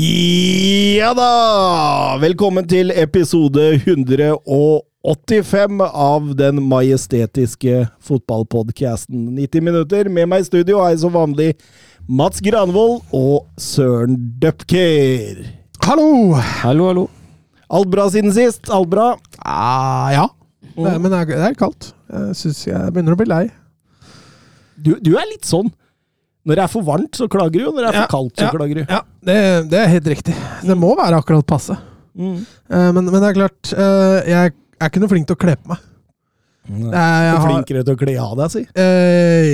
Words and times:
Ja 0.00 1.10
da! 1.12 2.16
Velkommen 2.22 2.64
til 2.70 2.88
episode 2.96 3.74
185 3.82 5.82
av 5.84 6.30
den 6.38 6.62
majestetiske 6.70 7.82
fotballpodcasten 8.08 9.26
90 9.36 9.66
minutter. 9.66 10.08
Med 10.08 10.24
meg 10.30 10.40
i 10.40 10.46
studio 10.48 10.78
er 10.86 10.96
som 11.02 11.12
vanlig 11.12 11.50
Mats 12.08 12.40
Granvold 12.40 13.02
og 13.12 13.44
Søren 13.60 14.16
Dupker. 14.40 15.42
Hallo! 15.84 16.08
Hallo, 16.62 16.86
hallo. 16.88 17.04
Alt 17.68 17.92
bra 17.92 18.08
siden 18.14 18.32
sist? 18.32 18.72
Alt 18.72 18.88
bra? 18.94 19.10
Ah, 19.44 20.08
ja. 20.16 20.24
Det, 20.78 20.96
men 20.96 21.10
det 21.10 21.18
er, 21.18 21.26
det 21.34 21.44
er 21.50 21.60
kaldt. 21.60 21.92
Jeg 22.08 22.40
syns 22.40 22.64
jeg 22.70 22.88
begynner 22.94 23.18
å 23.18 23.20
bli 23.20 23.28
lei. 23.28 23.44
Du, 24.80 24.94
du 24.96 25.12
er 25.20 25.28
litt 25.34 25.44
sånn. 25.50 25.68
Når 26.48 26.56
det 26.56 26.62
er 26.64 26.70
for 26.72 26.86
varmt, 26.86 27.12
så 27.18 27.26
klager 27.28 27.60
du, 27.60 27.66
og 27.68 27.76
når 27.76 27.84
det 27.84 27.90
er 27.90 27.98
for 28.00 28.12
kaldt, 28.14 28.34
så 28.40 28.46
ja, 28.46 28.50
klager 28.54 28.78
du. 28.80 28.82
Ja, 28.88 29.00
det, 29.28 29.36
det 29.72 29.80
er 29.82 29.90
helt 29.92 30.06
riktig. 30.08 30.34
Det 30.64 30.76
må 30.78 30.94
være 30.96 31.18
akkurat 31.20 31.44
passe. 31.48 31.76
Mm. 32.16 32.38
Eh, 32.40 32.88
men, 32.96 33.04
men 33.04 33.18
det 33.20 33.28
er 33.28 33.36
klart, 33.36 33.72
eh, 33.76 34.30
jeg 34.30 34.52
er 34.80 34.88
ikke 34.90 35.02
noe 35.02 35.12
flink 35.12 35.28
til 35.28 35.36
å 35.36 35.40
kle 35.44 35.56
på 35.60 35.72
meg. 35.74 35.82
Eh, 36.70 36.78
Du 36.80 36.86
jeg 36.94 37.34
er 37.34 37.44
flinkere 37.44 37.82
til 37.84 37.96
å 37.96 37.98
kle 38.00 38.14
av 38.22 38.32
deg, 38.38 38.52
si. 38.54 38.62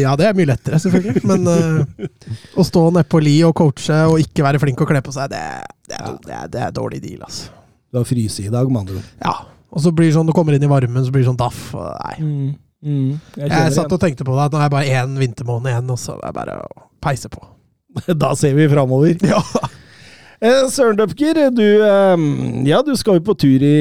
ja, 0.02 0.14
det 0.20 0.26
er 0.28 0.36
mye 0.36 0.50
lettere, 0.52 0.78
selvfølgelig. 0.82 1.22
Men 1.26 1.46
å 2.60 2.66
stå 2.66 2.82
nedpå 2.98 3.20
li 3.24 3.38
og 3.48 3.54
coache 3.56 3.98
og 4.10 4.20
ikke 4.22 4.44
være 4.46 4.60
flink 4.62 4.78
til 4.78 4.86
å 4.86 4.90
kle 4.90 5.02
på 5.06 5.14
seg, 5.16 5.30
det, 5.32 5.42
det, 5.88 5.96
er, 5.98 6.14
det, 6.26 6.34
er, 6.38 6.50
det 6.52 6.62
er 6.68 6.76
dårlig 6.76 7.00
deal, 7.02 7.24
altså. 7.26 7.50
Du 7.90 7.98
har 8.02 8.06
fryst 8.06 8.42
i 8.42 8.50
dag, 8.52 8.68
med 8.68 8.82
andre 8.84 9.00
ord. 9.00 9.10
Ja. 9.24 9.34
Og 9.76 9.82
så 9.82 9.90
blir 9.94 10.10
det 10.10 10.16
sånn, 10.18 10.28
du 10.28 10.34
kommer 10.36 10.54
inn 10.56 10.64
i 10.66 10.70
varmen, 10.70 11.02
så 11.06 11.14
blir 11.14 11.24
det 11.24 11.30
sånn 11.30 11.40
daff. 11.40 11.70
Nei. 11.74 12.14
Mm. 12.22 12.54
Mm. 12.86 13.16
Jeg 13.34 13.50
Jeg 13.50 13.74
satt 13.74 13.92
og 13.92 14.00
tenkte 14.02 14.24
på 14.26 14.36
det, 14.36 14.46
at 14.46 14.54
nå 14.54 14.60
er 14.60 14.68
det 14.68 14.76
bare 14.76 15.00
én 15.02 15.18
vintermåned 15.18 15.72
igjen, 15.72 15.90
og 15.90 15.98
så 15.98 16.14
er 16.16 16.28
det 16.28 16.36
bare 16.38 16.60
å 16.62 16.86
peise 17.02 17.30
på. 17.32 17.42
Da 18.22 18.34
ser 18.38 18.54
vi 18.58 18.68
framover. 18.70 19.18
Ja. 19.32 19.42
Eh, 20.36 20.66
Søren 20.68 20.98
Dupker, 20.98 21.38
du, 21.50 21.64
eh, 21.80 22.24
ja, 22.68 22.82
du 22.84 22.92
skal 23.00 23.16
jo 23.18 23.24
på 23.24 23.34
tur 23.40 23.62
i 23.64 23.76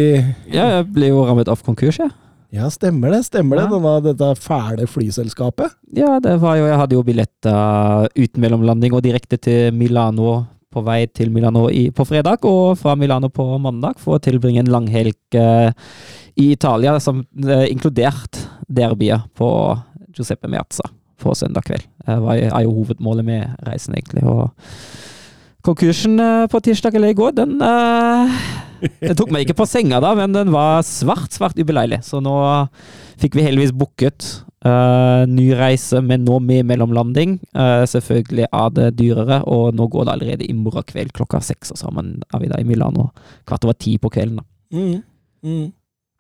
Ja, 0.48 0.78
jeg 0.78 0.86
ble 0.96 1.10
jo 1.12 1.26
rammet 1.28 1.52
av 1.52 1.60
konkurs, 1.66 2.00
jeg. 2.00 2.14
Ja, 2.56 2.70
stemmer 2.72 3.12
det. 3.12 3.26
Stemmer 3.28 3.60
det. 3.60 3.66
Denne, 3.74 3.94
dette 4.06 4.30
fæle 4.40 4.88
flyselskapet. 4.88 5.76
Ja, 5.98 6.16
det 6.24 6.38
var 6.40 6.56
jo 6.56 6.70
Jeg 6.70 6.80
hadde 6.80 6.96
jo 6.96 7.04
billetter 7.04 8.08
uten 8.16 8.44
mellomlanding 8.46 8.96
og 8.96 9.04
direkte 9.04 9.40
til 9.42 9.76
Milano 9.76 10.46
på 10.76 10.84
vei 10.84 11.06
til 11.08 11.32
Milano 11.32 11.68
i, 11.72 11.88
på 11.96 12.06
fredag, 12.08 12.44
og 12.48 12.76
fra 12.80 12.96
Milano 13.00 13.30
på 13.32 13.46
mandag 13.64 14.00
for 14.02 14.18
å 14.18 14.24
tilbringe 14.24 14.64
en 14.64 14.72
langhelg 14.72 15.38
eh, 15.40 15.72
i 16.36 16.50
Italia, 16.52 16.98
som 17.00 17.24
eh, 17.24 17.68
inkludert 17.72 18.42
derbyet 18.68 19.28
på 19.38 19.50
Giuseppe 20.16 20.50
Meazza 20.52 20.88
på 21.22 21.34
søndag 21.38 21.66
kveld. 21.68 21.86
Det 22.06 22.16
er 22.50 22.64
jo 22.66 22.76
hovedmålet 22.76 23.26
med 23.26 23.68
reisen, 23.68 23.96
egentlig. 23.98 24.24
og 24.24 24.52
Konkursen 25.66 26.20
eh, 26.22 26.46
på 26.52 26.62
tirsdag 26.62 26.96
eller 26.96 27.14
i 27.14 27.18
går, 27.18 27.32
den 27.40 27.58
eh, 27.64 28.42
Den 29.02 29.18
tok 29.18 29.32
meg 29.34 29.46
ikke 29.46 29.58
på 29.64 29.66
senga 29.70 30.02
da, 30.04 30.12
men 30.18 30.36
den 30.36 30.52
var 30.54 30.84
svært, 30.86 31.34
svært 31.34 31.58
ubeleilig. 31.58 32.04
Så 32.06 32.20
nå 32.22 32.36
fikk 33.22 33.38
vi 33.38 33.46
heldigvis 33.48 33.74
booket 33.74 34.28
uh, 34.68 35.24
ny 35.32 35.48
reise, 35.58 36.02
men 36.06 36.26
nå 36.28 36.38
med 36.44 36.68
mellomlanding. 36.70 37.38
Uh, 37.56 37.82
selvfølgelig 37.90 38.46
er 38.52 38.76
det 38.76 38.90
dyrere, 39.00 39.40
og 39.50 39.74
nå 39.80 39.88
går 39.90 40.06
det 40.06 40.14
allerede 40.14 40.46
i 40.46 40.58
morgen 40.58 40.86
kveld 40.92 41.16
klokka 41.18 41.42
seks. 41.42 41.74
Og 41.74 41.82
så 41.82 41.90
er 41.90 42.44
vi 42.44 42.52
da 42.52 42.60
i 42.62 42.68
Milano 42.68 43.08
kvart 43.48 43.66
over 43.66 43.80
ti 43.80 43.96
på 43.98 44.12
kvelden. 44.14 44.44
da. 44.44 44.46
Mm. 44.76 45.02
Mm. 45.46 45.66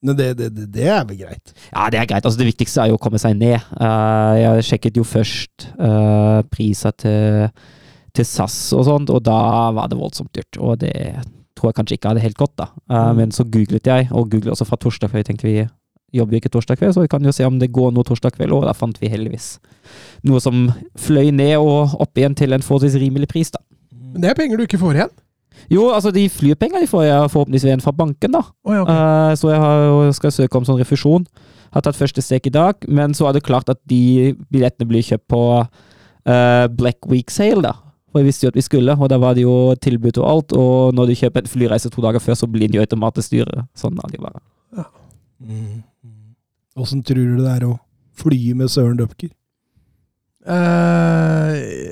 Det, 0.05 0.27
det, 0.38 0.49
det, 0.73 0.83
er 0.85 1.05
vel 1.07 1.21
greit. 1.23 1.53
Ja, 1.71 1.88
det 1.89 1.99
er 1.99 2.09
greit. 2.09 2.25
Altså, 2.25 2.38
det 2.41 2.49
viktigste 2.51 2.83
er 2.83 2.91
jo 2.91 2.99
å 2.99 3.01
komme 3.01 3.21
seg 3.21 3.38
ned. 3.39 3.57
Uh, 3.79 4.35
jeg 4.39 4.67
sjekket 4.69 4.99
jo 4.99 5.05
først 5.07 5.69
uh, 5.79 6.43
priser 6.51 6.93
til, 7.01 7.47
til 8.16 8.27
SAS 8.27 8.59
og 8.77 8.85
sånt, 8.89 9.13
og 9.13 9.23
da 9.25 9.39
var 9.75 9.89
det 9.89 9.99
voldsomt 9.99 10.33
dyrt. 10.35 10.59
Og 10.59 10.77
det 10.83 10.93
tror 11.55 11.71
jeg 11.71 11.79
kanskje 11.79 11.97
ikke 11.97 12.11
hadde 12.13 12.25
helt 12.25 12.39
gått, 12.39 12.55
da. 12.59 12.69
Uh, 12.91 13.01
Mm. 13.05 13.17
Men 13.21 13.31
så 13.35 13.43
googlet 13.43 13.88
jeg, 13.88 14.09
og 14.11 14.29
googlet 14.29 14.53
også 14.53 14.67
fra 14.69 14.79
torsdag, 14.81 15.09
kveld, 15.11 15.25
tenkte 15.27 15.47
vi 15.47 15.57
jobber 16.16 16.35
jo 16.35 16.41
ikke 16.43 16.51
torsdag 16.53 16.79
kveld, 16.79 16.93
så 16.95 17.03
vi 17.03 17.11
kan 17.11 17.25
jo 17.25 17.33
se 17.35 17.45
om 17.45 17.59
det 17.59 17.73
går 17.75 17.91
noe 17.95 18.05
torsdag 18.07 18.35
kveld, 18.37 18.53
og 18.55 18.66
da 18.67 18.75
fant 18.77 18.99
vi 19.01 19.11
heldigvis 19.11 19.57
noe 20.25 20.39
som 20.41 20.69
fløy 20.99 21.31
ned 21.35 21.57
og 21.59 21.95
opp 22.01 22.17
igjen 22.17 22.37
til 22.37 22.55
en 22.55 22.63
forholdsvis 22.66 22.99
rimelig 23.01 23.29
pris, 23.31 23.51
da. 23.53 23.61
Men 24.13 24.23
det 24.23 24.31
er 24.31 24.37
penger 24.39 24.57
du 24.57 24.66
ikke 24.66 24.79
får 24.81 24.99
igjen. 24.99 25.16
Jo, 25.72 25.88
altså 25.96 26.12
de 26.14 26.28
flypenger 26.30 26.84
de 26.84 26.90
får 26.90 27.06
jeg 27.08 27.31
forhåpentligvis 27.34 27.68
igjen 27.68 27.84
fra 27.84 27.94
banken, 27.96 28.36
da. 28.36 28.44
Oh, 28.66 28.74
ja, 28.76 28.84
ok. 28.84 28.92
Eh, 28.92 29.31
så 29.40 29.52
jeg 29.52 29.62
har, 29.64 30.12
skal 30.18 30.36
søke 30.36 30.59
om 30.59 30.68
sånn 30.68 30.81
refusjon. 30.81 31.26
Har 31.76 31.86
tatt 31.86 31.98
første 31.98 32.24
steg 32.24 32.48
i 32.48 32.53
dag, 32.53 32.86
men 32.88 33.16
så 33.18 33.30
er 33.30 33.36
det 33.36 33.46
klart 33.48 33.72
at 33.72 33.81
de 33.90 34.36
billettene 34.53 34.88
blir 34.88 35.03
kjøpt 35.03 35.26
på 35.31 35.42
uh, 35.66 36.66
Black 36.72 37.09
Week 37.12 37.34
Sale, 37.34 37.66
da. 37.66 37.74
For 38.12 38.22
jeg 38.22 38.30
visste 38.30 38.46
jo 38.46 38.52
at 38.53 38.59
vi 38.59 38.64
skulle, 38.64 38.96
og 38.96 39.09
da 39.12 39.18
var 39.20 39.36
det 39.36 39.44
jo 39.44 39.74
tilbud 39.84 40.22
og 40.22 40.28
alt. 40.30 40.56
Og 40.56 40.96
når 40.96 41.09
du 41.09 41.18
kjøper 41.20 41.44
en 41.44 41.52
flyreise 41.52 41.92
to 41.92 42.03
dager 42.06 42.24
før, 42.24 42.38
så 42.40 42.47
blir 42.47 42.70
den 42.70 42.78
jo 42.78 42.86
automatisk 42.86 43.34
dyrere. 43.34 43.66
Sånn 43.76 44.00
er 44.00 44.14
det 44.14 44.22
bare. 44.24 44.40
Mm. 45.44 45.84
Åssen 46.80 47.03
tror 47.03 47.20
du 47.36 47.42
det 47.44 47.52
er 47.58 47.66
å 47.68 47.74
fly 48.16 48.40
med 48.56 48.72
Søren 48.72 48.97
Dupker? 49.00 49.34
Uh, 50.46 51.92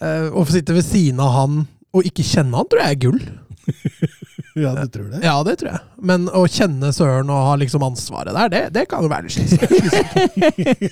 uh, 0.00 0.28
å 0.32 0.44
få 0.46 0.54
sitte 0.54 0.72
ved 0.76 0.86
siden 0.86 1.20
av 1.20 1.34
han 1.36 1.62
og 1.92 2.06
ikke 2.08 2.24
kjenne 2.24 2.56
han, 2.56 2.68
tror 2.68 2.84
jeg 2.84 2.96
er 2.96 3.02
gull. 3.04 3.22
Ja, 4.58 4.72
du 4.76 4.88
tror 4.92 5.06
det? 5.12 5.20
Ja, 5.24 5.34
det 5.46 5.54
tror 5.60 5.70
jeg. 5.72 5.80
Men 6.02 6.26
å 6.34 6.42
kjenne 6.50 6.90
Søren 6.92 7.30
og 7.32 7.44
ha 7.46 7.54
liksom 7.60 7.82
ansvaret 7.86 8.34
der, 8.36 8.50
det, 8.52 8.62
det 8.74 8.82
kan 8.90 9.04
jo 9.06 9.08
være 9.12 9.28
litt 9.28 9.36
slitsomt. 9.36 9.62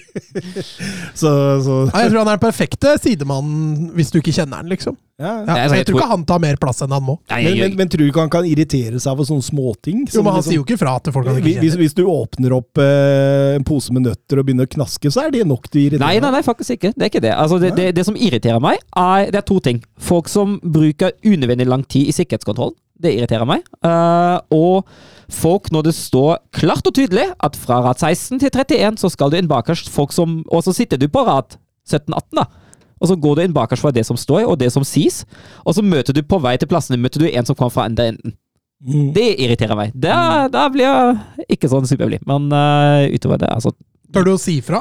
Så, 1.20 1.30
så 1.64 1.74
Ja, 1.90 2.04
jeg 2.04 2.10
tror 2.12 2.22
han 2.22 2.30
er 2.30 2.36
den 2.38 2.42
perfekte 2.42 2.94
sidemannen 3.02 3.90
hvis 3.96 4.12
du 4.12 4.20
ikke 4.20 4.32
kjenner 4.34 4.60
han, 4.62 4.70
liksom. 4.70 4.96
ja. 5.20 5.32
Ja, 5.44 5.56
jeg 5.66 5.80
jeg 5.80 5.86
tror 5.90 5.98
ikke 6.00 6.08
han 6.12 6.24
tar 6.28 6.40
mer 6.42 6.56
plass 6.60 6.80
enn 6.84 6.92
han 6.94 7.04
må. 7.04 7.16
Nei, 7.30 7.40
Men, 7.44 7.58
men, 7.60 7.76
men 7.80 7.90
tror 7.92 8.04
du 8.04 8.10
ikke 8.10 8.24
han 8.24 8.32
kan 8.32 8.46
irritere 8.48 9.00
seg 9.02 9.12
over 9.12 9.28
sånne 9.28 9.44
småting? 9.44 10.04
Jo, 10.12 10.22
men 10.26 10.36
han 10.38 10.44
sier 10.46 10.58
jo 10.60 10.64
ikke 10.66 10.78
fra 10.80 10.96
til 11.04 11.14
folk 11.16 11.28
han 11.28 11.40
ikke 11.40 11.56
kjenner. 11.58 11.80
hvis 11.82 11.96
du 11.98 12.04
åpner 12.08 12.54
opp 12.56 12.80
eh, 12.82 13.56
en 13.58 13.66
pose 13.66 13.92
med 13.96 14.06
nøtter 14.08 14.40
og 14.40 14.48
begynner 14.48 14.68
å 14.68 14.72
knaske, 14.76 15.12
så 15.12 15.26
er 15.26 15.34
det 15.34 15.44
nok 15.48 15.68
til 15.68 15.82
å 15.82 15.84
irritere 15.88 16.06
Nei, 16.06 16.20
nei, 16.24 16.32
nei, 16.38 16.42
faktisk 16.46 16.78
ikke. 16.78 16.94
Det 16.96 17.06
er 17.08 17.12
ikke 17.12 17.24
det. 17.26 17.34
Altså, 17.36 17.58
det, 17.62 17.74
det, 17.76 17.90
det 17.98 18.06
som 18.08 18.16
irriterer 18.16 18.62
meg, 18.62 18.80
er, 18.96 19.28
det 19.34 19.42
er 19.42 19.48
to 19.50 19.58
ting. 19.64 19.82
Folk 20.00 20.30
som 20.32 20.58
bruker 20.62 21.12
unødvendig 21.26 21.68
lang 21.68 21.84
tid 21.90 22.08
i 22.10 22.16
sikkerhetskontroll. 22.16 22.72
Det 23.00 23.14
irriterer 23.16 23.48
meg. 23.48 23.64
Eh, 23.86 24.38
og 24.52 24.88
folk 25.30 25.70
når 25.72 25.88
det 25.88 25.94
står 25.96 26.40
klart 26.56 26.86
og 26.86 26.96
tydelig 26.96 27.28
at 27.40 27.56
fra 27.58 27.80
rad 27.84 28.00
16 28.02 28.42
til 28.42 28.50
31 28.50 29.00
så 29.00 29.10
skal 29.12 29.32
du 29.32 29.38
inn 29.38 29.50
bakerst. 29.50 29.88
Folk 29.92 30.12
som, 30.16 30.40
og 30.50 30.64
så 30.66 30.74
sitter 30.76 31.00
du 31.00 31.08
på 31.08 31.24
rad 31.26 31.56
17-18, 31.88 32.22
da. 32.36 32.46
Og 33.00 33.08
så 33.08 33.16
går 33.16 33.38
du 33.38 33.42
inn 33.46 33.56
bakerst 33.56 33.84
fra 33.84 33.92
det 33.96 34.04
som 34.04 34.18
står, 34.20 34.44
og 34.44 34.58
det 34.60 34.68
som 34.74 34.84
sies. 34.84 35.22
Og 35.64 35.76
så 35.76 35.84
møter 35.84 36.16
du 36.16 36.20
på 36.26 36.40
vei 36.42 36.58
til 36.60 36.68
plassene 36.68 37.00
møter 37.00 37.24
du 37.24 37.30
en 37.30 37.48
som 37.48 37.56
kommer 37.56 37.72
fra 37.72 37.88
andre 37.88 38.10
enden. 38.12 38.36
Mm. 38.80 39.10
Det 39.16 39.28
irriterer 39.40 39.76
meg. 39.76 39.92
Da, 39.96 40.48
da 40.52 40.66
blir 40.72 40.86
jeg 40.86 41.48
ikke 41.56 41.68
sånn 41.72 41.88
superblid. 41.88 42.24
Men 42.28 42.48
uh, 42.52 43.08
utover 43.12 43.40
det, 43.40 43.52
altså 43.52 43.74
Tør 44.10 44.26
du 44.26 44.32
å 44.32 44.40
si 44.42 44.56
fra? 44.64 44.80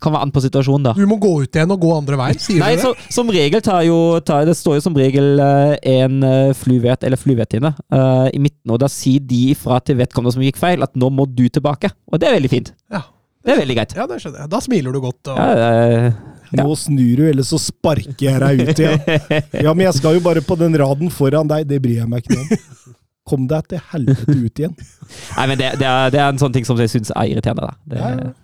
Kan 0.00 0.14
være 0.14 0.22
an 0.24 0.32
på 0.32 0.40
situasjonen, 0.40 0.86
da. 0.88 0.92
Du 0.96 1.04
må 1.08 1.18
gå 1.20 1.28
ut 1.42 1.56
igjen 1.58 1.72
og 1.74 1.82
gå 1.82 1.90
andre 1.92 2.16
veien, 2.16 2.38
sier 2.40 2.62
Nei, 2.62 2.70
du 2.76 2.80
det? 2.80 2.84
så, 2.86 3.12
som 3.18 3.32
regel 3.32 3.60
tar 3.64 3.82
jo 3.84 3.98
tar, 4.24 4.46
Det 4.48 4.54
står 4.56 4.78
jo 4.78 4.84
som 4.86 4.96
regel 4.96 5.42
eh, 5.44 5.74
en 5.98 6.22
uh, 6.24 6.54
flyvert 6.56 7.04
eller 7.04 7.20
flyvertinne 7.20 7.74
uh, 7.92 8.28
i 8.32 8.40
midten, 8.40 8.72
og 8.72 8.80
da 8.80 8.88
sier 8.92 9.20
de 9.20 9.50
ifra 9.52 9.76
til 9.84 9.98
vedkommende 10.00 10.32
som 10.38 10.46
gikk 10.46 10.60
feil, 10.60 10.84
at 10.86 10.96
nå 10.96 11.10
må 11.12 11.28
du 11.28 11.44
tilbake. 11.52 11.92
Og 12.08 12.22
det 12.22 12.30
er 12.30 12.38
veldig 12.38 12.52
fint. 12.52 12.72
Ja. 12.92 13.04
Det 13.46 13.54
er 13.54 13.60
veldig 13.60 13.76
greit. 13.78 13.92
Ja, 13.94 14.08
det 14.10 14.22
skjønner 14.22 14.42
jeg. 14.42 14.50
Da 14.56 14.62
smiler 14.64 14.96
du 14.96 15.02
godt. 15.04 15.20
Og... 15.30 15.36
Ja, 15.36 15.68
eh, 15.82 16.08
Ja. 16.54 16.62
Nå 16.62 16.76
snur 16.78 17.18
du, 17.18 17.24
ellers 17.26 17.48
så 17.50 17.58
sparker 17.58 18.22
jeg 18.22 18.38
deg 18.38 18.68
ut 18.68 18.78
igjen. 18.78 19.00
Ja, 19.66 19.72
men 19.74 19.82
jeg 19.88 19.96
skal 19.98 20.14
jo 20.14 20.22
bare 20.22 20.38
på 20.46 20.54
den 20.60 20.76
raden 20.78 21.10
foran 21.10 21.50
deg, 21.50 21.66
det 21.66 21.80
bryr 21.82 22.04
jeg 22.04 22.10
meg 22.10 22.22
ikke 22.22 22.38
om. 22.38 22.94
Kom 23.26 23.48
deg 23.50 23.66
til 23.72 23.82
helvete 23.90 24.30
ut 24.30 24.62
igjen. 24.62 24.76
nei, 24.78 25.46
men 25.50 25.58
det, 25.58 25.72
det, 25.80 25.88
er, 25.90 26.12
det 26.14 26.20
er 26.22 26.28
en 26.30 26.38
sånn 26.38 26.54
ting 26.54 26.68
som 26.68 26.78
jeg 26.78 26.92
syns 26.92 27.10
er 27.10 27.32
irriterende. 27.32 27.66
Da. 27.66 27.74
Det, 27.90 27.98
Ja, 27.98 28.12
ja. 28.28 28.34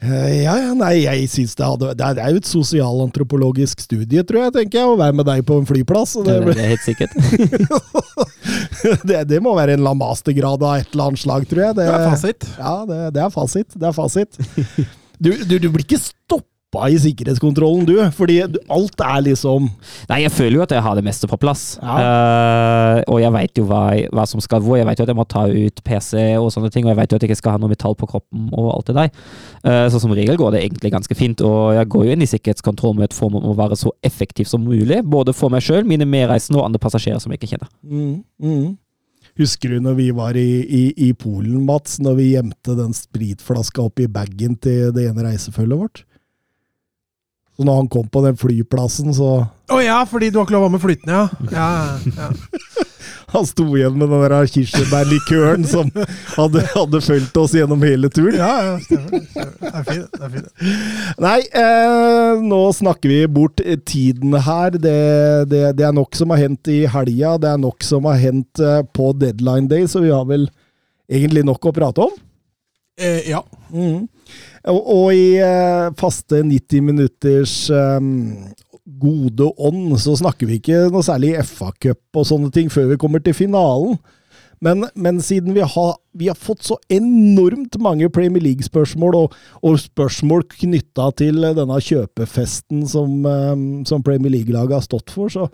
Eh, 0.00 0.42
Ja, 0.46 0.54
ja, 0.56 0.70
nei, 0.74 1.02
jeg 1.04 1.26
synes 1.28 1.52
det, 1.58 1.66
hadde, 1.66 1.90
det 1.98 2.06
er- 2.08 2.30
jo 2.32 2.40
et 2.40 2.48
sosialantropologisk 2.48 3.80
studie, 3.84 4.22
tror 4.24 4.46
jeg, 4.46 4.52
tenker 4.54 4.78
jeg, 4.80 4.88
å 4.88 4.96
være 4.96 5.12
med 5.18 5.26
deg 5.28 5.42
på 5.44 5.58
en 5.60 5.66
flyplass. 5.68 6.14
det, 6.24 6.38
Det, 6.40 6.54
det 6.56 6.64
er 6.64 6.72
helt 6.72 6.86
sikkert. 6.86 7.12
det, 9.10 9.18
det 9.28 9.40
må 9.44 9.52
være 9.58 9.74
en 9.76 9.82
eller 9.84 9.98
mastergrad 10.00 10.62
av 10.64 10.78
et 10.80 10.88
eller 10.94 11.10
annet 11.10 11.22
slag, 11.24 11.44
tror 11.50 11.64
jeg. 11.66 11.76
Det, 11.80 11.86
Det 11.90 11.98
er 11.98 12.08
fasit. 12.14 12.48
Ja, 12.58 12.74
det, 12.88 13.00
det 13.16 13.22
er 13.26 13.34
fasit. 13.34 13.76
Det 13.76 13.90
er 13.90 13.96
fasit. 13.96 14.40
Du, 15.20 15.30
du, 15.44 15.58
du 15.60 15.68
blir 15.68 15.84
ikke 15.84 16.00
stoppa 16.00 16.46
duppa 16.70 16.88
i 16.88 16.98
sikkerhetskontrollen, 16.98 17.84
du. 17.86 17.98
Fordi 18.14 18.40
alt 18.68 19.00
er 19.00 19.22
liksom 19.26 19.68
Nei, 20.08 20.22
jeg 20.22 20.32
føler 20.32 20.56
jo 20.56 20.62
at 20.62 20.70
jeg 20.72 20.82
har 20.82 20.96
det 20.96 21.04
meste 21.04 21.26
på 21.26 21.36
plass. 21.36 21.78
Ja. 21.82 21.96
Uh, 21.98 23.14
og 23.14 23.20
jeg 23.20 23.32
veit 23.32 23.58
jo 23.58 23.64
hva, 23.66 23.82
hva 24.12 24.26
som 24.26 24.40
skal 24.40 24.62
hvor. 24.62 24.78
Jeg 24.78 24.86
veit 24.86 24.98
jo 24.98 25.04
at 25.04 25.10
jeg 25.10 25.18
må 25.18 25.26
ta 25.28 25.46
ut 25.48 25.82
PC 25.84 26.36
og 26.38 26.50
sånne 26.52 26.70
ting, 26.70 26.84
og 26.84 26.92
jeg 26.92 27.00
veit 27.00 27.12
jo 27.12 27.16
at 27.16 27.22
jeg 27.22 27.30
ikke 27.30 27.40
skal 27.40 27.56
ha 27.56 27.60
noe 27.62 27.70
metall 27.70 27.96
på 27.98 28.08
kroppen 28.10 28.50
og 28.52 28.70
alt 28.74 28.90
det 28.90 28.96
der. 28.98 29.10
Uh, 29.64 29.86
så 29.90 30.00
som 30.02 30.14
regel 30.14 30.38
går 30.38 30.54
det 30.54 30.64
egentlig 30.64 30.92
ganske 30.94 31.16
fint, 31.18 31.42
og 31.46 31.74
jeg 31.76 31.90
går 31.90 32.06
jo 32.06 32.16
inn 32.16 32.26
i 32.26 32.30
sikkerhetskontroll 32.30 32.96
med 32.98 33.10
et 33.10 33.16
formål 33.16 33.44
om 33.44 33.54
å 33.54 33.58
være 33.58 33.78
så 33.78 33.92
effektiv 34.06 34.50
som 34.50 34.64
mulig. 34.64 35.02
Både 35.04 35.34
for 35.36 35.52
meg 35.52 35.64
sjøl, 35.66 35.86
mine 35.88 36.08
medreisende 36.08 36.60
og 36.60 36.68
andre 36.68 36.82
passasjerer 36.82 37.22
som 37.22 37.32
jeg 37.32 37.42
ikke 37.42 37.56
kjenner. 37.56 37.72
mm, 37.82 38.14
mm. 38.42 38.70
Husker 39.38 39.70
du 39.70 39.84
når 39.84 39.94
vi 39.94 40.06
var 40.12 40.36
i, 40.36 40.48
i, 40.66 40.80
i 41.06 41.12
Polen, 41.16 41.62
Mats, 41.64 42.00
når 42.02 42.16
vi 42.18 42.24
gjemte 42.32 42.74
den 42.76 42.90
spritflaska 42.96 43.84
oppi 43.86 44.08
bagen 44.10 44.56
til 44.60 44.90
det 44.92 45.06
ene 45.06 45.22
reisefølget 45.28 45.80
vårt? 45.80 46.02
Så 47.60 47.64
når 47.68 47.74
han 47.76 47.88
kom 47.92 48.06
på 48.08 48.22
den 48.24 48.38
flyplassen, 48.40 49.12
så 49.12 49.26
Å 49.68 49.78
ja, 49.84 49.98
fordi 50.08 50.30
du 50.32 50.38
har 50.38 50.46
ikke 50.46 50.54
lov 50.54 50.62
å 50.64 50.68
ha 50.70 50.72
med 50.72 50.80
flytende, 50.80 51.12
ja. 51.12 51.50
ja, 51.52 51.98
ja. 52.16 52.28
Han 53.34 53.44
sto 53.44 53.66
igjen 53.76 53.98
med 54.00 54.08
den 54.08 54.22
der 54.32 54.48
kirsebærlikøren 54.48 55.66
som 55.68 55.90
hadde, 56.38 56.62
hadde 56.72 57.00
fulgt 57.04 57.36
oss 57.36 57.52
gjennom 57.54 57.84
hele 57.84 58.08
turen. 58.10 58.38
Ja, 58.40 58.54
ja, 58.64 58.72
stemmer. 58.80 59.26
Det 59.36 59.68
er 59.68 59.84
fint. 59.90 60.16
det 60.16 60.24
er 60.24 60.32
fint. 60.32 60.64
Nei, 61.20 61.36
eh, 61.60 62.40
nå 62.48 62.62
snakker 62.80 63.12
vi 63.12 63.20
bort 63.30 63.60
tiden 63.86 64.34
her. 64.48 64.74
Det, 64.74 64.96
det, 65.52 65.62
det 65.78 65.86
er 65.86 65.94
nok 66.00 66.16
som 66.18 66.32
har 66.32 66.40
hendt 66.46 66.72
i 66.72 66.80
helga. 66.90 67.36
Det 67.44 67.52
er 67.52 67.62
nok 67.68 67.86
som 67.86 68.08
har 68.08 68.18
hendt 68.24 68.64
eh, 68.64 68.80
på 68.96 69.12
deadline 69.20 69.70
day, 69.70 69.84
så 69.84 70.02
vi 70.02 70.10
har 70.10 70.24
vel 70.32 70.48
egentlig 71.12 71.44
nok 71.46 71.70
å 71.70 71.76
prate 71.76 72.08
om. 72.08 72.18
Eh, 72.98 73.28
ja. 73.30 73.44
Mhm. 73.68 74.08
Og, 74.68 74.80
og 74.80 75.06
i 75.16 75.38
eh, 75.40 75.88
faste 75.96 76.42
90 76.44 76.84
minutters 76.84 77.54
eh, 77.72 78.00
gode 79.00 79.50
ånd 79.56 79.94
så 80.02 80.16
snakker 80.20 80.50
vi 80.50 80.58
ikke 80.60 80.88
noe 80.92 81.04
særlig 81.06 81.36
FA-cup 81.48 82.20
og 82.20 82.26
sånne 82.28 82.50
ting 82.54 82.72
før 82.72 82.90
vi 82.92 82.98
kommer 83.00 83.22
til 83.24 83.36
finalen. 83.36 83.96
Men, 84.60 84.84
men 84.92 85.22
siden 85.24 85.54
vi 85.56 85.64
har, 85.64 85.94
vi 86.12 86.28
har 86.28 86.36
fått 86.36 86.66
så 86.66 86.76
enormt 86.92 87.78
mange 87.80 88.10
Premier 88.12 88.44
League-spørsmål, 88.44 89.16
og, 89.16 89.38
og 89.64 89.80
spørsmål 89.80 90.44
knytta 90.52 91.08
til 91.16 91.40
denne 91.56 91.80
kjøpefesten 91.80 92.84
som, 92.90 93.22
eh, 93.24 93.66
som 93.88 94.04
Premier 94.04 94.36
League-laget 94.36 94.76
har 94.76 94.84
stått 94.84 95.16
for, 95.16 95.32
så, 95.32 95.48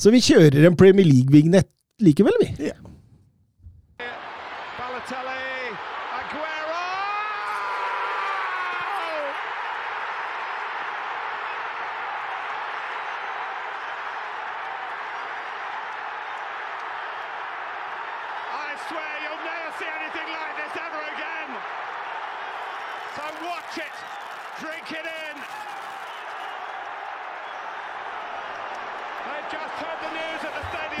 så 0.00 0.12
vi 0.14 0.24
kjører 0.24 0.70
en 0.70 0.78
Premier 0.80 1.04
League-vignett 1.08 1.68
likevel, 2.00 2.40
vi. 2.40 2.72
Balotelli, 2.72 2.95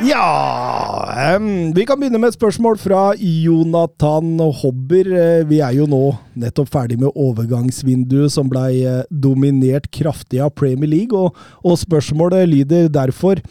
Ja 0.06 1.36
um, 1.36 1.72
Vi 1.74 1.82
kan 1.88 1.98
begynne 1.98 2.20
med 2.20 2.30
et 2.30 2.36
spørsmål 2.36 2.76
fra 2.78 3.08
Jonathan 3.18 4.36
Hobber. 4.60 5.08
Eh, 5.10 5.46
Vi 5.48 5.58
er 5.64 5.74
jo 5.80 5.88
nå 5.90 6.02
nettopp 6.38 6.70
ferdig 6.70 6.98
med 7.00 7.10
overgangsvinduet 7.10 8.30
som 8.30 8.46
blei 8.50 8.84
eh, 8.86 9.02
dominert 9.10 9.88
kraftig 9.90 10.38
av 10.44 10.52
Premier 10.54 10.92
League, 10.92 11.16
og, 11.16 11.34
og 11.66 11.80
spørsmålet 11.80 12.46
lyder 12.52 12.90
derfor 12.92 13.42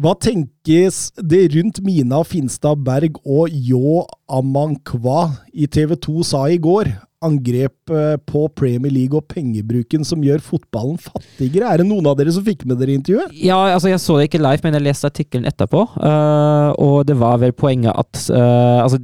hva 0.00 0.14
tenkes 0.16 1.10
det 1.20 1.44
rundt 1.52 1.82
Mina 1.84 2.22
Finstad 2.24 2.80
Berg 2.86 3.20
og 3.28 3.52
Ljå 3.52 4.06
Amankwa 4.32 5.28
i 5.52 5.68
TV 5.68 5.98
2 6.00 6.24
sa 6.24 6.46
i 6.48 6.56
går? 6.62 6.94
Angrep 7.26 7.92
eh, 7.92 8.16
på 8.28 8.46
Premier 8.58 8.92
League 8.92 9.16
og 9.18 9.28
pengebruken 9.30 10.06
som 10.06 10.22
gjør 10.24 10.42
fotballen 10.44 10.98
fattigere. 11.00 11.68
Er 11.70 11.82
det 11.82 11.88
noen 11.88 12.08
av 12.10 12.16
dere 12.18 12.34
som 12.34 12.44
fikk 12.46 12.66
med 12.68 12.80
dere 12.82 12.96
intervjuet? 12.98 13.34
Ja, 13.38 13.58
altså 13.72 13.92
jeg 13.92 14.02
så 14.02 14.18
det 14.18 14.28
ikke 14.30 14.42
live, 14.42 14.62
men 14.64 14.78
jeg 14.78 14.86
leste 14.88 15.10
artikkelen 15.10 15.48
etterpå, 15.48 15.84
uh, 15.96 16.72
og 16.82 17.06
det 17.08 17.16
var 17.20 17.38
vel 17.42 17.54
poenget 17.56 17.94
at 17.94 18.24
uh, 18.34 18.82
altså, 18.84 19.00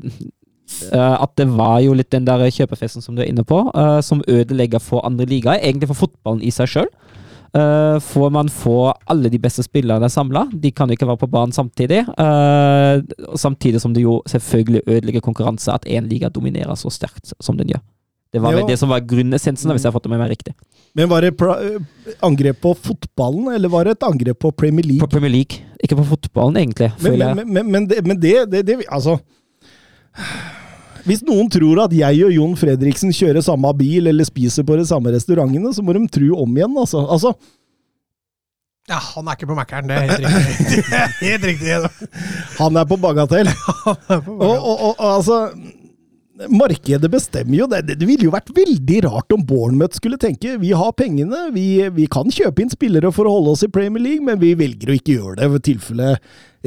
uh, 0.93 1.17
at 1.19 1.35
det 1.41 1.49
var 1.55 1.79
jo 1.85 1.95
litt 1.97 2.11
den 2.15 2.27
der 2.29 2.47
kjøpefesten 2.51 3.05
som 3.05 3.17
du 3.17 3.23
er 3.25 3.31
inne 3.31 3.47
på, 3.47 3.63
som 4.05 4.25
ødelegger 4.27 4.83
for 4.83 5.07
andre 5.07 5.29
ligaer, 5.29 5.63
egentlig 5.63 5.91
for 5.93 6.07
fotballen 6.07 6.43
i 6.45 6.55
seg 6.55 6.71
sjøl. 6.75 6.91
Får 8.05 8.29
man 8.31 8.51
få 8.53 8.91
alle 9.09 9.31
de 9.33 9.39
beste 9.41 9.65
spillerne 9.65 10.11
samla. 10.13 10.45
De 10.53 10.69
kan 10.71 10.91
jo 10.91 10.99
ikke 10.99 11.09
være 11.09 11.23
på 11.23 11.31
banen 11.33 11.55
samtidig. 11.57 12.03
Uh, 12.21 13.01
samtidig 13.41 13.81
som 13.81 13.97
det 13.97 14.05
jo 14.05 14.19
selvfølgelig 14.29 14.85
ødelegger 14.85 15.25
konkurranse 15.25 15.73
at 15.73 15.89
én 15.89 16.11
liga 16.11 16.29
dominerer 16.29 16.77
så 16.77 16.93
sterkt 16.93 17.33
som 17.41 17.57
den 17.57 17.73
gjør. 17.73 17.81
Det 18.33 18.43
var 18.45 18.53
vel 18.53 18.67
det 18.69 18.77
som 18.77 18.91
var 18.93 19.01
grunnessensen, 19.09 19.71
hvis 19.73 19.85
jeg 19.87 19.89
har 19.89 19.95
fått 19.95 20.05
det 20.05 20.13
med 20.13 20.21
meg 20.21 20.35
riktig. 20.35 20.53
Men 20.97 21.09
var 21.09 21.25
det 21.25 21.33
eh, 21.33 21.81
angrep 22.25 22.61
på 22.61 22.75
fotballen, 22.77 23.49
eller 23.55 23.73
var 23.73 23.89
det 23.89 23.97
et 23.97 24.07
angrep 24.09 24.39
på 24.45 24.53
Premier 24.53 24.85
League? 24.85 25.01
På 25.01 25.09
Premier 25.15 25.33
League, 25.33 25.63
ikke 25.81 25.97
på 25.97 26.05
fotballen, 26.11 26.61
egentlig. 26.61 26.91
Men, 26.99 27.07
føler 27.07 27.25
jeg. 27.25 27.39
men, 27.39 27.53
men, 27.57 27.71
men, 27.73 27.89
det, 27.89 28.03
men 28.05 28.21
det, 28.21 28.35
det, 28.53 28.63
det 28.69 28.79
Altså 28.89 29.17
Hvis 31.09 31.23
noen 31.25 31.49
tror 31.53 31.85
at 31.87 31.95
jeg 31.97 32.25
og 32.27 32.35
Jon 32.35 32.57
Fredriksen 32.61 33.15
kjører 33.17 33.45
samme 33.45 33.71
bil 33.79 34.11
eller 34.11 34.29
spiser 34.29 34.67
på 34.67 34.77
de 34.77 34.85
samme 34.89 35.15
restaurantene, 35.15 35.73
så 35.73 35.85
må 35.85 35.97
de 35.97 36.05
tro 36.13 36.43
om 36.43 36.59
igjen, 36.59 36.77
altså. 36.77 37.07
altså 37.09 37.33
ja, 38.89 38.97
han 38.97 39.27
er 39.29 39.37
ikke 39.37 39.51
på 39.51 39.57
Mækkern, 39.57 39.89
det 39.89 39.97
er 39.97 40.07
helt 40.09 40.23
riktig. 40.49 40.85
Det 40.89 41.01
er 41.01 41.11
helt 41.21 41.43
riktig. 41.45 41.75
han 42.57 42.77
er 42.81 42.87
på 42.89 42.97
bagatell. 42.97 43.51
Han 43.85 43.99
er 44.15 44.23
på 44.25 44.33
Og, 44.33 44.55
og, 44.57 44.77
og, 44.81 44.95
og 44.97 45.11
altså 45.11 45.37
Markedet 46.47 47.11
bestemmer 47.11 47.57
jo. 47.59 47.67
Det, 47.71 47.97
det 47.99 48.07
ville 48.07 48.29
jo 48.29 48.35
vært 48.35 48.53
veldig 48.55 49.01
rart 49.09 49.35
om 49.35 49.43
Bournemouth 49.47 49.99
skulle 49.99 50.21
tenke 50.21 50.55
vi 50.63 50.71
har 50.77 50.95
pengene, 50.99 51.49
vi, 51.55 51.83
vi 51.95 52.07
kan 52.11 52.31
kjøpe 52.31 52.63
inn 52.63 52.71
spillere 52.73 53.11
for 53.15 53.27
å 53.27 53.35
holde 53.39 53.57
oss 53.57 53.67
i 53.67 53.73
Premier 53.73 54.05
League, 54.05 54.25
men 54.25 54.39
vi 54.43 54.55
velger 54.59 54.93
å 54.93 54.99
ikke 54.99 55.17
gjøre 55.19 55.39
det, 55.41 55.49
i 55.51 55.65
tilfelle 55.73 56.15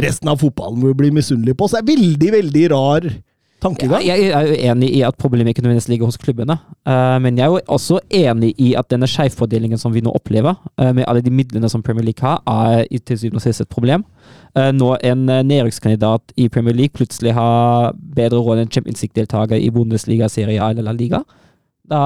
resten 0.01 0.31
av 0.31 0.41
fotballen 0.43 0.83
vil 0.83 0.97
bli 0.97 1.11
misunnelig 1.15 1.55
på 1.57 1.67
oss. 1.67 1.75
Det 1.77 1.83
er 1.83 1.91
veldig, 1.93 2.31
veldig 2.35 2.65
rar 2.73 3.07
tankegang. 3.61 4.03
jeg 4.05 4.31
er 4.33 4.47
jo 4.49 4.57
enig 4.71 4.89
i 4.97 5.01
at 5.05 5.17
problemet 5.21 5.53
ikke 5.53 5.63
nødvendigvis 5.63 5.89
ligger 5.91 6.09
hos 6.09 6.17
klubbene. 6.17 6.57
Uh, 6.87 7.17
men 7.21 7.37
jeg 7.37 7.45
er 7.45 7.53
jo 7.53 7.59
også 7.67 7.99
enig 8.09 8.53
i 8.57 8.73
at 8.79 8.89
denne 8.91 9.09
skjevfordelingen 9.09 9.77
som 9.77 9.93
vi 9.93 10.01
nå 10.01 10.13
opplever, 10.17 10.57
uh, 10.81 10.91
med 10.91 11.05
alle 11.07 11.21
de 11.21 11.33
midlene 11.33 11.69
som 11.69 11.83
Premier 11.83 12.05
League 12.09 12.25
har, 12.25 12.41
er 12.47 12.85
i 12.91 12.99
til 12.99 13.19
syvende 13.19 13.41
og 13.41 13.45
sist 13.45 13.61
et 13.61 13.69
problem. 13.69 14.05
Uh, 14.57 14.71
når 14.75 14.97
en 15.11 15.25
nedrykkskandidat 15.47 16.35
i 16.37 16.49
Premier 16.49 16.75
League 16.75 16.97
plutselig 16.97 17.33
har 17.37 17.93
bedre 18.15 18.41
råd 18.41 18.63
enn 18.65 18.71
Champions 18.71 19.01
League-deltaker 19.05 19.61
i 19.61 19.69
Bundesliga, 19.69 20.29
Serie 20.29 20.61
A 20.61 20.71
eller 20.73 20.89
La 20.89 20.95
Liga, 20.97 21.23
da, 21.91 22.01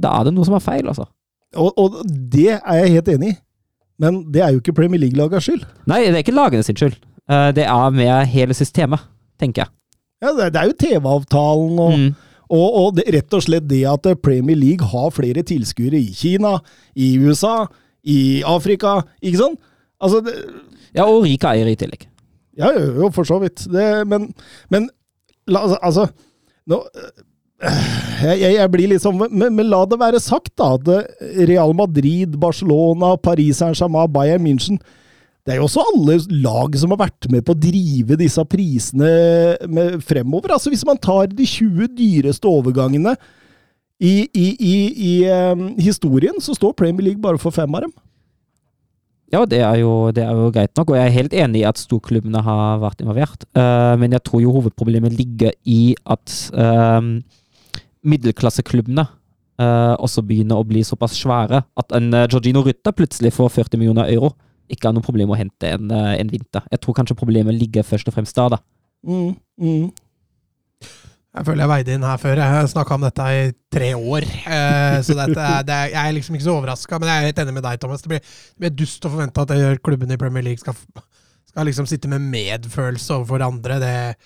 da 0.00 0.16
er 0.18 0.28
det 0.28 0.34
noe 0.34 0.46
som 0.46 0.56
er 0.58 0.64
feil, 0.64 0.88
altså. 0.88 1.08
Og, 1.56 1.72
og 1.80 2.02
det 2.06 2.58
er 2.58 2.82
jeg 2.82 2.98
helt 2.98 3.14
enig 3.16 3.32
i. 3.32 3.38
Men 3.98 4.20
det 4.32 4.42
er 4.44 4.54
jo 4.54 4.62
ikke 4.62 4.76
Premier 4.76 5.00
League-lagets 5.02 5.48
skyld. 5.48 5.64
Nei, 5.90 6.04
det 6.06 6.20
er 6.20 6.22
ikke 6.22 6.36
lagene 6.36 6.66
sin 6.66 6.78
skyld. 6.78 6.98
Eh, 7.28 7.50
det 7.56 7.66
er 7.66 7.90
med 7.94 8.30
hele 8.32 8.54
systemet, 8.56 9.02
tenker 9.40 9.64
jeg. 9.64 9.74
Ja, 10.22 10.32
det, 10.34 10.48
det 10.54 10.60
er 10.62 10.70
jo 10.72 10.78
TV-avtalen 10.82 11.78
og, 11.84 11.92
Mm. 11.98 12.08
og, 12.50 12.66
og 12.80 12.88
det, 12.96 13.04
rett 13.14 13.34
og 13.36 13.42
slett 13.44 13.68
det 13.70 13.84
at 13.86 14.06
Premier 14.24 14.56
League 14.58 14.86
har 14.90 15.10
flere 15.14 15.42
tilskuere 15.46 15.98
i 16.00 16.12
Kina, 16.16 16.56
i 16.96 17.12
USA, 17.22 17.66
i 18.08 18.42
Afrika, 18.46 19.02
ikke 19.22 19.42
sant? 19.44 19.60
Altså, 20.00 20.22
det, 20.26 20.34
Ja, 20.96 21.04
og 21.04 21.22
rike 21.26 21.44
eiere 21.52 21.74
i 21.74 21.76
tillegg. 21.78 22.06
Ja, 22.58 22.70
jo, 22.74 22.86
jo, 23.02 23.08
for 23.14 23.28
så 23.28 23.36
vidt. 23.42 23.66
Det, 23.70 23.84
men 24.08 24.30
men 24.72 24.88
la, 25.46 25.60
altså 25.82 26.08
nå, 26.66 26.78
øh, 26.96 27.82
jeg, 28.24 28.40
jeg, 28.40 28.54
jeg 28.56 28.70
blir 28.72 28.88
litt 28.90 29.02
sånn 29.04 29.18
men, 29.20 29.52
men 29.54 29.68
la 29.68 29.84
det 29.86 29.98
være 30.00 30.18
sagt, 30.22 30.54
da. 30.58 30.72
At 30.78 30.88
Real 31.48 31.74
Madrid, 31.76 32.34
Barcelona, 32.40 33.12
Paris 33.20 33.60
Saint-Germain, 33.60 34.10
Bayern 34.10 34.42
München 34.46 34.80
Det 35.48 35.54
er 35.54 35.62
jo 35.62 35.64
også 35.64 35.80
alle 35.80 36.18
lag 36.44 36.74
som 36.76 36.92
har 36.92 36.98
vært 37.06 37.26
med 37.32 37.40
på 37.40 37.54
å 37.54 37.56
drive 37.56 38.18
disse 38.20 38.42
prisene 38.52 39.08
fremover. 40.04 40.52
Altså 40.52 40.68
Hvis 40.68 40.84
man 40.84 40.98
tar 41.00 41.30
de 41.32 41.46
20 41.48 41.86
dyreste 41.96 42.44
overgangene 42.50 43.14
i, 43.96 44.28
i, 44.28 44.48
i, 44.60 44.74
i 45.08 45.12
um, 45.32 45.70
historien, 45.80 46.36
så 46.44 46.52
står 46.52 46.74
Premier 46.76 47.06
League 47.06 47.22
bare 47.24 47.40
for 47.40 47.56
fem 47.56 47.72
av 47.78 47.86
dem. 47.86 47.94
Ja, 49.32 49.46
det 49.48 49.62
er, 49.64 49.78
jo, 49.80 50.10
det 50.12 50.26
er 50.26 50.36
jo 50.36 50.50
greit 50.52 50.76
nok, 50.76 50.92
og 50.92 50.98
jeg 50.98 51.08
er 51.08 51.16
helt 51.16 51.36
enig 51.36 51.62
i 51.62 51.68
at 51.70 51.80
storklubbene 51.80 52.42
har 52.44 52.82
vært 52.84 53.00
involvert. 53.00 53.46
Uh, 53.56 53.96
men 54.00 54.12
jeg 54.18 54.24
tror 54.28 54.42
jo 54.44 54.52
hovedproblemet 54.52 55.16
ligger 55.16 55.56
i 55.64 55.94
at 56.12 56.34
uh, 56.52 57.00
middelklasseklubbene 58.04 59.06
uh, 59.08 59.96
også 59.96 60.26
begynner 60.28 60.60
å 60.60 60.68
bli 60.68 60.84
såpass 60.84 61.16
svære 61.16 61.62
at 61.64 61.96
en 61.96 62.12
Georgino 62.26 62.66
Rytta 62.68 62.92
plutselig 62.92 63.32
får 63.40 63.56
40 63.56 63.80
millioner 63.80 64.12
euro. 64.12 64.34
Ikke 64.68 64.88
har 64.88 64.96
noe 64.96 65.04
problem 65.04 65.32
å 65.32 65.38
hente 65.38 65.70
en, 65.74 65.90
eh, 65.90 66.16
en 66.20 66.28
vinter. 66.32 66.66
Jeg 66.70 66.80
tror 66.84 66.94
kanskje 66.98 67.16
problemet 67.18 67.56
ligger 67.56 67.86
først 67.86 68.08
og 68.10 68.14
fremst 68.16 68.36
der, 68.36 68.56
da. 68.56 68.58
Mm, 69.06 69.34
mm. 69.60 69.90
Jeg 71.38 71.46
føler 71.46 71.62
jeg 71.62 71.70
veide 71.70 71.94
inn 71.94 72.06
her 72.08 72.18
før. 72.18 72.40
Jeg 72.40 72.54
har 72.54 72.68
snakka 72.72 72.96
om 72.96 73.04
dette 73.04 73.26
i 73.36 73.42
tre 73.72 73.90
år. 73.94 74.24
Eh, 74.48 74.96
så 75.06 75.14
dette, 75.14 75.48
det 75.68 75.78
jeg 75.92 76.00
er 76.00 76.14
liksom 76.16 76.34
ikke 76.38 76.46
så 76.48 76.56
overraska, 76.56 76.98
men 76.98 77.10
jeg 77.10 77.20
er 77.20 77.28
helt 77.28 77.42
enig 77.44 77.54
med 77.58 77.66
deg, 77.68 77.80
Thomas. 77.82 78.02
Det 78.02 78.10
blir, 78.10 78.22
det 78.24 78.64
blir 78.64 78.74
dust 78.80 79.04
å 79.06 79.12
forvente 79.12 79.44
at 79.44 79.52
det- 79.52 79.82
klubbene 79.84 80.16
i 80.16 80.20
Premier 80.20 80.42
League 80.42 80.58
skal, 80.58 80.74
skal 81.46 81.68
liksom 81.68 81.86
sitte 81.86 82.08
med 82.10 82.24
medfølelse 82.32 83.20
overfor 83.20 83.44
andre. 83.46 83.78
Det, 83.78 84.16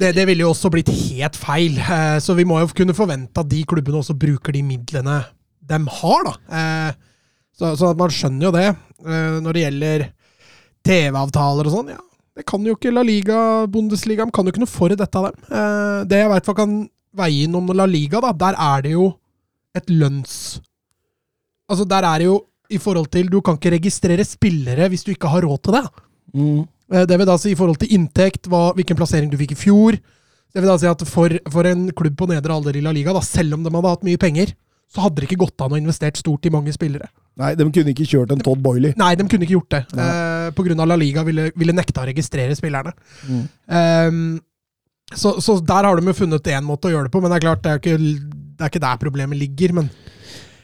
det, 0.00 0.14
det 0.16 0.26
ville 0.30 0.46
jo 0.46 0.52
også 0.54 0.70
blitt 0.72 0.88
helt 0.88 1.36
feil. 1.36 1.76
Eh, 1.78 2.18
så 2.22 2.34
vi 2.38 2.46
må 2.48 2.60
jo 2.62 2.70
kunne 2.72 2.96
forvente 2.96 3.42
at 3.42 3.50
de 3.50 3.64
klubbene 3.68 4.00
også 4.00 4.16
bruker 4.16 4.56
de 4.56 4.62
midlene 4.62 5.20
de 5.66 5.82
har, 5.98 6.24
da. 6.30 6.34
Eh, 6.48 6.92
så, 7.56 7.74
så 7.76 7.90
at 7.90 7.98
man 8.00 8.12
skjønner 8.14 8.46
jo 8.48 8.54
det. 8.54 8.68
Eh, 9.04 9.38
når 9.44 9.56
det 9.56 9.64
gjelder 9.66 10.04
TV-avtaler 10.86 11.68
og 11.68 11.74
sånn, 11.74 11.94
ja. 11.96 12.02
Det 12.36 12.44
kan 12.48 12.64
jo 12.68 12.74
ikke 12.76 12.92
La 12.92 13.00
Liga, 13.04 13.38
Bundesliga, 13.72 14.26
de 14.28 14.34
kan 14.34 14.44
jo 14.44 14.52
ikke 14.52 14.60
noe 14.60 14.70
for 14.70 14.92
dette 14.92 15.20
av 15.20 15.30
dem. 15.30 15.44
Eh, 15.48 16.00
det 16.08 16.20
jeg 16.20 16.44
fall 16.44 16.58
kan 16.58 16.74
veie 17.16 17.46
inn 17.46 17.56
om 17.56 17.72
La 17.72 17.86
Liga, 17.88 18.20
da, 18.20 18.32
der 18.36 18.58
er 18.60 18.84
det 18.84 18.92
jo 18.96 19.10
et 19.76 19.88
lønns... 19.92 20.34
Altså, 21.66 21.86
der 21.88 22.04
er 22.06 22.20
det 22.22 22.28
jo 22.28 22.36
i 22.70 22.78
forhold 22.78 23.08
til 23.10 23.26
Du 23.30 23.40
kan 23.42 23.56
ikke 23.58 23.72
registrere 23.74 24.22
spillere 24.26 24.86
hvis 24.90 25.02
du 25.06 25.10
ikke 25.10 25.30
har 25.30 25.42
råd 25.42 25.62
til 25.66 25.74
det. 25.74 25.82
Mm. 26.36 26.60
Eh, 26.92 27.06
Det 27.08 27.18
vil 27.18 27.28
da 27.28 27.38
si 27.40 27.54
i 27.54 27.58
forhold 27.58 27.80
til 27.80 27.96
inntekt, 27.96 28.50
hva, 28.52 28.68
hvilken 28.76 28.98
plassering 28.98 29.32
du 29.32 29.38
fikk 29.40 29.56
i 29.56 29.60
fjor. 29.64 29.98
Det 30.52 30.62
vil 30.62 30.70
da 30.70 30.76
si 30.80 30.88
at 30.90 31.02
for, 31.08 31.32
for 31.52 31.68
en 31.68 31.88
klubb 31.96 32.16
på 32.20 32.28
nedre 32.30 32.54
alder 32.54 32.76
i 32.78 32.84
La 32.84 32.92
Liga, 32.94 33.16
da, 33.16 33.24
selv 33.24 33.56
om 33.56 33.64
de 33.64 33.72
hadde 33.72 33.96
hatt 33.96 34.06
mye 34.06 34.20
penger, 34.20 34.52
så 34.92 35.04
hadde 35.04 35.20
det 35.20 35.28
ikke 35.28 35.42
gått 35.44 35.62
an 35.64 35.74
å 35.74 35.78
investere 35.80 36.18
stort 36.18 36.46
i 36.46 36.52
mange 36.54 36.72
spillere. 36.74 37.08
Nei, 37.36 37.52
de 37.58 37.66
kunne 37.68 37.92
ikke 37.92 38.06
kjørt 38.08 38.32
en 38.32 38.40
Todd 38.40 38.62
Boiley. 38.64 38.94
Nei, 38.96 39.12
de 39.18 39.26
kunne 39.28 39.44
ikke 39.44 39.58
gjort 39.58 39.74
det. 39.74 39.82
Eh, 40.00 40.48
på 40.56 40.64
grunn 40.64 40.80
av 40.80 40.88
La 40.88 40.96
Liga 40.96 41.24
ville, 41.26 41.50
ville 41.58 41.74
nekta 41.76 42.04
å 42.04 42.08
registrere 42.08 42.56
spillerne. 42.56 42.94
Mm. 43.28 43.42
Ehm, 43.76 44.22
så, 45.12 45.34
så 45.44 45.58
der 45.60 45.86
har 45.86 46.00
de 46.00 46.08
jo 46.08 46.16
funnet 46.16 46.52
én 46.54 46.64
måte 46.66 46.88
å 46.88 46.94
gjøre 46.94 47.10
det 47.10 47.14
på, 47.14 47.20
men 47.20 47.30
det 47.30 47.38
er 47.38 47.44
klart, 47.44 47.64
det 47.66 47.74
er, 47.74 47.82
ikke, 47.82 47.98
det 47.98 48.64
er 48.64 48.72
ikke 48.72 48.84
der 48.86 49.02
problemet 49.02 49.40
ligger. 49.42 49.74
Men 49.76 49.90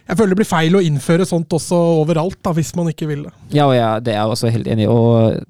jeg 0.08 0.18
føler 0.18 0.32
det 0.32 0.40
blir 0.40 0.48
feil 0.48 0.78
å 0.78 0.84
innføre 0.86 1.28
sånt 1.28 1.52
også 1.58 1.82
overalt, 2.00 2.40
da, 2.40 2.54
hvis 2.56 2.72
man 2.78 2.88
ikke 2.90 3.10
vil 3.10 3.26
det. 3.28 3.34
Ja, 3.58 3.68
og 3.68 3.76
ja, 3.76 3.92
det 4.00 4.14
er 4.14 4.22
jeg 4.22 4.38
også 4.38 4.54
helt 4.54 4.72
enig 4.72 4.88
i. 4.88 4.90
Og 4.90 5.42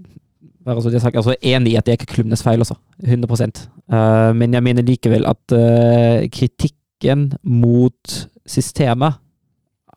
bare 0.66 0.82
så 0.82 0.90
sagt, 0.90 1.14
jeg 1.14 1.20
er 1.20 1.22
også 1.22 1.38
enig 1.54 1.72
i 1.72 1.78
at 1.78 1.86
det 1.86 1.94
er 1.94 2.00
ikke 2.00 2.12
klubbenes 2.16 2.42
feil 2.44 2.62
også. 2.62 2.76
100 3.02 3.30
uh, 3.30 4.34
Men 4.36 4.54
jeg 4.54 4.66
mener 4.66 4.86
likevel 4.86 5.26
at 5.30 5.54
uh, 5.56 6.26
kritikken 6.34 7.32
mot 7.42 8.18
systemet 8.48 9.18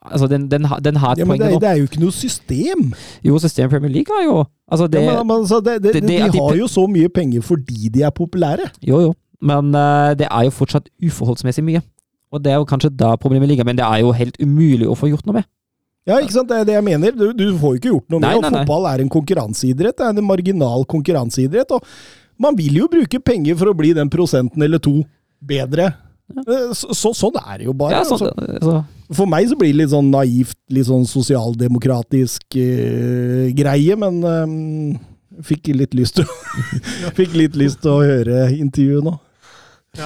Altså, 0.05 0.27
den, 0.29 0.43
den, 0.51 0.67
den 0.85 0.95
har 1.01 1.15
et 1.15 1.19
Ja, 1.19 1.25
poeng 1.25 1.39
det, 1.41 1.47
Men 1.49 1.61
det 1.61 1.69
er 1.69 1.79
jo 1.79 1.87
ikke 1.87 2.01
noe 2.03 2.13
system. 2.13 2.81
Jo, 3.25 3.39
systemet 3.41 3.71
Premier 3.73 3.89
League 3.89 4.13
har 4.13 4.25
jo 4.27 4.35
Altså, 4.69 4.85
det 4.87 5.01
ja, 5.01 5.15
men, 5.17 5.27
men, 5.27 5.41
altså, 5.41 5.59
det, 5.65 5.79
det, 5.81 6.03
de- 6.05 6.19
har 6.21 6.55
jo 6.59 6.67
så 6.69 6.85
mye 6.89 7.09
penger 7.09 7.41
fordi 7.41 7.89
de 7.89 8.03
er 8.05 8.13
populære. 8.13 8.69
Jo, 8.85 8.99
jo. 9.01 9.13
Men 9.41 9.73
uh, 9.75 10.13
det 10.17 10.27
er 10.29 10.45
jo 10.47 10.53
fortsatt 10.53 10.89
uforholdsmessig 11.01 11.63
mye. 11.65 11.81
Og 12.33 12.41
det 12.43 12.51
er 12.53 12.61
jo 12.61 12.67
kanskje 12.69 12.89
da 12.89 13.15
problemet 13.21 13.49
ligger, 13.49 13.65
men 13.67 13.77
det 13.77 13.85
er 13.85 14.01
jo 14.01 14.13
helt 14.15 14.37
umulig 14.41 14.87
å 14.89 14.95
få 14.97 15.09
gjort 15.11 15.25
noe 15.25 15.39
med. 15.39 15.49
Ja, 16.05 16.19
ikke 16.21 16.35
sant? 16.35 16.49
Det 16.49 16.57
er 16.61 16.67
det 16.67 16.75
jeg 16.77 16.85
mener. 16.85 17.13
Du, 17.17 17.29
du 17.33 17.45
får 17.57 17.75
jo 17.75 17.81
ikke 17.81 17.91
gjort 17.93 18.13
noe 18.13 18.21
Nei, 18.21 18.33
med 18.37 18.45
det. 18.45 18.61
Fotball 18.61 18.87
er 18.91 19.01
en 19.01 19.11
konkurranseidrett. 19.13 19.97
Det 19.97 20.05
er 20.05 20.13
en 20.13 20.27
marginal 20.27 20.85
konkurranseidrett. 20.89 21.73
Og 21.77 22.41
man 22.41 22.57
vil 22.57 22.77
jo 22.81 22.89
bruke 22.91 23.21
penger 23.25 23.57
for 23.57 23.71
å 23.71 23.77
bli 23.77 23.93
den 23.97 24.11
prosenten 24.13 24.65
eller 24.65 24.81
to 24.81 24.99
bedre. 25.41 25.89
Eh, 26.33 26.73
Så, 26.73 26.93
så, 26.97 27.11
sånn 27.13 27.37
er 27.41 27.61
det 27.61 27.67
jo 27.67 27.75
bare. 27.77 27.99
Ja, 27.99 28.05
sånn, 28.07 28.25
altså. 28.25 28.55
altså, 28.57 29.13
For 29.13 29.29
meg 29.29 29.49
så 29.51 29.57
blir 29.59 29.73
det 29.73 29.83
litt 29.83 29.93
sånn 29.93 30.09
naivt, 30.13 30.57
litt 30.73 30.89
sånn 30.89 31.05
sosialdemokratisk 31.09 32.57
uh, 32.57 33.51
greie, 33.55 33.97
men 34.01 34.19
um, 34.25 34.97
fikk 35.45 35.69
litt 35.75 35.93
lyst 35.97 36.17
til 36.17 36.29
Fikk 37.19 37.35
litt 37.37 37.57
lyst 37.59 37.83
til 37.85 37.93
å 37.93 38.01
høre 38.01 38.47
intervjuet 38.55 39.05
nå. 39.05 39.17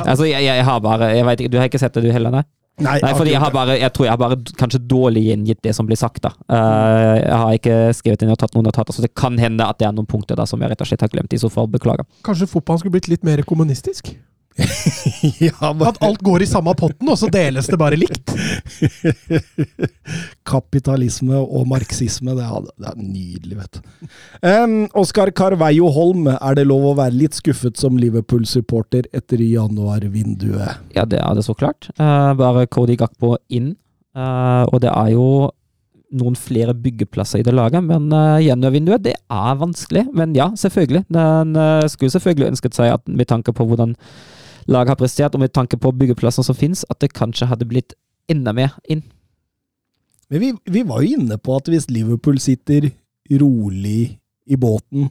altså 0.04 0.28
jeg, 0.28 0.44
jeg 0.46 0.66
har 0.66 0.80
bare 0.84 1.14
jeg 1.16 1.26
vet 1.28 1.44
ikke, 1.44 1.52
Du 1.54 1.60
har 1.62 1.70
ikke 1.70 1.82
sett 1.82 1.96
det, 1.96 2.04
du 2.08 2.12
heller? 2.14 2.34
Nei? 2.34 2.46
Nei, 2.80 3.12
fordi 3.18 3.34
jeg 3.34 3.42
har 3.44 3.52
bare 3.52 3.76
Jeg 3.80 3.92
tror 3.96 4.08
jeg 4.08 4.14
har 4.14 4.22
bare 4.22 4.38
kanskje 4.60 4.80
dårlig 4.92 5.26
gjengitt 5.28 5.62
det 5.66 5.74
som 5.76 5.88
blir 5.88 6.00
sagt, 6.00 6.22
da. 6.24 6.32
Uh, 6.48 7.16
jeg 7.20 7.40
har 7.42 7.58
ikke 7.58 7.78
skrevet 7.96 8.24
inn 8.24 8.32
og 8.34 8.40
tatt 8.40 8.56
noen 8.56 8.70
notater, 8.70 8.96
så 8.96 9.04
det 9.04 9.12
kan 9.18 9.36
hende 9.42 9.68
at 9.68 9.80
det 9.82 9.88
er 9.90 9.96
noen 9.96 10.08
punkter 10.10 10.40
da 10.40 10.46
som 10.50 10.62
jeg 10.64 10.72
rett 10.72 10.84
og 10.84 10.90
slett 10.92 11.04
har 11.04 11.12
glemt. 11.12 11.36
I 11.36 11.42
så 11.42 11.52
fall 11.52 11.68
beklager. 11.72 12.08
Kanskje 12.28 12.48
fotballen 12.52 12.84
skulle 12.84 12.96
blitt 12.96 13.12
litt 13.12 13.28
mer 13.28 13.44
kommunistisk? 13.48 14.14
ja, 15.40 15.74
men, 15.74 15.84
At 15.88 16.00
alt 16.04 16.22
går 16.26 16.44
i 16.44 16.48
samme 16.50 16.74
potten, 16.78 17.10
og 17.10 17.18
så 17.20 17.30
deles 17.32 17.68
det 17.70 17.80
bare 17.80 18.00
likt? 18.00 18.34
Kapitalisme 20.52 21.40
og 21.40 21.68
marxisme, 21.70 22.36
det 22.38 22.46
er, 22.46 22.70
det 22.80 22.90
er 22.92 22.98
nydelig, 23.02 23.60
vet 23.60 23.80
du. 23.80 24.10
Um, 24.44 24.78
Oskar 25.00 25.32
Carveio 25.36 25.92
Holm, 25.96 26.28
er 26.34 26.58
det 26.58 26.68
lov 26.70 26.90
å 26.92 26.96
være 27.00 27.18
litt 27.18 27.38
skuffet 27.38 27.80
som 27.80 28.00
Liverpool-supporter 28.02 29.10
etter 29.16 29.44
januarvinduet? 29.46 30.82
Ja, 30.98 31.06
det 31.10 31.22
er 31.24 31.38
det 31.38 31.46
så 31.48 31.56
klart. 31.58 31.92
Uh, 32.00 32.34
bare 32.40 32.68
Cody 32.72 32.98
Gakpo 33.00 33.38
inn. 33.54 33.74
Uh, 34.18 34.66
og 34.72 34.82
det 34.84 34.92
er 34.92 35.14
jo 35.14 35.30
noen 36.20 36.34
flere 36.40 36.74
byggeplasser 36.74 37.42
i 37.42 37.46
det 37.46 37.54
laget, 37.54 37.84
men 37.86 38.10
uh, 38.14 38.42
januarvinduet, 38.42 39.04
det 39.06 39.16
er 39.16 39.60
vanskelig. 39.60 40.08
Men 40.16 40.34
ja, 40.38 40.50
selvfølgelig. 40.58 41.06
Den 41.14 41.56
uh, 41.58 41.86
skulle 41.92 42.14
selvfølgelig 42.14 42.54
ønsket 42.56 42.78
seg 42.78 42.96
at 42.96 43.06
med 43.08 43.30
tanke 43.30 43.54
på 43.56 43.68
hvordan 43.70 43.96
laget 44.70 44.94
har 44.94 45.00
prestert, 45.00 45.36
og 45.36 45.44
med 45.44 45.54
tanke 45.56 45.80
på 45.82 45.94
byggeplassene 45.96 46.46
som 46.48 46.58
finnes, 46.58 46.86
at 46.90 47.02
det 47.04 47.14
kanskje 47.18 47.50
hadde 47.50 47.68
blitt 47.70 47.96
enda 48.30 48.54
mer 48.56 48.76
inn. 48.90 49.04
Men 50.30 50.44
vi, 50.44 50.52
vi 50.70 50.84
var 50.86 51.02
jo 51.02 51.18
inne 51.18 51.40
på 51.42 51.56
at 51.58 51.72
hvis 51.72 51.90
Liverpool 51.90 52.38
sitter 52.42 52.92
rolig 53.40 54.20
i 54.50 54.58
båten 54.58 55.10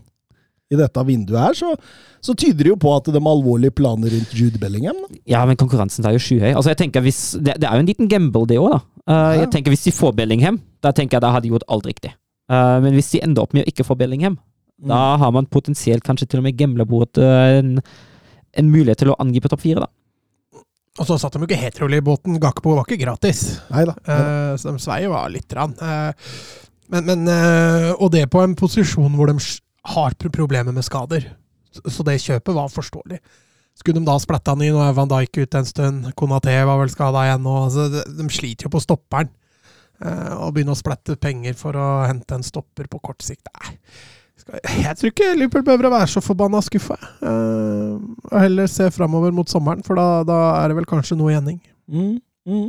i 0.68 0.76
dette 0.76 1.02
vinduet 1.08 1.40
her, 1.40 1.56
så, 1.56 1.72
så 2.20 2.34
tyder 2.36 2.66
det 2.66 2.72
jo 2.74 2.78
på 2.80 2.90
at 2.92 3.08
de 3.08 3.16
har 3.16 3.30
alvorlige 3.30 3.74
planer 3.78 4.12
rundt 4.12 4.34
Jude 4.36 4.60
Bellingham. 4.60 4.98
Da. 5.00 5.20
Ja, 5.32 5.44
men 5.48 5.58
konkurransen 5.58 6.06
er 6.06 6.14
jo 6.14 6.22
skyhøy. 6.22 6.52
Altså, 6.52 6.74
jeg 6.74 6.80
tenker 6.82 7.04
hvis, 7.06 7.22
det, 7.40 7.56
det 7.62 7.68
er 7.68 7.78
jo 7.78 7.86
en 7.86 7.88
liten 7.88 8.10
gamble, 8.10 8.44
det 8.50 8.60
òg, 8.60 8.76
da. 8.76 8.82
Uh, 9.08 9.14
Ja. 9.16 9.28
Jeg 9.40 9.48
tenker 9.54 9.72
Hvis 9.72 9.86
de 9.86 9.94
får 9.96 10.12
Bellingham, 10.18 10.58
da 10.84 10.92
tenker 10.92 11.16
jeg 11.16 11.24
da 11.24 11.30
har 11.32 11.40
de 11.40 11.48
gjort 11.48 11.64
alt 11.72 11.86
riktig. 11.88 12.12
Uh, 12.52 12.76
men 12.84 12.92
hvis 12.92 13.08
de 13.14 13.22
ender 13.24 13.46
opp 13.46 13.56
med 13.56 13.64
å 13.64 13.70
ikke 13.72 13.86
få 13.88 13.96
Bellingham, 13.96 14.36
da 14.78 15.16
har 15.18 15.32
man 15.34 15.48
potensielt 15.50 16.04
kanskje 16.06 16.28
til 16.28 16.42
og 16.42 16.46
med 16.46 16.58
gambla 16.58 16.84
bort 16.86 17.18
eh, 17.18 17.58
en, 17.58 17.78
en 18.58 18.70
mulighet 18.72 19.04
til 19.04 19.12
å 19.12 19.18
angripe 19.22 19.50
topp 19.50 19.64
fire, 19.64 19.86
da. 19.86 19.92
Og 20.98 21.06
så 21.06 21.18
satt 21.20 21.36
de 21.36 21.42
jo 21.42 21.46
ikke 21.46 21.60
helt 21.60 21.78
rolig 21.82 22.00
i 22.00 22.06
båten. 22.08 22.38
Gakpo 22.42 22.74
var 22.74 22.86
ikke 22.86 23.04
gratis. 23.04 23.42
Nei 23.70 23.84
da. 23.86 23.94
Eh, 24.02 24.54
så 24.58 24.72
de 24.72 24.82
svei 24.82 25.04
jo 25.04 25.14
av 25.14 25.28
litt. 25.30 25.52
Rann. 25.54 25.76
Eh, 25.78 26.30
men, 26.90 27.06
men, 27.06 27.26
eh, 27.30 27.90
og 27.94 28.10
det 28.14 28.24
på 28.32 28.42
en 28.42 28.56
posisjon 28.58 29.14
hvor 29.14 29.30
de 29.30 29.36
har 29.94 30.16
problemer 30.26 30.74
med 30.74 30.86
skader. 30.86 31.28
Så, 31.78 32.02
det 32.02 32.18
kjøpet 32.24 32.56
var 32.56 32.72
forståelig. 32.72 33.20
Skulle 33.78 34.00
de 34.00 34.08
da 34.08 34.16
splatta 34.18 34.56
han 34.56 34.64
i, 34.66 34.72
og 34.74 34.96
Van 34.96 35.10
Dijk 35.10 35.38
ute 35.38 35.60
en 35.60 35.68
stund, 35.68 36.08
Konaté 36.18 36.56
var 36.66 36.80
vel 36.80 36.90
skada 36.90 37.28
igjen 37.28 37.44
nå. 37.46 37.54
Altså, 37.68 37.86
de, 38.02 38.26
sliter 38.34 38.66
jo 38.66 38.74
på 38.74 38.82
stopperen. 38.82 39.30
Å 39.98 40.46
og 40.46 40.52
begynne 40.54 40.74
å 40.74 40.78
splatte 40.78 41.16
penger 41.18 41.56
for 41.58 41.74
å 41.74 41.86
hente 42.06 42.36
en 42.36 42.44
stopper 42.46 42.86
på 42.86 43.00
kort 43.02 43.24
sikt 43.26 43.48
Nei. 43.50 43.72
Jeg 44.48 44.96
tror 44.96 45.10
ikke 45.10 45.34
Liverpool 45.36 45.64
behøver 45.66 45.88
å 45.90 45.92
være 45.92 46.08
så 46.14 46.22
forbanna 46.24 46.60
skuffa. 46.64 46.96
Uh, 47.20 47.98
og 48.30 48.38
heller 48.40 48.70
se 48.70 48.88
framover 48.94 49.34
mot 49.36 49.50
sommeren, 49.50 49.84
for 49.84 49.98
da, 49.98 50.22
da 50.28 50.38
er 50.62 50.70
det 50.70 50.78
vel 50.78 50.88
kanskje 50.88 51.18
noe 51.20 51.34
gjenning. 51.34 51.58
Mm, 51.88 52.14
mm. 52.48 52.64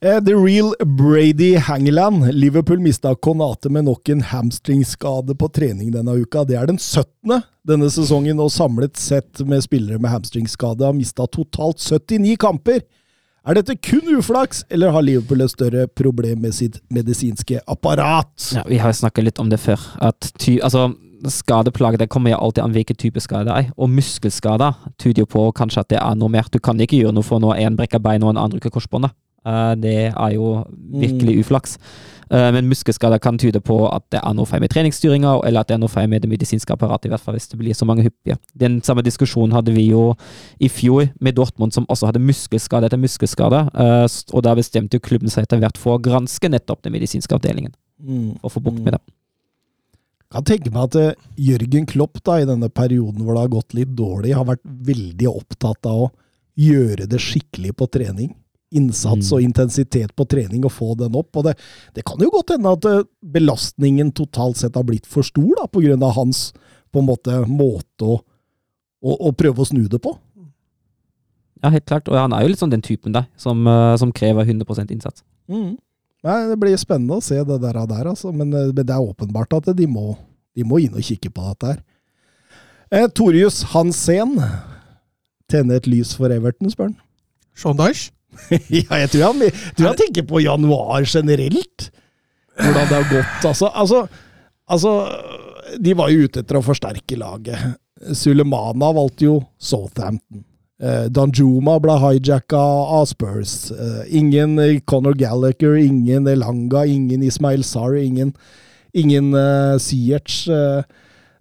Eh, 0.00 0.18
The 0.26 0.34
Real 0.34 0.74
Brady 0.98 1.52
Hangeland. 1.62 2.26
Liverpool 2.34 2.82
mista 2.82 3.14
Konate 3.14 3.70
med 3.70 3.86
nok 3.86 4.10
en 4.10 4.24
hamstringskade 4.32 5.38
på 5.38 5.50
trening 5.54 5.94
denne 5.94 6.18
uka. 6.18 6.42
Det 6.48 6.58
er 6.58 6.66
den 6.72 6.80
17. 6.82 7.38
denne 7.66 7.90
sesongen, 7.94 8.42
og 8.42 8.50
samlet 8.54 8.98
sett 8.98 9.44
med 9.46 9.62
spillere 9.66 10.02
med 10.02 10.10
hamstringskade 10.10 10.86
har 10.88 10.96
mista 10.96 11.28
totalt 11.30 11.82
79 11.82 12.34
kamper. 12.42 12.82
Er 13.46 13.54
dette 13.54 13.76
kun 13.78 14.08
uflaks, 14.18 14.64
eller 14.74 14.90
har 14.90 15.04
Liverpool 15.06 15.44
et 15.44 15.52
større 15.52 15.84
problem 15.86 16.40
med 16.42 16.54
sitt 16.56 16.80
medisinske 16.90 17.60
apparat? 17.70 18.32
Ja, 18.56 18.64
vi 18.66 18.80
har 18.82 18.90
snakka 18.90 19.22
litt 19.22 19.38
om 19.38 19.52
det 19.52 19.60
før. 19.62 19.78
At 20.02 20.32
ty, 20.34 20.56
altså, 20.58 20.88
Skadeplager 21.30 21.98
det 21.98 22.10
kommer 22.12 22.30
jo 22.30 22.38
alltid 22.42 22.60
an 22.62 22.74
hvilken 22.74 22.98
type 23.00 23.22
skade 23.22 23.46
det 23.48 23.54
er. 23.54 23.68
Og 23.80 23.88
muskelskader 23.90 24.74
tyder 25.00 25.22
jo 25.22 25.30
på 25.30 25.46
kanskje 25.56 25.82
at 25.82 25.88
det 25.94 26.00
er 26.02 26.18
noe 26.18 26.28
mer. 26.30 26.50
Du 26.52 26.58
kan 26.58 26.78
ikke 26.78 26.98
gjøre 26.98 27.14
noe 27.16 27.26
for 27.26 27.42
når 27.42 27.62
en 27.62 27.78
brekker 27.78 28.02
bein 28.02 28.26
og 28.26 28.34
en 28.34 28.42
annen 28.42 28.58
bruker 28.58 28.74
korsbåndet. 28.74 29.14
Eh, 29.46 29.72
det 29.78 29.96
er 30.10 30.34
jo 30.34 30.52
virkelig 31.00 31.40
uflaks. 31.44 31.78
Eh, 32.30 32.52
men 32.52 32.66
muskelskader 32.66 33.20
kan 33.22 33.38
tyde 33.38 33.60
på 33.62 33.76
at 33.86 34.02
det 34.10 34.18
er 34.18 34.34
noe 34.34 34.48
feil 34.50 34.62
med 34.64 34.72
treningsstyringa, 34.72 35.36
eller 35.46 35.62
at 35.62 35.70
det 35.70 35.76
er 35.76 35.82
noe 35.82 35.92
feil 35.92 36.08
med 36.10 36.24
det 36.24 36.30
medisinske 36.30 36.74
apparatet, 36.74 37.06
i 37.06 37.12
hvert 37.14 37.22
fall 37.22 37.36
hvis 37.36 37.46
det 37.52 37.58
blir 37.60 37.76
så 37.76 37.86
mange 37.86 38.06
hyppige. 38.06 38.38
Den 38.58 38.80
samme 38.86 39.04
diskusjonen 39.06 39.54
hadde 39.54 39.74
vi 39.76 39.88
jo 39.92 40.08
i 40.58 40.70
fjor 40.72 41.12
med 41.22 41.38
Dortmund, 41.38 41.76
som 41.76 41.86
også 41.86 42.10
hadde 42.10 42.24
muskelskade 42.24 42.88
etter 42.88 43.00
muskelskade. 43.00 43.68
eh, 43.74 44.06
og 44.32 44.42
da 44.42 44.54
bestemte 44.54 44.98
jo 44.98 45.04
klubben 45.06 45.30
seg 45.30 45.46
etter 45.46 45.60
hvert 45.62 45.78
for 45.78 45.96
å 45.96 46.02
granske 46.02 46.50
nettopp 46.50 46.82
den 46.82 46.92
medisinske 46.92 47.34
avdelingen, 47.34 47.74
og 48.42 48.50
få 48.52 48.60
bukt 48.60 48.82
med 48.82 48.96
det. 48.96 49.02
Jeg 50.26 50.34
kan 50.34 50.44
tenke 50.44 50.70
meg 50.74 50.90
at 50.90 51.16
Jørgen 51.38 51.86
Klopp 51.86 52.18
da, 52.24 52.40
i 52.40 52.48
denne 52.48 52.68
perioden 52.68 53.22
hvor 53.22 53.36
det 53.36 53.44
har 53.44 53.52
gått 53.54 53.76
litt 53.78 53.94
dårlig, 53.94 54.34
har 54.34 54.44
vært 54.44 54.64
veldig 54.64 55.28
opptatt 55.30 55.86
av 55.86 56.08
å 56.08 56.10
gjøre 56.58 57.06
det 57.06 57.20
skikkelig 57.22 57.76
på 57.78 57.86
trening. 57.86 58.34
Innsats 58.74 59.30
Mm. 59.30 59.36
og 59.36 59.42
intensitet 59.42 60.14
på 60.16 60.24
trening 60.26 60.64
og 60.66 60.72
få 60.74 60.96
den 60.98 61.14
opp. 61.14 61.36
Og 61.36 61.44
det, 61.44 61.54
det 61.94 62.04
kan 62.04 62.18
jo 62.18 62.30
godt 62.34 62.50
hende 62.56 62.72
at 62.72 62.84
eh, 62.90 63.04
belastningen 63.22 64.12
totalt 64.12 64.56
sett 64.58 64.74
har 64.74 64.82
blitt 64.84 65.06
for 65.06 65.22
stor, 65.22 65.52
da, 65.60 65.66
på 65.70 65.84
grunn 65.84 66.02
av 66.02 66.16
hans 66.16 66.52
på 66.92 66.98
en 67.02 67.06
måte 67.06 67.36
måte 67.46 68.02
å, 68.04 68.16
å, 69.02 69.16
å 69.28 69.32
prøve 69.32 69.62
å 69.62 69.68
snu 69.68 69.86
det 69.88 70.00
på. 70.02 70.16
Ja, 71.62 71.70
helt 71.70 71.86
klart. 71.86 72.08
Og 72.10 72.18
han 72.18 72.34
er 72.36 72.42
jo 72.44 72.50
litt 72.52 72.60
sånn 72.60 72.72
den 72.74 72.82
typen 72.84 73.14
der, 73.14 73.28
som, 73.40 73.62
eh, 73.66 73.96
som 74.00 74.12
krever 74.12 74.44
100% 74.44 74.90
innsats. 74.92 75.22
Mm. 75.48 75.76
Nei, 76.26 76.38
det 76.50 76.56
blir 76.58 76.74
spennende 76.80 77.20
å 77.20 77.22
se 77.22 77.38
det 77.46 77.60
der, 77.62 77.78
der 77.86 78.08
altså. 78.10 78.32
men, 78.34 78.50
eh, 78.52 78.72
men 78.72 78.82
det 78.86 78.90
er 78.90 79.02
åpenbart 79.04 79.54
at 79.60 79.70
de 79.76 79.86
må, 79.86 80.16
de 80.56 80.64
må 80.66 80.80
inn 80.82 80.96
og 80.96 81.06
kikke 81.06 81.30
på 81.30 81.46
dette 81.52 81.70
her. 81.74 81.82
Eh, 82.90 83.06
Torjus 83.14 83.62
Hansen. 83.72 84.36
Tenne 85.50 85.78
et 85.78 85.86
lys 85.86 86.16
for 86.18 86.32
Everton, 86.34 86.70
spør 86.72 86.90
han. 86.90 86.96
Sean 87.56 87.78
Dyche? 87.78 88.10
ja, 88.78 89.00
jeg 89.02 89.12
tror 89.12 89.28
han, 89.28 89.62
tror 89.76 89.90
han 89.90 90.00
tenker 90.00 90.26
på 90.28 90.42
januar 90.44 91.06
generelt. 91.06 91.90
Hvordan 92.56 92.88
det 92.88 92.96
har 92.96 93.08
gått. 93.10 93.44
Altså, 93.44 93.68
altså, 93.68 94.06
altså 94.64 94.92
De 95.82 95.92
var 95.98 96.08
jo 96.12 96.24
ute 96.24 96.40
etter 96.40 96.58
å 96.58 96.64
forsterke 96.64 97.18
laget. 97.20 97.76
Sulemana 98.16 98.92
valgte 98.96 99.28
jo 99.28 99.40
Southampton. 99.58 100.44
Eh, 100.76 101.06
Danjuma 101.08 101.78
ble 101.80 101.94
hijacka 102.02 102.60
av 102.98 103.06
Spurs. 103.08 103.70
Eh, 103.72 104.02
ingen 104.18 104.58
Conor 104.84 105.16
Gallagher, 105.16 105.76
ingen 105.80 106.28
Elanga, 106.28 106.84
ingen 106.84 107.24
Ismail 107.24 107.64
Sarr, 107.64 107.96
ingen, 107.96 108.34
ingen 108.92 109.32
uh, 109.32 109.80
Siertz. 109.80 110.44
Uh, 110.48 110.84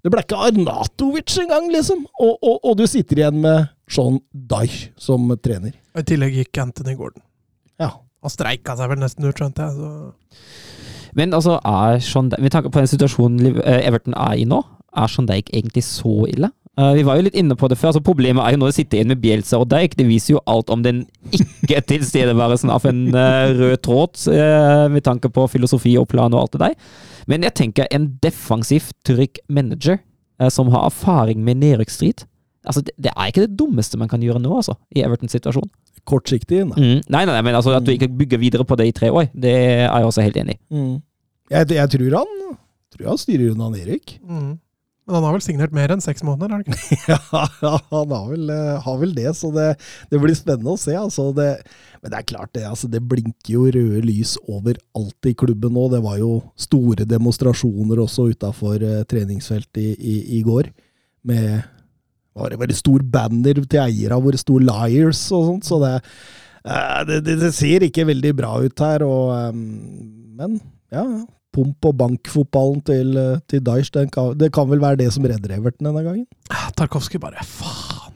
det 0.03 0.11
ble 0.13 0.23
ikke 0.23 0.39
Arnatovic 0.39 1.35
engang, 1.41 1.67
liksom! 1.73 2.05
Og, 2.21 2.37
og, 2.39 2.59
og, 2.61 2.75
du 2.79 2.85
sitter 2.87 3.23
igjen 3.23 3.41
med 3.43 3.67
Sean 3.91 4.19
Dyche 4.33 4.91
som 4.97 5.29
trener. 5.43 5.75
Og 5.95 6.03
I 6.03 6.09
tillegg 6.09 6.39
gikk 6.39 6.61
Anthony 6.63 6.95
Gordon. 6.97 7.23
Ja. 7.81 7.91
Han 8.25 8.33
streika 8.33 8.73
seg 8.77 8.89
vel 8.89 9.01
nesten 9.03 9.27
ut, 9.27 9.37
skjønte 9.37 9.67
jeg. 9.67 9.75
Så. 9.77 11.11
Men 11.15 11.35
altså, 11.37 11.59
er 11.61 11.99
Sean 12.01 12.31
Dyche, 12.31 12.41
med 12.41 12.55
tanke 12.55 12.71
på 12.73 12.81
den 12.81 12.89
situasjonen 12.89 13.61
Everton 13.61 14.17
er 14.17 14.39
i 14.41 14.47
nå, 14.49 14.63
er 14.95 15.11
Sean 15.11 15.29
Dyche 15.29 15.53
egentlig 15.53 15.85
så 15.85 16.23
ille? 16.31 16.49
Uh, 16.75 16.91
vi 16.91 17.05
var 17.07 17.15
jo 17.15 17.23
litt 17.23 17.37
inne 17.39 17.55
på 17.55 17.69
det 17.71 17.77
før. 17.79 17.93
altså 17.93 18.03
Problemet 18.03 18.43
er 18.43 18.55
jo 18.55 18.59
når 18.59 18.73
det 18.73 18.77
sitter 18.81 18.99
inn 18.99 19.11
med 19.13 19.21
Bjelsa 19.23 19.61
og 19.61 19.69
Dijk. 19.71 19.95
Det 19.95 20.07
viser 20.09 20.33
jo 20.33 20.41
alt 20.51 20.73
om 20.73 20.81
den 20.83 21.05
ikke-tilstedeværelsen 21.31 22.73
av 22.75 22.87
en 22.89 23.05
uh, 23.15 23.53
rød 23.55 23.77
tråd, 23.85 24.25
uh, 24.27 24.91
med 24.91 25.05
tanke 25.05 25.31
på 25.31 25.47
filosofi 25.53 25.95
og 26.01 26.09
plan 26.11 26.33
og 26.35 26.41
alt 26.41 26.57
det 26.57 26.63
der. 26.65 26.75
Men 27.31 27.47
jeg 27.47 27.55
tenker 27.61 27.87
en 27.95 28.09
defensiv, 28.23 28.91
trygg 29.07 29.39
manager 29.49 30.01
som 30.51 30.67
har 30.67 30.83
erfaring 30.89 31.39
med 31.47 31.61
nedrykksstrid 31.61 32.25
altså, 32.65 32.83
det, 32.85 32.95
det, 32.97 33.13
er 33.13 33.31
ikke 33.31 33.45
det 33.45 33.57
dummeste 33.59 33.99
man 34.01 34.11
kan 34.11 34.23
gjøre 34.23 34.41
nå, 34.43 34.51
altså, 34.59 34.77
i 34.95 35.03
Evertons 35.05 35.35
situasjon. 35.37 35.69
Kortsiktig? 36.05 36.61
Nei. 36.69 36.75
Mm. 36.77 36.99
nei, 37.13 37.23
nei, 37.29 37.39
men 37.45 37.57
altså, 37.57 37.73
at 37.77 37.85
du 37.85 37.93
ikke 37.93 38.11
bygger 38.11 38.41
videre 38.41 38.67
på 38.67 38.77
det 38.79 38.89
i 38.89 38.95
tre 38.95 39.09
år, 39.13 39.31
det 39.33 39.55
er 39.55 39.87
jeg 39.87 40.11
også 40.11 40.25
helt 40.25 40.37
enig 40.41 40.57
i. 40.57 40.61
Mm. 40.75 40.93
Jeg, 41.53 41.71
jeg, 41.77 41.91
tror 41.95 42.19
han, 42.19 42.37
tror 42.93 43.11
han 43.13 43.21
styrer 43.21 43.53
unna 43.53 43.71
Erik. 43.77 44.19
Mm. 44.25 44.55
Men 45.05 45.19
han 45.19 45.25
har 45.27 45.35
vel 45.35 45.43
signert 45.45 45.73
mer 45.75 45.91
enn 45.93 46.01
seks 46.01 46.23
måneder? 46.25 46.49
har 46.49 46.63
han 46.63 46.65
ikke? 46.65 46.95
ja, 47.13 47.73
han 47.91 48.13
har 48.15 48.29
vel, 48.31 48.47
eh, 48.49 48.71
har 48.81 48.95
vel, 49.01 49.11
det, 49.13 49.27
så 49.37 49.51
det, 49.53 49.67
det, 50.09 50.21
blir 50.21 50.33
spennende 50.37 50.73
å 50.73 50.81
se. 50.81 50.95
Altså, 50.97 51.27
det, 51.37 51.49
men 52.01 52.13
det 52.13 52.17
er 52.17 52.27
klart, 52.31 52.51
det, 52.57 52.63
altså, 52.65 52.89
det 52.89 53.03
blinker 53.05 53.51
jo 53.53 53.67
røde 53.69 54.01
lys 54.05 54.33
overalt 54.49 55.29
i 55.29 55.35
klubben 55.37 55.77
nå. 55.77 55.85
Det 55.93 56.01
var 56.05 56.17
jo 56.23 56.31
store 56.57 57.05
demonstrasjoner 57.05 58.01
også 58.01 58.31
utafor 58.33 58.81
uh, 58.81 59.03
treningsfeltet 59.09 59.83
i, 59.83 59.93
i, 59.93 60.17
i, 60.39 60.41
går. 60.45 60.71
Med 61.29 61.61
var 62.35 62.51
det 62.51 62.59
veldig 62.59 62.77
stor 62.77 63.05
banner 63.11 63.61
til 63.63 63.79
eierne 63.79 64.19
hvor 64.21 64.35
det 64.35 64.41
sto 64.41 64.59
'Liars' 64.59 65.29
og 65.35 65.45
sånt. 65.49 65.67
Så 65.67 65.79
det, 65.83 65.93
det, 67.07 67.21
det, 67.27 67.39
det, 67.43 67.53
ser 67.55 67.85
ikke 67.87 68.07
veldig 68.11 68.35
bra 68.35 68.57
ut 68.63 68.83
her. 68.83 69.05
Og, 69.07 69.31
um, 69.49 70.33
men 70.35 70.59
ja, 70.91 71.05
pump- 71.55 71.87
og 71.87 71.95
bankfotballen 72.01 72.81
til, 72.85 73.15
eh, 73.17 73.39
til 73.49 73.63
Daesh, 73.63 73.91
kan, 74.11 74.35
det 74.37 74.51
kan 74.53 74.67
vel 74.69 74.83
være 74.83 74.99
det 75.03 75.13
som 75.15 75.23
redder 75.23 75.55
Everton 75.55 75.87
denne 75.87 76.03
gangen? 76.03 76.27
Tarkovskij 76.75 77.21
bare 77.23 77.43
faen. 77.43 78.11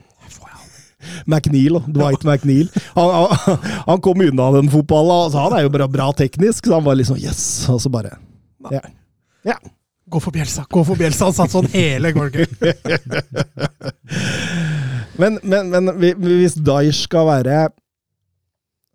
McNeil, 1.25 1.79
Dwight 1.87 2.23
ja. 2.23 2.33
McNeil. 2.33 2.69
Han, 2.95 3.09
han, 3.09 3.57
han, 3.87 4.01
kom 4.01 4.21
unna 4.21 4.51
den 4.57 4.69
fotballen. 4.71 5.25
Altså, 5.25 5.43
han 5.45 5.57
er 5.57 5.65
jo 5.65 5.73
bra, 5.73 5.87
bra, 5.91 6.07
teknisk, 6.15 6.67
så 6.67 6.79
han 6.79 6.85
var 6.85 6.97
liksom 6.99 7.19
yes, 7.19 7.43
og 7.71 7.81
så 7.83 7.91
bare 7.93 8.17
Ja. 8.71 8.81
ja. 9.47 9.55
Gå 10.09 10.19
for 10.23 10.33
Bjelsa, 10.33 10.65
gå 10.69 10.81
for 10.87 10.97
Bjelsa! 10.97 11.27
Han 11.29 11.35
satt 11.37 11.53
sånn 11.53 11.69
hele 11.73 12.11
gården. 12.15 12.49
men, 15.21 15.37
men, 15.43 15.69
men 15.75 15.91
hvis 15.99 16.57
Daesh 16.57 17.05
skal 17.05 17.27
være 17.29 17.67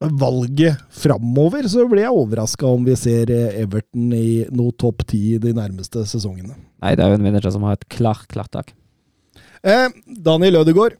valget 0.04 0.80
framover, 0.90 1.68
så 1.70 1.86
blir 1.88 2.04
jeg 2.04 2.18
overraska 2.18 2.66
om 2.66 2.82
vi 2.86 2.96
ser 2.98 3.30
Everton 3.30 4.10
i 4.16 4.44
noe 4.52 4.74
topp 4.80 5.06
ti 5.08 5.38
de 5.40 5.54
nærmeste 5.56 6.02
sesongene. 6.08 6.56
Nei, 6.82 6.96
det 6.98 7.04
er 7.04 7.12
jo 7.12 7.20
en 7.20 7.28
manager 7.28 7.54
som 7.54 7.64
har 7.68 7.78
et 7.78 7.86
klart, 7.88 8.26
klart 8.32 8.52
tak. 8.52 8.74
Eh, 9.64 9.86
Daniel 10.04 10.60
Ødegaard. 10.60 10.98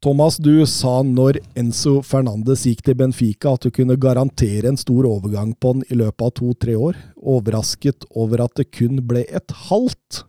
Thomas, 0.00 0.38
du 0.40 0.62
sa 0.64 1.02
når 1.04 1.42
Enzo 1.60 1.98
Fernandes 2.00 2.62
gikk 2.64 2.78
til 2.86 2.94
Benfica 2.96 3.50
at 3.52 3.66
du 3.66 3.74
kunne 3.74 3.98
garantere 4.00 4.70
en 4.70 4.80
stor 4.80 5.04
overgang 5.04 5.50
på 5.60 5.74
han 5.74 5.82
i 5.92 5.98
løpet 6.00 6.24
av 6.24 6.32
to-tre 6.38 6.72
år. 6.72 6.96
Overrasket 7.20 8.06
over 8.16 8.46
at 8.46 8.54
det 8.56 8.70
kun 8.72 9.02
ble 9.04 9.26
et 9.28 9.52
halvt. 9.68 10.22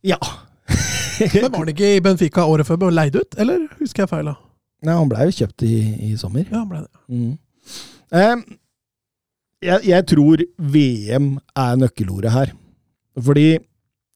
Ja. 0.00 0.16
Men 1.36 1.50
Var 1.50 1.58
han 1.58 1.74
ikke 1.74 1.92
i 1.98 2.00
Benfica 2.08 2.48
året 2.48 2.70
før 2.70 2.88
og 2.88 2.96
leid 2.96 3.20
ut, 3.20 3.36
eller 3.36 3.68
husker 3.82 4.06
jeg 4.06 4.14
feil? 4.14 4.32
da? 4.32 4.38
Nei, 4.84 4.96
han 4.96 5.12
blei 5.12 5.28
jo 5.28 5.38
kjøpt 5.42 5.68
i, 5.68 5.76
i, 6.08 6.16
sommer. 6.20 6.48
Ja, 6.48 6.64
han 6.64 6.72
ble 6.72 6.82
det. 6.86 7.04
Mm. 7.12 7.38
Eh, 8.16 8.58
jeg, 9.68 9.90
jeg, 9.92 10.08
tror 10.08 10.48
VM 10.56 11.34
er 11.52 11.80
nøkkelordet 11.84 12.32
her. 12.32 12.56
Fordi 13.20 13.50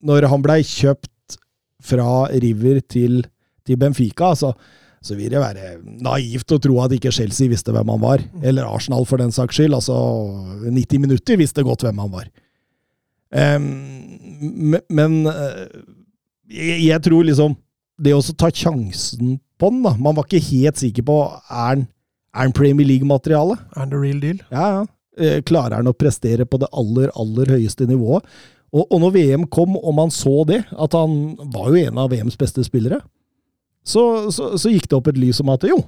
når 0.09 0.33
han 0.33 0.45
blei 0.45 0.63
kjøpt 0.65 1.37
fra 1.85 2.31
River 2.33 2.81
til, 2.89 3.27
til 3.69 3.79
Benfica, 3.81 4.33
så, 4.39 4.53
så, 5.01 5.17
vil 5.19 5.31
det 5.33 5.43
være 5.43 5.77
naivt 6.05 6.57
å 6.57 6.61
tro 6.63 6.81
at 6.85 6.95
ikke 6.97 7.13
Chelsea 7.15 7.53
visste 7.53 7.75
hvem 7.75 7.93
han 7.95 8.03
var. 8.03 8.25
Mm. 8.25 8.47
Eller 8.51 8.69
Arsenal, 8.69 9.07
for 9.09 9.21
den 9.23 9.35
saks 9.35 9.61
skyld. 9.61 9.77
Altså, 9.79 9.97
90 10.65 11.05
minutter 11.05 11.41
visste 11.41 11.67
godt 11.67 11.87
hvem 11.87 12.01
han 12.03 12.15
var. 12.15 12.31
Um, 13.29 14.79
men 14.89 15.21
eh, 15.29 15.65
jeg, 16.49 16.77
jeg 16.87 17.03
tror 17.05 17.27
liksom 17.29 17.59
Det 18.01 18.15
å 18.17 18.23
ta 18.41 18.49
sjansen 18.55 19.35
på 19.61 19.69
den. 19.73 19.83
da. 19.85 19.93
Man 20.01 20.17
var 20.17 20.25
ikke 20.25 20.41
helt 20.49 20.81
sikker 20.81 21.05
på 21.05 21.17
er 21.51 21.83
han 22.39 22.53
er 22.53 22.55
Premier 22.55 22.87
League-materiale. 22.87 23.57
Er 23.75 23.83
han 23.83 23.91
the 23.91 23.99
real 23.99 24.21
deal? 24.23 24.39
Ja, 24.53 24.69
ja. 24.77 24.87
Eh, 25.19 25.41
klarer 25.43 25.81
han 25.81 25.91
å 25.91 25.97
prestere 25.97 26.47
på 26.47 26.61
det 26.63 26.69
aller, 26.71 27.11
aller 27.19 27.51
høyeste 27.57 27.89
nivået? 27.89 28.27
Og, 28.71 28.85
og 28.85 29.01
når 29.03 29.15
VM 29.17 29.47
kom, 29.51 29.75
og 29.81 29.95
man 29.97 30.13
så 30.15 30.45
det, 30.47 30.61
at 30.71 30.95
han 30.95 31.35
var 31.55 31.73
jo 31.73 31.89
en 31.89 31.99
av 31.99 32.13
VMs 32.13 32.37
beste 32.39 32.63
spillere, 32.67 33.01
så, 33.89 34.03
så, 34.35 34.53
så 34.61 34.73
gikk 34.73 34.89
det 34.91 34.99
opp 34.99 35.09
et 35.09 35.21
lys 35.21 35.41
om 35.41 35.53
at 35.55 35.65
jo, 35.69 35.79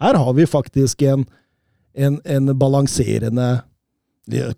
her 0.00 0.16
har 0.16 0.34
vi 0.36 0.46
faktisk 0.48 1.02
en, 1.08 1.26
en, 1.94 2.20
en 2.24 2.54
balanserende 2.58 3.58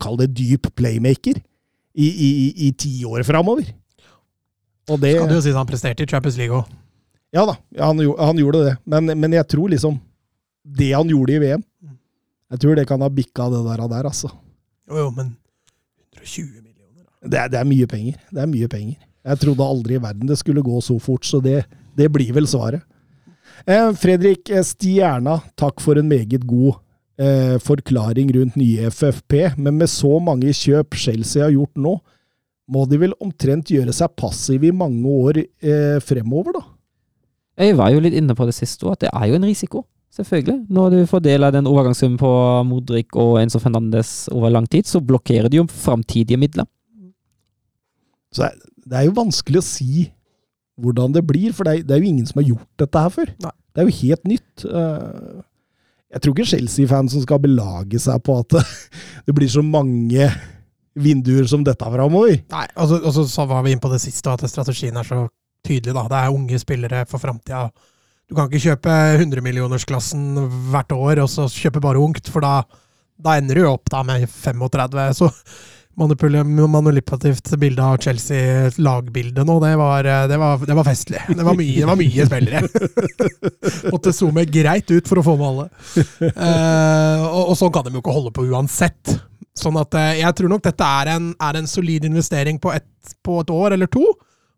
Kall 0.03 0.17
det 0.19 0.33
dyp 0.35 0.65
playmaker 0.75 1.37
i, 1.95 2.07
i, 2.11 2.31
i 2.67 2.71
ti 2.75 3.05
år 3.07 3.23
framover. 3.23 3.69
Og 4.91 4.99
det 4.99 5.13
Skal 5.15 5.31
du 5.31 5.37
jo 5.37 5.43
si 5.45 5.53
at 5.53 5.59
han 5.61 5.69
presterte 5.69 6.03
i 6.03 6.11
Champions 6.11 6.39
League 6.41 6.57
òg. 6.57 6.73
Ja 7.31 7.45
da, 7.47 7.55
han, 7.79 8.01
han 8.19 8.41
gjorde 8.41 8.65
det. 8.67 8.73
Men, 8.91 9.13
men, 9.15 9.37
jeg 9.39 9.47
tror 9.47 9.71
liksom 9.71 10.01
Det 10.67 10.89
han 10.91 11.07
gjorde 11.07 11.37
i 11.37 11.39
VM 11.39 11.63
Jeg 12.51 12.63
tror 12.65 12.75
det 12.75 12.89
kan 12.91 13.05
ha 13.05 13.09
bikka 13.15 13.47
det 13.53 13.61
der, 13.69 13.85
der 13.93 14.09
altså. 14.11 14.33
Jo, 14.91 15.05
jo, 15.05 15.11
men 15.15 15.37
120 16.19 16.49
millioner 16.59 17.05
da. 17.05 17.31
Det 17.31 17.39
er, 17.39 17.53
det 17.53 17.61
er, 17.61 17.69
mye 17.71 17.87
penger. 17.87 18.19
Det 18.35 18.43
er 18.43 18.51
mye 18.51 18.69
penger. 18.69 18.99
Jeg 19.31 19.43
trodde 19.45 19.69
aldri 19.77 19.95
i 19.95 20.03
verden 20.03 20.27
det 20.27 20.41
skulle 20.41 20.65
gå 20.67 20.81
så 20.83 20.99
fort, 20.99 21.23
så 21.29 21.39
det, 21.45 21.63
det 21.99 22.09
blir 22.13 22.33
vel 22.37 22.49
svaret. 22.51 22.85
Eh, 23.67 23.91
Fredrik 23.99 24.49
Stjerna, 24.65 25.41
takk 25.59 25.83
for 25.85 26.01
en 26.01 26.09
meget 26.09 26.47
god 26.49 26.79
eh, 27.21 27.57
forklaring 27.61 28.33
rundt 28.37 28.57
nye 28.61 28.89
FFP, 28.91 29.57
men 29.59 29.79
med 29.81 29.91
så 29.93 30.17
mange 30.23 30.55
kjøp 30.57 30.97
Chelsea 30.97 31.45
har 31.45 31.55
gjort 31.55 31.77
nå, 31.77 31.99
må 32.71 32.85
de 32.87 33.01
vel 33.03 33.17
omtrent 33.21 33.73
gjøre 33.73 33.93
seg 33.95 34.15
passive 34.19 34.69
i 34.71 34.75
mange 34.75 35.03
år 35.11 35.43
eh, 35.43 35.99
fremover, 36.05 36.61
da? 36.61 36.67
Jeg 37.61 37.77
var 37.77 37.91
jo 37.93 38.01
litt 38.01 38.17
inne 38.17 38.37
på 38.37 38.47
det 38.49 38.55
siste 38.57 38.89
at 38.89 39.03
det 39.05 39.11
er 39.13 39.27
jo 39.29 39.37
en 39.37 39.49
risiko. 39.49 39.85
Selvfølgelig. 40.11 40.65
Når 40.75 40.91
du 40.91 41.01
får 41.07 41.21
del 41.23 41.47
av 41.47 41.53
den 41.55 41.69
overgangssummen 41.71 42.19
på 42.19 42.31
Modric 42.67 43.15
og 43.15 43.37
Enzo 43.39 43.61
Fernandes 43.63 44.27
over 44.35 44.51
lang 44.51 44.67
tid, 44.67 44.89
så 44.89 44.99
blokkerer 44.99 45.51
de 45.51 45.61
jo 45.61 45.67
framtidige 45.71 46.41
midler. 46.41 46.67
Så 48.35 48.49
det 48.87 48.97
er 48.99 49.07
jo 49.07 49.15
vanskelig 49.15 49.61
å 49.61 49.67
si 49.67 50.09
hvordan 50.83 51.15
det 51.17 51.25
blir, 51.27 51.53
for 51.57 51.69
det 51.69 51.75
er, 51.75 51.87
det 51.87 51.97
er 51.97 52.03
jo 52.03 52.11
ingen 52.11 52.29
som 52.29 52.41
har 52.41 52.49
gjort 52.53 52.83
dette 52.83 53.05
her 53.05 53.15
før. 53.15 53.33
Nei. 53.45 53.55
Det 53.71 53.83
er 53.83 53.89
jo 53.89 53.99
helt 54.01 54.31
nytt. 54.31 54.65
Eh, 54.67 55.43
jeg 56.11 56.23
tror 56.23 56.35
ikke 56.35 56.51
Chelsea-fansen 56.53 57.23
skal 57.23 57.43
belage 57.43 58.01
seg 58.03 58.23
på 58.27 58.41
at 58.43 58.57
det 59.27 59.37
blir 59.37 59.51
så 59.51 59.63
mange 59.63 60.31
vinduer 61.01 61.47
som 61.51 61.63
dette 61.67 61.93
framover. 61.93 62.41
Nei, 62.51 62.67
og 62.75 62.91
så 62.91 62.99
altså, 63.13 63.47
var 63.49 63.63
vi 63.65 63.77
inne 63.77 63.83
på 63.83 63.93
det 63.93 64.03
siste, 64.03 64.33
at 64.33 64.45
strategien 64.51 64.99
er 64.99 65.07
så 65.07 65.23
tydelig. 65.67 65.95
da. 65.95 66.07
Det 66.11 66.19
er 66.19 66.35
unge 66.35 66.61
spillere 66.61 67.05
for 67.09 67.23
framtida. 67.23 67.69
Du 68.31 68.37
kan 68.39 68.47
ikke 68.47 68.63
kjøpe 68.63 68.97
100-millionersklassen 69.19 70.37
hvert 70.71 70.93
år 70.95 71.25
og 71.25 71.31
så 71.33 71.49
kjøpe 71.51 71.83
bare 71.83 71.99
ungt, 72.03 72.31
for 72.31 72.45
da, 72.45 72.61
da 73.19 73.37
ender 73.39 73.59
du 73.59 73.65
jo 73.65 73.73
opp 73.75 73.91
da 73.91 74.05
med 74.07 74.27
35. 74.31 75.07
Så 75.19 75.31
manipulativt 75.99 77.51
bilde 77.61 77.83
av 77.85 77.99
Chelsea-lagbildet 78.01 79.47
nå. 79.47 79.57
Det 79.61 79.73
var, 79.77 80.05
eh, 80.05 80.27
det, 80.31 80.39
var, 80.41 80.63
det 80.67 80.77
var 80.79 80.87
festlig. 80.87 81.21
Det 81.29 81.45
var 81.47 81.59
mye, 81.59 81.75
det 81.81 81.89
var 81.89 81.99
mye 81.99 82.27
spillere. 82.29 82.63
Måtte 83.93 84.15
zoome 84.17 84.47
greit 84.49 84.91
ut 84.91 85.11
for 85.11 85.21
å 85.21 85.27
få 85.27 85.37
med 85.41 85.49
alle. 85.51 85.67
Uh, 86.21 87.27
og, 87.27 87.43
og 87.51 87.59
sånn 87.59 87.75
kan 87.75 87.87
de 87.87 87.95
jo 87.97 88.05
ikke 88.05 88.17
holde 88.17 88.33
på 88.37 88.47
uansett. 88.49 89.17
Sånn 89.59 89.77
at 89.81 89.95
eh, 89.99 90.21
jeg 90.23 90.37
tror 90.39 90.53
nok 90.53 90.65
dette 90.65 90.89
er 91.03 91.13
en, 91.17 91.31
er 91.43 91.59
en 91.59 91.69
solid 91.69 92.07
investering 92.09 92.61
på 92.63 92.73
et, 92.73 92.87
på 93.27 93.41
et 93.43 93.53
år 93.53 93.77
eller 93.77 93.91
to, 93.91 94.05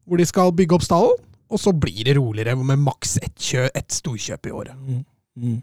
hvor 0.06 0.20
de 0.20 0.26
skal 0.28 0.54
bygge 0.56 0.76
opp 0.78 0.86
stallen. 0.86 1.16
Og 1.52 1.60
så 1.60 1.72
blir 1.76 2.06
det 2.06 2.16
roligere 2.16 2.54
med 2.56 2.80
maks 2.80 3.18
ett 3.20 3.36
kjø, 3.36 3.66
et 3.76 3.92
storkjøp 3.92 4.48
i 4.48 4.54
året. 4.56 4.76
Mm. 4.78 5.02
Mm. 5.36 5.58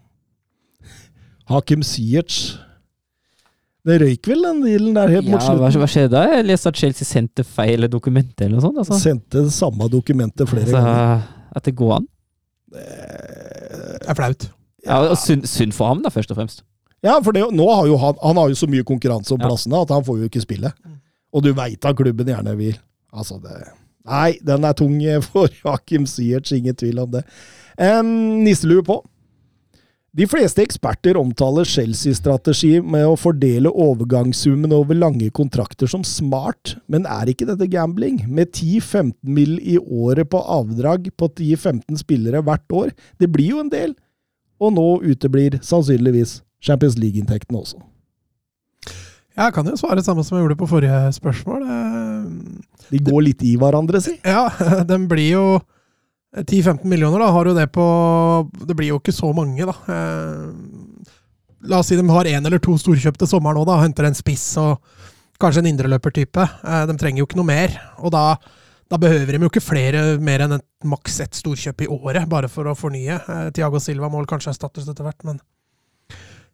Hakim 1.50 1.82
Ziyech 1.82 2.58
Det 3.86 3.96
røyk 4.02 4.26
vel 4.28 4.42
den 4.44 4.58
dealen 4.64 4.94
der 4.94 5.08
helt 5.08 5.24
Ja, 5.24 5.30
mot 5.32 5.40
hva, 5.40 5.46
slutten? 5.70 5.80
hva 5.80 5.88
skjedde 5.88 6.10
da? 6.12 6.22
Jeg 6.34 6.44
leste 6.50 6.68
at 6.68 6.76
Chelsea 6.76 7.06
sendte 7.08 7.44
feil 7.48 7.86
dokument 7.88 8.42
eller 8.44 8.58
noe 8.58 8.64
sånt. 8.66 8.78
Altså. 8.82 8.98
Sendte 9.00 9.44
det 9.46 9.52
samme 9.56 9.88
dokumentet 9.88 10.48
flere 10.50 10.66
Altså, 10.68 10.82
ganger. 10.84 11.22
at 11.56 11.64
det 11.64 11.74
går 11.78 11.94
an. 11.96 12.08
Det 12.70 14.08
er 14.08 14.14
flaut. 14.18 14.48
Ja, 14.86 14.98
og 15.10 15.16
synd, 15.20 15.44
synd 15.48 15.72
for 15.76 15.90
ham, 15.92 16.02
da, 16.04 16.12
først 16.12 16.30
og 16.32 16.38
fremst. 16.40 16.62
Ja, 17.04 17.18
for 17.24 17.32
det, 17.32 17.46
nå 17.56 17.66
har 17.72 17.86
jo 17.88 17.96
han, 18.00 18.14
han 18.22 18.36
har 18.36 18.48
jo 18.52 18.56
så 18.60 18.68
mye 18.68 18.84
konkurranse 18.84 19.32
om 19.32 19.40
Ja. 19.40 19.48
plassene 19.48 19.80
at 19.80 19.88
han 19.94 20.04
får 20.04 20.18
jo 20.20 20.28
ikke 20.28 20.42
spille. 20.44 20.72
Mm. 20.84 20.98
Og 21.32 21.42
du 21.44 21.52
veit 21.56 21.84
at 21.84 21.96
klubben 21.96 22.26
gjerne 22.28 22.56
vil. 22.58 22.76
Altså, 23.12 23.40
det 23.42 23.62
Nei, 24.10 24.38
den 24.42 24.64
er 24.64 24.72
tung 24.72 24.94
for 25.22 25.48
Joakim 25.64 26.06
Ziyech, 26.08 26.52
ingen 26.56 26.74
tvil 26.74 26.98
om 27.02 27.10
det. 27.12 27.20
Um, 27.78 28.40
nisselue 28.44 28.82
på. 28.82 28.96
De 30.10 30.26
fleste 30.26 30.58
eksperter 30.64 31.14
omtaler 31.14 31.68
Chelsea-strategi 31.70 32.80
med 32.82 33.04
å 33.06 33.18
fordele 33.18 33.70
overgangssummen 33.70 34.72
over 34.74 34.98
lange 34.98 35.28
kontrakter 35.30 35.86
som 35.90 36.02
smart, 36.02 36.74
men 36.90 37.06
er 37.06 37.30
ikke 37.30 37.46
dette 37.46 37.68
gambling? 37.70 38.24
Med 38.26 38.50
10-15 38.50 39.14
mill. 39.22 39.60
i 39.62 39.78
året 39.78 40.26
på 40.30 40.40
avdrag 40.42 41.12
på 41.16 41.28
10-15 41.28 42.02
spillere 42.02 42.42
hvert 42.42 42.74
år, 42.74 42.90
det 43.22 43.30
blir 43.30 43.54
jo 43.54 43.62
en 43.62 43.70
del. 43.70 43.94
Og 44.58 44.74
nå 44.74 44.88
uteblir 45.06 45.60
sannsynligvis 45.62 46.40
Champions 46.60 46.98
League-inntektene 46.98 47.62
også. 47.62 47.78
Jeg 49.38 49.54
kan 49.54 49.66
jo 49.66 49.78
svare 49.78 50.00
det 50.00 50.04
samme 50.04 50.24
som 50.26 50.36
jeg 50.36 50.42
gjorde 50.42 50.58
på 50.58 50.68
forrige 50.68 51.12
spørsmål. 51.14 51.62
De 52.90 52.98
går 52.98 53.28
litt 53.30 53.44
i 53.46 53.54
hverandre, 53.56 54.02
si. 54.02 54.18
Ja, 54.26 54.48
den 54.90 55.06
blir 55.08 55.30
jo 55.30 55.44
10-15 56.36 56.84
millioner, 56.86 57.18
da, 57.18 57.30
har 57.34 57.48
jo 57.50 57.54
det 57.56 57.66
på 57.74 57.84
Det 58.68 58.76
blir 58.78 58.92
jo 58.92 59.00
ikke 59.00 59.14
så 59.14 59.32
mange, 59.34 59.66
da. 59.66 59.74
Eh, 59.90 61.16
La 61.68 61.82
oss 61.82 61.90
si 61.90 61.96
de 61.98 62.04
har 62.08 62.24
én 62.24 62.46
eller 62.46 62.56
to 62.62 62.72
storkjøpte 62.80 63.26
sommer 63.28 63.52
nå, 63.52 63.66
da. 63.68 63.80
Henter 63.82 64.06
en 64.08 64.16
spiss 64.16 64.46
og 64.62 64.78
kanskje 65.42 65.60
en 65.60 65.68
indreløpertype. 65.74 66.46
Eh, 66.64 66.84
De 66.88 66.96
trenger 66.96 67.20
jo 67.20 67.26
ikke 67.28 67.40
noe 67.40 67.50
mer. 67.50 67.74
Og 68.00 68.14
da, 68.14 68.38
da 68.88 69.00
behøver 69.00 69.36
de 69.36 69.42
jo 69.44 69.50
ikke 69.50 69.64
flere 69.64 70.04
mer 70.22 70.46
enn 70.46 70.56
et, 70.56 70.64
maks 70.88 71.18
ett 71.26 71.36
storkjøp 71.36 71.84
i 71.84 71.90
året, 71.92 72.24
bare 72.30 72.48
for 72.48 72.70
å 72.70 72.76
fornye. 72.78 73.18
Eh, 73.20 73.50
Tiago 73.58 73.82
Silva 73.82 74.08
må 74.08 74.22
kanskje 74.30 74.54
erstattes 74.54 74.88
etter 74.88 75.04
hvert, 75.04 75.20
men 75.28 75.42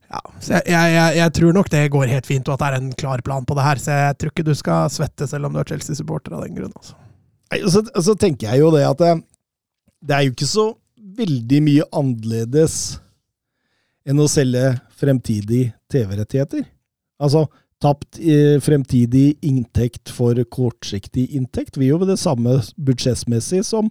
ja, 0.07 0.21
jeg, 0.49 0.63
jeg, 0.71 1.15
jeg 1.19 1.33
tror 1.35 1.55
nok 1.55 1.71
det 1.71 1.85
går 1.91 2.11
helt 2.11 2.27
fint, 2.27 2.49
og 2.49 2.55
at 2.55 2.63
det 2.63 2.67
er 2.67 2.77
en 2.81 2.93
klar 2.99 3.23
plan 3.27 3.47
på 3.47 3.55
det 3.59 3.65
her. 3.67 3.81
Så 3.83 3.95
jeg 3.95 4.19
tror 4.19 4.33
ikke 4.35 4.49
du 4.49 4.55
skal 4.59 4.91
svette 4.95 5.27
selv 5.31 5.49
om 5.49 5.55
du 5.55 5.63
er 5.63 5.71
Chelsea-supporter 5.71 6.35
av 6.35 6.45
den 6.47 6.59
grunn. 6.59 6.75
Altså. 6.79 6.99
Så, 7.71 7.83
så 8.03 8.15
tenker 8.19 8.51
jeg 8.51 8.63
jo 8.65 8.75
det 8.75 8.85
at 8.87 9.03
det, 10.07 10.15
er 10.15 10.27
jo 10.27 10.35
ikke 10.35 10.49
så 10.49 10.67
veldig 11.17 11.61
mye 11.67 11.87
annerledes 11.97 12.77
enn 14.07 14.23
å 14.23 14.29
selge 14.31 14.77
fremtidig 14.97 15.71
TV-rettigheter. 15.93 16.65
Altså, 17.23 17.47
tapt 17.83 18.21
eh, 18.21 18.57
fremtidig 18.63 19.37
inntekt 19.45 20.13
for 20.15 20.39
kortsiktig 20.53 21.27
inntekt 21.37 21.77
vil 21.77 21.93
jo 21.93 22.01
være 22.01 22.15
det 22.15 22.23
samme 22.23 22.61
budsjettmessig 22.77 23.65
som 23.67 23.91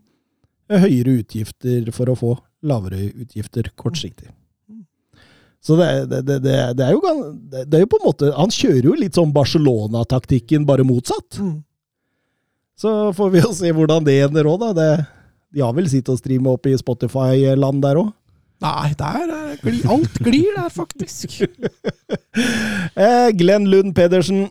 høyere 0.72 1.20
utgifter 1.22 1.92
for 1.94 2.10
å 2.10 2.18
få 2.18 2.32
lavere 2.66 3.12
utgifter 3.12 3.70
kortsiktig. 3.78 4.32
Så 5.66 5.78
det, 5.80 5.90
det, 6.12 6.22
det, 6.30 6.40
det, 6.78 6.86
er 6.86 6.94
jo 6.94 7.02
er 7.02 7.82
jo 7.82 7.88
på 7.90 7.98
en 7.98 8.04
måte 8.06 8.28
Han 8.38 8.52
kjører 8.54 8.86
jo 8.86 8.98
litt 9.00 9.18
sånn 9.18 9.32
Barcelona-taktikken, 9.34 10.66
bare 10.68 10.86
motsatt. 10.86 11.40
Mm. 11.42 11.56
Så 12.78 12.92
får 13.18 13.32
vi 13.34 13.42
jo 13.42 13.54
se 13.56 13.72
hvordan 13.74 14.06
det 14.06 14.20
ender 14.28 14.46
òg, 14.52 14.60
da. 14.62 14.70
Det, 14.78 14.90
de 15.56 15.64
har 15.64 15.74
vel 15.78 15.88
sitt 15.90 16.10
å 16.12 16.18
streame 16.20 16.52
opp 16.52 16.68
i 16.68 16.76
Spotify-land 16.78 17.82
der 17.86 18.02
òg. 18.04 18.12
Nei, 18.64 18.92
der 19.00 19.32
er 19.36 19.58
gli, 19.64 19.82
alt 19.92 20.20
glir 20.24 20.52
der, 20.58 20.70
faktisk. 20.74 21.40
Eh, 22.96 23.30
Glenn 23.36 23.66
Lund 23.72 23.94
Pedersen. 23.96 24.46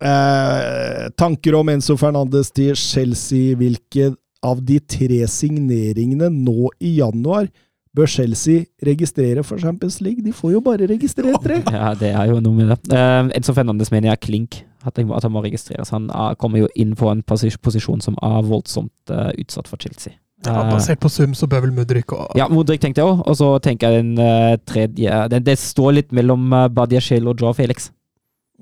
Eh, 0.00 1.08
tanker 1.16 1.54
om 1.58 1.68
Enzo 1.72 1.96
Fernandes 2.00 2.50
til 2.56 2.74
Chelsea. 2.76 3.54
Hvilke 3.60 4.10
av 4.44 4.60
de 4.64 4.78
tre 4.80 5.18
signeringene 5.28 6.30
nå 6.32 6.70
i 6.80 6.94
januar 7.00 7.48
bør 7.96 8.06
Chelsea 8.08 8.64
registrere 8.86 9.42
for 9.44 9.60
Champions 9.60 10.00
League? 10.04 10.22
De 10.24 10.32
får 10.36 10.54
jo 10.56 10.62
bare 10.64 10.88
registrere 10.88 11.36
tre. 11.44 11.60
Ja, 11.76 11.92
det 11.98 12.12
er 12.14 12.30
jo 12.32 12.40
noe 12.44 12.56
med 12.56 12.72
det. 12.72 12.78
Uh, 12.96 13.28
Enzo 13.36 13.52
Fernandes 13.56 13.92
mener 13.92 14.10
jeg 14.12 14.18
er 14.18 14.24
klink. 14.26 14.60
At, 14.84 14.96
må- 15.04 15.16
at 15.18 15.26
han 15.26 15.34
må 15.34 15.42
registreres. 15.44 15.92
Han 15.92 16.08
er, 16.08 16.36
kommer 16.40 16.62
jo 16.62 16.70
inn 16.80 16.94
på 16.96 17.10
en 17.12 17.20
posisjon 17.28 18.00
som 18.00 18.16
er 18.24 18.40
voldsomt 18.48 19.12
uh, 19.12 19.28
utsatt 19.36 19.68
for 19.68 19.80
Chelsea. 19.82 20.16
Ja, 20.46 20.54
Eh, 20.62 20.70
basert 20.72 21.00
på 21.00 21.10
sum 21.12 21.34
så 21.36 21.44
bør 21.50 21.66
vel 21.66 21.72
Mudrik 21.76 22.14
og 22.16 22.30
ja, 22.38 22.46
Mudrik 22.48 22.80
tenkte 22.80 23.02
jeg 23.02 23.10
òg. 23.10 23.18
Og 23.28 23.36
så 23.36 23.48
tenker 23.60 23.90
jeg 23.92 24.04
den 24.04 24.22
eh, 24.24 24.54
tredje 24.64 25.18
det, 25.32 25.42
det 25.44 25.58
står 25.60 25.98
litt 25.98 26.14
mellom 26.16 26.46
uh, 26.54 26.68
Badia 26.72 27.02
og 27.20 27.42
Joe 27.42 27.52
Felix. 27.56 27.90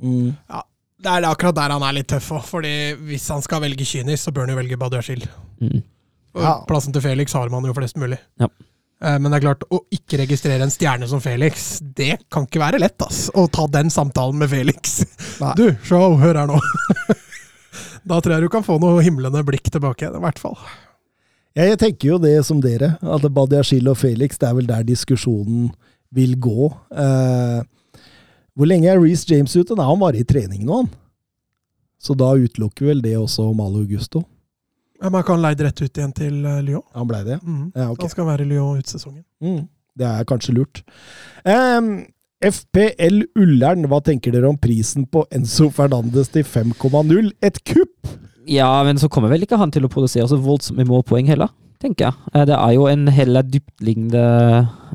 Mm. 0.02 0.34
Det 0.98 1.12
er 1.12 1.26
akkurat 1.28 1.54
der 1.54 1.74
han 1.76 1.84
er 1.86 2.00
litt 2.00 2.08
tøff 2.10 2.32
òg, 2.34 2.42
fordi 2.46 2.72
hvis 3.06 3.28
han 3.30 3.44
skal 3.44 3.62
velge 3.62 3.86
kynisk, 3.86 4.24
så 4.24 4.34
bør 4.34 4.46
han 4.46 4.56
jo 4.56 4.58
velge 4.58 4.80
Badiashil. 4.80 5.22
Mm. 5.62 5.84
Ja. 6.38 6.56
Plassen 6.66 6.94
til 6.94 7.02
Felix 7.04 7.34
har 7.34 7.50
man 7.52 7.66
jo 7.66 7.74
flest 7.76 7.98
mulig. 7.98 8.18
Ja. 8.42 8.50
Eh, 9.04 9.18
Men 9.18 9.30
det 9.30 9.38
er 9.38 9.46
klart, 9.46 9.62
å 9.70 9.84
ikke 9.94 10.18
registrere 10.24 10.66
en 10.66 10.74
stjerne 10.74 11.06
som 11.10 11.22
Felix, 11.22 11.78
det 11.80 12.16
kan 12.32 12.48
ikke 12.48 12.62
være 12.62 12.82
lett, 12.82 12.98
ass. 13.06 13.28
Å 13.30 13.46
ta 13.46 13.68
den 13.70 13.94
samtalen 13.94 14.42
med 14.42 14.50
Felix. 14.50 14.98
Nei. 15.38 15.54
Du, 15.58 15.68
show, 15.86 16.18
hør 16.18 16.42
her 16.42 16.50
nå. 16.50 16.58
da 18.10 18.18
tror 18.18 18.34
jeg 18.34 18.48
du 18.48 18.50
kan 18.50 18.66
få 18.66 18.80
noe 18.82 18.98
himlende 19.06 19.46
blikk 19.46 19.70
tilbake 19.70 20.10
i 20.10 20.26
hvert 20.26 20.42
fall. 20.42 20.58
Jeg, 21.56 21.78
tenker 21.80 22.12
jo 22.12 22.18
det 22.22 22.36
som 22.46 22.60
dere, 22.62 22.94
at 23.00 23.24
Badiashil 23.34 23.88
og 23.90 23.98
Felix, 23.98 24.38
det 24.38 24.48
er 24.48 24.56
vel 24.58 24.68
der 24.68 24.84
diskusjonen 24.86 25.70
vil 26.14 26.36
gå. 26.40 26.68
Eh, 26.92 27.60
hvor 28.58 28.68
lenge 28.68 28.90
er 28.90 29.00
Reece 29.00 29.26
James 29.30 29.54
ute? 29.56 29.76
Nei, 29.76 29.86
han 29.86 30.00
var 30.00 30.16
i 30.18 30.24
trening 30.26 30.64
nå, 30.66 30.82
han. 30.82 30.90
Så 31.98 32.14
da 32.14 32.30
utelukker 32.38 32.92
vel 32.92 33.00
det 33.02 33.16
også 33.18 33.48
Malo 33.58 33.82
Augusto. 33.82 34.22
Ja, 35.02 35.10
Man 35.10 35.24
kan 35.26 35.42
leid 35.42 35.60
rett 35.62 35.80
ut 35.82 35.98
igjen 35.98 36.14
til 36.14 36.44
eh, 36.44 36.60
Lyon. 36.66 36.84
Han 36.94 37.08
blei 37.10 37.24
det? 37.26 37.40
Mm. 37.42 37.72
Ja, 37.74 37.88
ok. 37.90 38.04
Han 38.06 38.14
skal 38.14 38.28
være 38.28 38.46
i 38.46 38.52
Lyon 38.52 38.78
ut 38.78 38.90
sesongen. 38.90 39.24
Mm, 39.42 39.66
det 39.98 40.06
er 40.06 40.28
kanskje 40.30 40.54
lurt. 40.56 40.82
Ehm, 41.46 41.92
FPL 42.38 43.24
Ullern, 43.38 43.86
hva 43.90 43.98
tenker 44.06 44.34
dere 44.34 44.50
om 44.50 44.58
prisen 44.58 45.06
på 45.10 45.24
Enzo 45.34 45.70
Fernandes 45.74 46.30
til 46.34 46.46
5,0? 46.46 47.32
Et 47.42 47.62
kupp! 47.66 48.14
Ja, 48.48 48.68
men 48.86 48.98
så 49.00 49.10
kommer 49.12 49.28
vel 49.32 49.44
ikke 49.44 49.58
han 49.60 49.72
til 49.74 49.84
å 49.84 49.90
produsere 49.92 50.28
så 50.30 50.38
voldsomt 50.40 50.78
med 50.80 50.88
målpoeng 50.88 51.28
heller, 51.28 51.50
tenker 51.82 52.08
jeg. 52.08 52.14
Eh, 52.34 52.44
Det 52.48 52.56
er 52.56 52.72
jo 52.76 52.86
en 52.88 53.06
heller 53.12 53.42
dyptliggende 53.44 54.22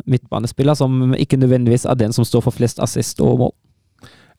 midtbanespiller 0.10 0.76
som 0.80 1.14
ikke 1.14 1.38
nødvendigvis 1.38 1.86
er 1.86 2.00
den 2.00 2.14
som 2.16 2.26
står 2.26 2.42
for 2.48 2.56
flest 2.56 2.82
assist 2.84 3.22
og 3.22 3.38
mål. 3.44 3.54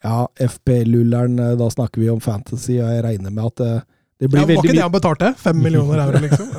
Ja, 0.05 0.27
FPL 0.37 0.99
Ullern, 1.01 1.39
eh, 1.39 1.55
da 1.57 1.71
snakker 1.73 2.03
vi 2.03 2.11
om 2.13 2.21
fantasy, 2.21 2.81
og 2.83 2.91
jeg 2.93 3.05
regner 3.07 3.31
med 3.33 3.45
at 3.47 3.57
det, 3.63 3.73
det 4.21 4.31
blir 4.31 4.43
Ja, 4.43 4.47
var 4.51 4.65
ikke 4.65 4.75
det 4.75 4.83
han 4.83 4.93
betalte? 4.93 5.31
Fem 5.41 5.63
millioner 5.63 6.03
euro, 6.09 6.21
liksom? 6.27 6.51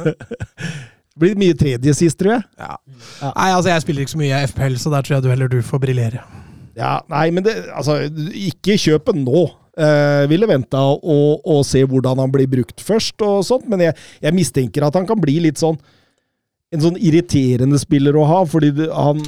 det 1.15 1.19
blir 1.21 1.37
mye 1.39 1.53
tredje 1.59 1.93
sist, 1.93 2.17
tror 2.19 2.37
jeg. 2.37 2.47
Ja. 2.57 2.71
Ja. 3.21 3.29
Nei, 3.35 3.51
altså 3.51 3.69
jeg 3.73 3.83
spiller 3.85 4.07
ikke 4.07 4.15
så 4.15 4.23
mye 4.23 4.41
FPL, 4.49 4.79
så 4.81 4.95
der 4.95 5.05
tror 5.05 5.17
jeg 5.19 5.27
du 5.27 5.29
heller 5.33 5.51
du 5.51 5.59
får 5.61 5.83
briljere. 5.83 6.23
Ja, 6.75 6.95
nei, 7.11 7.29
men 7.31 7.45
det, 7.45 7.53
altså, 7.75 7.99
ikke 8.35 8.79
kjøp 8.81 9.11
den 9.13 9.21
nå. 9.27 9.45
Eh, 9.75 10.25
ville 10.31 10.47
venta 10.47 10.79
og, 10.79 11.41
og 11.43 11.65
se 11.67 11.81
hvordan 11.83 12.21
han 12.23 12.31
blir 12.31 12.47
brukt 12.47 12.79
først, 12.79 13.19
og 13.25 13.41
sånt, 13.43 13.65
men 13.67 13.81
jeg, 13.83 13.95
jeg 14.23 14.35
mistenker 14.37 14.85
at 14.87 14.95
han 14.95 15.07
kan 15.09 15.19
bli 15.19 15.41
litt 15.43 15.59
sånn 15.59 15.75
En 16.71 16.81
sånn 16.81 16.95
irriterende 16.95 17.77
spiller 17.79 18.15
å 18.17 18.23
ha, 18.27 18.37
fordi 18.49 18.71
han, 18.89 19.19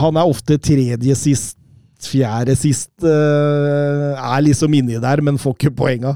han 0.00 0.18
er 0.20 0.28
ofte 0.28 0.56
tredje 0.62 1.16
sist, 1.18 1.56
fjerde 2.00 2.54
sist. 2.56 2.92
Uh, 3.02 4.14
er 4.14 4.44
liksom 4.46 4.76
inni 4.78 4.96
der, 5.02 5.20
men 5.20 5.36
får 5.36 5.56
ikke 5.58 5.74
poenga. 5.76 6.14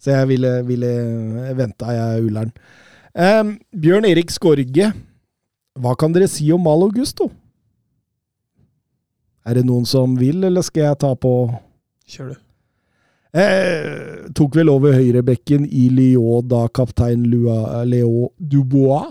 Så 0.00 0.14
jeg 0.14 0.30
ville, 0.30 0.52
ville 0.64 0.92
venta, 1.58 1.90
jeg, 1.92 2.22
Ullern. 2.30 2.54
Um, 3.12 3.56
Bjørn 3.76 4.08
Erik 4.08 4.32
Skorge, 4.32 4.92
hva 5.76 5.96
kan 6.00 6.14
dere 6.16 6.30
si 6.30 6.48
om 6.54 6.64
Mal 6.64 6.86
Augusto? 6.86 7.28
Er 9.44 9.58
det 9.58 9.66
noen 9.68 9.84
som 9.90 10.14
vil, 10.16 10.46
eller 10.48 10.64
skal 10.64 10.86
jeg 10.86 11.02
ta 11.02 11.12
på 11.18 11.34
Kjør 12.08 12.32
du. 12.32 12.40
Eh, 13.32 14.28
Tok 14.36 14.56
vel 14.58 14.70
over 14.72 14.94
høyrebekken 14.96 15.66
i 15.66 15.88
Lyon 15.94 16.46
da 16.50 16.66
kaptein 16.72 17.26
Lua, 17.30 17.82
Leo 17.88 18.30
Dubois 18.38 19.10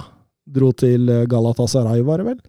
dro 0.49 0.71
til 0.73 1.09
eh, 1.11 1.27
Galatasaray, 1.29 2.01
var 2.05 2.21
det 2.21 2.31
vel? 2.31 2.39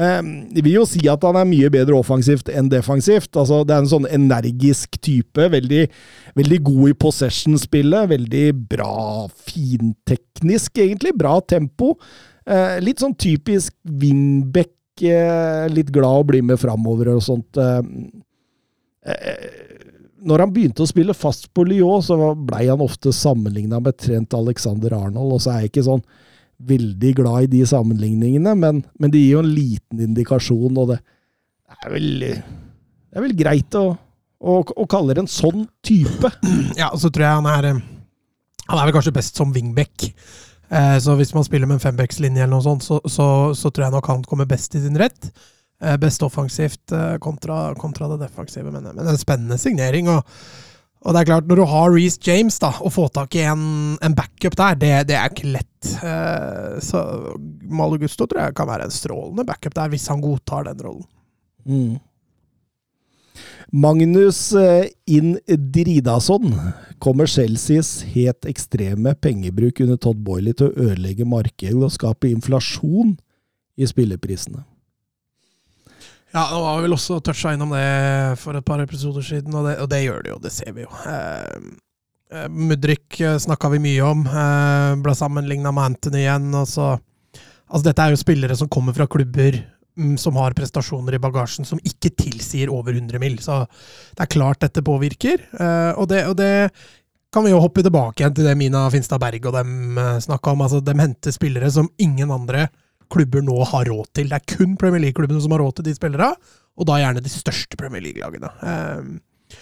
Eh, 0.00 0.20
vi 0.54 0.64
vil 0.64 0.78
jo 0.78 0.86
si 0.88 1.02
at 1.12 1.24
han 1.26 1.36
er 1.36 1.48
mye 1.48 1.70
bedre 1.72 1.98
offensivt 1.98 2.50
enn 2.52 2.70
defensivt. 2.72 3.32
Altså, 3.36 3.62
det 3.68 3.76
er 3.76 3.84
en 3.84 3.92
sånn 3.92 4.08
energisk 4.08 4.96
type. 5.04 5.48
Veldig, 5.52 5.84
veldig 6.38 6.60
god 6.70 6.92
i 6.92 6.98
possession-spillet. 7.04 8.10
Veldig 8.14 8.46
bra 8.70 9.28
finteknisk, 9.50 10.80
egentlig. 10.80 11.14
Bra 11.20 11.38
tempo. 11.44 11.94
Eh, 12.46 12.78
litt 12.84 13.02
sånn 13.04 13.16
typisk 13.20 13.76
wingback. 13.84 14.72
Eh, 15.00 15.66
litt 15.72 15.92
glad 15.92 16.24
å 16.24 16.28
bli 16.28 16.42
med 16.44 16.60
framover 16.60 17.14
og 17.14 17.24
sånt. 17.24 17.60
Eh, 17.60 17.92
eh, 19.12 19.69
når 20.26 20.44
han 20.44 20.52
begynte 20.54 20.84
å 20.84 20.88
spille 20.88 21.16
fast 21.16 21.48
på 21.56 21.64
Lyon, 21.68 22.02
så 22.04 22.16
blei 22.34 22.66
han 22.68 22.82
ofte 22.84 23.12
sammenligna 23.14 23.80
med 23.82 23.98
Trent 24.00 24.34
Alexander 24.36 24.94
Arnold, 24.96 25.36
og 25.36 25.42
så 25.42 25.54
er 25.54 25.64
jeg 25.64 25.72
ikke 25.72 25.86
sånn 25.86 26.04
veldig 26.70 27.12
glad 27.16 27.46
i 27.46 27.52
de 27.54 27.62
sammenligningene, 27.68 28.52
men, 28.58 28.82
men 29.00 29.12
det 29.12 29.22
gir 29.22 29.38
jo 29.38 29.44
en 29.44 29.54
liten 29.54 30.02
indikasjon, 30.04 30.76
og 30.76 30.92
det 30.92 30.98
er 31.00 31.94
vel, 31.94 32.10
det 32.20 33.16
er 33.16 33.24
vel 33.24 33.36
greit 33.38 33.78
å, 33.80 33.86
å, 33.96 34.58
å 34.60 34.86
kalle 34.90 35.16
det 35.16 35.24
en 35.24 35.30
sånn 35.30 35.64
type. 35.86 36.32
Ja, 36.80 36.92
så 36.98 37.08
tror 37.08 37.26
jeg 37.26 37.40
han 37.40 37.48
er 37.50 37.70
eh, 37.70 37.82
Han 38.68 38.78
er 38.78 38.86
vel 38.86 38.94
kanskje 38.94 39.14
best 39.16 39.40
som 39.40 39.54
wingback. 39.54 40.10
Eh, 40.70 40.96
så 41.02 41.16
hvis 41.18 41.32
man 41.34 41.46
spiller 41.46 41.66
med 41.66 41.80
en 41.80 41.82
fembackslinje 41.82 42.44
eller 42.44 42.52
noe 42.54 42.66
sånt, 42.66 42.84
så, 42.86 43.00
så, 43.10 43.26
så 43.58 43.72
tror 43.72 43.88
jeg 43.88 43.96
nok 43.96 44.10
han 44.12 44.26
kommer 44.28 44.48
best 44.50 44.76
i 44.78 44.84
sin 44.84 44.98
rett. 45.00 45.30
Eh, 45.80 45.96
best 45.96 46.22
offensivt 46.22 46.92
eh, 46.92 47.14
kontra, 47.18 47.74
kontra 47.74 48.08
det 48.08 48.26
defensive, 48.26 48.68
men, 48.70 48.84
men 48.84 49.06
en 49.08 49.18
spennende 49.18 49.58
signering. 49.58 50.08
og 50.12 50.26
og 51.00 51.14
det 51.16 51.20
er 51.22 51.28
klart, 51.30 51.46
når 51.48 51.56
du 51.56 51.62
har 51.64 51.94
Reece 51.94 52.20
James, 52.20 52.58
da, 52.60 52.74
å 52.84 52.90
få 52.92 53.06
tak 53.08 53.32
i 53.32 53.40
en, 53.48 53.94
en 54.04 54.12
backup 54.12 54.52
der, 54.52 54.74
det, 54.76 54.90
det, 55.08 55.14
er 55.16 55.30
ikke 55.32 55.48
lett. 55.48 55.92
Eh, 56.04 56.74
så 56.84 57.00
Malo 57.72 57.96
Gusto 57.96 58.26
tror 58.28 58.42
jeg 58.42 58.56
kan 58.58 58.68
være 58.68 58.84
en 58.84 58.92
strålende 58.92 59.46
backup 59.48 59.78
der, 59.78 59.88
hvis 59.94 60.04
han 60.12 60.20
godtar 60.20 60.66
den 60.68 60.82
rollen. 60.84 61.06
Mm. 61.64 61.94
Magnus 63.72 64.42
in 65.08 65.38
Indridason 65.48 66.52
kommer 67.00 67.32
Chelseas 67.32 68.02
helt 68.12 68.44
ekstreme 68.52 69.14
pengebruk 69.24 69.80
under 69.80 69.96
Todd 69.96 70.20
Boiley 70.26 70.52
til 70.52 70.68
å 70.68 70.84
ødelegge 70.90 71.24
markedet 71.24 71.80
og 71.80 71.96
skape 71.96 72.28
inflasjon 72.28 73.16
i 73.80 73.88
spilleprisene. 73.88 74.66
Ja, 76.30 76.44
nå 76.52 76.60
var 76.62 76.76
vi 76.78 76.86
vel 76.86 76.94
også 76.94 77.18
toucha 77.26 77.54
innom 77.56 77.72
det 77.74 78.38
for 78.38 78.54
et 78.54 78.66
par 78.66 78.82
episoder 78.82 79.24
siden, 79.26 79.54
og 79.56 79.66
det, 79.66 79.76
og 79.82 79.88
det 79.90 80.04
gjør 80.04 80.22
det 80.22 80.30
jo. 80.30 80.38
Det 80.44 80.52
ser 80.54 80.74
vi 80.76 80.84
jo. 80.84 80.90
Eh, 81.10 81.70
eh 82.30 82.46
Mudrik 82.54 83.18
eh, 83.20 83.38
snakka 83.42 83.72
vi 83.72 83.82
mye 83.82 84.04
om. 84.06 84.22
Eh, 84.28 84.92
ble 85.02 85.14
sammenligna 85.18 85.72
med 85.74 85.90
Anthony 85.90 86.22
igjen. 86.22 86.46
Og 86.54 86.68
så, 86.70 86.92
altså 87.66 87.82
dette 87.88 88.06
er 88.06 88.14
jo 88.14 88.22
spillere 88.22 88.58
som 88.58 88.70
kommer 88.70 88.94
fra 88.94 89.08
klubber 89.10 89.58
mm, 89.98 90.14
som 90.22 90.38
har 90.38 90.54
prestasjoner 90.54 91.18
i 91.18 91.22
bagasjen 91.22 91.66
som 91.66 91.82
ikke 91.82 92.14
tilsier 92.22 92.70
over 92.70 92.94
100 92.94 93.18
mil. 93.22 93.40
Så 93.42 93.64
det 94.14 94.22
er 94.22 94.34
klart 94.36 94.62
dette 94.62 94.86
påvirker. 94.86 95.42
Eh, 95.50 95.92
og, 95.96 96.06
det, 96.14 96.28
og 96.30 96.38
det 96.38 96.70
kan 97.34 97.42
vi 97.46 97.50
jo 97.50 97.62
hoppe 97.62 97.82
tilbake 97.82 98.22
igjen 98.22 98.38
til 98.38 98.46
det 98.46 98.54
Mina 98.58 98.84
Finstad 98.94 99.18
Berg 99.22 99.50
og 99.50 99.58
dem 99.58 99.98
eh, 99.98 100.22
snakka 100.22 100.54
om. 100.54 100.62
Altså, 100.66 100.78
de 100.78 100.94
henter 100.94 101.34
spillere 101.34 101.74
som 101.74 101.90
ingen 101.98 102.30
andre 102.30 102.68
klubber 103.12 103.44
nå 103.44 103.56
har 103.72 103.88
råd 103.90 104.12
til. 104.16 104.30
Det 104.30 104.38
er 104.38 104.56
kun 104.56 104.76
Premier 104.80 105.02
League-klubbene 105.06 105.42
som 105.42 105.54
har 105.54 105.62
råd 105.64 105.78
til 105.78 105.90
de 105.90 105.96
spillerne, 105.96 106.30
og 106.80 106.88
da 106.88 107.00
gjerne 107.00 107.24
de 107.24 107.32
største 107.32 107.78
Premier 107.80 108.04
League-lagene. 108.04 108.50
Uh, 108.62 109.56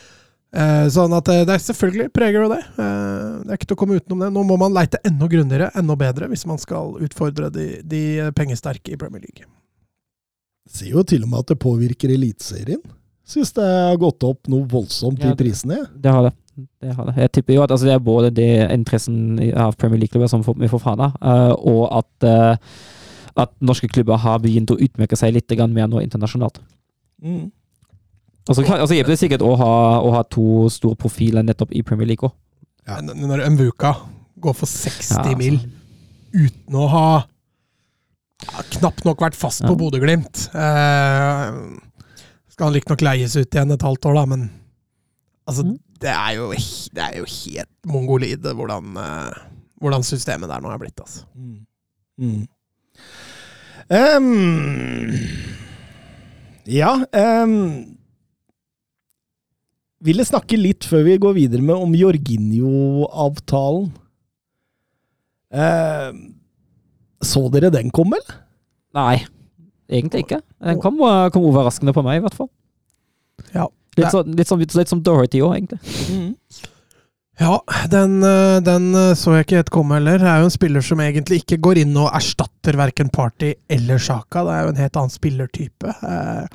uh, 0.54 0.87
sånn 0.94 1.16
at 1.16 1.30
uh, 1.32 1.42
det 1.48 1.56
er 1.56 1.64
selvfølgelig 1.64 2.11
preger 2.14 2.46
av 2.46 2.54
det. 2.54 2.61
det 2.78 3.52
er 3.52 3.58
ikke 3.58 3.70
til 3.70 3.78
å 3.78 3.82
komme 3.82 3.98
utenom 3.98 4.26
det. 4.26 4.32
Nå 4.37 4.44
må 4.48 4.58
man 4.61 4.76
leite 4.76 5.00
enda 5.08 5.30
grundigere, 5.30 5.70
enda 5.78 5.96
bedre, 5.98 6.30
hvis 6.30 6.46
man 6.48 6.61
skal 6.62 6.98
utfordre 7.04 7.50
de, 7.54 7.70
de 7.82 8.02
pengesterke 8.38 8.94
i 8.94 9.00
Premier 9.00 9.24
League. 9.24 9.48
Det 10.68 10.82
sier 10.82 10.98
jo 10.98 11.06
til 11.08 11.24
og 11.24 11.32
med 11.32 11.46
at 11.46 11.54
det 11.54 11.62
påvirker 11.64 12.12
Eliteserien. 12.12 12.82
Syns 13.28 13.50
det 13.56 13.64
har 13.64 13.96
gått 14.00 14.24
opp 14.24 14.48
noe 14.48 14.64
voldsomt 14.68 15.20
ja, 15.20 15.32
i 15.32 15.37
prisene. 15.37 15.82
Det 15.96 16.12
har 16.12 16.28
det. 16.28 16.37
Det 16.80 16.94
har 16.96 17.06
det. 17.06 17.14
Jeg 17.22 17.32
tipper 17.37 17.54
jo 17.54 17.64
at 17.64 17.72
altså, 17.74 17.87
det 17.87 17.92
er 17.94 18.04
både 18.04 18.30
det 18.34 18.52
interessen 18.74 19.37
av 19.52 19.76
Premier 19.78 20.00
League-klubber 20.02 20.30
som 20.30 20.42
vi 20.46 20.70
får 20.70 20.80
fra 20.82 20.94
fana, 20.94 21.11
og 21.61 21.82
at 22.00 22.28
at 23.38 23.55
norske 23.62 23.88
klubber 23.90 24.18
har 24.18 24.40
begynt 24.42 24.72
å 24.74 24.79
utmerke 24.83 25.16
seg 25.18 25.37
litt 25.37 25.55
mer 25.70 25.87
nå 25.90 26.03
internasjonalt. 26.03 26.61
Mm. 27.22 27.51
Altså, 28.48 28.64
altså 28.64 28.96
hjelper 28.96 29.12
det 29.12 29.20
sikkert 29.20 29.44
å 29.44 29.53
ha, 29.61 29.72
å 30.01 30.12
ha, 30.14 30.22
to 30.24 30.68
store 30.72 30.96
profiler 30.98 31.44
nettopp 31.44 31.74
i 31.77 31.85
Premier 31.85 32.09
League 32.09 32.24
òg. 32.24 32.35
Ja. 32.88 33.03
Når 33.05 33.44
Mvuka 33.53 33.92
går 34.40 34.55
for 34.57 34.70
60 34.70 35.12
ja, 35.12 35.20
altså. 35.20 35.37
mil 35.37 35.59
uten 36.33 36.79
å 36.79 36.87
ha 36.88 37.09
ja, 37.18 38.64
knapt 38.79 39.05
nok 39.05 39.20
vært 39.20 39.37
fast 39.37 39.64
på 39.64 39.74
Bodø-Glimt 39.77 40.44
eh, 40.55 41.46
Skal 42.53 42.68
han 42.68 42.77
riktignok 42.77 43.03
leies 43.03 43.35
ut 43.37 43.48
igjen 43.48 43.74
et 43.74 43.85
halvt 43.85 44.09
år, 44.09 44.18
da, 44.20 44.24
men 44.31 44.44
altså, 45.48 45.66
mm. 45.66 45.74
det, 46.05 46.12
er 46.14 46.37
jo, 46.38 46.51
det 46.96 47.05
er 47.05 47.18
jo 47.20 47.29
helt 47.35 47.72
mongolid 47.92 48.46
hvordan, 48.46 48.94
eh, 49.03 49.42
hvordan 49.83 50.07
systemet 50.07 50.53
der 50.53 50.64
nå 50.64 50.72
er 50.72 50.81
blitt. 50.81 51.03
altså. 51.03 51.27
Mm. 51.35 51.66
Mm. 52.18 52.46
Um, 53.88 55.14
ja 56.68 56.90
um, 57.09 57.55
Ville 60.05 60.27
snakke 60.29 60.59
litt 60.61 60.85
før 60.85 61.07
vi 61.07 61.14
går 61.22 61.33
videre 61.38 61.64
med 61.64 61.74
om 61.74 61.94
Jorginho-avtalen. 61.96 63.88
Um, 65.48 66.20
så 67.24 67.42
dere 67.51 67.72
den 67.74 67.88
kom, 67.90 68.12
eller? 68.14 68.37
Nei, 68.94 69.16
egentlig 69.90 70.22
ikke. 70.27 70.38
Den 70.62 70.79
kom, 70.85 71.01
kom 71.35 71.48
overraskende 71.48 71.96
på 71.96 72.05
meg, 72.07 72.20
i 72.20 72.24
hvert 72.27 72.37
fall. 72.38 72.51
Ja. 73.51 73.66
Litt, 73.98 74.12
så, 74.12 74.22
litt, 74.22 74.46
som, 74.46 74.62
litt 74.62 74.92
som 74.92 75.03
Dorothy 75.03 75.40
òg, 75.42 75.57
egentlig. 75.57 75.81
Mm. 76.12 76.67
Ja, 77.38 77.62
den, 77.90 78.22
eh, 78.22 78.61
den, 78.61 78.94
eh, 78.94 79.14
så 79.14 79.37
jeg 79.37 79.46
ikke 79.46 79.59
helt 79.61 79.70
komme 79.70 79.94
heller. 79.94 80.18
Det 80.18 80.27
er 80.27 80.40
jo 80.42 80.48
en 80.48 80.55
spiller 80.57 80.83
som 80.83 80.98
egentlig 80.98 81.44
ikke 81.44 81.61
går 81.62 81.79
inn 81.85 81.94
og 81.94 82.11
erstatter 82.11 82.74
verken 82.74 83.12
Party 83.14 83.53
eller 83.70 84.01
Sjaka. 84.03 84.42
Det 84.42 84.55
er 84.57 84.64
jo 84.64 84.72
en 84.72 84.81
helt 84.83 84.98
annen 84.98 85.14
spillertype. 85.14 85.92
Eh, 86.03 86.48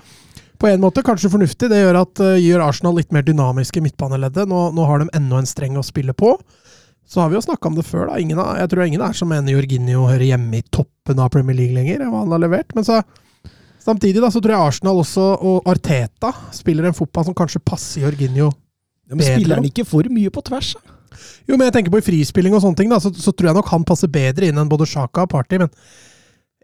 på 0.60 0.68
en 0.68 0.84
måte 0.84 1.04
kanskje 1.04 1.32
fornuftig. 1.32 1.70
Det 1.72 1.80
gjør 1.80 2.02
at 2.02 2.20
gjør 2.40 2.66
Arsenal 2.68 2.98
litt 3.00 3.16
mer 3.16 3.24
dynamiske 3.24 3.80
i 3.80 3.84
midtbaneleddet. 3.84 4.48
Nå, 4.48 4.60
nå 4.76 4.88
har 4.88 5.00
de 5.00 5.08
enda 5.16 5.40
en 5.40 5.48
streng 5.48 5.80
å 5.80 5.84
spille 5.84 6.16
på. 6.16 6.36
Så 7.08 7.20
har 7.20 7.32
vi 7.32 7.36
jo 7.36 7.44
snakka 7.44 7.68
om 7.68 7.76
det 7.76 7.84
før. 7.88 8.08
da. 8.08 8.20
Ingen, 8.20 8.40
jeg 8.40 8.72
tror 8.72 8.84
ingen 8.84 9.04
er 9.04 9.16
som 9.16 9.32
mener 9.32 9.56
Jorginho 9.56 10.08
hører 10.08 10.24
hjemme 10.24 10.60
i 10.60 10.68
toppen 10.72 11.20
av 11.20 11.32
Premier 11.32 11.56
League 11.56 11.76
lenger. 11.76 12.04
hva 12.08 12.24
han 12.24 12.32
har 12.32 12.44
levert. 12.44 12.76
Men 12.76 12.88
så, 12.88 13.02
samtidig 13.84 14.24
da, 14.24 14.32
så 14.32 14.40
tror 14.40 14.56
jeg 14.56 14.68
Arsenal 14.68 15.00
også, 15.04 15.30
og 15.44 15.68
Arteta, 15.68 16.32
spiller 16.56 16.88
en 16.88 16.96
fotball 16.96 17.28
som 17.28 17.36
kanskje 17.36 17.64
passer 17.64 18.04
Jorginho 18.04 18.52
ja, 19.10 19.18
men 19.18 19.26
Spiller 19.28 19.60
han 19.60 19.68
ikke 19.68 19.86
for 19.88 20.08
mye 20.12 20.32
på 20.34 20.44
tvers? 20.48 20.74
Da? 20.78 20.98
Jo, 21.48 21.58
men 21.58 21.68
jeg 21.68 21.76
tenker 21.76 21.94
på 21.94 22.00
i 22.00 22.06
frispilling 22.06 22.56
og 22.56 22.64
sånne 22.64 22.80
ting, 22.80 22.90
da, 22.92 23.00
så, 23.04 23.12
så, 23.14 23.34
tror 23.36 23.52
jeg 23.52 23.58
nok 23.60 23.70
han 23.74 23.86
passer 23.88 24.12
bedre 24.12 24.50
inn 24.50 24.60
enn 24.60 24.72
både 24.72 24.88
Sjaka 24.90 25.26
og 25.26 25.32
Party. 25.34 25.60
Men 25.62 25.72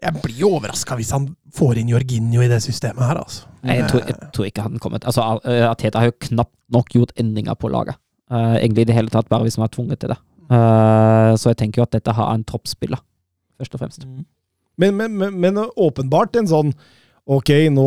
jeg 0.00 0.22
blir 0.24 0.40
jo 0.40 0.54
overraska 0.56 0.96
hvis 0.98 1.12
han 1.14 1.28
får 1.56 1.82
inn 1.82 1.92
Jorginho 1.92 2.42
i 2.42 2.48
det 2.50 2.62
systemet 2.64 3.04
her, 3.04 3.20
altså. 3.20 3.46
Jeg 3.68 3.84
tror, 3.90 4.06
jeg 4.08 4.30
tror 4.32 4.46
ikke 4.48 4.62
han 4.64 4.80
kommet 4.80 5.04
Altså, 5.04 5.24
Ateta 5.68 6.00
har 6.00 6.08
jo 6.08 6.16
knapt 6.30 6.54
nok 6.72 6.94
gjort 6.94 7.12
endringer 7.20 7.58
på 7.60 7.68
laget. 7.68 7.98
Uh, 8.30 8.56
egentlig 8.56 8.86
i 8.86 8.88
det 8.88 8.96
hele 8.96 9.12
tatt, 9.12 9.28
bare 9.28 9.44
hvis 9.44 9.58
han 9.58 9.66
er 9.66 9.74
tvunget 9.74 10.00
til 10.00 10.14
det. 10.14 10.16
Uh, 10.50 11.36
så 11.38 11.52
jeg 11.52 11.60
tenker 11.60 11.82
jo 11.82 11.86
at 11.86 11.92
dette 11.92 12.14
har 12.14 12.32
en 12.32 12.46
troppsspiller, 12.46 13.02
først 13.60 13.76
og 13.76 13.82
fremst. 13.82 14.06
Mm. 14.06 14.24
Men, 14.80 14.96
men, 14.96 15.18
men, 15.18 15.36
men, 15.42 15.60
åpenbart 15.76 16.38
en 16.40 16.48
sånn 16.48 16.70
Ok, 17.30 17.50
nå 17.70 17.86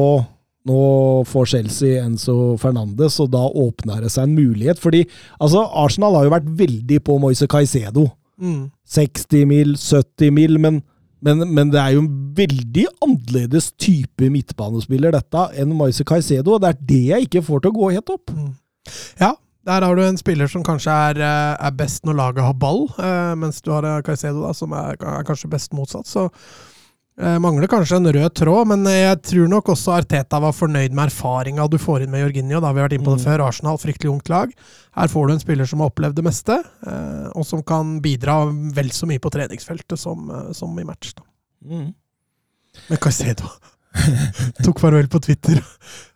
nå 0.68 1.24
får 1.28 1.50
Chelsea 1.52 2.00
Enzo 2.04 2.56
Fernandes, 2.62 3.20
og 3.20 3.32
da 3.34 3.44
åpner 3.44 4.04
det 4.04 4.14
seg 4.14 4.30
en 4.30 4.38
mulighet. 4.38 4.80
Fordi 4.80 5.04
altså, 5.40 5.66
Arsenal 5.84 6.16
har 6.18 6.28
jo 6.28 6.34
vært 6.38 6.50
veldig 6.64 7.00
på 7.04 7.20
Moise 7.20 7.50
Caicedo. 7.52 8.08
Mm. 8.40 8.72
60 8.96 9.46
mil, 9.50 9.76
70 9.78 10.34
mil, 10.36 10.58
men, 10.64 10.82
men, 11.24 11.46
men, 11.52 11.72
det 11.74 11.82
er 11.82 11.96
jo 11.98 12.06
en 12.06 12.12
veldig 12.38 12.88
annerledes 13.04 13.72
type 13.76 14.32
midtbanespiller, 14.32 15.14
dette, 15.16 15.48
enn 15.60 15.76
Moise 15.76 16.08
Caicedo. 16.08 16.56
Og 16.56 16.64
det 16.64 16.72
er 16.74 16.84
det 16.94 17.04
jeg 17.12 17.30
ikke 17.30 17.46
får 17.46 17.64
til 17.64 17.74
å 17.74 17.80
gå 17.82 17.94
helt 17.98 18.16
opp. 18.16 18.36
Mm. 18.36 18.54
Ja, 19.20 19.36
der 19.68 19.84
har 19.88 19.96
du 19.96 20.04
en 20.04 20.20
spiller 20.20 20.48
som 20.52 20.64
kanskje 20.64 20.96
er, 21.12 21.24
eh, 21.24 21.56
er 21.60 21.76
best 21.76 22.08
når 22.08 22.20
laget 22.20 22.48
har 22.48 22.56
ball, 22.60 22.86
eh, 23.00 23.34
mens 23.40 23.62
du 23.64 23.72
har 23.72 23.88
Caicedo, 24.04 24.44
da, 24.48 24.56
som 24.56 24.72
er, 24.76 24.96
er 24.96 25.28
kanskje 25.28 25.52
best 25.52 25.76
motsatt. 25.76 26.08
Så 26.08 26.30
Eh, 26.32 26.73
mangler 27.14 27.70
kanskje 27.70 28.00
en 28.00 28.10
rød 28.10 28.34
tråd, 28.40 28.68
men 28.72 28.88
jeg 28.90 29.20
tror 29.30 29.50
nok 29.52 29.68
også 29.70 29.92
Arteta 30.00 30.40
var 30.42 30.56
fornøyd 30.58 30.96
med 30.96 31.12
erfaringa 31.12 31.68
du 31.70 31.78
får 31.78 32.06
inn 32.06 32.14
med 32.14 32.24
Jorginho. 32.24 32.62
Da 32.64 32.72
vi 32.74 32.82
har 32.82 32.88
vært 32.88 32.96
inne 32.98 33.06
på 33.06 33.14
det 33.14 33.22
mm. 33.22 33.28
før. 33.28 33.44
Arsenal, 33.46 33.78
fryktelig 33.82 34.10
ungt 34.10 34.32
lag. 34.34 34.56
Her 34.98 35.12
får 35.12 35.28
du 35.28 35.34
en 35.36 35.44
spiller 35.44 35.70
som 35.70 35.84
har 35.84 35.92
opplevd 35.92 36.18
det 36.18 36.26
meste, 36.26 36.58
eh, 36.90 37.28
og 37.38 37.46
som 37.46 37.62
kan 37.66 38.00
bidra 38.02 38.40
vel 38.50 38.90
så 38.94 39.10
mye 39.10 39.22
på 39.22 39.32
treningsfeltet 39.34 40.02
som, 40.02 40.26
eh, 40.34 40.50
som 40.58 40.74
i 40.80 40.88
match. 40.88 41.14
Mm. 41.66 41.92
Men 42.90 43.02
Caicedo 43.02 43.50
tok 44.66 44.82
farvel 44.82 45.10
på 45.10 45.22
Twitter. 45.22 45.62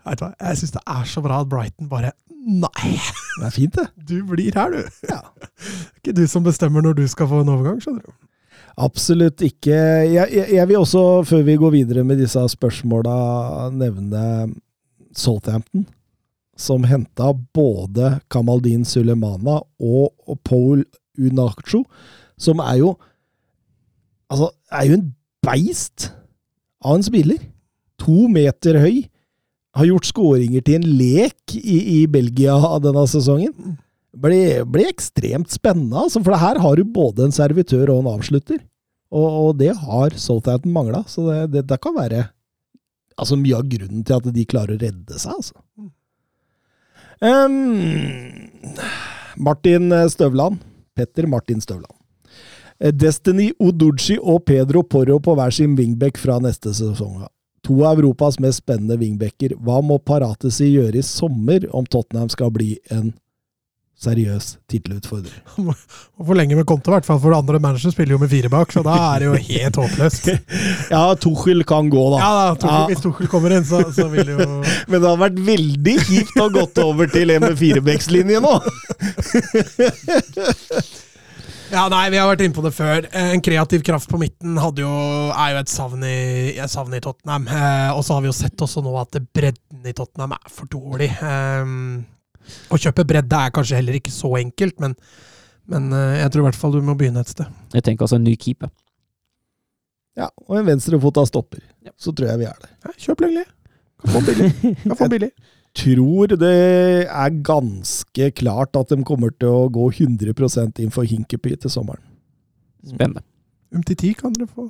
Jeg 0.08 0.60
syns 0.60 0.74
det 0.78 0.82
er 0.82 1.10
så 1.10 1.22
bra 1.22 1.44
at 1.44 1.52
Brighton 1.52 1.92
bare 1.92 2.16
Nei! 2.48 2.94
Det 2.96 3.44
er 3.44 3.52
fint, 3.52 3.76
det. 3.76 3.90
Du 4.08 4.22
blir 4.30 4.56
her, 4.56 4.72
du. 4.72 5.08
Ja. 5.10 5.20
Det 5.58 6.14
er 6.14 6.14
ikke 6.14 6.14
du 6.22 6.28
som 6.32 6.46
bestemmer 6.46 6.86
når 6.86 6.94
du 6.96 7.08
skal 7.12 7.28
få 7.28 7.42
en 7.44 7.50
overgang, 7.52 7.82
skjønner 7.84 8.06
du. 8.06 8.14
Absolutt 8.78 9.42
ikke. 9.42 9.74
Jeg, 9.74 10.30
jeg, 10.36 10.48
jeg 10.54 10.70
vil 10.70 10.78
også, 10.84 11.04
før 11.26 11.42
vi 11.48 11.58
går 11.58 11.74
videre 11.74 12.04
med 12.06 12.20
disse 12.22 12.44
spørsmåla, 12.54 13.14
nevne 13.74 14.24
Southampton. 15.18 15.88
Som 16.58 16.86
henta 16.90 17.32
både 17.54 18.16
Kamaldin 18.34 18.86
Sulemana 18.86 19.60
og, 19.62 20.38
Paul 20.46 20.86
Unacho, 21.18 21.84
som 22.38 22.62
er 22.66 22.82
jo 22.84 22.96
Altså, 24.28 24.50
er 24.76 24.90
jo 24.90 24.96
en 24.98 25.04
beist 25.40 26.10
av 26.84 26.98
en 26.98 27.06
spiller. 27.06 27.38
To 28.04 28.26
meter 28.28 28.76
høy. 28.84 29.06
Har 29.78 29.88
gjort 29.88 30.10
skåringer 30.10 30.66
til 30.68 30.82
en 30.82 30.88
lek 31.00 31.56
i, 31.56 31.78
i 32.02 32.08
Belgia 32.12 32.58
denne 32.84 33.06
sesongen. 33.08 33.78
Blir 34.24 34.64
blir 34.66 34.90
ekstremt 34.90 35.52
spennende, 35.54 36.08
altså, 36.08 36.24
for 36.26 36.38
her 36.40 36.60
har 36.64 36.80
du 36.80 36.84
både 36.84 37.28
en 37.28 37.36
servitør 37.36 37.92
og 37.94 38.02
en 38.02 38.12
avslutter. 38.16 38.62
Og, 39.14 39.28
og 39.28 39.52
det 39.60 39.74
har 39.80 40.16
Southampton 40.20 40.74
mangla, 40.76 41.04
så 41.08 41.28
det, 41.30 41.38
det, 41.54 41.68
det, 41.70 41.78
kan 41.84 41.96
være 41.96 42.26
altså, 43.16 43.38
mye 43.40 43.60
av 43.60 43.70
grunnen 43.72 44.04
til 44.04 44.18
at 44.18 44.32
de 44.36 44.48
klarer 44.50 44.76
å 44.76 44.82
redde 44.82 45.22
seg. 45.22 45.38
Altså. 45.38 45.56
Um, 47.24 48.50
Martin 49.38 49.94
Støvland. 50.12 50.60
Petter 50.98 51.28
Martin 51.30 51.62
Støvland. 51.62 51.94
Eh, 52.80 52.94
Destiny 52.94 53.52
Oduchi 53.60 54.18
og 54.18 54.46
Pedro 54.46 54.84
Porro 54.84 55.20
på 55.20 55.36
hver 55.38 55.54
sin 55.54 55.76
wingback 55.78 56.18
fra 56.18 56.40
neste 56.42 56.74
sesong. 56.74 57.24
To 57.68 57.82
av 57.86 58.00
Europas 58.00 58.40
mest 58.40 58.64
spennende 58.64 58.98
wingbacker. 59.00 59.56
Hva 59.62 59.82
må 59.84 60.00
Paratesi 60.00 60.72
gjøre 60.74 61.02
i 61.02 61.06
sommer 61.06 61.68
om 61.76 61.86
Tottenham 61.86 62.30
skal 62.34 62.54
bli 62.54 62.76
en 62.94 63.12
seriøs 63.98 64.50
tittelutfordrer? 64.70 65.38
Må 65.66 65.74
forlenge 66.28 66.58
med 66.58 66.68
konto, 66.70 66.92
i 66.92 66.98
hvert 66.98 67.08
fall, 67.08 67.20
for 67.24 67.36
andre 67.38 67.60
manager 67.62 67.94
spiller 67.94 68.16
jo 68.16 68.22
med 68.22 68.32
fire 68.32 68.52
bak, 68.54 68.74
så 68.74 68.84
da 68.86 68.98
er 69.08 69.24
det 69.24 69.30
jo 69.30 69.40
helt 69.50 69.80
håpløst. 69.82 70.30
ja, 70.94 71.02
Tuchel 71.22 71.66
kan 71.68 71.90
gå, 71.94 72.04
da. 72.14 72.22
Ja, 72.22 72.30
da 72.38 72.60
Tuchel, 72.62 72.78
ja. 72.78 72.86
Hvis 72.92 73.04
Tuchel 73.06 73.32
kommer 73.32 73.58
inn, 73.58 73.66
så, 73.68 73.82
så 73.96 74.08
vil 74.14 74.36
jo 74.36 74.40
Men 74.92 75.02
det 75.02 75.08
har 75.08 75.20
vært 75.22 75.42
veldig 75.48 75.98
kjipt 76.06 76.40
å 76.42 76.50
gått 76.54 76.80
over 76.84 77.10
til 77.12 77.34
en 77.34 77.48
med 77.48 77.58
firebeckslinje 77.60 78.42
nå! 78.44 78.56
Ja, 81.68 81.90
nei, 81.92 82.06
vi 82.14 82.20
har 82.20 82.30
vært 82.30 82.46
inne 82.46 82.56
på 82.56 82.64
det 82.64 82.72
før. 82.72 83.08
En 83.12 83.42
kreativ 83.44 83.82
kraft 83.84 84.08
på 84.08 84.20
midten 84.22 84.56
jo, 84.56 84.92
er 85.34 85.52
jo 85.52 85.60
et 85.60 85.72
savn 85.72 86.06
i, 86.08 86.20
et 86.56 86.72
savn 86.72 86.96
i 86.96 87.02
Tottenham. 87.04 87.50
Eh, 87.52 87.90
og 87.92 88.06
så 88.08 88.16
har 88.16 88.24
vi 88.24 88.30
jo 88.30 88.36
sett 88.38 88.64
også 88.64 88.84
nå 88.86 88.94
at 89.02 89.18
bredden 89.36 89.90
i 89.90 89.96
Tottenham 89.98 90.38
er 90.38 90.54
for 90.54 90.72
dårlig. 90.72 91.10
Eh, 91.20 91.74
å 92.72 92.80
kjøpe 92.82 93.06
bredde 93.08 93.40
er 93.40 93.54
kanskje 93.56 93.80
heller 93.80 94.00
ikke 94.00 94.14
så 94.14 94.34
enkelt, 94.40 94.78
men, 94.84 94.96
men 95.72 95.92
eh, 95.96 96.20
jeg 96.22 96.34
tror 96.34 96.44
i 96.44 96.48
hvert 96.50 96.62
fall 96.62 96.78
du 96.78 96.82
må 96.86 96.98
begynne 97.00 97.24
et 97.24 97.34
sted. 97.34 97.52
Jeg 97.76 97.86
tenker 97.88 98.08
altså 98.08 98.20
en 98.20 98.28
ny 98.28 98.36
keeper. 98.40 98.72
Ja, 100.18 100.32
og 100.48 100.58
en 100.58 100.66
venstrefota 100.70 101.26
stopper. 101.30 101.62
Ja. 101.86 101.94
Så 102.00 102.16
tror 102.16 102.32
jeg 102.32 102.42
vi 102.42 102.50
er 102.50 102.58
der. 102.64 102.74
Ja, 102.88 102.96
kjøp 103.06 103.22
lengre. 103.26 103.46
Kan 104.02 104.14
få 104.14 104.24
billig. 104.26 104.50
Kan 104.88 104.98
få 104.98 105.12
billig 105.14 105.32
tror 105.78 106.34
det 106.40 106.54
er 107.06 107.42
ganske 107.46 108.32
klart 108.38 108.78
at 108.80 108.92
de 108.92 109.04
kommer 109.06 109.34
til 109.40 109.54
å 109.54 109.70
gå 109.74 109.90
100% 109.92 110.82
inn 110.84 110.94
for 110.94 111.08
Hinkepy 111.08 111.56
til 111.56 111.74
sommeren. 111.74 112.04
Spennende. 112.88 113.24
Umtiti 113.76 114.14
kan 114.16 114.34
dere 114.36 114.48
få. 114.48 114.70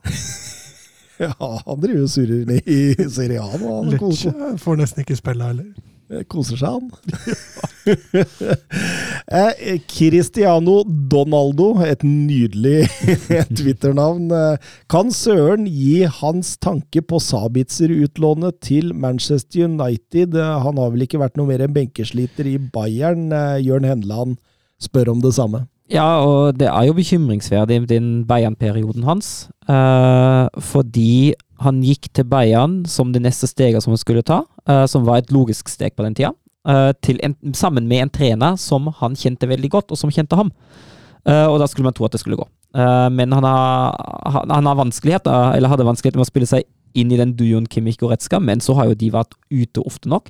ja, 1.23 1.31
han 1.37 1.83
driver 1.83 2.07
og 2.07 2.11
surrer 2.11 2.47
ned 2.49 2.65
i 2.65 3.09
Serie 3.13 3.43
A 3.43 3.59
nå. 3.61 4.11
Får 4.61 4.79
nesten 4.79 5.05
ikke 5.05 5.19
spille 5.19 5.51
heller. 5.51 5.69
Koser 6.31 6.59
seg, 6.59 6.77
han. 6.77 6.91
Eh, 9.27 9.79
Cristiano 9.91 10.81
Donaldo, 10.83 11.73
et 11.83 12.03
nydelig 12.03 12.87
Twitter-navn. 13.59 14.29
Eh, 14.31 14.73
kan 14.91 15.11
Søren 15.11 15.65
gi 15.67 16.05
hans 16.19 16.53
tanke 16.63 17.03
på 17.03 17.19
Sabitzer-utlånet 17.23 18.59
til 18.63 18.93
Manchester 18.95 19.67
United? 19.67 20.35
Eh, 20.35 20.53
han 20.63 20.79
har 20.79 20.93
vel 20.93 21.03
ikke 21.03 21.19
vært 21.19 21.35
noe 21.39 21.49
mer 21.49 21.65
enn 21.65 21.75
benkesliter 21.75 22.47
i 22.47 22.57
Bayern? 22.59 23.27
Jørn 23.63 23.87
Henland 23.87 24.37
spør 24.83 25.11
om 25.15 25.23
det 25.23 25.33
samme. 25.35 25.65
Ja, 25.91 26.23
og 26.23 26.57
det 26.59 26.67
er 26.67 26.87
jo 26.87 26.95
bekymringsverdig 26.95 27.81
den 27.91 28.25
Bayern-perioden 28.27 29.07
hans. 29.07 29.49
fordi 30.71 31.35
han 31.63 31.79
gikk 31.85 32.09
til 32.13 32.27
Bayern 32.29 32.81
som 32.89 33.13
det 33.13 33.23
neste 33.23 33.49
steget 33.49 33.83
som 33.83 33.93
han 33.93 34.01
skulle 34.01 34.25
ta, 34.25 34.43
uh, 34.69 34.85
som 34.89 35.07
var 35.07 35.21
et 35.21 35.33
logisk 35.33 35.71
steg 35.71 35.95
på 35.97 36.05
den 36.05 36.17
tida, 36.17 36.33
uh, 36.69 36.91
en, 36.93 37.37
sammen 37.57 37.87
med 37.89 38.05
en 38.05 38.13
trener 38.13 38.59
som 38.61 38.91
han 39.01 39.17
kjente 39.17 39.49
veldig 39.49 39.71
godt, 39.73 39.91
og 39.91 39.99
som 39.99 40.13
kjente 40.13 40.37
ham. 40.37 40.51
Uh, 41.27 41.47
og 41.49 41.57
da 41.61 41.67
skulle 41.67 41.87
man 41.87 41.95
tro 41.97 42.07
at 42.07 42.15
det 42.15 42.21
skulle 42.23 42.39
gå. 42.39 42.47
men 42.77 43.31
han 43.31 43.43
har, 43.43 43.95
han 44.51 44.65
har 44.67 44.75
vanskeligheter, 44.75 45.55
eller 45.55 45.71
hadde 45.71 45.85
vanskeligheter 45.87 46.19
med 46.19 46.27
å 46.27 46.29
spille 46.29 46.49
seg 46.49 46.65
inn 46.93 47.11
i 47.11 47.17
den 47.17 47.31
duoen 47.37 47.65
Kimmich 47.65 47.97
Goretzka, 47.97 48.39
men 48.39 48.59
så 48.61 48.75
har 48.77 48.89
jo 48.89 48.97
de 48.99 49.09
vært 49.13 49.33
ute 49.49 49.81
ofte 49.81 50.09
nok. 50.09 50.29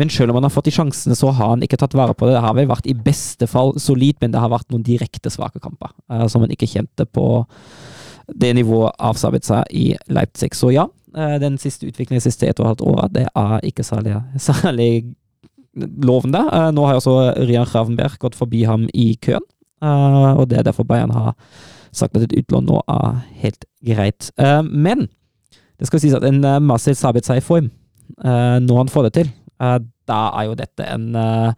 Men 0.00 0.10
selv 0.10 0.32
om 0.32 0.40
han 0.40 0.48
har 0.48 0.54
fått 0.54 0.66
de 0.66 0.74
sjansene, 0.74 1.14
så 1.14 1.30
har 1.30 1.52
han 1.52 1.62
ikke 1.62 1.78
tatt 1.78 1.94
vare 1.94 2.16
på 2.16 2.26
det. 2.26 2.34
Det 2.34 2.42
har 2.42 2.56
vel 2.56 2.70
vært 2.70 2.88
i 2.90 2.96
beste 2.96 3.46
fall 3.50 3.76
solid, 3.78 4.16
men 4.20 4.34
det 4.34 4.42
har 4.42 4.50
vært 4.50 4.72
noen 4.74 4.82
direkte 4.86 5.30
svake 5.30 5.62
kamper 5.62 5.92
som 6.32 6.42
han 6.42 6.54
ikke 6.54 6.70
kjente 6.70 7.06
på 7.06 7.44
det 8.28 8.54
nivået 8.56 8.94
av 8.98 9.18
seg 9.18 9.40
i 9.70 9.94
Leipzig. 10.08 10.54
Så 10.54 10.72
ja, 10.74 10.86
eh, 11.16 11.36
den 11.42 11.58
siste 11.58 11.88
utviklingen 11.88 12.22
de 12.22 12.28
siste 12.28 12.48
et 12.48 12.60
og 12.60 12.66
et 12.66 12.72
halvt 12.72 12.86
året, 12.88 13.14
det 13.14 13.26
er 13.28 13.60
ikke 13.62 13.84
særlig, 13.84 14.16
særlig 14.38 15.14
lovende. 15.74 16.44
Eh, 16.52 16.70
nå 16.74 16.86
har 16.86 17.00
også 17.00 17.34
Rian 17.44 17.68
Ravenberg 17.68 18.18
gått 18.18 18.38
forbi 18.38 18.64
ham 18.64 18.88
i 18.94 19.14
køen, 19.22 19.44
eh, 19.82 20.32
og 20.34 20.48
det 20.50 20.58
er 20.58 20.68
derfor 20.70 20.84
Bayern 20.88 21.14
har 21.14 21.34
sagt 21.94 22.16
at 22.16 22.26
et 22.26 22.38
utlån 22.40 22.66
nå 22.66 22.80
er 22.90 23.20
helt 23.38 23.64
greit. 23.86 24.32
Men 24.66 25.06
det 25.78 25.86
skal 25.86 26.00
sies 26.02 26.14
at 26.16 26.24
en 26.26 26.40
Marcel 26.66 26.96
Sabitza 26.98 27.36
i 27.38 27.44
form 27.44 27.68
når 28.18 28.76
han 28.80 28.90
får 28.90 29.06
det 29.06 29.12
til 29.14 29.30
da 30.08 30.18
er 30.38 30.48
jo 30.48 30.56
dette 30.58 30.86
en, 30.86 31.06
eh, 31.16 31.52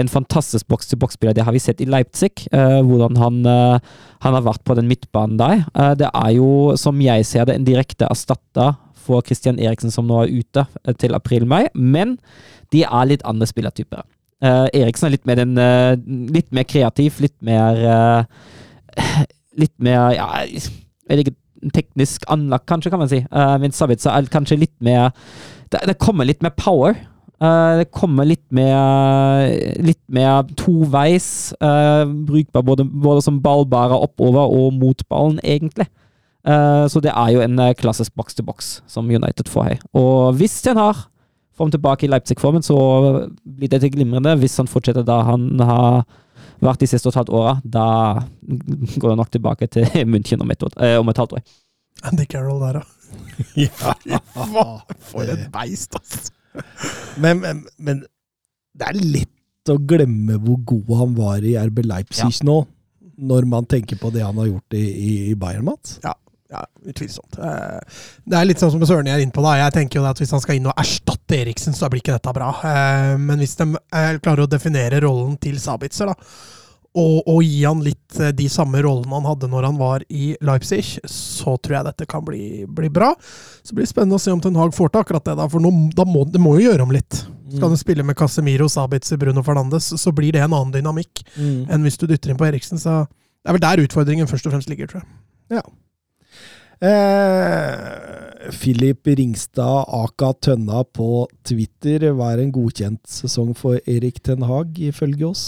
en 0.00 0.10
fantastisk 0.10 0.66
boks-til-boks-spiller. 0.68 1.34
Det 1.36 1.44
har 1.46 1.54
vi 1.54 1.62
sett 1.62 1.80
i 1.80 1.88
Leipzig, 1.88 2.48
uh, 2.52 2.82
hvordan 2.84 3.16
han, 3.16 3.38
uh, 3.46 3.78
han, 4.24 4.34
har 4.34 4.44
vært 4.44 4.64
på 4.64 4.76
den 4.76 4.88
midtbanen 4.88 5.38
der. 5.40 5.64
Det 5.96 6.10
er 6.12 6.30
jo, 6.36 6.76
som 6.76 7.00
jeg 7.00 7.26
ser 7.26 7.46
det, 7.46 7.56
en 7.56 7.66
direkte 7.66 8.08
erstatter 8.10 8.76
for 9.06 9.22
Christian 9.22 9.58
Eriksen, 9.58 9.90
som 9.90 10.06
nå 10.08 10.24
er 10.24 10.34
ute 10.34 10.66
til 10.98 11.14
april-mai, 11.14 11.68
men 11.74 12.16
de 12.74 12.82
er 12.84 13.08
litt 13.08 13.24
andre 13.24 13.46
spillertyper. 13.46 14.02
Eriksen 14.42 15.08
er 15.08 15.14
litt 15.14 15.26
mer, 15.26 15.38
den, 15.40 15.54
litt 16.34 16.50
mer 16.52 16.66
kreativ, 16.68 17.20
litt 17.20 17.38
mer 17.40 18.26
Litt 19.56 19.72
mer 19.80 20.10
ja, 20.12 20.26
teknisk 21.72 22.26
anlagt, 22.28 22.66
kanskje, 22.68 22.90
kan 22.92 23.00
man 23.00 23.08
si. 23.08 23.22
men 23.32 23.72
Savica 23.72 24.12
er 24.12 24.28
kanskje 24.28 24.58
litt 24.60 24.74
mer 24.84 25.14
det 25.70 25.98
kommer 26.02 26.26
litt 26.26 26.42
mer 26.44 26.54
power. 26.56 26.96
Uh, 27.36 27.82
det 27.82 27.90
kommer 27.92 28.24
litt 28.24 28.44
med 28.54 29.82
litt 29.84 30.00
med 30.08 30.54
toveis. 30.56 31.52
Uh, 31.60 32.08
brukbar 32.28 32.64
både, 32.64 32.86
både, 32.88 33.24
som 33.26 33.42
ballbærer 33.44 34.06
oppover 34.06 34.48
og 34.48 34.72
mot 34.80 35.02
ballen, 35.10 35.40
egentlig. 35.44 35.88
Uh, 36.46 36.86
så 36.88 37.02
det 37.04 37.12
er 37.12 37.34
jo 37.34 37.42
en 37.44 37.60
klassisk 37.76 38.14
boks 38.16 38.38
til 38.38 38.46
boks 38.46 38.70
som 38.88 39.10
United 39.10 39.50
får 39.52 39.68
her. 39.68 39.82
Og 39.98 40.38
hvis 40.40 40.62
han 40.64 40.80
har 40.80 41.08
form 41.56 41.72
tilbake 41.72 42.06
i 42.06 42.10
Leipzig-formen, 42.12 42.64
så 42.64 42.76
blir 43.44 43.68
det 43.68 43.92
glimrende. 43.92 44.36
Hvis 44.40 44.56
han 44.60 44.68
fortsetter 44.68 45.04
da 45.04 45.20
han 45.28 45.60
har 45.60 46.06
vært 46.64 46.80
de 46.80 46.88
siste 46.88 47.08
og 47.08 47.12
et 47.12 47.20
halvt 47.20 47.34
åra, 47.36 47.54
da 47.64 47.86
går 48.96 49.12
det 49.12 49.20
nok 49.20 49.32
tilbake 49.32 49.68
til 49.76 49.84
München 50.12 50.40
om 50.40 50.52
et, 50.52 50.64
om 50.64 51.12
et 51.12 51.20
halvt 51.20 51.36
år. 51.36 51.44
Andy 52.04 52.24
Carroll 52.28 52.60
der, 52.60 52.80
da. 52.80 52.84
ja. 53.60 54.20
For 55.08 55.24
et 55.24 55.48
beist, 55.52 55.96
altså! 56.00 56.32
men, 57.22 57.42
men, 57.42 57.64
men, 57.76 58.04
det 58.76 58.90
er 58.90 59.00
lett 59.00 59.72
å 59.72 59.78
glemme 59.80 60.36
hvor 60.42 60.60
god 60.68 60.92
han 61.00 61.14
var 61.16 61.44
i 61.44 61.56
RB 61.58 61.82
Leipzig 61.86 62.28
ja. 62.28 62.46
nå, 62.46 62.60
når 63.16 63.48
man 63.48 63.66
tenker 63.68 63.98
på 63.98 64.12
det 64.14 64.22
han 64.22 64.36
har 64.38 64.50
gjort 64.50 64.76
i, 64.76 64.84
i 65.32 65.34
Bayern, 65.38 65.64
Mats. 65.66 65.96
Ja, 66.04 66.12
ja, 66.52 66.62
utvilsomt. 66.86 67.38
Eh, 67.38 68.02
det 68.24 68.38
er 68.38 68.46
litt 68.46 68.62
sånn 68.62 68.72
som 68.74 68.84
Søren 68.86 69.08
er 69.10 69.22
inne 69.22 69.34
på. 69.34 69.42
da. 69.44 69.56
Jeg 69.64 69.74
tenker 69.74 70.00
jo 70.00 70.06
at 70.06 70.20
Hvis 70.20 70.34
han 70.34 70.42
skal 70.42 70.60
inn 70.60 70.68
og 70.70 70.78
erstatte 70.78 71.40
Eriksen, 71.40 71.74
så 71.74 71.90
blir 71.90 72.04
ikke 72.04 72.14
dette 72.14 72.34
bra. 72.36 72.52
Eh, 72.68 73.14
men 73.18 73.42
hvis 73.42 73.56
de 73.58 73.70
eh, 73.74 74.12
klarer 74.22 74.44
å 74.44 74.50
definere 74.50 75.00
rollen 75.02 75.34
til 75.42 75.58
Sabitzer, 75.62 76.12
da, 76.12 76.14
og, 76.96 77.28
og, 77.28 77.42
gi 77.44 77.62
han 77.62 77.82
litt 77.84 78.18
de 78.38 78.48
samme 78.48 78.80
rollene 78.84 79.18
han 79.18 79.28
hadde 79.28 79.50
når 79.52 79.68
han 79.68 79.78
var 79.80 80.04
i 80.08 80.30
Leipzig, 80.44 80.82
så 81.12 81.56
tror 81.60 81.78
jeg 81.78 81.88
dette 81.90 82.08
kan 82.08 82.24
bli, 82.24 82.64
bli 82.64 82.88
bra. 82.92 83.12
Så 83.62 83.76
blir 83.76 83.84
det 83.84 83.92
spennende 83.92 84.16
å 84.16 84.22
se 84.22 84.32
om 84.32 84.40
Ten 84.40 84.56
Hag 84.56 84.72
får 84.76 84.94
til 84.94 85.04
akkurat 85.04 85.26
det, 85.28 85.36
da, 85.38 85.48
for 85.52 85.62
nå, 85.62 85.72
da 85.96 86.06
må, 86.08 86.24
det 86.32 86.40
må 86.42 86.56
jo 86.56 86.70
gjøre 86.70 86.86
om 86.86 86.94
litt. 86.96 87.20
Skal 87.52 87.70
du 87.70 87.78
spille 87.78 88.04
med 88.06 88.16
Casemiro, 88.18 88.68
Sabitzer, 88.72 89.20
Bruno 89.20 89.44
Fernandes, 89.46 89.92
så 90.00 90.12
blir 90.12 90.34
det 90.34 90.42
en 90.42 90.52
annen 90.52 90.72
dynamikk 90.74 91.22
mm. 91.36 91.68
enn 91.70 91.86
hvis 91.86 92.00
du 92.00 92.08
dytter 92.08 92.32
inn 92.32 92.40
på 92.40 92.48
Eriksen. 92.48 92.80
Så 92.80 93.04
det 93.06 93.52
er 93.52 93.58
vel 93.58 93.62
der 93.62 93.84
utfordringen 93.84 94.30
først 94.30 94.48
og 94.48 94.56
fremst 94.56 94.72
ligger, 94.72 94.90
tror 94.90 95.04
jeg. 95.04 95.60
Ja. 95.60 95.62
Eh, 96.86 98.35
Filip 98.52 99.06
Ringstad 99.06 99.84
Aka 99.88 100.32
Tønna 100.44 100.82
på 100.94 101.26
Twitter. 101.46 102.04
Hva 102.16 102.32
er 102.34 102.42
en 102.42 102.52
godkjent 102.54 103.00
sesong 103.08 103.54
for 103.56 103.80
Erik 103.88 104.20
Ten 104.24 104.44
Hag, 104.46 104.76
ifølge 104.76 105.26
oss? 105.28 105.44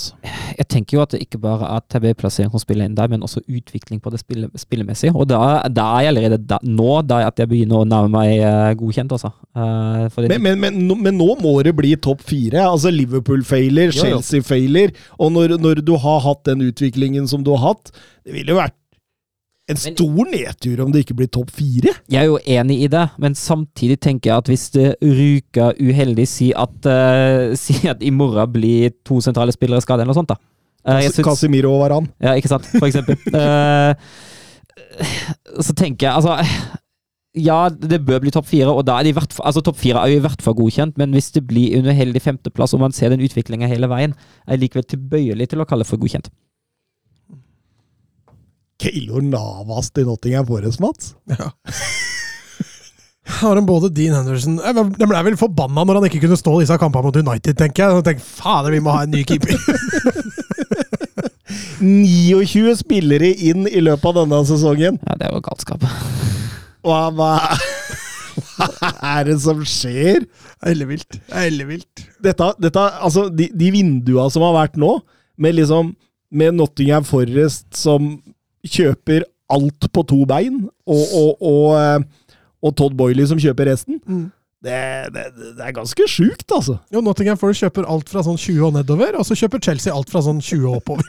Jeg 0.56 0.68
tenker 0.72 0.96
jo 0.96 1.02
at 1.04 1.12
det 1.14 1.20
ikke 1.24 1.40
bare 1.42 1.68
er 1.74 1.84
TB-plassering 1.92 2.50
som 2.52 2.62
spiller 2.62 2.88
inn 2.88 2.96
der, 2.98 3.10
men 3.12 3.24
også 3.24 3.42
utvikling 3.44 4.00
på 4.02 4.12
det 4.14 4.22
spille, 4.22 4.48
spillemessige. 4.58 5.12
Og 5.14 5.28
da, 5.30 5.60
da 5.68 5.86
er 5.98 6.06
jeg 6.06 6.14
allerede 6.14 6.40
da, 6.48 6.60
nå 6.64 7.00
da 7.06 7.20
at 7.28 7.42
jeg 7.42 7.50
begynner 7.50 7.82
å 7.82 7.88
nærme 7.88 8.12
meg 8.16 8.40
uh, 8.40 8.72
godkjent, 8.78 9.14
altså. 9.18 9.32
Uh, 9.52 10.08
men, 10.24 10.40
men, 10.40 10.58
men, 10.64 10.82
men, 10.96 11.18
nå 11.18 11.34
må 11.42 11.58
det 11.66 11.76
bli 11.78 11.94
topp 12.00 12.24
fire. 12.26 12.64
Altså 12.64 12.92
Liverpool 12.94 13.44
failer, 13.46 13.92
Chelsea 13.94 14.44
failer. 14.44 14.96
Og 15.18 15.34
når, 15.36 15.58
når 15.60 15.84
du 15.84 15.96
har 16.00 16.24
hatt 16.24 16.46
den 16.48 16.64
utviklingen 16.70 17.28
som 17.30 17.44
du 17.44 17.54
har 17.56 17.72
hatt, 17.72 17.92
det 18.24 18.36
ville 18.36 18.56
jo 18.56 18.62
vært 18.62 18.76
en 19.68 19.80
stor 19.80 20.30
nedtur 20.30 20.80
om 20.84 20.92
det 20.92 21.04
ikke 21.04 21.16
blir 21.18 21.28
topp 21.32 21.50
fire. 21.58 21.92
Jeg 22.08 22.22
er 22.22 22.30
jo 22.30 22.38
enig 22.40 22.78
i 22.86 22.88
det, 22.92 23.04
men 23.20 23.36
samtidig 23.36 23.98
tenker 24.04 24.30
jeg 24.30 24.42
at 24.42 24.48
hvis 24.48 24.66
det 24.74 24.86
ryker 25.02 25.76
uheldig, 25.76 26.24
si 26.30 26.50
at, 26.56 26.88
uh, 26.88 27.52
si 27.64 27.76
at 27.90 28.02
i 28.04 28.12
morgen 28.14 28.54
blir 28.54 28.96
to 29.06 29.20
sentrale 29.24 29.52
spillere 29.54 29.84
skadet, 29.84 30.06
eller 30.06 30.14
noe 30.14 30.22
sånt, 30.22 30.32
da. 30.32 30.40
Uh, 30.88 31.02
synes, 31.04 31.20
Casemiro 31.26 31.74
og 31.74 31.84
Varan. 31.84 32.08
Ja, 32.22 32.32
ikke 32.38 32.52
sant, 32.54 32.68
for 32.72 32.88
eksempel. 32.88 33.18
uh, 33.36 33.92
så 35.66 35.76
tenker 35.76 36.08
jeg, 36.08 36.14
altså 36.16 36.38
ja, 37.38 37.68
det 37.68 38.00
bør 38.06 38.22
bli 38.24 38.32
topp 38.34 38.48
fire, 38.48 38.72
og 38.72 38.86
da 38.88 38.96
er 38.98 39.06
de 39.06 39.12
hvert 39.14 39.36
altså 39.44 39.60
topp 39.62 39.76
fire 39.78 40.00
er 40.00 40.14
jo 40.14 40.18
i 40.18 40.24
hvert 40.24 40.42
fall 40.42 40.56
godkjent, 40.58 40.96
men 40.98 41.12
hvis 41.14 41.30
det 41.34 41.44
blir 41.46 41.76
under 41.78 41.94
heldig 41.94 42.22
femteplass 42.24 42.74
og 42.74 42.82
man 42.82 42.94
ser 42.96 43.12
den 43.12 43.22
utviklinga 43.22 43.68
hele 43.70 43.90
veien, 43.90 44.16
er 44.46 44.56
jeg 44.56 44.64
likevel 44.64 44.86
tilbøyelig 44.88 45.50
til 45.52 45.62
å 45.62 45.68
kalle 45.68 45.84
det 45.84 45.90
for 45.90 46.00
godkjent. 46.00 46.30
Keylor 48.78 49.24
Navas 49.26 49.90
til 49.90 50.06
Nottingham 50.06 50.46
Forest, 50.48 50.80
Mats. 50.82 51.14
Ja. 51.32 51.50
Har 53.38 53.58
han 53.58 53.66
både 53.68 53.90
Dean 53.92 54.14
Henderson 54.16 54.54
De 54.56 55.06
ble 55.06 55.18
vel 55.26 55.34
forbanna 55.36 55.82
når 55.84 55.98
han 55.98 56.06
ikke 56.08 56.22
kunne 56.22 56.38
stå 56.40 56.54
disse 56.62 56.78
kampene 56.80 57.04
mot 57.10 57.18
United, 57.18 57.58
tenker 57.58 57.84
jeg. 57.84 57.98
Og 57.98 58.06
tenk, 58.06 58.22
fader, 58.24 58.72
vi 58.72 58.80
må 58.84 58.94
ha 58.94 59.04
en 59.04 59.12
ny 59.12 59.24
keeper! 59.28 59.58
29 61.78 62.74
spillere 62.80 63.28
inn 63.50 63.68
i 63.70 63.82
løpet 63.82 64.08
av 64.10 64.16
denne 64.22 64.40
sesongen. 64.48 64.98
Ja, 65.06 65.18
det 65.20 65.30
var 65.34 65.44
galskap. 65.46 65.84
Hva, 66.86 66.98
hva, 67.14 67.30
hva 68.56 68.90
er 69.14 69.28
det 69.28 69.38
som 69.44 69.62
skjer? 69.66 70.26
Ellevilt. 70.66 71.20
Ellevilt. 71.30 72.04
Dette, 72.24 72.50
dette, 72.62 72.84
altså, 72.98 73.28
de, 73.30 73.50
de 73.54 73.70
vindua 73.74 74.26
som 74.32 74.46
har 74.48 74.56
vært 74.56 74.78
nå, 74.80 74.96
med 75.38 75.58
liksom 75.60 75.94
med 76.34 76.58
Nottingham 76.58 77.06
Forest 77.08 77.70
som 77.78 78.18
kjøper 78.66 79.26
alt 79.52 79.88
på 79.92 80.04
to 80.08 80.24
bein, 80.28 80.64
og, 80.86 81.04
og, 81.16 81.30
og, 81.42 81.68
eh, 81.78 82.34
og 82.62 82.74
Todd 82.76 82.96
Boiley 82.98 83.28
som 83.28 83.40
kjøper 83.40 83.70
resten. 83.70 84.00
Mm. 84.06 84.26
Det, 84.64 84.78
det, 85.14 85.24
det, 85.38 85.62
er 85.62 85.74
ganske 85.76 86.08
sjukt, 86.10 86.48
altså. 86.50 86.80
Jo, 86.92 87.00
Nottingham 87.04 87.38
Forest 87.38 87.62
kjøper 87.62 87.86
alt 87.86 88.10
fra 88.10 88.24
sånn 88.26 88.40
20 88.40 88.64
og 88.66 88.74
nedover, 88.74 89.14
og 89.20 89.26
så 89.26 89.36
kjøper 89.38 89.62
Chelsea 89.62 89.94
alt 89.94 90.10
fra 90.10 90.24
sånn 90.26 90.42
20 90.42 90.66
og 90.66 90.80
oppover. 90.80 91.06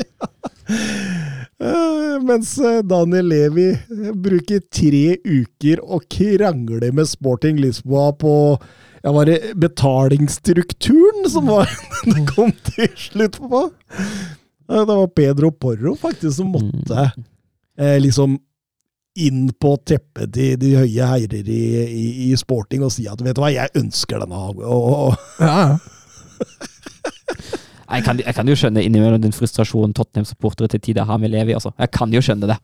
ja. 0.00 0.30
uh, 1.66 2.16
mens 2.24 2.54
eh, 2.58 2.80
Daniel 2.86 3.28
Levi 3.28 3.68
bruker 4.24 4.62
tre 4.72 5.18
uker 5.20 5.82
å 5.84 6.00
krangle 6.10 6.88
med 6.94 7.10
Sporting 7.10 7.60
Lisboa 7.60 8.10
på 8.18 8.34
ja, 9.02 9.10
var 9.10 9.26
det 9.26 9.54
betalingsstrukturen 9.58 11.28
som 11.30 11.50
var 11.50 11.70
det 12.08 12.22
kom 12.32 12.54
til 12.72 12.88
slutt 12.98 13.38
på? 13.42 13.66
Det 14.68 14.86
var 14.88 15.06
Pedro 15.16 15.50
Porro 15.52 15.94
faktisk 15.98 16.36
som 16.36 16.52
måtte 16.54 17.10
eh, 17.78 17.98
liksom 18.00 18.38
inn 19.20 19.50
på 19.60 19.74
teppet 19.84 20.32
til 20.32 20.56
de 20.60 20.72
høye 20.78 21.08
herrer 21.08 21.48
i, 21.52 21.64
i, 21.84 22.04
i, 22.30 22.36
sporting 22.40 22.84
og 22.86 22.92
si 22.94 23.04
at 23.10 23.20
vet 23.20 23.36
du 23.36 23.42
hva, 23.42 23.50
jeg 23.52 23.72
ønsker 23.76 24.22
denne. 24.22 24.38
Og, 24.40 24.62
og. 24.64 25.16
Ja, 27.92 27.98
jeg, 27.98 28.04
kan, 28.06 28.20
jeg, 28.22 28.32
kan, 28.32 28.48
jo 28.48 28.56
skjønne 28.56 28.84
innimellom 28.86 29.20
den 29.20 29.34
frustrasjonen 29.36 29.92
Tottenham-supportere 29.96 30.70
til 30.72 30.80
tider 30.80 31.04
har 31.04 31.18
med 31.20 31.34
Levi. 31.34 31.52
Altså. 31.52 31.74
Jeg 31.76 31.92
kan 31.92 32.14
jo 32.14 32.22
skjønne 32.24 32.48
det. 32.48 32.56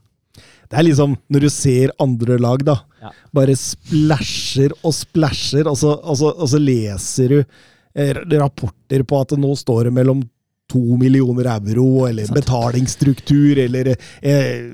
Det 0.69 0.79
er 0.79 0.87
liksom 0.87 1.17
når 1.33 1.45
du 1.45 1.49
ser 1.53 1.93
andre 2.01 2.39
lag, 2.41 2.65
da. 2.65 2.79
Ja. 3.03 3.13
Bare 3.37 3.57
splæsjer 3.57 4.73
og 4.81 4.95
splæsjer, 4.97 5.69
og, 5.69 5.85
og, 5.85 6.25
og, 6.33 6.47
så 6.49 6.61
leser 6.61 7.35
du 7.35 7.39
eh, 7.43 8.17
rapporter 8.41 9.05
på 9.05 9.21
at 9.21 9.37
nå 9.41 9.53
står 9.59 9.89
det 9.89 9.95
mellom 10.01 10.25
to 10.69 10.99
millioner 11.01 11.49
euro, 11.57 12.07
eller 12.09 12.29
betalingsstruktur, 12.35 13.59
eller 13.65 13.95
eh, 14.21 14.67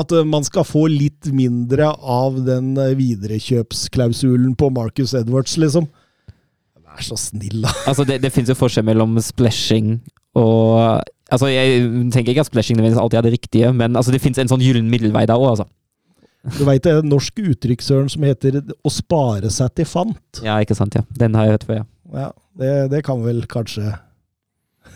at 0.00 0.12
man 0.26 0.44
skal 0.44 0.66
få 0.66 0.86
litt 0.90 1.30
mindre 1.32 1.92
av 2.00 2.40
den 2.44 2.74
viderekjøpsklausulen 2.98 4.54
på 4.58 4.70
Marcus 4.74 5.14
Edwards, 5.16 5.56
liksom. 5.60 5.88
Vær 6.80 7.06
så 7.06 7.16
snill, 7.20 7.62
da. 7.64 7.72
Altså, 7.88 8.04
det, 8.08 8.20
det 8.24 8.32
finnes 8.34 8.52
jo 8.52 8.58
forskjell 8.58 8.86
mellom 8.90 9.18
splashing 9.24 9.98
og 10.38 11.00
Altså, 11.30 11.46
Jeg 11.46 11.84
tenker 12.10 12.32
ikke 12.32 12.42
at 12.42 12.48
splashing 12.48 12.74
nødvendigvis 12.74 12.98
alltid 12.98 13.18
er 13.20 13.26
det 13.28 13.36
riktige, 13.36 13.68
men 13.70 13.94
altså, 13.94 14.10
det 14.10 14.18
fins 14.18 14.40
en 14.42 14.50
sånn 14.50 14.64
gyllen 14.64 14.88
middelvei 14.90 15.28
der 15.30 15.38
òg, 15.38 15.52
altså. 15.52 15.66
Du 16.56 16.64
veit 16.64 16.82
det 16.82 16.90
er 16.90 17.02
en 17.02 17.10
norsk 17.12 17.38
uttrykk, 17.38 17.84
som 17.84 18.24
heter 18.24 18.58
'å 18.58 18.90
spare 18.90 19.50
seg 19.52 19.74
til 19.76 19.86
fant'? 19.86 20.40
Ja, 20.42 20.56
ikke 20.58 20.74
sant. 20.74 20.96
ja. 20.96 21.04
Den 21.14 21.36
har 21.38 21.46
jeg 21.46 21.52
hørt 21.54 21.66
før, 21.68 21.76
ja. 21.82 21.84
ja 22.18 22.30
det, 22.58 22.90
det 22.90 23.04
kan 23.04 23.22
vel 23.22 23.44
kanskje 23.46 23.92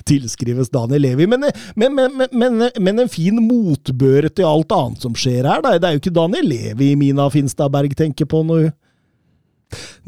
tilskrives 0.08 0.70
Daniel 0.70 1.02
Levi. 1.02 1.26
Men, 1.30 1.46
men, 1.74 1.94
men, 2.32 2.70
men, 2.80 2.98
en 2.98 3.10
fin 3.10 3.38
motbør 3.40 4.28
til 4.30 4.48
alt 4.48 4.72
annet 4.74 5.04
som 5.04 5.16
skjer 5.18 5.48
her. 5.48 5.64
Da. 5.64 5.76
Det 5.78 5.88
er 5.88 5.96
jo 5.96 6.02
ikke 6.02 6.16
Daniel 6.20 6.48
Levi 6.50 6.94
Mina 6.98 7.28
Finstadberg 7.32 7.96
tenker 7.98 8.28
på 8.30 8.44
nå. 8.46 8.62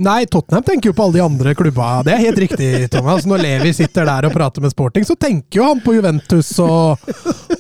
Nei, 0.02 0.26
Tottenham 0.30 0.64
tenker 0.66 0.90
jo 0.90 0.96
på 0.96 1.06
alle 1.06 1.18
de 1.18 1.24
andre 1.24 1.54
klubba. 1.58 2.02
Det 2.06 2.14
er 2.14 2.22
helt 2.26 2.40
riktig, 2.46 2.70
Thomas. 2.94 3.26
Når 3.28 3.42
Levi 3.42 3.72
sitter 3.76 4.08
der 4.08 4.28
og 4.28 4.34
prater 4.36 4.64
med 4.64 4.74
Sporting, 4.74 5.06
så 5.08 5.16
tenker 5.18 5.60
jo 5.60 5.68
han 5.70 5.82
på 5.84 5.96
Juventus 5.96 6.52
og, 6.62 7.06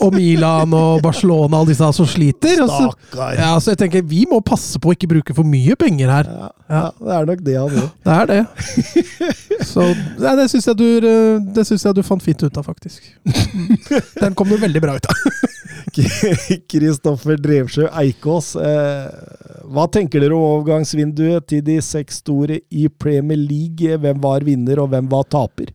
og 0.00 0.14
Milan 0.14 0.74
og 0.76 1.02
Barcelona, 1.04 1.60
alle 1.60 1.72
disse 1.72 1.90
som 1.96 2.08
sliter. 2.10 2.64
Så, 2.66 2.90
ja, 3.38 3.54
så 3.60 3.74
jeg 3.74 3.82
tenker 3.84 4.06
vi 4.06 4.24
må 4.30 4.40
passe 4.44 4.80
på 4.82 4.92
å 4.92 4.96
ikke 4.96 5.10
bruke 5.16 5.36
for 5.36 5.48
mye 5.48 5.76
penger 5.78 6.12
her. 6.12 6.30
Ja, 6.30 6.50
ja. 6.70 6.84
det 7.00 7.16
er 7.16 7.30
nok 7.32 7.44
det 7.46 7.58
han 7.60 7.78
gjør. 7.80 7.90
Det 8.06 8.16
er 8.16 8.32
det. 8.32 8.42
Så 9.66 9.82
ja, 10.20 10.32
det 10.38 10.46
syns 10.50 10.66
jeg, 10.68 10.76
jeg, 10.78 11.94
du 11.96 12.02
fant 12.06 12.22
fint 12.22 12.42
ut 12.42 12.58
av, 12.58 12.66
faktisk. 12.66 13.06
Den 14.22 14.36
kom 14.36 14.50
du 14.50 14.56
veldig 14.60 14.82
bra 14.82 14.96
ut 14.96 15.08
av. 15.10 15.24
Kristoffer 16.70 17.38
Drevsjø 17.40 17.88
Eikås. 18.02 18.54
Eh, 18.60 19.06
hva 19.66 19.86
tenker 19.92 20.22
dere 20.22 20.36
om 20.36 20.44
overgangsvinduet 20.60 21.46
til 21.50 21.64
de 21.66 21.78
seks 21.82 21.95
store 22.12 22.60
i 22.70 22.88
Premier 22.88 23.38
League? 23.40 23.98
Hvem 24.02 24.22
var 24.22 24.44
vinner, 24.46 24.80
og 24.82 24.88
hvem 24.92 25.08
var 25.10 25.26
taper? 25.32 25.72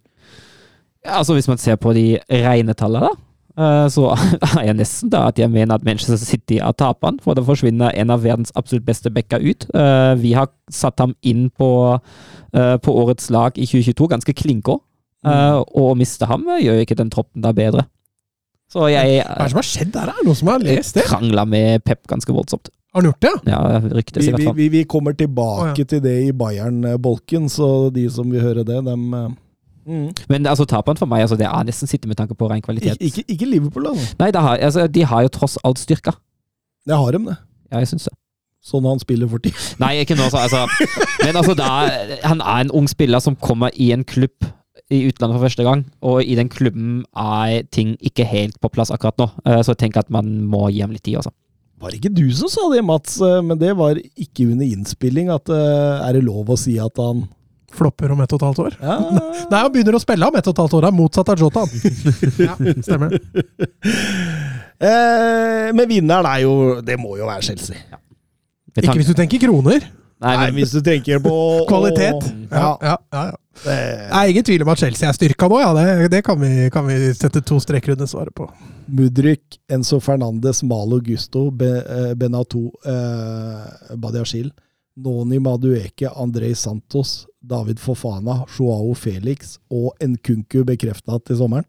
Ja, 1.06 1.18
altså 1.18 1.34
Hvis 1.34 1.50
man 1.50 1.58
ser 1.58 1.76
på 1.82 1.94
de 1.94 2.20
rene 2.30 2.74
tallene, 2.78 3.10
da, 3.10 3.64
eh, 3.64 3.88
så 3.90 4.12
er 4.60 4.68
jeg 4.70 4.78
nesten 4.78 5.10
da 5.14 5.28
at 5.32 5.40
jeg 5.40 5.50
mener 5.50 5.76
at 5.76 5.86
Manchester 5.88 6.20
City 6.20 6.60
er 6.62 6.76
taperen. 6.78 7.20
For 7.24 7.34
det 7.34 7.46
forsvinner 7.48 7.96
en 7.98 8.14
av 8.14 8.24
verdens 8.24 8.54
absolutt 8.56 8.86
beste 8.86 9.10
backer 9.14 9.42
ut. 9.42 9.66
Eh, 9.74 10.14
vi 10.22 10.36
har 10.38 10.52
satt 10.70 11.02
ham 11.02 11.16
inn 11.22 11.50
på, 11.50 11.72
eh, 12.54 12.78
på 12.78 12.98
årets 13.04 13.32
lag 13.34 13.58
i 13.58 13.66
2022, 13.66 14.12
ganske 14.14 14.38
klinko. 14.38 14.82
Mm. 15.22 15.62
Og 15.78 15.92
å 15.92 15.98
miste 15.98 16.26
ham 16.26 16.48
gjør 16.58 16.80
ikke 16.82 16.96
den 16.98 17.12
troppen 17.14 17.44
da 17.44 17.52
bedre. 17.54 17.84
Så 18.72 18.88
jeg 18.90 19.20
Hva 19.22 19.36
er 19.36 19.44
det 19.44 19.52
som 19.52 19.60
har 19.60 19.68
skjedd 19.68 19.92
der? 19.94 20.10
Er 20.10 20.18
det 20.18 20.26
noen 20.26 20.40
som 20.40 20.50
har 20.50 20.64
lest 20.66 20.96
det? 20.98 21.04
Krangla 21.06 21.44
med 21.46 21.84
Pep 21.86 22.08
ganske 22.10 22.34
voldsomt. 22.34 22.72
Har 22.92 23.02
han 23.02 23.08
gjort 23.08 23.22
det? 23.24 23.32
Ja, 23.48 23.60
ryktes 23.96 24.26
i 24.26 24.32
hvert 24.34 24.44
fall. 24.44 24.56
Vi, 24.58 24.68
vi, 24.68 24.82
vi 24.82 24.88
kommer 24.90 25.16
tilbake 25.16 25.70
oh, 25.70 25.80
ja. 25.80 25.86
til 25.88 26.02
det 26.04 26.16
i 26.26 26.32
Bayern-bolken, 26.36 27.48
så 27.50 27.90
de 27.96 28.04
som 28.12 28.28
vil 28.32 28.44
høre 28.44 28.66
det, 28.68 28.82
dem 28.84 29.06
eh, 29.16 29.30
mm. 29.88 30.10
Men 30.28 30.50
altså, 30.52 30.68
taperen 30.68 31.00
for 31.00 31.08
meg, 31.08 31.24
altså, 31.24 31.38
det 31.40 31.48
er 31.48 31.68
nesten 31.68 31.88
sittet 31.88 32.12
med 32.12 32.20
tanke 32.20 32.36
på 32.36 32.50
ren 32.52 32.64
kvalitet. 32.64 33.00
Ik 33.00 33.22
ikke, 33.22 33.24
ikke, 33.38 33.48
Liverpool, 33.54 33.88
da. 33.88 34.10
Nei, 34.20 34.32
har, 34.36 34.58
altså, 34.58 34.90
de 34.92 35.06
har 35.08 35.24
jo 35.24 35.32
tross 35.32 35.56
alt 35.64 35.80
styrka. 35.80 36.18
Det 36.88 36.98
har 36.98 37.16
de, 37.16 37.24
det. 37.30 37.38
Ja, 37.72 37.80
jeg 37.80 37.94
syns 37.94 38.10
det. 38.10 38.18
Sånn 38.62 38.86
han 38.86 39.00
spiller 39.02 39.30
for 39.32 39.42
tiden. 39.42 39.58
Nei, 39.82 39.96
ikke 40.04 40.18
nå, 40.20 40.28
altså. 40.28 40.66
Men 41.24 41.40
altså, 41.40 41.56
da, 41.58 41.70
han 42.28 42.44
er 42.44 42.66
en 42.66 42.74
ung 42.76 42.92
spiller 42.92 43.24
som 43.24 43.40
kommer 43.40 43.72
i 43.74 43.94
en 43.96 44.04
klubb 44.04 44.52
i 44.92 45.06
utlandet 45.08 45.38
for 45.38 45.46
første 45.48 45.64
gang, 45.64 45.86
og 46.04 46.20
i 46.28 46.36
den 46.36 46.52
klubben 46.52 47.06
er 47.16 47.64
ting 47.72 47.96
ikke 48.04 48.28
helt 48.28 48.60
på 48.62 48.70
plass 48.76 48.92
akkurat 48.92 49.16
nå. 49.22 49.30
Eh, 49.48 49.62
så 49.64 49.72
jeg 49.72 49.86
tenker 49.86 50.04
at 50.04 50.12
man 50.12 50.28
må 50.52 50.68
gi 50.70 50.84
ham 50.84 50.92
litt 50.92 51.06
tid, 51.08 51.22
altså. 51.22 51.32
Var 51.82 51.90
det 51.90 51.98
ikke 51.98 52.14
du 52.14 52.28
som 52.38 52.50
sa 52.52 52.68
det, 52.70 52.84
Mats? 52.86 53.16
Eh, 53.26 53.40
men 53.46 53.58
det 53.58 53.72
var 53.78 53.98
ikke 53.98 54.46
under 54.52 54.68
innspilling. 54.68 55.32
At, 55.34 55.50
uh, 55.50 56.02
er 56.06 56.18
det 56.18 56.26
lov 56.28 56.52
å 56.54 56.60
si 56.60 56.78
at 56.82 57.02
han 57.02 57.26
Flopper 57.72 58.12
om 58.12 58.20
ett 58.20 58.34
og 58.36 58.42
et 58.42 58.46
halvt 58.50 58.60
år? 58.66 58.74
Ja. 58.84 58.98
Nei, 59.52 59.60
han 59.64 59.72
begynner 59.72 59.96
å 59.96 60.02
spille 60.04 60.28
om 60.28 60.36
ett 60.36 60.48
og 60.50 60.54
et 60.54 60.62
halvt 60.62 60.76
år. 60.78 60.88
Han 60.90 60.94
er 60.94 61.00
motsatt 61.00 61.32
av 61.32 61.40
Jota. 61.40 61.64
ja, 62.48 62.58
stemmer. 62.84 63.16
Eh, 64.82 65.70
men 65.72 65.86
vinneren 65.86 66.26
er 66.26 66.40
jo 66.42 66.54
Det 66.82 66.96
må 67.00 67.16
jo 67.20 67.30
være 67.30 67.46
Chelsea. 67.46 67.80
Ja. 67.92 68.02
Ikke 68.82 68.98
hvis 69.00 69.12
du 69.12 69.16
tenker 69.18 69.42
kroner. 69.42 69.88
Nei, 70.22 70.36
Nei, 70.38 70.50
men, 70.52 70.58
hvis 70.60 70.74
du 70.76 70.84
tenker 70.86 71.22
på 71.24 71.36
Kvalitet. 71.72 72.28
Ja. 72.52 72.78
Ja, 72.82 72.98
ja, 73.12 73.24
ja. 73.32 73.38
Det, 73.62 73.74
Det 73.74 74.18
er 74.20 74.30
ingen 74.32 74.46
tvil 74.48 74.64
om 74.64 74.70
at 74.72 74.80
Chelsea 74.80 75.10
er 75.10 75.16
styrka 75.18 75.48
nå, 75.50 75.58
ja. 75.62 75.72
Det, 75.76 76.10
det 76.14 76.22
kan, 76.26 76.38
vi, 76.42 76.70
kan 76.74 76.86
vi 76.86 76.98
sette 77.18 77.42
to 77.46 77.58
streker 77.62 77.96
under 77.96 78.10
svaret 78.10 78.34
på. 78.38 78.46
Mudryk, 78.92 79.58
Enzo 79.72 80.00
Fernandes, 80.04 80.62
Malo 80.68 81.00
Gusto, 81.04 81.48
Be, 81.52 81.72
eh, 81.82 82.12
Benato, 82.20 82.68
eh, 82.86 83.96
Badiashil, 83.98 84.52
Noni 85.02 85.40
Madueke, 85.42 86.12
Andrej 86.14 86.56
Santos, 86.62 87.26
David 87.42 87.82
Fofana, 87.82 88.44
Joao 88.58 88.94
Felix 88.94 89.58
og 89.74 89.96
Nkunku 90.06 90.62
bekrefta 90.68 91.18
til 91.26 91.40
sommeren. 91.42 91.66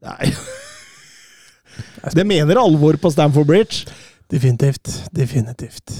Nei 0.00 0.32
Det 2.16 2.24
mener 2.24 2.58
alvor 2.58 2.96
på 3.00 3.10
Stamford 3.12 3.46
Bridge. 3.46 3.84
Definitivt. 4.32 4.88
Definitivt. 5.12 5.92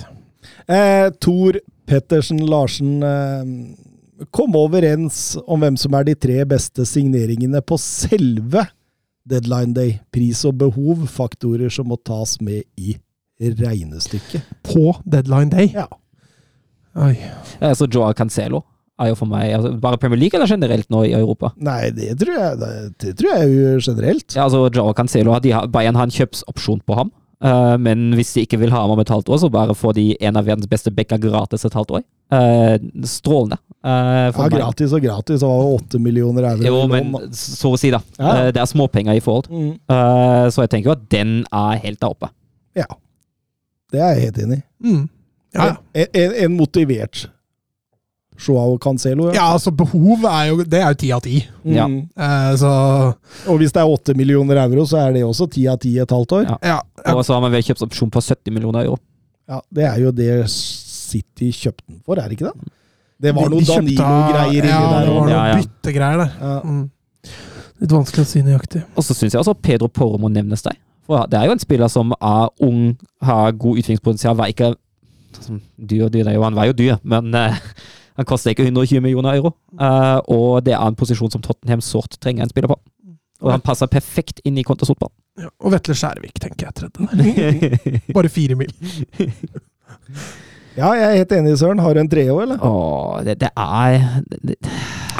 Eh, 0.66 1.10
Tor 1.22 1.58
Pettersen 1.90 2.40
Larsen 2.46 3.02
eh, 3.02 4.26
kom 4.30 4.56
overens 4.58 5.36
om 5.46 5.62
hvem 5.62 5.78
som 5.80 5.96
er 5.98 6.10
de 6.10 6.16
tre 6.18 6.42
beste 6.48 6.86
signeringene 6.88 7.62
på 7.64 7.78
selve 7.80 8.66
deadline 9.30 9.74
day. 9.76 9.98
Pris 10.14 10.44
og 10.48 10.58
behov, 10.60 11.06
faktorer 11.10 11.72
som 11.72 11.90
må 11.90 11.98
tas 12.04 12.36
med 12.44 12.64
i 12.80 12.96
regnestykket. 13.40 14.44
På 14.66 14.94
deadline 15.08 15.52
day. 15.52 15.70
Ja. 15.74 15.88
Oi. 17.00 17.14
altså, 17.62 17.86
Joao 17.86 18.12
Cancelo 18.18 18.64
er 19.00 19.12
jo 19.12 19.16
for 19.20 19.30
meg 19.30 19.52
altså, 19.54 19.70
Bare 19.78 19.98
Premier 20.00 20.18
League 20.18 20.34
eller 20.34 20.50
generelt 20.50 20.88
nå 20.90 21.04
i 21.06 21.12
Europa? 21.14 21.52
Nei, 21.62 21.92
det 21.94 22.16
tror 22.20 22.34
jeg, 22.34 22.58
det, 22.60 22.72
det 23.04 23.12
tror 23.20 23.36
jeg 23.38 23.52
jo 23.54 23.76
generelt. 23.78 24.34
Ja, 24.34 24.44
altså, 24.48 24.64
Joao 24.74 24.94
Cancelo, 24.96 25.36
de 25.40 25.54
har, 25.54 25.70
Bayern 25.72 25.98
har 25.98 26.08
en 26.08 26.14
kjøpsopsjon 26.14 26.82
på 26.86 26.98
ham. 26.98 27.12
Eh, 27.40 27.74
men 27.80 28.10
hvis 28.18 28.34
de 28.36 28.42
ikke 28.44 28.58
vil 28.60 28.72
ha 28.74 28.82
ham 28.82 28.92
om 28.92 29.00
et 29.00 29.08
halvt 29.08 29.30
år, 29.32 29.38
så 29.40 29.48
bare 29.52 29.74
får 29.76 29.94
de 29.96 30.04
en 30.20 30.36
av 30.36 30.44
verdens 30.44 30.68
beste 30.68 30.92
backer 30.92 31.20
gratis 31.22 31.64
et 31.64 31.76
halvt 31.76 31.94
år. 31.98 32.02
Uh, 32.30 32.76
strålende. 33.08 33.56
Uh, 33.82 34.28
for 34.30 34.44
Ja, 34.44 34.50
meg. 34.52 34.58
gratis 34.60 34.92
og 34.94 35.00
gratis. 35.02 35.40
Det 35.40 35.48
var 35.48 35.70
åtte 35.74 35.98
millioner 35.98 36.44
euro. 36.52 36.62
Jo, 36.68 36.82
men 36.86 37.32
så 37.34 37.72
å 37.74 37.78
si, 37.80 37.90
da. 37.90 37.98
Ja. 38.20 38.34
Uh, 38.36 38.50
det 38.54 38.60
er 38.62 38.68
småpenger 38.70 39.16
i 39.18 39.22
forhold. 39.24 39.48
Mm. 39.50 39.72
Eh, 39.90 40.44
så 40.52 40.62
jeg 40.66 40.70
tenker 40.74 40.92
jo 40.92 40.96
at 40.98 41.08
den 41.10 41.32
er 41.48 41.80
helt 41.82 41.98
der 42.04 42.12
oppe. 42.12 42.28
Ja. 42.78 42.86
Det 43.90 43.98
er 44.04 44.12
jeg 44.14 44.28
helt 44.28 44.38
enig 44.44 44.60
i. 44.60 44.64
Mm. 44.86 45.02
Ja, 45.56 45.64
ja. 45.66 45.74
En, 46.04 46.06
en, 46.22 46.34
en 46.44 46.56
motivert 46.60 47.24
Joao 48.40 48.78
Cancelo. 48.78 49.28
ja, 49.34 49.50
altså 49.52 49.70
behov 49.76 50.24
er 50.24 50.46
jo 50.48 50.64
Det 50.64 50.80
er 50.80 50.88
jo 50.94 50.98
ti 51.02 51.10
av 51.12 51.20
ti. 51.24 51.40
Ja. 51.64 51.86
Mm. 51.86 52.08
Eh, 52.16 52.56
så 52.56 52.70
Og 53.48 53.58
hvis 53.60 53.72
det 53.72 53.82
er 53.82 53.92
åtte 53.92 54.14
millioner 54.16 54.56
euro, 54.64 54.86
så 54.88 54.96
er 55.06 55.12
det 55.12 55.24
også 55.24 55.48
ti 55.52 55.66
av 55.68 55.78
ti 55.78 55.98
et 55.98 56.10
halvt 56.10 56.32
år. 56.32 56.44
Ja. 56.48 56.56
ja. 56.62 56.80
ja. 57.06 57.14
Og 57.14 57.24
så 57.24 57.34
har 57.34 57.40
man 57.44 57.52
vel 57.52 57.62
på 57.62 58.20
70 58.20 58.50
millioner 58.52 58.84
euro. 58.84 58.98
Ja, 59.48 59.60
Det 59.70 59.84
er 59.84 59.98
jo 60.00 60.10
det 60.12 60.48
City 60.50 61.50
kjøpte 61.50 61.84
den 61.88 62.00
for, 62.06 62.14
er 62.18 62.28
det 62.28 62.38
ikke 62.38 62.50
det? 62.52 62.70
Det 63.20 63.34
var 63.34 63.48
De- 63.48 63.54
noen 63.56 63.64
Danilo-greier 63.66 64.64
inni 64.64 64.68
Ja, 64.70 64.80
der. 64.90 65.00
det 65.06 65.14
var 65.14 65.20
noen 65.20 65.28
Ja, 65.30 65.46
ja. 65.46 65.56
byttegreier 65.60 66.16
der. 66.18 66.30
Ja. 66.40 66.60
Mm. 66.64 66.90
Litt 67.80 67.90
vanskelig 67.92 68.24
å 68.24 68.28
si 68.28 68.42
nøyaktig. 68.44 68.84
Og 68.96 69.04
så 69.04 69.14
syns 69.16 69.32
jeg 69.34 69.40
også 69.40 69.54
Pedro 69.60 69.88
Porro 69.88 70.18
må 70.18 70.30
nevnes 70.32 70.62
der. 70.62 70.76
For 71.06 71.26
det 71.26 71.38
er 71.40 71.46
jo 71.48 71.52
en 71.52 71.58
spiller 71.58 71.88
som 71.88 72.12
er 72.20 72.48
ung, 72.62 72.96
har 73.22 73.52
god 73.52 73.80
utviklingspotensial, 73.80 74.36
var 74.36 74.46
ikke 74.52 74.74
dyr, 75.76 76.08
dyr 76.12 76.30
han 76.42 76.54
var 76.54 76.66
jo 76.70 76.72
dyr, 76.76 76.98
men 77.02 77.34
eh, 77.34 77.56
han 78.20 78.28
koster 78.28 78.52
ikke 78.52 78.66
120 78.68 79.00
millioner 79.00 79.38
euro. 79.38 79.54
Eh, 79.80 80.18
og 80.28 80.60
det 80.66 80.74
er 80.76 80.82
en 80.84 80.98
posisjon 80.98 81.32
som 81.32 81.40
Tottenham 81.44 81.80
sårt 81.84 82.18
trenger 82.20 82.44
en 82.44 82.52
spiller 82.52 82.68
på. 82.68 82.76
Og 83.40 83.48
han 83.54 83.62
passer 83.64 83.88
perfekt 83.88 84.42
inn 84.44 84.58
i 84.60 84.64
kontrasfotball. 84.66 85.08
Ja. 85.40 85.48
Og 85.64 85.72
Vetle 85.72 85.96
Skjærvik, 85.96 86.36
tenker 86.42 86.68
jeg 86.68 86.76
tredje 86.76 87.06
der. 87.08 88.12
Bare 88.18 88.28
fire 88.28 88.58
mil. 88.60 88.74
Ja, 90.80 90.90
jeg 90.96 91.06
er 91.10 91.16
helt 91.20 91.32
enig, 91.36 91.52
Søren. 91.60 91.80
Har 91.84 91.94
du 91.96 92.00
en 92.00 92.08
treo, 92.10 92.38
eller? 92.42 92.58
Åh, 92.64 93.20
det, 93.26 93.34
det 93.42 93.50
er 93.52 93.98
det, 94.40 94.56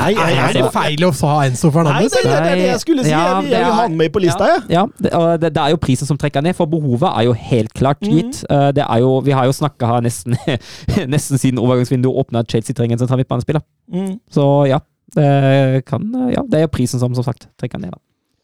Nei, 0.00 0.14
Nei, 0.16 0.28
er 0.40 0.54
det 0.56 0.62
feil 0.72 1.02
å 1.04 1.10
ha 1.12 1.32
Enzo 1.44 1.68
Nei, 1.68 1.72
Fernandes? 1.74 2.14
det, 2.14 2.20
det, 2.24 2.30
det 2.32 2.50
er 2.50 2.60
det 2.62 2.68
jeg 2.70 2.80
skulle 2.80 3.02
si. 3.04 3.10
Ja, 3.12 3.18
Jeg 3.26 3.42
vil, 3.44 3.50
jeg 3.52 3.64
vil 3.66 3.74
ha 3.76 3.82
han 3.82 3.96
med 4.00 4.12
på 4.14 4.22
lista, 4.24 4.46
jeg. 4.48 4.62
Ja, 4.72 4.84
det, 4.96 5.10
og 5.18 5.26
det, 5.42 5.50
det 5.58 5.60
er 5.66 5.74
jo 5.74 5.80
prisen 5.82 6.08
som 6.08 6.16
trekker 6.20 6.44
ned, 6.46 6.56
for 6.56 6.70
behovet 6.72 7.10
er 7.10 7.26
jo 7.28 7.34
helt 7.36 7.74
klart 7.76 8.00
Mhm. 8.00 8.14
gitt. 8.16 8.40
Eh, 8.48 8.70
Det 8.78 8.86
er 8.86 8.98
jo, 9.04 9.10
vi 9.26 9.34
har 9.36 9.44
jo 9.44 9.52
snakka 9.52 9.90
her 9.90 10.00
nesten, 10.06 10.38
nesten 11.14 11.38
siden 11.42 11.60
overgangsvinduet 11.60 12.16
åpna 12.24 12.40
at 12.46 12.48
Chelsea 12.54 12.74
trenger 12.74 12.96
en 12.96 13.02
sentral 13.04 13.20
midtbanespiller. 13.20 13.60
Mm. 13.92 14.14
Så 14.32 14.46
ja, 14.70 14.80
det 15.14 15.84
kan 15.90 16.06
Ja, 16.32 16.42
det 16.48 16.62
er 16.62 16.64
jo 16.68 16.72
prisen 16.78 17.00
som 17.02 17.14
som 17.14 17.24
sagt 17.26 17.48
trekker 17.60 17.78
ned. 17.82 17.90
da. 17.92 18.00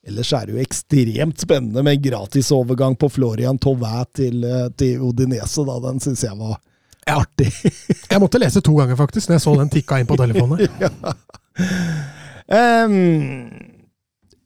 Ellers 0.06 0.28
er 0.36 0.46
det 0.46 0.54
jo 0.54 0.62
ekstremt 0.62 1.40
spennende 1.42 1.82
med 1.82 2.02
gratis 2.04 2.52
overgang 2.54 2.94
på 3.00 3.08
Florian 3.10 3.56
Tauvin 3.58 4.04
til, 4.14 4.44
eh, 4.44 4.68
til 4.78 5.00
Odinese. 5.02 5.64
Da. 5.66 5.80
Den 5.88 5.98
syns 6.04 6.22
jeg 6.22 6.36
var 6.38 6.60
artig. 7.14 7.52
Jeg 8.11 8.20
måtte 8.22 8.40
lese 8.42 8.61
to 8.64 8.72
ganger, 8.78 8.96
faktisk, 8.98 9.28
når 9.28 9.34
jeg 9.38 9.44
så 9.44 9.52
den 9.61 9.72
tikka 9.72 9.94
inn 10.00 10.09
på 10.09 10.18
telefonen. 10.18 10.59
Em, 12.46 12.92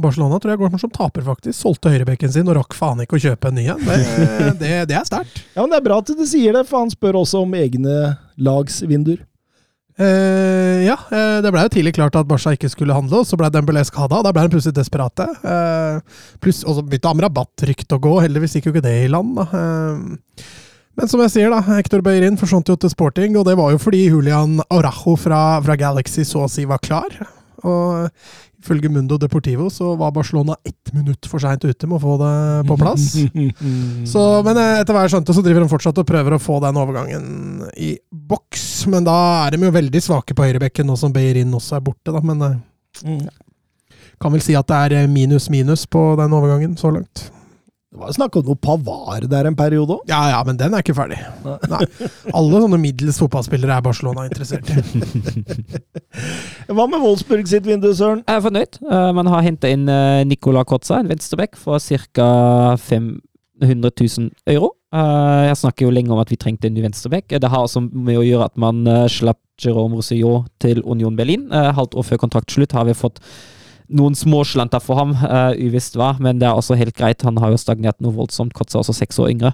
Barcelona 0.03 0.41
tror 0.41 0.55
jeg 0.55 0.61
går 0.61 0.75
som 0.83 0.93
taper, 0.93 1.25
faktisk. 1.27 1.57
Solgte 1.59 1.93
høyrebekken 1.93 2.33
sin 2.33 2.49
og 2.51 2.59
rakk 2.59 2.77
faen 2.77 3.01
ikke 3.05 3.19
å 3.19 3.23
kjøpe 3.23 3.51
en 3.51 3.59
ny 3.59 3.69
en. 3.75 3.87
Det, 3.87 4.01
det, 4.63 4.75
det 4.93 4.99
er 4.99 5.09
sterkt. 5.09 5.41
Ja, 5.55 5.63
men 5.63 5.73
Det 5.73 5.81
er 5.81 5.87
bra 5.89 6.03
at 6.03 6.13
du 6.13 6.27
sier 6.29 6.59
det, 6.59 6.67
for 6.69 6.85
han 6.85 6.93
spør 6.93 7.23
også 7.23 7.43
om 7.47 7.57
egne 7.59 8.17
lagsvinduer. 8.37 9.25
Eh, 9.97 10.85
ja, 10.85 10.99
eh, 11.09 11.39
det 11.41 11.51
ble 11.55 11.63
jo 11.65 11.73
tidlig 11.73 11.95
klart 11.97 12.19
at 12.21 12.29
Barca 12.29 12.53
ikke 12.53 12.69
skulle 12.69 12.97
handle, 12.97 13.23
og 13.23 13.29
så 13.29 13.39
ble 13.41 13.49
Dembélé 13.53 13.81
skada. 13.89 14.21
Da 14.25 14.33
ble 14.35 14.45
de 14.45 14.53
plutselig 14.53 14.77
desperate. 14.77 15.25
Eh, 15.41 16.21
pluss, 16.45 16.61
og 16.67 16.77
så 16.77 16.85
begynte 16.85 17.15
Amrabat-ryktet 17.15 17.97
å 17.97 18.03
gå. 18.05 18.19
Heldigvis 18.27 18.59
gikk 18.59 18.69
jo 18.69 18.77
ikke 18.77 18.85
det 18.85 18.97
i 19.07 19.11
land. 19.13 19.39
da. 19.41 19.49
Eh, 19.57 20.47
men 20.97 21.11
som 21.13 21.21
jeg 21.21 21.33
sier, 21.35 21.53
da, 21.53 21.61
Hector 21.77 22.01
Beirin 22.05 22.39
forsvant 22.41 22.71
jo 22.73 22.77
til 22.81 22.93
Sporting, 22.93 23.35
og 23.37 23.45
det 23.49 23.57
var 23.59 23.73
jo 23.75 23.81
fordi 23.81 24.07
Julian 24.07 24.63
Orajo 24.73 25.13
fra, 25.21 25.59
fra 25.65 25.77
Galaxy 25.77 26.25
så 26.25 26.47
å 26.47 26.53
si 26.53 26.65
var 26.69 26.81
klar. 26.85 27.13
Og 27.67 28.09
ifølge 28.63 28.89
Mundo 28.91 29.19
Deportivo 29.21 29.69
så 29.71 29.93
var 30.01 30.11
Barcelona 30.17 30.57
ett 30.65 30.93
minutt 30.97 31.27
for 31.31 31.43
seint 31.43 31.65
ute 31.65 31.87
med 31.87 31.99
å 31.99 32.03
få 32.03 32.15
det 32.23 32.31
på 32.71 32.77
plass. 32.81 33.05
Så, 34.13 34.23
men 34.47 34.57
eh, 34.61 34.81
etter 34.81 34.97
hva 34.97 35.03
jeg 35.05 35.13
skjønte, 35.17 35.35
så 35.37 35.43
driver 35.45 35.65
de 35.67 35.71
fortsatt 35.71 35.99
og 36.01 36.07
prøver 36.09 36.37
å 36.37 36.41
få 36.43 36.57
den 36.65 36.79
overgangen 36.81 37.27
i 37.77 37.93
boks. 38.11 38.87
Men 38.93 39.05
da 39.07 39.17
er 39.47 39.55
de 39.57 39.67
jo 39.69 39.75
veldig 39.77 40.03
svake 40.03 40.35
på 40.37 40.47
høyrebekken, 40.49 40.87
nå 40.89 40.97
som 41.01 41.13
Beirin 41.15 41.53
også 41.57 41.77
er 41.79 41.85
borte, 41.87 42.13
da. 42.15 42.23
Men 42.25 42.43
eh, 42.49 42.57
Mm. 43.05 43.27
kan 44.19 44.33
vel 44.33 44.41
si 44.41 44.55
at 44.57 44.65
det 44.73 44.77
er 45.03 45.09
minus 45.13 45.51
minus 45.53 45.83
på 45.85 46.01
den 46.17 46.33
overgangen 46.33 46.79
så 46.81 46.89
langt. 46.95 47.27
Det 47.97 48.03
var 48.03 48.11
jo 48.11 48.15
snakk 48.19 48.35
om 48.37 48.49
noe 48.51 48.59
Pavar 48.61 49.25
der 49.25 49.47
en 49.49 49.55
periode 49.57 49.95
òg. 49.95 50.03
Ja 50.11 50.19
ja, 50.29 50.43
men 50.45 50.59
den 50.61 50.75
er 50.77 50.85
ikke 50.85 50.93
ferdig. 50.99 51.17
Nei. 51.73 51.79
Alle 52.37 52.61
sånne 52.61 52.77
middels 52.83 53.17
fotballspillere 53.23 53.73
er 53.73 53.87
Barcelona 53.87 54.27
interessert 54.29 54.69
i. 54.69 54.75
Hva 56.77 56.85
med 56.93 57.01
Wolfsburg 57.01 57.49
sitt 57.49 57.65
vindu, 57.65 57.89
Søren? 57.97 58.21
Jeg 58.27 58.37
er 58.37 58.45
fornøyd. 58.45 58.77
Eh, 58.85 59.09
man 59.17 59.33
har 59.33 59.47
henta 59.49 59.73
inn 59.73 59.89
uh, 59.89 60.21
Nicola 60.29 60.67
Kotza, 60.69 61.01
en 61.01 61.09
venstreback, 61.09 61.57
for 61.57 61.81
ca. 61.81 62.29
500 62.85 63.97
000 63.97 64.29
euro. 64.53 64.75
Eh, 64.93 65.43
jeg 65.49 65.59
snakker 65.63 65.89
jo 65.89 65.95
lenge 65.97 66.13
om 66.13 66.21
at 66.21 66.31
vi 66.31 66.39
trengte 66.41 66.69
en 66.69 66.77
ny 66.77 66.85
venstreback. 66.85 67.33
Det 67.33 67.51
har 67.53 67.65
også 67.65 67.87
med 67.89 68.21
å 68.21 68.25
gjøre 68.27 68.51
at 68.51 68.61
man 68.61 68.85
eh, 68.85 69.07
slapp 69.09 69.41
Jerome 69.63 69.97
Roussillot 69.97 70.51
til 70.63 70.83
Union 70.85 71.17
Berlin. 71.17 71.49
Eh, 71.49 71.73
halvt 71.77 71.97
år 71.97 72.11
før 72.11 72.27
kontraktslutt 72.27 72.77
har 72.77 72.85
vi 72.89 72.97
fått 72.97 73.23
noen 73.89 74.17
småslanter 74.19 74.83
for 74.83 74.99
ham, 75.01 75.13
uh, 75.21 75.53
uvisst 75.59 75.99
hva, 75.99 76.15
men 76.23 76.41
det 76.41 76.49
er 76.49 76.59
også 76.59 76.77
helt 76.79 76.97
greit. 76.97 77.25
Han 77.27 77.39
har 77.43 77.53
jo 77.53 77.61
stagnert 77.61 77.99
noe 78.05 78.15
voldsomt. 78.17 78.55
Kotsa 78.57 78.81
også 78.81 78.95
seks 78.97 79.21
år 79.23 79.31
yngre. 79.35 79.53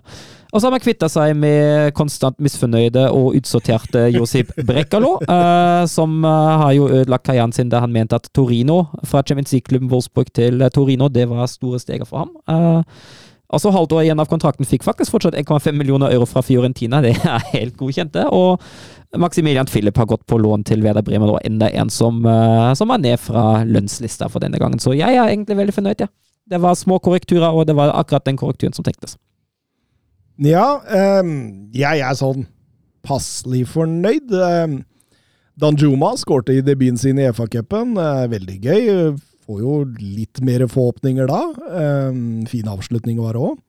Og 0.52 0.60
så 0.60 0.66
har 0.66 0.74
man 0.74 0.84
kvitta 0.84 1.08
seg 1.08 1.32
med 1.38 1.94
konstant 1.96 2.36
misfornøyde 2.42 3.06
og 3.16 3.38
utsorterte 3.38 4.04
Josip 4.12 4.52
Brekkalo, 4.68 5.14
uh, 5.24 5.82
som 5.88 6.20
uh, 6.26 6.60
har 6.64 6.76
jo 6.76 6.90
ødelagt 6.90 7.26
karrieren 7.28 7.54
sin 7.56 7.72
da 7.72 7.80
han 7.84 7.92
mente 7.94 8.18
at 8.18 8.30
Torino, 8.36 8.84
fra 9.08 9.24
Champions 9.24 9.54
League-klubben 9.54 9.90
Wolfsburg 9.92 10.32
til 10.36 10.64
Torino, 10.74 11.08
det 11.08 11.28
var 11.30 11.48
store 11.50 11.80
steger 11.80 12.08
for 12.08 12.26
ham. 12.26 12.34
Uh, 12.48 13.28
Altså 13.52 13.68
Halvt 13.68 13.92
år 13.92 14.06
igjen 14.06 14.20
av 14.22 14.30
kontrakten 14.30 14.64
fikk 14.64 14.84
faktisk 14.86 15.12
fortsatt 15.12 15.36
1,5 15.36 15.76
millioner 15.76 16.12
euro 16.14 16.24
fra 16.28 16.40
Fiorentina. 16.44 17.02
Det 17.04 17.12
er 17.20 17.42
helt 17.52 17.76
godkjent, 17.76 18.14
det. 18.14 18.24
Og 18.32 18.62
Maximilian 19.18 19.66
Philip 19.66 19.96
har 19.96 20.06
gått 20.06 20.26
på 20.26 20.38
lån 20.40 20.64
til 20.64 20.82
Veda 20.84 21.02
Bremer, 21.04 21.34
og 21.34 21.44
enda 21.44 21.68
en 21.76 21.90
som, 21.92 22.22
uh, 22.24 22.72
som, 22.78 22.90
er 22.94 23.02
ned 23.02 23.20
fra 23.20 23.62
lønnslista 23.68 24.28
for 24.32 24.40
denne 24.40 24.60
gangen. 24.60 24.80
Så 24.80 24.94
jeg 24.96 25.18
er 25.18 25.28
egentlig 25.28 25.58
veldig 25.58 25.74
fornøyd, 25.76 26.06
ja. 26.06 26.08
Det 26.48 26.58
var 26.60 26.74
små 26.76 26.98
korrekturer, 26.98 27.52
og 27.52 27.66
det 27.68 27.76
var 27.78 27.92
akkurat 27.94 28.24
den 28.26 28.38
korrekturen 28.40 28.74
som 28.74 28.86
tenktes. 28.86 29.18
Ja, 30.42 30.80
um, 31.20 31.68
jeg 31.76 32.00
er 32.02 32.16
sånn 32.18 32.46
passelig 33.06 33.66
fornøyd. 33.74 34.32
Um, 34.32 34.80
Danjuma 35.60 36.14
skårte 36.16 36.56
i 36.56 36.64
debuten 36.64 36.98
sin 36.98 37.20
i 37.20 37.28
FA-cupen. 37.36 37.94
Uh, 38.00 38.24
veldig 38.32 38.58
gøy 38.64 38.88
får 39.44 39.60
jo 39.60 39.76
litt 40.00 40.40
mer 40.44 40.64
forhåpninger 40.70 41.28
da. 41.28 41.42
Um, 42.08 42.46
fin 42.48 42.70
avslutning 42.70 43.20
var 43.20 43.36
det 43.36 43.44
òg. 43.50 43.60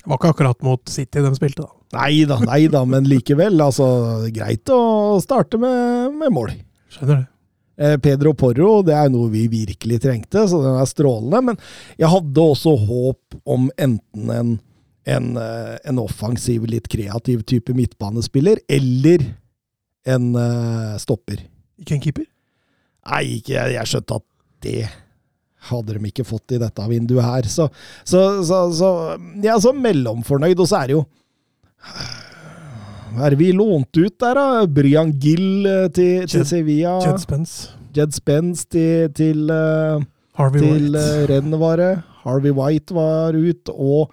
Det 0.00 0.08
var 0.08 0.16
ikke 0.16 0.32
akkurat 0.32 0.64
mot 0.64 0.88
City 0.88 1.20
de 1.20 1.32
spilte, 1.36 1.66
da. 1.66 1.76
Nei 2.00 2.22
da, 2.28 2.38
nei 2.46 2.62
da, 2.70 2.84
men 2.88 3.08
likevel. 3.10 3.58
Altså, 3.60 3.86
greit 4.32 4.70
å 4.72 5.18
starte 5.22 5.58
med, 5.60 6.14
med 6.16 6.32
mål. 6.32 6.54
Skjønner 6.92 7.18
det. 7.18 7.26
Eh, 7.80 7.96
Pedro 8.02 8.34
Porro 8.36 8.80
det 8.84 8.94
er 8.96 9.10
noe 9.12 9.30
vi 9.32 9.46
virkelig 9.50 10.02
trengte, 10.04 10.44
så 10.48 10.60
den 10.62 10.78
er 10.80 10.88
strålende. 10.88 11.42
Men 11.50 11.60
jeg 12.00 12.12
hadde 12.12 12.46
også 12.54 12.74
håp 12.86 13.38
om 13.48 13.68
enten 13.80 14.32
en, 14.34 14.56
en, 15.08 15.30
eh, 15.40 15.76
en 15.88 16.02
offensiv, 16.02 16.66
litt 16.68 16.88
kreativ 16.92 17.44
type 17.48 17.74
midtbanespiller, 17.76 18.60
eller 18.68 19.24
en 20.08 20.30
uh, 20.32 20.96
stopper. 20.96 21.42
Ikke 21.80 21.92
en 21.98 22.00
keeper? 22.00 22.24
Nei, 23.10 23.24
ikke, 23.40 23.52
jeg, 23.52 23.74
jeg 23.76 23.90
skjønte 23.90 24.16
at 24.20 24.26
det 24.64 24.78
hadde 25.68 25.96
de 25.98 26.08
ikke 26.08 26.24
fått 26.24 26.54
i 26.56 26.60
dette 26.62 26.86
vinduet 26.88 27.24
her. 27.26 27.48
Så, 27.50 27.68
så, 28.08 28.22
så, 28.46 28.60
så 28.72 28.90
ja, 29.44 29.58
så 29.60 29.74
mellomfornøyd. 29.76 30.60
Og 30.62 30.68
så 30.70 30.80
er 30.80 30.86
det 30.92 30.96
jo 30.98 31.04
Hva 33.10 33.26
er 33.26 33.34
det 33.34 33.40
vi 33.40 33.50
lånte 33.56 34.04
ut 34.06 34.16
der, 34.22 34.38
da? 34.38 34.64
Brian 34.70 35.10
Gill 35.20 35.66
eh, 35.66 35.88
til, 35.94 36.26
til 36.30 36.44
Sevilla. 36.46 36.96
Jed 37.04 37.20
Spence. 37.24 37.70
Jed 37.96 38.14
Spence 38.14 38.66
til, 38.70 39.08
til, 39.18 39.48
uh, 39.50 39.98
Harvey 40.38 40.62
til 40.62 40.94
White. 40.94 41.76
Det. 41.80 41.92
Harvey 42.22 42.52
White 42.54 42.94
var 42.94 43.34
ut, 43.34 43.72
og 43.74 44.12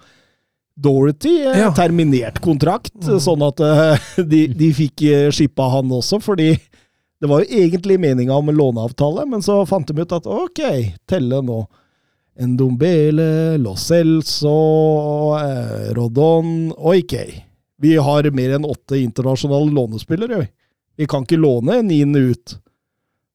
Dorothy 0.78 1.36
Ja. 1.44 1.70
terminert 1.74 2.40
kontrakt, 2.42 2.92
Mm. 2.98 3.18
sånn 3.22 3.42
at 3.46 3.62
de, 4.32 4.44
de 4.54 4.68
fikk 4.74 5.02
skippa 5.34 5.68
han 5.76 5.90
også, 5.94 6.18
fordi 6.22 6.52
det 7.20 7.26
var 7.26 7.42
jo 7.42 7.62
egentlig 7.62 7.98
meninga 8.00 8.34
om 8.34 8.48
en 8.48 8.58
låneavtale, 8.58 9.26
men 9.26 9.42
så 9.42 9.60
fant 9.66 9.88
de 9.88 10.02
ut 10.02 10.12
at 10.14 10.26
ok, 10.26 10.62
telle 11.10 11.42
nå. 11.42 11.62
Ndombele, 12.38 13.58
Lo 13.58 13.72
Celso, 13.74 14.54
eh, 15.40 15.88
Rodon 15.94 16.72
Ok. 16.76 17.14
Vi 17.78 17.96
har 17.96 18.30
mer 18.30 18.54
enn 18.54 18.66
åtte 18.66 18.98
internasjonale 18.98 19.72
lånespillere. 19.74 20.40
vi. 20.40 20.46
Vi 20.96 21.06
kan 21.06 21.22
ikke 21.22 21.36
låne 21.38 21.78
en 21.78 21.86
niende 21.86 22.18
ut. 22.18 22.58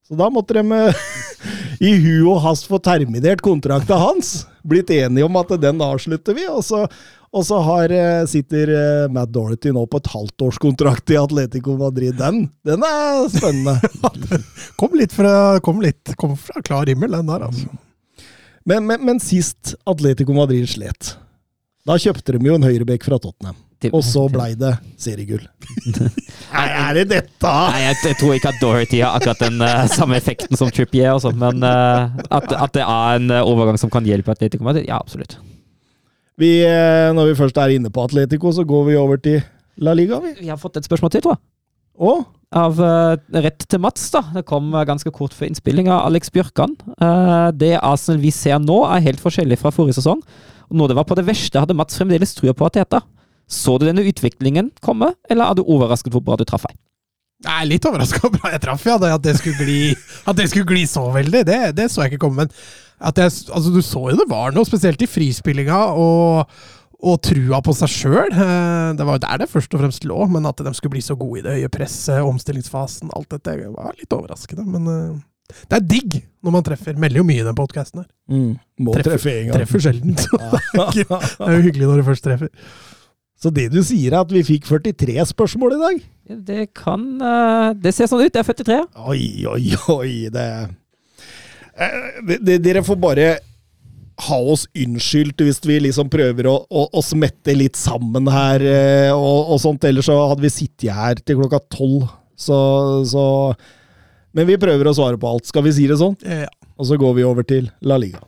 Så 0.07 0.15
da 0.15 0.29
måtte 0.29 0.53
de 0.53 0.71
eh, 0.71 0.95
i 1.83 1.91
hu 1.99 2.29
og 2.31 2.39
hast 2.45 2.69
få 2.69 2.79
terminert 2.83 3.43
kontrakta 3.43 3.97
hans. 3.99 4.45
Blitt 4.63 4.91
enige 4.93 5.27
om 5.27 5.35
at 5.41 5.51
den 5.59 5.81
avslutter 5.83 6.37
vi, 6.37 6.45
og 6.47 6.63
så, 6.63 6.85
og 7.33 7.43
så 7.47 7.59
har, 7.65 7.91
eh, 7.91 8.23
sitter 8.29 8.71
eh, 8.71 9.07
Matt 9.11 9.33
Dorothy 9.35 9.73
nå 9.75 9.83
på 9.91 9.99
et 9.99 10.11
halvtårskontrakt 10.13 11.11
i 11.11 11.19
Atletico 11.19 11.75
Madrid. 11.79 12.15
Den, 12.19 12.45
den 12.63 12.85
er 12.87 13.25
spennende. 13.33 13.75
Kom 14.79 14.95
litt 14.99 15.15
fra, 15.15 15.59
kom 15.63 15.81
litt, 15.83 16.15
kom 16.19 16.37
fra 16.39 16.63
klar 16.63 16.87
himmel, 16.89 17.17
den 17.17 17.29
der, 17.29 17.49
altså. 17.49 17.67
Men, 18.63 18.85
men, 18.87 19.03
men 19.03 19.19
sist 19.19 19.73
Atletico 19.89 20.35
Madrid 20.35 20.69
slet, 20.71 21.17
da 21.83 21.97
kjøpte 21.99 22.37
de 22.37 22.47
jo 22.47 22.55
en 22.55 22.63
høyrebekk 22.63 23.03
fra 23.09 23.19
Tottenham. 23.19 23.57
Og 23.91 24.03
så 24.05 24.23
blei 24.31 24.53
det 24.59 24.71
seriegull. 25.01 25.43
Nei, 26.53 26.65
er 26.67 26.99
det 26.99 27.05
dette? 27.11 27.49
Nei, 27.49 27.81
jeg, 27.83 27.97
jeg 28.07 28.19
tror 28.21 28.35
ikke 28.37 28.51
at 28.53 28.61
Dorothy 28.61 29.01
har 29.03 29.17
akkurat 29.17 29.41
den 29.43 29.63
uh, 29.63 29.85
samme 29.91 30.19
effekten 30.19 30.59
som 30.59 30.71
Trippier, 30.73 31.11
også, 31.15 31.33
men 31.35 31.65
uh, 31.65 32.13
at, 32.29 32.53
at 32.53 32.75
det 32.77 32.85
er 32.85 33.17
en 33.17 33.33
eh, 33.33 33.41
overgang 33.43 33.79
som 33.81 33.91
kan 33.93 34.05
hjelpe 34.07 34.31
Atletico 34.31 34.65
Madrid, 34.67 34.85
ja, 34.87 34.99
absolutt. 35.01 35.39
Vi, 36.39 36.63
når 37.13 37.27
vi 37.29 37.35
først 37.37 37.57
er 37.61 37.75
inne 37.75 37.91
på 37.93 38.05
Atletico, 38.07 38.49
så 38.55 38.63
går 38.65 38.87
vi 38.87 38.95
over 38.97 39.19
til 39.21 39.43
La 39.83 39.93
Liga, 39.93 40.17
vi. 40.23 40.33
Vi 40.39 40.49
har 40.49 40.57
fått 40.61 40.79
et 40.79 40.87
spørsmål 40.87 41.11
til, 41.13 41.25
tror 41.25 41.35
jeg. 41.35 41.43
Og? 42.01 42.23
Av 42.53 42.77
uh, 42.77 43.15
rett 43.41 43.65
til 43.69 43.81
Mats, 43.81 44.05
da. 44.13 44.21
Det 44.35 44.45
kom 44.49 44.69
uh, 44.75 44.83
ganske 44.85 45.09
kort 45.13 45.33
før 45.33 45.49
innspilling 45.49 45.89
av 45.89 46.07
Alex 46.09 46.29
Bjørkan. 46.33 46.75
Uh, 47.01 47.49
det 47.57 47.75
Arsenal 47.79 48.21
vi 48.21 48.33
ser 48.33 48.59
nå, 48.61 48.83
er 48.89 49.05
helt 49.07 49.21
forskjellig 49.21 49.57
fra 49.61 49.73
forrige 49.73 49.97
sesong. 49.97 50.21
Og 50.69 50.77
når 50.77 50.91
det 50.91 50.97
var 50.99 51.07
på 51.09 51.17
det 51.17 51.25
verste, 51.27 51.61
hadde 51.61 51.77
Mats 51.77 51.97
fremdeles 51.97 52.35
trua 52.37 52.53
på 52.57 52.69
Ateta. 52.69 53.01
Så 53.49 53.77
du 53.79 53.85
denne 53.87 54.05
utviklingen 54.07 54.71
komme, 54.81 55.13
eller 55.29 55.51
er 55.51 55.57
du 55.59 55.63
overrasket 55.65 56.13
hvor 56.15 56.23
bra 56.25 56.37
du 56.39 56.45
traff 56.47 56.65
deg? 56.69 56.77
Jeg 57.43 57.59
er 57.59 57.67
litt 57.67 57.83
overraska 57.89 58.21
over 58.23 58.37
bra 58.39 58.51
jeg 58.53 58.61
traff, 58.63 58.85
ja. 58.87 58.95
At 59.17 59.23
det 59.25 59.33
skulle 59.35 59.65
gli, 59.67 59.79
at 60.31 60.37
det 60.39 60.45
skulle 60.49 60.69
gli 60.69 60.85
så 60.87 61.09
veldig, 61.11 61.41
det, 61.49 61.57
det 61.75 61.89
så 61.91 62.05
jeg 62.05 62.13
ikke 62.13 62.21
komme. 62.23 62.45
Men 62.45 62.53
at 63.03 63.19
jeg, 63.19 63.33
altså, 63.51 63.73
du 63.73 63.81
så 63.83 64.05
jo 64.13 64.15
det 64.21 64.29
var 64.31 64.53
noe, 64.55 64.63
spesielt 64.69 65.01
i 65.03 65.09
frispillinga 65.11 65.79
og, 65.99 66.53
og 67.03 67.17
trua 67.27 67.59
på 67.65 67.73
seg 67.75 67.91
sjøl. 67.91 68.31
Det 68.31 69.03
var 69.09 69.17
jo 69.19 69.23
der 69.25 69.41
det 69.43 69.49
først 69.51 69.75
og 69.75 69.83
fremst 69.83 70.07
lå, 70.07 70.21
men 70.31 70.47
at 70.47 70.63
de 70.63 70.71
skulle 70.77 70.95
bli 70.95 71.03
så 71.03 71.17
gode 71.19 71.41
i 71.41 71.43
det 71.43 71.57
høye 71.57 71.73
presset, 71.73 72.21
omstillingsfasen, 72.23 73.11
alt 73.17 73.35
dette, 73.35 73.57
var 73.75 73.91
litt 73.99 74.15
overraskende. 74.15 74.63
Men 74.77 74.87
eh, 74.93 75.57
det 75.67 75.81
er 75.81 75.85
digg 75.97 76.17
når 76.47 76.55
man 76.55 76.63
treffer. 76.69 76.95
Melder 76.95 77.19
jo 77.19 77.27
mye 77.27 77.43
i 77.43 77.47
den 77.49 77.59
podkasten 77.59 78.05
her. 78.05 78.09
Mm, 78.31 78.53
må 78.87 78.95
Treffer- 78.95 79.17
treffe 79.17 79.35
en 79.41 79.51
gang. 79.51 79.59
Treffer 79.59 79.83
sjelden. 79.89 80.15
så 80.15 80.39
Det 80.39 80.47
er 80.47 81.03
ikke- 81.03 81.19
det 81.19 81.51
er 81.51 81.57
jo 81.59 81.67
hyggelig 81.67 81.91
når 81.91 81.99
du 81.99 82.07
først 82.13 82.23
treffer. 82.31 82.55
Så 83.43 83.51
det 83.51 83.67
du 83.73 83.81
sier, 83.83 84.13
er 84.13 84.21
at 84.23 84.31
vi 84.31 84.45
fikk 84.47 84.69
43 84.69 85.17
spørsmål 85.33 85.75
i 85.75 85.81
dag? 85.81 86.03
Det 86.47 86.61
kan 86.79 87.01
eh, 87.19 87.73
Det 87.75 87.91
ser 87.91 88.07
sånn 88.07 88.23
ut. 88.23 88.31
Det 88.31 88.39
er 88.39 88.47
43. 88.47 88.77
Oi, 89.11 89.25
oi, 89.51 89.65
oi. 89.91 90.13
Det, 90.31 90.47
Eh, 91.73 92.21
det, 92.27 92.37
det 92.45 92.59
Dere 92.63 92.83
får 92.85 92.99
bare 93.01 93.27
ha 94.23 94.37
oss 94.53 94.67
unnskyldt 94.77 95.41
hvis 95.41 95.57
vi 95.65 95.79
liksom 95.87 96.09
prøver 96.13 96.45
å, 96.45 96.59
å, 96.69 96.83
å 96.93 97.01
smette 97.01 97.55
litt 97.57 97.79
sammen 97.79 98.29
her 98.29 98.61
eh, 98.61 99.11
og, 99.13 99.53
og 99.55 99.61
sånt. 99.63 99.87
Ellers 99.89 100.07
så 100.09 100.19
hadde 100.29 100.45
vi 100.45 100.53
sittet 100.53 100.91
her 100.93 101.17
til 101.21 101.41
klokka 101.41 101.63
tolv. 101.73 102.05
Så, 102.37 102.57
så 103.09 103.23
Men 104.33 104.47
vi 104.49 104.59
prøver 104.61 104.89
å 104.89 104.95
svare 104.97 105.17
på 105.17 105.33
alt. 105.33 105.49
Skal 105.49 105.65
vi 105.65 105.73
si 105.73 105.89
det 105.89 105.97
sånn? 106.01 106.17
Ja. 106.21 106.51
Og 106.77 106.89
så 106.89 106.97
går 106.99 107.17
vi 107.17 107.25
over 107.25 107.45
til 107.47 107.71
La 107.85 107.97
Liga. 108.01 108.21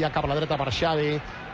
Ja 0.00 0.08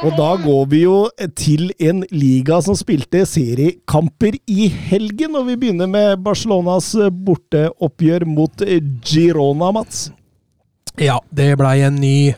Og 0.00 0.14
da 0.16 0.30
går 0.40 0.62
vi 0.70 0.78
jo 0.80 0.94
til 1.36 1.74
en 1.76 1.98
liga 2.08 2.56
som 2.64 2.76
spilte 2.78 3.20
seriekamper 3.28 4.38
i 4.48 4.68
helgen, 4.88 5.34
og 5.36 5.44
vi 5.50 5.58
begynner 5.60 5.90
med 5.92 6.22
Barcelonas 6.24 6.94
borteoppgjør 7.26 8.24
mot 8.30 8.64
Girona, 9.04 9.72
Mats. 9.74 10.08
Ja, 11.00 11.20
det 11.30 11.52
blei 11.60 11.80
en 11.86 12.00
ny 12.02 12.32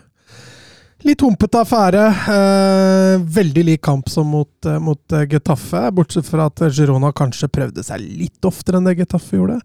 Litt 1.03 1.23
humpete 1.25 1.59
affære. 1.59 2.03
Eh, 2.31 3.23
veldig 3.35 3.65
lik 3.67 3.81
kamp 3.83 4.09
som 4.11 4.29
mot, 4.31 4.67
eh, 4.67 4.79
mot 4.79 5.13
eh, 5.13 5.25
Getafe, 5.27 5.91
bortsett 5.91 6.29
fra 6.31 6.47
at 6.47 6.63
Girona 6.71 7.11
kanskje 7.13 7.51
prøvde 7.51 7.83
seg 7.83 8.05
litt 8.21 8.47
oftere 8.47 8.79
enn 8.79 8.87
det 8.87 8.95
Getafe 9.01 9.41
gjorde. 9.41 9.59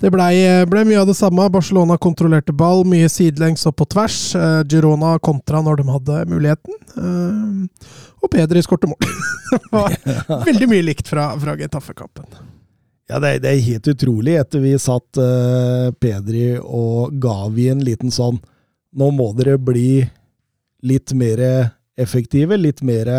Det 0.00 0.08
ble, 0.14 0.30
ble 0.70 0.86
mye 0.88 1.02
av 1.02 1.10
det 1.10 1.18
samme. 1.18 1.50
Barcelona 1.52 1.98
kontrollerte 2.00 2.56
ball, 2.56 2.86
mye 2.88 3.08
sidelengs 3.12 3.68
og 3.68 3.76
på 3.76 3.88
tvers. 3.92 4.18
Eh, 4.34 4.62
Girona 4.72 5.18
kontra 5.20 5.60
når 5.64 5.82
de 5.82 5.88
hadde 5.92 6.20
muligheten. 6.32 6.80
Eh, 6.96 7.88
og 8.24 8.32
Pedri 8.32 8.64
skårte 8.64 8.88
mål. 8.88 9.12
veldig 10.48 10.72
mye 10.72 10.88
likt 10.88 11.12
fra, 11.12 11.34
fra 11.36 11.58
Getafe-kampen. 11.60 12.47
Ja, 13.08 13.18
det, 13.22 13.28
er- 13.28 13.40
det 13.40 13.50
er 13.54 13.62
helt 13.64 13.88
utrolig. 13.94 14.34
Etter 14.40 14.60
vi 14.60 14.74
satt 14.80 15.16
eh, 15.22 15.88
Pedri 16.00 16.46
og 16.60 17.14
Gavi 17.22 17.70
en 17.72 17.80
liten 17.84 18.10
sånn 18.12 18.40
Nå 18.98 19.10
må 19.12 19.30
dere 19.36 19.58
bli 19.60 20.00
litt 20.88 21.12
mer 21.12 21.40
effektive, 22.00 22.56
litt 22.56 22.80
mer 22.82 23.10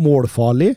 målfarlig. 0.00 0.74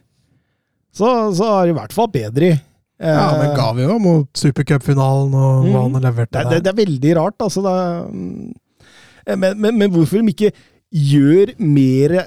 så, 0.93 1.07
så 1.33 1.47
er 1.47 1.65
det 1.69 1.71
i 1.73 1.77
hvert 1.77 1.93
fall 1.95 2.09
Pedri. 2.11 2.49
Eh, 2.51 3.07
Ja, 3.13 3.29
men 3.39 3.55
Gavi 3.57 3.85
òg, 3.87 4.01
mot 4.03 4.27
supercupfinalen 4.37 5.33
og 5.33 5.63
hva 5.69 5.85
Mm. 5.87 5.93
han 5.95 6.03
leverte 6.03 6.31
det, 6.35 6.43
der. 6.43 6.49
det, 6.51 6.63
det 6.63 6.71
er 6.73 6.79
veldig 6.85 7.15
rart, 7.17 7.37
altså. 7.41 7.63
Det 7.63 7.73
er, 7.73 8.05
mm, 8.11 9.39
men, 9.39 9.57
men, 9.63 9.77
men 9.79 9.91
hvorfor 9.95 10.19
de 10.21 10.33
ikke 10.35 10.51
gjør 10.91 11.53
mer 11.59 12.17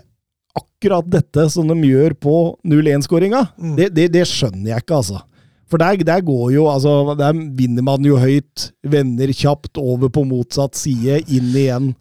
akkurat 0.57 1.07
dette 1.13 1.49
som 1.53 1.69
de 1.69 1.77
gjør 1.85 2.15
på 2.19 2.35
0-1-skåringa, 2.65 3.45
Mm. 3.61 3.77
det, 3.77 3.91
det, 3.95 4.09
det 4.17 4.25
skjønner 4.27 4.73
jeg 4.73 4.83
ikke, 4.87 5.03
altså. 5.03 5.21
For 5.67 5.83
der, 5.83 5.99
der 6.07 6.23
går 6.23 6.51
jo 6.55 6.69
altså, 6.71 7.17
Der 7.19 7.35
vinner 7.59 7.83
man 7.83 8.05
jo 8.07 8.21
høyt, 8.23 8.71
vender 8.87 9.33
kjapt 9.35 9.81
over 9.83 10.13
på 10.13 10.23
motsatt 10.29 10.79
side, 10.79 11.25
inn 11.27 11.51
igjen. 11.51 11.95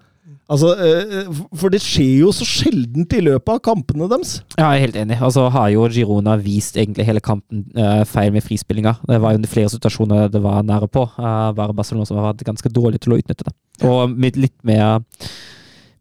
Altså, 0.45 0.75
eh, 0.77 1.31
For 1.57 1.73
det 1.73 1.81
skjer 1.81 2.19
jo 2.21 2.29
så 2.35 2.45
sjeldent 2.45 3.15
i 3.17 3.23
løpet 3.25 3.49
av 3.55 3.63
kampene 3.65 4.05
deres. 4.11 4.35
Ja, 4.59 4.69
jeg 4.69 4.83
er 4.83 4.85
helt 4.85 4.99
enig. 5.01 5.17
Altså 5.25 5.47
har 5.49 5.71
jo 5.73 5.87
Girona 5.89 6.35
vist 6.37 6.77
egentlig 6.77 7.07
hele 7.07 7.23
kampen 7.25 7.65
eh, 7.73 8.03
feil 8.05 8.29
med 8.35 8.45
frispillinga. 8.45 8.99
Det 9.09 9.17
var 9.23 9.33
jo 9.33 9.49
flere 9.49 9.73
situasjoner 9.73 10.29
det 10.29 10.43
var 10.45 10.61
nære 10.67 10.91
på. 10.93 11.07
Bare 11.17 11.73
Barcelona 11.73 12.05
som 12.05 12.21
har 12.21 12.29
vært 12.29 12.45
ganske 12.45 12.69
dårlig 12.69 13.01
til 13.01 13.15
å 13.15 13.19
utnytte 13.23 13.49
det. 13.49 13.55
Og 13.89 14.13
med 14.13 14.37
litt 14.37 14.57
mer 14.63 15.01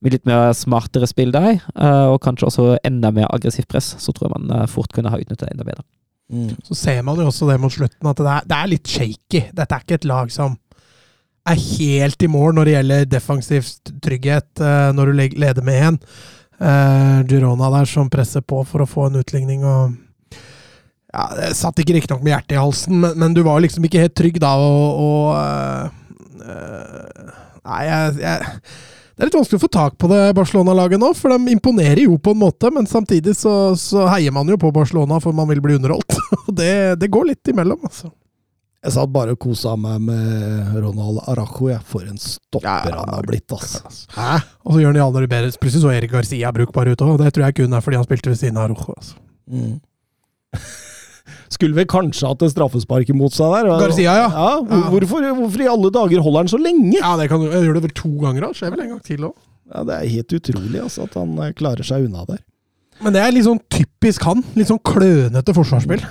med 0.04 0.12
litt 0.12 0.26
mer 0.28 0.52
smartere 0.52 1.08
spill 1.08 1.32
der, 1.32 1.62
eh, 1.80 2.06
og 2.12 2.20
kanskje 2.24 2.50
også 2.50 2.66
enda 2.84 3.08
mer 3.14 3.30
aggressivt 3.32 3.70
press, 3.72 3.94
så 3.96 4.12
tror 4.12 4.28
jeg 4.28 4.34
man 4.34 4.50
eh, 4.52 4.66
fort 4.68 4.92
kunne 4.92 5.08
ha 5.08 5.16
utnyttet 5.16 5.46
det 5.46 5.54
enda 5.54 5.64
bedre. 5.64 5.84
Så 6.64 6.76
ser 6.78 7.02
man 7.04 7.18
jo 7.20 7.28
også 7.28 7.48
det 7.50 7.58
mot 7.60 7.72
slutten, 7.72 8.08
at 8.08 8.20
det 8.20 8.30
er, 8.32 8.46
det 8.48 8.58
er 8.58 8.70
litt 8.70 8.90
shaky. 8.90 9.42
Dette 9.52 9.76
er 9.76 9.84
ikke 9.84 9.98
et 10.00 10.06
lag 10.08 10.30
som 10.32 10.56
er 11.44 11.60
helt 11.60 12.24
i 12.24 12.30
mål 12.30 12.56
når 12.56 12.68
det 12.68 12.76
gjelder 12.78 13.10
defensiv 13.12 13.68
trygghet, 14.04 14.48
eh, 14.64 14.88
når 14.96 15.10
du 15.10 15.20
leder 15.44 15.66
med 15.66 15.82
én. 15.90 16.00
Uh, 16.54 17.26
Girona 17.26 17.66
der 17.74 17.88
som 17.90 18.06
presser 18.08 18.40
på 18.46 18.60
for 18.62 18.84
å 18.84 18.86
få 18.86 19.08
en 19.08 19.18
utligning 19.18 19.64
og 19.66 19.96
ja, 21.10 21.24
Det 21.34 21.48
satt 21.58 21.80
ikke 21.82 21.96
riktignok 21.96 22.22
med 22.22 22.30
hjertet 22.30 22.54
i 22.54 22.60
halsen, 22.60 22.94
men, 23.02 23.16
men 23.18 23.34
du 23.34 23.40
var 23.42 23.58
liksom 23.58 23.82
ikke 23.88 24.04
helt 24.04 24.14
trygg 24.14 24.38
da, 24.42 24.52
og, 24.62 25.00
og 25.02 25.26
uh, 25.34 25.90
uh, 26.46 27.34
Nei, 27.66 27.80
jeg, 27.88 28.14
jeg 28.22 28.93
det 29.14 29.22
er 29.22 29.28
litt 29.28 29.36
vanskelig 29.38 29.60
å 29.60 29.62
få 29.62 29.70
tak 29.70 29.94
på 30.00 30.08
det 30.10 30.20
Barcelona-laget 30.34 30.98
nå, 30.98 31.12
for 31.14 31.30
de 31.30 31.54
imponerer 31.54 32.02
jo 32.08 32.16
på 32.18 32.32
en 32.34 32.40
måte, 32.40 32.70
men 32.74 32.88
samtidig 32.90 33.36
så, 33.38 33.52
så 33.78 34.08
heier 34.10 34.34
man 34.34 34.50
jo 34.50 34.58
på 34.58 34.72
Barcelona 34.74 35.20
for 35.22 35.36
man 35.36 35.46
vil 35.52 35.62
bli 35.62 35.76
underholdt. 35.78 36.16
Og 36.48 36.50
det, 36.58 36.74
det 36.98 37.12
går 37.14 37.30
litt 37.30 37.52
imellom, 37.52 37.86
altså. 37.86 38.10
Jeg 38.84 38.92
satt 38.98 39.12
bare 39.14 39.32
og 39.32 39.38
kosa 39.40 39.78
meg 39.80 40.02
med 40.04 40.74
Ronald 40.76 41.22
Arajo. 41.30 41.70
Jeg. 41.70 41.80
For 41.88 42.04
en 42.04 42.18
stopper 42.20 42.90
Ja, 42.90 42.98
han 42.98 43.14
har 43.14 43.24
blitt, 43.24 43.46
altså. 43.54 43.80
Hæ? 44.12 44.34
Og 44.66 44.74
så 44.74 44.82
gjør 44.82 44.90
han 44.90 44.98
det 44.98 45.04
aller 45.06 45.28
bedre. 45.30 45.52
Plutselig 45.62 45.84
så 45.86 45.92
Erik 45.94 46.12
Garcia 46.12 46.50
brukbar 46.52 46.90
ut 46.90 47.04
òg, 47.06 47.14
det 47.22 47.30
tror 47.32 47.46
jeg 47.46 47.56
kun 47.62 47.72
er 47.78 47.86
fordi 47.86 47.96
han 48.02 48.04
spilte 48.04 48.34
ved 48.34 48.42
siden 48.42 48.60
av 48.60 48.66
Arajo. 48.66 48.98
Altså. 48.98 49.16
Mm. 49.48 49.78
Skulle 51.52 51.74
vel 51.76 51.86
kanskje 51.90 52.28
hatt 52.30 52.42
et 52.42 52.52
straffespark 52.54 53.08
imot 53.12 53.32
seg 53.36 53.52
der. 53.52 53.68
Garcia, 53.80 54.14
ja. 54.16 54.28
Ja. 54.30 54.52
Hvorfor, 54.90 55.26
hvorfor 55.38 55.60
i 55.64 55.68
alle 55.70 55.90
dager 55.90 56.20
holder 56.24 56.44
han 56.44 56.48
så 56.48 56.58
lenge? 56.60 56.94
Ja, 56.98 57.16
det 57.20 57.28
kan 57.30 57.40
du, 57.44 57.50
jeg 57.52 57.66
gjør 57.66 57.74
det 57.80 57.82
vel 57.88 57.94
to 58.00 58.10
ganger, 58.22 58.40
da. 58.48 58.52
Skjer 58.56 58.70
vel 58.74 58.80
en 58.86 58.92
gang 58.94 59.02
til 59.04 59.28
òg. 59.30 59.34
Ja, 59.74 59.84
Det 59.84 59.94
er 59.98 60.08
helt 60.16 60.32
utrolig 60.40 60.80
altså, 60.82 61.04
at 61.08 61.14
han 61.14 61.38
eh, 61.40 61.52
klarer 61.56 61.82
seg 61.86 62.08
unna 62.08 62.24
der. 62.28 62.40
Men 63.02 63.12
det 63.16 63.22
er 63.24 63.32
litt 63.34 63.46
sånn 63.48 63.60
typisk 63.72 64.22
han. 64.28 64.42
Litt 64.54 64.68
sånn 64.70 64.82
klønete 64.84 65.54
forsvarsspill. 65.56 66.04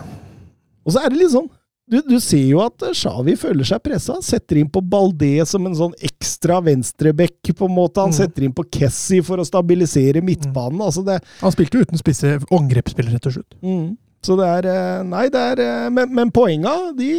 Og 0.84 0.92
så 0.96 1.04
er 1.06 1.14
det 1.14 1.20
litt 1.22 1.32
sånn 1.36 1.50
du, 1.92 1.98
du 2.08 2.16
ser 2.24 2.46
jo 2.48 2.62
at 2.64 2.80
Shawi 2.96 2.96
Xavi 2.96 3.34
føler 3.42 3.68
seg 3.68 3.82
pressa. 3.84 4.16
Setter 4.24 4.56
inn 4.62 4.70
på 4.72 4.80
Baldé 4.88 5.44
som 5.46 5.66
en 5.68 5.76
sånn 5.76 5.92
ekstra 6.00 6.62
venstreback, 6.64 7.42
på 7.60 7.68
en 7.68 7.76
måte. 7.76 8.00
Han 8.00 8.14
Mm. 8.14 8.16
setter 8.16 8.46
inn 8.48 8.54
på 8.56 8.64
Kessie 8.72 9.22
for 9.22 9.38
å 9.38 9.46
stabilisere 9.46 10.22
midtbanen. 10.24 10.80
Altså 10.82 11.04
det, 11.06 11.18
Han 11.42 11.52
spilte 11.52 11.76
jo 11.78 11.84
uten 11.84 12.00
spisse 12.00 12.38
angrepsspillere 12.56 13.20
til 13.20 13.32
slutt. 13.36 13.58
mm. 13.62 13.98
Så 14.24 14.38
det 14.40 14.48
er 14.48 14.68
eh, 14.72 15.04
Nei, 15.08 15.26
det 15.34 15.42
er 15.54 15.62
eh, 15.64 15.90
Men, 15.92 16.12
men 16.16 16.32
poenga, 16.32 16.72
de, 16.98 17.10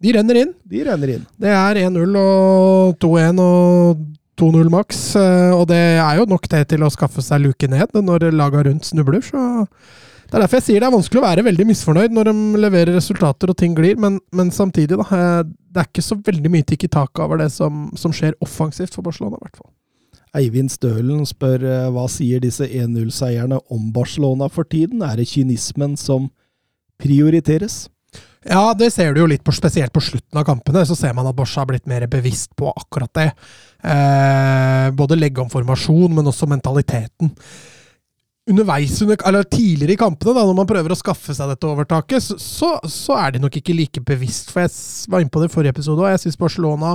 De 0.00 0.12
renner 0.16 0.42
inn. 0.44 0.52
de 0.64 0.84
renner 0.86 1.14
inn. 1.18 1.24
Det 1.40 1.50
er 1.52 1.80
1-0 1.84 2.16
og 2.20 2.96
2-1 3.04 3.42
og 3.44 4.04
2-0 4.38 4.70
maks. 4.72 5.00
eh, 5.20 5.52
Og 5.52 5.66
det 5.70 5.80
er 6.00 6.20
jo 6.20 6.28
nok 6.30 6.48
det 6.48 6.62
til 6.72 6.84
å 6.86 6.92
skaffe 6.94 7.24
seg 7.24 7.42
luke 7.44 7.68
ned 7.70 7.92
når 7.98 8.28
laga 8.32 8.64
rundt 8.68 8.86
snubler. 8.88 9.20
Så 9.26 9.38
det 10.28 10.36
er 10.36 10.42
derfor 10.44 10.58
jeg 10.60 10.66
sier 10.68 10.82
det 10.84 10.88
er 10.90 10.92
vanskelig 10.92 11.20
å 11.22 11.24
være 11.24 11.44
veldig 11.46 11.64
misfornøyd 11.70 12.12
når 12.12 12.28
de 12.28 12.60
leverer 12.60 12.96
resultater 12.98 13.48
og 13.48 13.56
ting 13.56 13.72
glir, 13.76 13.96
men, 13.96 14.18
men 14.36 14.50
samtidig, 14.52 14.98
da. 15.00 15.42
Det 15.72 15.80
er 15.82 15.88
ikke 15.88 16.04
så 16.04 16.18
veldig 16.24 16.50
mye 16.52 16.66
tikki 16.68 16.88
taka 16.92 17.24
over 17.24 17.40
det 17.40 17.48
som, 17.54 17.86
som 17.96 18.12
skjer 18.12 18.36
offensivt 18.44 18.92
for 18.96 19.04
Barcelona, 19.06 19.36
i 19.40 19.44
hvert 19.46 19.56
fall. 19.56 19.70
Eivind 20.36 20.72
Stølen 20.72 21.24
spør 21.28 21.64
eh, 21.64 21.86
hva 21.94 22.08
sier 22.12 22.42
disse 22.42 22.66
1-0-seierne 22.66 23.60
om 23.72 23.92
Barcelona 23.94 24.50
for 24.52 24.68
tiden? 24.68 25.04
Er 25.04 25.16
det 25.20 25.28
kynismen 25.30 25.96
som 26.00 26.28
prioriteres? 27.00 27.86
Ja, 28.46 28.72
det 28.74 28.92
ser 28.94 29.12
du 29.12 29.22
jo 29.22 29.28
litt 29.28 29.42
på, 29.44 29.52
spesielt 29.52 29.92
på 29.92 30.02
slutten 30.04 30.38
av 30.38 30.46
kampene. 30.46 30.84
Så 30.86 30.96
ser 30.96 31.16
man 31.16 31.26
at 31.28 31.36
Barca 31.36 31.62
har 31.62 31.68
blitt 31.70 31.88
mer 31.90 32.06
bevisst 32.10 32.54
på 32.56 32.70
akkurat 32.70 33.12
det. 33.18 33.32
Eh, 33.82 34.86
både 34.96 35.18
legge 35.18 35.42
om 35.42 35.50
formasjon, 35.52 36.14
men 36.14 36.30
også 36.30 36.48
mentaliteten. 36.50 37.34
Underveis, 38.48 38.94
under, 39.04 39.18
eller 39.28 39.44
tidligere 39.44 39.92
i 39.92 40.00
kampene, 40.00 40.32
da, 40.32 40.46
når 40.48 40.56
man 40.56 40.68
prøver 40.70 40.94
å 40.94 40.96
skaffe 40.96 41.34
seg 41.36 41.50
dette 41.50 41.68
overtaket, 41.68 42.24
så, 42.24 42.78
så, 42.88 43.18
er 43.18 43.34
de 43.34 43.42
nok 43.42 43.58
ikke 43.60 43.76
like 43.76 44.00
bevisst. 44.08 44.54
For 44.54 44.64
jeg 44.64 44.72
var 45.12 45.20
inne 45.20 45.34
på 45.34 45.42
det 45.42 45.50
i 45.50 45.52
forrige 45.52 45.76
episode, 45.76 46.00
og 46.00 46.14
jeg 46.14 46.22
syns 46.24 46.40
Barcelona 46.40 46.94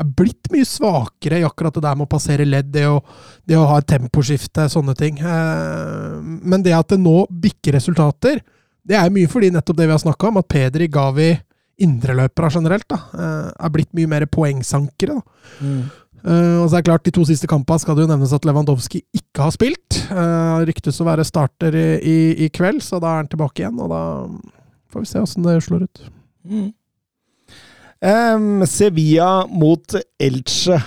er 0.00 0.12
blitt 0.18 0.50
mye 0.52 0.66
svakere 0.68 1.40
i 1.40 1.46
akkurat 1.46 1.74
det 1.76 1.84
der 1.86 1.96
med 1.96 2.06
å 2.06 2.12
passere 2.12 2.46
ledd, 2.48 2.68
det 2.74 2.86
å, 2.90 3.00
det 3.48 3.58
å 3.58 3.66
ha 3.70 3.80
et 3.80 3.88
temposkifte, 3.90 4.68
sånne 4.72 4.94
ting. 4.98 5.20
Eh, 5.20 6.16
men 6.22 6.64
det 6.64 6.76
at 6.76 6.92
det 6.92 7.00
nå 7.02 7.24
bikker 7.30 7.78
resultater, 7.78 8.42
det 8.86 8.98
er 8.98 9.12
mye 9.12 9.30
fordi 9.30 9.50
nettopp 9.54 9.80
det 9.80 9.88
vi 9.88 9.96
har 9.96 10.02
snakka 10.02 10.30
om, 10.30 10.40
at 10.42 10.50
Pedri, 10.52 10.90
Gavi, 10.92 11.32
indreløpere 11.82 12.50
generelt, 12.54 12.86
da, 12.88 13.00
eh, 13.12 13.52
er 13.66 13.72
blitt 13.72 13.92
mye 13.96 14.10
mer 14.10 14.26
poengsankere. 14.30 15.20
da. 15.20 15.68
Eh, 16.26 16.56
og 16.58 16.66
så 16.68 16.76
er 16.76 16.82
det 16.82 16.88
klart, 16.88 17.04
De 17.04 17.14
to 17.14 17.24
siste 17.28 17.46
kampene 17.46 17.78
skal 17.78 17.94
det 17.94 18.02
jo 18.02 18.10
nevnes 18.10 18.32
at 18.34 18.46
Lewandowski 18.48 19.02
ikke 19.14 19.44
har 19.44 19.52
spilt. 19.54 20.00
Uh, 20.10 20.64
ryktes 20.66 20.98
å 21.00 21.06
være 21.06 21.26
starter 21.26 21.76
i, 21.76 21.86
i, 22.00 22.18
i 22.46 22.48
kveld, 22.50 22.82
så 22.82 22.98
da 23.02 23.12
er 23.12 23.22
han 23.22 23.30
tilbake 23.30 23.62
igjen. 23.62 23.78
Og 23.78 23.92
da 23.92 24.02
får 24.90 25.04
vi 25.04 25.10
se 25.12 25.22
åssen 25.22 25.46
det 25.46 25.60
slår 25.62 25.86
ut. 25.86 26.02
Mm. 26.46 26.72
Em, 28.00 28.66
Sevilla 28.66 29.46
mot 29.46 29.96
Elche. 30.20 30.80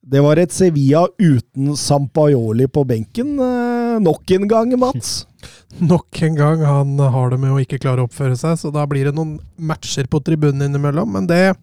Det 0.00 0.20
var 0.20 0.40
et 0.42 0.52
Sevilla 0.52 1.06
uten 1.18 1.76
Sampajoli 1.76 2.66
på 2.68 2.84
benken 2.84 3.38
Uh, 3.90 3.98
nok 4.02 4.30
en 4.30 4.48
gang, 4.48 4.78
Mats. 4.78 5.26
Nok 5.90 6.22
en 6.22 6.34
gang, 6.36 6.60
han 6.62 6.98
har 6.98 7.30
det 7.30 7.38
med 7.40 7.54
å 7.54 7.60
ikke 7.62 7.78
klare 7.80 8.02
å 8.02 8.08
oppføre 8.08 8.36
seg, 8.38 8.58
så 8.60 8.70
da 8.74 8.84
blir 8.86 9.08
det 9.08 9.14
noen 9.16 9.38
matcher 9.56 10.06
på 10.10 10.20
tribunen 10.22 10.66
innimellom. 10.66 11.10
Men 11.14 11.26
det 11.30 11.54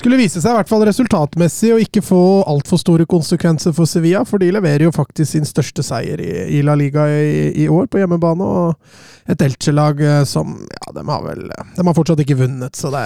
skulle 0.00 0.18
vise 0.20 0.40
seg 0.40 0.54
i 0.54 0.56
hvert 0.58 0.70
fall 0.70 0.84
resultatmessig 0.88 1.72
å 1.74 1.80
ikke 1.82 2.02
få 2.04 2.20
altfor 2.48 2.80
store 2.80 3.06
konsekvenser 3.10 3.74
for 3.76 3.88
Sevilla, 3.88 4.24
for 4.28 4.42
de 4.42 4.50
leverer 4.54 4.86
jo 4.86 4.94
faktisk 4.94 5.34
sin 5.34 5.48
største 5.48 5.84
seier 5.86 6.22
i, 6.24 6.32
i 6.56 6.62
La 6.66 6.76
Liga 6.78 7.06
i, 7.10 7.50
i 7.64 7.68
år, 7.70 7.86
på 7.90 8.00
hjemmebane. 8.00 8.46
Og 8.46 9.30
et 9.30 9.44
Elche-lag 9.44 10.00
eh, 10.02 10.22
som 10.28 10.56
ja, 10.64 10.92
de 10.96 11.06
har 11.06 11.24
vel 11.26 11.46
De 11.76 11.86
har 11.86 11.96
fortsatt 11.96 12.24
ikke 12.24 12.40
vunnet, 12.40 12.76
så 12.76 12.92
det, 12.94 13.04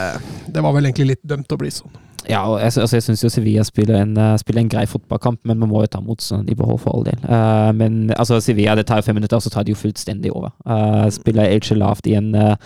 det 0.55 0.65
var 0.65 0.77
vel 0.77 0.89
egentlig 0.89 1.15
litt 1.15 1.25
dømt 1.35 1.53
å 1.53 1.61
bli 1.61 1.73
sånn. 1.75 2.03
Ja, 2.29 2.41
jeg, 2.57 2.73
altså, 2.73 2.97
jeg 2.97 3.03
syns 3.05 3.23
jo 3.25 3.29
Sevilla 3.29 3.63
spiller 3.67 3.99
en, 4.01 4.17
eh, 4.17 4.37
spiller 4.41 4.63
en 4.63 4.69
grei 4.73 4.85
fotballkamp, 4.89 5.41
men 5.45 5.59
man 5.61 5.69
må 5.69 5.83
jo 5.83 5.91
ta 5.93 6.01
motstand 6.01 6.49
i 6.49 6.57
behov 6.57 6.79
for 6.81 6.95
all 6.95 7.05
del. 7.05 7.19
Uh, 7.29 7.69
men 7.77 8.11
altså, 8.17 8.39
Sevilla 8.41 8.77
det 8.79 8.87
tar 8.89 9.03
jo 9.03 9.07
fem 9.09 9.19
minutter, 9.19 9.37
og 9.37 9.45
så 9.45 9.53
tar 9.53 9.67
de 9.67 9.75
jo 9.75 9.81
fullstendig 9.81 10.33
over. 10.33 10.55
Uh, 10.65 11.05
spiller 11.13 11.51
Elche 11.53 11.77
lavt 11.77 12.09
i 12.09 12.17
en 12.17 12.33
uh, 12.35 12.57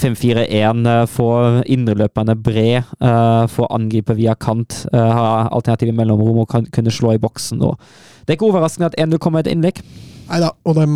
5-4-1, 0.00 0.86
uh, 0.88 1.04
får 1.12 1.60
indreløperne 1.76 2.38
bred, 2.40 2.88
uh, 3.04 3.44
får 3.52 3.68
angripe 3.76 4.16
via 4.16 4.34
kant, 4.34 4.86
uh, 4.94 5.50
har 5.52 5.82
i 5.82 5.92
mellomrom 5.92 6.44
og 6.44 6.48
kan 6.48 6.66
kunne 6.72 6.90
slå 6.90 7.12
i 7.12 7.20
boksen. 7.20 7.60
Og 7.62 7.76
det 8.24 8.32
er 8.32 8.40
ikke 8.40 8.48
overraskende 8.48 8.92
at 8.92 9.00
1-0 9.00 9.18
kommer 9.18 9.44
et 9.44 9.52
innlegg. 9.52 9.82
Nei 10.30 10.40
da, 10.40 10.54
og 10.64 10.78
de, 10.78 10.86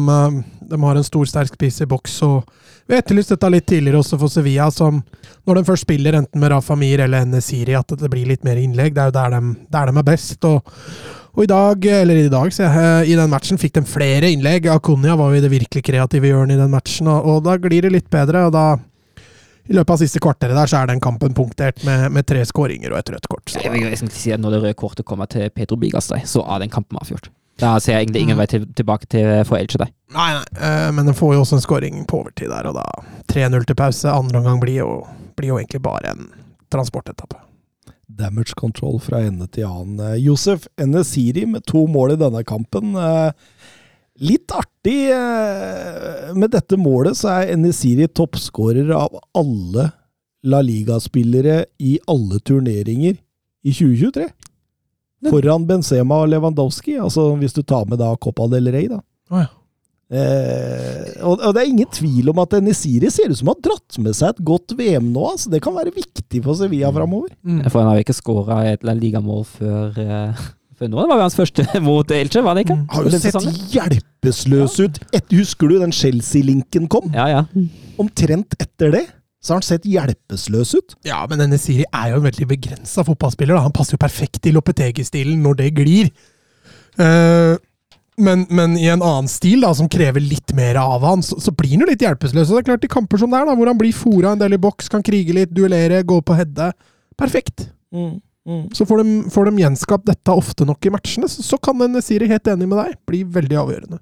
har 0.81 0.97
en 0.97 1.05
stor, 1.05 1.29
sterk 1.29 1.53
spiss 1.53 1.83
i 1.85 1.91
boks. 1.91 2.23
og 2.23 2.47
Vi 2.87 2.95
har 2.95 3.03
etterlyst 3.03 3.33
dette 3.35 3.51
litt 3.51 3.67
tidligere 3.67 3.99
også 3.99 4.19
for 4.21 4.31
Sevilla, 4.31 4.71
som 4.71 5.01
når 5.47 5.59
de 5.59 5.67
først 5.67 5.87
spiller 5.87 6.21
enten 6.21 6.41
med 6.43 6.53
Rafa 6.53 6.77
Mir 6.79 7.03
eller 7.03 7.27
Nesiri, 7.27 7.75
at 7.75 7.95
det 7.99 8.11
blir 8.13 8.29
litt 8.31 8.47
mer 8.47 8.61
innlegg. 8.63 8.95
Det 8.95 9.03
er 9.03 9.11
jo 9.11 9.17
der 9.17 9.35
de, 9.35 9.55
der 9.75 9.91
de 9.91 10.03
er 10.03 10.11
best. 10.15 10.45
og 10.47 10.75
og 11.37 11.45
i 11.45 11.49
dag, 11.51 11.85
eller 11.85 12.17
i 12.17 12.29
dag, 12.33 12.49
jeg, 12.49 13.09
i 13.13 13.17
den 13.19 13.29
matchen 13.29 13.59
fikk 13.61 13.75
de 13.77 13.83
flere 13.85 14.31
innlegg. 14.33 14.71
Akunya 14.73 15.19
var 15.21 15.35
jo 15.35 15.37
i 15.37 15.43
det 15.45 15.51
virkelig 15.53 15.83
kreative 15.85 16.31
hjørnet 16.31 16.57
i 16.57 16.61
den 16.63 16.73
matchen, 16.73 17.11
og, 17.13 17.29
og 17.29 17.43
da 17.45 17.59
glir 17.61 17.85
det 17.85 17.93
litt 17.93 18.09
bedre. 18.09 18.47
og 18.49 18.55
da 18.57 18.79
i 19.67 19.75
løpet 19.75 19.93
av 19.93 20.01
siste 20.01 20.23
kvarteret 20.23 20.57
der, 20.57 20.71
så 20.71 20.81
er 20.81 20.93
den 20.93 21.03
kampen 21.03 21.35
punktert 21.37 21.83
med, 21.85 22.07
med 22.15 22.25
tre 22.25 22.41
skåringer 22.47 22.95
og 22.95 23.03
et 23.03 23.13
rødt 23.13 23.29
kort. 23.29 23.51
Så 23.51 23.61
Jeg 23.61 23.75
vil 23.75 23.85
ikke 23.91 24.09
si 24.15 24.33
at 24.33 24.41
Når 24.41 24.55
det 24.55 24.63
røde 24.63 24.79
kortet 24.79 25.05
kommer 25.05 25.29
til 25.29 25.51
Pedro 25.51 25.77
Bigas, 25.77 26.09
så 26.09 26.47
er 26.47 26.63
den 26.63 26.73
kampen 26.73 26.97
avgjort. 27.03 27.29
Da 27.59 27.79
ser 27.81 27.95
jeg 27.97 28.07
egentlig 28.07 28.23
ingen 28.27 28.37
Mm. 28.37 28.43
vei 28.43 28.47
til, 28.53 28.67
tilbake 28.77 29.07
til 29.09 29.45
for 29.49 29.57
Elche 29.57 29.79
der. 29.81 29.91
Nei, 30.13 30.27
nei, 30.35 30.45
eh, 30.61 30.91
men 30.93 31.07
den 31.07 31.15
får 31.17 31.35
jo 31.35 31.41
også 31.41 31.57
en 31.57 31.65
skåring 31.65 32.07
på 32.07 32.21
overtid 32.23 32.51
der, 32.53 32.67
og 32.69 32.75
da 32.75 32.85
3-0 33.33 33.65
til 33.67 33.75
pause. 33.79 34.05
Andre 34.13 34.39
omgang 34.43 34.61
blir 34.61 34.77
jo, 34.83 35.07
blir 35.37 35.49
jo 35.55 35.59
egentlig 35.59 35.81
bare 35.83 36.11
en 36.13 36.27
transportetappe. 36.71 37.37
Damage 38.09 38.55
control 38.57 39.01
fra 39.01 39.19
ende 39.25 39.49
til 39.51 39.65
annen. 39.67 40.01
Eh, 40.13 40.21
Josef 40.25 40.69
Enesiri 40.79 41.47
med 41.47 41.65
to 41.67 41.87
mål 41.87 42.13
i 42.13 42.17
denne 42.17 42.45
kampen. 42.45 42.95
Eh, 42.97 43.33
Litt 44.19 44.49
artig 44.49 45.11
eh, 45.13 46.33
med 46.33 46.49
dette 46.55 46.79
målet, 46.81 47.19
så 47.19 47.29
er 47.43 47.51
Enesiri 47.53 48.07
toppskårer 48.09 48.89
av 48.97 49.19
alle 49.37 49.91
La 50.49 50.63
Liga-spillere 50.65 51.67
i 51.85 51.99
alle 52.09 52.39
turneringer 52.41 53.19
i 53.67 53.73
2023. 53.77 54.31
Foran 55.25 55.65
Benzema 55.69 56.21
og 56.23 56.31
Lewandowski, 56.33 56.99
altså 57.03 57.31
hvis 57.41 57.57
du 57.57 57.63
tar 57.65 57.87
med 57.89 58.01
da 58.03 58.13
Copa 58.21 58.49
del 58.53 58.69
Rey, 58.75 58.91
da. 58.91 59.01
Oh, 59.33 59.41
ja. 59.41 59.49
Eh, 60.07 61.17
og, 61.27 61.41
og 61.43 61.55
det 61.57 61.63
er 61.65 61.71
ingen 61.73 61.89
tvil 61.91 62.31
om 62.31 62.39
at 62.39 62.53
Enesiri 62.61 63.09
ser 63.11 63.33
ut 63.33 63.41
som 63.41 63.49
har 63.51 63.57
dratt 63.65 63.97
med 63.99 64.15
seg 64.15 64.37
et 64.37 64.45
godt 64.47 64.77
VM 64.79 65.09
nå. 65.11 65.25
Altså. 65.33 65.51
Det 65.51 65.63
kan 65.65 65.75
være 65.75 65.95
viktig 65.97 66.43
for 66.45 66.59
Sevilla 66.59 66.93
framover. 66.95 67.33
Mm. 67.43 67.65
For 67.67 67.81
han 67.81 67.91
har 67.91 67.99
jo 67.99 68.07
ikke 68.07 68.21
skåra 68.21 68.61
et 68.71 68.87
ligamål 68.87 69.03
Liga-mål 69.07 69.43
før, 69.51 69.99
uh, 69.99 70.47
før 70.79 70.93
nå. 70.93 71.01
Det 71.01 71.11
var 71.11 71.19
jo 71.19 71.27
hans 71.27 71.39
første 71.41 71.67
mot 71.89 72.15
Elche, 72.21 72.45
var 72.47 72.59
det 72.59 72.67
ikke? 72.69 72.79
Mm. 72.79 72.87
Har 72.95 73.09
jo 73.09 73.15
sett 73.17 73.29
sesongen. 73.29 73.59
hjelpeløs 73.75 74.79
ut. 74.85 75.03
Et, 75.11 75.37
husker 75.41 75.73
du 75.73 75.79
den 75.83 75.95
Chelsea-linken 75.95 76.87
kom? 76.93 77.11
Ja, 77.17 77.27
ja. 77.33 77.45
Omtrent 77.99 78.59
etter 78.63 78.95
det 78.95 79.07
så 79.47 79.55
har 79.55 79.63
han 79.63 79.67
sett 79.69 79.87
hjelpeløs 79.87 80.75
ut. 80.75 80.97
Ja, 81.07 81.21
men 81.31 81.39
denne 81.39 81.59
Siri 81.63 81.87
er 81.87 82.11
jo 82.11 82.19
en 82.19 82.27
veldig 82.27 82.49
begrensa 82.51 83.05
fotballspiller. 83.07 83.55
Da. 83.55 83.63
Han 83.69 83.75
passer 83.77 83.95
jo 83.95 84.03
perfekt 84.03 84.49
i 84.49 84.53
Lopetegi-stilen 84.57 85.39
når 85.45 85.61
det 85.61 85.71
glir. 85.79 86.11
Eh, 86.99 87.55
men, 88.17 88.47
men 88.51 88.75
i 88.81 88.89
en 88.89 89.05
annen 89.05 89.29
stil, 89.31 89.63
da, 89.63 89.71
som 89.77 89.91
krever 89.93 90.25
litt 90.25 90.55
mer 90.57 90.79
av 90.81 91.05
han, 91.07 91.23
så, 91.23 91.39
så 91.43 91.53
blir 91.55 91.77
han 91.77 91.85
jo 91.85 91.91
litt 91.93 92.03
hjelpeløs. 92.03 92.35
Det 92.35 92.47
er 92.59 92.69
klart, 92.73 92.87
i 92.89 92.91
kamper 92.91 93.21
som 93.23 93.31
det 93.31 93.39
er, 93.39 93.49
da, 93.49 93.57
hvor 93.59 93.71
han 93.71 93.79
blir 93.79 93.95
fora 93.95 94.33
en 94.33 94.41
del 94.41 94.57
i 94.57 94.61
boks, 94.61 94.89
kan 94.93 95.05
krige 95.07 95.37
litt, 95.37 95.53
duellere, 95.55 96.03
gå 96.07 96.21
på 96.25 96.37
hedde 96.39 96.73
Perfekt. 97.17 97.69
Så 98.77 98.85
får 98.87 99.01
de, 99.03 99.15
får 99.33 99.49
de 99.49 99.63
gjenskapt 99.63 100.05
dette 100.07 100.35
ofte 100.37 100.67
nok 100.69 100.85
i 100.87 100.93
matchene, 100.93 101.29
så, 101.33 101.43
så 101.43 101.59
kan 101.59 101.79
denne 101.81 102.03
Siri, 102.05 102.29
helt 102.31 102.47
enig 102.53 102.69
med 102.69 102.79
deg, 102.79 102.99
bli 103.09 103.23
veldig 103.37 103.57
avgjørende. 103.63 104.01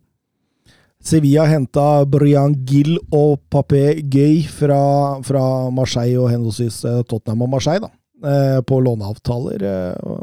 Sevilla 1.05 1.45
henta 1.45 2.05
Brian 2.09 2.55
Gill 2.65 2.97
og 3.13 3.43
Papé 3.53 3.99
Gøy 4.01 4.41
fra, 4.49 4.81
fra 5.25 5.45
Marseille 5.75 6.17
og 6.21 6.31
henholdsvis 6.33 6.81
eh, 6.89 7.03
Tottenham 7.09 7.45
og 7.45 7.53
Marseille, 7.59 7.85
da. 7.85 7.93
eh, 8.25 8.61
På 8.65 8.81
låneavtaler. 8.81 9.67
Eh, 9.69 10.23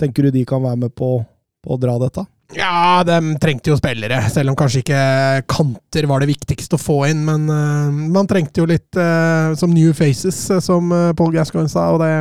Tenker 0.00 0.26
du 0.26 0.34
de 0.34 0.42
kan 0.48 0.64
være 0.64 0.80
med 0.82 0.96
på, 0.98 1.20
på 1.62 1.76
å 1.76 1.78
dra 1.80 1.94
dette? 2.02 2.26
Ja, 2.54 3.02
de 3.06 3.36
trengte 3.42 3.72
jo 3.72 3.78
spillere, 3.78 4.20
selv 4.30 4.52
om 4.52 4.58
kanskje 4.58 4.82
ikke 4.82 5.00
kanter 5.50 6.06
var 6.10 6.22
det 6.22 6.30
viktigste 6.30 6.78
å 6.78 6.82
få 6.82 7.00
inn. 7.08 7.24
Men 7.26 7.48
uh, 7.50 7.90
man 7.90 8.28
trengte 8.30 8.62
jo 8.62 8.68
litt 8.70 8.98
uh, 8.98 9.50
som 9.58 9.72
new 9.74 9.90
faces, 9.96 10.38
som 10.62 10.94
Paul 11.18 11.34
Gascoigne 11.34 11.70
sa, 11.70 11.88
og 11.94 12.02
det 12.02 12.12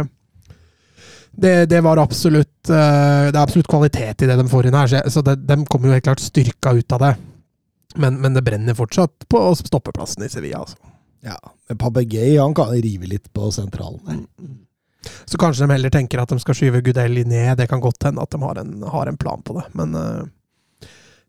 det, 1.35 1.65
det 1.67 1.81
var 1.83 1.99
absolutt 1.99 2.69
Det 2.69 3.35
er 3.35 3.41
absolutt 3.41 3.67
kvalitet 3.67 4.23
i 4.23 4.27
det 4.29 4.37
de 4.39 4.45
får 4.47 4.69
inn 4.69 4.77
her, 4.79 4.93
så, 5.11 5.19
det, 5.19 5.33
de 5.43 5.57
kommer 5.67 5.89
jo 5.89 5.97
helt 5.97 6.05
klart 6.05 6.23
styrka 6.23 6.71
ut 6.77 6.95
av 6.95 7.01
det. 7.03 7.09
Men, 8.01 8.19
men 8.21 8.35
det 8.35 8.43
brenner 8.45 8.77
fortsatt 8.77 9.27
på 9.31 9.41
stoppeplassen 9.59 10.25
i 10.25 10.29
Sevilla. 10.29 10.63
Altså. 10.65 10.77
Ja. 11.25 11.39
Men 11.69 12.37
han 12.39 12.55
kan 12.55 12.69
rive 12.69 13.09
litt 13.09 13.33
på 13.33 13.51
sentralen. 13.51 13.99
der. 14.05 14.55
Så 15.25 15.37
kanskje 15.37 15.65
de 15.65 15.73
heller 15.73 15.89
tenker 15.89 16.21
at 16.21 16.29
de 16.29 16.39
skal 16.41 16.57
skyve 16.57 16.81
Gudeli 16.81 17.25
ned. 17.25 17.57
Det 17.57 17.67
kan 17.69 17.81
godt 17.81 18.03
hende 18.03 18.21
at 18.21 18.31
de 18.31 18.41
har 18.41 18.61
en, 18.61 18.83
har 18.83 19.07
en 19.07 19.17
plan 19.17 19.41
på 19.41 19.57
det. 19.57 19.65
Men 19.73 19.95
uh, 19.95 20.25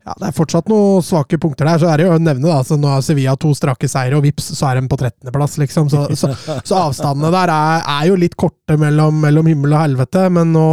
ja, 0.07 0.15
det 0.19 0.29
er 0.29 0.37
fortsatt 0.37 0.69
noen 0.71 1.03
svake 1.03 1.39
punkter 1.41 1.67
der. 1.67 1.81
Så 1.81 1.89
er 1.91 1.99
det 1.99 2.07
jo 2.07 2.13
å 2.15 2.21
nevne 2.21 2.47
da, 2.47 2.61
så 2.65 2.77
nå 2.79 2.89
har 2.93 3.03
Sevilla 3.05 3.35
to 3.39 3.53
strake 3.57 3.89
seire, 3.91 4.17
og 4.17 4.25
vips, 4.25 4.53
så 4.57 4.69
er 4.69 4.79
de 4.79 4.89
på 4.89 4.99
13.-plass, 4.99 5.57
liksom. 5.61 5.89
Så, 5.91 6.05
så, 6.15 6.31
så 6.63 6.79
avstandene 6.79 7.33
der 7.33 7.51
er, 7.53 7.83
er 7.97 8.07
jo 8.11 8.21
litt 8.21 8.37
korte 8.39 8.77
mellom, 8.79 9.19
mellom 9.25 9.49
himmel 9.51 9.75
og 9.75 9.83
helvete. 9.83 10.27
Men 10.33 10.55
nå 10.55 10.67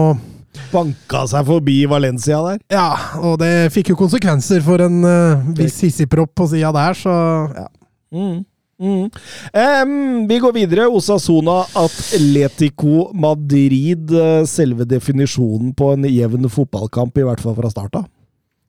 Banka 0.73 1.25
seg 1.31 1.47
forbi 1.49 1.77
Valencia 1.91 2.41
der. 2.47 2.59
Ja, 2.73 2.89
og 3.23 3.39
det 3.43 3.71
fikk 3.75 3.93
jo 3.93 3.99
konsekvenser 3.99 4.63
for 4.65 4.83
en 4.85 5.01
uh, 5.07 5.45
viss 5.59 5.81
hissigpropp 5.85 6.35
på 6.39 6.49
sida 6.51 6.73
der, 6.75 6.99
så 6.99 7.15
ja. 7.55 7.69
Mm. 8.15 8.43
Mm. 8.75 9.07
Um, 9.55 10.27
vi 10.29 10.39
går 10.43 10.53
videre. 10.57 10.89
Osasona 10.91 11.61
Atletico 11.79 13.11
Madrid. 13.15 14.11
eh, 14.11 14.45
Selve 14.51 14.85
definisjonen 14.85 15.73
på 15.79 15.93
en 15.95 16.05
jevn 16.11 16.49
fotballkamp, 16.51 17.19
i 17.19 17.27
hvert 17.27 17.41
fall 17.41 17.55
fra 17.55 17.71
starta. 17.71 18.05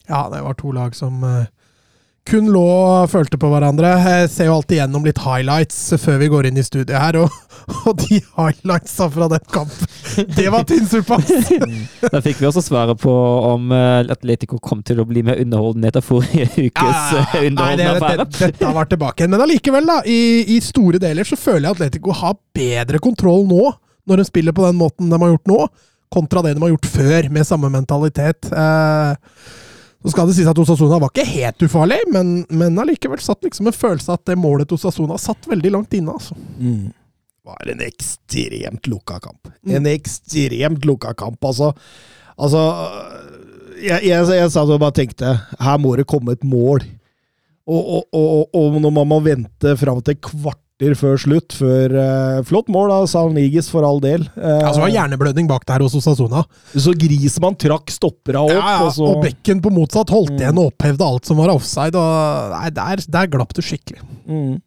Ja, 0.08 0.28
det 0.30 0.44
var 0.46 0.54
to 0.54 0.72
lag 0.72 0.94
som 0.96 1.24
eh, 1.26 1.48
kun 2.26 2.48
lå 2.50 2.62
og 2.66 3.10
følte 3.12 3.38
på 3.38 3.50
hverandre. 3.52 3.92
Jeg 4.02 4.30
ser 4.34 4.48
jo 4.50 4.56
alltid 4.58 4.80
gjennom 4.80 5.06
litt 5.06 5.20
highlights 5.22 5.78
før 6.02 6.18
vi 6.24 6.30
går 6.34 6.48
inn 6.50 6.58
i 6.58 6.64
studiet 6.66 6.98
her, 6.98 7.20
og, 7.22 7.34
og 7.86 8.00
de 8.02 8.18
highlightsa 8.38 9.08
fra 9.14 9.28
den 9.32 9.46
kampen, 9.54 9.92
det 10.34 10.48
var 10.54 10.66
tynnsuppe! 10.70 11.20
ass! 11.20 11.52
Da 12.16 12.22
fikk 12.26 12.40
vi 12.42 12.48
også 12.50 12.64
svaret 12.66 12.98
på 13.02 13.14
om 13.50 13.72
eh, 13.76 14.10
Atletico 14.14 14.58
kom 14.64 14.82
til 14.86 15.02
å 15.02 15.08
bli 15.10 15.22
mer 15.26 15.42
underholdende 15.44 15.90
etter 15.92 16.06
forrige 16.06 16.48
ukes 16.50 17.12
Ja, 17.14 17.26
underholdende 17.42 17.90
affære. 17.96 18.26
det, 18.26 18.38
det, 18.40 18.52
dette 18.54 18.70
har 18.70 18.78
vært 18.78 18.94
tilbake. 18.96 19.28
Men 19.30 19.44
allikevel, 19.46 19.90
da. 19.90 20.00
I, 20.10 20.22
I 20.56 20.62
store 20.66 21.02
deler 21.02 21.28
så 21.28 21.38
føler 21.40 21.68
jeg 21.68 21.78
Atletico 21.78 22.16
har 22.16 22.38
bedre 22.56 23.02
kontroll 23.04 23.46
nå, 23.50 23.68
når 24.10 24.22
de 24.22 24.28
spiller 24.30 24.56
på 24.56 24.66
den 24.66 24.78
måten 24.80 25.12
de 25.14 25.20
har 25.22 25.34
gjort 25.36 25.52
nå, 25.52 25.60
kontra 26.14 26.42
det 26.46 26.56
de 26.56 26.64
har 26.64 26.74
gjort 26.74 26.90
før, 26.90 27.30
med 27.34 27.48
samme 27.48 27.70
mentalitet. 27.74 28.50
Eh, 28.50 29.14
så 30.06 30.12
skal 30.14 30.28
det 30.30 30.36
sies 30.38 30.50
at 30.50 30.60
Osasuna 30.62 31.00
var 31.02 31.10
ikke 31.10 31.26
helt 31.26 31.64
ufarlig, 31.66 31.98
men, 32.14 32.36
men 32.54 32.78
allikevel 32.78 33.22
satt 33.24 33.42
liksom 33.42 33.72
en 33.72 33.74
følelse 33.74 34.12
av 34.12 34.20
at 34.20 34.30
det 34.30 34.36
målet 34.38 34.70
til 34.70 34.78
Osasuna 34.78 35.18
satt 35.18 35.48
veldig 35.50 35.72
langt 35.74 35.96
inne. 35.98 36.14
altså. 36.14 36.38
Mm. 36.60 36.92
var 37.46 37.72
en 37.74 37.82
ekstremt 37.82 38.90
lukka 38.92 39.18
kamp. 39.24 39.50
Mm. 39.66 39.76
En 39.80 39.90
ekstremt 39.90 40.86
lukka 40.86 41.16
kamp, 41.18 41.42
altså. 41.46 41.72
Altså 42.38 42.62
Jeg, 43.82 44.06
jeg, 44.06 44.28
jeg 44.38 44.52
satt 44.54 44.70
og 44.70 44.80
bare 44.84 44.96
tenkte 44.96 45.34
her 45.60 45.82
må 45.82 45.96
det 45.98 46.06
komme 46.10 46.38
et 46.38 46.46
mål. 46.46 46.86
Og, 47.66 47.82
og, 47.82 48.04
og, 48.14 48.54
og 48.54 48.78
når 48.82 48.94
man 48.94 49.10
må 49.10 49.20
vente 49.26 49.74
fram 49.82 50.04
til 50.06 50.20
kvarter 50.76 50.96
før 51.00 51.18
slutt, 51.20 51.54
før 51.56 51.94
uh, 51.96 52.44
Flott 52.44 52.68
mål 52.72 52.92
av 52.92 53.06
Salnigis, 53.08 53.70
for 53.72 53.84
all 53.88 54.00
del. 54.04 54.22
Uh, 54.36 54.60
Altså, 54.66 54.82
det 54.82 54.84
var 54.84 54.94
hjerneblødning 54.96 55.48
bak 55.48 55.66
der 55.66 55.80
hos 55.86 55.96
Osasuna. 55.96 56.44
så 56.76 56.94
Grismann 57.00 57.56
trakk 57.56 57.90
stoppera 57.94 58.42
opp, 58.44 58.52
Ja, 58.52 58.60
ja, 58.80 58.84
og 58.86 58.92
så 58.94 59.06
og 59.08 59.24
bekken 59.24 59.62
på 59.62 59.72
motsatt 59.72 60.10
holdt 60.12 60.32
Mm. 60.36 60.40
igjen 60.42 60.58
og 60.60 60.74
opphevde 60.74 61.02
alt 61.06 61.26
som 61.26 61.38
var 61.38 61.50
offside. 61.54 61.96
og 61.96 62.52
nei, 62.52 62.70
Der, 62.72 62.96
der 63.08 63.28
glapp 63.28 63.54
det 63.54 63.64
skikkelig. 63.64 64.02
Mm. 64.28 64.62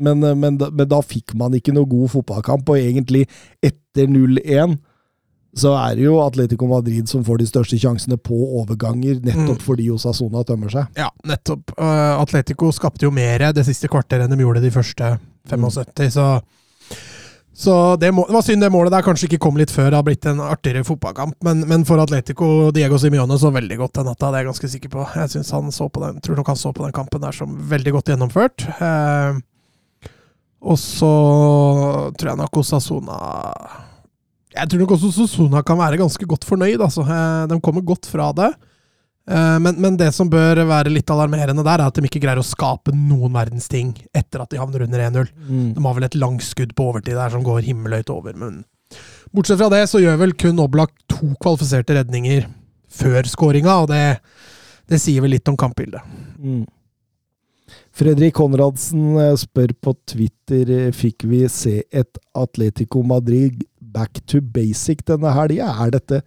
Men, 0.00 0.20
men, 0.20 0.38
men, 0.40 0.56
da- 0.56 0.70
men 0.70 0.88
da 0.88 1.00
fikk 1.02 1.34
man 1.34 1.52
ikke 1.52 1.74
noe 1.74 1.84
god 1.84 2.08
fotballkamp, 2.10 2.68
og 2.68 2.76
egentlig 2.76 3.26
etter 3.62 4.06
0-1 4.06 4.78
så 5.56 5.72
er 5.74 5.96
det 5.98 6.04
jo 6.04 6.20
Atletico 6.22 6.68
Madrid 6.70 7.08
som 7.10 7.24
får 7.26 7.38
de 7.42 7.46
største 7.50 7.78
sjansene 7.80 8.16
på 8.22 8.36
overganger, 8.60 9.18
nettopp 9.24 9.58
Mm. 9.58 9.64
fordi 9.66 9.88
Osasona 9.90 10.44
tømmer 10.46 10.70
seg. 10.70 10.86
Ja, 10.96 11.08
nettopp. 11.26 11.72
Uh, 11.78 12.20
Atletico 12.22 12.70
skapte 12.72 13.02
jo 13.08 13.10
mer 13.10 13.50
det 13.52 13.64
siste 13.66 13.88
kvarteret 13.90 14.28
enn 14.30 14.36
de 14.36 14.44
gjorde 14.44 14.62
de 14.62 14.70
første 14.70 15.18
75, 15.50 16.10
så 16.14 16.40
så 17.60 17.96
det, 18.00 18.08
må, 18.14 18.22
det 18.24 18.32
var 18.32 18.44
synd 18.46 18.62
det 18.62 18.70
målet 18.72 18.92
der 18.94 19.02
kanskje 19.04 19.26
ikke 19.28 19.40
kom 19.44 19.58
litt 19.58 19.68
før. 19.74 19.90
Det 19.90 19.98
har 19.98 20.04
blitt 20.06 20.24
en 20.30 20.38
artigere 20.40 20.80
fotballkamp. 20.86 21.34
Men, 21.44 21.60
men 21.68 21.82
for 21.84 22.00
Atletico 22.00 22.70
Diego 22.72 22.96
Simione 22.96 23.36
så 23.36 23.50
veldig 23.52 23.76
godt 23.76 23.98
den 23.98 24.06
natta, 24.08 24.30
det 24.30 24.38
er 24.38 24.44
jeg 24.46 24.48
ganske 24.48 24.70
sikker 24.72 24.92
på. 24.94 25.04
Jeg 25.18 25.28
synes 25.34 25.50
han 25.52 25.68
så 25.74 25.90
på 25.92 26.00
den, 26.00 26.22
tror 26.24 26.38
nok 26.40 26.48
han 26.54 26.56
så 26.56 26.72
på 26.72 26.86
den 26.86 26.94
kampen 26.96 27.20
der 27.20 27.36
som 27.36 27.52
veldig 27.68 27.92
godt 27.98 28.08
gjennomført. 28.14 28.64
Eh, 28.80 29.42
og 30.62 30.78
så 30.80 31.12
tror 32.16 32.30
jeg 32.32 32.40
nok 32.40 32.56
Osasona 32.62 33.18
Jeg 34.56 34.66
tror 34.70 34.80
nok 34.82 34.96
også 34.96 35.12
Sosona 35.14 35.62
kan 35.62 35.78
være 35.78 36.00
ganske 36.00 36.26
godt 36.26 36.44
fornøyd. 36.48 36.80
Altså. 36.82 37.04
Eh, 37.06 37.46
de 37.52 37.60
kommer 37.62 37.84
godt 37.86 38.08
fra 38.10 38.32
det. 38.34 38.48
Eh, 39.30 39.58
Men, 39.62 39.76
men 39.78 39.96
det 40.00 40.08
som 40.16 40.30
bør 40.32 40.64
være 40.66 40.90
litt 40.90 41.10
alarmerende 41.10 41.62
der, 41.62 41.78
er 41.78 41.86
at 41.86 41.94
de 41.94 42.08
ikke 42.08 42.22
greier 42.24 42.40
å 42.40 42.46
skape 42.46 42.94
noen 42.96 43.32
verdens 43.36 43.68
ting 43.70 43.92
etter 44.16 44.42
at 44.42 44.50
de 44.50 44.58
havner 44.58 44.86
under 44.88 45.04
1-0. 45.06 45.30
De 45.76 45.84
har 45.86 45.94
vel 45.98 46.08
et 46.08 46.18
langskudd 46.18 46.74
på 46.74 46.88
overtid 46.90 47.14
der 47.14 47.30
som 47.30 47.44
går 47.46 47.62
himmelhøyt 47.68 48.10
over, 48.10 48.34
men 48.34 48.64
bortsett 49.30 49.60
fra 49.60 49.68
det 49.70 49.84
så 49.86 50.00
gjør 50.02 50.16
vel 50.24 50.32
kun 50.34 50.58
Oblak 50.58 50.90
to 51.06 51.28
kvalifiserte 51.38 51.94
redninger 52.00 52.48
før 52.90 53.22
skåringa, 53.30 53.76
og 53.84 53.92
det, 53.92 54.18
det 54.90 54.98
sier 54.98 55.22
vel 55.22 55.36
litt 55.36 55.46
om 55.52 55.54
kampbildet. 55.60 56.02
Mm. 56.42 56.64
Fredrik 57.94 58.34
Konradsen 58.34 59.14
eh, 59.20 59.36
spør 59.38 59.76
på 59.78 59.94
Twitter 60.10 60.90
fikk 60.96 61.22
vi 61.30 61.44
se 61.52 61.76
et 61.86 62.18
Atletico 62.34 63.04
Madrid 63.06 63.62
back 63.92 64.22
to 64.30 64.40
basic 64.40 65.04
denne 65.08 65.32
helga. 65.34 65.70
Er 65.84 65.94
dette 65.96 66.20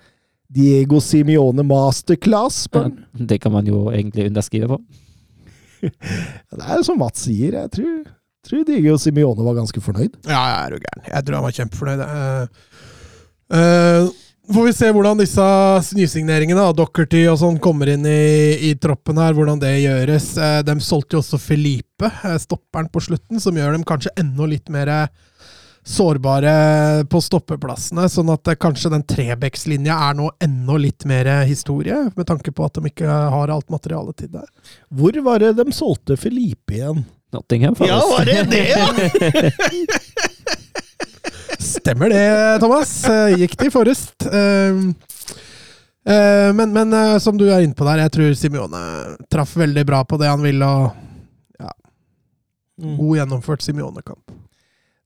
Diego 0.54 1.00
Simione 1.02 1.66
masterclass? 1.66 2.66
spør? 2.68 2.92
Det 3.14 3.40
kan 3.42 3.54
man 3.56 3.68
jo 3.68 3.88
egentlig 3.92 4.28
underskrive 4.30 4.76
på. 4.76 4.82
Det 6.54 6.64
er 6.64 6.84
som 6.86 7.00
Mats 7.02 7.26
sier, 7.26 7.58
jeg 7.58 7.72
tror, 7.74 7.96
tror 8.48 8.66
Diego 8.68 8.98
Simione 9.02 9.46
var 9.46 9.58
ganske 9.58 9.82
fornøyd. 9.84 10.20
Ja, 10.30 10.40
jeg 10.40 10.60
er 10.60 10.76
jo 10.76 10.84
gæren. 10.84 11.08
Jeg 11.10 11.26
tror 11.26 11.40
han 11.40 11.48
var 11.48 11.58
kjempefornøyd. 11.58 12.04
Uh, 12.04 12.78
eh, 13.58 14.12
får 14.54 14.68
vi 14.70 14.76
se 14.78 14.92
hvordan 14.96 15.20
disse 15.20 15.48
nysigneringene, 15.98 16.64
av 16.70 16.78
Dockerty 16.78 17.26
og 17.32 17.42
sånn, 17.42 17.60
kommer 17.64 17.92
inn 17.96 18.08
i, 18.08 18.70
i 18.70 18.74
troppen 18.80 19.20
her, 19.20 19.36
hvordan 19.36 19.60
det 19.64 19.74
gjøres. 19.82 20.30
Eh, 20.38 20.62
de 20.68 20.78
solgte 20.84 21.18
jo 21.18 21.24
også 21.24 21.42
Felipe, 21.42 22.14
stopperen 22.46 22.92
på 22.94 23.04
slutten, 23.10 23.44
som 23.44 23.60
gjør 23.60 23.76
dem 23.76 23.88
kanskje 23.88 24.16
enda 24.22 24.48
litt 24.50 24.72
mer 24.72 24.94
sårbare 25.84 27.04
på 27.12 27.20
stoppeplassene, 27.22 28.06
sånn 28.10 28.30
at 28.32 28.48
kanskje 28.62 28.92
den 28.94 29.04
Trebekslinja 29.08 29.98
er 30.10 30.16
nå 30.16 30.30
enda 30.44 30.78
litt 30.80 31.04
mer 31.10 31.28
historie, 31.50 31.98
med 32.16 32.28
tanke 32.30 32.54
på 32.56 32.64
at 32.66 32.78
de 32.80 32.88
ikke 32.92 33.08
har 33.08 33.52
alt 33.52 33.68
materialet 33.74 34.16
til 34.24 34.32
det. 34.38 34.46
Hvor 34.96 35.20
var 35.26 35.44
det 35.44 35.54
de 35.60 35.66
solgte 35.76 36.16
Felipe 36.20 36.78
igjen? 36.78 37.04
Nottingham 37.34 37.76
faktisk. 37.76 37.94
Ja, 37.94 38.02
var 38.14 38.26
det 38.26 38.44
det? 38.54 39.54
Stemmer 41.64 42.10
det, 42.10 42.60
Thomas. 42.60 42.92
Eh, 43.10 43.38
Gikk 43.42 43.58
de 43.60 43.70
Forrest. 43.74 44.26
Eh, 44.28 44.76
eh, 46.14 46.54
Men, 46.54 46.74
men 46.74 46.94
eh, 46.94 47.18
som 47.24 47.38
du 47.38 47.48
er 47.50 47.64
inne 47.66 47.76
på 47.76 47.88
der, 47.88 48.04
jeg 48.06 48.14
tror 48.18 48.34
Simione 48.38 48.82
traff 49.32 49.56
veldig 49.58 49.86
bra 49.88 50.04
på 50.06 50.20
det 50.22 50.30
han 50.32 50.44
ville. 50.46 50.66
og 50.68 50.92
God 52.84 53.18
gjennomført 53.20 53.62
Simione-kamp. 53.62 54.32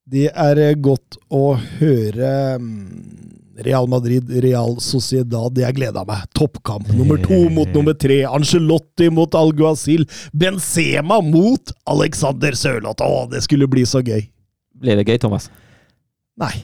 Det 0.07 0.29
er 0.31 0.59
eh, 0.63 0.75
godt 0.79 1.17
å 1.35 1.57
høre 1.57 2.29
mm, 2.61 2.77
Real 3.65 3.89
Madrid, 3.91 4.29
Real 4.43 4.77
Sociedad. 4.83 5.51
Det 5.55 5.65
jeg 5.65 5.75
gleda 5.81 6.05
meg. 6.07 6.23
Toppkamp 6.37 6.87
nummer 6.95 7.19
to 7.19 7.41
mot 7.57 7.73
nummer 7.75 7.97
tre. 7.97 8.21
Angelotti 8.29 9.09
mot 9.11 9.35
Alguacil. 9.35 10.05
Benzema 10.31 11.19
mot 11.25 11.75
Alexander 11.91 12.55
Sørloth. 12.55 13.03
Å, 13.03 13.27
det 13.33 13.43
skulle 13.43 13.67
bli 13.71 13.83
så 13.89 14.03
gøy. 14.05 14.23
Blir 14.77 14.99
det 14.99 15.07
gøy, 15.09 15.19
Thomas? 15.19 15.49
Nei. 16.39 16.55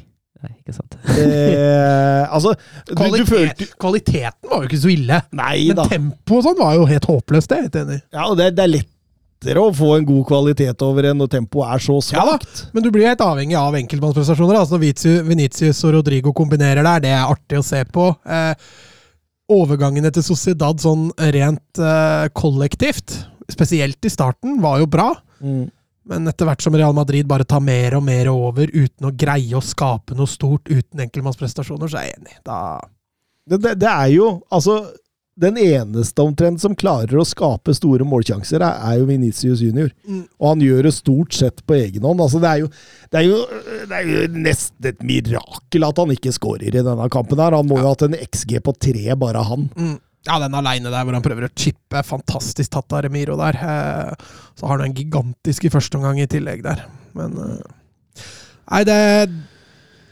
Nei, 0.44 0.54
ikke 0.60 0.76
sant. 0.76 0.96
Eh, 1.08 2.24
altså, 2.36 2.52
du, 2.90 2.96
du 3.00 3.22
følte 3.28 3.68
Kvaliteten 3.80 4.50
var 4.52 4.64
jo 4.64 4.72
ikke 4.72 4.82
så 4.82 4.92
ille. 4.92 5.20
Nei 5.40 5.70
Men 5.70 5.88
tempoet 5.88 6.42
og 6.42 6.48
sånn 6.50 6.60
var 6.60 6.76
jo 6.76 6.88
helt 6.90 7.08
håpløst, 7.08 7.48
det 7.48 7.56
er 7.56 7.62
jeg 7.62 7.70
helt 7.70 7.80
enig 7.84 7.96
i. 8.00 8.04
Ja, 8.16 8.26
det, 8.40 8.50
det 8.58 8.66
er 8.66 8.74
lettere 9.44 9.60
å 9.62 9.74
få 9.76 9.98
en 9.98 10.06
god 10.08 10.24
kvalitet 10.30 10.82
over 10.86 11.10
en 11.10 11.20
når 11.20 11.32
tempoet 11.36 11.76
er 11.76 11.84
så 11.84 12.00
Ja 12.14 12.24
da, 12.26 12.38
men 12.74 12.84
du 12.84 12.90
blir 12.92 13.08
helt 13.08 13.22
avhengig 13.22 13.58
av 13.60 13.76
enkeltmannsprestasjoner. 13.76 14.58
Altså 14.60 14.78
når 14.78 14.84
Vinicius- 14.86 15.28
Vinicius 15.28 15.84
og 15.84 15.94
Rodrigo 15.98 16.34
kombinerer 16.34 16.84
der, 16.84 17.04
det 17.04 17.12
er 17.12 17.28
artig 17.28 17.60
å 17.60 17.66
se 17.66 17.84
på. 17.86 18.16
Eh, 18.26 18.56
overgangene 19.52 20.12
til 20.14 20.24
Sociedad 20.24 20.80
sånn 20.80 21.12
rent 21.18 21.80
eh, 21.80 22.30
kollektivt, 22.34 23.28
spesielt 23.52 24.04
i 24.06 24.12
starten, 24.12 24.62
var 24.62 24.80
jo 24.80 24.88
bra. 24.88 25.12
Mm. 25.44 25.68
Men 26.06 26.28
etter 26.28 26.48
hvert 26.48 26.64
som 26.64 26.76
Real 26.76 26.96
Madrid 26.96 27.28
bare 27.28 27.46
tar 27.48 27.62
mer 27.64 27.96
og 27.96 28.04
mer 28.04 28.28
over 28.32 28.68
uten 28.72 29.08
å 29.08 29.14
greie 29.16 29.56
å 29.56 29.64
skape 29.64 30.16
noe 30.18 30.28
stort 30.28 30.68
uten 30.72 31.04
enkeltmannsprestasjoner, 31.06 31.92
så 31.92 32.00
er 32.00 32.10
jeg 32.10 32.20
enig. 32.22 32.40
Da 32.48 32.80
Det, 33.46 33.60
det, 33.60 33.76
det 33.84 33.90
er 33.92 34.10
jo 34.16 34.28
altså 34.52 34.86
Den 35.34 35.58
eneste 35.58 36.22
omtrent 36.22 36.62
som 36.62 36.76
klarer 36.78 37.18
å 37.18 37.26
skape 37.26 37.74
store 37.74 38.06
målsjanser, 38.06 38.62
er, 38.62 39.00
jo 39.00 39.08
Vinicius 39.10 39.64
junior. 39.66 39.90
Mm. 40.06 40.28
Og 40.38 40.50
han 40.52 40.62
gjør 40.62 40.86
det 40.86 40.94
stort 40.94 41.34
sett 41.34 41.64
på 41.66 41.78
egen 41.80 42.06
hånd. 42.06 42.22
Altså, 42.22 42.42
det, 42.44 42.52
er 42.52 42.62
jo, 42.62 42.70
det, 43.10 43.22
er 43.24 43.26
jo, 43.26 43.40
det 43.90 43.98
er 43.98 44.12
jo 44.12 44.44
nesten 44.46 44.90
et 44.92 45.02
mirakel 45.02 45.88
at 45.88 46.02
han 46.04 46.14
ikke 46.14 46.36
skårer 46.38 46.70
i 46.70 46.86
denne 46.86 47.10
kampen. 47.14 47.42
her. 47.42 47.58
Han 47.58 47.70
må 47.70 47.82
jo 47.82 47.88
ha 47.88 47.96
hatt 47.96 48.06
en 48.06 48.20
XG 48.20 48.60
på 48.62 48.76
tre, 48.78 49.08
bare 49.20 49.46
han. 49.50 49.70
mm. 49.74 50.02
Ja, 50.24 50.38
den 50.40 50.54
aleine 50.56 50.88
der 50.88 51.04
hvor 51.04 51.18
han 51.18 51.24
prøver 51.24 51.50
å 51.50 51.52
chippe, 51.52 52.00
fantastisk 52.08 52.72
tatt 52.72 52.94
av 52.96 53.02
Remiro 53.04 53.36
der. 53.36 53.58
Eh, 53.60 54.30
så 54.56 54.70
har 54.70 54.78
han 54.80 54.86
en 54.86 54.96
gigantisk 54.96 55.66
i 55.68 55.72
første 55.74 56.00
omgang 56.00 56.22
i 56.24 56.28
tillegg 56.32 56.64
der. 56.64 56.86
Men 57.18 57.36
eh, 57.44 57.74
Nei, 58.72 58.86
det 58.88 58.96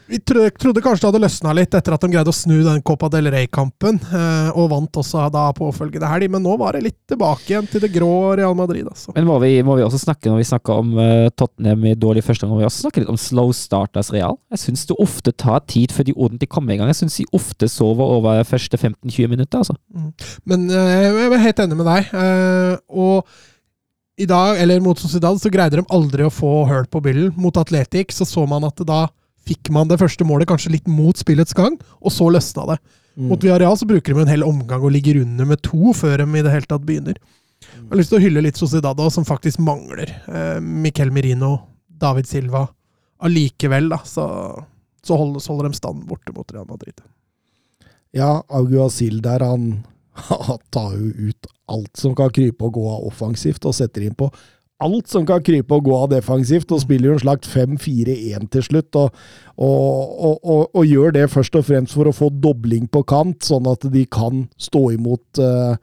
Vi 0.06 0.18
trodde, 0.18 0.82
kanskje 0.82 1.00
det 1.00 1.08
hadde 1.08 1.20
løsna 1.22 1.52
litt 1.56 1.74
etter 1.76 1.94
at 1.94 2.02
de 2.02 2.10
greide 2.12 2.32
å 2.32 2.36
snu 2.36 2.58
den 2.64 2.82
Copa 2.84 3.08
del 3.12 3.30
Rey-kampen, 3.32 4.00
eh, 4.12 4.48
og 4.58 4.70
vant 4.72 4.98
også 5.00 5.28
da 5.32 5.44
påfølgende 5.56 6.08
helg. 6.10 6.30
Men 6.32 6.44
nå 6.44 6.56
var 6.60 6.76
det 6.76 6.82
litt 6.86 6.98
tilbake 7.08 7.52
igjen 7.52 7.68
til 7.70 7.84
det 7.84 7.92
grå 7.94 8.10
Real 8.40 8.56
Madrid, 8.58 8.86
altså. 8.88 9.14
Men 9.16 9.28
må 9.28 9.38
vi, 9.44 9.54
må 9.66 9.76
vi 9.78 9.86
også 9.86 10.00
snakke, 10.02 10.30
når 10.30 10.42
vi 10.42 10.48
snakker 10.50 10.82
om 10.82 10.96
uh, 10.98 11.28
Tottenham 11.38 11.86
i 11.88 11.94
dårlig 11.98 12.24
første 12.26 12.46
gang, 12.46 12.54
må 12.54 12.62
vi 12.62 12.68
også 12.68 12.86
snakke 12.86 13.04
litt 13.04 13.12
om 13.12 13.20
slow 13.20 13.54
starters 13.56 14.12
Real? 14.14 14.36
Jeg 14.52 14.64
syns 14.66 14.84
det 14.90 14.98
ofte 15.02 15.34
tar 15.44 15.62
tid 15.70 15.94
før 15.94 16.08
de 16.08 16.16
ordentlig 16.18 16.50
kommer 16.52 16.74
i 16.74 16.80
gang. 16.80 16.90
Jeg 16.92 17.02
syns 17.04 17.20
de 17.22 17.28
ofte 17.38 17.70
sover 17.70 18.18
over 18.18 18.42
første 18.48 18.80
15-20 18.80 19.32
minutter, 19.32 19.62
altså. 19.62 19.78
Men 20.48 20.68
eh, 20.68 21.08
jeg 21.08 21.30
er 21.30 21.46
helt 21.46 21.64
enig 21.64 21.80
med 21.80 21.90
deg. 21.92 22.12
eh, 22.12 22.76
og 22.92 23.26
i 24.20 24.26
dag, 24.28 24.60
eller 24.60 24.82
mot 24.84 24.98
Sociedad, 25.00 25.38
så 25.40 25.50
greide 25.50 25.80
de 25.80 25.88
aldri 25.94 26.26
å 26.26 26.32
få 26.32 26.66
hull 26.68 26.86
på 26.90 27.00
byllen. 27.02 27.32
Mot 27.40 27.56
Atletic 27.56 28.12
så 28.12 28.26
så 28.28 28.44
man 28.48 28.66
at 28.68 28.82
da 28.86 29.06
fikk 29.48 29.70
man 29.74 29.90
det 29.90 30.00
første 30.00 30.26
målet 30.26 30.50
kanskje 30.50 30.74
litt 30.76 30.90
mot 30.90 31.18
spillets 31.18 31.56
gang, 31.56 31.78
og 32.00 32.14
så 32.14 32.28
løsna 32.30 32.66
det. 32.72 32.78
Mot 33.14 33.42
Villarreal 33.44 33.76
så 33.76 33.86
bruker 33.88 34.14
de 34.14 34.22
en 34.22 34.30
hel 34.30 34.44
omgang 34.46 34.80
og 34.80 34.94
ligger 34.94 35.20
under 35.20 35.48
med 35.48 35.60
to 35.66 35.92
før 35.96 36.22
de 36.22 36.26
i 36.38 36.44
det 36.44 36.52
hele 36.54 36.68
tatt 36.68 36.84
begynner. 36.88 37.18
Jeg 37.62 37.88
har 37.90 38.00
lyst 38.00 38.12
til 38.12 38.18
å 38.18 38.24
hylle 38.24 38.42
litt 38.46 38.58
Sociedad 38.58 38.96
da, 38.98 39.08
som 39.12 39.26
faktisk 39.28 39.60
mangler. 39.62 40.10
Eh, 40.26 40.58
Miquel 40.64 41.12
Merino, 41.14 41.52
David 41.86 42.26
Silva. 42.30 42.64
Allikevel, 43.22 43.90
da, 43.92 44.00
så, 44.08 44.24
så 45.04 45.18
holder, 45.18 45.44
så 45.44 45.52
holder 45.52 45.70
de 45.70 45.78
stand 45.78 46.06
borte 46.08 46.34
mot 46.34 46.48
Real 46.54 46.66
Madrid. 46.70 47.04
Ja, 48.16 48.40
Aguasil 48.48 49.20
der, 49.24 49.44
han, 49.46 49.84
han 50.48 50.64
tar 50.74 50.96
jo 50.96 51.30
ut 51.30 51.52
alt 51.72 52.00
som 52.00 52.16
kan 52.18 52.32
krype 52.34 52.66
og 52.66 52.80
gå 52.80 52.88
av 52.96 53.06
offensivt, 53.12 53.62
og 53.68 53.76
setter 53.76 54.08
inn 54.08 54.16
på 54.18 54.32
alt 54.82 55.10
som 55.10 55.24
kan 55.28 55.42
krype 55.44 55.76
og 55.76 55.86
gå 55.86 55.94
av 55.96 56.10
defensivt, 56.12 56.72
og 56.74 56.82
spiller 56.82 57.10
jo 57.10 57.16
en 57.16 57.22
slags 57.24 57.50
5-4-1 57.52 58.48
til 58.52 58.66
slutt. 58.66 58.98
Og, 58.98 59.22
og, 59.56 60.12
og, 60.28 60.36
og, 60.42 60.62
og 60.78 60.86
gjør 60.88 61.14
det 61.16 61.28
først 61.32 61.58
og 61.58 61.66
fremst 61.68 61.96
for 61.96 62.10
å 62.10 62.14
få 62.16 62.30
dobling 62.42 62.88
på 62.92 63.04
kant, 63.08 63.42
sånn 63.46 63.68
at 63.70 63.86
de 63.92 64.04
kan 64.10 64.46
stå 64.60 64.84
imot 64.96 65.42
uh, 65.42 65.74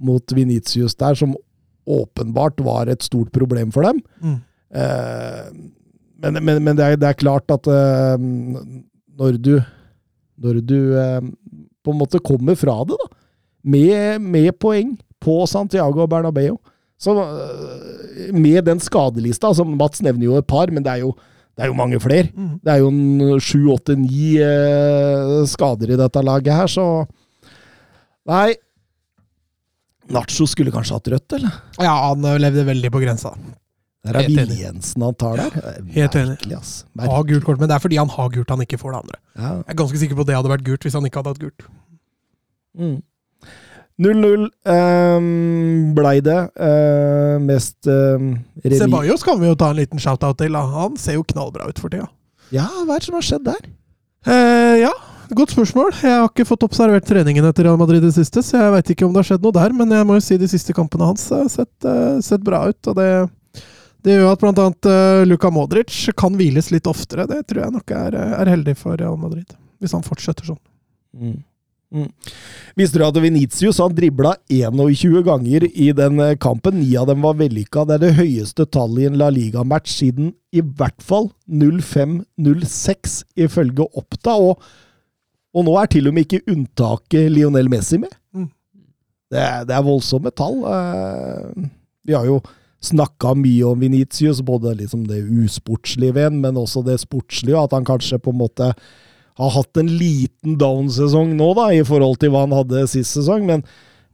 mot 0.00 0.36
Venitius 0.36 0.96
der, 1.00 1.18
som 1.18 1.36
åpenbart 1.90 2.60
var 2.64 2.90
et 2.90 3.04
stort 3.04 3.32
problem 3.34 3.72
for 3.74 3.88
dem. 3.88 4.02
Mm. 4.22 4.38
Uh, 4.70 5.70
men 6.20 6.36
men, 6.44 6.62
men 6.62 6.76
det, 6.78 6.86
er, 6.86 7.00
det 7.00 7.08
er 7.10 7.20
klart 7.20 7.50
at 7.50 7.68
uh, 7.70 8.16
når 9.20 9.38
du 9.40 9.54
Når 10.40 10.60
du 10.64 10.80
på 11.84 11.92
en 11.92 11.98
måte 12.00 12.16
kommer 12.24 12.54
fra 12.56 12.78
det, 12.88 12.96
da, 12.96 13.08
med, 13.60 14.22
med 14.24 14.54
poeng 14.56 14.94
på 15.20 15.34
Santiago 15.44 16.00
og 16.00 16.08
Bernabeu 16.08 16.56
så, 17.00 17.16
eh, 17.16 18.32
Med 18.36 18.64
den 18.68 18.80
skadelista 18.82 19.48
altså 19.50 19.64
Mats 19.64 20.02
nevner 20.04 20.28
jo 20.28 20.38
et 20.38 20.48
par, 20.48 20.70
men 20.70 20.84
det 20.84 20.92
er 20.92 21.04
jo, 21.06 21.14
det 21.56 21.64
er 21.64 21.70
jo 21.70 21.78
mange 21.78 22.00
flere. 22.02 22.28
Mm. 22.36 22.58
Det 22.62 22.72
er 22.74 22.82
jo 22.82 22.90
en 22.92 23.40
sju, 23.40 23.62
åtte, 23.72 23.96
ni 23.98 24.34
eh, 24.36 25.38
skader 25.48 25.94
i 25.94 26.00
dette 26.00 26.24
laget 26.26 26.54
her, 26.54 26.68
så 26.70 26.86
Nei. 28.28 28.52
Nacho 30.12 30.44
skulle 30.46 30.72
kanskje 30.74 30.98
hatt 30.98 31.08
rødt, 31.10 31.34
eller? 31.38 31.56
Ja, 31.80 31.94
han 32.10 32.24
eh, 32.26 32.38
levde 32.42 32.66
veldig 32.68 32.92
på 32.92 33.00
grensa. 33.02 33.32
Det 34.00 34.14
er 34.16 34.24
Helt 34.24 34.54
Jensen 34.56 35.02
han 35.04 35.16
tar 35.20 35.36
der. 35.36 35.56
Er 35.60 35.82
Helt 35.92 36.16
enig. 36.16 36.38
Ass. 36.56 36.84
Merkelig. 36.96 37.34
gult 37.34 37.44
kort, 37.44 37.60
men 37.60 37.68
det 37.68 37.76
er 37.76 37.82
fordi 37.84 37.98
han 38.00 38.08
har 38.12 38.30
gult 38.32 38.52
han 38.52 38.62
ikke 38.64 38.78
får 38.80 38.94
det 38.94 39.00
andre. 39.02 39.18
Ja. 39.36 39.50
Jeg 39.60 39.74
er 39.74 39.78
ganske 39.82 40.00
sikker 40.00 40.16
på 40.16 40.24
at 40.24 40.30
det 40.30 40.36
hadde 40.38 40.52
vært 40.52 40.64
gult 40.68 40.86
hvis 40.86 40.96
han 40.96 41.08
ikke 41.08 41.20
hadde 41.20 41.34
hatt 41.34 41.42
gult. 41.42 41.66
Mm. 42.80 42.96
0-0 44.00 44.46
um, 44.64 45.92
blei 45.96 46.16
det. 46.24 46.38
Uh, 46.56 47.36
mest 47.44 47.84
um, 47.84 48.32
remis 48.64 48.80
Ceballos 48.80 49.24
kan 49.26 49.36
vi 49.40 49.50
jo 49.50 49.58
ta 49.60 49.70
en 49.74 49.80
liten 49.80 50.00
shout-out 50.00 50.40
til. 50.40 50.56
Han 50.56 50.96
ser 51.00 51.18
jo 51.18 51.26
knallbra 51.28 51.68
ut 51.68 51.82
for 51.82 51.92
tida. 51.92 52.08
Ja, 52.54 52.66
hva 52.86 52.96
er 52.96 53.02
det 53.02 53.10
som 53.10 53.18
har 53.18 53.26
skjedd 53.26 53.44
der? 53.50 53.66
Uh, 54.26 54.76
ja, 54.80 54.92
godt 55.36 55.52
spørsmål. 55.52 55.92
Jeg 56.00 56.16
har 56.16 56.30
ikke 56.30 56.48
fått 56.48 56.64
observert 56.64 57.04
treningene 57.08 57.52
til 57.52 57.68
Real 57.68 57.80
Madrid 57.80 58.00
i 58.00 58.08
det 58.08 58.16
siste, 58.16 58.42
så 58.46 58.64
jeg 58.64 58.72
veit 58.76 58.94
ikke 58.94 59.04
om 59.06 59.12
det 59.12 59.20
har 59.22 59.28
skjedd 59.34 59.44
noe 59.44 59.58
der, 59.58 59.76
men 59.76 59.92
jeg 59.98 60.08
må 60.08 60.16
jo 60.16 60.24
si 60.24 60.40
de 60.40 60.48
siste 60.50 60.76
kampene 60.76 61.10
hans 61.12 61.28
har 61.34 61.52
sett, 61.52 61.74
uh, 61.84 62.16
sett 62.24 62.46
bra 62.46 62.64
ut. 62.72 62.80
og 62.90 62.98
det 62.98 63.10
det 64.00 64.14
gjør 64.16 64.30
at 64.32 64.40
bl.a. 64.40 64.66
Uh, 64.88 65.22
Luka 65.28 65.50
Modric 65.52 65.92
kan 66.16 66.32
hviles 66.38 66.70
litt 66.72 66.88
oftere. 66.88 67.26
Det 67.28 67.42
tror 67.50 67.66
jeg 67.66 67.74
nok 67.74 67.92
er, 67.92 68.16
er 68.16 68.48
heldig 68.48 68.72
for 68.80 68.96
Real 68.96 69.18
Madrid, 69.20 69.52
hvis 69.76 69.92
han 69.92 70.06
fortsetter 70.06 70.48
sånn. 70.48 70.60
Mm. 71.12 71.36
Mm. 71.90 72.06
Visste 72.78 73.00
du 73.00 73.04
at 73.06 73.16
Venitius 73.18 73.80
han 73.82 73.94
dribla 73.94 74.36
21 74.52 75.24
ganger 75.26 75.66
i 75.68 75.88
den 75.96 76.20
eh, 76.22 76.36
kampen? 76.38 76.78
Ni 76.78 76.94
av 76.98 77.08
dem 77.10 77.24
var 77.26 77.38
vellykka. 77.40 77.84
Det 77.88 77.96
er 77.96 78.04
det 78.04 78.12
høyeste 78.20 78.66
tallet 78.70 79.02
i 79.02 79.08
en 79.10 79.18
La 79.18 79.30
Liga-match 79.34 79.96
siden 79.98 80.30
i 80.54 80.62
hvert 80.62 81.02
fall 81.02 81.30
05-06, 81.50 83.18
ifølge 83.42 83.88
Oppta. 83.98 84.36
Og, 84.38 84.62
og 85.54 85.66
nå 85.66 85.74
er 85.80 85.90
til 85.90 86.10
og 86.10 86.16
med 86.16 86.28
ikke 86.28 86.54
unntaket 86.54 87.30
Lionel 87.34 87.70
Messi 87.72 87.98
med. 88.02 88.14
Mm. 88.36 88.48
Det, 89.30 89.44
det 89.66 89.76
er 89.76 89.86
voldsomme 89.86 90.32
tall. 90.34 90.62
Eh, 90.70 91.68
Vi 92.06 92.14
har 92.16 92.26
jo 92.26 92.40
snakka 92.80 93.34
mye 93.36 93.66
om 93.68 93.82
Venitius, 93.82 94.40
både 94.40 94.72
liksom 94.78 95.04
det 95.10 95.20
usportslige 95.26 96.14
ved 96.16 96.38
men 96.38 96.56
også 96.56 96.80
det 96.86 96.96
sportslige, 97.02 97.58
at 97.60 97.74
han 97.76 97.84
kanskje 97.84 98.18
på 98.22 98.32
en 98.32 98.40
måte 98.40 98.70
har 99.38 99.50
hatt 99.54 99.76
en 99.80 99.86
liten 99.98 100.56
down-sesong 100.58 101.36
nå, 101.38 101.52
da, 101.56 101.68
i 101.76 101.84
forhold 101.86 102.18
til 102.20 102.30
hva 102.34 102.42
han 102.46 102.52
hadde 102.56 102.86
sist 102.90 103.14
sesong. 103.16 103.46
Men, 103.46 103.62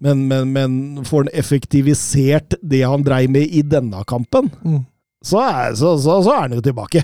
men, 0.03 0.27
men, 0.29 0.53
men 0.53 1.05
får 1.09 1.25
han 1.25 1.33
effektivisert 1.41 2.59
det 2.63 2.83
han 2.85 3.03
dreiv 3.07 3.31
med 3.33 3.49
i 3.49 3.63
denne 3.65 4.03
kampen, 4.07 4.51
Mm. 4.63 4.83
så 5.25 5.41
er, 5.43 5.75
så, 5.75 5.97
så, 5.99 6.21
så 6.23 6.35
er 6.37 6.41
han 6.49 6.55
jo 6.59 6.63
tilbake. 6.63 7.03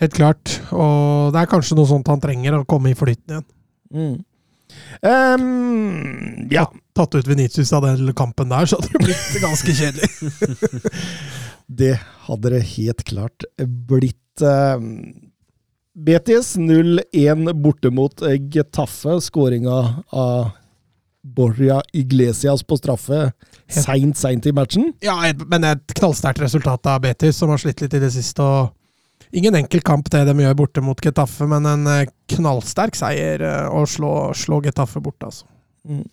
Helt 0.00 0.14
klart. 0.16 0.58
Og 0.72 1.32
det 1.34 1.40
er 1.42 1.50
kanskje 1.50 1.76
noe 1.76 1.88
sånt 1.88 2.08
han 2.12 2.20
trenger, 2.22 2.60
å 2.60 2.66
komme 2.68 2.92
i 2.92 2.96
flyten 2.96 3.36
igjen. 3.38 3.46
Mm. 3.96 4.16
Um, 5.02 6.48
ja. 6.52 6.66
Tatt 6.96 7.14
ut 7.14 7.28
Venitius 7.28 7.72
av 7.76 7.84
den 7.84 8.08
kampen 8.16 8.48
der, 8.48 8.64
så 8.68 8.78
hadde 8.80 8.92
det 8.94 9.04
blitt 9.04 9.40
ganske 9.42 9.74
kjedelig. 9.76 10.08
Det 11.76 11.96
hadde 12.28 12.50
det 12.54 12.60
helt 12.76 13.02
klart 13.08 13.42
blitt. 13.90 14.22
ehm, 14.38 15.25
Betis 15.96 16.56
0-1 16.60 17.52
borte 17.62 17.90
mot 17.90 18.22
eh, 18.22 18.36
Getafe. 18.52 19.20
Skåringa 19.20 20.02
av 20.08 20.50
Borja 21.22 21.82
Iglesias 21.92 22.62
på 22.62 22.76
straffe 22.76 23.32
seint, 23.68 24.16
seint 24.16 24.46
i 24.46 24.52
matchen. 24.52 24.92
Ja, 25.00 25.32
men 25.48 25.64
et 25.64 25.94
knallsterkt 25.96 26.42
resultat 26.44 26.86
av 26.86 27.00
Betis, 27.02 27.38
som 27.40 27.50
har 27.50 27.58
slitt 27.58 27.80
litt 27.80 27.96
i 27.96 28.02
det 28.02 28.12
siste. 28.14 28.44
og 28.44 29.34
Ingen 29.36 29.56
enkel 29.58 29.80
kamp 29.82 30.10
det 30.12 30.26
de 30.28 30.36
gjør 30.44 30.58
borte 30.60 30.84
mot 30.84 31.00
Getafe, 31.02 31.48
men 31.50 31.66
en 31.66 31.88
eh, 31.90 32.12
knallsterk 32.36 32.98
seier 32.98 33.42
eh, 33.42 33.66
å 33.72 33.86
slå, 33.88 34.12
slå 34.36 34.60
Getafe 34.68 35.00
borte, 35.02 35.32
altså. 35.32 35.48
Mm. 35.88 36.04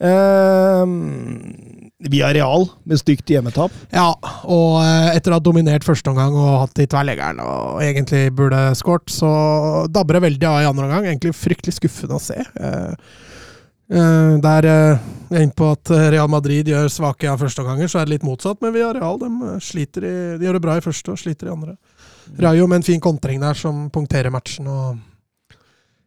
Eh, 0.00 0.86
via 2.08 2.30
Real 2.32 2.68
med 2.88 3.00
stygt 3.00 3.28
hjemmetap. 3.28 3.72
Ja, 3.92 4.08
og 4.48 4.78
eh, 4.80 5.16
etter 5.16 5.34
å 5.34 5.38
ha 5.38 5.44
dominert 5.44 5.84
første 5.84 6.12
omgang 6.12 6.36
og 6.38 6.62
hatt 6.62 6.76
de 6.78 6.86
i 6.86 6.90
tverrleggeren 6.90 7.42
og 7.44 7.82
egentlig 7.84 8.30
burde 8.36 8.70
skåret, 8.78 9.12
så 9.12 9.32
dabber 9.92 10.16
det 10.16 10.24
veldig 10.28 10.48
av 10.48 10.60
i 10.62 10.70
andre 10.70 10.86
omgang. 10.88 11.10
Egentlig 11.10 11.34
fryktelig 11.36 11.76
skuffende 11.76 12.16
å 12.16 12.22
se. 12.24 12.38
Eh, 12.40 13.10
eh, 13.92 14.32
der 14.46 14.70
jeg 14.70 14.96
er 14.96 15.44
inne 15.44 15.56
på 15.56 15.68
at 15.74 15.92
Real 16.14 16.30
Madrid 16.32 16.72
gjør 16.72 16.88
svake 16.92 17.28
av 17.30 17.44
første 17.44 17.64
omganger, 17.64 17.90
så 17.90 18.00
er 18.00 18.08
det 18.08 18.16
litt 18.16 18.26
motsatt. 18.26 18.62
Men 18.64 18.74
via 18.78 18.94
Real 18.96 19.20
de, 19.20 19.30
sliter 19.64 20.08
i, 20.08 20.16
de 20.40 20.48
gjør 20.48 20.58
det 20.58 20.64
bra 20.64 20.80
i 20.80 20.86
første 20.88 21.12
og 21.12 21.20
sliter 21.20 21.50
i 21.50 21.54
andre. 21.54 21.76
Rayo 22.40 22.66
med 22.70 22.80
en 22.80 22.86
fin 22.86 23.00
kontring 23.02 23.40
der 23.42 23.58
som 23.58 23.88
punkterer 23.92 24.32
matchen. 24.32 24.66
og 24.70 25.56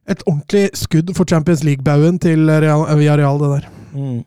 Et 0.10 0.26
ordentlig 0.26 0.72
skudd 0.74 1.14
for 1.16 1.30
Champions 1.30 1.64
League-baugen 1.64 2.18
til 2.20 2.50
Real, 2.50 2.88
via 2.98 3.16
Real, 3.20 3.40
det 3.40 3.56
der. 3.60 3.74
Mm. 3.94 4.22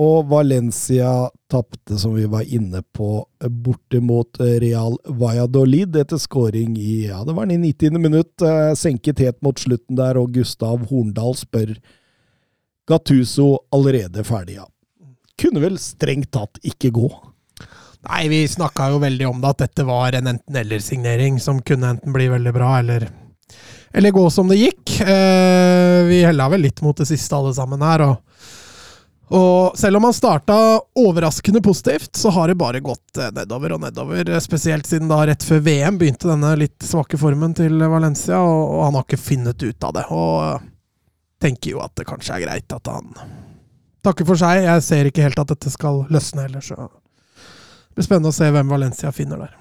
Og 0.00 0.30
Valencia 0.30 1.28
tapte, 1.50 1.98
som 2.00 2.14
vi 2.16 2.24
var 2.30 2.46
inne 2.48 2.80
på, 2.96 3.20
borte 3.64 4.00
mot 4.00 4.38
Real 4.40 4.96
Valladolid 5.04 5.98
etter 6.00 6.20
scoring 6.20 6.78
i 6.80 7.10
ja, 7.10 7.20
det 7.26 7.34
var 7.36 7.50
den 7.50 7.66
i 7.66 7.72
90. 7.74 7.98
minutt. 8.00 8.32
Eh, 8.40 8.72
senket 8.80 9.20
helt 9.20 9.40
mot 9.44 9.60
slutten 9.60 9.98
der, 9.98 10.16
og 10.16 10.32
Gustav 10.32 10.86
Horndal 10.88 11.36
spør 11.36 11.74
Gattuso 12.88 13.66
allerede 13.76 14.24
ferdig, 14.24 14.56
ja. 14.56 14.64
Kunne 15.40 15.60
vel 15.62 15.76
strengt 15.80 16.32
tatt 16.32 16.58
ikke 16.66 16.94
gå. 16.96 17.10
Nei, 18.08 18.24
vi 18.32 18.40
snakka 18.48 18.88
jo 18.94 19.02
veldig 19.02 19.28
om 19.28 19.42
det, 19.42 19.52
at 19.52 19.66
dette 19.66 19.84
var 19.84 20.16
en 20.16 20.32
enten-eller-signering 20.32 21.36
som 21.44 21.60
kunne 21.60 21.92
enten 21.92 22.16
bli 22.16 22.30
veldig 22.32 22.54
bra, 22.56 22.72
eller, 22.80 23.04
eller 23.92 24.16
gå 24.16 24.24
som 24.32 24.48
det 24.48 24.62
gikk. 24.62 24.96
Eh, 25.04 26.00
vi 26.08 26.24
hella 26.24 26.48
vel 26.48 26.64
litt 26.64 26.80
mot 26.80 26.96
det 26.96 27.10
siste, 27.12 27.36
alle 27.36 27.52
sammen 27.56 27.84
her. 27.84 28.08
Og, 28.08 28.48
og 29.30 29.78
selv 29.78 29.96
om 29.96 30.08
han 30.08 30.14
starta 30.14 30.54
overraskende 30.98 31.60
positivt, 31.62 32.16
så 32.16 32.32
har 32.34 32.50
det 32.50 32.56
bare 32.58 32.80
gått 32.82 33.18
eh, 33.20 33.30
nedover 33.34 33.76
og 33.76 33.84
nedover. 33.84 34.32
Spesielt 34.42 34.88
siden 34.90 35.10
da 35.10 35.20
rett 35.28 35.44
før 35.46 35.62
VM 35.62 36.00
begynte 36.00 36.32
denne 36.32 36.50
litt 36.58 36.82
svake 36.82 37.18
formen 37.20 37.54
til 37.54 37.78
Valencia, 37.78 38.40
og, 38.42 38.80
han 38.88 38.98
har 38.98 39.06
ikke 39.06 39.20
funnet 39.22 39.62
ut 39.62 39.86
av 39.86 39.94
det. 39.94 40.04
Og 40.10 40.66
tenker 41.40 41.76
jo 41.76 41.84
at 41.84 41.94
det 42.00 42.08
kanskje 42.10 42.40
er 42.40 42.44
greit 42.48 42.74
at 42.74 42.90
han 42.90 43.14
takker 44.02 44.26
for 44.26 44.40
seg. 44.40 44.64
Jeg 44.66 44.86
ser 44.88 45.12
ikke 45.12 45.28
helt 45.28 45.38
at 45.44 45.54
dette 45.54 45.70
skal 45.70 46.02
løsne 46.10 46.48
heller, 46.48 46.64
så 46.64 46.90
det 46.90 47.98
blir 48.00 48.10
spennende 48.10 48.34
å 48.34 48.38
se 48.40 48.50
hvem 48.50 48.74
Valencia 48.74 49.14
finner 49.14 49.46
der. 49.46 49.59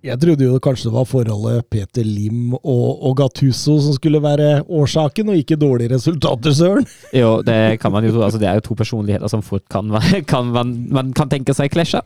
Jeg 0.00 0.16
trodde 0.16 0.46
jo 0.46 0.56
kanskje 0.64 0.88
det 0.88 0.94
var 0.94 1.08
forholdet 1.08 1.66
Peter 1.68 2.06
Lim 2.06 2.54
og, 2.56 3.02
og 3.04 3.18
Gattuso 3.18 3.74
som 3.84 3.92
skulle 3.92 4.22
være 4.24 4.62
årsaken, 4.64 5.28
og 5.28 5.40
ikke 5.42 5.58
dårlige 5.60 5.92
resultater, 5.92 6.54
Søren. 6.56 6.86
Jo, 7.12 7.42
det 7.44 7.76
kan 7.82 7.92
man 7.92 8.06
jo 8.06 8.14
tro. 8.14 8.22
Altså, 8.24 8.40
det 8.40 8.48
er 8.48 8.56
jo 8.56 8.64
to 8.70 8.76
personligheter 8.78 9.28
som 9.28 9.44
fort 9.44 9.66
kan, 9.68 9.92
kan 10.32 10.48
man, 10.54 10.72
man 10.88 11.12
kan 11.16 11.28
tenke 11.28 11.52
seg 11.56 11.68
klasje. 11.74 12.00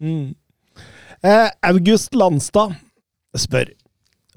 Mm. 0.00 0.32
Eh, 1.26 1.48
August 1.66 2.14
Landstad 2.14 2.76
spør 3.36 3.72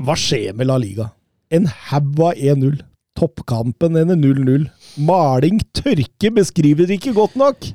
Hva 0.01 0.15
skjer 0.17 0.55
med 0.57 0.67
La 0.67 0.79
Liga? 0.81 1.11
En 1.53 1.69
haug 1.69 2.19
av 2.25 2.35
1-0. 2.35 2.81
Toppkampen 3.19 3.99
ender 4.01 4.19
0-0. 4.19 4.67
Maling 5.05 5.61
tørke 5.77 6.31
beskriver 6.33 6.89
det 6.89 6.99
ikke 6.99 7.15
godt 7.15 7.39
nok. 7.39 7.71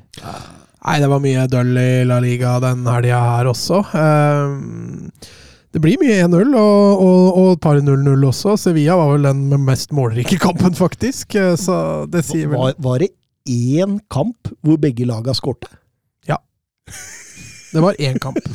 Nei, 0.87 0.99
det 1.03 1.09
var 1.11 1.19
mye 1.19 1.43
døll 1.51 1.75
i 1.81 1.89
La 2.07 2.17
Liga 2.23 2.53
den 2.63 2.85
helga 2.87 3.17
her 3.25 3.49
også. 3.51 3.81
Ehm, 3.99 5.09
det 5.75 5.81
blir 5.83 5.99
mye 5.99 6.21
1-0, 6.23 6.53
og, 6.55 7.01
og, 7.03 7.25
og 7.41 7.49
et 7.57 7.61
par 7.65 7.75
0-0 7.83 8.23
også. 8.29 8.55
Sevilla 8.61 8.95
var 8.95 9.11
vel 9.15 9.27
den 9.27 9.41
med 9.51 9.65
mest 9.67 9.91
målrike 9.95 10.39
kampen, 10.45 10.73
faktisk. 10.79 11.35
eh, 11.35 11.57
Så 11.59 11.75
det 12.13 12.23
sier 12.27 12.47
vel 12.53 12.61
Var, 12.61 12.77
var 12.87 13.03
det 13.03 13.11
én 13.51 13.97
kamp 14.11 14.49
hvor 14.63 14.79
begge 14.83 15.05
laga 15.07 15.35
skårte? 15.37 15.67
Det 17.67 17.81
var 17.83 17.97
én 17.99 18.15
kamp. 18.23 18.37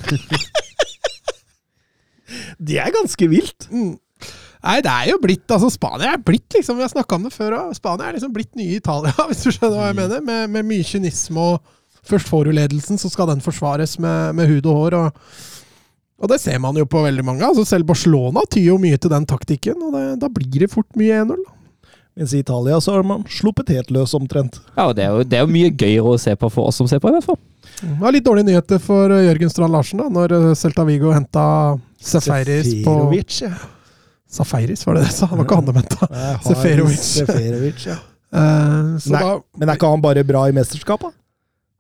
Det 2.59 2.79
er 2.81 2.89
ganske 2.95 3.27
vilt. 3.29 3.67
Mm. 3.69 3.99
Nei, 4.63 4.77
det 4.81 4.91
er 4.93 5.09
jo 5.11 5.19
blitt 5.21 5.51
altså 5.53 5.69
Spania 5.75 6.15
er 6.15 6.21
blitt 6.23 6.55
liksom 6.55 6.79
Vi 6.79 6.85
har 6.87 6.91
snakka 6.93 7.19
om 7.19 7.25
det 7.27 7.33
før 7.35 7.57
òg. 7.59 7.73
Spania 7.77 8.09
er 8.09 8.17
liksom 8.17 8.33
blitt 8.35 8.55
nye 8.57 8.79
Italia, 8.79 9.13
hvis 9.29 9.43
du 9.45 9.51
skjønner 9.53 9.77
hva 9.81 9.89
jeg 9.91 9.99
mener. 9.99 10.23
Med, 10.25 10.49
med 10.55 10.69
mye 10.71 10.87
kynisme 10.87 11.45
og 11.53 11.61
Først 12.07 12.29
får 12.29 12.49
du 12.49 12.57
ledelsen, 12.57 12.99
så 12.99 13.11
skal 13.13 13.31
den 13.31 13.43
forsvares 13.45 13.99
med, 14.03 14.35
med 14.39 14.51
hud 14.51 14.67
og 14.67 14.79
hår. 14.81 14.99
Og, 14.99 15.35
og 16.23 16.31
det 16.33 16.41
ser 16.43 16.59
man 16.63 16.79
jo 16.79 16.87
på 16.89 17.03
veldig 17.05 17.25
mange. 17.27 17.47
altså 17.47 17.65
Selv 17.69 17.87
Barcelona 17.89 18.43
tyr 18.51 18.73
jo 18.73 18.79
mye 18.83 18.99
til 18.99 19.13
den 19.13 19.27
taktikken, 19.29 19.79
og 19.87 19.95
det, 19.97 20.07
da 20.23 20.31
blir 20.33 20.65
det 20.65 20.73
fort 20.73 20.89
mye 20.99 21.23
1-0. 21.23 21.43
Mens 22.13 22.35
i 22.35 22.43
Italia 22.43 22.77
så 22.81 22.93
har 22.93 23.07
man 23.09 23.23
sluppet 23.31 23.71
helt 23.73 23.91
løs, 23.95 24.13
omtrent. 24.15 24.59
Ja, 24.75 24.91
og 24.91 24.97
det 24.99 25.07
er, 25.07 25.15
jo, 25.15 25.25
det 25.25 25.39
er 25.39 25.47
jo 25.47 25.53
mye 25.55 25.71
gøyere 25.73 26.13
å 26.13 26.19
se 26.21 26.35
på 26.37 26.51
for 26.53 26.69
oss 26.69 26.81
som 26.83 26.89
ser 26.91 27.01
på, 27.01 27.09
i 27.09 27.17
hvert 27.17 27.25
fall. 27.25 27.39
Det 27.79 27.95
var 28.03 28.13
litt 28.13 28.27
dårlige 28.27 28.51
nyheter 28.51 28.83
for 28.83 29.15
eh, 29.15 29.25
Jørgen 29.31 29.53
Strand 29.55 29.73
Larsen, 29.73 30.03
da, 30.03 30.11
når 30.13 30.35
eh, 30.37 30.49
Celta 30.59 30.85
Vigo 30.85 31.15
henta 31.15 31.45
Safaris 32.03 32.69
på 32.83 32.83
Seferovic, 32.83 33.39
ja. 33.47 33.55
Safaris, 34.33 34.85
var 34.87 34.99
det 34.99 35.07
det 35.07 35.15
sa? 35.15 35.31
Det 35.31 35.39
var 35.39 35.47
ikke 35.47 35.61
han 35.61 35.71
de 35.71 35.77
henta. 35.79 36.11
Seferovic. 36.45 37.07
Seferovic, 37.07 37.87
ja. 37.89 37.97
Uh, 38.33 38.97
så 38.97 39.13
Nei. 39.13 39.21
da 39.21 39.33
Men 39.61 39.69
er 39.69 39.77
ikke 39.77 39.89
han 39.93 40.05
bare 40.05 40.23
bra 40.25 40.47
i 40.49 40.55
mesterskapet? 40.57 41.13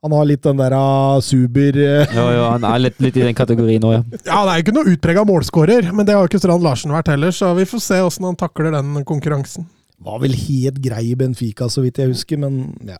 Han 0.02 0.14
har 0.16 0.26
litt 0.26 0.42
den 0.42 0.58
der 0.58 0.74
uh, 0.74 1.20
Suber 1.22 1.76
eh, 1.78 2.10
Jo, 2.16 2.24
jo, 2.34 2.46
han 2.50 2.64
er 2.66 2.80
litt, 2.82 2.96
litt 3.04 3.18
i 3.20 3.22
den 3.22 3.36
kategorien 3.38 3.82
nå, 3.84 3.92
ja. 3.94 4.00
Ja, 4.26 4.40
det 4.42 4.50
er 4.50 4.56
jo 4.58 4.64
ikke 4.64 4.74
noe 4.74 4.94
utprega 4.96 5.22
målskårer, 5.28 5.92
men 5.94 6.08
det 6.08 6.16
har 6.16 6.24
jo 6.24 6.30
ikke 6.32 6.40
Strand 6.42 6.64
Larsen 6.66 6.94
vært 6.94 7.12
heller, 7.12 7.30
så 7.36 7.52
vi 7.54 7.68
får 7.70 7.84
se 7.84 8.00
åssen 8.02 8.26
han 8.26 8.38
takler 8.40 8.74
den 8.74 9.04
konkurransen. 9.06 9.68
Var 10.02 10.18
vel 10.24 10.34
helt 10.34 10.80
grei 10.82 11.04
i 11.12 11.14
Benfica, 11.18 11.68
så 11.70 11.84
vidt 11.84 12.00
jeg 12.02 12.10
husker, 12.10 12.40
men 12.42 12.64
ja. 12.88 12.98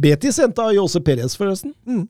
Betis 0.00 0.40
henta 0.40 0.70
Jose 0.72 1.02
Perez, 1.04 1.36
forresten. 1.36 1.74
Mm. 1.84 2.06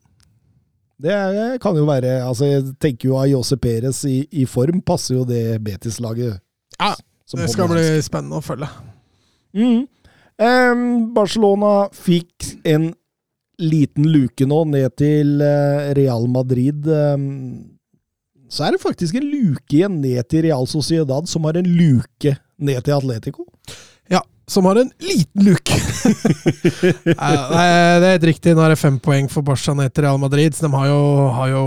Det 1.00 1.10
er- 1.16 1.58
kan 1.58 1.74
jo 1.76 1.86
være 1.88 2.20
altså 2.22 2.44
Jeg 2.44 2.74
tenker 2.78 3.08
jo 3.08 3.16
at 3.18 3.30
Jose 3.30 3.56
Perez 3.56 4.04
i, 4.04 4.28
i 4.30 4.44
form 4.44 4.82
passer 4.82 5.14
jo 5.16 5.24
det 5.24 5.58
Betis-laget. 5.64 6.38
Ja, 6.78 6.94
som 7.26 7.40
Det 7.40 7.50
skal 7.50 7.68
bli 7.70 8.02
spennende 8.02 8.38
å 8.38 8.44
følge. 8.44 8.68
Mm. 9.54 9.88
Um, 10.40 11.14
Barcelona 11.14 11.88
fikk 11.92 12.60
en 12.64 12.92
liten 13.60 14.08
luke 14.10 14.46
nå 14.48 14.64
ned 14.72 14.96
til 15.00 15.40
eh, 15.44 15.92
Real 15.98 16.26
Madrid. 16.32 16.88
Så 18.50 18.66
er 18.66 18.74
det 18.74 18.82
faktisk 18.82 19.14
en 19.14 19.28
luke 19.30 19.76
igjen 19.76 20.00
ned 20.02 20.26
til 20.30 20.48
Real 20.48 20.66
Sociedad, 20.66 21.28
som 21.30 21.46
har 21.46 21.60
en 21.60 21.70
luke 21.70 22.34
ned 22.58 22.82
til 22.82 22.96
Atletico. 22.96 23.46
Ja, 24.10 24.24
som 24.50 24.66
har 24.66 24.80
en 24.80 24.90
liten 24.98 25.46
luke. 25.46 25.76
Det 27.04 27.14
er 27.14 28.08
helt 28.08 28.26
riktig. 28.26 28.56
Nå 28.56 28.64
er 28.64 28.74
det 28.74 28.80
fem 28.80 28.98
poeng 29.02 29.30
for 29.30 29.46
Barca 29.46 29.76
ned 29.78 29.94
til 29.94 30.08
Real 30.08 30.18
Madrid, 30.18 30.56
så 30.56 30.66
de 30.66 30.72
har 30.74 30.90
jo, 30.90 31.04
har 31.36 31.52
jo 31.54 31.66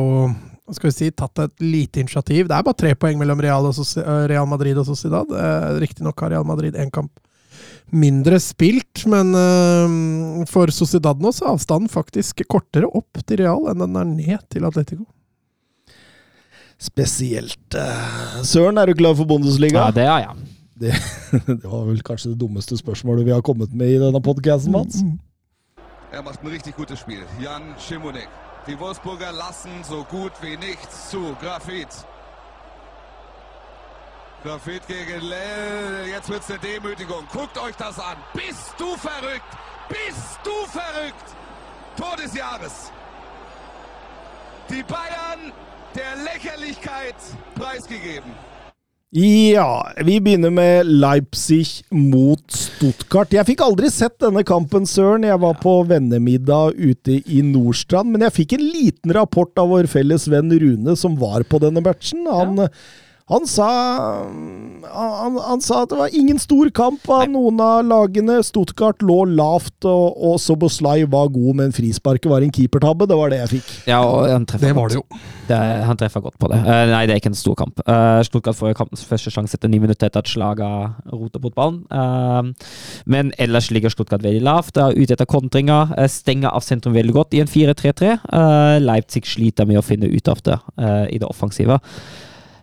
hva 0.63 0.75
skal 0.75 0.89
vi 0.89 0.95
si, 0.95 1.11
tatt 1.15 1.39
et 1.43 1.63
lite 1.63 2.03
initiativ. 2.03 2.47
Det 2.47 2.55
er 2.55 2.65
bare 2.65 2.79
tre 2.79 2.93
poeng 2.99 3.19
mellom 3.19 3.41
Real, 3.43 3.67
eh, 3.71 4.11
Real 4.31 4.47
Madrid 4.47 4.79
og 4.79 4.87
Sociedad. 4.87 5.31
Eh, 5.31 5.69
Riktignok 5.83 6.19
har 6.23 6.35
Real 6.35 6.47
Madrid 6.47 6.75
én 6.75 6.91
kamp 6.91 7.11
mindre 7.93 8.39
spilt, 8.41 9.05
men 9.09 9.33
uh, 9.37 10.45
for 10.49 10.71
Sociedad 10.73 11.21
nå 11.21 11.31
så 11.33 11.47
er 11.47 11.55
avstanden 11.55 11.91
faktisk 11.91 12.43
kortere 12.49 12.89
opp 12.89 13.21
til 13.23 13.43
Real 13.43 13.69
enn 13.71 13.83
den 13.85 13.99
er 13.99 14.09
ned 14.09 14.47
til 14.53 14.65
Atletico. 14.67 15.05
Spesielt 16.83 17.77
eh, 17.79 18.39
Søren, 18.43 18.77
er 18.81 18.89
du 18.89 18.97
glad 18.97 19.15
for 19.15 19.29
Bundesliga? 19.29 19.85
Ja, 19.85 19.91
det 19.95 20.03
er 20.03 20.23
jeg. 20.25 20.47
Det, 20.83 20.95
det 21.61 21.69
var 21.69 21.85
vel 21.87 22.01
kanskje 22.03 22.33
det 22.33 22.41
dummeste 22.41 22.75
spørsmålet 22.75 23.25
vi 23.29 23.31
har 23.31 23.45
kommet 23.45 23.71
med 23.71 23.93
i 23.93 24.01
denne 24.01 24.19
podkasten, 24.19 24.73
Mats. 24.73 24.99
Er 26.11 26.21
macht 26.21 26.43
ein 26.43 26.51
richtig 26.51 26.75
gutes 26.75 26.99
Spiel. 26.99 27.23
Jan 27.41 27.73
Schimonek. 27.79 28.29
Die 28.67 28.79
Wolfsburger 28.79 29.31
lassen 29.31 29.71
so 29.83 30.05
gut 30.11 30.33
wie 30.41 30.57
nichts 30.57 31.09
zu. 31.09 31.35
Grafit. 31.41 32.05
Grafit 34.43 34.85
gegen 34.89 35.21
Lell. 35.21 36.11
Jetzt 36.11 36.29
wird's 36.29 36.49
eine 36.51 36.59
Demütigung. 36.59 37.23
Guckt 37.31 37.57
euch 37.57 37.75
das 37.77 37.97
an. 37.97 38.17
Bist 38.33 38.75
du 38.77 38.91
verrückt? 38.97 39.51
Bist 39.87 40.39
du 40.43 40.51
verrückt? 40.67 41.27
Tor 41.95 42.17
des 42.21 42.35
Jahres. 42.35 42.91
Die 44.69 44.83
Bayern 44.83 45.53
der 45.95 46.19
Lächerlichkeit 46.27 47.15
preisgegeben. 47.55 48.31
Ja, 49.15 49.85
vi 50.03 50.19
begynner 50.19 50.49
med 50.49 50.87
Leipzig 50.87 51.85
mot 51.89 52.43
Stuttgart. 52.51 53.31
Jeg 53.31 53.45
fikk 53.45 53.63
aldri 53.63 53.91
sett 53.93 54.17
denne 54.25 54.43
kampen, 54.43 54.87
Søren. 54.89 55.23
Jeg 55.23 55.39
var 55.39 55.55
på 55.61 55.77
vennemiddag 55.87 56.75
ute 56.75 57.21
i 57.21 57.39
Nordstrand, 57.45 58.11
men 58.11 58.25
jeg 58.27 58.35
fikk 58.41 58.57
en 58.57 58.67
liten 58.73 59.15
rapport 59.15 59.55
av 59.61 59.69
vår 59.71 59.87
felles 59.87 60.27
venn 60.33 60.51
Rune, 60.51 60.97
som 60.99 61.15
var 61.21 61.45
på 61.47 61.61
denne 61.63 61.85
matchen. 61.85 62.25
Han, 62.27 62.65
Han 63.31 63.45
sa, 63.47 63.67
han, 64.91 65.37
han 65.39 65.61
sa 65.63 65.83
at 65.85 65.93
det 65.93 65.97
var 65.97 66.15
ingen 66.15 66.39
stor 66.43 66.67
kamp 66.75 67.05
av 67.07 67.29
noen 67.31 67.61
av 67.63 67.85
lagene. 67.87 68.41
Stuttgart 68.43 68.99
lå 69.05 69.21
lavt, 69.31 69.85
og, 69.87 70.17
og 70.19 70.35
Soboslai 70.43 71.05
var 71.07 71.29
god, 71.31 71.53
men 71.61 71.75
frisparket 71.75 72.27
var 72.27 72.43
en 72.43 72.51
keepertabbe. 72.51 73.07
Det 73.07 73.15
var 73.15 73.31
det 73.31 73.39
jeg 73.39 73.51
fikk. 73.53 73.69
Ja, 73.87 74.01
og 74.03 74.27
han 74.27 74.47
treffer 74.49 74.67
Det 74.67 74.75
var 74.75 74.91
godt. 74.91 74.97
det 74.97 74.99
jo. 74.99 75.21
Det 75.47 75.59
han 75.87 75.99
treffer 75.99 76.25
godt 76.25 76.35
på 76.39 76.49
det. 76.51 76.59
Uh, 76.67 76.81
nei, 76.91 77.05
det 77.07 77.15
er 77.15 77.21
ikke 77.21 77.31
en 77.31 77.39
stor 77.39 77.55
kamp. 77.61 77.79
Uh, 77.87 78.19
Stuttgart 78.27 78.59
får 78.59 78.75
kampens 78.81 79.05
første 79.07 79.31
sjanse 79.31 79.55
etter 79.55 79.71
ni 79.71 79.79
minutter 79.83 80.11
etter 80.11 80.23
at 80.23 80.33
slaget 80.33 80.99
roter 81.13 81.43
bort 81.43 81.55
ballen. 81.55 81.79
Uh, 81.87 82.51
men 83.07 83.31
ellers 83.39 83.71
ligger 83.71 83.93
Stuttgart 83.93 84.25
veldig 84.27 84.43
lavt. 84.43 84.75
Er 84.75 84.99
ute 84.99 85.15
etter 85.15 85.31
kontringer. 85.31 85.95
Stenger 86.11 86.51
av 86.51 86.67
sentrum 86.67 86.95
veldig 86.99 87.15
godt 87.15 87.39
i 87.39 87.43
en 87.45 87.47
4-3-3. 87.47 88.17
Uh, 88.27 88.77
Leipzig 88.83 89.23
sliter 89.31 89.69
med 89.69 89.79
å 89.79 89.87
finne 89.87 90.11
ut 90.11 90.27
av 90.27 90.43
det 90.43 90.59
uh, 90.59 91.07
i 91.07 91.23
det 91.23 91.31
offensive. 91.31 91.79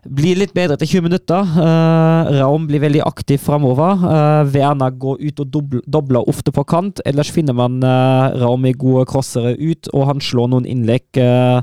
Blir 0.08 0.38
litt 0.40 0.54
bedre 0.56 0.78
etter 0.78 0.88
20 0.88 1.04
minutter. 1.04 1.44
Uh, 1.44 2.30
Raum 2.38 2.64
blir 2.70 2.80
veldig 2.80 3.02
aktiv 3.04 3.42
framover. 3.44 4.00
Uh, 4.00 4.48
Werner 4.48 4.94
går 4.96 5.20
ut 5.20 5.42
og 5.44 5.50
dobler, 5.52 5.82
dobler 5.84 6.30
ofte 6.30 6.54
på 6.56 6.64
kant. 6.64 7.02
Ellers 7.04 7.32
finner 7.34 7.56
man 7.56 7.82
uh, 7.84 8.32
Raum 8.40 8.64
i 8.64 8.72
gode 8.72 9.04
crossere 9.10 9.52
ut, 9.60 9.90
og 9.92 10.06
han 10.08 10.24
slår 10.24 10.48
noen 10.54 10.68
innlegg. 10.68 11.04
Uh, 11.20 11.60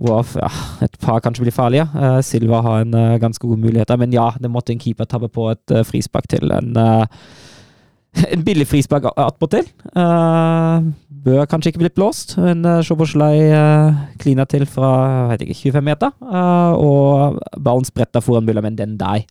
hvorav 0.00 0.32
ja, 0.40 0.48
et 0.86 0.96
par 1.04 1.20
kanskje 1.20 1.44
blir 1.44 1.54
farlige. 1.54 1.84
Uh, 1.92 2.22
Silva 2.24 2.62
har 2.64 2.86
en 2.86 2.96
ganske 3.20 3.44
god 3.44 3.60
mulighet, 3.60 3.92
men 4.00 4.16
ja, 4.16 4.30
det 4.40 4.50
måtte 4.50 4.72
en 4.72 4.80
keeper 4.80 5.10
tabbe 5.10 5.28
på 5.28 5.50
et 5.52 5.76
frispark 5.86 6.32
til. 6.32 6.48
En, 6.56 6.72
uh, 6.72 7.04
en 8.32 8.44
billig 8.44 8.68
frispark 8.68 9.08
attpåtil. 9.16 9.68
Uh, 9.96 10.92
bør 11.22 11.46
kanskje 11.50 11.72
ikke 11.72 11.84
blitt 11.84 11.96
blåst, 11.98 12.36
men 12.40 12.64
uh, 12.66 12.80
Szoboszlai 12.84 13.36
uh, 13.52 14.00
klina 14.22 14.46
til 14.48 14.66
fra 14.68 14.90
jeg 15.06 15.30
vet 15.30 15.46
ikke, 15.46 15.60
25 15.72 15.86
meter, 15.86 16.16
uh, 16.26 16.74
og 16.76 17.38
ballen 17.62 17.86
spretta 17.88 18.22
foran 18.24 18.48
Mulla, 18.48 18.64
men 18.64 18.78
den 18.78 18.98
der 19.00 19.24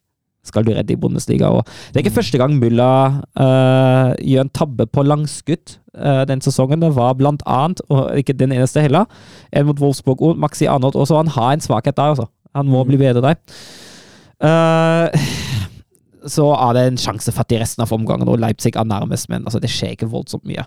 skal 0.46 0.66
du 0.66 0.72
redde 0.74 0.94
i 0.94 0.98
Bundesliga. 0.98 1.52
Og 1.54 1.66
det 1.66 2.00
er 2.00 2.06
ikke 2.06 2.18
første 2.18 2.40
gang 2.42 2.56
Mulla 2.58 2.92
uh, 3.38 4.14
gjør 4.18 4.48
en 4.48 4.54
tabbe 4.58 4.88
på 4.90 5.06
langskudd 5.06 5.78
uh, 5.98 6.24
den 6.30 6.42
sesongen. 6.42 6.82
Det 6.82 6.96
var 6.96 7.14
blant 7.20 7.46
annet, 7.46 7.84
og 7.90 8.18
ikke 8.18 8.38
den 8.38 8.56
eneste 8.56 8.82
heller, 8.82 9.06
en 9.54 9.70
mot 9.70 9.82
Wolfsburg 9.82 10.22
og 10.26 10.42
Maxi 10.42 10.66
Arnold 10.66 10.98
også. 10.98 11.22
Han 11.22 11.34
har 11.36 11.54
en 11.54 11.62
svakhet 11.64 11.98
der, 11.98 12.16
altså. 12.16 12.30
Han 12.56 12.68
må 12.68 12.84
bli 12.84 12.98
bedre 13.00 13.22
der. 13.22 13.38
Uh, 14.42 15.08
så 16.30 16.52
er 16.54 16.78
det 16.78 16.86
en 16.88 17.02
sjansefattig 17.02 17.62
resten 17.62 17.86
av 17.86 17.92
omgangen, 17.96 18.30
og 18.30 18.40
Leipzig 18.42 18.76
er 18.76 18.88
nærmest, 18.88 19.30
men 19.32 19.46
altså, 19.46 19.62
det 19.64 19.72
skjer 19.74 19.96
ikke 19.96 20.12
voldsomt 20.12 20.46
mye. 20.50 20.66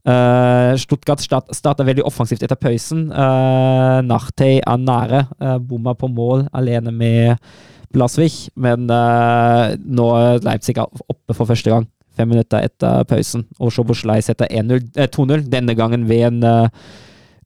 Uh, 0.00 0.72
Stuttgart 0.80 1.20
start, 1.20 1.50
starta 1.52 1.84
veldig 1.84 2.06
offensivt 2.08 2.44
etter 2.44 2.56
pausen. 2.56 3.10
Uh, 3.12 4.00
Nartey 4.06 4.60
er 4.60 4.80
nære. 4.80 5.26
Uh, 5.40 5.58
bomma 5.60 5.92
på 5.98 6.08
mål 6.08 6.46
alene 6.56 6.92
med 6.92 7.50
Blasvik, 7.92 8.46
men 8.56 8.86
uh, 8.88 9.76
nå 9.76 10.10
er 10.16 10.44
Leipzig 10.46 10.78
er 10.78 10.86
oppe 11.10 11.36
for 11.36 11.48
første 11.50 11.72
gang. 11.72 11.88
Fem 12.16 12.30
minutter 12.32 12.64
etter 12.66 13.04
pausen, 13.08 13.46
og 13.60 13.72
Szoboszlai 13.74 14.20
setter 14.24 14.48
1-0, 14.50 14.90
eh, 14.96 15.08
2-0, 15.10 15.46
denne 15.50 15.76
gangen 15.78 16.08
ved 16.08 16.26
en 16.30 16.44
uh, 16.44 16.92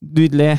nydelig 0.01 0.55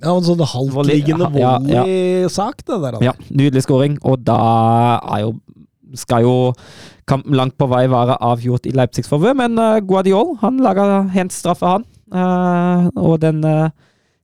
Ja, 0.00 0.12
en 0.14 0.24
sånn 0.24 0.40
halvtliggende 0.40 1.28
Volley, 1.28 1.42
ja, 1.42 1.58
ja. 1.68 1.82
det 1.84 2.78
der. 2.80 2.96
altså. 2.96 3.04
ja, 3.04 3.12
nydelig 3.28 3.66
scoring, 3.66 3.98
og 4.08 4.22
da 4.24 4.38
er 5.00 5.26
jo 5.26 5.34
skal 5.94 6.24
jo 6.26 6.36
kampen 7.06 7.36
langt 7.38 7.56
på 7.58 7.68
vei 7.70 7.84
være 7.90 8.18
avgjort 8.24 8.66
i 8.66 8.74
Leipzigs 8.74 9.10
favør, 9.10 9.36
men 9.38 9.58
uh, 9.60 9.78
Guardiol 9.84 10.34
han 10.42 10.58
lager 10.64 11.06
helt 11.14 11.34
straffe, 11.34 11.76
han. 11.76 11.86
Uh, 12.10 12.88
og 13.02 13.20
den 13.22 13.42
uh, 13.46 13.70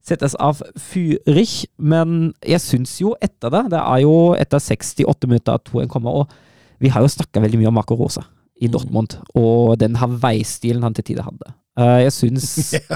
settes 0.03 0.35
av 0.43 0.63
Fürich, 0.79 1.63
men 1.79 2.33
jeg 2.47 2.63
syns 2.63 2.97
jo 3.01 3.15
etter 3.23 3.51
det 3.55 3.65
Det 3.75 3.81
er 3.81 4.03
jo 4.05 4.35
etter 4.39 4.63
68 4.63 5.31
minutter 5.31 5.59
at 5.59 5.67
2-1 5.71 5.91
kommer, 5.91 6.23
og 6.23 6.83
vi 6.83 6.91
har 6.91 7.03
jo 7.03 7.11
snakka 7.11 7.43
veldig 7.43 7.61
mye 7.61 7.71
om 7.71 7.79
Marco 7.79 7.99
Rosa 7.99 8.25
i 8.63 8.71
Dortmund, 8.71 9.17
og 9.39 9.79
den 9.79 9.99
har 9.99 10.11
veistilen 10.23 10.83
han 10.83 10.95
til 10.95 11.13
tider 11.13 11.27
hadde. 11.27 11.55
Uh, 11.79 12.03
jeg 12.05 12.13
syns 12.13 12.47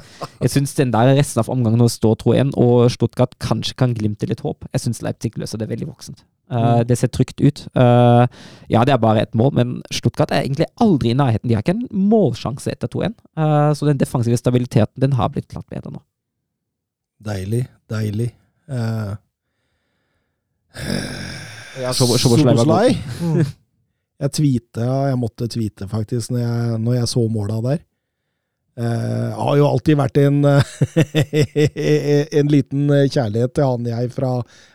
jeg 0.43 0.51
syns 0.53 0.74
den 0.77 0.90
der 0.93 1.15
resten 1.16 1.40
av 1.40 1.48
omgangen 1.53 1.81
nå 1.81 1.89
står 1.89 2.19
2-1, 2.23 2.55
og 2.61 2.90
Stuttgart 2.93 3.32
kanskje 3.40 3.77
kan 3.81 3.94
glimte 3.97 4.28
litt 4.28 4.43
håp. 4.44 4.66
Jeg 4.74 4.85
syns 4.85 5.01
Leipzig 5.05 5.32
løser 5.40 5.62
det 5.62 5.70
veldig 5.70 5.89
voksent. 5.89 6.24
Uh, 6.53 6.82
Det 6.86 6.98
ser 7.01 7.11
trygt 7.11 7.40
ut. 7.43 7.65
Uh, 7.74 8.27
ja, 8.70 8.85
det 8.86 8.94
er 8.94 9.01
bare 9.03 9.24
ett 9.24 9.35
mål, 9.35 9.55
men 9.57 9.77
Stuttgart 9.90 10.31
er 10.31 10.44
egentlig 10.44 10.69
aldri 10.82 11.11
i 11.11 11.19
nærheten. 11.19 11.48
De 11.48 11.57
har 11.57 11.65
ikke 11.65 11.74
en 11.74 11.89
målsjanse 12.11 12.70
etter 12.70 12.93
2-1. 12.93 13.16
Uh, 13.39 13.73
så 13.74 13.89
den 13.89 13.98
defensive 13.98 14.39
stabiliteten 14.39 15.03
den 15.03 15.16
har 15.19 15.32
blitt 15.35 15.48
klart 15.51 15.66
bedre 15.73 15.97
nå. 15.97 16.05
Deilig, 17.27 17.65
deilig. 17.90 18.31
Uh, 18.69 19.16
Ja. 21.81 21.93
Szoboszlai. 21.93 22.97
Mm. 23.20 23.44
Jeg 24.16 24.32
tweeta, 24.32 24.85
jeg 25.11 25.16
måtte 25.20 25.44
tweete 25.53 25.85
faktisk 25.90 26.31
når 26.32 26.39
jeg, 26.40 26.77
når 26.81 26.94
jeg 26.94 27.09
så 27.11 27.24
måla 27.28 27.59
der. 27.66 27.82
Eh, 28.77 29.28
har 29.32 29.55
jo 29.57 29.65
alltid 29.70 29.97
vært 29.97 30.19
en, 30.20 30.43
en 32.40 32.51
liten 32.53 32.90
kjærlighet 33.09 33.55
til 33.57 33.65
han 33.65 33.86
jeg 33.89 34.11
fra 34.12 34.32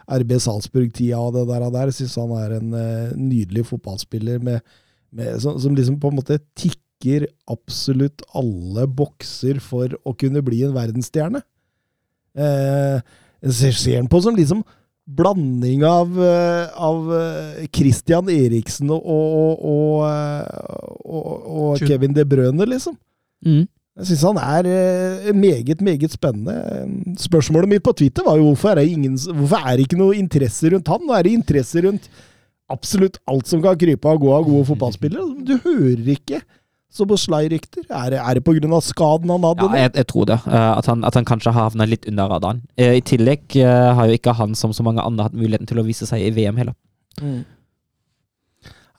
RB 0.10 0.32
Salzburg-tida 0.42 1.20
og 1.22 1.36
det 1.36 1.46
der. 1.52 1.66
Og 1.68 1.76
der. 1.76 1.92
Syns 1.94 2.18
han 2.18 2.34
er 2.40 2.56
en 2.58 2.74
uh, 2.74 3.12
nydelig 3.14 3.68
fotballspiller 3.70 4.42
med, 4.42 4.64
med, 5.14 5.36
som, 5.44 5.60
som 5.62 5.76
liksom 5.78 6.00
på 6.02 6.10
en 6.10 6.18
måte 6.18 6.40
tikker 6.58 7.28
absolutt 7.52 8.24
alle 8.38 8.88
bokser 8.90 9.62
for 9.62 9.94
å 10.02 10.16
kunne 10.18 10.42
bli 10.46 10.64
en 10.66 10.74
verdensstjerne. 10.76 11.44
Uh, 12.34 13.02
ser 13.42 13.76
ser 13.78 14.00
han 14.00 14.10
på 14.10 14.22
som 14.24 14.38
liksom 14.38 14.64
blanding 15.12 15.82
av, 15.84 16.14
av 16.78 17.08
Christian 17.74 18.30
Eriksen 18.32 18.92
og, 18.94 19.02
og, 19.02 20.04
og, 21.04 21.48
og 21.52 21.82
Kevin 21.84 22.14
De 22.16 22.24
Brøne, 22.30 22.68
liksom. 22.70 22.96
Mm. 23.44 23.66
Jeg 24.00 24.08
syns 24.08 24.22
han 24.24 24.38
er 24.40 24.68
eh, 24.72 25.32
meget, 25.36 25.82
meget 25.84 26.14
spennende. 26.16 26.54
Spørsmålet 27.20 27.68
mitt 27.74 27.84
på 27.84 27.92
Twitter 28.00 28.24
var 28.24 28.38
jo 28.40 28.46
hvorfor 28.54 28.72
er 28.72 28.80
det, 28.80 28.86
ingen, 28.94 29.18
hvorfor 29.20 29.60
er 29.68 29.76
det 29.76 29.86
ikke 29.88 30.00
noe 30.00 30.16
interesse 30.16 30.72
rundt 30.72 30.88
han? 30.88 31.04
Nå 31.08 31.18
er 31.18 31.28
det 31.28 31.34
interesse 31.36 31.84
rundt 31.84 32.08
absolutt 32.72 33.20
alt 33.28 33.50
som 33.52 33.60
kan 33.62 33.76
krype 33.76 34.08
og 34.08 34.24
gå 34.24 34.32
av 34.32 34.46
gode 34.48 34.64
fotballspillere. 34.72 35.28
Du 35.44 35.58
hører 35.66 36.08
ikke 36.16 36.40
Soboslai-rykter. 36.92 37.84
Er, 37.90 38.10
det- 38.12 38.20
er 38.20 38.40
det 38.40 38.72
av 38.72 38.82
skaden 38.84 39.30
han 39.32 39.44
hadde? 39.44 39.68
Ja, 39.68 39.84
jeg, 39.84 39.92
jeg 39.96 40.08
tror 40.08 40.26
det. 40.32 40.40
eh, 40.48 40.72
at, 40.78 40.86
han, 40.88 41.04
at 41.08 41.14
han 41.20 41.26
kanskje 41.28 41.52
har 41.52 41.70
havna 41.70 41.86
litt 41.88 42.08
under 42.08 42.28
radaren. 42.32 42.62
Eh, 42.78 42.96
I 43.00 43.02
tillegg 43.02 43.56
har 43.60 44.08
jo 44.08 44.18
ikke 44.18 44.34
han, 44.36 44.56
som 44.56 44.72
så 44.74 44.84
mange 44.84 45.04
andre, 45.04 45.24
hatt 45.28 45.36
muligheten 45.36 45.68
til 45.68 45.80
å 45.80 45.86
vise 45.88 46.08
seg 46.08 46.24
i 46.24 46.32
VM 46.36 46.58
heller. 46.60 46.76
Mm. 47.22 47.44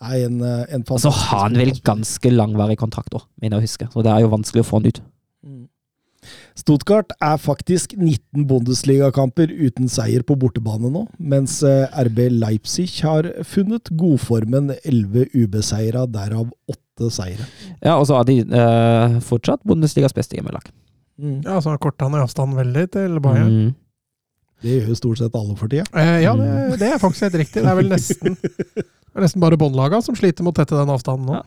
Nei, 0.02 0.22
en, 0.26 0.40
eh, 0.42 0.64
en 0.74 0.82
Og 0.82 0.98
så 0.98 1.10
fantastisk 1.10 1.30
har 1.30 1.44
han 1.46 1.58
vel 1.60 1.74
ganske 1.86 2.32
langvarig 2.34 2.78
kontrakt 2.80 3.14
òg, 3.14 3.26
mener 3.40 3.58
jeg 3.58 3.62
å 3.62 3.68
huske. 3.68 3.90
Så 3.92 4.02
det 4.04 4.12
er 4.12 4.24
jo 4.24 4.32
vanskelig 4.32 4.64
å 4.64 4.68
få 4.68 4.80
han 4.80 4.90
ut. 4.90 5.00
Mm. 5.46 5.62
Stuttgart 6.58 7.14
er 7.22 7.38
faktisk 7.40 7.94
19 7.96 8.46
Bundesligakamper 8.50 9.50
uten 9.50 9.88
seier 9.90 10.22
på 10.26 10.36
bortebane 10.38 10.90
nå, 10.92 11.06
mens 11.18 11.60
eh, 11.66 11.86
RB 12.06 12.28
Leipzig 12.34 12.88
har 13.02 13.30
funnet 13.48 13.90
godformen 13.98 14.74
11 14.82 15.32
ubeseira, 15.34 16.04
derav 16.10 16.50
8 16.70 17.10
seire. 17.10 17.48
Ja, 17.80 17.96
og 17.96 18.06
så 18.10 18.18
har 18.18 18.28
de 18.28 18.42
eh, 18.44 19.18
fortsatt 19.26 19.64
Bundesligas 19.66 20.14
beste 20.14 20.38
hjemmelag. 20.38 20.66
Mm. 21.18 21.40
Ja, 21.46 21.60
så 21.62 21.74
korta 21.78 22.08
han 22.08 22.18
i 22.18 22.22
avstand 22.22 22.58
veldig 22.58 22.88
til 22.94 23.18
Bayern. 23.22 23.54
Mm. 23.54 23.78
Det 24.62 24.76
gjør 24.76 24.92
jo 24.92 24.96
stort 24.98 25.18
sett 25.18 25.34
alle 25.34 25.56
for 25.58 25.70
tida. 25.70 25.86
Eh, 25.98 26.20
ja, 26.22 26.36
det, 26.38 26.78
det 26.78 26.92
er 26.92 27.00
faktisk 27.02 27.26
helt 27.26 27.40
riktig. 27.40 27.64
Det 27.64 27.70
er 27.70 27.78
vel 27.80 27.90
nesten, 27.90 28.36
det 29.12 29.20
er 29.20 29.26
nesten 29.28 29.42
bare 29.44 29.58
båndlaga 29.60 30.00
som 30.04 30.16
sliter 30.16 30.42
med 30.46 30.54
å 30.54 30.60
tette 30.62 30.78
den 30.78 30.92
avstanden 30.92 31.28
nå. 31.28 31.40
Ja. 31.40 31.42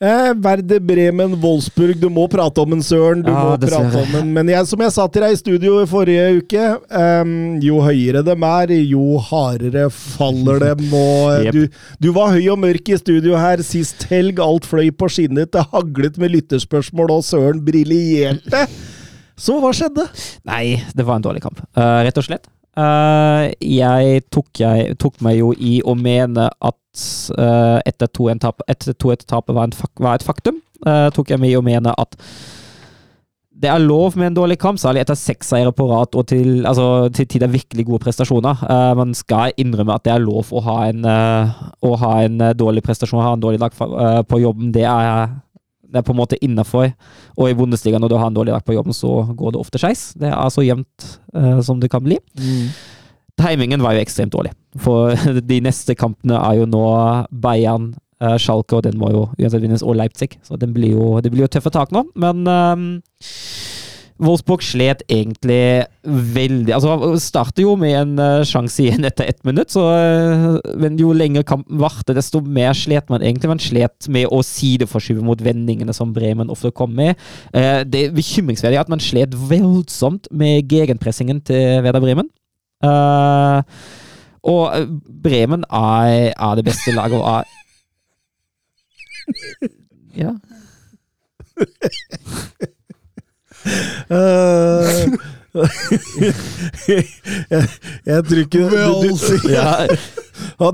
Eh, 0.00 0.32
Verde 0.36 0.76
Bremen, 0.80 1.34
Wolfsburg, 1.40 1.96
du 2.00 2.08
må 2.12 2.26
prate 2.28 2.60
om 2.60 2.72
en 2.74 2.82
Søren. 2.84 3.22
Du 3.24 3.30
Ja, 3.30 3.44
må 3.44 3.52
dessverre. 3.60 3.90
prate 3.92 4.02
om 4.02 4.14
en 4.18 4.32
Men 4.34 4.48
jeg, 4.48 4.66
som 4.68 4.80
jeg 4.80 4.92
sa 4.92 5.06
til 5.08 5.22
deg 5.24 5.32
i 5.32 5.38
studio 5.40 5.78
i 5.80 5.86
forrige 5.88 6.26
uke, 6.42 6.64
um, 6.90 7.60
jo 7.64 7.78
høyere 7.80 8.22
dem 8.24 8.42
er, 8.44 8.72
jo 8.84 9.16
hardere 9.18 9.86
faller 9.90 10.60
dem. 10.60 10.84
Og 10.92 11.44
yep. 11.46 11.52
Du, 11.52 11.68
du 12.00 12.10
var 12.12 12.34
høy 12.34 12.48
og 12.52 12.58
mørk 12.60 12.88
i 12.92 12.98
studio 13.00 13.36
her 13.40 13.62
sist 13.64 14.04
helg. 14.10 14.38
Alt 14.42 14.68
fløy 14.68 14.90
på 14.92 15.08
skinnet. 15.12 15.52
Det 15.56 15.64
haglet 15.72 16.18
med 16.18 16.34
lytterspørsmål, 16.34 17.10
og 17.16 17.24
Søren 17.24 17.64
briljerte. 17.64 18.66
Så 19.36 19.56
hva 19.60 19.72
skjedde? 19.76 20.06
Nei, 20.48 20.82
det 20.96 21.04
var 21.04 21.16
en 21.20 21.24
dårlig 21.30 21.42
kamp, 21.44 21.60
Uh, 21.76 22.02
rett 22.04 22.16
og 22.16 22.24
slett. 22.24 22.46
Eh, 22.76 23.44
jeg, 23.64 24.20
tok, 24.28 24.50
jeg 24.60 24.98
tok 25.00 25.22
meg 25.24 25.38
jo 25.40 25.52
i 25.56 25.78
å 25.80 25.94
mene 25.96 26.50
at 26.50 27.06
uh, 27.36 27.78
etter 27.84 28.08
2-1-tapet 28.08 28.70
etter 28.72 28.96
2-1-tapet 28.96 29.56
var, 29.56 29.72
var 30.00 30.18
et 30.18 30.26
faktum. 30.26 30.60
Uh, 30.84 31.08
tok 31.16 31.32
jeg 31.32 31.40
meg 31.40 31.54
i 31.54 31.58
å 31.58 31.64
mene 31.64 31.92
at 31.96 32.16
det 33.56 33.70
er 33.72 33.80
lov 33.80 34.18
med 34.20 34.28
en 34.28 34.36
dårlig 34.36 34.58
kamp, 34.60 34.76
særlig 34.80 35.00
etter 35.00 35.16
seks 35.16 35.48
seire 35.48 35.72
på 35.72 35.86
rad 35.88 36.16
og 36.18 36.26
til, 36.28 36.66
altså, 36.68 37.08
tider 37.16 37.48
virkelig 37.48 37.86
gode 37.88 38.02
prestasjoner. 38.04 38.60
Uh, 38.68 38.92
man 38.98 39.14
skal 39.16 39.54
innrømme 39.56 39.96
at 39.96 40.04
det 40.04 40.12
er 40.12 40.24
lov 40.24 40.52
å 40.52 40.60
ha 40.66 40.76
en, 40.90 41.06
uh, 41.08 41.54
å 41.80 41.94
ha 42.02 42.12
en 42.26 42.42
dårlig 42.58 42.84
prestasjon, 42.84 43.24
ha 43.24 43.32
en 43.36 43.40
dårlig 43.40 43.62
dag 43.62 43.72
eh, 43.80 44.20
på 44.28 44.42
jobben. 44.42 44.74
Det 44.76 44.84
er, 44.84 45.32
det 45.90 46.00
er 46.00 46.06
på 46.06 46.14
en 46.14 46.20
måte 46.20 46.38
innafor. 46.44 46.90
Og 47.36 47.50
i 47.50 47.56
Bundesliga, 47.56 48.00
når 48.02 48.12
du 48.12 48.16
har 48.18 48.30
en 48.30 48.36
dårlig 48.36 48.54
dag 48.54 48.64
på 48.66 48.76
jobben, 48.76 48.96
så 48.96 49.26
går 49.36 49.54
det 49.54 49.60
ofte 49.60 49.80
skeis. 49.82 50.08
Det 50.18 50.30
er 50.32 50.52
så 50.52 50.64
jevnt 50.66 51.08
uh, 51.36 51.60
som 51.64 51.80
det 51.82 51.90
kan 51.92 52.04
bli. 52.04 52.18
timingen 53.36 53.82
var 53.84 53.96
jo 53.96 54.02
ekstremt 54.04 54.32
dårlig. 54.32 54.52
For 54.80 55.14
de 55.52 55.60
neste 55.64 55.96
kampene 55.98 56.40
er 56.40 56.60
jo 56.60 56.68
nå 56.70 56.84
Bayern, 57.30 57.94
uh, 58.22 58.36
Schalke, 58.40 58.78
og 58.78 58.86
den 58.88 58.98
må 59.00 59.12
jo 59.14 59.26
uansett 59.38 59.62
vinnes, 59.62 59.84
og 59.84 59.98
Leipzig. 59.98 60.36
Så 60.42 60.58
det 60.60 60.72
blir 60.74 60.96
jo, 60.96 61.16
det 61.20 61.32
blir 61.34 61.46
jo 61.46 61.52
tøffe 61.52 61.72
tak 61.74 61.94
nå. 61.94 62.06
Men 62.14 62.46
um, 62.46 62.86
Wolfsburg 64.22 64.62
slet 64.64 65.02
egentlig 65.12 65.84
veldig 66.06 66.72
Altså, 66.76 67.16
starter 67.20 67.64
jo 67.66 67.74
med 67.78 67.94
en 67.98 68.20
uh, 68.20 68.44
sjanse 68.48 68.80
igjen 68.84 69.04
etter 69.04 69.28
ett 69.28 69.42
minutt, 69.44 69.72
så, 69.74 69.82
uh, 69.92 70.56
men 70.80 70.96
jo 71.00 71.12
lenger 71.16 71.44
kampen 71.46 71.80
varte, 71.82 72.14
desto 72.16 72.40
mer 72.40 72.72
slet 72.76 73.10
man 73.12 73.24
egentlig. 73.24 73.50
Man 73.50 73.62
slet 73.62 74.08
med 74.12 74.30
å 74.32 74.40
sideforskyve 74.46 75.24
mot 75.24 75.42
vendingene 75.44 75.92
som 75.96 76.14
Bremen 76.16 76.52
ofte 76.52 76.72
kom 76.76 76.94
med. 76.96 77.18
Uh, 77.52 77.82
det 77.84 78.08
er 78.08 78.80
at 78.80 78.92
man 78.92 79.02
slet 79.02 79.36
voldsomt 79.36 80.30
med 80.32 80.68
gegenpressingen 80.70 81.42
til 81.44 81.82
Veda 81.84 82.00
Bremen. 82.02 82.30
og 84.46 84.90
Bremen 85.24 85.64
er, 85.72 86.32
er, 86.32 86.54
det 86.56 86.64
beste 86.64 86.92
laget 86.94 87.18
og 87.20 87.26
er 87.36 87.44
Ja. 90.16 90.32
Uh, 94.10 95.16
jeg, 96.86 97.04
jeg, 98.06 98.24
tror 98.28 98.40
ikke 98.42 98.58
du, 98.60 98.66
du, 98.68 99.08
ja, 99.48 99.86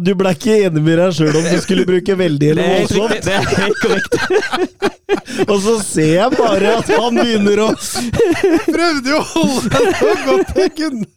du 0.00 0.10
ble 0.18 0.32
ikke 0.34 0.56
enig 0.66 0.82
med 0.82 0.98
deg 0.98 1.14
sjøl 1.16 1.36
om 1.38 1.46
du 1.46 1.58
skulle 1.62 1.84
bruke 1.86 2.16
veldig 2.18 2.48
eller 2.54 2.72
voldsomt. 2.80 3.22
Det 3.22 3.36
er 3.36 3.46
helt 3.60 3.78
korrekt. 3.82 4.12
Og 5.52 5.58
så 5.60 5.74
ser 5.84 6.12
jeg 6.14 6.34
bare 6.38 6.70
at 6.78 6.88
han 6.88 7.18
begynner 7.18 7.60
å 7.66 7.68
Prøvde 7.76 9.10
jo 9.10 9.18
å 9.18 9.26
holde 9.28 9.68
deg 9.74 9.98
så 9.98 10.12
godt 10.24 10.54
jeg 10.56 10.72
kunne. 10.78 11.08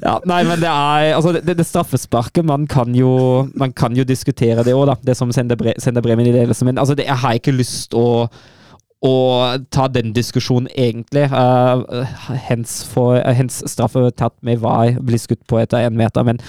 Ja, 0.00 0.14
nei, 0.30 0.40
men 0.48 0.62
det 0.62 0.70
er 0.70 1.10
altså 1.18 1.34
det, 1.36 1.56
det 1.58 1.66
straffesparket 1.68 2.46
Man 2.48 2.64
kan 2.70 2.94
jo 2.96 3.10
Man 3.60 3.74
kan 3.76 3.92
jo 3.98 4.06
diskutere 4.08 4.64
det 4.64 4.72
òg, 4.72 4.86
da. 4.88 4.96
Det 5.10 5.18
som 5.18 5.34
sender, 5.36 5.60
bre, 5.60 5.76
sender 5.82 6.04
Bremen 6.04 6.30
i 6.30 6.34
ledelse. 6.34 6.64
Men 6.64 6.80
altså, 6.80 6.96
det, 6.96 7.06
jeg 7.10 7.20
har 7.20 7.36
ikke 7.36 7.58
lyst 7.58 7.96
å 7.98 8.06
og 9.06 9.64
ta 9.72 9.86
den 9.88 10.12
diskusjonen, 10.16 10.68
egentlig. 10.76 11.28
Uh, 11.32 12.04
hens, 12.48 12.82
for, 12.84 13.16
uh, 13.16 13.32
hens 13.36 13.62
straffe 13.70 14.10
tatt 14.12 14.36
med 14.44 14.60
var 14.60 14.98
bli 15.00 15.20
skutt 15.20 15.40
på 15.48 15.60
etter 15.62 15.86
én 15.86 15.96
meter, 15.96 16.26
men 16.26 16.40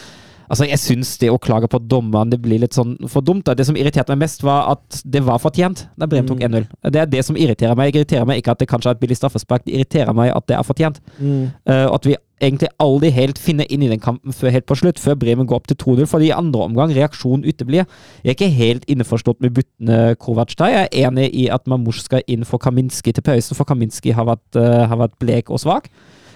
altså, 0.52 0.68
jeg 0.68 0.82
syns 0.84 1.14
det 1.22 1.30
å 1.32 1.40
klage 1.40 1.69
på 1.72 1.80
dommeren 1.80 2.34
det 2.34 2.41
blir 2.44 2.60
litt 2.60 2.76
sånn 2.76 2.98
for 3.11 3.23
dumt. 3.23 3.45
Da. 3.48 3.56
Det 3.56 3.69
som 3.69 3.80
irriterte 3.80 4.11
meg 4.11 4.26
mest, 4.26 4.44
var 4.44 4.73
at 4.73 4.99
det 5.07 5.23
var 5.28 5.40
fortjent 5.40 5.86
da 5.95 6.10
Bremen 6.11 6.28
tok 6.28 6.44
1-0. 6.44 6.68
Mm. 6.68 6.91
Det 6.91 7.03
er 7.03 7.14
det 7.14 7.23
som 7.28 7.40
irriterer 7.40 7.78
meg. 7.80 7.91
Jeg 7.91 8.02
irriterer 8.02 8.28
meg 8.28 8.44
ikke 8.44 8.57
at 8.57 8.65
det 8.65 8.68
kanskje 8.72 8.91
er 8.91 8.99
et 8.99 9.06
billig 9.06 9.19
straffespark, 9.22 9.64
det 9.68 9.78
irriterer 9.78 10.18
meg 10.18 10.34
at 10.36 10.49
det 10.52 10.60
er 10.60 10.68
fortjent. 10.68 10.99
Mm. 11.22 11.48
Uh, 11.64 11.88
at 11.88 12.10
vi 12.10 12.18
egentlig 12.41 12.69
aldri 12.81 13.11
helt 13.13 13.39
finner 13.41 13.69
inn 13.72 13.84
i 13.85 13.89
den 13.91 14.01
kampen 14.01 14.34
før 14.35 14.53
helt 14.55 14.68
på 14.69 14.77
slutt, 14.80 14.99
før 15.01 15.18
Bremen 15.22 15.47
går 15.49 15.61
opp 15.61 15.69
til 15.69 15.77
2-0. 15.80 16.07
fordi 16.09 16.30
i 16.30 16.35
andre 16.35 16.65
omgang 16.65 16.93
reaksjonen 16.95 17.45
uteblir. 17.45 17.85
Jeg 18.23 18.34
er 18.34 18.38
ikke 18.38 18.49
helt 18.55 18.88
innforstått 18.89 19.41
med 19.41 19.53
byttene 19.57 20.15
Kovac 20.19 20.55
der. 20.57 20.73
Jeg 20.73 20.89
er 20.91 21.07
enig 21.07 21.30
i 21.34 21.47
at 21.47 21.68
Mamush 21.68 22.03
skal 22.05 22.26
inn 22.27 22.45
for 22.45 22.57
Kaminski 22.57 23.13
til 23.13 23.23
pausen, 23.23 23.55
for 23.55 23.65
Kaminski 23.65 24.11
har 24.11 24.26
vært, 24.26 24.57
uh, 24.57 24.88
har 24.88 24.97
vært 24.97 25.18
blek 25.19 25.49
og 25.49 25.61
svak. 25.61 25.89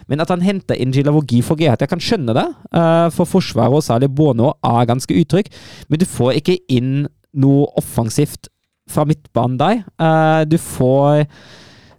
Men 0.07 0.22
at 0.22 0.30
han 0.30 0.45
henter 0.45 0.77
inn 0.77 0.94
Gilavogi 0.94 1.41
for 1.41 1.57
G, 1.57 1.65
jeg 1.65 1.90
kan 1.90 2.02
skjønne 2.02 2.36
det. 2.38 2.48
Uh, 2.69 3.10
for 3.10 3.26
Forsvaret 3.26 3.73
og 3.73 3.84
særlig 3.84 4.11
Bono 4.14 4.53
er 4.64 4.86
ganske 4.86 5.14
utrygg, 5.14 5.49
men 5.90 5.99
du 5.99 6.06
får 6.06 6.38
ikke 6.38 6.60
inn 6.69 7.07
noe 7.34 7.65
offensivt 7.77 8.52
fra 8.90 9.06
midtbanen 9.10 9.57
der. 9.57 9.82
Uh, 9.98 10.45
du 10.45 10.57
får 10.61 11.26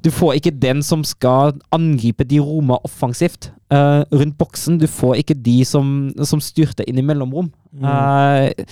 du 0.07 0.11
får 0.15 0.37
ikke 0.39 0.55
den 0.63 0.83
som 0.87 1.03
skal 1.05 1.57
angripe 1.75 2.25
de 2.25 2.39
roma 2.39 2.79
offensivt 2.87 3.49
uh, 3.75 4.05
rundt 4.15 4.37
boksen. 4.39 4.79
Du 4.79 4.87
får 4.87 5.19
ikke 5.23 5.35
de 5.35 5.65
som, 5.67 6.13
som 6.23 6.43
styrter 6.43 6.87
inn 6.87 7.01
i 7.01 7.05
mellomrom. 7.07 7.49
Mm. 7.75 7.83
Uh, 7.83 8.67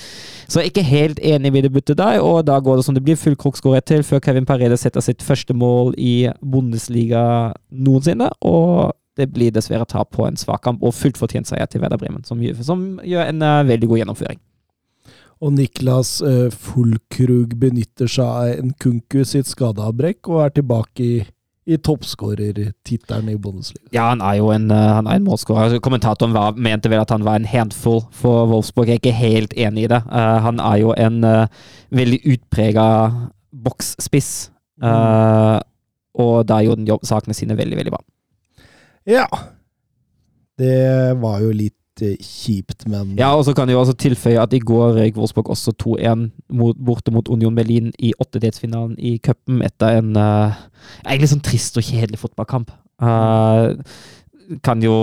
så 0.47 0.61
jeg 0.61 0.69
er 0.69 0.70
ikke 0.70 0.86
helt 0.86 1.19
enig 1.19 1.51
i 1.56 1.65
det 1.66 1.73
byttet 1.74 1.98
der, 1.98 2.20
og 2.23 2.47
da 2.47 2.61
går 2.62 2.78
det 2.78 2.86
som 2.86 2.94
det 2.94 3.02
blir. 3.02 3.19
Full 3.19 3.36
krok 3.36 3.59
til 3.86 4.06
før 4.06 4.23
Kevin 4.23 4.47
Paredes 4.47 4.86
setter 4.86 5.02
sitt 5.02 5.23
første 5.23 5.55
mål 5.55 5.94
i 5.98 6.31
Bundesliga 6.40 7.52
noensinne. 7.70 8.31
Og 8.40 8.94
det 9.19 9.32
blir 9.32 9.51
dessverre 9.51 9.86
tap 9.90 10.15
på 10.15 10.27
en 10.27 10.36
svak 10.36 10.62
kamp, 10.62 10.82
og 10.82 10.94
fullt 10.94 11.19
fortjent 11.19 11.51
seier 11.51 11.66
til 11.66 11.82
Werder 11.82 11.98
Bremen, 11.98 12.24
som, 12.24 12.39
som 12.62 13.01
gjør 13.02 13.27
en 13.27 13.43
uh, 13.43 13.66
veldig 13.66 13.90
god 13.90 14.05
gjennomføring. 14.05 14.43
Og 15.45 15.53
Niklas 15.53 16.19
uh, 16.25 16.49
Fulkrug 16.49 17.53
benytter 17.61 18.09
seg 18.09 18.25
av 18.25 18.62
en 18.62 18.75
Kunku 18.81 19.23
sitt 19.29 19.51
skadeavbrekk 19.51 20.31
og 20.33 20.41
er 20.47 20.55
tilbake 20.57 21.05
i, 21.05 21.19
i 21.69 21.77
toppskårertittelen 21.85 23.29
i 23.29 23.37
Bundesliga. 23.37 23.85
Ja, 23.93 24.07
han 24.15 24.25
er 24.25 24.39
jo 24.41 24.49
en, 24.55 24.71
uh, 24.73 24.95
han 24.97 25.11
er 25.11 25.21
en 25.21 25.27
målskårer. 25.27 25.66
Altså, 25.66 25.83
kommentatoren 25.85 26.33
var, 26.37 26.57
mente 26.57 26.89
vel 26.93 27.05
at 27.05 27.12
han 27.12 27.27
var 27.29 27.41
en 27.41 27.51
handful 27.51 28.01
for 28.15 28.49
Wolfsburg. 28.53 28.89
Jeg 28.89 29.03
er 29.03 29.05
ikke 29.05 29.19
helt 29.19 29.55
enig 29.66 29.85
i 29.85 29.93
det. 29.93 30.01
Uh, 30.09 30.41
han 30.47 30.65
er 30.65 30.81
jo 30.81 30.97
en 30.97 31.21
veldig 31.95 32.23
utprega 32.33 32.89
boksspiss. 33.65 34.33
Mm. 34.83 35.62
Og 36.19 36.33
da 36.49 36.57
gjorde 36.65 36.83
han 36.83 36.89
jobb, 36.89 37.05
sakene 37.07 37.37
sine 37.37 37.55
veldig, 37.57 37.77
veldig 37.79 37.93
bra. 37.95 38.01
Ja. 39.07 39.29
Det 40.59 41.15
var 41.23 41.39
jo 41.45 41.53
litt 41.55 41.77
Eh, 41.84 41.84
kjipt, 42.22 42.86
men 42.90 43.14
Ja, 43.18 43.32
og 43.36 43.44
så 43.47 43.55
kan 43.56 43.68
jeg 43.68 43.76
jo 43.76 43.82
også 43.82 43.97
tilføye 44.01 44.40
at 44.43 44.55
i 44.56 44.62
går 44.62 44.98
røyk 44.98 45.18
Wolfsburg 45.18 45.52
også 45.55 45.74
2-1 45.82 46.26
borte 46.86 47.14
mot 47.14 47.28
Union 47.28 47.55
Berlin 47.56 47.93
i 47.98 48.12
åttedelsfinalen 48.20 48.97
i 48.98 49.16
cupen 49.24 49.62
etter 49.66 50.01
en 50.01 50.12
uh, 50.18 50.56
egentlig 51.05 51.32
sånn 51.35 51.44
trist 51.44 51.78
og 51.81 51.86
kjedelig 51.86 52.20
fotballkamp. 52.22 52.72
Uh, 53.02 53.74
kan 54.64 54.82
jo 54.85 54.94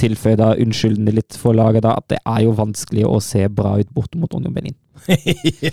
tilføye 0.00 0.38
da 0.38 0.52
unnskyldende 0.58 1.14
litt 1.14 1.36
for 1.38 1.56
laget 1.56 1.84
da, 1.86 1.94
at 2.00 2.10
det 2.10 2.18
er 2.24 2.44
jo 2.46 2.56
vanskelig 2.58 3.06
å 3.06 3.20
se 3.22 3.46
bra 3.48 3.76
ut 3.80 3.92
borte 3.94 4.18
mot 4.20 4.34
Union 4.34 4.54
Berlin. 4.54 4.76
ja, 5.64 5.72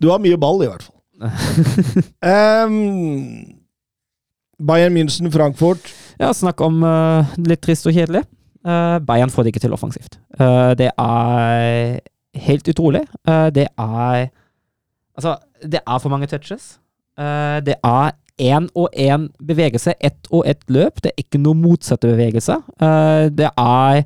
du 0.00 0.10
har 0.10 0.22
mye 0.22 0.40
ball, 0.40 0.64
i 0.64 0.70
hvert 0.70 0.86
fall. 0.88 0.96
um, 2.64 3.60
Bayern 4.60 4.96
München, 4.96 5.30
Frankfurt. 5.32 5.92
Ja, 6.20 6.32
snakk 6.36 6.60
om 6.64 6.82
uh, 6.84 7.28
litt 7.40 7.62
trist 7.64 7.88
og 7.88 7.96
kjedelig. 7.96 8.24
Uh, 8.66 9.00
Bayern 9.06 9.30
får 9.30 9.42
det 9.42 9.54
ikke 9.54 9.62
til 9.64 9.72
offensivt. 9.72 10.20
Uh, 10.40 10.72
det 10.76 10.90
er 10.98 12.00
helt 12.34 12.68
utrolig. 12.68 13.00
Uh, 13.28 13.48
det 13.48 13.66
er 13.78 14.28
Altså, 15.16 15.36
det 15.62 15.80
er 15.86 15.98
for 15.98 16.08
mange 16.08 16.26
touches. 16.26 16.78
det 17.66 17.74
er 17.84 18.10
én 18.40 18.68
og 18.74 18.88
én 18.96 19.28
bevegelse, 19.46 19.92
ett 20.00 20.26
og 20.30 20.44
ett 20.46 20.62
løp. 20.68 21.02
Det 21.02 21.10
er 21.10 21.18
ikke 21.18 21.38
noe 21.38 21.54
motsatte 21.54 22.08
bevegelse. 22.08 22.56
det 23.36 23.50
er 23.58 24.02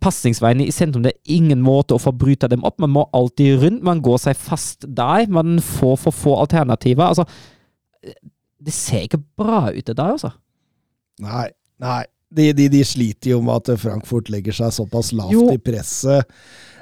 pasningsveiene 0.00 0.66
i 0.66 0.70
sentrum. 0.70 1.02
Det 1.02 1.12
er 1.12 1.34
ingen 1.34 1.62
måte 1.62 1.94
å 1.94 1.98
få 1.98 2.12
bryta 2.12 2.46
dem 2.46 2.64
opp. 2.64 2.78
Man 2.78 2.90
må 2.90 3.08
alltid 3.12 3.62
rundt. 3.62 3.82
Man 3.82 4.02
går 4.02 4.18
seg 4.18 4.36
fast 4.36 4.86
der. 4.96 5.26
Man 5.26 5.58
får 5.58 5.96
for 5.96 6.10
få 6.12 6.36
alternativer. 6.40 7.04
Altså, 7.04 7.24
det 8.66 8.72
ser 8.72 9.00
ikke 9.00 9.24
bra 9.36 9.72
ut, 9.72 9.86
det 9.86 9.96
der, 9.96 10.12
altså. 10.12 10.30
Nei. 11.18 11.48
Nei 11.80 12.04
de, 12.36 12.50
de, 12.56 12.68
de, 12.72 12.82
sliter 12.86 13.32
jo 13.32 13.42
med 13.44 13.62
at 13.62 13.80
Frankfurt 13.82 14.30
legger 14.32 14.56
seg 14.56 14.74
såpass 14.76 15.12
lavt 15.16 15.34
jo. 15.34 15.48
i 15.52 15.60
presset. 15.62 16.26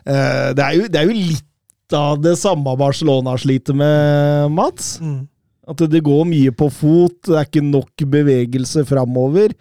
Uh, 0.05 0.51
det, 0.57 0.65
er 0.65 0.73
jo, 0.79 0.89
det, 0.89 1.01
er 1.01 1.09
jo, 1.09 1.19
litt 1.33 1.95
av 1.95 2.19
det 2.25 2.35
samme 2.41 2.75
Barcelona 2.81 3.37
sliter 3.41 3.77
med, 3.79 4.51
Mats. 4.55 4.97
Mm. 5.01 5.23
At 5.71 5.81
det 5.89 6.03
går 6.05 6.27
mye 6.29 6.53
på 6.53 6.69
fot, 6.73 7.17
det 7.31 7.39
er 7.39 7.49
ikke 7.49 7.65
nok 7.65 8.05
bevegelse 8.13 8.85
framover. 8.89 9.55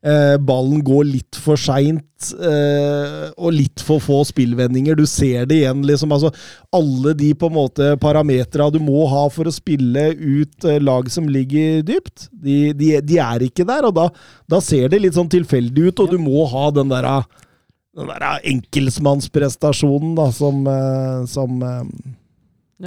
Eh, 0.00 0.38
ballen 0.40 0.80
går 0.80 1.02
litt 1.04 1.36
for 1.36 1.60
seint, 1.60 2.30
eh, 2.40 3.26
og 3.36 3.52
litt 3.52 3.82
for 3.84 4.00
få 4.00 4.22
spillvendinger. 4.24 4.96
Du 4.96 5.04
ser 5.04 5.44
det 5.44 5.58
igjen, 5.58 5.82
liksom. 5.84 6.14
Altså, 6.16 6.30
alle 6.72 7.12
de 7.18 7.34
på 7.36 7.50
en 7.50 7.56
måte 7.58 7.90
parametra 8.00 8.70
du 8.72 8.78
må 8.80 9.04
ha 9.12 9.26
for 9.28 9.44
å 9.44 9.52
spille 9.52 10.06
ut 10.16 10.64
eh, 10.64 10.80
lag 10.80 11.10
som 11.12 11.28
ligger 11.28 11.84
dypt, 11.84 12.30
de, 12.32 12.72
de, 12.72 12.94
de, 13.04 13.20
er 13.20 13.44
ikke 13.44 13.68
der. 13.68 13.90
Og 13.90 13.94
da, 14.00 14.08
da, 14.48 14.62
ser 14.64 14.88
det 14.88 15.02
litt 15.04 15.20
sånn 15.20 15.28
tilfeldig 15.28 15.90
ut, 15.90 16.00
og 16.00 16.16
du 16.16 16.16
må 16.22 16.48
ha 16.48 16.70
den 16.80 16.96
der, 16.96 17.10
den 18.00 18.08
der 18.14 18.26
enkeltmannsprestasjonen 18.54 20.16
da, 20.16 20.30
som, 20.32 20.64
eh, 20.64 21.22
som 21.28 21.60
eh, 21.60 21.84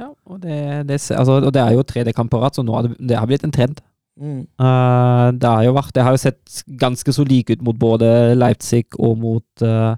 ja, 0.02 0.10
og 0.26 0.42
det, 0.42 0.88
det, 0.90 0.98
altså, 1.14 1.44
og 1.44 1.54
det, 1.54 1.62
er 1.62 1.78
jo 1.78 1.86
tredje 1.86 2.18
kamp 2.18 2.34
på 2.34 2.42
rad, 2.42 2.58
så 2.58 2.66
nå 2.66 2.74
har 2.74 2.90
det, 2.90 2.98
det 2.98 3.22
har 3.22 3.30
blitt 3.30 3.46
en 3.46 3.54
trend. 3.54 3.86
Mm. 4.20 4.46
Uh, 4.62 5.34
det 5.34 5.50
har 5.50 5.64
jo 5.66 5.74
vært 5.74 5.96
Det 5.96 6.04
har 6.06 6.14
jo 6.14 6.22
sett 6.22 6.62
ganske 6.78 7.14
så 7.16 7.26
like 7.26 7.56
ut 7.56 7.64
mot 7.66 7.78
både 7.80 8.36
Leipzig 8.38 8.86
og 9.00 9.18
mot, 9.18 9.46
uh, 9.66 9.96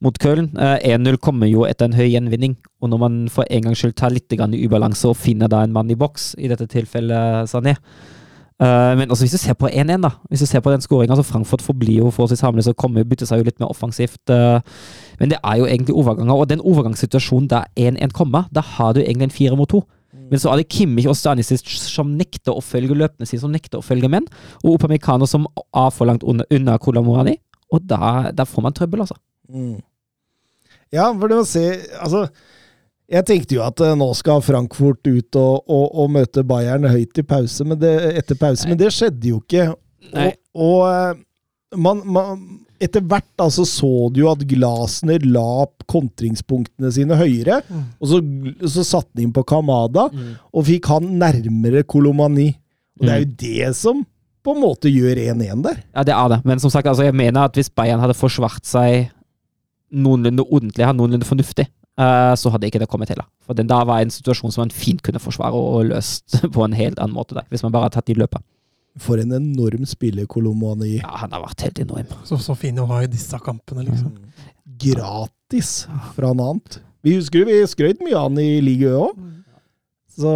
mot 0.00 0.18
Köln. 0.18 0.48
Uh, 0.56 0.76
eh, 0.80 0.96
1-0 0.96 1.18
kommer 1.20 1.50
jo 1.50 1.66
etter 1.68 1.88
en 1.88 1.96
høy 1.96 2.08
gjenvinning, 2.08 2.56
og 2.80 2.92
når 2.92 3.02
man 3.02 3.18
for 3.32 3.48
en 3.50 3.68
gangs 3.68 3.82
skyld 3.82 3.96
tar 3.96 4.14
litt 4.14 4.32
i 4.32 4.64
ubalanse 4.64 5.08
og 5.08 5.18
finner 5.20 5.52
da 5.52 5.62
en 5.64 5.72
mann 5.72 5.90
i 5.90 5.98
boks, 5.98 6.34
i 6.38 6.48
dette 6.48 6.66
tilfellet 6.66 7.50
Sané 7.50 7.76
men 8.56 9.10
også 9.12 9.26
hvis 9.26 9.34
du 9.36 9.36
ser 9.36 9.52
på 9.52 9.68
1-1, 9.68 10.00
da 10.00 10.08
Hvis 10.30 10.40
du 10.40 10.46
ser 10.46 10.62
på 10.64 10.70
den 10.72 10.80
skåringa, 10.80 11.12
så 11.12 11.22
Frankfurt 11.22 11.60
forblir 11.60 11.98
jo 11.98 12.08
forholdsvis 12.08 12.40
harmløs 12.40 12.70
og 12.70 12.76
kommer, 12.80 13.04
bytter 13.04 13.28
seg 13.28 13.42
jo 13.42 13.44
litt 13.44 13.60
mer 13.60 13.68
offensivt. 13.68 14.32
men 15.20 15.28
det 15.28 15.36
er 15.44 15.56
jo 15.58 15.66
egentlig 15.66 15.92
overganger, 15.94 16.32
og 16.32 16.48
den 16.48 16.64
overgangssituasjonen 16.64 17.50
der 17.50 17.68
1-1 17.76 18.16
kommer, 18.16 18.48
da 18.54 18.60
har 18.64 18.94
du 18.94 19.00
egentlig 19.00 19.24
en 19.24 19.36
fire 19.36 19.56
mot 19.56 19.68
to. 19.68 19.82
Men 20.30 20.42
så 20.42 20.52
er 20.52 20.60
det 20.60 20.68
Kimmich 20.72 21.08
og 21.10 21.16
Stanisic 21.18 21.64
som 21.80 22.14
nekter 22.18 22.56
å 22.56 22.64
følge 22.64 22.96
løpene 22.98 23.28
sine, 23.28 23.42
som 23.44 23.54
nekter 23.54 23.80
å 23.80 23.86
følge 23.86 24.10
menn. 24.12 24.26
Og 24.62 24.76
Opamecano 24.76 25.28
som 25.30 25.46
er 25.66 25.92
for 25.94 26.08
langt 26.08 26.26
unna, 26.26 26.46
unna 26.54 26.76
Kolamorani. 26.82 27.36
Og 27.74 27.82
da, 27.82 28.32
da, 28.34 28.46
får 28.46 28.66
man 28.66 28.74
trøbbel, 28.76 29.04
altså. 29.06 29.18
Mm. 29.50 29.80
Ja, 30.94 31.08
for 31.18 31.30
det 31.30 31.38
å 31.38 31.46
se 31.46 31.62
Altså, 31.98 32.24
jeg 33.10 33.26
tenkte 33.26 33.56
jo 33.56 33.62
at 33.62 33.80
eh, 33.82 33.94
nå 33.98 34.08
skal 34.18 34.42
Frankfurt 34.42 35.06
ut 35.06 35.38
og, 35.38 35.66
og, 35.70 35.84
og 35.94 36.10
møte 36.14 36.42
Bayern 36.46 36.88
høyt 36.90 37.18
i 37.22 37.24
pause, 37.26 37.66
men 37.66 37.78
det, 37.78 37.92
etter 38.18 38.38
pause, 38.38 38.66
men 38.66 38.78
det 38.80 38.90
skjedde 38.94 39.30
jo 39.30 39.38
ikke. 39.44 39.68
Nei. 40.14 40.32
Og, 40.54 40.66
og 40.66 40.80
eh, 40.90 41.22
man, 41.82 42.02
man, 42.06 42.42
etter 42.82 43.04
hvert 43.04 43.42
altså, 43.42 43.64
så 43.68 43.90
du 44.12 44.22
jo 44.22 44.30
at 44.30 44.42
Glasner 44.48 45.24
la 45.24 45.66
kontringspunktene 45.90 46.90
sine 46.94 47.18
høyere, 47.18 47.60
og 48.00 48.10
så, 48.10 48.20
så 48.66 48.84
satte 48.84 49.16
han 49.16 49.28
inn 49.28 49.34
på 49.36 49.46
Kamada, 49.48 50.08
og 50.52 50.68
fikk 50.68 50.90
han 50.92 51.16
nærmere 51.20 51.86
Kolomani. 51.88 52.50
Og 52.96 53.06
det 53.06 53.12
er 53.12 53.24
jo 53.24 53.32
det 53.42 53.72
som 53.76 54.04
på 54.46 54.54
en 54.54 54.62
måte 54.62 54.90
gjør 54.92 55.18
1-1 55.18 55.64
der. 55.64 55.80
Ja, 55.90 56.04
det 56.06 56.14
er 56.14 56.28
det. 56.30 56.40
Men 56.46 56.60
som 56.62 56.70
sagt, 56.70 56.86
altså, 56.86 57.04
jeg 57.08 57.16
mener 57.18 57.48
at 57.48 57.56
hvis 57.58 57.72
Bayern 57.72 58.02
hadde 58.02 58.14
forsvart 58.14 58.62
seg 58.68 59.08
noenlunde 59.90 60.44
ordentlig, 60.46 60.86
noenlunde 60.94 61.26
fornuftig, 61.26 61.66
eh, 61.66 62.34
så 62.38 62.52
hadde 62.54 62.68
ikke 62.70 62.82
det 62.82 62.88
kommet 62.92 63.10
til. 63.10 63.22
For 63.46 63.58
den 63.58 63.70
da 63.70 63.80
var 63.88 64.02
en 64.02 64.12
situasjon 64.12 64.54
som 64.54 64.66
man 64.66 64.74
fint 64.74 65.02
kunne 65.06 65.22
forsvare 65.22 65.58
og 65.58 65.90
løst 65.90 66.38
på 66.54 66.66
en 66.66 66.76
helt 66.78 67.00
annen 67.02 67.16
måte, 67.16 67.36
der, 67.38 67.48
hvis 67.50 67.66
man 67.66 67.74
bare 67.74 67.88
hadde 67.88 67.98
tatt 67.98 68.10
de 68.10 68.18
løpet. 68.18 68.44
For 68.98 69.20
en 69.20 69.32
enorm 69.36 69.84
spiller 69.88 70.24
Kolomani. 70.30 70.96
Ja, 71.02 71.12
han 71.20 71.34
har 71.36 71.42
vært 71.44 71.66
helt 71.66 71.78
enorm. 71.84 72.08
Så, 72.24 72.38
så 72.40 72.54
fin 72.56 72.78
å 72.80 72.86
ha 72.88 73.02
i 73.04 73.10
disse 73.12 73.36
kampene, 73.44 73.84
liksom. 73.84 74.14
Gratis 74.80 75.86
fra 76.16 76.32
noe 76.32 76.54
annet. 76.54 76.80
Vi 77.06 77.16
husker 77.18 77.44
vi 77.46 77.60
skrøt 77.70 78.00
mye 78.02 78.16
av 78.18 78.30
han 78.30 78.40
i 78.42 78.58
ligaen 78.64 78.96
òg. 79.06 79.24
Så, 80.16 80.30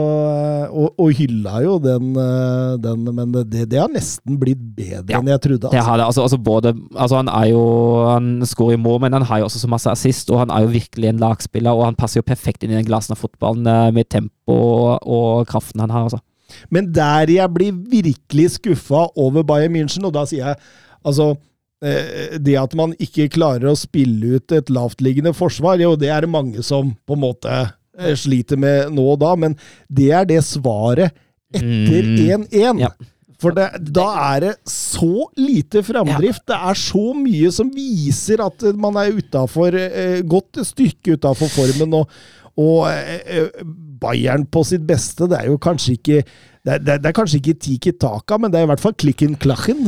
og, 0.76 0.90
og 1.00 1.14
hylla 1.16 1.62
jo 1.64 1.78
den, 1.80 2.10
eh, 2.20 2.74
den 2.84 3.06
men 3.16 3.30
det, 3.32 3.62
det 3.72 3.78
har 3.80 3.88
nesten 3.88 4.36
blitt 4.36 4.60
bedre 4.76 5.14
Ja, 5.14 5.22
enn 5.22 5.30
jeg 5.32 5.40
trodde. 5.46 5.70
Det 5.72 5.78
Altså. 5.80 5.86
har 5.88 5.96
det. 5.96 6.04
Altså, 6.10 6.24
altså 6.26 6.38
både, 6.50 6.74
altså 6.92 7.16
han 7.22 7.30
er 7.32 7.46
jo 7.48 7.62
Han 8.10 8.26
skårer 8.44 8.76
i 8.76 8.82
mål, 8.84 8.98
men 9.06 9.16
han 9.16 9.24
har 9.24 9.40
jo 9.40 9.48
også 9.48 9.62
så 9.62 9.70
masse 9.72 9.88
assist, 9.88 10.28
og 10.28 10.42
han 10.42 10.52
er 10.52 10.66
jo 10.66 10.74
virkelig 10.74 11.08
en 11.08 11.22
lagspiller, 11.24 11.72
og 11.72 11.86
han 11.88 11.96
passer 11.96 12.20
jo 12.20 12.28
perfekt 12.28 12.60
inn 12.62 12.74
i 12.74 12.76
den 12.76 12.84
glasen 12.84 13.16
av 13.16 13.22
fotballen 13.24 13.64
eh, 13.72 13.88
med 13.96 14.10
tempo 14.12 14.52
og, 14.52 15.00
og 15.08 15.48
kraften 15.48 15.80
han 15.80 15.96
har. 15.96 16.10
altså. 16.10 16.20
Men 16.70 16.90
der 16.92 17.30
jeg 17.32 17.54
blir 17.54 17.76
virkelig 17.92 18.56
skuffa 18.58 19.06
over 19.16 19.46
Bayern 19.46 19.74
München, 19.76 20.06
og 20.08 20.14
da 20.16 20.26
sier 20.28 20.52
jeg 20.52 20.60
altså 21.06 21.30
eh, 21.84 22.36
det 22.38 22.56
at 22.60 22.74
man 22.78 22.94
ikke 23.00 23.30
klarer 23.32 23.70
å 23.70 23.78
spille 23.78 24.36
ut 24.36 24.52
et 24.56 24.72
lavtliggende 24.72 25.32
forsvar, 25.36 25.80
jo, 25.80 25.94
det 25.96 26.10
er 26.12 26.26
det 26.26 26.32
mange 26.32 26.64
som 26.66 26.92
på 27.06 27.16
en 27.16 27.24
måte 27.24 27.54
eh, 27.62 28.16
sliter 28.18 28.60
med 28.60 28.92
nå 28.96 29.06
og 29.14 29.22
da, 29.22 29.34
men 29.38 29.56
det 29.88 30.10
er 30.20 30.28
det 30.28 30.42
svaret 30.46 31.10
etter 31.50 32.06
Mm. 32.06 32.44
1-1. 32.46 32.84
Ja. 32.84 32.92
For 33.40 33.56
det, 33.56 33.70
da 33.96 34.04
er 34.34 34.42
det 34.44 34.50
så 34.68 35.24
lite 35.40 35.80
framdrift. 35.82 36.44
Det 36.46 36.58
er 36.58 36.76
så 36.76 37.14
mye 37.16 37.48
som 37.54 37.70
viser 37.72 38.42
at 38.44 38.62
man 38.76 38.98
er 39.00 39.16
utafor, 39.16 39.74
eh, 39.74 40.20
godt 40.28 40.60
stykke 40.68 41.16
utafor 41.16 41.48
formen. 41.48 41.96
Og, 42.02 42.20
og 42.60 42.86
eh, 42.90 43.20
eh, 43.24 43.64
Bayern 44.00 44.46
på 44.52 44.64
sitt 44.66 44.86
beste, 44.88 45.28
det 45.30 45.40
er 45.40 45.50
jo 45.50 45.60
kanskje 45.60 45.96
ikke 45.98 46.22
det 46.60 46.72
er, 46.74 46.80
det 46.84 46.92
er, 46.92 46.98
det 47.00 47.08
er 47.08 47.14
kanskje 47.16 47.38
ikke 47.40 47.54
tiki 47.64 47.90
taka, 47.96 48.36
men 48.36 48.52
det 48.52 48.58
er 48.60 48.66
i 48.66 48.68
hvert 48.68 48.82
fall 48.82 48.92
klikken 49.00 49.32
klachen. 49.40 49.78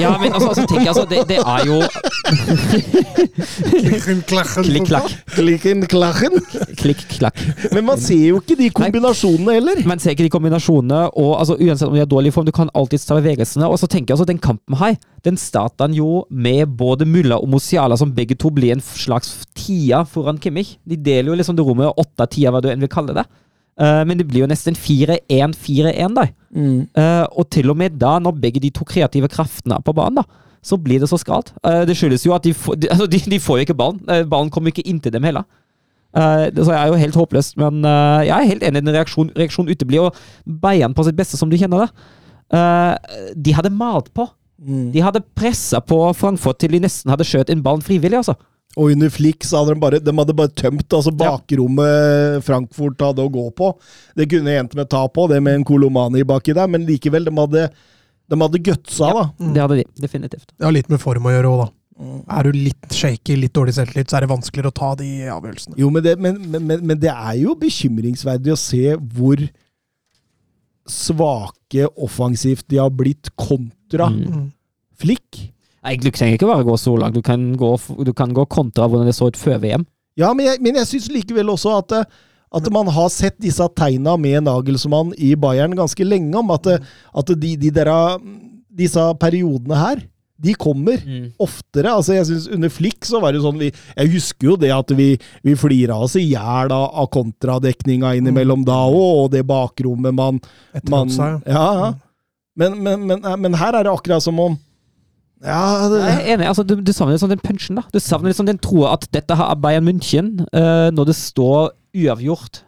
Ja, 0.00 0.14
men 0.22 0.32
altså, 0.32 0.54
altså 0.54 0.64
tenk, 0.70 0.86
altså, 0.88 1.04
det, 1.10 1.18
det 1.28 1.36
er 1.36 1.66
jo 1.68 1.82
Klikk-klakk. 4.64 5.12
Klikken 5.34 5.84
klachen. 5.90 6.38
Klikk-klakk. 6.80 7.42
Men 7.74 7.84
man 7.90 8.00
ser 8.00 8.30
jo 8.30 8.40
ikke 8.40 8.56
de 8.56 8.70
kombinasjonene 8.72 9.58
heller. 9.58 9.82
Man 9.88 10.00
ser 10.00 10.16
ikke 10.16 10.24
de 10.24 10.32
kombinasjonene, 10.32 11.02
og 11.12 11.34
altså, 11.42 11.58
uansett 11.60 11.90
om 11.90 11.98
de 11.98 12.04
er 12.06 12.08
dårlig 12.08 12.32
form, 12.32 12.48
du 12.48 12.54
kan 12.56 12.72
alltid 12.72 13.04
ta 13.04 13.20
bevegelsene. 13.20 13.68
Og 13.68 13.76
så 13.82 13.90
tenker 13.90 14.14
jeg 14.14 14.18
altså, 14.18 14.30
den 14.32 14.40
kampen 14.40 14.80
her, 14.80 14.96
den 15.28 15.36
starta 15.40 15.90
jo 15.92 16.24
med 16.32 16.72
både 16.80 17.04
Mulla 17.04 17.36
og 17.36 17.52
Mosiala, 17.52 18.00
som 18.00 18.16
begge 18.16 18.40
to 18.40 18.48
blir 18.54 18.72
en 18.72 18.84
slags 18.84 19.34
tia 19.52 20.06
foran 20.08 20.40
Kimmich. 20.40 20.78
De 20.88 20.96
deler 20.96 21.34
jo 21.34 21.36
liksom 21.36 21.60
det 21.60 21.68
rommet 21.68 21.92
åtte-tia, 22.00 22.48
hva 22.48 22.64
du 22.64 22.72
enn 22.72 22.80
vil 22.80 22.92
kalle 22.92 23.12
det. 23.20 23.28
Eh, 23.80 24.04
men 24.06 24.18
det 24.20 24.26
blir 24.30 24.44
jo 24.44 24.46
nesten 24.50 24.76
4-1-4-1 24.78 26.14
da. 26.14 26.28
Mm. 26.54 26.86
Uh, 26.94 27.24
og 27.34 27.48
til 27.50 27.72
og 27.72 27.76
med 27.80 27.96
da, 27.98 28.12
når 28.22 28.36
begge 28.38 28.60
de 28.62 28.70
to 28.70 28.84
kreative 28.86 29.26
kreftene 29.32 29.74
er 29.80 29.82
på 29.82 29.94
banen, 29.96 30.20
da, 30.20 30.24
så 30.64 30.78
blir 30.80 31.02
det 31.02 31.08
så 31.10 31.18
skralt. 31.18 31.50
Uh, 31.66 31.82
det 31.88 31.96
skyldes 31.98 32.22
jo 32.26 32.34
at 32.36 32.44
de, 32.46 32.52
får- 32.54 32.78
de, 32.78 32.88
altså, 32.94 33.08
de, 33.10 33.18
de 33.32 33.40
får 33.42 33.58
jo 33.58 33.66
ikke 33.66 33.76
ballen. 33.80 34.00
Ballen 34.30 34.52
kommer 34.54 34.70
ikke 34.70 34.86
inntil 34.86 35.12
dem 35.16 35.26
heller. 35.26 35.42
Det- 36.14 36.62
så 36.62 36.70
jeg 36.70 36.78
er 36.78 36.92
jo 36.92 37.00
helt 37.00 37.16
håpløs, 37.18 37.48
men 37.58 37.82
jeg 37.82 38.30
er 38.30 38.46
helt 38.52 38.62
enig 38.62 38.78
i 38.78 38.84
den 38.86 38.94
reaksjonen. 38.94 39.32
reaksjonen 39.34 39.72
uteblir. 39.74 40.04
Og 40.06 40.14
Bayern 40.62 40.94
på 40.94 41.02
sitt 41.08 41.16
beste, 41.18 41.34
som 41.40 41.50
du 41.50 41.56
kjenner 41.58 41.82
det, 41.88 43.34
de 43.34 43.54
hadde 43.56 43.72
malt 43.74 44.12
på. 44.14 44.28
De 44.94 45.02
hadde 45.02 45.24
pressa 45.34 45.80
på 45.82 45.98
Frankfurt 46.14 46.60
til 46.62 46.70
de 46.76 46.78
nesten 46.84 47.10
hadde 47.10 47.26
skjøt 47.26 47.50
en 47.50 47.64
ball 47.66 47.82
frivillig, 47.82 48.20
altså. 48.22 48.36
Og 48.74 48.90
under 48.90 49.10
Flix 49.14 49.52
hadde 49.54 49.74
de 49.74 49.80
bare, 49.84 50.00
de 50.02 50.14
hadde 50.18 50.34
bare 50.34 50.50
tømt 50.58 50.96
altså 50.96 51.12
bakrommet 51.14 52.42
Frankfurt 52.42 53.04
hadde 53.04 53.22
å 53.22 53.30
gå 53.30 53.44
på. 53.54 53.68
Det 54.18 54.26
kunne 54.32 54.56
endt 54.58 54.74
med 54.74 54.90
tap 54.90 55.14
på, 55.14 55.28
det 55.30 55.38
med 55.44 55.60
en 55.60 55.66
Kolomani 55.68 56.24
baki 56.26 56.56
der, 56.56 56.66
men 56.70 56.86
likevel, 56.88 57.28
de 57.28 57.34
hadde, 57.38 57.68
de 58.32 58.40
hadde 58.42 58.62
gutsa, 58.66 59.12
da. 59.14 59.24
Det 59.38 59.62
hadde 59.62 59.78
de, 59.82 59.86
definitivt. 60.02 60.48
Det 60.56 60.66
har 60.66 60.74
litt 60.74 60.90
med 60.90 61.02
form 61.02 61.30
å 61.30 61.34
gjøre 61.36 61.52
òg, 61.54 61.64
da. 61.64 61.70
Er 62.34 62.48
du 62.48 62.56
litt 62.58 62.90
shaky, 62.90 63.36
litt 63.38 63.54
dårlig 63.54 63.76
selvtillit, 63.76 64.10
så 64.10 64.18
er 64.18 64.24
det 64.26 64.32
vanskeligere 64.32 64.72
å 64.72 64.74
ta 64.74 64.88
de 64.98 65.10
avgjørelsene. 65.30 65.78
Jo, 65.78 65.92
men 65.94 66.02
det, 66.02 66.16
men, 66.18 66.40
men, 66.42 66.66
men, 66.66 66.82
men 66.90 66.98
det 66.98 67.12
er 67.14 67.36
jo 67.44 67.54
bekymringsverdig 67.60 68.56
å 68.56 68.58
se 68.58 68.96
hvor 69.14 69.44
svake 70.90 71.86
offensivt 71.94 72.66
de 72.68 72.82
har 72.82 72.90
blitt 72.92 73.30
kontra 73.38 74.10
Mm. 74.10 74.50
Flick. 74.98 75.53
Du 75.84 76.10
trenger 76.10 76.38
ikke 76.38 76.48
bare 76.48 76.64
gå 76.64 76.76
så 76.80 76.94
langt. 76.96 77.16
Du 77.16 77.24
kan 77.24 77.50
gå, 77.60 77.74
du 78.04 78.12
kan 78.16 78.32
gå 78.32 78.46
kontra 78.48 78.88
hvordan 78.88 79.10
det 79.10 79.16
så 79.16 79.28
ut 79.28 79.40
før 79.40 79.60
VM. 79.60 79.84
Ja, 80.16 80.30
men 80.32 80.46
jeg, 80.46 80.62
men 80.62 80.78
jeg 80.78 80.88
syns 80.88 81.10
likevel 81.12 81.50
også 81.52 81.74
at, 81.80 81.92
eh, 81.98 82.22
at 82.54 82.70
man 82.72 82.88
har 82.94 83.10
sett 83.12 83.36
disse 83.42 83.66
tegna 83.76 84.14
med 84.20 84.46
Nagelsmann 84.46 85.12
i 85.18 85.34
Bayern 85.34 85.74
ganske 85.76 86.06
lenge, 86.06 86.36
om 86.38 86.52
at, 86.54 86.68
eh, 86.70 86.90
at 87.12 87.32
de, 87.34 87.54
de 87.60 87.72
der, 87.74 87.90
disse 88.74 89.02
periodene 89.20 89.78
her, 89.78 90.04
de 90.44 90.54
kommer 90.58 90.98
oftere. 91.38 91.92
Altså, 91.92 92.16
jeg 92.16 92.26
synes 92.26 92.48
Under 92.50 92.70
Flick 92.72 93.06
så 93.06 93.20
var 93.22 93.32
det 93.32 93.42
sånn 93.44 93.60
vi, 93.60 93.68
Jeg 93.70 94.10
husker 94.16 94.48
jo 94.48 94.56
det 94.58 94.72
at 94.74 94.90
vi, 94.98 95.12
vi 95.46 95.54
flira 95.56 95.94
oss 96.02 96.16
i 96.18 96.24
hjel 96.26 96.72
av, 96.74 96.88
av 96.90 97.06
kontradekninga 97.14 98.16
innimellom 98.18 98.64
da 98.66 98.80
òg, 98.88 99.24
og 99.24 99.28
det 99.34 99.44
bakrommet 99.46 100.14
man, 100.14 100.40
man 100.90 101.14
ja. 101.14 101.30
ja, 101.46 101.68
ja. 101.80 101.92
Men, 102.58 102.76
men, 102.82 103.06
men, 103.06 103.22
men 103.42 103.56
her 103.58 103.78
er 103.78 103.86
det 103.86 103.94
akkurat 103.94 104.22
som 104.22 104.38
om 104.42 104.58
Ja, 105.44 105.88
det, 105.92 105.98
Jeg 106.00 106.20
er 106.22 106.34
enig. 106.34 106.46
altså 106.48 106.62
Du, 106.64 106.74
du 106.80 106.92
savner 106.92 107.14
liksom 107.18 107.28
den 107.32 107.42
punchen. 107.44 107.76
da 107.76 107.82
Du 107.92 108.00
savner 108.00 108.32
liksom 108.32 108.46
den 108.48 108.58
troa 108.58 108.94
at 108.96 109.08
dette 109.12 109.36
her 109.36 109.50
er 109.52 109.60
Bayern 109.60 109.84
München. 109.84 110.38
Uh, 110.54 110.88
når 110.94 111.10
det 111.10 111.16
står 111.20 111.74
uavgjort 111.94 112.62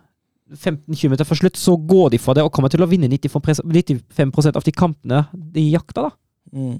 15 0.55 0.94
km 0.94 1.16
for 1.24 1.35
slutt, 1.35 1.57
så 1.59 1.74
går 1.77 2.11
de 2.15 2.19
for 2.23 2.36
det 2.36 2.44
og 2.47 2.53
kommer 2.55 2.70
til 2.70 2.85
å 2.85 2.86
vinne 2.86 3.09
95, 3.11 3.65
95 3.66 4.53
av 4.55 4.62
de 4.62 4.73
kampene 4.73 5.24
de 5.32 5.70
jakter. 5.73 6.11
da 6.11 6.11
Mm. 6.55 6.77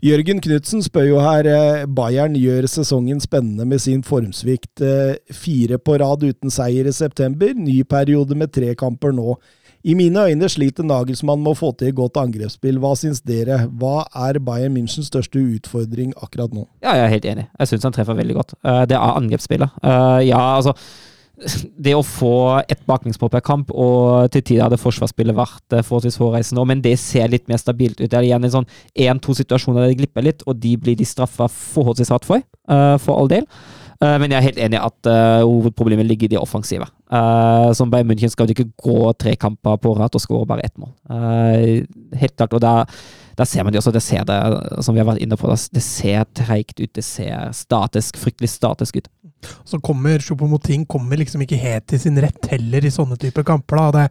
Jørgen 0.00 0.38
Knutsen 0.40 0.80
spør 0.84 1.08
jo 1.08 1.16
her 1.20 1.46
eh, 1.50 1.86
Bayern 1.90 2.36
gjør 2.38 2.68
sesongen 2.70 3.18
spennende 3.20 3.66
med 3.66 3.80
sin 3.82 4.04
formsvikt. 4.06 4.80
Eh, 4.80 5.16
fire 5.34 5.76
på 5.82 5.98
rad 6.00 6.22
uten 6.22 6.52
seier 6.54 6.86
i 6.86 6.94
september. 6.94 7.50
Ny 7.52 7.82
periode 7.82 8.36
med 8.38 8.52
tre 8.54 8.74
kamper 8.78 9.12
nå. 9.12 9.34
I 9.86 9.94
mine 9.94 10.18
øyne 10.32 10.48
sliter 10.50 10.82
Nagelsmann 10.82 11.44
med 11.44 11.52
å 11.54 11.58
få 11.60 11.68
til 11.78 11.92
et 11.92 11.94
godt 11.94 12.18
angrepsspill. 12.18 12.80
Hva 12.82 12.96
syns 12.98 13.20
dere? 13.22 13.60
Hva 13.78 14.00
er 14.26 14.40
Bayern 14.42 14.74
Münchens 14.74 15.12
største 15.12 15.38
utfordring 15.38 16.10
akkurat 16.18 16.50
nå? 16.50 16.64
Ja, 16.82 16.96
jeg 16.98 17.04
er 17.04 17.12
helt 17.12 17.28
enig. 17.30 17.44
Jeg 17.60 17.70
syns 17.70 17.86
han 17.86 17.94
treffer 17.94 18.18
veldig 18.18 18.34
godt. 18.34 18.56
Eh, 18.66 18.82
det 18.90 18.98
er 18.98 19.20
angrepsspillet. 19.20 19.78
Eh, 19.86 20.24
ja, 20.32 20.40
altså 20.56 20.74
Det 21.86 21.92
å 21.94 22.02
få 22.02 22.32
ett 22.64 22.82
baklengsmål 22.88 23.30
per 23.30 23.44
kamp, 23.44 23.70
og 23.70 24.32
til 24.32 24.42
tider 24.42 24.64
hadde 24.64 24.80
forsvarsspillet 24.80 25.36
vært 25.36 25.76
uh, 25.76 25.82
forholdsvis 25.84 26.16
hårreisende, 26.22 26.64
men 26.64 26.80
det 26.80 26.94
ser 27.02 27.28
litt 27.28 27.44
mer 27.50 27.60
stabilt 27.60 28.00
ut. 28.00 28.08
Det 28.08 28.16
er 28.16 28.24
igjen 28.24 28.48
en 28.48 28.54
sånn 28.54 28.70
én-to 29.06 29.36
situasjoner 29.36 29.84
der 29.84 29.92
det 29.92 29.98
glipper 30.00 30.24
litt, 30.24 30.46
og 30.48 30.56
de 30.62 30.72
blir 30.80 30.96
de 30.96 31.04
straffa 31.04 31.50
forholdsvis 31.52 32.14
hardt 32.14 32.24
for, 32.24 32.40
eh, 32.40 32.94
for 33.04 33.20
all 33.20 33.28
del. 33.28 33.44
Eh, 34.00 34.16
men 34.20 34.32
jeg 34.32 34.38
er 34.38 34.48
helt 34.48 34.62
enig 34.66 34.80
i 34.80 34.86
at 34.88 35.10
eh, 35.12 35.42
hovedproblemet 35.44 36.08
ligger 36.08 36.30
i 36.30 36.34
det 36.34 36.40
offensive. 36.40 36.88
Uh, 37.06 37.70
som 37.72 37.90
Bayern 37.90 38.08
München 38.10 38.32
skal 38.32 38.50
ikke 38.50 38.64
gå 38.82 39.12
tre 39.18 39.36
kamper 39.38 39.76
på 39.78 39.92
rad 39.96 40.14
og 40.18 40.20
skåre 40.24 40.46
bare 40.50 40.64
ett 40.66 40.74
mål. 40.76 40.90
Uh, 41.06 41.84
helt 42.18 42.34
klart, 42.36 42.52
og 42.58 42.60
da 42.64 42.72
der 43.36 43.44
ser 43.44 43.62
man 43.62 43.72
det 43.74 43.78
også, 43.82 43.92
det 43.92 44.00
ser 44.02 44.24
det, 44.24 44.36
som 44.82 44.94
vi 44.96 45.02
har 45.02 45.06
vært 45.10 45.20
inne 45.20 45.36
på, 45.36 45.46
det- 45.52 45.68
det 45.76 45.82
ser 45.84 46.24
treigt 46.34 46.80
ut, 46.80 46.92
det 46.96 47.04
ser 47.04 47.50
statisk, 47.52 48.16
fryktelig 48.16 48.48
statisk 48.48 48.96
ut. 48.96 49.08
Så 49.68 49.78
kommer 49.84 50.18
Choupo-Moting 50.24 50.86
kommer 50.88 51.16
liksom 51.20 51.42
ikke 51.44 51.58
helt 51.60 51.86
til 51.86 51.98
sin 52.00 52.16
rett 52.16 52.46
heller 52.50 52.80
i 52.82 52.88
sånne 52.90 53.18
typer 53.20 53.44
kamper. 53.44 53.76
da. 53.76 53.90
Det, 54.08 54.10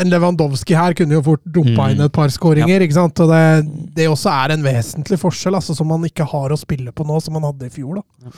en 0.00 0.08
Lewandowski 0.10 0.74
her 0.78 0.94
kunne 0.94 1.14
jo 1.18 1.22
fort 1.22 1.42
dumpa 1.44 1.88
Mm. 1.88 1.90
inn 1.90 2.00
et 2.06 2.12
par 2.12 2.28
skåringer. 2.28 2.80
ikke 2.80 2.94
sant? 2.94 3.18
Og 3.20 3.28
det, 3.28 3.94
det 3.94 4.06
også 4.08 4.30
er 4.30 4.52
en 4.54 4.62
vesentlig 4.62 5.18
forskjell, 5.18 5.54
altså, 5.58 5.74
som 5.76 5.86
man 5.88 6.02
ikke 6.04 6.24
har 6.30 6.50
å 6.50 6.58
spille 6.58 6.92
på 6.92 7.04
nå, 7.04 7.20
som 7.20 7.34
man 7.34 7.42
hadde 7.42 7.66
i 7.66 7.74
fjor. 7.74 7.96
da. 7.96 8.30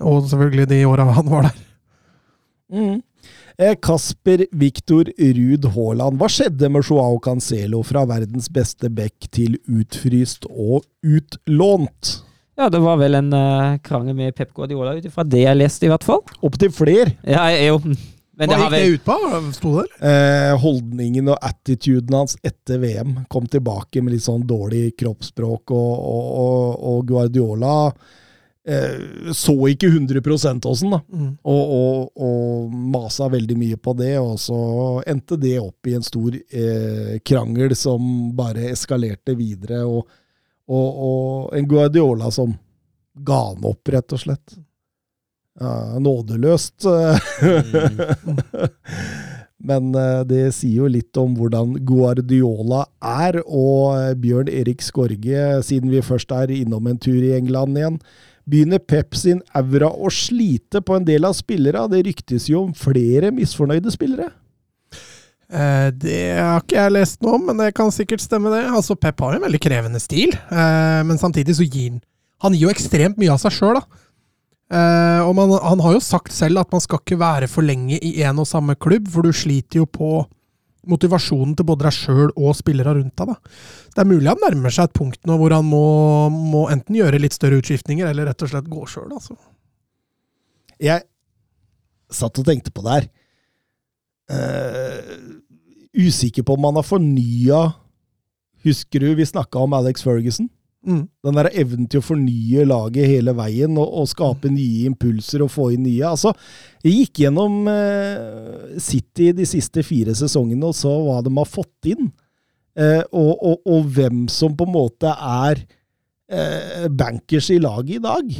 Og 0.00 0.28
selvfølgelig 0.28 0.68
de 0.68 0.84
åra 0.86 1.06
han 1.12 1.26
var 1.30 1.42
der. 1.42 1.54
Mm. 2.72 3.00
Eh, 3.58 3.74
Kasper 3.82 4.46
Viktor 4.52 5.10
Ruud 5.18 5.64
Haaland. 5.74 6.20
Hva 6.20 6.28
skjedde 6.30 6.70
med 6.70 6.86
Joao 6.86 7.18
Cancelo 7.24 7.82
fra 7.86 8.04
verdens 8.08 8.50
beste 8.52 8.90
back 8.92 9.30
til 9.34 9.58
utfryst 9.66 10.46
og 10.48 10.84
utlånt? 11.02 12.18
Ja, 12.58 12.68
det 12.70 12.80
var 12.82 12.98
vel 12.98 13.14
en 13.14 13.32
uh, 13.34 13.78
krangel 13.82 14.16
med 14.18 14.34
Pep 14.34 14.50
Guardiola, 14.54 14.96
ut 14.98 15.04
ifra 15.06 15.22
det 15.22 15.44
jeg 15.44 15.58
leste, 15.58 15.86
i 15.86 15.90
hvert 15.92 16.06
fall. 16.06 16.24
Opptil 16.42 16.72
flere. 16.74 17.12
Ja, 17.22 17.46
jeg 17.54 17.70
jo 17.70 17.82
men 18.38 18.52
Hva 18.52 18.54
det 18.54 18.58
har 18.62 18.70
gikk 18.70 18.78
det 18.78 18.94
ut 18.94 19.06
på? 19.08 19.14
Sto 19.56 19.70
det. 19.80 19.86
Eh, 20.06 20.52
holdningen 20.62 21.30
og 21.32 21.40
attituden 21.42 22.14
hans 22.14 22.36
etter 22.46 22.78
VM 22.78 23.24
kom 23.32 23.48
tilbake 23.50 23.98
med 23.98 24.14
litt 24.14 24.22
sånn 24.22 24.44
dårlig 24.46 24.92
kroppsspråk, 25.00 25.72
og, 25.74 25.94
og, 26.12 26.28
og, 26.44 26.76
og 26.92 27.08
Guardiola 27.08 27.72
så 29.32 29.54
ikke 29.70 29.88
100 29.88 30.20
åssen, 30.68 30.90
da. 30.92 31.00
Mm. 31.08 31.30
Og, 31.42 31.70
og, 31.78 32.10
og 32.20 32.74
masa 32.92 33.28
veldig 33.32 33.56
mye 33.56 33.78
på 33.80 33.94
det, 33.96 34.18
og 34.20 34.36
så 34.42 34.58
endte 35.08 35.38
det 35.40 35.56
opp 35.62 35.88
i 35.88 35.94
en 35.96 36.04
stor 36.04 36.36
eh, 36.36 37.18
krangel 37.24 37.72
som 37.78 38.30
bare 38.36 38.68
eskalerte 38.74 39.36
videre, 39.38 39.84
og, 39.88 40.04
og, 40.68 41.54
en 41.56 41.68
Guardiola 41.68 42.30
som 42.34 42.52
ga 43.14 43.40
han 43.50 43.64
opp, 43.66 43.88
rett 43.88 44.12
og 44.12 44.20
slett. 44.20 44.58
Ja, 45.58 45.98
nådeløst. 45.98 46.84
Men 49.58 49.90
eh, 49.94 50.22
det 50.28 50.44
sier 50.54 50.84
jo 50.84 50.90
litt 50.92 51.18
om 51.18 51.34
hvordan 51.38 51.74
Guardiola 51.86 52.84
er, 53.02 53.40
og 53.42 53.96
eh, 53.96 54.14
Bjørn 54.20 54.50
Erik 54.52 54.84
Skorge, 54.86 55.58
siden 55.66 55.90
vi 55.90 56.04
først 56.04 56.30
er 56.34 56.52
innom 56.54 56.86
en 56.86 57.00
tur 57.02 57.18
i 57.18 57.34
England 57.36 57.78
igjen, 57.78 57.98
begynner 58.48 58.80
Pep 58.80 59.16
sin 59.18 59.40
aura 59.56 59.90
å 59.92 60.10
slite 60.12 60.82
på 60.84 60.96
en 60.96 61.06
del 61.06 61.28
av 61.28 61.36
spillere. 61.36 61.86
Det 61.92 62.04
ryktes 62.08 62.48
jo 62.50 62.64
om 62.66 62.74
flere 62.76 63.32
misfornøyde 63.34 63.92
spillere. 63.94 64.30
Eh, 65.48 65.88
det 65.96 66.18
har 66.36 66.60
ikke 66.60 66.76
jeg 66.76 66.92
lest 66.92 67.22
noe 67.24 67.38
om, 67.38 67.46
men 67.48 67.60
det 67.62 67.70
kan 67.76 67.92
sikkert 67.94 68.20
stemme, 68.24 68.52
det. 68.52 68.66
Altså, 68.68 68.96
Pep 69.00 69.20
har 69.24 69.36
en 69.36 69.46
veldig 69.46 69.60
krevende 69.64 70.00
stil, 70.02 70.34
eh, 70.34 71.00
men 71.08 71.20
samtidig 71.20 71.56
så 71.56 71.66
gir 71.68 71.96
han 71.96 72.04
Han 72.38 72.54
gir 72.54 72.68
jo 72.68 72.70
ekstremt 72.70 73.16
mye 73.18 73.32
av 73.34 73.40
seg 73.42 73.50
sjøl, 73.50 73.80
da. 73.80 74.02
Eh, 74.68 75.20
og 75.26 75.32
man, 75.34 75.50
han 75.58 75.80
har 75.82 75.96
jo 75.96 76.02
sagt 76.04 76.30
selv 76.30 76.60
at 76.60 76.70
man 76.70 76.82
skal 76.84 77.00
ikke 77.00 77.18
være 77.18 77.48
for 77.50 77.66
lenge 77.66 77.96
i 77.98 78.20
én 78.22 78.38
og 78.38 78.46
samme 78.46 78.76
klubb, 78.78 79.08
for 79.10 79.26
du 79.26 79.32
sliter 79.34 79.80
jo 79.80 79.88
på 79.90 80.20
motivasjonen 80.88 81.54
til 81.58 81.66
både 81.68 81.86
deg 81.86 81.96
sjøl 81.96 82.32
og 82.32 82.56
spillere 82.56 82.96
rundt 82.96 83.14
deg. 83.20 83.32
da. 83.32 83.54
Det 83.94 84.02
er 84.02 84.10
mulig 84.10 84.30
han 84.30 84.42
nærmer 84.42 84.74
seg 84.74 84.88
et 84.88 84.96
punkt 84.96 85.20
nå 85.28 85.36
hvor 85.40 85.54
han 85.54 85.66
må, 85.68 85.84
må 86.32 86.66
enten 86.72 86.98
gjøre 86.98 87.20
litt 87.22 87.36
større 87.36 87.60
utskiftninger, 87.60 88.08
eller 88.08 88.30
rett 88.30 88.44
og 88.44 88.52
slett 88.52 88.70
gå 88.70 88.84
sjøl. 88.90 89.10
Altså. 89.12 89.36
Jeg 90.82 91.04
satt 92.14 92.40
og 92.40 92.48
tenkte 92.48 92.72
på 92.74 92.84
det 92.86 92.96
her. 92.98 93.08
Uh, 94.28 95.38
usikker 95.96 96.44
på 96.44 96.56
om 96.58 96.66
han 96.68 96.76
har 96.76 96.84
fornya 96.84 97.60
Husker 98.66 99.00
du 99.00 99.14
vi 99.16 99.24
snakka 99.24 99.62
om 99.62 99.72
Alex 99.72 100.02
Ferguson? 100.04 100.48
Mm. 100.86 101.08
Den 101.26 101.38
der 101.40 101.48
evnen 101.58 101.88
til 101.90 101.98
å 102.00 102.06
fornye 102.06 102.62
laget 102.68 103.10
hele 103.10 103.34
veien 103.36 103.74
og, 103.80 103.88
og 104.00 104.06
skape 104.08 104.50
nye 104.52 104.86
impulser 104.88 105.42
og 105.42 105.50
få 105.52 105.72
inn 105.74 105.84
nye. 105.88 106.06
Altså, 106.06 106.32
jeg 106.84 107.02
gikk 107.02 107.24
gjennom 107.24 107.66
eh, 107.72 108.78
City 108.82 109.32
de 109.36 109.46
siste 109.48 109.82
fire 109.86 110.14
sesongene 110.16 110.70
og 110.70 110.76
så 110.78 110.92
hva 111.02 111.18
de 111.26 111.34
har 111.34 111.50
fått 111.50 111.90
inn. 111.90 112.12
Eh, 112.78 113.02
og, 113.10 113.32
og, 113.34 113.66
og 113.66 113.90
hvem 113.96 114.26
som 114.30 114.54
på 114.54 114.68
en 114.68 114.74
måte 114.76 115.10
er 115.10 115.64
eh, 116.30 116.86
bankers 116.88 117.50
i 117.50 117.58
laget 117.62 117.98
i 117.98 118.04
dag. 118.06 118.32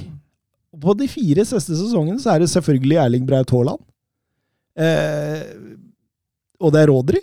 På 0.79 0.95
de 0.95 1.11
fire 1.11 1.43
siste 1.49 1.75
sesongene 1.75 2.23
så 2.23 2.37
er 2.37 2.45
det 2.45 2.53
selvfølgelig 2.55 3.03
Erling 3.03 3.27
Braut 3.27 3.51
Haaland. 3.51 3.83
Eh, 4.79 5.43
og 6.63 6.75
det 6.75 6.85
er 6.85 6.93
Rodri. 6.93 7.23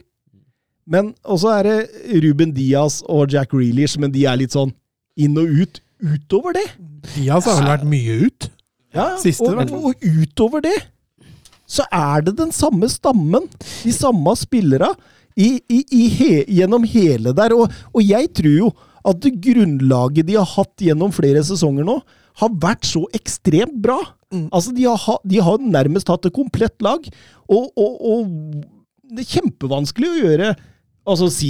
Men 0.85 1.15
også 1.23 1.49
er 1.55 1.69
det 1.69 2.17
Ruben 2.21 2.51
Diaz 2.53 2.99
og 3.09 3.31
Jack 3.33 3.55
Reelish, 3.55 3.97
men 3.97 4.11
de 4.13 4.27
er 4.29 4.37
litt 4.37 4.53
sånn 4.53 4.75
inn 5.15 5.37
og 5.39 5.51
ut 5.63 5.81
utover 6.05 6.57
det. 6.57 6.65
Diaz 7.13 7.47
har 7.47 7.61
vel 7.61 7.71
vært 7.71 7.87
mye 7.87 8.17
ut. 8.27 8.49
Ja, 8.95 9.15
Siste, 9.19 9.47
og, 9.51 9.71
og 9.91 10.03
utover 10.03 10.63
det 10.63 10.75
så 11.65 11.85
er 11.93 12.21
det 12.25 12.35
den 12.37 12.51
samme 12.53 12.87
stammen, 12.91 13.47
de 13.57 13.93
samme 13.93 14.33
spillere, 14.37 14.91
i, 15.35 15.57
i, 15.67 15.81
i 15.91 16.03
he, 16.15 16.33
gjennom 16.59 16.85
hele 16.87 17.33
der. 17.35 17.55
Og, 17.57 17.73
og 17.91 18.05
jeg 18.05 18.29
tror 18.37 18.53
jo 18.53 18.69
at 19.05 19.17
det 19.21 19.33
grunnlaget 19.43 20.29
de 20.29 20.37
har 20.37 20.47
hatt 20.55 20.81
gjennom 20.81 21.11
flere 21.13 21.43
sesonger 21.45 21.85
nå, 21.87 21.97
har 22.39 22.55
vært 22.61 22.87
så 22.87 23.03
ekstremt 23.15 23.75
bra. 23.83 23.97
Mm. 24.33 24.47
Altså, 24.49 24.71
de 24.75 24.87
har, 24.87 25.19
de 25.23 25.41
har 25.43 25.65
nærmest 25.75 26.09
hatt 26.11 26.27
et 26.27 26.35
komplett 26.35 26.75
lag, 26.85 27.03
og, 27.49 27.67
og, 27.75 27.99
og 27.99 29.11
det 29.11 29.25
er 29.25 29.35
kjempevanskelig 29.35 30.07
å 30.09 30.21
gjøre 30.23 30.55
Altså 31.05 31.27
si 31.29 31.49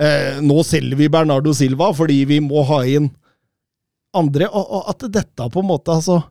eh, 0.00 0.40
nå 0.44 0.62
selger 0.66 0.98
vi 0.98 1.08
Bernardo 1.12 1.52
Silva 1.56 1.92
fordi 1.96 2.22
vi 2.28 2.40
må 2.44 2.64
ha 2.68 2.82
inn 2.88 3.10
andre, 4.16 4.48
og, 4.48 4.64
og 4.78 4.88
at 4.94 5.04
dette 5.12 5.50
på 5.52 5.60
en 5.62 5.68
måte 5.68 5.92
altså 5.92 6.22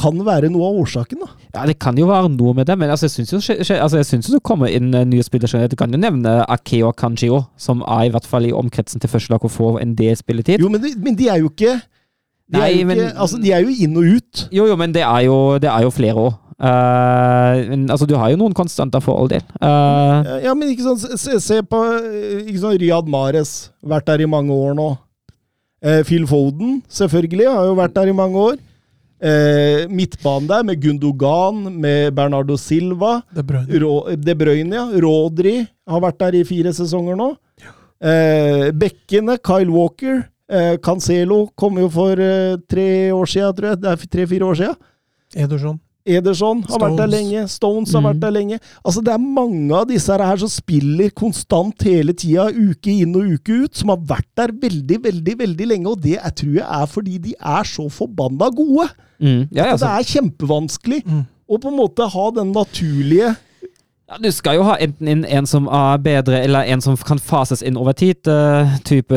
kan 0.00 0.16
være 0.24 0.48
noe 0.48 0.64
av 0.70 0.78
årsaken, 0.80 1.20
da. 1.20 1.26
Ja, 1.52 1.66
det 1.68 1.74
kan 1.84 1.98
jo 2.00 2.06
være 2.08 2.30
noe 2.32 2.54
med 2.56 2.64
det, 2.70 2.78
men 2.80 2.88
altså, 2.90 3.10
jeg 3.10 3.26
syns 3.26 3.32
jo 3.34 3.56
altså, 3.76 3.98
jeg 4.00 4.08
synes 4.08 4.30
jo 4.30 4.38
det 4.38 4.42
kommer 4.48 4.72
inn 4.72 4.88
eh, 4.96 5.04
nye 5.04 5.22
spillere. 5.26 5.66
Du 5.68 5.76
kan 5.76 5.92
jo 5.92 6.00
nevne 6.00 6.38
Akeo 6.48 6.94
Kanjio, 6.96 7.42
som 7.60 7.84
er 7.84 8.06
i 8.08 8.12
hvert 8.14 8.26
fall 8.28 8.48
i 8.48 8.54
omkretsen 8.56 9.02
til 9.04 9.12
førstelag 9.12 9.44
og 9.44 9.52
får 9.52 9.82
en 9.84 9.92
del 9.98 10.16
spilletid. 10.16 10.64
Jo, 10.64 10.70
men 10.72 10.80
de, 10.80 10.94
men 11.04 11.18
de 11.18 11.28
er 11.28 11.42
jo 11.44 11.50
ikke 11.52 11.74
de, 11.76 12.56
Nei, 12.56 12.70
er 12.70 12.78
jo 12.80 12.86
men- 12.88 13.04
altså, 13.12 13.36
de 13.44 13.52
er 13.52 13.66
jo 13.66 13.76
inn 13.84 14.00
og 14.00 14.08
ut. 14.16 14.46
Jo, 14.52 14.66
jo, 14.72 14.78
men 14.80 14.96
det 14.96 15.04
er 15.04 15.20
jo, 15.28 15.36
det 15.60 15.68
er 15.70 15.84
jo 15.84 15.92
flere 15.92 16.24
òg. 16.24 16.32
Men 16.62 17.88
altså, 17.90 18.06
du 18.06 18.14
har 18.14 18.30
jo 18.30 18.38
noen 18.38 18.54
konstanter 18.54 19.02
for 19.02 19.18
all 19.18 19.30
del. 19.32 19.42
Uh, 19.58 20.38
Ja, 20.44 20.52
men 20.54 20.70
ikke 20.70 20.86
sånn, 20.86 21.18
se, 21.18 21.38
se 21.42 21.58
på 21.66 21.80
ikke 22.46 22.60
sånn 22.62 22.76
Riyad 22.78 23.08
Mares, 23.10 23.72
vært 23.82 24.06
der 24.06 24.22
i 24.22 24.30
mange 24.30 24.54
år 24.54 24.76
nå. 24.78 24.92
Uh, 25.82 26.02
Phil 26.06 26.28
Foden, 26.30 26.78
selvfølgelig, 26.86 27.48
har 27.50 27.66
jo 27.66 27.78
vært 27.80 27.96
der 27.98 28.12
i 28.12 28.14
mange 28.16 28.44
år. 28.52 28.60
Eh, 29.22 29.84
midtbanen 29.86 30.48
der 30.50 30.64
med 30.66 30.80
Gundogan, 30.82 31.60
med 31.78 32.10
Bernardo 32.14 32.56
Silva. 32.58 33.20
De 33.30 33.44
Bruyne, 33.46 33.78
Ro, 33.78 33.92
De 34.18 34.34
Bruyne, 34.34 34.74
ja. 34.74 34.82
Rodri 35.04 35.60
har 35.62 36.02
vært 36.02 36.18
der 36.24 36.40
i 36.40 36.42
fire 36.42 36.72
sesonger 36.74 37.14
nå. 37.20 37.28
Eh, 38.02 38.72
bekkene, 38.74 39.38
Kyle 39.38 39.70
Walker. 39.70 40.24
Cancelo 40.82 41.46
kom 41.56 41.78
jo 41.80 41.86
for 41.88 42.18
tre 42.68 42.88
år 43.14 43.30
siden, 43.30 43.54
tror 43.56 43.68
jeg. 43.70 43.78
Det 43.80 43.88
er 43.88 44.02
tre-fire 44.10 44.44
år 44.50 44.58
siden. 44.58 44.74
Ederson. 45.46 45.78
Ederson 46.06 46.62
har 46.68 46.78
vært 46.82 46.96
der 46.98 47.06
lenge. 47.06 47.48
Stones 47.48 47.92
har 47.92 48.00
Mm. 48.02 48.06
vært 48.10 48.20
der 48.20 48.30
lenge. 48.30 48.58
Altså, 48.84 49.00
det 49.04 49.12
er 49.14 49.18
mange 49.18 49.72
av 49.74 49.86
disse 49.86 50.10
her 50.18 50.36
som 50.36 50.48
spiller 50.48 51.10
konstant 51.10 51.82
hele 51.82 52.12
tida, 52.12 52.48
uke 52.50 52.90
inn 52.90 53.14
og 53.14 53.22
uke 53.38 53.64
ut, 53.64 53.74
som 53.76 53.88
har 53.90 53.98
vært 53.98 54.26
der 54.36 54.48
veldig, 54.52 54.98
veldig 55.04 55.38
veldig 55.38 55.66
lenge. 55.68 55.86
Og 55.86 56.00
det 56.02 56.18
jeg 56.18 56.34
tror 56.34 56.54
jeg 56.54 56.66
er 56.82 56.86
fordi 56.86 57.18
de 57.18 57.34
er 57.40 57.62
så 57.64 57.88
forbanna 57.90 58.50
gode. 58.54 58.88
mm, 59.20 59.48
ja, 59.52 59.66
ja, 59.66 59.72
Og 59.74 59.78
det 59.78 59.88
er 59.88 60.20
kjempevanskelig 60.20 61.04
Mm. 61.06 61.26
å 61.48 61.58
på 61.60 61.68
en 61.68 61.76
måte 61.78 62.10
ha 62.10 62.30
den 62.30 62.52
naturlige 62.52 63.36
ja, 64.12 64.18
du 64.20 64.28
skal 64.34 64.58
jo 64.58 64.64
ha 64.66 64.74
enten 64.82 65.08
inn 65.08 65.22
en 65.24 65.46
som 65.48 65.68
er 65.72 66.00
bedre, 66.04 66.42
eller 66.44 66.68
en 66.68 66.82
som 66.84 66.98
kan 67.00 67.20
fases 67.22 67.62
inn 67.64 67.78
over 67.80 67.96
tid. 67.96 68.20
Uh, 68.28 68.74
type 68.84 69.16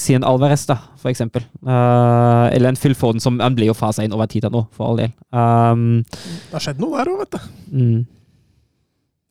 si 0.00 0.16
en 0.16 0.26
Alvarez, 0.26 0.64
da, 0.66 0.80
for 0.98 1.12
eksempel. 1.12 1.44
Uh, 1.62 2.50
eller 2.50 2.72
en 2.72 2.80
Phil 2.80 2.96
Foden, 2.98 3.22
som 3.22 3.38
han 3.42 3.54
blir 3.54 3.70
jo 3.70 3.76
fasa 3.78 4.02
inn 4.02 4.14
over 4.16 4.26
tid 4.30 4.48
nå, 4.50 4.64
for 4.74 4.90
all 4.90 4.98
del. 5.04 5.14
Um, 5.30 6.02
Det 6.08 6.56
har 6.56 6.66
skjedd 6.66 6.82
noe 6.82 6.98
der 6.98 7.12
òg, 7.12 7.22
vet 7.22 7.36
du. 7.36 7.54
mm. 7.78 8.02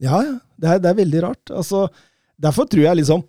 Ja, 0.03 0.23
ja. 0.23 0.33
Det 0.59 0.71
er, 0.71 0.79
det 0.79 0.89
er 0.89 0.99
veldig 1.01 1.21
rart. 1.25 1.51
Altså, 1.51 1.85
derfor 2.39 2.67
tror 2.71 2.85
jeg 2.87 3.01
liksom 3.03 3.27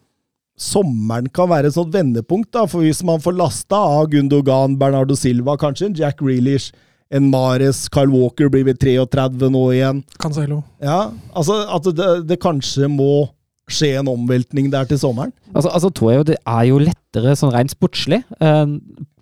Sommeren 0.54 1.26
kan 1.34 1.48
være 1.50 1.66
et 1.66 1.74
sånt 1.74 1.90
vendepunkt, 1.90 2.52
da, 2.54 2.62
for 2.70 2.86
hvis 2.86 3.00
man 3.02 3.18
får 3.18 3.34
lasta 3.34 3.74
av 3.74 4.04
Gundogan, 4.12 4.76
Bernardo 4.78 5.16
Silva, 5.18 5.56
kanskje 5.58 5.88
en 5.88 5.96
Jack 5.98 6.20
Grealish, 6.22 6.70
en 7.14 7.30
Mares, 7.30 7.84
Kyle 7.94 8.10
Walker 8.10 8.50
blir 8.50 8.66
vel 8.66 8.78
33 8.80 9.50
nå 9.54 9.64
igjen. 9.76 10.02
Cancelo. 10.18 10.62
Ja, 10.82 11.12
altså 11.32 11.60
at 11.70 11.86
det, 11.94 12.10
det 12.28 12.40
kanskje 12.42 12.90
må 12.90 13.28
skje 13.70 13.94
en 13.98 14.10
omveltning 14.12 14.68
der 14.72 14.84
til 14.88 14.98
sommeren. 15.00 15.32
Altså, 15.54 15.70
altså 15.72 15.90
tror 15.90 16.10
jeg 16.10 16.18
jo 16.18 16.28
det 16.32 16.36
er 16.44 16.62
jo 16.68 16.78
lettere 16.82 17.34
sånn 17.38 17.52
rent 17.54 17.72
sportslig. 17.72 18.22
eh, 18.40 18.66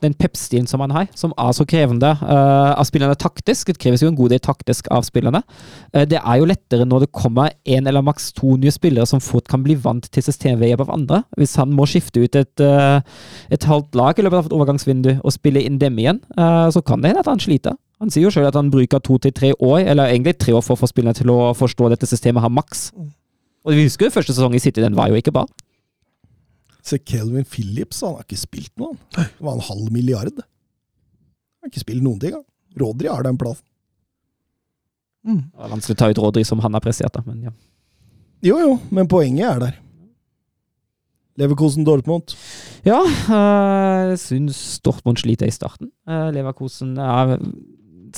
den 0.02 0.16
pep-stilen 0.19 0.66
som 0.66 0.81
han 0.82 0.90
har, 0.90 1.06
som 1.14 1.31
er 1.39 1.52
så 1.55 1.62
krevende 1.62 2.09
eh, 2.10 2.73
av 2.74 2.82
spillerne 2.89 3.14
taktisk. 3.14 3.69
Det 3.70 3.78
kreves 3.78 4.02
jo 4.02 4.09
en 4.10 4.16
god 4.19 4.32
del 4.35 4.40
taktisk 4.43 4.89
av 4.90 5.05
spillerne. 5.06 5.44
Eh, 5.94 6.09
det 6.10 6.19
er 6.19 6.40
jo 6.40 6.48
lettere 6.51 6.89
når 6.89 7.05
det 7.05 7.12
kommer 7.14 7.52
én 7.62 7.86
eller 7.86 8.02
maks 8.02 8.32
to 8.35 8.56
nye 8.59 8.74
spillere 8.74 9.06
som 9.06 9.23
fort 9.23 9.47
kan 9.47 9.62
bli 9.62 9.77
vant 9.78 10.10
til 10.10 10.27
systemet 10.27 10.59
ved 10.59 10.73
hjelp 10.73 10.89
av 10.89 10.93
andre. 10.97 11.23
Hvis 11.39 11.55
han 11.60 11.70
må 11.70 11.86
skifte 11.86 12.24
ut 12.24 12.35
et, 12.35 12.66
et 13.55 13.70
halvt 13.70 13.94
lag 13.94 14.19
i 14.19 14.27
løpet 14.27 14.40
av 14.40 14.51
et 14.51 14.59
overgangsvindu 14.59 15.12
og 15.23 15.36
spille 15.36 15.62
inn 15.62 15.78
dem 15.78 16.02
igjen, 16.02 16.19
så 16.35 16.82
kan 16.82 17.02
det 17.02 17.12
hende 17.12 17.23
at 17.23 17.31
han 17.31 17.43
sliter. 17.43 17.78
Han 18.02 18.10
sier 18.10 18.27
jo 18.27 18.35
sjøl 18.35 18.48
at 18.48 18.59
han 18.59 18.73
bruker 18.73 18.98
to 18.98 19.20
til 19.23 19.35
tre 19.35 19.52
år, 19.55 19.85
eller 19.86 20.10
egentlig 20.10 20.35
tre 20.43 20.55
år 20.56 20.64
for 20.66 20.74
å 20.74 20.82
få 20.82 20.90
spillerne 20.90 21.14
til 21.14 21.31
å 21.31 21.52
forstå 21.55 21.93
dette 21.93 22.09
systemet 22.10 22.43
har 22.43 22.51
maks. 22.51 22.89
Og 23.62 23.74
vi 23.76 23.84
husker 23.86 24.09
jo 24.09 24.14
første 24.14 24.34
sesong 24.34 24.56
i 24.59 24.62
City, 24.62 24.82
den 24.82 24.97
var 24.98 25.10
jo 25.10 25.18
ikke 25.18 25.34
bra. 25.34 25.44
Se 26.82 26.98
Kelvin 26.98 27.47
Phillips, 27.47 28.01
han 28.02 28.16
har 28.16 28.26
ikke 28.26 28.40
spilt 28.40 28.72
noe. 28.80 28.97
han. 29.14 29.28
Det 29.39 29.47
var 29.47 29.59
en 29.59 29.68
halv 29.68 29.93
milliard. 29.94 30.32
Han 30.43 31.68
har 31.68 31.70
ikke 31.70 31.84
spilt 31.84 32.02
noen 32.02 32.18
ting. 32.22 32.34
han. 32.34 32.47
Rodri 32.80 33.10
har 33.12 33.22
den 33.22 33.39
plassen. 33.39 33.66
Mm. 35.22 35.44
Det 35.47 35.60
var 35.62 35.70
vanskelig 35.76 35.94
å 35.94 36.01
ta 36.01 36.10
ut 36.10 36.18
Rodri 36.18 36.43
som 36.47 36.62
han 36.64 36.74
har 36.74 36.82
prestert, 36.82 37.14
da, 37.14 37.22
men 37.26 37.44
ja. 37.47 37.52
Jo, 38.43 38.56
jo, 38.59 38.72
men 38.90 39.06
poenget 39.06 39.47
er 39.47 39.60
der. 39.62 39.76
Leverkosen 41.39 41.86
Dortmund. 41.86 42.34
Ja, 42.84 42.98
jeg 44.10 44.18
syns 44.20 44.59
Dortmund 44.84 45.22
sliter 45.22 45.47
i 45.48 45.55
starten. 45.55 45.93
Uh, 46.09 46.28
Leverkosen 46.34 46.97
er 47.01 47.36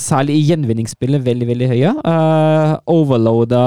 særlig 0.01 0.39
i 0.39 0.47
gjenvinningsspillet 0.49 1.23
veldig 1.25 1.49
veldig 1.51 1.69
høye. 1.71 1.93
Uh, 2.05 2.73
overloada 2.95 3.65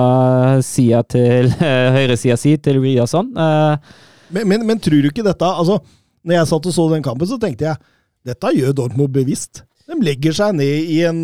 sida 0.65 1.03
til 1.07 1.51
uh, 1.59 1.93
høyresida 1.95 2.37
si 2.39 2.55
til 2.61 2.81
Riazon. 2.83 3.31
Uh, 3.37 3.77
men, 4.33 4.47
men, 4.49 4.65
men, 4.67 4.81
tror 4.83 5.01
du 5.03 5.11
ikke 5.11 5.23
dette 5.23 5.47
altså, 5.47 5.77
Når 6.27 6.35
jeg 6.35 6.49
satt 6.49 6.65
og 6.67 6.73
så 6.75 6.87
den 6.91 7.05
kampen, 7.05 7.29
så 7.29 7.39
tenkte 7.39 7.69
jeg 7.69 7.79
dette 8.27 8.51
gjør 8.57 8.73
Dortmund 8.75 9.13
bevisst. 9.15 9.63
De 9.87 9.95
legger 10.03 10.35
seg 10.35 10.55
ned 10.57 10.89
i 10.91 10.97
en, 11.07 11.21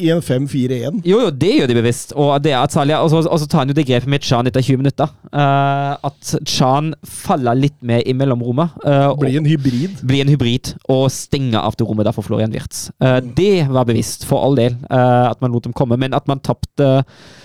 i 0.00 0.08
en 0.08 0.22
5-4-1. 0.24 1.02
Jo, 1.04 1.18
jo, 1.26 1.32
det 1.34 1.50
gjør 1.58 1.68
de 1.68 1.76
bevisst. 1.76 2.14
Og, 2.16 2.30
det 2.40 2.54
Salia, 2.72 3.02
og, 3.04 3.10
så, 3.12 3.20
og 3.28 3.40
så 3.42 3.48
tar 3.50 3.62
han 3.62 3.72
jo 3.72 3.76
det 3.76 3.84
grepet 3.88 4.08
med 4.08 4.24
Chan 4.24 4.48
etter 4.48 4.64
20 4.64 4.80
minutter. 4.80 5.10
Uh, 5.28 5.92
at 6.08 6.30
Chan 6.48 6.94
faller 7.04 7.58
litt 7.58 7.76
med 7.84 8.08
i 8.08 8.14
mellomrommet. 8.16 8.78
Uh, 8.80 9.12
blir 9.20 9.36
en 9.40 9.48
hybrid. 9.48 10.00
Blir 10.08 10.24
en 10.24 10.32
hybrid, 10.32 10.72
og 10.88 11.10
stenger 11.12 11.60
av 11.60 11.76
til 11.76 11.90
rommet 11.90 12.08
der 12.08 12.16
for 12.16 12.24
Florian 12.24 12.54
Wirtz. 12.54 12.86
Uh. 13.04 13.18
Det 13.20 13.66
var 13.68 13.88
bevisst, 13.88 14.24
for 14.28 14.40
all 14.40 14.56
del, 14.56 14.78
at 14.88 15.40
man 15.44 15.52
lot 15.52 15.68
dem 15.68 15.76
komme. 15.76 15.98
Men 16.00 16.16
at 16.16 16.24
man 16.30 16.40
tapte 16.40 17.02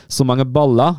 så 0.07 0.27
mange 0.27 0.45
baller 0.47 0.95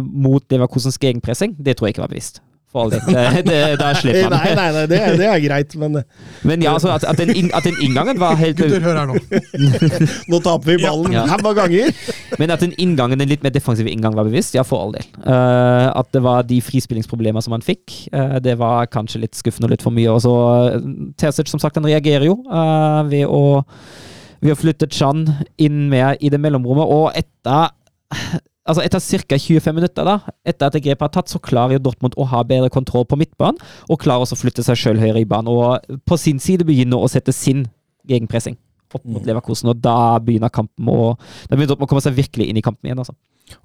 mot 0.00 0.44
Leverkusens 0.52 0.96
egenpressing, 0.96 1.58
det 1.58 1.76
tror 1.76 1.88
jeg 1.88 1.96
ikke 1.96 2.06
var 2.06 2.14
bevisst 2.14 2.40
for 2.72 2.86
all 2.86 2.92
del. 2.92 3.76
Da 3.80 3.92
slipper 3.98 4.30
man. 4.30 4.38
Nei, 4.38 4.54
nei, 4.56 4.68
nei 4.76 4.84
det, 4.90 5.00
det 5.20 5.28
er 5.28 5.40
greit, 5.44 5.74
men 5.80 6.00
Men 6.42 6.64
ja, 6.64 6.72
altså, 6.72 6.92
at, 6.94 7.04
at, 7.08 7.20
den, 7.20 7.50
at, 7.52 7.64
den, 7.66 7.76
inngangen 7.84 8.20
var 8.20 8.38
helt 8.40 8.56
Gutter, 8.58 8.80
hør 8.82 9.00
her 9.02 9.10
nå. 9.10 9.18
nå 10.32 10.40
taper 10.44 10.72
vi 10.72 10.78
ballen 10.82 11.14
ja. 11.14 11.26
mange 11.28 11.54
ganger. 11.60 11.92
Men 12.40 12.54
at 12.54 12.64
den 12.64 12.74
inngangen, 12.80 13.20
den 13.20 13.30
litt 13.30 13.44
mer 13.44 13.54
defensive 13.54 13.92
inngangen 13.92 14.18
var 14.18 14.28
bevisst, 14.28 14.56
ja, 14.56 14.64
for 14.66 14.86
all 14.86 14.96
del. 14.96 15.08
Uh, 15.22 15.90
at 15.92 16.12
det 16.16 16.22
var 16.24 16.46
de 16.48 16.60
frispillingsproblemer 16.64 17.44
som 17.44 17.56
han 17.56 17.66
fikk, 17.66 18.06
uh, 18.14 18.38
det 18.42 18.56
var 18.60 18.88
kanskje 18.92 19.22
litt 19.26 19.38
skuffende 19.38 19.68
og 19.68 19.76
litt 19.76 19.84
for 19.84 19.94
mye. 19.94 20.08
Og 20.12 20.22
så 20.24 20.32
uh, 20.32 20.80
Terzic, 21.20 21.52
som 21.52 21.62
sagt, 21.62 21.78
han 21.78 21.88
reagerer 21.88 22.30
jo 22.30 22.40
uh, 22.48 23.02
ved 23.10 23.28
å 23.28 23.42
ved 24.42 24.56
å 24.56 24.58
flytte 24.58 24.88
Chan 24.90 25.20
inn 25.62 25.84
med 25.90 26.18
i 26.18 26.30
det 26.32 26.40
mellomrommet, 26.42 26.90
og 26.90 27.12
etter 27.14 27.70
altså 28.68 28.84
Etter 28.84 29.02
ca. 29.02 29.38
25 29.38 29.76
minutter, 29.76 30.06
da, 30.06 30.34
etter 30.46 30.68
at 30.68 30.78
grepet 30.84 31.06
er 31.06 31.12
tatt, 31.16 31.32
så 31.32 31.40
klarer 31.42 31.76
jo 31.76 31.84
Dortmund 31.88 32.16
å 32.20 32.26
ha 32.30 32.42
bedre 32.46 32.70
kontroll 32.72 33.06
på 33.08 33.18
midtbanen, 33.20 33.60
og 33.88 34.00
klarer 34.02 34.26
også 34.26 34.38
å 34.38 34.42
flytte 34.42 34.64
seg 34.66 34.78
sjøl 34.78 35.00
høyere 35.02 35.22
i 35.22 35.28
banen. 35.28 35.50
Og 35.52 35.98
på 36.08 36.18
sin 36.20 36.40
side 36.42 36.66
begynner 36.68 37.02
å 37.02 37.10
sette 37.10 37.34
sin 37.36 37.66
gegenpressing 38.08 38.58
opp 38.92 39.04
mot 39.08 39.22
mm. 39.22 39.28
Leverkosen, 39.30 39.70
og 39.72 39.80
da 39.80 40.18
begynner 40.20 40.52
kampen 40.52 40.90
å 40.92 41.14
Da 41.16 41.54
begynner 41.54 41.72
Dortmund 41.72 41.88
å 41.88 41.92
komme 41.94 42.04
seg 42.04 42.16
virkelig 42.18 42.50
inn 42.50 42.60
i 42.60 42.64
kampen 42.64 42.90
igjen. 42.90 43.00
altså. 43.00 43.16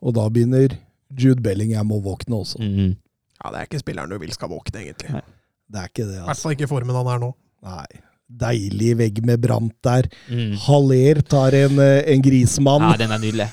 Og 0.01 0.15
da 0.15 0.27
begynner 0.31 0.77
Jude 1.11 1.43
Bellingham 1.43 1.91
å 1.91 2.01
våkne 2.03 2.41
også. 2.41 2.63
Mm. 2.63 2.95
Ja, 3.37 3.51
det 3.53 3.59
er 3.59 3.69
ikke 3.69 3.83
spilleren 3.83 4.11
du 4.11 4.17
vil 4.21 4.33
skal 4.33 4.49
våkne, 4.51 4.85
egentlig. 4.85 5.13
Nei. 5.13 5.25
Det 5.67 5.81
er 5.81 5.91
ikke 5.91 6.05
det, 6.07 6.21
altså. 6.21 6.23
I 6.23 6.31
hvert 6.31 6.43
fall 6.45 6.57
ikke 6.57 6.71
formen 6.71 6.95
han 6.95 7.09
er 7.11 7.25
nå. 7.27 7.33
Nei 7.67 8.06
deilig 8.27 8.93
vegg 8.99 9.21
med 9.25 9.41
brant 9.41 9.73
der. 9.85 10.07
Mm. 10.27 10.55
Haller 10.67 11.21
tar 11.21 11.55
en, 11.55 11.79
eh, 11.79 12.03
en 12.13 12.21
grismann. 12.23 12.85
Ja, 12.91 12.97
den 12.99 13.13
er 13.15 13.21
nydelig. 13.21 13.47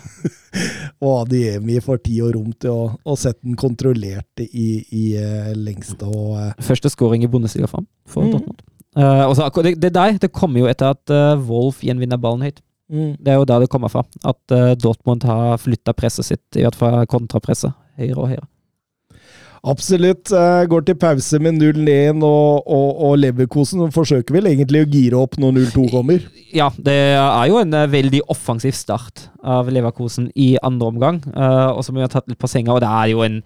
og 1.05 1.25
Adiemi 1.25 1.81
får 1.83 2.03
tid 2.05 2.21
og 2.27 2.35
rom 2.37 2.53
til 2.53 2.75
å, 2.75 2.85
å 3.05 3.17
sette 3.19 3.43
den 3.43 3.57
kontrollert 3.59 4.45
i, 4.45 4.69
i 4.95 5.05
uh, 5.19 5.51
lengste 5.59 6.07
og 6.07 6.37
uh, 6.39 6.53
Første 6.63 6.93
scoring 6.93 7.25
i 7.27 7.31
Bundesliga 7.31 7.67
fram 7.71 7.89
for 8.07 8.27
mm. 8.27 8.31
Dortmund. 8.35 8.63
Uh, 8.95 9.25
også, 9.27 9.49
det, 9.67 9.75
det, 9.83 9.91
der 9.97 10.21
det 10.23 10.31
kommer 10.35 10.63
jo 10.63 10.71
etter 10.71 10.95
at 10.95 11.15
Wolf 11.49 11.83
gjenvinner 11.83 12.21
ballen 12.21 12.47
høyt. 12.47 12.63
Mm. 12.93 13.15
Det 13.19 13.33
er 13.33 13.41
jo 13.41 13.49
der 13.49 13.65
det 13.65 13.71
kommer 13.73 13.91
fra. 13.91 14.05
At 14.23 14.55
Dortmund 14.79 15.25
har 15.27 15.59
flytta 15.59 15.95
presset 15.97 16.29
sitt, 16.29 16.45
i 16.55 16.63
hvert 16.63 16.79
fall 16.79 17.03
kontrapresset, 17.11 17.75
høyere 17.99 18.21
og 18.21 18.31
høyere. 18.31 18.47
Absolutt. 19.65 20.29
Eh, 20.29 20.67
går 20.69 20.85
til 20.85 20.97
pause 21.01 21.39
med 21.41 21.57
0-1, 21.57 22.21
og, 22.21 22.67
og, 22.69 22.89
og 23.07 23.15
Leverkosen 23.23 23.81
forsøker 23.95 24.37
vel 24.37 24.51
egentlig 24.51 24.83
å 24.85 24.89
gire 24.93 25.21
opp 25.25 25.39
når 25.41 25.57
0-2 25.63 25.87
kommer? 25.93 26.25
Ja, 26.53 26.69
det 26.77 26.99
er 27.17 27.47
jo 27.49 27.61
en 27.63 27.73
eh, 27.73 27.89
veldig 27.91 28.21
offensiv 28.33 28.77
start 28.77 29.29
av 29.41 29.71
Leverkosen 29.73 30.29
i 30.37 30.55
andre 30.65 30.91
omgang, 30.93 31.21
uh, 31.33 31.73
og 31.73 31.81
som 31.85 31.97
vi 31.97 32.05
har 32.05 32.13
tatt 32.13 32.29
litt 32.29 32.41
på 32.41 32.51
senga. 32.51 32.77
Og 32.77 32.85
det 32.85 32.91
er 32.93 33.13
jo 33.15 33.25
en 33.25 33.41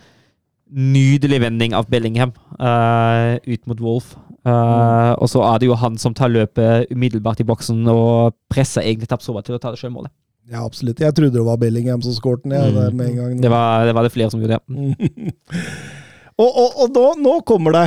nydelig 0.69 1.39
vending 1.47 1.73
av 1.73 1.87
Bellingham 1.89 2.35
ut 2.59 3.63
mot 3.71 3.79
Wolf. 3.81 4.11
Mm. 4.45 5.15
Og 5.17 5.31
så 5.33 5.41
er 5.47 5.63
det 5.63 5.71
jo 5.71 5.79
han 5.81 5.97
som 6.01 6.13
tar 6.13 6.29
løpet 6.29 6.93
umiddelbart 6.93 7.41
i 7.41 7.47
boksen 7.49 7.89
og 7.89 8.37
presser 8.53 8.85
egentlig 8.85 9.09
Tapsova 9.09 9.41
til 9.47 9.57
å 9.57 9.61
ta 9.63 9.73
det 9.73 9.81
sjølmålet. 9.81 10.13
Ja, 10.49 10.67
absolutt. 10.67 11.01
Jeg 11.01 11.17
trodde 11.17 11.39
det 11.39 11.47
var 11.47 11.57
Bellingham 11.61 12.05
som 12.05 12.13
skåret 12.17 12.45
den. 12.45 12.53
Ja, 12.53 12.69
mm. 12.69 13.41
Det 13.41 13.49
var, 13.49 13.87
det 13.89 13.97
var, 13.97 14.05
det 14.05 14.13
flere 14.13 14.29
som 14.33 14.45
gjorde, 14.45 14.61
ja. 14.61 14.93
Og, 16.39 16.49
og, 16.49 16.75
og 16.85 16.91
nå, 16.95 17.07
nå, 17.19 17.37
kommer 17.47 17.75
det. 17.75 17.87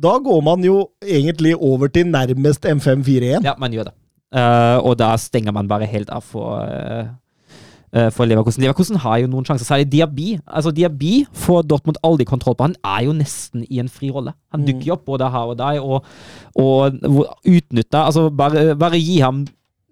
Da 0.00 0.16
går 0.24 0.44
man 0.44 0.62
jo 0.64 0.82
egentlig 1.04 1.52
over 1.56 1.90
til 1.92 2.08
nærmest 2.08 2.64
M541. 2.64 3.44
Ja, 3.44 3.56
man 3.60 3.74
gjør 3.74 3.90
det. 3.90 3.96
Uh, 4.30 4.78
og 4.86 4.94
da 5.00 5.10
stenger 5.18 5.52
man 5.52 5.68
bare 5.68 5.88
helt 5.90 6.08
av 6.14 6.22
for, 6.24 6.62
uh, 6.62 8.06
for 8.14 8.24
Leverkusen. 8.30 8.62
Leverkusen 8.64 9.00
har 9.02 9.18
jo 9.20 9.28
noen 9.28 9.44
sjanser, 9.44 9.66
særlig 9.66 9.90
Diaby. 9.92 10.38
Altså 10.46 10.72
Diaby 10.72 11.26
får 11.36 11.66
Dortmund 11.68 12.00
aldri 12.06 12.24
kontroll 12.24 12.56
på. 12.56 12.70
Han 12.70 12.78
er 12.80 13.08
jo 13.10 13.16
nesten 13.18 13.66
i 13.68 13.82
en 13.82 13.90
fri 13.92 14.12
rolle. 14.14 14.32
Han 14.54 14.64
dukker 14.64 14.92
jo 14.92 14.96
opp 14.96 15.04
både 15.10 15.28
her 15.34 15.52
og 15.52 15.58
der, 15.60 15.82
og, 15.82 16.06
og 16.54 17.00
utnytter 17.44 18.06
Altså, 18.06 18.28
bare, 18.30 18.70
bare 18.78 19.02
gi 19.02 19.18
ham 19.20 19.44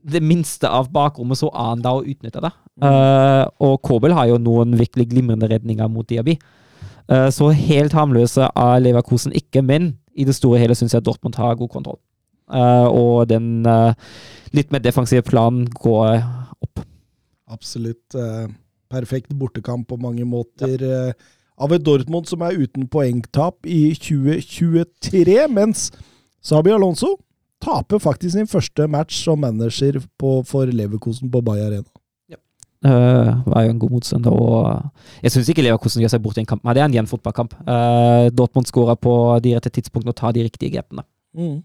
det 0.08 0.22
minste 0.24 0.70
av 0.70 0.88
bakrommet, 0.94 1.36
så 1.36 1.50
er 1.50 1.72
han 1.74 1.82
da 1.84 1.92
å 1.98 2.04
utnytte 2.06 2.40
det. 2.40 2.54
Uh, 2.78 3.44
og 3.66 3.80
Kobel 3.84 4.14
har 4.14 4.30
jo 4.30 4.38
noen 4.40 4.78
virkelig 4.78 5.10
glimrende 5.10 5.50
redninger 5.50 5.90
mot 5.92 6.06
Diaby. 6.08 6.38
Eh, 7.08 7.30
så 7.32 7.48
helt 7.56 7.96
harmløse 7.96 8.50
er 8.52 8.82
Leverkusen 8.84 9.32
ikke, 9.36 9.62
men 9.64 9.94
i 10.18 10.26
det 10.28 10.36
store 10.36 10.58
og 10.58 10.64
hele 10.64 10.76
syns 10.76 10.94
jeg 10.96 11.04
Dortmund 11.06 11.38
har 11.40 11.56
god 11.56 11.70
kontroll. 11.72 11.98
Eh, 12.52 12.86
og 12.88 13.28
den 13.30 13.66
eh, 13.66 13.94
litt 14.56 14.72
mer 14.72 14.84
defensive 14.84 15.24
planen 15.24 15.66
går 15.72 16.20
opp. 16.64 16.84
Absolutt. 17.48 18.16
Perfekt 18.88 19.32
bortekamp 19.36 19.88
på 19.88 19.96
mange 20.00 20.24
måter. 20.28 20.76
Ja. 20.80 21.12
Av 21.58 21.72
et 21.74 21.82
Dortmund 21.82 22.28
som 22.28 22.44
er 22.46 22.60
uten 22.60 22.86
poengtap 22.88 23.66
i 23.66 23.90
2023, 23.96 25.40
mens 25.50 25.88
Sabi 26.44 26.70
Alonso 26.70 27.16
taper 27.64 27.98
faktisk 27.98 28.36
sin 28.36 28.46
første 28.46 28.86
match 28.86 29.24
som 29.24 29.40
manager 29.42 29.98
på, 30.20 30.42
for 30.46 30.70
Leverkosen 30.70 31.32
på 31.32 31.42
Bay 31.42 31.64
Arena. 31.64 31.88
Uh, 32.86 33.40
var 33.50 33.64
jo 33.64 33.72
en 33.72 33.80
god 33.82 33.94
motstander. 33.96 34.34
Og 34.34 35.24
jeg 35.24 35.34
syns 35.34 35.50
ikke 35.50 35.64
Leverkosen 35.66 36.04
gjør 36.04 36.12
seg 36.14 36.22
bort 36.22 36.38
i 36.38 36.44
en 36.44 36.50
kamp, 36.50 36.62
men 36.62 36.76
det 36.76 36.82
er 36.82 36.90
en 36.90 36.98
jevn 37.00 37.10
fotballkamp. 37.10 37.56
Uh, 37.66 38.28
Dortmund 38.34 38.70
skårer 38.70 39.00
på 39.00 39.14
de 39.44 39.56
rette 39.56 39.72
tidspunktene 39.74 40.14
og 40.14 40.20
tar 40.20 40.36
de 40.36 40.46
riktige 40.46 40.76
grepene. 40.76 41.06
Mm. 41.38 41.58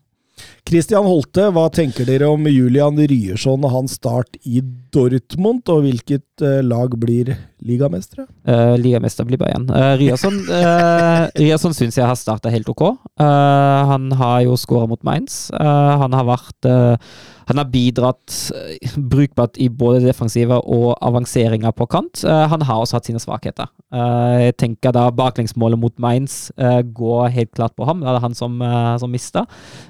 Holte, 0.73 1.45
hva 1.53 1.68
tenker 1.69 2.07
dere 2.10 2.26
om 2.34 2.48
Julian 2.49 2.98
Ryerson 2.98 3.64
og 3.68 3.73
hans 3.76 3.99
start 3.99 4.40
i 4.49 4.64
Dortmund, 4.94 5.69
og 5.69 5.85
hvilket 5.85 6.45
lag 6.65 6.95
blir 6.98 7.35
ligamestere? 7.64 8.27
Uh, 8.48 8.76
ligamester 8.80 9.27
blir 9.27 9.40
Bayern. 9.41 9.69
Uh, 9.69 9.94
Ryerson, 9.99 10.40
uh, 10.49 11.27
Ryerson 11.40 11.76
syns 11.76 11.98
jeg 11.99 12.07
har 12.07 12.19
starta 12.19 12.52
helt 12.53 12.69
ok. 12.69 12.84
han 13.18 14.11
har 14.19 14.41
jo 14.44 14.57
skåra 14.57 14.88
mot 14.90 15.03
Mainz. 15.03 15.52
han 15.53 16.14
har 16.14 16.26
vært 16.27 16.68
han 17.49 17.60
har 17.60 17.69
bidratt 17.72 18.35
eh, 18.56 18.95
brukbart 18.95 19.57
i 19.61 19.69
både 19.69 20.03
defensive 20.06 20.60
og 20.64 20.94
avanseringer 21.03 21.73
på 21.76 21.88
kant. 21.91 22.23
Uh, 22.23 22.45
han 22.52 22.64
har 22.64 22.81
også 22.81 22.98
hatt 22.98 23.10
sine 23.10 23.22
svakheter. 23.22 23.69
Uh, 23.94 24.48
jeg 24.48 24.57
tenker 24.61 24.95
da 24.95 25.10
baklengsmålet 25.14 25.80
mot 25.80 25.95
Mainz 26.02 26.52
uh, 26.61 26.81
går 26.81 27.34
helt 27.35 27.53
klart 27.56 27.76
på 27.77 27.88
ham. 27.88 28.03
Det 28.03 28.14
er 28.14 28.23
han 28.23 28.38
som, 28.38 28.61
uh, 28.61 28.95
som 29.02 29.11
mista. 29.11 29.45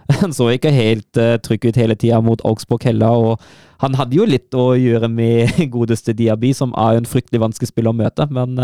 Han 0.24 0.34
så 0.36 0.50
ikke 0.54 0.72
helt 0.72 1.18
trygg 1.44 1.66
ut 1.66 1.78
hele 1.80 1.96
tida 2.00 2.20
mot 2.22 2.42
Augsburg 2.46 2.84
heller. 2.86 3.10
og 3.34 3.42
Han 3.84 4.00
hadde 4.00 4.18
jo 4.18 4.28
litt 4.28 4.56
å 4.58 4.74
gjøre 4.80 5.12
med 5.12 5.54
godeste 5.76 6.16
Diaby, 6.18 6.54
som 6.58 6.74
er 6.80 7.00
en 7.00 7.10
fryktelig 7.10 7.44
vanskelig 7.44 7.74
spiller 7.74 7.94
å 7.94 8.02
møte. 8.04 8.28
men 8.32 8.60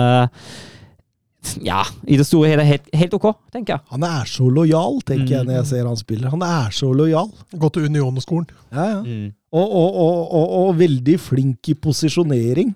ja, 1.64 1.86
i 2.04 2.18
det 2.20 2.26
store 2.28 2.50
hele 2.52 2.66
helt, 2.68 2.90
helt 2.94 3.14
ok, 3.16 3.30
tenker 3.54 3.78
jeg. 3.78 3.86
Han 3.94 4.04
er 4.04 4.28
så 4.28 4.50
lojal, 4.52 5.00
tenker 5.08 5.30
mm. 5.30 5.34
jeg 5.38 5.48
når 5.48 5.56
jeg 5.56 5.68
ser 5.72 5.88
han 5.88 6.00
spiller. 6.00 6.34
Han 6.34 6.44
er 6.46 6.76
så 6.76 6.90
lojal. 6.94 7.30
Gått 7.62 7.78
til 7.78 7.88
Union-skolen. 7.88 8.50
Ja, 8.74 8.88
ja. 8.90 9.00
Mm. 9.06 9.30
Og, 9.50 9.72
og, 9.80 9.96
og, 9.98 10.52
og, 10.60 10.68
veldig 10.78 11.16
flink 11.24 11.72
i 11.72 11.76
posisjonering. 11.80 12.76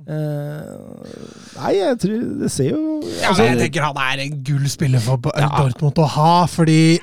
Uh, 0.00 1.04
nei, 1.58 1.74
jeg 1.76 1.96
tror 2.00 2.20
Det 2.40 2.48
ser 2.48 2.70
jo 2.70 2.78
altså, 3.02 3.42
ja, 3.44 3.50
Jeg 3.50 3.58
tenker 3.58 3.84
han 3.84 3.98
er 4.00 4.22
en 4.24 4.38
gull 4.46 4.62
spiller 4.72 5.02
for 5.04 5.20
ja. 5.36 5.50
Dortmund 5.52 6.00
å 6.00 6.06
ha, 6.14 6.30
fordi 6.48 6.96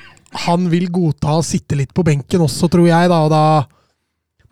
han 0.48 0.66
vil 0.72 0.88
godta 0.92 1.36
å 1.38 1.44
sitte 1.46 1.78
litt 1.78 1.94
på 1.96 2.04
benken 2.08 2.42
også, 2.48 2.68
tror 2.74 2.90
jeg. 2.90 3.12
da, 3.14 3.20
og 3.28 3.32
da 3.32 3.44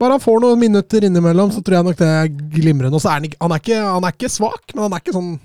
bare 0.02 0.18
han 0.18 0.24
får 0.24 0.42
noen 0.44 0.60
minutter 0.60 1.08
innimellom, 1.08 1.52
så 1.56 1.64
tror 1.64 1.80
jeg 1.80 1.88
nok 1.90 2.00
det 2.00 2.12
er 2.12 2.32
glimrende. 2.58 2.96
Og 2.96 3.04
så 3.04 3.14
er 3.14 3.22
han, 3.22 3.36
han, 3.40 3.56
er 3.56 3.64
ikke, 3.64 3.82
han 3.84 4.08
er 4.08 4.16
ikke 4.18 4.32
svak, 4.32 4.74
men 4.74 4.88
han 4.88 4.98
er 4.98 5.04
ikke 5.04 5.16
sånn 5.16 5.36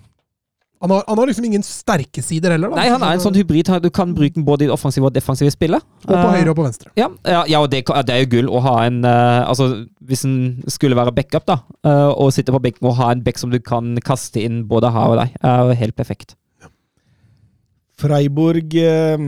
han 0.81 0.91
har, 0.95 1.03
han 1.07 1.19
har, 1.19 1.29
liksom 1.29 1.45
ingen 1.45 1.65
sterke 1.65 2.23
sider 2.25 2.55
heller. 2.55 2.71
Da. 2.73 2.79
Nei, 2.79 2.87
han 2.89 3.03
er 3.05 3.19
en 3.19 3.21
sånn 3.21 3.37
hybrid. 3.37 3.69
Du 3.85 3.91
kan 3.93 4.15
bruke 4.17 4.33
den 4.39 4.47
både 4.47 4.65
i 4.65 4.69
det 4.71 4.73
offensive 4.73 5.11
og 5.11 5.13
defensive 5.13 5.53
spillet. 5.53 5.85
Og 6.07 6.15
på 6.15 6.31
høyre 6.33 6.55
og 6.55 6.57
på 6.57 6.65
venstre. 6.65 6.89
Ja, 6.97 7.11
ja 7.29 7.61
og 7.61 7.69
det, 7.69 7.83
det, 7.85 8.15
er 8.15 8.23
jo 8.23 8.31
gull 8.33 8.49
å 8.49 8.63
ha 8.65 8.79
en 8.87 9.03
uh, 9.05 9.45
Altså, 9.45 9.69
hvis 10.09 10.25
en 10.25 10.39
skulle 10.73 10.97
være 10.97 11.13
backup, 11.13 11.45
da, 11.51 11.59
uh, 11.85 12.09
og 12.15 12.33
sitte 12.33 12.55
på 12.57 12.63
benken 12.65 12.89
og 12.89 12.97
ha 12.97 13.11
en 13.13 13.21
back 13.27 13.37
som 13.43 13.53
du 13.53 13.61
kan 13.61 13.93
kaste 14.07 14.41
inn 14.41 14.63
både 14.73 14.89
her 14.95 15.13
og 15.13 15.21
der, 15.21 15.37
er 15.45 15.77
helt 15.83 15.99
perfekt. 16.01 16.39
Freiburg 18.01 18.75
eh, 18.81 19.23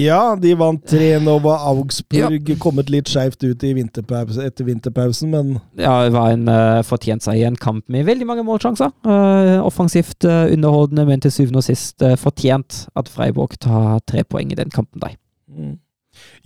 Ja, 0.00 0.20
de 0.40 0.54
vant 0.58 0.82
3-1 0.92 1.28
over 1.30 1.62
Augsburg. 1.70 2.50
Kommet 2.62 2.90
litt 2.92 3.10
skeivt 3.12 3.44
ut 3.44 3.64
i 3.66 3.72
vinterpause, 3.76 4.42
etter 4.46 4.68
vinterpausen, 4.68 5.32
men 5.34 5.54
Ja, 5.78 5.98
det 6.06 6.14
var 6.16 6.32
en 6.32 6.48
uh, 6.50 6.82
fortjent 6.86 7.26
seg 7.26 7.40
i 7.40 7.46
en 7.48 7.58
kamp 7.60 7.84
med 7.92 8.06
veldig 8.08 8.28
mange 8.28 8.46
målsjanser. 8.46 8.92
Uh, 9.06 9.60
offensivt 9.66 10.26
uh, 10.28 10.46
underholdende, 10.52 11.06
men 11.08 11.24
til 11.24 11.34
syvende 11.34 11.62
og 11.62 11.68
sist 11.68 12.04
fortjent 12.20 12.86
at 12.96 13.10
Freiburg 13.12 13.58
tar 13.62 14.00
tre 14.08 14.24
poeng 14.24 14.52
i 14.52 14.58
den 14.58 14.72
kampen. 14.72 15.02
Der. 15.02 15.16
mm. 15.52 15.76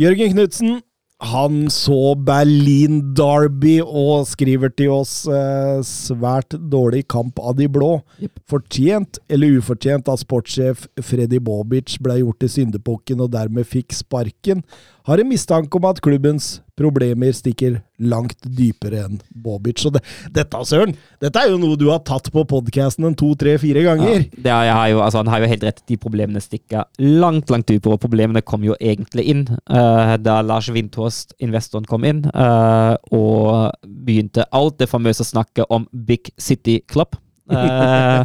Jørgen 0.01 0.33
Knutsen, 0.35 0.81
han 1.21 1.67
så 1.69 2.15
Berlin 2.17 3.01
Derby 3.17 3.77
og 3.85 4.25
skriver 4.31 4.73
til 4.73 4.95
oss 4.95 5.27
eh, 5.29 5.83
svært 5.85 6.57
dårlig 6.73 7.05
kamp 7.13 7.39
av 7.45 7.59
de 7.59 7.69
blå. 7.69 7.99
Yep. 8.23 8.41
Fortjent 8.49 9.21
eller 9.29 9.61
ufortjent 9.61 10.09
at 10.09 10.23
sportssjef 10.23 10.87
Freddy 11.05 11.43
Bobic 11.45 11.99
ble 12.01 12.23
gjort 12.23 12.41
til 12.41 12.55
syndepukken 12.55 13.21
og 13.21 13.35
dermed 13.35 13.69
fikk 13.69 13.93
sparken. 13.97 14.65
Har 15.09 15.21
en 15.21 15.29
mistanke 15.29 15.77
om 15.77 15.91
at 15.91 16.01
klubbens 16.05 16.59
problemer 16.81 17.35
stikker 17.36 17.81
langt 18.01 18.39
dypere 18.44 19.05
enn 19.05 19.20
Bobic. 19.31 19.82
Så 19.82 19.93
det, 19.93 20.02
dette, 20.35 20.62
Søren, 20.66 20.94
dette 21.20 21.43
er 21.43 21.52
jo 21.52 21.61
noe 21.61 21.78
du 21.81 21.86
har 21.90 22.02
tatt 22.07 22.31
på 22.32 22.44
podkasten 22.48 23.07
en 23.09 23.16
to, 23.19 23.32
tre, 23.39 23.57
fire 23.61 23.85
ganger. 23.86 24.24
Ja, 24.24 24.43
det 24.47 24.55
er, 24.55 24.73
har 24.77 24.90
jo, 24.93 25.02
altså, 25.05 25.20
han 25.23 25.32
har 25.32 25.44
jo 25.44 25.51
helt 25.52 25.66
rett. 25.69 25.82
De 25.90 25.98
problemene 26.01 26.43
stikker 26.43 26.89
langt, 26.98 27.52
langt 27.52 27.69
dypere. 27.70 27.97
Og 27.97 28.02
problemene 28.02 28.44
kom 28.47 28.65
jo 28.66 28.77
egentlig 28.81 29.27
inn 29.32 29.47
uh, 29.51 30.16
da 30.20 30.40
Lars 30.47 30.70
Windhorst, 30.73 31.36
investoren, 31.44 31.89
kom 31.90 32.07
inn 32.09 32.24
uh, 32.32 32.97
og 33.15 33.74
begynte 33.85 34.48
alt 34.57 34.81
det 34.81 34.90
famøse 34.90 35.27
snakket 35.27 35.69
om 35.73 35.89
Big 35.93 36.32
City 36.40 36.81
Club. 36.90 37.19
Uh, 37.51 38.23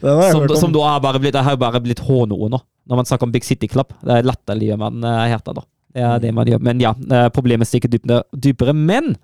det, 0.00 0.08
har 0.08 0.30
som, 0.32 0.46
som 0.56 0.70
da 0.72 0.84
har 0.94 1.00
bare 1.04 1.20
blitt, 1.20 1.36
har 1.36 1.58
bare 1.60 1.80
blitt 1.84 2.00
hånord 2.06 2.54
nå, 2.54 2.60
når 2.88 3.00
man 3.02 3.08
snakker 3.08 3.28
om 3.28 3.34
Big 3.34 3.44
City 3.44 3.68
Club. 3.68 3.92
Det 4.00 4.16
er 4.16 4.24
latterliggjør 4.24 4.80
man 4.80 5.04
uh, 5.04 5.26
Hertha, 5.28 5.52
da. 5.58 5.66
Det 5.94 6.02
er 6.02 6.18
det 6.22 6.32
man 6.34 6.48
gjør. 6.50 6.62
Men 6.64 6.82
ja, 6.82 6.92
uh, 6.94 7.28
problemet 7.34 7.70
stikker 7.70 7.92
dypere. 8.34 8.74
Men 8.74 9.14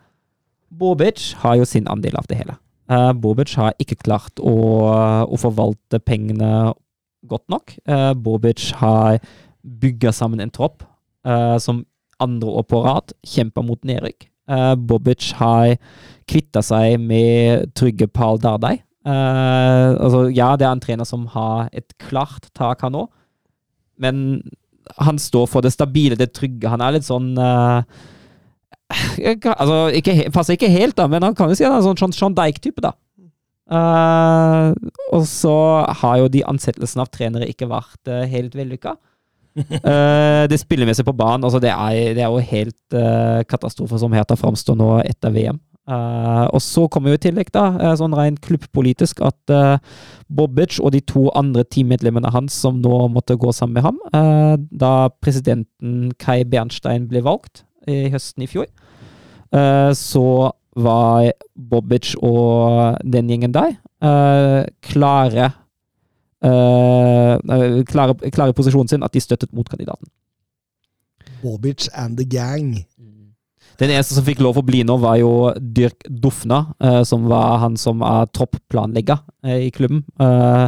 Bobic 0.71 1.33
har 1.43 1.59
jo 1.59 1.67
sin 1.67 1.89
andel 1.91 2.19
av 2.21 2.29
det 2.31 2.39
hele. 2.39 2.57
Uh, 2.91 3.11
Bobic 3.15 3.57
har 3.59 3.75
ikke 3.83 3.99
klart 4.05 4.39
å, 4.39 4.55
å 5.27 5.41
forvalte 5.41 5.99
pengene 6.03 6.71
godt 7.27 7.47
nok. 7.51 7.75
Uh, 7.91 8.13
Bobic 8.15 8.71
har 8.79 9.19
bygga 9.61 10.15
sammen 10.17 10.41
en 10.41 10.53
tropp 10.55 10.87
som 11.61 11.83
andre 12.25 12.49
år 12.49 12.63
på 12.65 12.79
rad 12.81 13.13
kjemper 13.29 13.61
mot 13.61 13.83
nedrykk. 13.85 14.25
Bobic 14.89 15.27
har 15.37 15.75
kvitta 16.33 16.63
seg 16.65 16.95
med 16.97 17.75
Trygge 17.77 18.09
Pal 18.09 18.41
Dardai. 18.41 18.79
Altså, 19.05 20.23
ja, 20.33 20.55
det 20.57 20.65
er 20.65 20.73
en 20.73 20.81
trener 20.81 21.05
som 21.05 21.27
har 21.35 21.69
et 21.77 21.93
klart 22.01 22.49
tak, 22.57 22.81
her 22.81 22.95
nå, 22.95 23.05
men 24.01 24.41
han 24.99 25.19
står 25.21 25.47
for 25.51 25.65
det 25.65 25.73
stabile, 25.75 26.19
det 26.19 26.33
trygge. 26.37 26.71
Han 26.71 26.83
er 26.85 26.97
litt 26.97 27.07
sånn 27.07 27.33
uh, 27.39 27.83
kan- 29.43 29.57
altså, 29.57 29.79
ikke, 29.95 30.17
Passer 30.35 30.57
ikke 30.57 30.73
helt, 30.73 30.97
da, 30.99 31.07
men 31.11 31.23
han 31.23 31.37
kan 31.39 31.51
jo 31.51 31.59
si 31.59 31.67
han 31.67 31.79
er 31.79 31.87
sånn 31.87 32.17
John 32.17 32.37
Dijk-type, 32.37 32.83
da. 32.85 32.95
Uh, 33.71 34.75
og 35.15 35.23
så 35.31 35.55
har 36.01 36.17
jo 36.19 36.31
de 36.33 36.43
ansettelsene 36.51 37.05
av 37.05 37.11
trenere 37.15 37.47
ikke 37.47 37.69
vært 37.71 38.11
uh, 38.11 38.25
helt 38.31 38.57
vellykka. 38.59 38.97
Uh, 39.61 40.47
det 40.49 40.61
spillemessige 40.61 41.09
på 41.09 41.13
banen, 41.19 41.43
altså 41.45 41.59
det, 41.61 41.73
er, 41.75 42.15
det 42.15 42.23
er 42.23 42.31
jo 42.31 42.39
helt 42.53 42.95
katastrofe 43.51 43.99
som 43.99 44.15
Hertha 44.15 44.37
framstår 44.39 44.77
nå 44.79 44.87
etter 45.03 45.35
VM. 45.35 45.59
Uh, 45.89 46.47
og 46.55 46.61
så 46.63 46.85
kommer 46.93 47.11
jo 47.11 47.19
i 47.19 47.23
tillegg, 47.25 47.49
da, 47.55 47.65
uh, 47.81 47.95
sånn 47.99 48.15
rent 48.15 48.39
klubbpolitisk, 48.45 49.23
at 49.27 49.53
uh, 49.55 49.81
Bobic 50.29 50.77
og 50.79 50.93
de 50.95 51.01
to 51.03 51.25
andre 51.39 51.65
teammedlemmene 51.67 52.31
hans 52.31 52.55
som 52.63 52.79
nå 52.85 53.09
måtte 53.11 53.39
gå 53.41 53.51
sammen 53.57 53.81
med 53.81 53.87
ham, 53.89 53.99
uh, 54.15 54.55
da 54.71 55.09
presidenten 55.25 56.13
Kai 56.21 56.45
Bernstein 56.45 57.09
ble 57.11 57.25
valgt 57.27 57.65
i 57.91 58.05
høsten 58.13 58.45
i 58.45 58.51
fjor, 58.51 58.69
så 59.97 60.27
var 60.79 61.31
Bobic 61.57 62.13
og 62.23 63.01
den 63.03 63.33
gjengen 63.33 63.55
der 63.57 63.73
klare 64.85 65.49
klare, 67.91 68.15
klare 68.31 68.55
posisjonen 68.55 68.93
sin 68.93 69.03
at 69.03 69.17
de 69.17 69.25
støttet 69.25 69.51
motkandidaten. 69.57 70.07
Bobic 71.43 71.89
and 71.97 72.21
the 72.21 72.29
gang. 72.29 72.85
Den 73.81 73.95
eneste 73.95 74.13
som 74.13 74.25
fikk 74.27 74.43
lov 74.45 74.59
å 74.61 74.65
bli 74.65 74.83
nå, 74.85 74.99
var 75.01 75.17
jo 75.23 75.33
Dirk 75.57 76.05
Dufna, 76.05 76.61
eh, 76.85 77.01
som 77.09 77.25
var 77.31 77.63
han 77.63 77.79
som 77.81 78.03
er 78.05 78.29
topplanlegger 78.37 79.23
eh, 79.47 79.69
i 79.69 79.71
klubben. 79.73 80.03
Eh, 80.21 80.67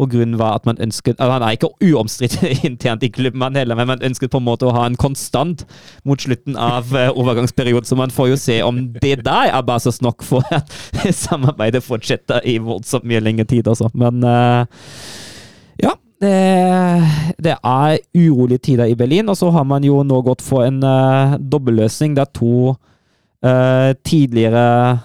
og 0.00 0.10
grunnen 0.10 0.38
var 0.40 0.56
at 0.56 0.64
man 0.66 0.80
ønsket 0.82 1.20
altså 1.20 1.36
Han 1.36 1.44
er 1.46 1.54
ikke 1.54 1.68
uomstridt 1.86 2.38
internt 2.70 3.04
i 3.04 3.12
klubben, 3.12 3.44
han 3.44 3.58
heller, 3.60 3.76
men 3.78 3.92
man 3.92 4.06
ønsket 4.08 4.32
på 4.32 4.40
en 4.40 4.46
måte 4.48 4.66
å 4.66 4.72
ha 4.74 4.86
en 4.88 4.96
konstant 4.98 5.66
mot 6.08 6.20
slutten 6.20 6.56
av 6.56 6.88
overgangsperioden. 7.12 7.86
Så 7.86 8.00
man 8.00 8.14
får 8.14 8.32
jo 8.32 8.40
se 8.40 8.58
om 8.64 8.80
det 8.96 9.18
der 9.26 9.52
er 9.52 9.68
basis 9.68 10.00
nok 10.02 10.24
for 10.24 10.48
at 10.54 10.72
samarbeidet 11.26 11.84
fortsetter 11.84 12.40
i 12.48 12.56
voldsomt 12.64 13.06
mye 13.06 13.22
lengre 13.22 13.46
tid, 13.50 13.68
altså. 13.68 13.92
Men 13.92 14.24
ja. 14.24 15.94
Det, 16.24 17.36
det 17.44 17.54
er 17.58 17.98
urolige 18.16 18.62
tider 18.70 18.88
i 18.88 18.96
Berlin, 18.96 19.28
og 19.28 19.36
så 19.36 19.50
har 19.52 19.66
man 19.68 19.84
jo 19.84 20.00
nå 20.06 20.22
gått 20.24 20.42
for 20.44 20.64
en 20.64 20.80
uh, 20.80 21.36
dobbelløsning 21.36 22.14
der 22.16 22.30
to 22.32 22.72
uh, 22.72 23.90
tidligere 24.06 25.00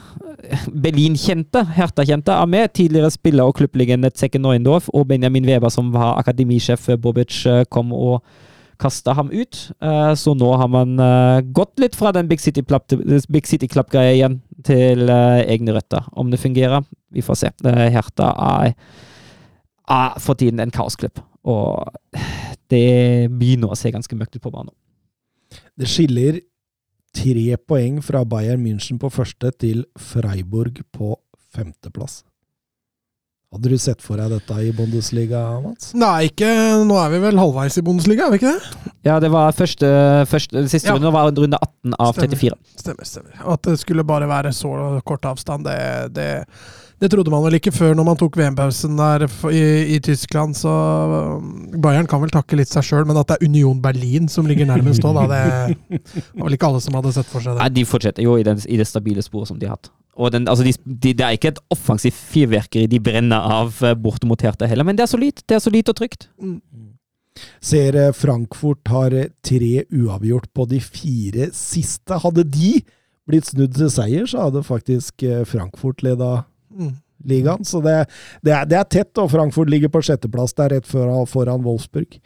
Berlin-kjente, 0.72 1.66
Hertha-kjente, 1.76 2.32
er 2.32 2.48
med. 2.50 2.72
Tidligere 2.78 3.12
spiller 3.12 3.50
og 3.50 3.58
klubblegende 3.60 4.12
Zekke 4.16 4.40
Neuendorf 4.40 4.88
og 4.94 5.10
Benjamin 5.10 5.46
Weber, 5.50 5.70
som 5.74 5.91
var 5.94 6.16
akademisjef 6.22 6.88
Bobic 7.04 7.44
kom 7.70 7.91
og 7.94 8.24
kasta 8.80 9.14
ham 9.18 9.34
ut. 9.34 9.66
Uh, 9.84 10.16
så 10.16 10.34
nå 10.40 10.54
har 10.62 10.72
man 10.72 10.96
gått 11.52 11.84
litt 11.84 12.00
fra 12.00 12.14
den 12.16 12.32
Big 12.32 12.40
City 12.40 12.64
Club-greia 12.64 13.44
City 13.52 13.68
igjen 14.16 14.40
til 14.64 15.12
egne 15.12 15.76
røtter. 15.76 16.08
Om 16.16 16.32
det 16.32 16.40
fungerer, 16.40 16.88
vi 17.12 17.26
får 17.26 17.44
se. 17.44 17.54
Hertha 17.68 18.32
er 18.56 18.74
er 19.90 20.20
for 20.22 20.38
tiden 20.40 20.61
en 20.64 20.72
kaosklubb. 20.74 21.22
Og 21.49 21.90
det 22.70 23.30
begynner 23.34 23.72
å 23.74 23.78
se 23.80 23.91
ganske 23.94 24.16
mørkt 24.20 24.38
ut 24.38 24.44
på 24.45 24.53
banen. 24.53 24.74
Det 25.80 25.90
skiller 25.90 26.41
tre 27.16 27.56
poeng 27.66 28.02
fra 28.06 28.22
Bayern 28.30 28.61
München 28.61 28.99
på 29.02 29.10
første 29.11 29.49
til 29.57 29.86
Freiburg 29.98 30.84
på 30.94 31.16
femteplass. 31.56 32.22
Hadde 33.49 33.72
du 33.72 33.80
sett 33.82 34.03
for 34.06 34.22
deg 34.22 34.30
dette 34.30 34.56
i 34.61 34.70
Bundesliga, 34.78 35.40
Mats? 35.64 35.88
Nei, 35.98 36.28
ikke 36.28 36.45
Nå 36.86 36.99
er 37.02 37.10
vi 37.16 37.22
vel 37.24 37.40
halvveis 37.41 37.80
i 37.82 37.84
Bundesliga, 37.88 38.28
er 38.28 38.36
vi 38.36 38.38
ikke 38.44 38.52
det? 38.60 38.91
Ja, 39.07 39.16
det 39.24 39.32
var 39.34 39.56
første, 39.57 39.90
første 40.30 40.61
Siste 40.70 40.91
Ja. 40.91 40.94
runde 40.99 41.10
var 41.16 41.32
runde 41.34 41.57
18 41.57 41.95
av 41.98 42.14
Stemmer. 42.14 42.38
34. 42.38 42.60
Stemmer, 42.84 43.10
stemmer. 43.10 43.40
At 43.56 43.64
det 43.66 43.80
skulle 43.82 44.06
bare 44.06 44.28
være 44.30 44.53
så 44.53 45.02
kort 45.02 45.26
avstand, 45.26 45.66
det, 45.66 46.14
det, 46.14 46.30
det 47.00 47.10
trodde 47.14 47.32
man 47.32 47.46
vel 47.46 47.58
ikke 47.60 47.72
før 47.72 47.94
når 47.96 48.08
man 48.10 48.18
tok 48.20 48.38
VM-pausen 48.40 48.98
der 49.00 49.26
i, 49.52 49.62
i 49.96 50.00
Tyskland, 50.04 50.58
så 50.60 50.72
um, 51.38 51.54
Bayern 51.80 52.10
kan 52.12 52.22
vel 52.24 52.34
takke 52.34 52.60
litt 52.60 52.72
seg 52.72 52.86
sjøl, 52.86 53.06
men 53.08 53.20
at 53.20 53.30
det 53.30 53.38
er 53.38 53.48
Union 53.48 53.80
Berlin 53.84 54.28
som 54.32 54.50
ligger 54.50 54.68
nærmest 54.68 55.06
òg, 55.08 55.16
da, 55.16 55.24
det 55.32 56.02
var 56.36 56.50
vel 56.50 56.58
ikke 56.58 56.70
alle 56.72 56.84
som 56.84 57.00
hadde 57.00 57.16
sett 57.16 57.32
for 57.32 57.46
seg 57.46 57.56
det. 57.56 57.64
Nei, 57.64 57.72
de 57.80 57.86
fortsetter 57.88 58.26
jo 58.26 58.36
i, 58.40 58.44
den, 58.48 58.60
i 58.68 58.82
det 58.82 58.88
stabile 58.90 59.24
sporet 59.24 59.52
som 59.52 59.62
de 59.62 59.70
har 59.70 59.78
hatt. 59.78 59.92
Og 60.20 60.34
den, 60.36 60.50
altså 60.52 60.66
de, 60.68 60.74
de, 60.84 61.14
Det 61.16 61.24
er 61.24 61.38
ikke 61.38 61.54
et 61.54 61.62
offensivt 61.72 62.18
fyrverkeri 62.34 62.90
de 62.92 63.00
brenner 63.00 63.40
av 63.40 63.72
bortimot 64.04 64.36
borte 64.36 64.50
Hertha 64.50 64.68
heller, 64.68 64.88
men 64.88 65.00
det 65.00 65.06
er 65.06 65.14
solid. 65.14 65.40
Det 65.48 65.56
er 65.56 65.64
solid 65.64 65.92
og 65.94 65.96
trygt. 66.02 66.28
Ser 67.64 67.96
eh, 67.96 68.12
Frankfurt 68.16 68.92
har 68.92 69.16
eh, 69.16 69.32
tre 69.46 69.86
uavgjort 69.88 70.52
på 70.52 70.66
de 70.68 70.82
fire 70.84 71.50
siste. 71.56 72.20
Hadde 72.20 72.44
de 72.44 72.80
blitt 73.30 73.48
snudd 73.48 73.78
til 73.78 73.92
seier, 73.94 74.28
så 74.28 74.50
hadde 74.50 74.66
faktisk 74.66 75.24
eh, 75.24 75.46
Frankfurt 75.48 76.04
leda 76.04 76.44
Mm. 76.70 76.94
ligaen. 77.26 77.66
Så 77.66 77.82
det, 77.82 77.96
det, 78.46 78.54
er, 78.54 78.68
det 78.70 78.78
er 78.80 78.86
tett, 78.88 79.12
og 79.18 79.32
Frankfurt 79.32 79.72
ligger 79.72 79.91
på 79.91 80.04
sjetteplass 80.06 80.54
der 80.58 80.76
rett 80.78 80.88
foran, 80.88 81.26
foran 81.28 81.66
Wolfsburg. 81.66 82.20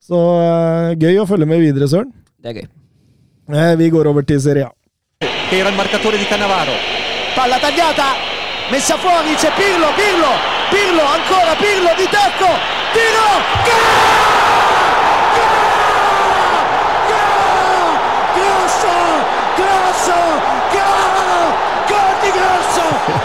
Så 0.00 0.18
eh, 0.18 0.98
gøy 1.00 1.22
å 1.22 1.28
følge 1.28 1.48
med 1.48 1.62
videre, 1.62 1.88
Søren. 1.88 2.12
Det 2.40 2.52
er 2.52 2.60
gøy. 2.62 2.68
Eh, 3.54 3.72
vi 3.80 3.90
går 3.92 4.10
over 4.10 4.26
til 4.26 4.40
Serie 4.42 4.68
A. 4.68 4.74
era 5.52 5.68
il 5.68 5.74
marcatore 5.74 6.16
di 6.16 6.24
Cannavaro. 6.24 6.72
Palla 7.34 7.58
tagliata, 7.58 8.14
messa 8.70 8.96
fuori, 8.96 9.34
c'è 9.34 9.50
Pirlo, 9.52 9.88
Pirlo, 9.94 10.32
Pirlo, 10.70 11.02
ancora 11.02 11.54
Pirlo 11.56 11.90
di 11.96 12.06
tacco, 12.08 12.50
tiro, 12.94 13.28
gol! 13.66 14.30
Grosso, 18.36 18.94
grosso, 19.56 20.18
gol! 20.70 20.98
Gol 21.88 21.90
gol 21.90 22.14
di 22.22 22.30
Grosso! 22.30 23.19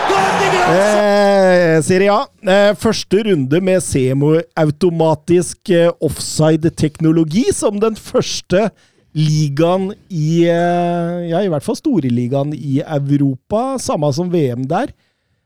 Eh, 0.66 1.78
Serie 1.86 2.10
A. 2.10 2.26
Eh, 2.42 2.72
første 2.82 3.20
runde 3.28 3.60
med 3.62 3.84
semiautomatisk 3.86 5.70
eh, 5.70 5.92
offside-teknologi 6.02 7.44
som 7.54 7.78
den 7.82 7.98
første 8.00 8.72
ligaen 9.16 9.92
i 10.10 10.48
eh, 10.50 11.30
Ja, 11.30 11.44
i 11.44 11.52
hvert 11.54 11.66
fall 11.66 11.78
storligaen 11.78 12.56
i 12.58 12.80
Europa. 12.82 13.76
Samme 13.82 14.10
som 14.18 14.34
VM 14.34 14.66
der. 14.72 14.90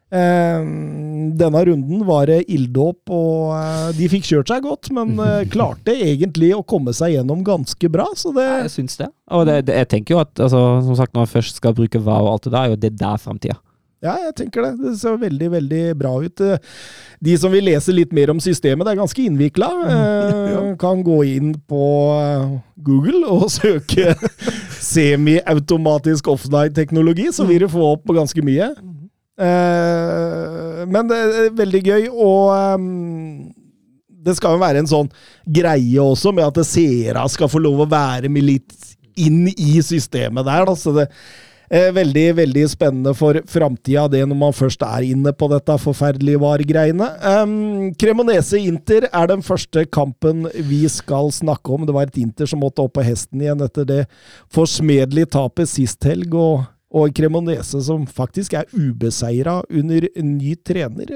Eh, 0.10 0.64
denne 1.38 1.68
runden 1.68 2.08
var 2.08 2.32
det 2.32 2.46
ilddåp, 2.50 3.12
og 3.12 3.54
eh, 3.60 3.92
de 4.00 4.08
fikk 4.16 4.26
kjørt 4.32 4.56
seg 4.56 4.64
godt, 4.66 4.88
men 4.96 5.20
eh, 5.20 5.44
klarte 5.54 6.00
egentlig 6.00 6.54
å 6.56 6.64
komme 6.64 6.96
seg 6.96 7.18
gjennom 7.18 7.44
ganske 7.44 7.92
bra. 7.92 8.08
Så 8.16 8.32
det 8.40 8.48
Jeg 8.48 8.76
syns 8.80 9.02
det. 9.04 9.12
Og 9.36 9.44
det, 9.52 9.66
det, 9.68 9.82
jeg 9.84 9.92
tenker 9.98 10.16
jo 10.16 10.24
at 10.24 10.48
altså, 10.48 10.64
som 10.88 10.96
sagt, 10.96 11.12
når 11.12 11.28
man 11.28 11.34
først 11.36 11.60
skal 11.60 11.76
bruke 11.76 12.02
VAR 12.08 12.24
og 12.24 12.38
alt 12.38 12.48
det 12.48 12.56
der, 12.56 12.64
er 12.64 12.78
jo 12.78 12.86
det 12.88 12.96
der 13.04 13.20
framtida. 13.20 13.60
Ja, 14.00 14.14
jeg 14.24 14.36
tenker 14.38 14.64
det. 14.64 14.72
Det 14.80 14.94
ser 15.02 15.18
veldig, 15.20 15.48
veldig 15.52 15.82
bra 16.00 16.14
ut. 16.24 16.42
De 17.20 17.34
som 17.40 17.52
vil 17.52 17.66
lese 17.68 17.92
litt 17.92 18.14
mer 18.16 18.32
om 18.32 18.40
systemet, 18.40 18.86
det 18.88 18.94
er 18.94 19.02
ganske 19.02 19.26
innvikla. 19.26 19.68
Eh, 19.92 20.70
Kan 20.84 21.04
gå 21.04 21.18
inn 21.28 21.50
på 21.68 21.82
eh, 22.16 22.54
Google 22.88 23.26
og 23.28 23.50
søke 23.58 24.14
semi-automatisk 24.80 26.32
offline-teknologi, 26.32 27.28
så 27.36 27.48
vil 27.50 27.66
du 27.66 27.74
få 27.74 27.90
opp 27.98 28.06
på 28.08 28.16
ganske 28.16 28.44
mye. 28.46 28.72
Eh, 29.40 30.86
Men 30.88 31.12
det 31.12 31.20
er 31.20 31.52
veldig 31.60 31.84
gøy, 31.92 32.08
og 32.16 32.80
det 34.20 34.36
skal 34.40 34.56
jo 34.56 34.64
være 34.64 34.84
en 34.84 34.90
sånn 34.90 35.12
greie 35.44 36.00
også, 36.00 36.32
med 36.36 36.48
at 36.48 36.64
seere 36.68 37.28
skal 37.32 37.52
få 37.52 37.60
lov 37.64 37.84
å 37.84 37.92
være 37.92 38.32
med 38.32 38.48
litt 38.48 38.96
inn 39.20 39.48
i 39.52 39.82
systemet 39.84 40.48
der. 40.48 40.64
Da. 40.72 40.76
Så 40.80 40.96
det 40.96 41.10
veldig, 41.70 42.26
veldig 42.40 42.64
spennende 42.72 43.14
for 43.18 43.38
framtida, 43.50 44.08
det 44.10 44.24
når 44.26 44.40
man 44.42 44.56
først 44.58 44.82
er 44.86 45.06
inne 45.12 45.34
på 45.38 45.50
dette 45.52 45.76
forferdelige 45.84 46.42
VAR-greiene. 46.42 47.10
Um, 47.22 47.92
Cremonese-Inter 48.00 49.06
er 49.12 49.30
den 49.30 49.46
første 49.46 49.86
kampen 49.86 50.48
vi 50.70 50.82
skal 50.90 51.30
snakke 51.36 51.76
om. 51.76 51.86
Det 51.86 51.94
var 51.94 52.10
et 52.10 52.18
Inter 52.18 52.50
som 52.50 52.64
måtte 52.64 52.82
opp 52.82 52.96
på 52.98 53.06
hesten 53.06 53.46
igjen 53.46 53.62
etter 53.62 53.86
det 53.86 54.02
forsmedelige 54.54 55.30
tapet 55.38 55.70
sist 55.70 56.10
helg. 56.10 56.34
og 56.34 56.68
og 56.90 57.14
Cremonese 57.14 57.78
som 57.86 58.08
faktisk 58.10 58.56
er 58.58 58.70
ubeseira 58.74 59.60
under 59.70 60.08
ny 60.26 60.56
trener. 60.66 61.12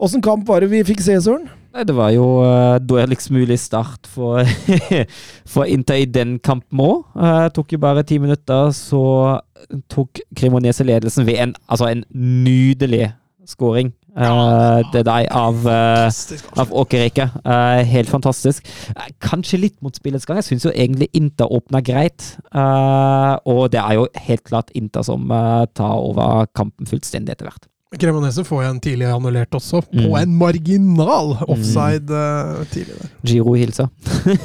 Åssen 0.00 0.22
kamp 0.24 0.46
var 0.48 0.64
det 0.64 0.70
vi 0.72 0.80
fikk 0.88 1.02
se, 1.04 1.18
Søren? 1.20 1.50
Nei, 1.70 1.84
det 1.86 1.94
var 1.94 2.10
jo 2.10 2.24
uh, 2.42 2.80
dårligst 2.82 3.30
mulig 3.30 3.60
start 3.62 4.08
for, 4.10 4.42
for 5.52 5.70
Inter 5.70 6.02
i 6.02 6.08
den 6.10 6.38
kampen 6.42 6.82
òg. 6.82 7.04
Uh, 7.14 7.46
tok 7.54 7.76
jo 7.76 7.82
bare 7.82 8.02
ti 8.06 8.18
minutter, 8.18 8.72
så 8.74 9.02
tok 9.92 10.22
Cremonese 10.36 10.86
ledelsen 10.86 11.28
ved 11.28 11.38
en, 11.44 11.54
altså 11.70 11.92
en 11.92 12.04
nydelig 12.10 13.12
scoring. 13.46 13.92
Uh, 14.10 14.82
det 14.92 15.04
der 15.06 15.28
av, 15.30 15.62
uh, 15.66 16.10
av 16.58 16.72
Åkerreike. 16.74 17.28
Uh, 17.46 17.80
helt 17.86 18.10
fantastisk. 18.10 18.66
Kanskje 19.22 19.60
litt 19.62 19.78
mot 19.82 19.96
spillets 19.96 20.26
gang. 20.26 20.40
Jeg 20.40 20.48
syns 20.50 20.66
jo 20.66 20.74
egentlig 20.74 21.08
Inter 21.14 21.50
åpna 21.50 21.82
greit. 21.84 22.32
Og 23.46 23.70
det 23.72 23.80
er 23.80 23.98
jo 24.00 24.08
helt 24.26 24.44
klart 24.44 24.74
Inter 24.74 25.06
som 25.06 25.30
tar 25.74 25.96
over 25.96 26.50
kampen 26.54 26.90
fullstendig 26.90 27.36
etter 27.36 27.48
hvert. 27.48 27.69
Cremonese 27.98 28.44
får 28.46 28.62
jo 28.62 28.68
en 28.70 28.80
tidlig 28.80 29.06
annullert 29.10 29.50
også, 29.58 29.80
på 29.82 30.04
Mm. 30.06 30.16
en 30.20 30.34
marginal 30.38 31.32
offside 31.48 32.10
eh, 32.10 32.64
tidlig 32.70 32.94
der. 33.00 33.08
Giro 33.26 33.54
hilser. 33.58 33.88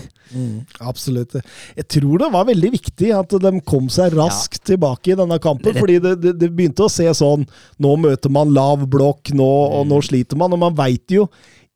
absolutt. 0.80 1.36
Jeg 1.78 1.88
tror 1.88 2.18
det 2.24 2.32
var 2.34 2.48
veldig 2.50 2.72
viktig 2.74 3.12
at 3.16 3.36
de 3.44 3.52
kom 3.62 3.86
seg 3.94 4.16
raskt 4.18 4.64
tilbake 4.72 5.14
i 5.14 5.18
denne 5.20 5.38
kampen. 5.40 5.78
fordi 5.78 6.00
det, 6.02 6.16
det, 6.24 6.34
det 6.42 6.50
begynte 6.58 6.88
å 6.88 6.92
se 6.92 7.06
sånn 7.16 7.46
Nå 7.80 7.94
møter 8.02 8.34
man 8.34 8.52
lav 8.54 8.88
blokk, 8.90 9.32
nå, 9.38 9.46
og 9.80 9.86
nå 9.88 10.02
sliter 10.04 10.36
man. 10.42 10.52
Og 10.58 10.60
man 10.66 10.76
veit 10.76 11.06
jo 11.14 11.28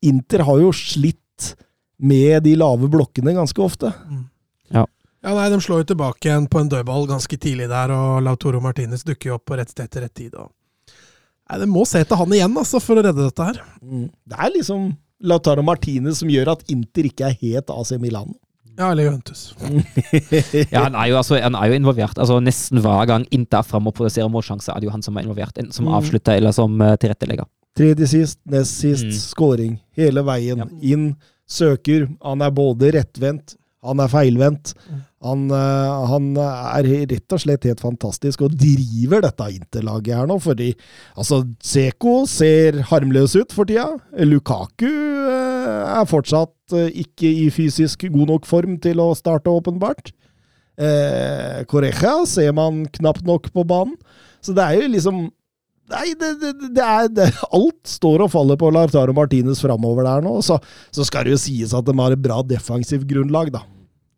Inter 0.02 0.44
har 0.48 0.60
jo 0.64 0.72
slitt 0.74 1.54
med 2.00 2.44
de 2.44 2.56
lave 2.56 2.88
blokkene 2.90 3.34
ganske 3.36 3.62
ofte. 3.62 3.94
Ja, 4.72 5.34
nei, 5.36 5.50
De 5.52 5.58
slår 5.62 5.82
jo 5.84 5.90
tilbake 5.94 6.30
igjen 6.30 6.46
på 6.48 6.62
en 6.62 6.70
dødball 6.72 7.06
ganske 7.10 7.36
tidlig 7.38 7.68
der, 7.68 7.92
og 7.92 8.22
Lautoro 8.24 8.62
Martinez 8.64 9.04
dukker 9.04 9.34
jo 9.34 9.36
opp 9.36 9.46
på 9.52 9.58
rett 9.60 9.70
sted 9.74 9.92
til 9.92 10.06
rett 10.06 10.14
tid. 10.16 10.36
Og... 10.40 10.48
Nei, 11.50 11.60
Det 11.64 11.70
må 11.70 11.86
se 11.90 12.04
til 12.06 12.18
han 12.20 12.34
igjen 12.36 12.58
altså, 12.62 12.80
for 12.84 13.00
å 13.00 13.04
redde 13.06 13.26
dette 13.26 13.46
her. 13.48 13.62
Det 13.82 14.38
er 14.38 14.52
liksom 14.54 14.92
Lautaro 15.22 15.64
Martinez 15.66 16.22
som 16.22 16.30
gjør 16.32 16.54
at 16.54 16.62
Inter 16.72 17.10
ikke 17.10 17.26
er 17.32 17.38
helt 17.42 17.70
AC 17.74 17.92
Milan. 18.00 18.36
Ja, 18.80 18.92
eller 18.94 19.10
Juventus. 19.10 19.42
Ja, 20.72 20.86
han 20.86 20.96
er 20.96 21.10
jo, 21.12 21.18
altså, 21.20 21.36
han 21.42 21.56
er 21.60 21.68
jo 21.72 21.80
involvert. 21.82 22.16
Altså, 22.22 22.38
nesten 22.44 22.80
hver 22.84 23.06
gang 23.10 23.26
Inter 23.36 23.60
er 23.60 23.68
framme 23.68 23.92
og 23.92 23.98
produserer 23.98 24.30
målsjanser, 24.32 24.72
er 24.72 24.80
det 24.80 24.88
jo 24.88 24.94
han 24.94 25.04
som 25.04 25.18
er 25.20 25.26
involvert. 25.28 25.58
Enten 25.60 25.76
som 25.76 25.90
Mm. 25.90 25.96
avslutter 25.98 26.38
eller 26.40 26.56
som 26.56 26.80
uh, 26.82 26.94
tilrettelegger. 26.96 27.50
Tredje 27.76 28.08
sist, 28.08 28.40
nest 28.50 28.80
sist, 28.80 29.06
Mm. 29.10 29.12
scoring. 29.20 29.74
Hele 30.00 30.24
veien. 30.24 30.58
Ja. 30.64 30.70
Inn, 30.94 31.16
søker. 31.50 32.08
Han 32.24 32.42
er 32.46 32.52
både 32.56 32.94
rettvendt, 32.96 33.56
han 33.84 34.00
er 34.00 34.08
feilvendt. 34.08 34.74
Han, 35.26 35.50
eh, 35.52 35.96
han 36.12 36.28
er 36.40 36.88
rett 37.12 37.36
og 37.36 37.42
slett 37.44 37.66
helt 37.68 37.82
fantastisk, 37.84 38.46
og 38.46 38.56
driver 38.56 39.24
dette 39.26 39.50
Inter-laget 39.58 40.16
her 40.16 40.30
nå. 40.30 40.38
Fordi 40.44 40.70
altså, 41.20 41.42
Seko 41.64 42.22
ser 42.30 42.80
harmløs 42.92 43.36
ut 43.36 43.56
for 43.56 43.68
tida. 43.68 43.90
Lukaku 44.24 44.88
eh, 44.88 45.98
er 46.00 46.08
fortsatt 46.10 46.78
eh, 46.78 46.94
ikke 47.04 47.34
i 47.46 47.50
fysisk 47.54 48.08
god 48.08 48.36
nok 48.36 48.48
form 48.50 48.78
til 48.84 49.04
å 49.04 49.12
starte, 49.18 49.52
åpenbart. 49.52 50.14
Eh, 50.80 51.66
Correja 51.68 52.22
ser 52.30 52.56
man 52.56 52.86
knapt 52.96 53.28
nok 53.28 53.52
på 53.52 53.66
banen. 53.68 53.98
Så 54.40 54.56
det 54.56 54.64
er 54.64 54.80
jo 54.84 54.94
liksom 54.96 55.28
Nei, 55.90 56.12
det, 56.14 56.36
det, 56.38 56.52
det 56.78 56.84
er 56.86 57.08
det, 57.10 57.24
Alt 57.50 57.90
står 57.90 58.22
og 58.22 58.30
faller 58.30 58.60
på 58.62 58.68
Lartaro 58.70 59.10
Martinez 59.18 59.58
framover 59.64 60.06
der 60.06 60.22
nå. 60.22 60.36
Så, 60.46 60.60
så 60.94 61.06
skal 61.08 61.26
det 61.26 61.34
jo 61.34 61.40
sies 61.42 61.74
at 61.74 61.88
de 61.88 61.96
har 61.98 62.14
et 62.14 62.22
bra 62.22 62.44
defensivt 62.46 63.08
grunnlag, 63.10 63.50
da. 63.56 63.64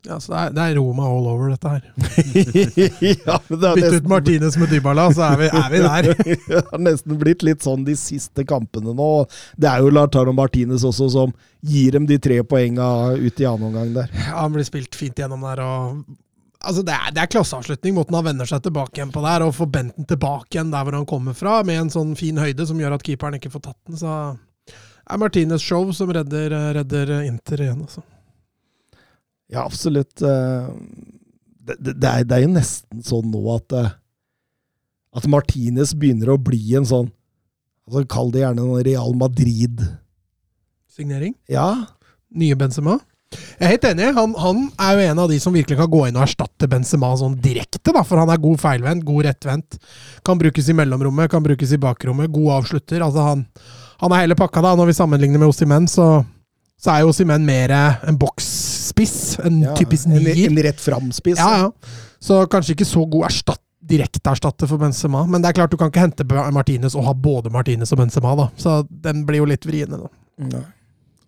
Ja, 0.07 0.15
så 0.19 0.32
det 0.34 0.40
er, 0.40 0.53
det 0.56 0.64
er 0.64 0.78
Roma 0.80 1.06
all 1.06 1.28
over, 1.30 1.52
dette 1.53 1.69
her. 1.69 1.84
ja, 3.28 3.36
det 3.38 3.57
Bytt 3.60 3.84
nesten... 3.84 3.98
ut 3.99 4.07
Martinez 4.10 4.57
med 4.57 4.72
Dybala, 4.73 5.06
så 5.14 5.28
er 5.28 5.38
vi, 5.38 5.49
er 5.60 5.68
vi 5.69 5.82
der. 5.84 6.07
det 6.48 6.64
har 6.72 6.82
nesten 6.82 7.19
blitt 7.22 7.45
litt 7.45 7.61
sånn 7.61 7.86
de 7.86 7.94
siste 7.99 8.45
kampene 8.49 8.95
nå. 8.98 9.11
Det 9.61 9.69
er 9.69 9.86
jo 9.86 9.91
Lartaro 9.94 10.34
Martinez 10.34 10.86
også 10.88 11.11
som 11.14 11.36
gir 11.61 11.94
dem 11.94 12.07
de 12.10 12.18
tre 12.18 12.40
poenga 12.41 13.14
ut 13.14 13.44
i 13.44 13.45
annen 13.45 13.69
omgang 13.69 13.94
der. 13.99 14.10
Ja, 14.18 14.40
han 14.40 14.56
blir 14.56 14.65
spilt 14.65 14.98
fint 14.98 15.22
gjennom 15.22 15.45
der. 15.45 15.61
og 15.61 16.02
Altså, 16.61 16.84
det 16.86 16.94
er, 16.94 17.14
det 17.14 17.22
er 17.23 17.30
klasseavslutning, 17.34 17.95
måten 17.98 18.14
han 18.14 18.26
vender 18.26 18.45
seg 18.49 18.61
tilbake 18.61 18.99
igjen 18.99 19.14
på 19.14 19.22
der, 19.26 19.41
og 19.41 19.56
får 19.57 19.69
Benten 19.73 20.06
tilbake 20.06 20.53
igjen 20.53 20.73
der 20.73 20.86
hvor 20.86 20.98
han 20.99 21.07
kommer 21.10 21.38
fra, 21.38 21.60
med 21.65 21.80
en 21.80 21.94
sånn 21.94 22.11
fin 22.18 22.38
høyde 22.38 22.68
som 22.69 22.82
gjør 22.82 22.98
at 22.98 23.06
keeperen 23.06 23.38
ikke 23.38 23.49
får 23.53 23.64
tatt 23.65 23.80
den. 23.90 23.98
Så 23.98 24.18
det 24.69 25.15
er 25.15 25.22
Martinez 25.22 25.65
show 25.65 25.90
som 25.98 26.14
redder, 26.14 26.53
redder 26.78 27.15
Inter 27.26 27.65
igjen, 27.65 27.82
altså. 27.86 28.06
Ja, 29.52 29.65
absolutt. 29.68 30.22
eh, 30.23 30.69
Det, 31.61 31.76
det, 31.78 31.94
det, 32.02 32.10
er, 32.10 32.23
det 32.26 32.38
er 32.38 32.45
jo 32.45 32.53
nesten 32.56 33.03
sånn 33.06 33.28
nå 33.34 33.41
at 33.53 33.76
eh, 33.78 33.90
At 35.19 35.28
Martinez 35.30 35.91
begynner 35.94 36.32
å 36.34 36.40
bli 36.41 36.61
en 36.80 36.88
sånn 36.88 37.10
altså 37.88 38.06
Kall 38.07 38.32
det 38.32 38.45
gjerne 38.45 38.64
en 38.64 38.84
Real 38.88 39.14
Madrid. 39.19 39.82
Signering. 40.91 41.34
Ja, 41.52 41.86
Nye 42.32 42.56
Benzema. 42.56 42.98
Jeg 43.32 43.64
er 43.64 43.72
helt 43.73 43.86
enig. 43.90 44.07
Han, 44.15 44.34
han 44.40 44.61
er 44.80 44.94
jo 44.95 45.03
en 45.11 45.19
av 45.23 45.30
de 45.32 45.38
som 45.40 45.56
virkelig 45.56 45.78
kan 45.80 45.90
gå 45.91 46.02
inn 46.07 46.18
og 46.19 46.23
erstatte 46.26 46.68
Benzema 46.72 47.10
sånn 47.19 47.38
direkte, 47.44 47.91
da, 47.95 48.03
for 48.07 48.19
han 48.19 48.32
er 48.32 48.40
god 48.44 48.60
feilvendt, 48.60 49.06
god 49.07 49.28
rettvendt. 49.28 49.78
Kan 50.28 50.40
brukes 50.40 50.68
i 50.72 50.76
mellomrommet, 50.78 51.32
kan 51.32 51.44
brukes 51.44 51.72
i 51.76 51.80
bakrommet. 51.80 52.32
God 52.32 52.49
avslutter. 52.61 53.03
Altså, 53.03 53.23
han, 53.28 53.45
han 54.03 54.15
er 54.15 54.23
hele 54.26 54.38
pakka, 54.40 54.64
da. 54.65 54.73
Når 54.80 54.91
vi 54.91 54.98
sammenligner 54.99 55.40
med 55.44 55.52
Ossimen, 55.52 55.88
så, 55.91 56.10
så 56.81 56.93
er 56.95 57.03
jo 57.05 57.13
Simen 57.13 57.43
mer 57.45 57.73
en 57.77 58.17
boksspiss. 58.17 59.17
En 59.45 59.59
ja 59.61 59.75
typisk 59.77 60.09
en, 60.09 60.17
nier. 60.17 60.47
en 60.49 60.61
rett 60.65 60.81
fram-spiss. 60.81 61.37
Ja, 61.37 61.67
ja. 61.67 61.97
Så 62.21 62.39
kanskje 62.49 62.75
ikke 62.75 62.89
så 62.89 63.03
god 63.09 63.27
erstatt, 63.29 63.61
direkteerstatter 63.91 64.69
for 64.69 64.81
Benzema. 64.81 65.23
Men 65.29 65.41
det 65.41 65.51
er 65.51 65.57
klart 65.57 65.73
du 65.73 65.77
kan 65.77 65.89
ikke 65.91 66.03
hente 66.05 66.25
Martinez 66.53 66.95
og 66.97 67.05
ha 67.07 67.13
både 67.17 67.51
Martinez 67.53 67.93
og 67.93 68.01
Benzema, 68.01 68.33
da. 68.37 68.47
Så 68.61 68.81
den 68.89 69.25
blir 69.29 69.41
jo 69.41 69.49
litt 69.49 69.65
vriene, 69.65 70.01
da. 70.01 70.61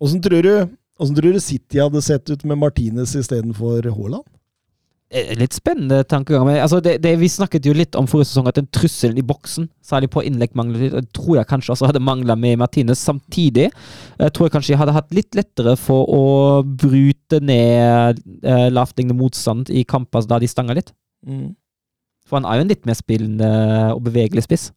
Åssen 0.02 0.22
tror 0.22 0.42
du 0.42 0.54
tror 1.14 1.34
du 1.34 1.40
City 1.42 1.80
hadde 1.82 2.02
sett 2.02 2.30
ut 2.30 2.44
med 2.46 2.58
Martinez 2.58 3.14
istedenfor 3.18 3.82
Haaland? 3.82 4.26
Eh, 5.14 5.30
Litt 5.38 5.54
spennende 5.54 6.02
tankegang. 6.10 6.46
Men, 6.48 6.58
altså, 6.64 6.80
det, 6.82 6.96
det, 7.04 7.14
vi 7.20 7.30
snakket 7.30 7.66
jo 7.68 7.74
litt 7.76 7.94
om 7.98 8.08
forrige 8.10 8.32
sesong 8.32 8.48
at 8.50 8.58
den 8.58 8.66
trusselen 8.74 9.18
i 9.20 9.26
boksen, 9.26 9.68
særlig 9.84 10.10
på 10.10 10.24
innlegg, 10.26 10.54
manglet 10.58 10.82
litt. 10.82 10.96
Det 10.96 11.14
tror 11.14 11.38
jeg 11.38 11.50
kanskje 11.52 11.74
også 11.76 11.90
hadde 11.90 12.02
mangla 12.02 12.34
med 12.38 12.58
Martinez. 12.58 13.02
Samtidig 13.04 13.68
jeg 13.68 14.34
tror 14.34 14.48
jeg 14.48 14.54
kanskje 14.56 14.74
jeg 14.74 14.80
hadde 14.80 14.96
hatt 14.96 15.14
litt 15.14 15.38
lettere 15.38 15.76
for 15.78 16.08
å 16.10 16.24
bryte 16.66 17.38
ned 17.44 18.22
eh, 18.42 18.68
lavtliggende 18.74 19.18
motstand 19.18 19.70
i 19.70 19.84
kamper 19.86 20.26
da 20.26 20.40
de 20.42 20.50
stanga 20.50 20.76
litt. 20.76 20.90
For 22.24 22.38
han 22.38 22.48
er 22.48 22.58
jo 22.58 22.64
en 22.64 22.72
litt 22.72 22.88
mer 22.88 22.98
spillende 22.98 23.50
og 23.94 24.02
bevegelig 24.08 24.46
spiss. 24.46 24.70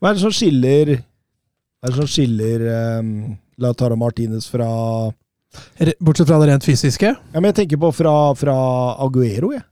Hva 0.00 0.10
er 0.10 0.16
det 0.16 0.22
som 0.22 0.32
skiller 0.34 0.94
Hva 0.94 1.88
er 1.88 1.92
det 1.92 1.98
som 1.98 2.08
skiller 2.08 2.62
um, 3.02 3.08
Lautaro 3.60 3.96
Martinez 3.98 4.46
fra 4.50 4.68
Bortsett 6.02 6.26
fra 6.26 6.40
det 6.42 6.48
rent 6.50 6.64
fysiske. 6.66 7.12
Ja, 7.14 7.38
men 7.38 7.52
jeg 7.52 7.60
tenker 7.60 7.78
på 7.84 7.92
fra, 7.94 8.14
fra 8.34 8.54
Aguero, 9.04 9.52
jeg. 9.54 9.62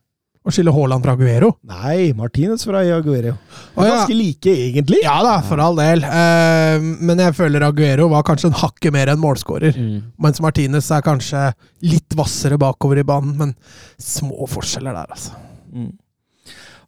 Å 0.43 0.51
skille 0.51 0.73
Haaland 0.75 1.05
fra 1.05 1.15
Aguero. 1.15 1.53
Nei, 1.71 2.11
Martinez 2.19 2.65
fra 2.67 2.81
Aguero. 2.97 3.37
Å, 3.77 3.85
ja. 3.87 3.93
Ganske 3.93 4.17
like, 4.19 4.51
egentlig. 4.51 4.99
Ja 5.05 5.21
da, 5.23 5.37
for 5.47 5.63
all 5.63 5.79
del. 5.79 6.03
Eh, 6.03 6.83
men 6.83 7.23
jeg 7.23 7.37
føler 7.39 7.63
Aguero 7.69 8.09
var 8.11 8.27
kanskje 8.27 8.51
en 8.51 8.59
hakke 8.59 8.91
mer 8.95 9.13
enn 9.13 9.23
målskårer. 9.23 9.79
Mens 10.23 10.43
Martinez 10.43 10.91
er 10.91 11.07
kanskje 11.07 11.47
litt 11.87 12.19
hvassere 12.19 12.59
bakover 12.59 12.99
i 12.99 13.07
banen, 13.07 13.37
men 13.39 13.55
små 14.03 14.51
forskjeller 14.51 14.99
der, 14.99 15.15
altså. 15.15 15.39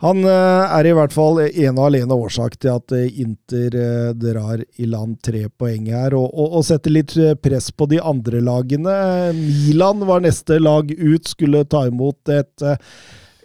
Han 0.05 0.25
eh, 0.27 0.75
er 0.75 0.89
i 0.91 0.95
hvert 0.99 1.15
fall 1.15 1.39
en 1.47 1.79
og 1.79 1.87
alene 1.87 2.17
årsak 2.27 2.59
til 2.61 2.75
at 2.75 2.93
eh, 2.93 3.21
Inter 3.23 3.77
eh, 3.79 4.11
drar 4.19 4.61
i 4.83 4.89
land 4.91 5.21
tre 5.25 5.47
poeng 5.49 5.87
her, 5.95 6.17
og, 6.19 6.27
og, 6.35 6.59
og 6.59 6.67
setter 6.67 6.93
litt 6.93 7.15
press 7.45 7.71
på 7.71 7.87
de 7.89 8.03
andre 8.03 8.43
lagene. 8.45 8.97
Milan 9.39 10.03
var 10.09 10.25
neste 10.27 10.59
lag 10.61 10.91
ut, 10.91 11.31
skulle 11.31 11.63
ta 11.71 11.87
imot 11.89 12.35
et, 12.35 12.67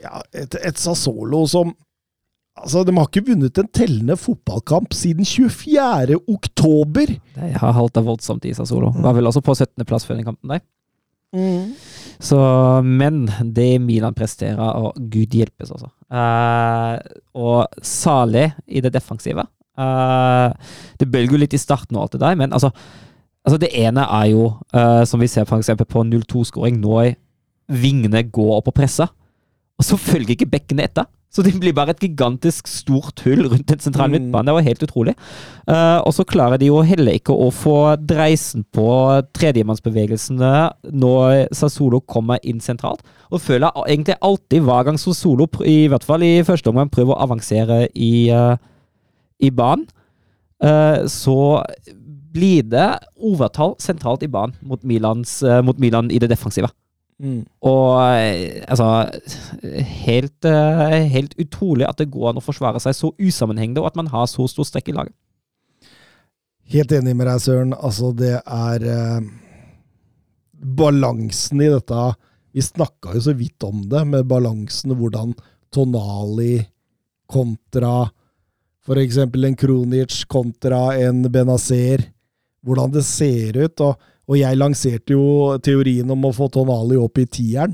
ja, 0.04 0.24
et, 0.34 0.56
et 0.64 0.80
Sassolo 0.80 1.46
som 1.50 1.76
Altså, 2.60 2.82
De 2.84 2.92
har 2.92 3.08
ikke 3.08 3.30
vunnet 3.30 3.60
en 3.62 3.70
tellende 3.72 4.18
fotballkamp 4.20 4.92
siden 4.92 5.24
24. 5.24 6.18
oktober! 6.28 7.14
De 7.38 7.52
har 7.56 7.76
halta 7.78 8.02
voldsomt 8.04 8.44
i 8.50 8.52
Sassolo. 8.58 8.90
Var 9.00 9.16
vel 9.16 9.30
også 9.30 9.40
på 9.46 9.56
17.-plass 9.56 10.04
før 10.04 10.20
den 10.20 10.28
kampen 10.28 10.52
der. 10.52 10.66
Så, 12.20 12.40
men 12.84 13.30
det 13.56 13.80
Milan 13.82 14.18
presterer, 14.18 14.60
og 14.60 14.98
gud 15.12 15.36
hjelpes, 15.40 15.72
altså. 15.72 15.88
Uh, 16.12 16.98
og 17.38 17.86
salig 17.86 18.50
i 18.68 18.82
det 18.84 18.92
defensive. 18.96 19.46
Uh, 19.80 20.52
det 21.00 21.08
bølger 21.08 21.38
jo 21.38 21.44
litt 21.46 21.56
i 21.56 21.62
starten 21.62 21.96
og 21.96 22.08
alt 22.08 22.18
det 22.18 22.24
der, 22.26 22.36
men 22.36 22.52
altså, 22.52 22.74
altså 23.46 23.60
Det 23.62 23.70
ene 23.72 24.04
er 24.04 24.26
jo, 24.34 24.50
uh, 24.76 25.06
som 25.08 25.22
vi 25.22 25.30
ser 25.32 25.48
for 25.48 25.62
eksempel 25.62 25.88
på 25.88 26.04
0-2-skåring, 26.04 26.82
når 26.82 27.14
vingene 27.70 28.26
går 28.28 28.58
opp 28.58 28.74
og 28.74 28.76
presser, 28.82 29.14
og 29.80 29.88
så 29.88 29.95
følger 29.95 30.35
ikke 30.35 30.51
bekkene 30.51 30.84
etter. 30.84 31.07
Så 31.30 31.43
det 31.45 31.53
blir 31.61 31.76
bare 31.77 31.93
et 31.93 32.01
gigantisk 32.01 32.68
stort 32.68 33.22
hull 33.22 33.45
rundt 33.51 33.69
en 33.72 33.80
sentral 33.80 34.10
Mm. 34.10 34.15
midtbane. 34.15 34.45
Det 34.49 34.53
var 34.56 34.65
helt 34.65 34.81
utrolig. 34.84 35.14
Uh, 35.69 36.01
og 36.01 36.11
så 36.18 36.26
klarer 36.26 36.57
de 36.57 36.65
jo 36.72 36.81
heller 36.81 37.14
ikke 37.14 37.31
å 37.31 37.51
få 37.53 37.95
dreisen 38.01 38.65
på 38.73 38.88
tredjemannsbevegelsene 39.38 40.73
når 40.91 41.53
Sassolo 41.53 42.01
kommer 42.01 42.41
inn 42.43 42.60
sentralt. 42.60 43.06
Og 43.31 43.41
føler 43.45 43.69
egentlig 43.85 44.18
alltid 44.26 44.65
hver 44.65 44.84
gang 44.89 44.97
Sassolo, 44.97 45.45
i 45.64 45.88
hvert 45.88 46.03
fall 46.03 46.26
i 46.26 46.41
første 46.41 46.73
omgang, 46.73 46.89
prøver 46.89 47.14
å 47.14 47.22
avansere 47.22 47.88
i, 47.93 48.31
uh, 48.34 48.57
i 49.39 49.51
banen, 49.51 49.85
uh, 50.65 51.06
så 51.06 51.64
blir 52.34 52.64
det 52.64 52.89
overtall 53.22 53.76
sentralt 53.80 54.23
i 54.23 54.27
banen 54.27 54.57
mot, 54.61 54.81
Milans, 54.84 55.43
mot 55.64 55.77
Milan 55.80 56.11
i 56.11 56.19
det 56.19 56.30
defensive. 56.30 56.69
Og 57.20 57.90
eh, 58.16 58.62
altså 58.72 59.10
helt, 60.06 60.46
eh, 60.48 61.02
helt 61.12 61.36
utrolig 61.41 61.88
at 61.88 62.00
det 62.00 62.12
går 62.14 62.32
an 62.32 62.40
å 62.40 62.44
forsvare 62.44 62.80
seg 62.84 62.96
så 62.96 63.12
usammenhengende, 63.20 63.84
og 63.84 63.90
at 63.91 64.00
man 64.00 64.12
har 64.14 64.30
så 64.32 64.48
stor 64.48 64.68
strekk 64.68 64.94
i 64.94 64.96
laget. 64.96 65.16
Helt 66.70 66.94
enig 66.96 67.16
med 67.18 67.28
deg, 67.28 67.41
Søren. 67.44 67.74
Altså, 67.76 68.14
det 68.16 68.38
er 68.40 68.88
eh, 68.94 69.30
Balansen 70.60 71.62
i 71.64 71.70
dette 71.72 72.08
Vi 72.52 72.64
snakka 72.64 73.14
jo 73.16 73.22
så 73.24 73.34
vidt 73.38 73.64
om 73.64 73.84
det, 73.90 74.02
med 74.10 74.28
balansen 74.28 74.96
hvordan 74.98 75.36
Tonali 75.72 76.58
kontra 77.30 78.10
eksempel 78.98 79.46
en 79.46 79.56
Kronic 79.56 80.24
kontra 80.26 80.98
en 80.98 81.22
Benazer. 81.32 82.08
Hvordan 82.66 82.91
det 82.91 83.04
ser 83.06 83.58
ut. 83.58 83.82
Og, 83.86 84.09
og 84.30 84.38
jeg 84.38 84.57
lanserte 84.60 85.15
jo 85.15 85.57
teorien 85.65 86.10
om 86.14 86.27
å 86.27 86.34
få 86.35 86.49
Tonali 86.53 86.99
opp 87.01 87.18
i 87.18 87.26
tieren. 87.30 87.73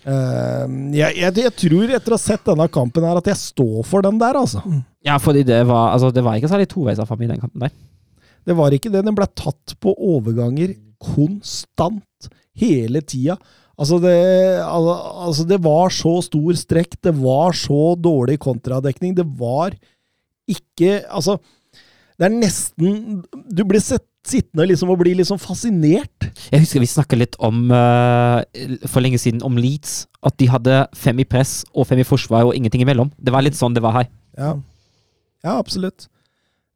Uh, 0.00 0.64
jeg, 0.96 1.14
jeg, 1.18 1.34
jeg 1.44 1.54
tror, 1.60 1.92
etter 1.92 2.14
å 2.14 2.16
ha 2.16 2.22
sett 2.22 2.46
denne 2.48 2.66
kampen, 2.72 3.04
her 3.06 3.20
at 3.20 3.30
jeg 3.30 3.38
står 3.38 3.84
for 3.86 4.02
den 4.06 4.18
der, 4.20 4.38
altså. 4.40 4.62
Ja, 5.06 5.18
fordi 5.22 5.44
det 5.46 5.62
var, 5.68 5.92
altså, 5.94 6.10
det 6.14 6.24
var 6.26 6.38
ikke 6.38 6.50
særlig 6.50 6.70
toveisaffari 6.72 7.28
i 7.28 7.30
den 7.30 7.40
kampen 7.42 7.66
der. 7.66 7.72
Det 8.48 8.56
var 8.56 8.74
ikke 8.74 8.90
det. 8.92 9.04
Den 9.06 9.16
ble 9.16 9.28
tatt 9.36 9.76
på 9.80 9.94
overganger 9.94 10.74
konstant, 11.00 12.30
hele 12.60 13.00
tida. 13.04 13.38
Altså 13.80 13.96
det, 14.02 14.16
altså 14.60 15.46
det 15.48 15.56
var 15.64 15.92
så 15.94 16.18
stor 16.24 16.56
strekk, 16.58 16.98
det 17.00 17.14
var 17.16 17.56
så 17.56 17.94
dårlig 17.96 18.36
kontradekning. 18.42 19.14
Det 19.16 19.24
var 19.24 19.76
ikke 20.50 20.98
Altså, 21.14 21.36
det 22.18 22.26
er 22.26 22.32
nesten 22.34 23.20
Du 23.48 23.62
blir 23.68 23.80
sett, 23.80 24.04
sittende 24.26 24.66
liksom 24.68 24.90
og 24.92 25.00
bli 25.00 25.14
liksom 25.18 25.40
fascinert. 25.40 26.28
Jeg 26.52 26.62
husker 26.62 26.82
vi 26.82 26.88
snakka 26.90 27.18
litt 27.18 27.36
om 27.42 27.70
uh, 27.72 28.42
for 28.90 29.02
lenge 29.04 29.20
siden 29.20 29.42
om 29.46 29.58
Leeds. 29.58 30.04
At 30.26 30.36
de 30.40 30.50
hadde 30.52 30.82
fem 30.96 31.22
i 31.22 31.28
press 31.28 31.62
og 31.72 31.88
fem 31.88 32.02
i 32.02 32.06
forsvar 32.06 32.48
og 32.48 32.56
ingenting 32.56 32.84
imellom. 32.84 33.12
Det 33.16 33.32
var 33.32 33.44
litt 33.46 33.58
sånn 33.58 33.76
det 33.76 33.84
var 33.84 33.96
her. 33.96 34.10
Ja, 34.38 34.54
ja 35.46 35.56
absolutt. 35.56 36.08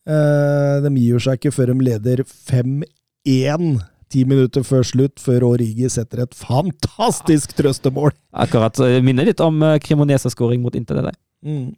Uh, 0.08 0.80
de 0.84 0.92
gir 1.00 1.20
seg 1.22 1.40
ikke 1.40 1.54
før 1.54 1.72
de 1.72 1.88
leder 1.90 2.24
5-1 2.24 3.82
ti 4.12 4.22
minutter 4.28 4.64
før 4.64 4.84
slutt, 4.86 5.18
før 5.20 5.48
Origi 5.48 5.88
setter 5.90 6.22
et 6.24 6.36
fantastisk 6.38 7.54
trøstemål. 7.58 8.14
Akkurat. 8.44 8.78
Minner 9.04 9.26
litt 9.28 9.42
om 9.44 9.60
uh, 9.64 9.76
Cremonese-skåring 9.82 10.62
mot 10.64 10.76
Inter. 10.78 11.00
det 11.00 11.10
der. 11.10 11.20
Mm. 11.44 11.74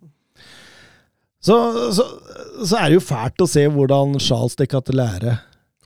Så, 1.47 1.57
så, 1.95 2.07
så 2.67 2.79
er 2.79 2.89
det 2.91 2.99
jo 2.99 3.07
fælt 3.07 3.43
å 3.43 3.49
se 3.51 3.63
hvordan 3.71 4.17
Charles 4.23 4.57
de 4.59 4.67
Catelære 4.71 5.37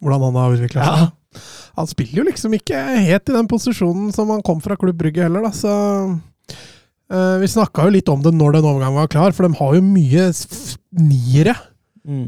Hvordan 0.00 0.26
han 0.28 0.38
har 0.40 0.56
utvikla 0.56 0.84
Ja. 0.86 1.08
Han 1.78 1.86
spiller 1.86 2.20
jo 2.20 2.26
liksom 2.26 2.54
ikke 2.56 2.76
helt 3.06 3.30
i 3.30 3.34
den 3.36 3.46
posisjonen 3.48 4.10
som 4.12 4.32
han 4.34 4.42
kom 4.42 4.58
fra 4.64 4.74
Klubb 4.76 4.98
Brygge 4.98 5.22
heller, 5.22 5.44
da, 5.46 5.52
så 5.54 5.74
uh, 6.10 7.36
Vi 7.38 7.50
snakka 7.52 7.86
jo 7.86 7.94
litt 7.94 8.10
om 8.10 8.24
det 8.24 8.32
når 8.34 8.58
den 8.58 8.66
overgangen 8.66 8.98
var 8.98 9.10
klar, 9.12 9.34
for 9.36 9.46
de 9.46 9.54
har 9.60 9.76
jo 9.78 9.84
mye 9.86 10.26
niere 10.30 11.54
niere 11.54 11.56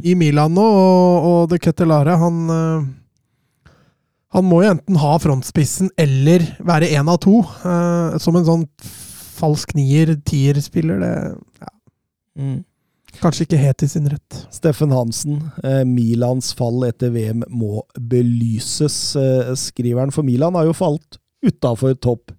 i 0.07 0.12
Milan 0.15 0.53
nå, 0.55 0.62
og, 0.62 1.27
og 1.27 1.51
De 1.51 1.59
Ketelare, 1.59 2.15
han 2.20 2.43
uh, 2.53 2.85
Han 4.36 4.47
må 4.47 4.61
jo 4.62 4.74
enten 4.77 4.99
ha 5.01 5.16
frontspissen 5.19 5.90
eller 6.01 6.44
være 6.62 6.93
én 6.94 7.09
av 7.11 7.19
to. 7.24 7.40
Uh, 7.65 8.15
som 8.23 8.36
en 8.39 8.47
sånn 8.47 8.66
falsk 9.43 9.74
nier, 9.74 10.15
tier-spiller. 10.28 11.03
Det 11.03 11.15
ja, 11.65 11.73
Mm. 12.32 12.62
Kanskje 13.20 13.47
ikke 13.47 13.60
helt 13.60 13.82
i 13.84 13.89
sin 13.90 14.09
rett. 14.10 14.39
Steffen 14.55 14.93
Hansen, 14.94 15.40
eh, 15.64 15.82
Milans 15.89 16.52
fall 16.56 16.84
etter 16.89 17.12
VM 17.14 17.44
må 17.51 17.82
belyses, 17.98 19.16
eh, 19.16 19.52
skriveren. 19.59 20.12
For 20.12 20.22
Milan 20.22 20.55
har 20.55 20.64
jo 20.64 20.72
falt 20.76 21.18
utafor 21.44 21.98
topp 22.01 22.32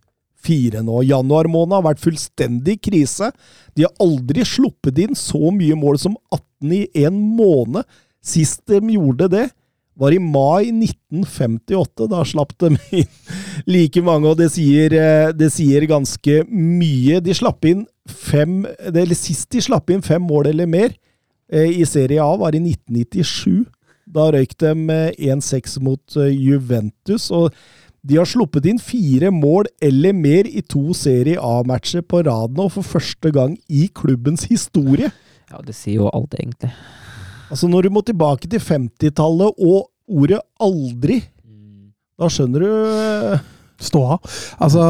fire 0.43 0.83
nå. 0.83 1.03
Januar 1.07 1.47
måned 1.51 1.77
har 1.77 1.85
vært 1.87 2.03
fullstendig 2.03 2.81
krise. 2.83 3.31
De 3.75 3.85
har 3.87 3.93
aldri 4.03 4.45
sluppet 4.47 4.99
inn 5.05 5.15
så 5.15 5.51
mye 5.55 5.77
mål 5.79 5.99
som 5.99 6.17
18 6.31 6.73
i 6.73 7.05
en 7.05 7.19
måned. 7.37 7.83
Sist 8.23 8.63
de 8.67 8.79
gjorde 8.79 9.29
det, 9.31 9.49
var 9.99 10.13
i 10.15 10.19
mai 10.19 10.71
1958. 10.71 12.07
Da 12.09 12.23
slapp 12.25 12.55
de 12.61 12.73
inn 12.99 13.09
like 13.69 14.01
mange, 14.05 14.31
og 14.31 14.39
det 14.39 14.49
sier, 14.55 14.93
eh, 14.97 15.31
det 15.35 15.51
sier 15.53 15.85
ganske 15.89 16.43
mye. 16.49 17.21
De 17.23 17.35
slapp 17.37 17.67
inn 17.69 17.85
fem 18.09 18.63
Eller 18.93 19.15
sist 19.15 19.49
de 19.53 19.61
slapp 19.63 19.91
inn 19.93 20.03
fem 20.03 20.23
mål 20.27 20.51
eller 20.51 20.67
mer 20.69 20.91
eh, 21.51 21.69
i 21.79 21.85
Serie 21.87 22.23
A, 22.23 22.33
var 22.39 22.55
i 22.55 22.61
1997. 22.61 23.63
Da 24.13 24.27
røyk 24.33 24.57
de 24.59 24.73
eh, 24.91 25.31
1-6 25.33 25.79
mot 25.83 26.17
eh, 26.19 26.33
Juventus. 26.33 27.31
og 27.31 27.53
de 28.03 28.17
har 28.19 28.27
sluppet 28.27 28.65
inn 28.67 28.81
fire 28.83 29.29
mål 29.31 29.69
eller 29.79 30.11
mer 30.11 30.47
i 30.49 30.59
to 30.67 30.91
Serie 30.97 31.39
A-matcher 31.39 32.03
på 32.03 32.19
rad 32.27 32.57
nå, 32.57 32.65
for 32.67 32.83
første 32.83 33.31
gang 33.31 33.55
i 33.71 33.85
klubbens 33.95 34.43
historie. 34.49 35.07
Ja, 35.47 35.61
det 35.63 35.75
sier 35.77 36.01
jo 36.01 36.09
alt, 36.11 36.35
egentlig. 36.35 36.73
Altså, 37.47 37.69
når 37.71 37.87
du 37.87 37.93
må 37.95 38.03
tilbake 38.03 38.49
til 38.51 38.59
50-tallet 38.59 39.55
og 39.55 39.87
ordet 40.11 40.41
'aldri', 40.59 41.21
da 42.19 42.27
skjønner 42.27 42.59
du 42.59 43.39
Stå 43.83 43.99
ståa. 43.99 44.17
Altså, 44.63 44.83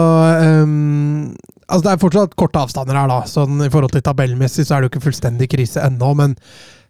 ehm, 0.43 1.35
altså 1.67 1.83
Det 1.85 1.93
er 1.93 2.03
fortsatt 2.03 2.35
korte 2.39 2.61
avstander 2.61 2.99
her, 2.99 3.09
da. 3.11 3.21
Sånn 3.29 3.63
I 3.65 3.71
forhold 3.73 3.95
til 3.95 4.05
tabellmessig 4.05 4.67
så 4.67 4.75
er 4.75 4.83
det 4.83 4.89
jo 4.89 4.93
ikke 4.95 5.07
fullstendig 5.07 5.49
krise 5.51 5.83
ennå. 5.85 6.11
Men 6.19 6.35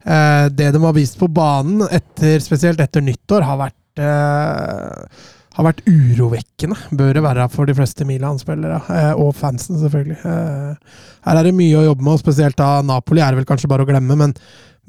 eh, 0.06 0.50
det 0.54 0.74
de 0.76 0.84
har 0.84 0.98
vist 0.98 1.20
på 1.22 1.30
banen, 1.32 1.86
etter, 1.92 2.40
spesielt 2.44 2.84
etter 2.84 3.06
nyttår, 3.06 3.48
har 3.48 3.62
vært 3.66 4.04
eh, 4.04 5.24
har 5.54 5.68
vært 5.68 5.84
urovekkende, 5.86 6.78
bør 6.98 7.14
det 7.14 7.24
være 7.24 7.48
for 7.54 7.70
de 7.70 7.76
fleste 7.78 8.06
Milan-spillere. 8.10 8.80
Eh, 8.90 9.12
og 9.22 9.36
fansen, 9.38 9.78
selvfølgelig. 9.82 10.18
Eh, 10.26 11.02
her 11.28 11.40
er 11.40 11.48
det 11.48 11.56
mye 11.58 11.80
å 11.80 11.88
jobbe 11.92 12.06
med, 12.06 12.16
og 12.16 12.24
spesielt 12.24 12.58
da 12.58 12.80
Napoli 12.86 13.22
er 13.22 13.34
det 13.34 13.44
vel 13.44 13.50
kanskje 13.52 13.70
bare 13.70 13.86
å 13.86 13.90
glemme. 13.90 14.18
Men, 14.18 14.34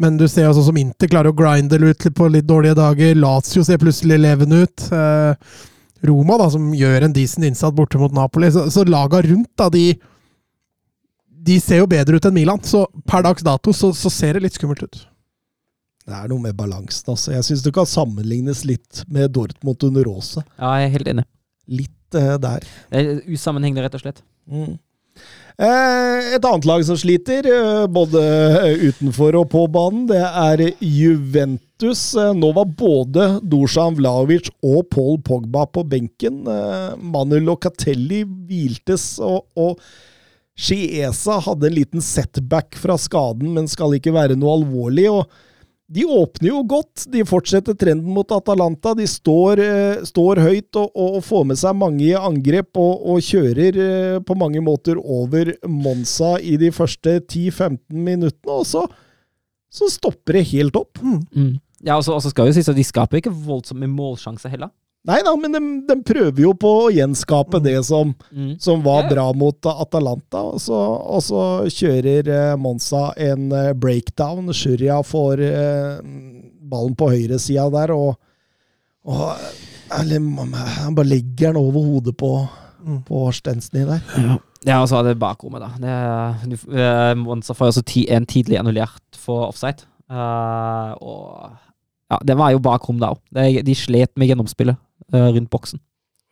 men 0.00 0.16
du 0.20 0.24
ser 0.24 0.48
jo 0.48 0.54
sånn 0.56 0.70
som 0.70 0.80
Inter 0.80 1.10
klarer 1.12 1.34
å 1.34 1.36
grinde 1.36 1.80
ut 1.84 2.08
på 2.16 2.30
litt 2.32 2.48
dårlige 2.48 2.78
dager. 2.80 3.12
Lazio 3.18 3.64
ser 3.66 3.82
plutselig 3.82 4.22
levende 4.24 4.64
ut. 4.64 4.86
Eh, 4.88 5.60
Roma, 6.04 6.36
da, 6.40 6.50
som 6.52 6.72
gjør 6.76 7.06
en 7.06 7.14
decent 7.16 7.46
innsats 7.48 7.74
borte 7.76 8.00
mot 8.00 8.12
Napoli. 8.14 8.50
Så, 8.52 8.66
så 8.72 8.84
laga 8.88 9.22
rundt, 9.24 9.50
da, 9.58 9.70
de 9.72 9.94
De 11.44 11.58
ser 11.60 11.82
jo 11.82 11.88
bedre 11.90 12.16
ut 12.16 12.24
enn 12.28 12.36
Milan. 12.36 12.62
Så 12.64 12.86
per 13.08 13.24
dags 13.26 13.44
dato 13.44 13.72
så, 13.76 13.92
så 13.96 14.12
ser 14.12 14.36
det 14.36 14.46
litt 14.46 14.56
skummelt 14.56 14.84
ut. 14.84 15.02
Det 16.04 16.12
er 16.16 16.28
noe 16.28 16.40
med 16.40 16.56
balansen, 16.56 17.10
altså. 17.14 17.32
Jeg 17.32 17.46
syns 17.46 17.62
det 17.64 17.72
kan 17.76 17.88
sammenlignes 17.88 18.64
litt 18.68 19.04
med 19.12 19.32
Dortmund 19.32 19.84
under 19.88 20.04
Rose. 20.04 20.42
Ja, 20.60 20.74
jeg 20.80 20.90
er 20.90 20.96
helt 20.98 21.10
enig. 21.14 21.24
Litt 21.80 22.18
eh, 22.20 22.34
der. 22.40 22.66
Det 22.92 23.00
er 23.00 23.22
usammenhengende, 23.32 23.86
rett 23.86 23.96
og 23.96 24.04
slett. 24.04 24.20
Mm. 24.44 24.74
Eh, 25.54 26.34
et 26.34 26.42
annet 26.42 26.64
lag 26.66 26.82
som 26.82 26.96
sliter, 26.98 27.46
eh, 27.46 27.84
både 27.86 28.22
utenfor 28.88 29.36
og 29.38 29.52
på 29.52 29.60
banen, 29.70 30.08
det 30.10 30.18
er 30.18 30.62
Juventus. 30.82 32.02
Eh, 32.18 32.32
nå 32.34 32.50
var 32.56 32.66
både 32.74 33.28
Dusan 33.38 33.94
Vlaovic 33.94 34.50
og 34.66 34.90
Paul 34.90 35.20
Pogba 35.22 35.68
på 35.70 35.86
benken. 35.86 36.42
Eh, 36.50 36.96
Manu 36.98 37.38
Locatelli 37.38 38.24
hviltes, 38.24 39.20
og, 39.22 39.46
og 39.54 39.78
Chiesa 40.58 41.38
hadde 41.46 41.70
en 41.70 41.78
liten 41.78 42.02
setback 42.02 42.74
fra 42.74 42.98
skaden, 42.98 43.54
men 43.54 43.70
skal 43.70 43.94
ikke 43.94 44.14
være 44.14 44.34
noe 44.34 44.58
alvorlig. 44.58 45.06
og 45.10 45.30
De 45.94 46.04
åpner 46.04 46.48
jo 46.48 46.60
godt. 46.66 47.04
De 47.12 47.22
fortsetter 47.26 47.76
trenden 47.78 48.10
mot 48.16 48.32
Atalanta. 48.34 48.96
De 48.98 49.06
står, 49.06 49.60
eh, 49.62 50.02
står 50.06 50.40
høyt 50.42 50.78
og, 50.80 50.90
og, 50.90 51.20
får 51.22 51.44
med 51.50 51.60
seg 51.60 51.76
mange 51.78 52.02
i 52.08 52.16
angrep 52.18 52.74
og, 52.82 53.04
og 53.12 53.22
kjører 53.22 53.78
eh, 53.84 54.16
på 54.26 54.36
mange 54.38 54.62
måter 54.64 54.98
over 54.98 55.52
Monza 55.70 56.34
i 56.42 56.56
de 56.58 56.72
første 56.74 57.20
10-15 57.20 57.78
minuttene. 57.94 58.56
Og 58.56 58.66
så, 58.66 58.82
så 59.70 59.90
stopper 59.92 60.40
det 60.40 60.48
helt 60.50 60.80
opp. 60.80 60.98
Mm. 61.04 61.60
Ja, 61.84 62.00
og 62.00 62.06
så 62.06 62.18
skal 62.32 62.50
jo 62.50 62.56
sies 62.56 62.72
at 62.72 62.78
de 62.78 62.86
skaper 62.86 63.20
ikke 63.20 63.34
voldsomt 63.34 63.84
med 63.84 63.94
målsjanser 63.94 64.50
heller. 64.50 64.74
Nei 65.04 65.18
da, 65.20 65.34
men 65.36 65.52
de, 65.52 65.60
de 65.84 65.96
prøver 66.06 66.40
jo 66.46 66.54
på 66.56 66.70
å 66.86 66.92
gjenskape 66.94 67.58
det 67.62 67.76
som, 67.84 68.14
Mm. 68.32 68.54
som 68.58 68.80
var 68.82 69.02
Ja, 69.02 69.08
ja. 69.08 69.10
bra 69.14 69.24
mot 69.36 69.66
Atalanta. 69.68 70.40
Og 70.54 70.60
så, 70.64 70.78
og 71.04 71.20
så 71.22 71.42
kjører 71.68 72.28
eh, 72.32 72.56
Monza 72.56 73.10
en 73.20 73.50
eh, 73.52 73.72
breakdown. 73.76 74.48
Shuria 74.56 75.02
får 75.04 75.42
eh, 75.44 75.98
ballen 76.64 76.96
på 76.96 77.10
høyresida 77.12 77.66
der, 77.74 77.92
og, 77.92 78.16
og 79.04 79.34
eller, 79.92 80.24
Han 80.80 80.94
bare 80.96 81.06
legger 81.12 81.52
den 81.52 81.60
over 81.60 81.84
hodet 81.90 82.16
på, 82.16 82.32
Mm. 82.84 82.98
på 83.08 83.30
Stensny 83.32 83.80
der. 83.88 84.00
Ja, 84.64 84.82
og 84.82 84.88
så 84.90 84.98
er 84.98 85.06
det 85.10 85.18
bakrommet, 85.20 85.60
da. 85.60 85.70
Det, 85.80 86.50
du- 86.52 86.74
eh, 86.76 87.14
Monza 87.16 87.54
får 87.56 87.66
jo 87.70 87.72
også 87.72 87.82
ti, 87.88 88.02
en 88.12 88.26
tidlig 88.28 88.58
annullert 88.60 89.16
for 89.16 89.46
offside. 89.48 89.84
Uh, 90.10 90.92
og 91.00 91.54
ja, 92.12 92.20
det 92.22 92.36
var 92.38 92.52
jo 92.52 92.60
bakrom 92.62 93.00
da 93.00 93.14
òg. 93.14 93.20
De 93.64 93.74
slet 93.78 94.12
med 94.20 94.28
gjennomspillet 94.30 94.76
uh, 95.14 95.28
rundt 95.34 95.50
boksen. 95.52 95.80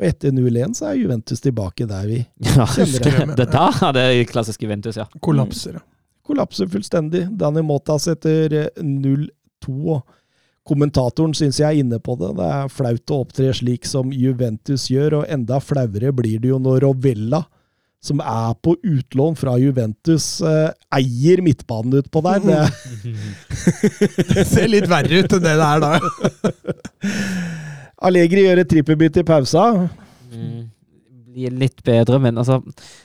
Og 0.01 0.09
etter 0.09 0.33
0-1 0.35 0.75
så 0.79 0.89
er 0.91 0.99
Juventus 0.99 1.43
tilbake 1.45 1.87
der 1.87 2.09
vi 2.09 2.19
Ja, 2.57 2.67
Kjenner 2.67 3.37
det 3.39 3.49
da 3.53 3.69
er 3.89 3.95
det 3.97 4.07
klassisk 4.33 4.65
Juventus, 4.65 4.99
ja. 4.99 5.07
Kollapser. 5.23 5.79
ja. 5.79 5.85
kollapser 6.27 6.69
fullstendig. 6.71 7.27
Dani 7.39 7.63
Motas 7.67 8.09
etter 8.11 8.57
eh, 8.65 8.83
0-2. 8.83 10.01
Kommentatoren 10.67 11.35
syns 11.35 11.59
jeg 11.59 11.69
er 11.69 11.83
inne 11.83 11.99
på 12.03 12.17
det. 12.21 12.33
Det 12.39 12.51
er 12.57 12.71
flaut 12.73 13.15
å 13.15 13.23
opptre 13.25 13.51
slik 13.57 13.87
som 13.89 14.13
Juventus 14.15 14.89
gjør, 14.91 15.21
og 15.23 15.33
enda 15.33 15.59
flauere 15.63 16.13
blir 16.15 16.39
det 16.43 16.53
jo 16.53 16.61
når 16.63 16.85
Rovella, 16.87 17.43
som 18.03 18.19
er 18.19 18.55
på 18.59 18.75
utlån 18.83 19.37
fra 19.39 19.55
Juventus, 19.63 20.41
eh, 20.43 20.73
eier 20.99 21.43
midtbanen 21.45 22.01
utpå 22.01 22.23
der. 22.27 22.43
Det, 22.43 22.61
Det 24.35 24.47
ser 24.49 24.71
litt 24.71 24.89
verre 24.91 25.23
ut 25.23 25.37
enn 25.39 25.45
det 25.45 25.55
det 25.61 25.69
er 25.69 25.83
da. 25.85 25.93
Allegri 28.09 28.43
gjør 28.49 28.63
et 28.65 28.71
trippelbytte 28.73 29.23
i 29.23 29.27
pausa. 29.27 29.67
Mm. 30.33 30.65
Blir 31.33 31.55
litt 31.57 31.79
bedre, 31.87 32.19
men 32.21 32.37
altså 32.37 32.59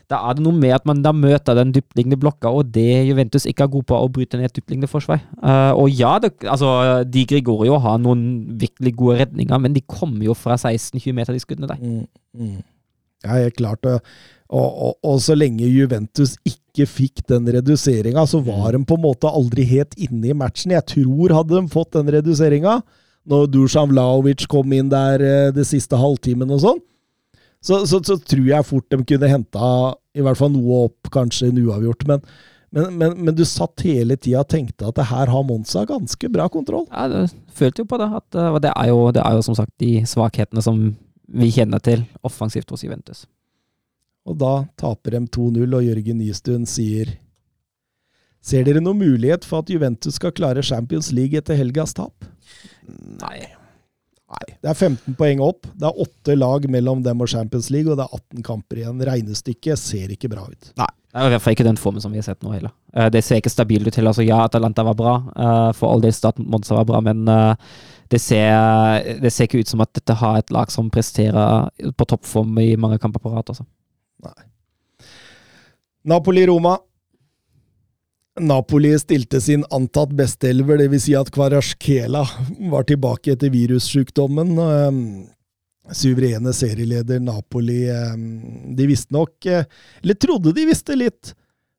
Da 0.10 0.18
er 0.28 0.36
det 0.36 0.44
noe 0.44 0.56
med 0.58 0.74
at 0.76 0.88
man 0.90 1.04
da 1.06 1.14
møter 1.16 1.56
den 1.56 1.70
dyptliggende 1.76 2.18
blokka, 2.20 2.50
og 2.50 2.72
det 2.76 3.06
Juventus 3.08 3.46
ikke 3.48 3.68
er 3.68 3.74
god 3.76 3.86
på, 3.92 4.00
å 4.02 4.10
bryte 4.12 4.40
ned 4.40 4.50
et 4.50 4.58
dyptliggende 4.58 4.90
forsvar. 4.90 5.22
Uh, 5.38 5.78
og 5.78 5.92
ja, 5.94 6.16
det, 6.24 6.34
altså 6.42 7.04
de 7.06 7.28
Gregorio 7.30 7.78
har 7.84 8.02
noen 8.02 8.26
virkelig 8.60 8.96
gode 8.98 9.20
redninger, 9.22 9.62
men 9.62 9.78
de 9.78 9.86
kommer 9.86 10.26
jo 10.26 10.36
fra 10.36 10.58
16-20 10.58 11.16
meter, 11.20 11.38
de 11.38 11.46
skuddene 11.46 11.70
der. 11.70 11.86
Mm, 11.86 12.10
mm. 12.42 12.58
Ja, 13.28 13.38
helt 13.38 13.62
klart. 13.62 13.86
Og, 13.86 14.02
og, 14.48 14.68
og, 14.68 14.94
og 15.04 15.18
så 15.24 15.36
lenge 15.36 15.68
Juventus 15.68 16.38
ikke 16.48 16.88
fikk 16.88 17.26
den 17.28 17.50
reduseringa, 17.52 18.24
så 18.30 18.40
var 18.46 18.72
de 18.76 18.84
på 18.88 18.96
en 18.96 19.04
måte 19.04 19.32
aldri 19.32 19.66
helt 19.68 19.96
inne 20.00 20.32
i 20.32 20.38
matchen. 20.38 20.76
Jeg 20.76 20.88
tror 20.94 21.36
hadde 21.36 21.58
de 21.58 21.74
fått 21.74 21.98
den 21.98 22.12
reduseringa, 22.16 22.80
når 23.28 23.48
Dusan 23.52 23.92
Vlaovic 23.92 24.46
kom 24.48 24.72
inn 24.76 24.92
der 24.92 25.24
eh, 25.24 25.50
det 25.56 25.68
siste 25.68 26.00
halvtimen 26.00 26.54
og 26.56 26.62
sånn, 26.64 26.84
så, 27.60 27.82
så, 27.90 28.00
så 28.06 28.16
tror 28.22 28.46
jeg 28.48 28.68
fort 28.68 28.86
de 28.94 29.02
kunne 29.10 29.32
henta 29.32 29.70
i 30.16 30.24
hvert 30.24 30.40
fall 30.40 30.54
noe 30.54 30.86
opp, 30.88 31.10
kanskje 31.12 31.50
en 31.50 31.60
uavgjort. 31.66 32.06
Men, 32.08 32.22
men, 32.72 32.94
men, 33.02 33.16
men 33.28 33.36
du 33.36 33.44
satt 33.48 33.84
hele 33.84 34.16
tida 34.16 34.46
og 34.46 34.52
tenkte 34.54 34.88
at 34.88 34.96
det 35.00 35.10
her 35.10 35.32
har 35.34 35.46
Monza 35.48 35.84
ganske 35.90 36.30
bra 36.32 36.48
kontroll. 36.54 36.86
Ja, 36.94 37.10
du 37.12 37.52
følte 37.58 37.84
jo 37.84 37.90
på 37.92 38.00
det. 38.00 38.08
At, 38.22 38.30
eh, 38.38 38.60
det 38.64 38.72
er, 38.72 38.92
jo, 38.94 39.02
det 39.12 39.26
er 39.26 39.36
jo 39.36 39.44
som 39.50 39.58
sagt 39.60 39.74
de 39.84 39.98
svakhetene 40.08 40.64
som 40.64 40.86
vi 41.28 41.52
kjenner 41.52 41.84
til 41.84 42.06
offensivt 42.24 42.72
hos 42.72 42.86
Juventus. 42.88 43.26
Og 44.28 44.36
da 44.42 44.54
taper 44.80 45.16
de 45.18 45.22
2-0, 45.32 45.64
og 45.78 45.86
Jørgen 45.88 46.20
Nystuen 46.20 46.66
sier 46.68 47.14
Ser 48.48 48.64
dere 48.64 48.80
noen 48.80 49.00
mulighet 49.02 49.44
for 49.44 49.60
at 49.64 49.70
Juventus 49.72 50.16
skal 50.20 50.32
klare 50.32 50.62
Champions 50.64 51.10
League 51.16 51.36
etter 51.36 51.58
helgas 51.60 51.92
tap? 51.98 52.28
Nei. 53.24 53.40
Det 54.62 54.70
er 54.70 54.76
15 54.76 55.16
poeng 55.20 55.42
opp. 55.44 55.68
Det 55.76 55.88
er 55.88 56.00
åtte 56.04 56.36
lag 56.38 56.64
mellom 56.72 57.02
dem 57.04 57.24
og 57.24 57.28
Champions 57.32 57.68
League, 57.74 57.92
og 57.92 57.98
det 58.00 58.06
er 58.06 58.16
18 58.38 58.46
kamper 58.48 58.80
igjen. 58.82 59.04
Regnestykket 59.08 59.80
ser 59.82 60.14
ikke 60.16 60.30
bra 60.32 60.46
ut. 60.48 60.72
Nei. 60.80 60.88
Det 61.12 61.24
er 61.24 61.30
i 61.32 61.34
hvert 61.34 61.44
fall 61.44 61.56
ikke 61.58 61.66
den 61.68 61.80
formen 61.82 62.04
som 62.04 62.14
vi 62.14 62.20
har 62.22 62.28
sett 62.28 62.44
nå 62.46 62.52
heller. 62.54 62.72
Eh, 62.94 63.08
Det 63.12 63.24
ser 63.26 63.40
ikke 63.42 63.52
stabilt 63.52 63.88
ut 63.88 63.96
heller. 64.00 64.12
Altså, 64.14 64.26
ja, 64.28 64.40
Atalanta 64.46 64.84
var 64.86 64.96
bra. 65.00 65.14
eh, 65.36 65.72
For 65.80 65.90
all 65.92 66.04
del 66.04 66.14
Start 66.14 66.40
Monza 66.40 66.76
var 66.78 66.86
bra, 66.86 67.02
men 67.02 67.28
eh, 67.28 67.56
det 68.12 68.22
ser, 68.22 69.18
det 69.24 69.32
ser 69.34 69.48
ikke 69.50 69.60
ut 69.64 69.68
som 69.72 69.82
at 69.84 69.92
dette 69.98 70.16
har 70.22 70.38
et 70.40 70.52
lag 70.56 70.70
som 70.72 70.92
presterer 70.94 71.68
på 71.98 72.08
toppform 72.08 72.60
i 72.64 72.76
mange 72.80 73.00
kamper 73.00 73.20
på 73.24 73.34
rad. 73.34 73.50
Altså. 73.50 73.66
Napoli-Roma. 76.08 76.78
Napoli 78.40 79.00
stilte 79.00 79.42
sin 79.42 79.66
antatt 79.70 80.14
besteelver, 80.16 80.78
dvs. 80.78 81.04
Si 81.04 81.16
at 81.20 81.32
Kvarasjkela 81.36 82.22
var 82.72 82.86
tilbake 82.88 83.34
etter 83.34 83.52
virussjukdommen. 83.52 84.54
Ehm, 84.58 85.02
Suverene 85.92 86.52
serieleder 86.52 87.20
Napoli 87.24 87.86
ehm, 87.88 88.76
De 88.76 88.88
visste 88.88 89.14
nok, 89.16 89.46
eh, 89.46 89.64
eller 90.04 90.18
trodde 90.20 90.52
de 90.56 90.66
visste 90.68 90.96
litt, 90.96 91.34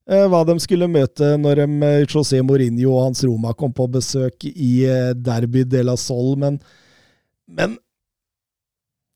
eh, 0.09 0.25
hva 0.29 0.45
de 0.49 0.59
skulle 0.61 0.89
møte 0.89 1.35
når 1.41 1.63
de, 1.63 1.67
eh, 1.89 2.05
José 2.07 2.41
Mourinho 2.45 2.93
og 2.95 3.05
hans 3.07 3.25
Roma 3.25 3.53
kom 3.57 3.73
på 3.73 3.89
besøk 3.97 4.45
i 4.49 4.73
Derby 5.17 5.65
de 5.65 5.85
la 5.85 5.97
Sol, 5.97 6.37
men, 6.41 6.61
men 7.49 7.77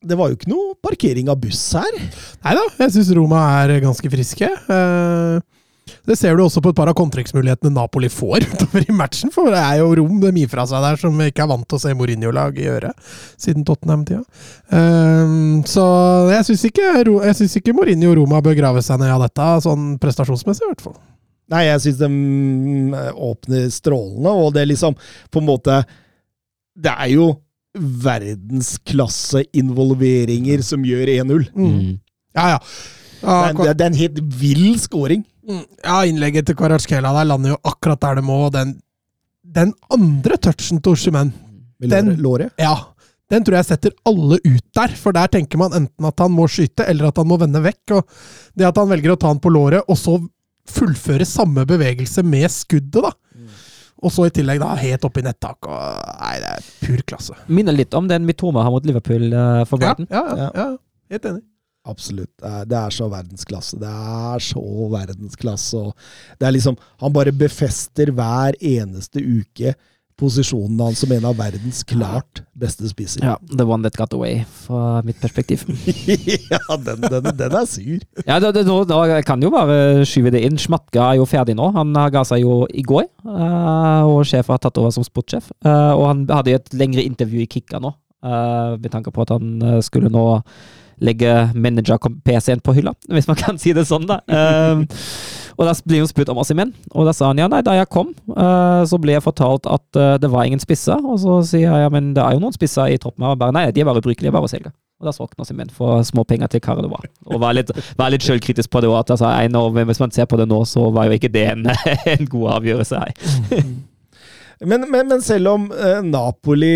det 0.02 0.18
var 0.18 0.30
jo 0.30 0.36
ikke 0.38 0.50
noe 0.52 0.74
parkering 0.82 1.30
av 1.32 1.40
buss 1.42 1.62
her. 1.78 1.96
Nei 2.44 2.54
da, 2.58 2.62
jeg 2.82 2.94
syns 2.96 3.10
Roma 3.16 3.42
er 3.62 3.78
ganske 3.84 4.10
friske. 4.12 4.48
Eh, 4.48 5.40
Det 6.06 6.14
ser 6.16 6.36
du 6.38 6.44
også 6.44 6.60
på 6.62 6.70
et 6.70 6.76
par 6.78 6.88
av 6.88 6.94
kontrektsmulighetene 6.94 7.74
Napoli 7.74 8.08
får 8.10 8.44
utover 8.52 8.84
i 8.86 8.94
matchen, 8.94 9.32
for 9.34 9.50
det 9.50 9.58
er 9.60 9.80
jo 9.80 9.90
rom 9.98 10.20
de 10.22 10.30
gir 10.40 10.50
fra 10.50 10.64
seg 10.66 10.82
der 10.84 10.98
som 11.00 11.16
vi 11.18 11.26
ikke 11.30 11.42
er 11.44 11.50
vant 11.50 11.66
til 11.68 11.78
å 11.78 11.82
se 11.82 11.94
Mourinho-lag 11.98 12.58
gjøre 12.58 12.92
siden 13.40 13.66
Tottenham-tida. 13.66 14.22
Eh, 14.70 15.36
Så 15.68 15.86
jeg 16.32 16.48
syns 16.48 16.66
ikke, 16.70 16.90
ikke 17.60 17.74
Mourinho 17.76 18.12
og 18.14 18.20
Roma 18.22 18.42
bør 18.42 18.58
grave 18.58 18.82
seg 18.86 19.02
ned 19.02 19.10
av 19.14 19.26
dette, 19.26 19.48
sånn 19.66 19.96
prestasjonsmessig 20.02 20.66
i 20.66 20.70
hvert 20.70 20.86
fall. 20.86 20.98
Nei, 21.52 21.66
jeg 21.66 21.82
syns 21.84 21.98
de 22.00 22.08
mm, 22.08 22.94
åpner 23.28 23.66
strålende, 23.74 24.32
og 24.32 24.54
det 24.54 24.62
er 24.62 24.70
liksom 24.70 24.94
på 25.30 25.42
en 25.42 25.48
måte 25.50 25.82
Det 26.78 26.92
er 26.94 27.10
jo 27.12 27.26
verdensklasse-involveringer 27.78 30.62
som 30.66 30.82
gjør 30.86 31.06
1-0. 31.18 31.44
Mm. 31.56 31.98
Ja, 32.36 32.44
ja. 32.54 32.58
Det 33.22 33.68
er, 33.68 33.74
det 33.78 33.84
er 33.84 33.90
en 33.92 34.00
helt 34.00 34.18
vill 34.40 34.78
scoring. 34.82 35.22
Mm, 35.46 35.62
Ja, 35.84 36.00
innlegget 36.06 36.46
til 36.46 36.56
Kvaratskhelia 36.58 37.12
der 37.16 37.24
lander 37.28 37.48
jo 37.54 37.58
akkurat 37.66 38.00
der 38.02 38.14
det 38.18 38.24
må. 38.26 38.36
og 38.46 38.52
Den, 38.54 38.68
den 39.42 39.72
andre 39.90 40.36
touchen 40.38 40.80
til 40.82 40.92
Oshimen, 40.92 41.32
Den- 41.80 42.16
låret- 42.16 42.50
ja, 42.58 42.76
den 43.30 43.44
tror 43.44 43.54
jeg 43.56 43.64
setter 43.64 43.90
alle 44.06 44.38
ut 44.44 44.64
der. 44.74 44.88
For 44.88 45.12
der 45.12 45.26
tenker 45.28 45.58
man 45.58 45.72
enten 45.72 46.04
at 46.06 46.18
han 46.20 46.30
må 46.30 46.46
skyte, 46.48 46.84
eller 46.88 47.06
at 47.08 47.16
han 47.16 47.26
må 47.26 47.36
vende 47.40 47.62
vekk. 47.62 47.90
Og 47.96 48.02
det 48.56 48.64
at 48.66 48.76
han 48.76 48.88
velger 48.88 49.12
å 49.14 49.18
ta 49.18 49.28
den 49.32 49.40
på 49.40 49.50
låret, 49.50 49.82
og 49.88 49.96
så 49.96 50.18
fullføre 50.68 51.24
samme 51.26 51.64
bevegelse 51.66 52.22
med 52.24 52.50
skuddet, 52.50 53.02
da. 53.02 53.10
Og 54.02 54.10
så 54.10 54.26
i 54.26 54.32
tillegg 54.34 54.58
da 54.62 54.72
helt 54.80 55.04
oppe 55.06 55.20
i 55.22 55.26
nettak. 55.26 55.58
Og, 55.70 56.02
nei, 56.18 56.34
det 56.42 56.50
er 56.56 56.68
pur 56.82 57.02
klasse. 57.06 57.36
Minner 57.46 57.76
litt 57.76 57.94
om 57.94 58.08
den 58.10 58.24
Mitoma 58.26 58.64
har 58.66 58.74
mot 58.74 58.86
Liverpool 58.88 59.28
uh, 59.30 59.62
for 59.68 59.78
Ja, 59.78 59.92
Brighton. 59.94 60.08
ja, 60.10 60.22
ja, 60.26 60.36
Ja. 60.42 60.50
ja, 60.58 60.68
helt 61.14 61.28
enig. 61.30 61.42
Absolutt. 61.86 62.30
Det 62.38 62.46
er, 62.50 62.66
det 62.70 62.76
er 62.78 62.90
så 62.94 63.08
verdensklasse. 63.10 63.78
Det 63.82 63.88
er 63.90 64.42
så 64.46 64.62
verdensklasse. 64.92 65.80
Og 65.82 66.38
det 66.38 66.46
er 66.46 66.54
liksom 66.54 66.76
Han 67.02 67.12
bare 67.14 67.32
befester 67.34 68.12
hver 68.14 68.54
eneste 68.60 69.18
uke 69.22 69.74
posisjonen 70.20 70.80
hans 70.82 71.00
som 71.02 71.12
en 71.14 71.24
av 71.28 71.36
verdens 71.38 71.82
klart 71.88 72.42
beste 72.58 72.88
spisser. 72.90 73.24
Ja, 73.24 73.36
The 73.50 73.64
one 73.66 73.82
that 73.86 73.96
got 73.98 74.12
away, 74.12 74.44
fra 74.64 75.02
mitt 75.06 75.20
perspektiv. 75.20 75.64
ja, 76.52 76.60
den, 76.76 77.00
den, 77.00 77.30
den 77.38 77.56
er 77.58 77.66
sur. 77.66 77.98
Ja, 78.26 78.38
det, 78.42 78.52
det, 78.56 78.64
nå, 78.68 78.82
nå 78.88 79.00
kan 79.26 79.42
jo 79.42 79.52
bare 79.54 80.04
skyve 80.08 80.32
det 80.34 80.44
inn. 80.46 80.58
Schmatka 80.60 81.08
er 81.10 81.20
jo 81.20 81.28
ferdig 81.28 81.56
nå. 81.58 81.70
Han 81.76 81.96
ga 82.14 82.24
seg 82.28 82.44
jo 82.44 82.62
i 82.70 82.84
går, 82.86 83.08
eh, 83.26 84.10
og 84.10 84.22
sjefen 84.28 84.54
har 84.54 84.62
tatt 84.62 84.78
over 84.82 84.94
som 84.94 85.06
sportssjef. 85.06 85.50
Eh, 85.64 85.92
og 85.96 86.06
han 86.10 86.26
hadde 86.30 86.54
jo 86.54 86.60
et 86.60 86.76
lengre 86.76 87.04
intervju 87.06 87.42
i 87.44 87.50
Kikka 87.50 87.82
nå, 87.82 87.94
eh, 88.22 88.76
med 88.78 88.92
tanke 88.92 89.14
på 89.14 89.24
at 89.26 89.34
han 89.36 89.82
skulle 89.84 90.12
nå 90.12 90.26
legge 91.02 91.30
manager-PC-en 91.58 92.60
på 92.62 92.76
hylla, 92.76 92.92
hvis 93.14 93.26
man 93.30 93.40
kan 93.40 93.58
si 93.58 93.72
det 93.74 93.88
sånn, 93.88 94.06
da. 94.06 94.20
Og 95.58 95.66
da 95.68 95.74
blir 95.86 96.00
hun 96.04 96.08
spurt 96.10 96.30
om 96.32 96.38
Asimen, 96.42 96.70
og 96.94 97.04
da 97.08 97.12
sa 97.16 97.28
han 97.30 97.38
ja, 97.42 97.48
nei, 97.52 97.60
da 97.66 97.74
jeg 97.76 97.88
kom, 97.92 98.14
eh, 98.32 98.82
så 98.88 98.98
ble 99.02 99.12
jeg 99.16 99.24
fortalt 99.24 99.66
at 99.68 99.98
eh, 100.00 100.14
det 100.22 100.30
var 100.32 100.46
ingen 100.48 100.62
spisser. 100.62 100.96
Og 101.04 101.20
så 101.22 101.40
sier 101.50 101.68
jeg 101.68 101.84
ja, 101.86 101.90
men 101.92 102.12
det 102.16 102.22
er 102.24 102.36
jo 102.38 102.42
noen 102.44 102.56
spisser 102.56 102.88
i 102.94 102.96
troppen. 103.02 103.26
Og 103.28 103.36
bare 103.40 103.52
nei, 103.56 103.66
de 103.72 103.82
er 103.84 103.88
bare 103.90 104.00
ubrukelige, 104.02 104.32
bare 104.32 104.48
å 104.48 104.52
selge. 104.52 104.72
Og 105.02 105.08
da 105.08 105.12
solgte 105.16 105.34
han 105.36 105.42
Ossimen 105.44 105.70
for 105.74 106.04
småpenger 106.06 106.46
til 106.52 106.60
Cardova. 106.62 107.00
Og 107.26 107.40
var 107.42 107.56
litt, 107.58 107.72
var 107.98 108.12
litt 108.14 108.22
sjølkritisk 108.22 108.70
på 108.70 108.84
det 108.84 108.90
òg. 108.92 109.00
Altså, 109.10 109.26
en 109.28 109.56
av- 109.58 109.80
hvis 109.88 109.98
man 110.02 110.12
ser 110.14 110.28
på 110.30 110.38
det 110.38 110.46
nå, 110.48 110.60
så 110.68 110.88
var 110.94 111.08
jo 111.10 111.16
ikke 111.18 111.32
det 111.34 111.46
en, 111.56 111.64
en 112.16 112.28
god 112.30 112.52
avgjørelse. 112.60 113.00
her. 113.02 113.64
Men, 114.62 114.84
men, 114.92 115.08
men 115.10 115.18
selv 115.26 115.48
om 115.50 115.64
eh, 115.74 116.04
Napoli 116.06 116.68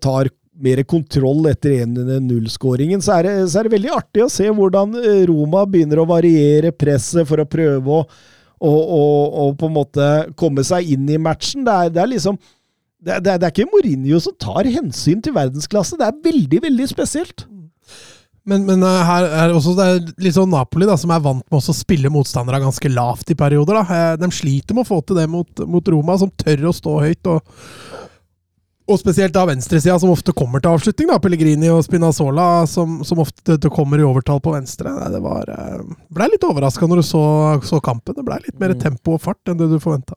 tar 0.00 0.30
mer 0.58 0.82
kontroll 0.88 1.46
etter 1.50 1.84
1-0-skåringen, 1.84 3.02
så, 3.04 3.18
så 3.46 3.60
er 3.60 3.68
det 3.68 3.74
veldig 3.76 3.92
artig 3.94 4.24
å 4.24 4.32
se 4.32 4.48
hvordan 4.50 4.96
eh, 5.00 5.22
Roma 5.30 5.64
begynner 5.70 6.02
å 6.02 6.08
variere 6.10 6.74
presset 6.74 7.28
for 7.28 7.42
å 7.42 7.48
prøve 7.48 8.00
å, 8.00 8.04
å, 8.58 8.72
å, 8.72 9.02
å 9.44 9.48
på 9.58 9.68
en 9.70 9.76
måte 9.76 10.08
komme 10.38 10.64
seg 10.66 10.90
inn 10.96 11.06
i 11.10 11.20
matchen. 11.22 11.66
Det 11.66 11.74
er, 11.74 11.92
det 11.94 12.02
er 12.04 12.12
liksom 12.14 12.40
det 12.98 13.20
det 13.22 13.36
det 13.38 13.46
er 13.46 13.52
ikke 13.54 13.70
Mourinho 13.70 14.18
som 14.22 14.34
tar 14.42 14.66
hensyn 14.66 15.22
til 15.22 15.36
verdensklasse. 15.36 15.98
Det 16.00 16.08
er 16.08 16.18
veldig, 16.24 16.62
veldig 16.66 16.88
spesielt. 16.90 17.46
Men, 18.48 18.64
men 18.64 18.82
eh, 18.82 19.02
her 19.04 19.28
er 19.44 19.54
også 19.54 19.74
det 19.76 19.86
er 19.86 19.98
litt 20.24 20.36
sånn 20.36 20.50
Napoli, 20.50 20.88
da, 20.88 20.96
som 20.98 21.12
er 21.12 21.22
vant 21.22 21.44
med 21.44 21.58
å 21.58 21.76
spille 21.76 22.10
motstandere 22.12 22.62
ganske 22.64 22.90
lavt 22.90 23.30
i 23.30 23.38
perioder. 23.38 23.78
da. 23.78 23.98
Eh, 24.14 24.18
De 24.22 24.30
sliter 24.34 24.74
med 24.74 24.86
å 24.86 24.88
få 24.88 25.02
til 25.04 25.20
det 25.20 25.28
mot, 25.30 25.64
mot 25.68 25.94
Roma, 25.94 26.16
som 26.20 26.32
tør 26.32 26.70
å 26.70 26.76
stå 26.76 26.98
høyt. 27.04 27.30
og 27.30 28.07
og 28.88 29.00
spesielt 29.00 29.34
da 29.36 29.44
venstresida, 29.48 29.98
som 30.00 30.14
ofte 30.14 30.32
kommer 30.36 30.62
til 30.64 30.72
avslutning. 30.72 31.10
da, 31.10 31.18
Pellegrini 31.20 31.68
og 31.72 31.82
Spinazzola, 31.84 32.64
som, 32.70 33.02
som 33.04 33.20
ofte 33.20 33.58
kommer 33.68 34.00
i 34.00 34.06
overtall 34.06 34.40
på 34.44 34.54
venstre. 34.54 34.94
Nei, 34.96 35.10
det 35.12 35.20
var, 35.24 35.50
eh, 35.52 35.82
ble 36.16 36.30
litt 36.32 36.46
overraska 36.48 36.88
når 36.88 37.02
du 37.02 37.08
så, 37.10 37.26
så 37.68 37.82
kampen. 37.84 38.16
Det 38.16 38.24
ble 38.24 38.40
litt 38.46 38.56
mer 38.60 38.72
tempo 38.80 39.18
og 39.18 39.22
fart 39.26 39.52
enn 39.52 39.60
det 39.60 39.68
du 39.68 39.76
forventa. 39.82 40.16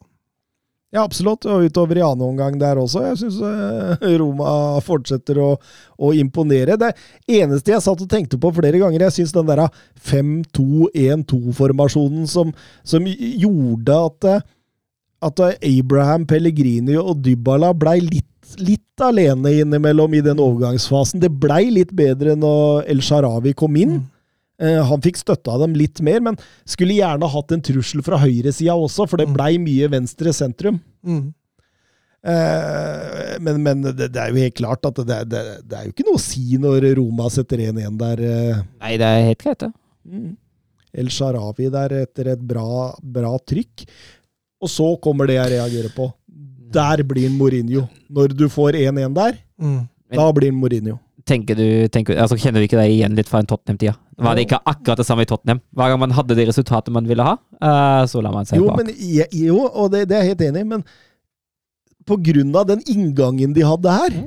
Ja, 0.91 1.05
absolutt. 1.05 1.45
Og 1.47 1.63
utover 1.67 1.97
i 1.97 2.01
annen 2.03 2.21
omgang 2.33 2.59
der 2.59 2.77
også. 2.79 3.01
Jeg 3.05 3.17
syns 3.21 3.39
Roma 4.19 4.79
fortsetter 4.83 5.37
å, 5.39 5.55
å 5.95 6.13
imponere. 6.19 6.77
Det 6.79 6.91
eneste 7.39 7.71
jeg 7.71 7.81
satt 7.85 8.01
og 8.03 8.09
tenkte 8.11 8.37
på 8.41 8.51
flere 8.57 8.77
ganger, 8.81 9.01
jeg 9.07 9.15
syns 9.21 9.33
den 9.35 9.47
der 9.47 9.61
5-2-1-2-formasjonen 10.11 12.25
som, 12.27 12.51
som 12.83 13.07
gjorde 13.07 13.95
at, 13.95 14.23
eh, 14.33 14.41
at 15.27 15.39
Abraham, 15.55 16.25
Pellegrini 16.27 16.95
og 16.99 17.23
Dybala 17.23 17.73
blei 17.77 17.99
litt, 18.03 18.30
litt 18.59 19.01
alene 19.01 19.53
innimellom 19.61 20.13
i 20.17 20.21
den 20.25 20.39
overgangsfasen. 20.41 21.21
Det 21.23 21.29
blei 21.41 21.69
litt 21.71 21.93
bedre 21.95 22.35
når 22.35 22.89
El 22.91 23.01
Sharawi 23.05 23.53
kom 23.57 23.75
inn. 23.79 23.99
Eh, 24.61 24.77
Han 24.85 25.01
fikk 25.01 25.17
støtte 25.17 25.49
av 25.53 25.61
dem 25.63 25.73
litt 25.77 26.01
mer, 26.05 26.19
men 26.21 26.37
skulle 26.69 26.97
gjerne 26.99 27.29
hatt 27.31 27.51
en 27.55 27.61
trussel 27.65 28.03
fra 28.05 28.19
høyresida 28.21 28.75
også, 28.77 29.07
for 29.09 29.17
det 29.17 29.29
blei 29.33 29.55
mye 29.61 29.87
venstre 29.89 30.33
sentrum. 30.33 30.77
Mm. 31.05 31.31
Eh, 32.21 33.37
men 33.41 33.63
men 33.65 33.81
det, 33.81 34.11
det 34.13 34.21
er 34.21 34.29
jo 34.29 34.41
helt 34.43 34.57
klart 34.59 34.85
at 34.85 34.99
det, 35.09 35.17
det, 35.31 35.41
det 35.65 35.77
er 35.79 35.87
jo 35.87 35.93
ikke 35.95 36.05
noe 36.05 36.19
å 36.19 36.21
si 36.21 36.59
når 36.61 36.85
Roma 36.99 37.29
setter 37.33 37.63
1-1 37.71 37.97
der. 37.97 38.21
eh. 38.21 38.63
nei, 38.83 38.95
det 39.01 39.07
er 39.09 39.27
helt 39.31 39.41
greit, 39.41 39.65
det. 39.65 39.71
El 41.01 41.09
Sharawi 41.09 41.69
der 41.73 41.95
etter 42.03 42.33
et 42.35 42.41
bra, 42.45 42.91
bra 43.01 43.33
trykk. 43.47 43.85
Og 44.61 44.69
så 44.69 44.91
kommer 45.01 45.25
det 45.25 45.39
jeg 45.39 45.53
reagerer 45.55 45.93
på. 45.95 46.11
Der 46.73 47.03
blir 47.03 47.27
han 47.29 47.37
Mourinho. 47.37 47.87
Når 48.09 48.35
du 48.37 48.45
får 48.49 48.73
1-1 48.79 49.13
der, 49.15 49.37
Mm. 49.61 49.87
da 50.13 50.31
blir 50.31 50.51
han 50.51 50.59
Mourinho. 50.59 50.99
Tenker 51.25 51.55
du, 51.55 51.87
tenker, 51.93 52.17
altså 52.17 52.35
Kjenner 52.35 52.59
du 52.59 52.65
ikke 52.65 52.79
deg 52.81 52.91
igjen 52.95 53.15
litt 53.15 53.27
fra 53.29 53.39
en 53.39 53.45
Tottenham-tida? 53.45 53.93
Var 54.17 54.35
det 54.35 54.47
ikke 54.47 54.59
akkurat 54.65 54.97
det 54.97 55.05
samme 55.05 55.21
i 55.21 55.29
Tottenham? 55.29 55.59
Hver 55.77 55.91
gang 55.93 55.99
man 56.01 56.11
hadde 56.17 56.35
det 56.35 56.47
resultatet 56.49 56.89
man 56.93 57.05
ville 57.07 57.23
ha, 57.23 57.35
eh, 57.61 58.05
så 58.09 58.21
la 58.23 58.31
man 58.33 58.45
seg 58.45 58.57
Jo, 58.57 58.67
bak. 58.67 58.77
men, 58.81 58.95
jo 59.31 59.59
og 59.69 59.91
det, 59.93 60.07
det 60.09 60.17
er 60.17 60.23
jeg 60.25 60.31
helt 60.35 60.41
enig 60.49 60.61
i, 60.65 60.69
men 60.73 60.83
på 62.09 62.17
grunn 62.25 62.55
av 62.57 62.65
den 62.67 62.81
inngangen 62.89 63.53
de 63.53 63.61
hadde 63.61 63.91
her, 63.93 64.17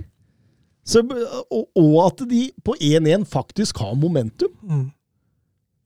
så, 0.87 1.03
og, 1.51 1.67
og 1.75 1.95
at 2.07 2.23
de 2.31 2.45
på 2.65 2.77
1-1 2.81 3.25
faktisk 3.27 3.79
har 3.83 3.95
momentum, 3.99 4.53
Mm. 4.63 4.93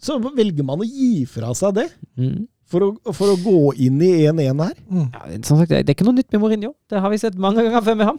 så 0.01 0.19
velger 0.21 0.63
man 0.65 0.79
å 0.81 0.87
gi 0.87 1.25
fra 1.25 1.55
seg 1.55 1.75
det. 1.75 1.89
Mm. 2.19 2.47
For 2.69 2.85
å, 2.85 2.89
for 3.17 3.33
å 3.33 3.37
gå 3.41 3.61
inn 3.87 4.01
i 4.05 4.11
1-1 4.29 4.61
her. 4.61 4.75
Mm. 4.93 5.07
Ja, 5.15 5.23
som 5.49 5.57
sagt, 5.57 5.71
det 5.73 5.81
det 5.87 5.95
er 5.95 5.97
ikke 5.97 6.07
noe 6.09 6.19
nytt 6.19 6.35
med 6.35 6.43
Mourinho. 6.43 6.75
Det 6.91 7.01
har 7.01 7.13
vi 7.13 7.21
sett 7.21 7.39
mange 7.41 7.65
ganger 7.65 7.85
før 7.87 7.97
med 7.97 8.11
ham. 8.11 8.19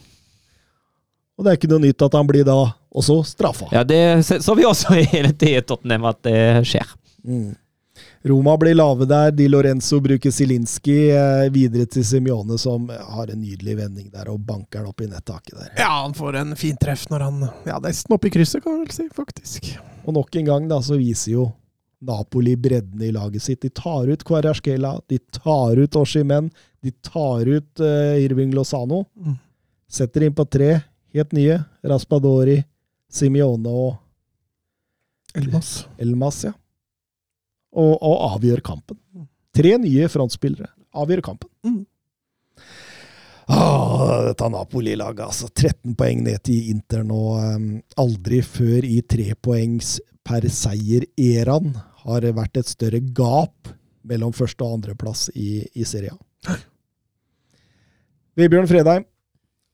Og 1.38 1.46
det 1.46 1.52
er 1.52 1.60
ikke 1.60 1.70
noe 1.72 1.84
nytt 1.86 2.04
at 2.04 2.16
han 2.18 2.28
blir 2.28 2.48
da 2.48 2.58
også 2.90 3.22
straffa. 3.30 3.70
Ja, 3.72 3.86
Det 3.88 4.26
så 4.26 4.56
vi 4.58 4.66
også 4.66 4.98
i 4.98 5.06
hele 5.16 5.32
tiden 5.32 5.62
i 5.62 5.66
Tottenham 5.66 6.10
at 6.10 6.24
det 6.26 6.40
skjer. 6.68 6.96
Mm. 7.24 7.54
Roma 8.24 8.58
blir 8.58 8.76
lave 8.76 9.06
der. 9.08 9.32
Di 9.32 9.48
Lorenzo 9.48 10.00
bruker 10.04 10.32
Zielinski 10.32 10.98
eh, 11.14 11.46
videre 11.54 11.86
til 11.86 12.04
Simione, 12.06 12.58
som 12.60 12.90
har 12.90 13.32
en 13.32 13.40
nydelig 13.40 13.78
vending 13.78 14.10
der 14.12 14.28
og 14.34 14.42
banker 14.44 14.82
den 14.82 14.90
opp 14.92 15.06
i 15.06 15.08
nettaket 15.08 15.56
der. 15.56 15.72
Ja, 15.78 16.02
han 16.02 16.16
får 16.18 16.42
en 16.42 16.56
fin 16.60 16.80
treff 16.80 17.06
når 17.12 17.28
han 17.28 17.46
Ja, 17.70 17.80
nesten 17.84 18.18
opp 18.18 18.26
i 18.28 18.34
krysset, 18.34 18.64
kan 18.66 18.76
man 18.76 18.84
vel 18.84 18.96
si, 18.98 19.08
faktisk. 19.16 19.72
Og 20.04 20.16
nok 20.18 20.36
en 20.42 20.50
gang 20.52 20.68
da, 20.72 20.82
så 20.84 21.00
viser 21.00 21.38
jo 21.38 21.48
Napoli 22.00 22.56
bredden 22.56 23.02
i 23.04 23.12
laget 23.12 23.44
sitt. 23.44 23.62
De 23.62 23.70
tar 23.70 24.08
ut 24.08 24.24
Kvarasjkela, 24.24 24.94
de 25.08 25.20
tar 25.36 25.78
ut 25.78 25.96
Oshimen, 26.00 26.50
de 26.82 26.92
tar 27.06 27.48
ut 27.48 27.84
uh, 27.84 28.16
Irving 28.24 28.54
Lozano. 28.56 29.04
Mm. 29.20 29.36
Setter 29.90 30.28
inn 30.28 30.36
på 30.36 30.46
tre 30.46 30.80
helt 31.14 31.36
nye. 31.36 31.60
Raspadori, 31.84 32.62
Simione 33.12 33.70
og 33.70 35.38
Elmas. 35.38 35.88
Elmas, 36.02 36.44
ja. 36.48 36.56
Og, 37.76 37.96
og 38.02 38.16
avgjør 38.34 38.64
kampen. 38.66 38.98
Tre 39.54 39.76
nye 39.82 40.08
frontspillere 40.10 40.72
avgjør 40.94 41.22
kampen. 41.22 41.50
Mm. 41.66 41.86
Åh, 43.50 44.26
dette 44.28 44.50
Napoli-laget, 44.50 45.26
altså. 45.26 45.50
13 45.50 45.96
poeng 45.98 46.24
ned 46.26 46.42
til 46.46 46.70
Inter 46.74 47.06
nå. 47.06 47.22
Um, 47.38 47.70
aldri 47.98 48.42
før 48.46 48.86
i 48.86 49.00
trepoengs 49.02 49.98
per 50.26 50.46
seier-æraen 50.54 51.74
har 52.06 52.26
vært 52.36 52.60
et 52.62 52.70
større 52.70 53.02
gap 53.16 53.72
mellom 54.10 54.34
første- 54.36 54.66
og 54.66 54.80
andreplass 54.80 55.30
i, 55.36 55.64
i 55.76 55.86
Serie 55.88 56.16
A. 56.16 56.58
Vebjørn 58.40 58.70
Fredheim, 58.70 59.06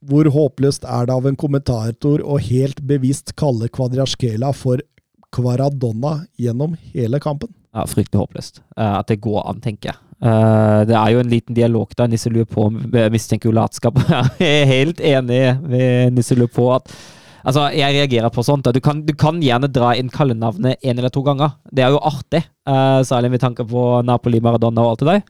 hvor 0.06 0.28
håpløst 0.34 0.86
er 0.90 1.08
det 1.08 1.14
av 1.16 1.28
en 1.30 1.38
kommentator 1.38 2.22
å 2.22 2.40
helt 2.42 2.82
bevisst 2.86 3.36
kalle 3.40 3.70
Kvadraskela 3.74 4.52
for 4.58 4.82
Kvaradonna 5.36 6.24
gjennom 6.40 6.76
hele 6.94 7.20
kampen? 7.22 7.52
Ja, 7.76 7.86
Fryktelig 7.90 8.24
håpløst. 8.24 8.62
Uh, 8.78 9.02
at 9.02 9.10
det 9.12 9.20
går 9.24 9.42
an, 9.50 9.62
tenker 9.64 9.92
jeg. 9.92 10.02
Uh, 10.24 10.86
det 10.88 10.96
er 10.96 11.12
jo 11.12 11.22
en 11.22 11.32
liten 11.32 11.58
dialog 11.58 11.92
da 11.98 12.08
Nisse 12.08 12.32
lurer 12.32 12.48
på 12.48 12.70
mistenker 13.12 13.50
jo 13.50 13.56
latskap. 13.56 14.00
Jeg 14.40 14.62
er 14.62 14.70
helt 14.70 15.02
enig 15.04 15.42
med 15.66 16.16
Nisse 16.16 16.38
lurer 16.40 16.54
på 16.56 16.70
at 16.78 16.94
Altså, 17.46 17.68
jeg 17.78 17.94
reagerer 17.94 18.32
på 18.34 18.42
sånt. 18.46 18.66
Du 18.74 18.82
kan, 18.82 19.04
du 19.06 19.12
kan 19.14 19.38
gjerne 19.44 19.70
dra 19.70 19.92
inn 19.98 20.10
kallenavnet 20.10 20.82
en 20.82 20.98
eller 20.98 21.12
to 21.14 21.22
ganger. 21.26 21.54
Det 21.70 21.84
er 21.86 21.94
jo 21.94 22.02
artig, 22.02 22.42
uh, 22.66 23.06
særlig 23.06 23.36
med 23.36 23.44
tanke 23.44 23.68
på 23.70 23.84
Napoli, 24.08 24.40
Maradona 24.42 24.82
og 24.82 24.96
alt 24.96 25.04
det 25.04 25.12
der. 25.12 25.22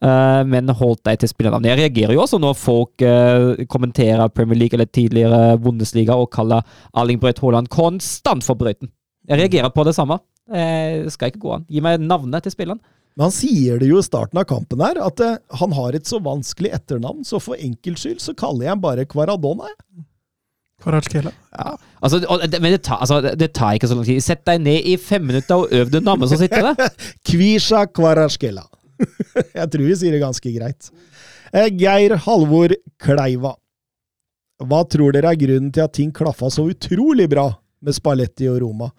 Uh, 0.00 0.40
men 0.48 0.72
holdt 0.72 1.04
deg 1.04 1.20
til 1.20 1.32
spillernavnet. 1.34 1.74
Jeg 1.74 1.82
reagerer 1.82 2.16
jo 2.16 2.24
også 2.24 2.40
når 2.40 2.56
folk 2.56 3.04
uh, 3.04 3.66
kommenterer 3.68 4.32
Premier 4.32 4.62
League 4.62 4.78
eller 4.78 4.88
tidligere 4.88 5.58
Bundesliga 5.60 6.16
og 6.16 6.30
kaller 6.32 6.64
Erling 6.96 7.20
Braut 7.20 7.44
Haaland 7.44 7.68
konstant 7.74 8.46
for 8.46 8.56
brøyten. 8.56 8.88
Jeg 9.28 9.42
reagerer 9.42 9.74
på 9.74 9.84
det 9.84 9.96
samme. 9.98 10.22
Uh, 10.48 11.04
skal 11.12 11.28
ikke 11.28 11.44
gå 11.44 11.58
an. 11.58 11.68
Gi 11.68 11.84
meg 11.84 12.00
navnet 12.00 12.48
til 12.48 12.56
spilleren. 12.56 12.80
Men 13.18 13.28
han 13.28 13.34
sier 13.34 13.80
det 13.82 13.90
jo 13.90 14.00
i 14.00 14.06
starten 14.06 14.40
av 14.40 14.46
kampen 14.48 14.80
her, 14.80 14.96
at 15.02 15.20
han 15.58 15.72
har 15.74 15.96
et 15.98 16.06
så 16.06 16.20
vanskelig 16.22 16.70
etternavn, 16.76 17.26
så 17.26 17.40
for 17.42 17.58
enkelts 17.58 18.06
skyld 18.06 18.20
så 18.22 18.32
kaller 18.38 18.68
jeg 18.68 18.76
ham 18.76 18.84
bare 18.84 19.08
Kvaradona. 19.10 19.66
jeg. 19.66 20.06
Kvaratskhelia. 20.82 21.32
Altså, 22.02 22.20
det- 22.46 22.60
men 22.62 22.72
det 22.72 22.82
tar, 22.86 22.98
altså, 23.02 23.20
det- 23.36 23.52
tar 23.54 23.74
ikke 23.74 23.88
så 23.90 23.94
lang 23.96 24.04
tid. 24.06 24.20
Sett 24.22 24.44
deg 24.44 24.60
ned 24.60 24.86
i 24.86 24.96
fem 24.96 25.24
minutter 25.26 25.54
og 25.64 25.72
øv 25.72 25.90
den 25.90 26.04
damen 26.04 26.28
som 26.28 26.38
sitter 26.38 26.62
der. 26.74 26.90
Kvisha 27.28 27.86
Kvarasjkela. 27.86 28.62
Jeg 29.58 29.70
tror 29.70 29.84
vi 29.86 29.94
sier 29.96 30.12
det 30.12 30.22
ganske 30.22 30.52
greit. 30.54 30.90
Eh, 31.52 31.68
Geir 31.70 32.16
Halvor 32.26 32.74
Kleiva. 33.00 33.54
Hva 34.62 34.80
tror 34.90 35.12
dere 35.14 35.30
er 35.32 35.38
grunnen 35.38 35.72
til 35.72 35.82
at 35.84 35.92
ting 35.94 36.10
klaffa 36.12 36.50
så 36.50 36.64
utrolig 36.70 37.28
bra 37.30 37.48
med 37.82 37.94
Spalletti 37.94 38.48
og 38.50 38.60
Roma? 38.62 38.90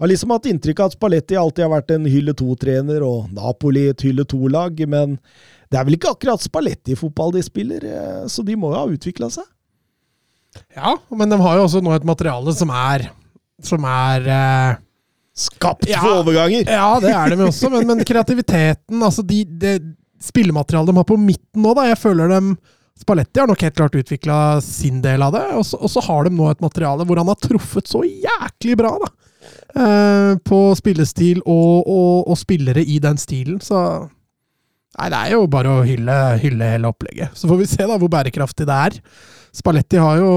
Har 0.00 0.08
liksom 0.08 0.32
hatt 0.34 0.46
inntrykk 0.48 0.80
av 0.80 0.86
at 0.88 0.96
Spalletti 0.96 1.36
alltid 1.38 1.62
har 1.66 1.70
vært 1.80 1.92
en 1.94 2.06
hylle 2.10 2.32
to-trener, 2.34 3.04
og 3.06 3.28
Napoli 3.36 3.84
et 3.90 4.00
hylle 4.02 4.24
to-lag, 4.26 4.80
men 4.88 5.18
det 5.70 5.78
er 5.78 5.84
vel 5.86 5.94
ikke 5.98 6.14
akkurat 6.16 6.42
Spalletti-fotball 6.42 7.32
de 7.36 7.42
spiller, 7.44 7.84
eh, 7.84 8.24
så 8.26 8.42
de 8.44 8.56
må 8.56 8.72
jo 8.72 8.78
ha 8.80 8.86
utvikla 8.88 9.28
seg? 9.30 9.44
Ja, 10.76 10.96
men 11.16 11.32
de 11.32 11.38
har 11.40 11.58
jo 11.58 11.66
også 11.66 11.80
nå 11.84 11.94
et 11.96 12.04
materiale 12.08 12.52
som 12.56 12.70
er 12.76 13.06
Som 13.64 13.84
er 13.88 14.26
eh, 14.28 14.80
Skapt 15.32 15.86
Ja. 15.88 16.02
for 16.04 16.20
overganger! 16.22 16.66
Ja, 16.68 16.90
det 17.00 17.08
er 17.14 17.32
de 17.32 17.38
jo 17.40 17.48
også, 17.48 17.70
men, 17.72 17.86
men 17.88 18.02
kreativiteten 18.04 19.00
altså 19.02 19.24
de, 19.24 19.44
det 19.48 19.78
spillematerialet 20.22 20.92
de 20.92 20.96
har 21.00 21.06
på 21.08 21.16
midten 21.18 21.64
nå, 21.64 21.72
da, 21.78 21.86
jeg 21.88 21.98
føler 22.02 22.28
dem 22.34 22.50
Spalletti 23.00 23.40
har 23.40 23.48
nok 23.48 23.62
helt 23.64 23.74
klart 23.78 23.96
utvikla 23.96 24.36
sin 24.62 25.00
del 25.02 25.22
av 25.24 25.32
det, 25.34 25.40
og 25.56 25.64
så, 25.66 25.78
og 25.80 25.88
så 25.90 26.02
har 26.04 26.28
de 26.28 26.34
nå 26.36 26.50
et 26.52 26.60
materiale 26.62 27.06
hvor 27.08 27.18
han 27.18 27.30
har 27.32 27.38
truffet 27.40 27.88
så 27.88 28.02
jæklig 28.04 28.76
bra, 28.78 28.92
da. 29.00 29.08
Eh, 29.72 30.34
på 30.46 30.58
spillestil 30.78 31.40
og, 31.48 31.88
og, 31.88 32.28
og 32.30 32.38
spillere 32.38 32.84
i 32.84 32.98
den 33.02 33.16
stilen, 33.18 33.56
så 33.64 33.80
Nei, 34.98 35.08
det 35.08 35.18
er 35.18 35.34
jo 35.34 35.48
bare 35.50 35.72
å 35.72 35.84
hylle, 35.86 36.16
hylle 36.42 36.70
hele 36.74 36.90
opplegget. 36.90 37.36
Så 37.38 37.48
får 37.48 37.62
vi 37.62 37.68
se 37.70 37.84
da 37.88 37.96
hvor 38.00 38.10
bærekraftig 38.12 38.66
det 38.68 38.78
er. 38.88 38.98
Spalletti 39.56 40.00
har 40.00 40.20
jo 40.20 40.32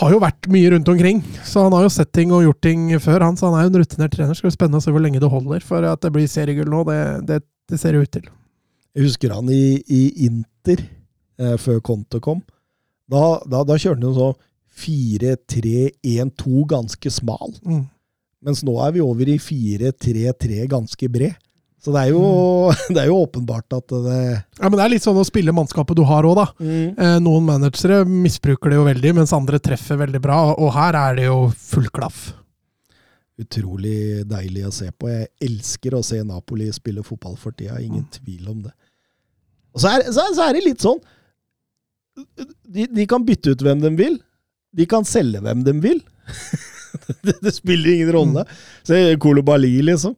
har 0.00 0.10
jo 0.10 0.18
vært 0.22 0.48
mye 0.50 0.72
rundt 0.72 0.88
omkring, 0.90 1.20
så 1.46 1.68
han 1.68 1.74
har 1.76 1.84
jo 1.84 1.90
sett 1.94 2.10
ting 2.16 2.32
og 2.34 2.42
gjort 2.42 2.62
ting 2.66 2.88
før. 3.02 3.22
Han, 3.22 3.36
så 3.38 3.46
han 3.46 3.60
er 3.60 3.66
jo 3.66 3.72
en 3.72 3.80
rutinert 3.82 4.14
trener. 4.14 4.34
Skal 4.34 4.50
bli 4.50 4.56
spennende 4.56 4.80
å 4.82 4.84
se 4.84 4.94
hvor 4.94 5.02
lenge 5.02 5.22
det 5.22 5.30
holder. 5.30 5.62
For 5.66 5.86
at 5.86 6.02
det 6.02 6.10
blir 6.14 6.26
seriegull 6.30 6.70
nå, 6.70 6.82
det, 6.88 6.98
det, 7.28 7.38
det 7.70 7.78
ser 7.78 7.94
det 7.94 8.02
ut 8.02 8.14
til. 8.16 8.26
Jeg 8.94 9.06
husker 9.06 9.34
han 9.34 9.50
i, 9.50 9.78
i 9.90 10.02
Inter, 10.26 10.82
eh, 11.38 11.54
før 11.62 11.78
Conte 11.86 12.18
kom. 12.22 12.42
Da, 13.10 13.22
da, 13.50 13.62
da 13.66 13.78
kjørte 13.78 14.02
han 14.02 14.18
sånn 14.18 14.34
så 14.34 14.52
4-3-1-2 14.74 16.64
ganske 16.70 17.10
smal. 17.14 17.54
Mm. 17.62 17.84
Mens 18.44 18.64
nå 18.66 18.74
er 18.82 18.96
vi 18.96 19.02
over 19.04 19.30
i 19.30 19.38
4-3-3 19.38 20.66
ganske 20.72 21.10
bred. 21.12 21.38
Så 21.84 21.92
det 21.92 22.00
er, 22.06 22.14
jo, 22.14 22.22
det 22.94 23.02
er 23.02 23.10
jo 23.10 23.18
åpenbart 23.20 23.76
at 23.76 23.92
det 23.92 24.20
Ja, 24.32 24.68
Men 24.70 24.78
det 24.78 24.84
er 24.86 24.94
litt 24.94 25.04
sånn 25.04 25.20
å 25.20 25.26
spille 25.28 25.52
mannskapet 25.52 25.98
du 25.98 26.04
har 26.08 26.24
òg, 26.24 26.38
da. 26.38 26.46
Mm. 26.64 27.20
noen 27.24 27.44
managere 27.44 28.02
misbruker 28.08 28.72
det 28.72 28.78
jo 28.78 28.86
veldig, 28.88 29.12
mens 29.20 29.34
andre 29.36 29.60
treffer 29.60 30.00
veldig 30.00 30.22
bra. 30.24 30.38
Og 30.54 30.72
her 30.76 30.96
er 30.96 31.20
det 31.20 31.28
jo 31.28 31.38
full 31.52 31.90
klaff. 31.92 32.30
utrolig 33.40 34.22
deilig 34.30 34.64
å 34.68 34.72
se 34.72 34.88
på. 34.94 35.10
Jeg 35.10 35.28
elsker 35.42 35.98
å 35.98 36.04
se 36.06 36.22
Napoli 36.24 36.70
spille 36.72 37.02
fotball 37.04 37.36
for 37.36 37.52
tida, 37.52 37.80
ingen 37.82 38.06
tvil 38.14 38.48
om 38.48 38.62
det. 38.64 38.72
Og 39.74 39.82
så 39.82 39.90
er, 39.90 40.06
så, 40.14 40.28
så 40.36 40.46
er 40.46 40.54
det 40.54 40.68
litt 40.68 40.84
sånn 40.84 41.00
de, 42.14 42.86
de 42.86 43.06
kan 43.10 43.24
bytte 43.26 43.54
ut 43.54 43.64
hvem 43.64 43.80
de 43.82 43.90
vil. 43.98 44.20
De 44.74 44.86
kan 44.90 45.06
selge 45.06 45.42
hvem 45.42 45.64
de 45.66 45.74
vil. 45.82 46.00
det, 47.26 47.36
det 47.42 47.52
spiller 47.54 47.94
ingen 47.94 48.12
rolle. 48.14 48.44
Se 48.86 49.00
Kolobali, 49.22 49.76
liksom. 49.82 50.14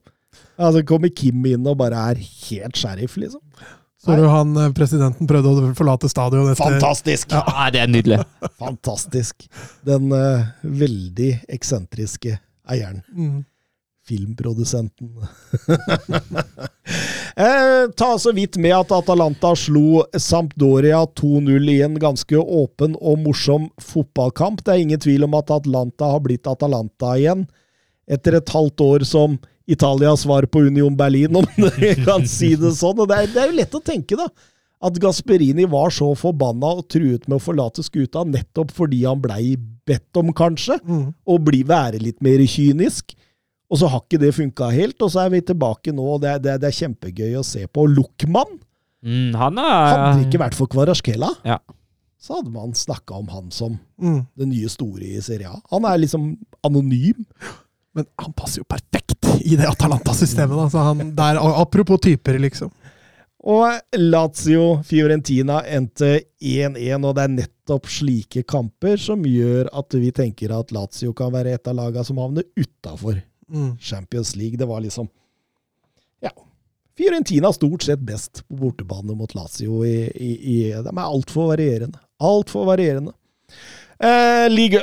Altså 0.56 0.84
Kommer 0.88 1.12
Kim 1.12 1.44
inn 1.48 1.66
og 1.68 1.76
bare 1.80 2.12
er 2.12 2.20
helt 2.20 2.80
sheriff, 2.80 3.18
liksom. 3.20 3.42
Så 4.06 4.16
du 4.16 4.26
han 4.30 4.54
eh, 4.60 4.70
presidenten 4.76 5.26
prøvde 5.26 5.50
å 5.50 5.74
forlate 5.76 6.08
stadion 6.10 6.52
etter 6.52 6.76
Fantastisk! 6.76 7.34
Ja, 7.34 7.66
det 7.74 7.82
er 7.82 7.90
nydelig. 7.90 8.20
Fantastisk. 8.62 9.48
Den 9.86 10.12
uh, 10.14 10.46
veldig 10.62 11.32
eksentriske 11.56 12.36
eieren. 12.70 13.02
Mm. 13.10 13.42
Filmprodusenten. 14.06 15.08
eh, 17.42 17.88
ta 17.98 18.10
så 18.22 18.30
vidt 18.36 18.60
med 18.62 18.76
at 18.76 18.94
Atalanta 18.94 19.50
slo 19.58 20.04
Sampdoria 20.14 21.00
2-0 21.18 21.72
i 21.72 21.80
en 21.88 21.98
ganske 21.98 22.38
åpen 22.38 22.94
og 23.00 23.18
morsom 23.24 23.66
fotballkamp. 23.82 24.62
Det 24.62 24.76
er 24.76 24.84
ingen 24.84 25.02
tvil 25.02 25.26
om 25.26 25.34
at 25.40 25.50
Atlanta 25.56 26.12
har 26.14 26.22
blitt 26.22 26.46
Atalanta 26.46 27.16
igjen, 27.18 27.48
etter 28.06 28.38
et 28.38 28.54
halvt 28.54 28.86
år 28.86 29.08
som 29.08 29.34
Italias 29.66 30.22
svar 30.22 30.46
på 30.46 30.60
Union 30.68 30.94
Berlin, 30.96 31.34
om 31.36 31.46
du 31.56 32.04
kan 32.04 32.26
si 32.26 32.54
det 32.56 32.70
sånn. 32.78 33.00
Og 33.02 33.08
det 33.10 33.16
er, 33.18 33.26
det 33.34 33.42
er 33.42 33.50
jo 33.50 33.56
lett 33.58 33.74
å 33.74 33.82
tenke, 33.82 34.16
da. 34.16 34.28
At 34.86 34.98
Gasperini 35.00 35.64
var 35.72 35.88
så 35.90 36.10
forbanna 36.14 36.74
og 36.78 36.88
truet 36.92 37.24
med 37.26 37.38
å 37.38 37.42
forlate 37.42 37.82
skuta 37.82 38.22
nettopp 38.28 38.70
fordi 38.76 39.04
han 39.08 39.22
blei 39.24 39.54
bedt 39.88 40.18
om, 40.20 40.32
kanskje, 40.36 40.76
Mm. 40.84 41.14
å 41.26 41.38
bli 41.42 41.62
være 41.64 41.98
litt 42.02 42.20
mer 42.22 42.38
kynisk. 42.46 43.14
Og 43.70 43.80
så 43.80 43.88
har 43.90 44.02
ikke 44.04 44.20
det 44.22 44.34
funka 44.36 44.68
helt, 44.70 45.00
og 45.02 45.10
så 45.10 45.24
er 45.24 45.30
vi 45.32 45.40
tilbake 45.42 45.90
nå, 45.96 46.04
og 46.14 46.20
det 46.22 46.36
det 46.44 46.60
det 46.62 46.68
er 46.68 46.76
kjempegøy 46.86 47.34
å 47.40 47.44
se 47.44 47.66
på. 47.66 47.86
Luckman 47.90 48.60
Mm, 49.06 49.34
han 49.38 49.58
hadde 49.60 49.96
er 50.02 50.14
det 50.18 50.26
ikke 50.26 50.40
vært 50.40 50.54
for 50.56 50.66
Kvarasjkela, 50.66 51.28
Ja. 51.44 51.58
så 52.18 52.38
hadde 52.38 52.50
man 52.50 52.72
snakka 52.74 53.14
om 53.18 53.28
han 53.28 53.50
som 53.50 53.78
Mm. 54.02 54.26
det 54.36 54.46
nye 54.48 54.68
store 54.68 55.02
i 55.16 55.20
Serie 55.20 55.46
A. 55.48 55.60
Han 55.70 55.84
er 55.84 55.98
liksom 55.98 56.36
anonym. 56.64 57.24
Men 57.96 58.06
han 58.20 58.34
passer 58.36 58.60
jo 58.60 58.66
perfekt 58.68 59.24
i 59.46 59.56
det 59.56 59.66
Atalanta-systemet. 59.70 60.58
Altså 60.66 60.82
han 60.84 61.14
der, 61.16 61.38
Apropos 61.56 62.00
typer, 62.04 62.38
liksom. 62.42 62.70
Og 63.46 63.76
Lazio 63.96 64.80
Fiorentina 64.84 65.60
endte 65.70 66.16
1-1, 66.42 67.04
og 67.06 67.12
det 67.14 67.22
er 67.24 67.34
nettopp 67.36 67.86
slike 67.86 68.42
kamper 68.48 68.98
som 68.98 69.22
gjør 69.22 69.68
at 69.76 69.94
vi 69.94 70.10
tenker 70.14 70.50
at 70.56 70.72
Lazio 70.74 71.12
kan 71.16 71.30
være 71.34 71.54
et 71.54 71.70
av 71.70 71.76
lagene 71.78 72.04
som 72.08 72.20
havner 72.22 72.46
utafor 72.58 73.22
Mm. 73.46 73.76
Champions 73.78 74.32
League. 74.34 74.58
Det 74.58 74.66
var 74.66 74.80
liksom 74.82 75.06
Ja. 76.20 76.32
Fiorentina 76.98 77.52
stort 77.52 77.82
sett 77.86 78.00
best 78.02 78.40
på 78.48 78.56
bortebane 78.56 79.14
mot 79.14 79.34
Lazio. 79.34 79.84
I, 79.86 80.10
i, 80.10 80.30
i, 80.56 80.72
de 80.72 80.90
er 80.90 81.04
altfor 81.04 81.52
varierende. 81.52 82.00
Altfor 82.18 82.66
varierende. 82.66 83.12
Eh, 84.02 84.48
Ligue 84.50 84.82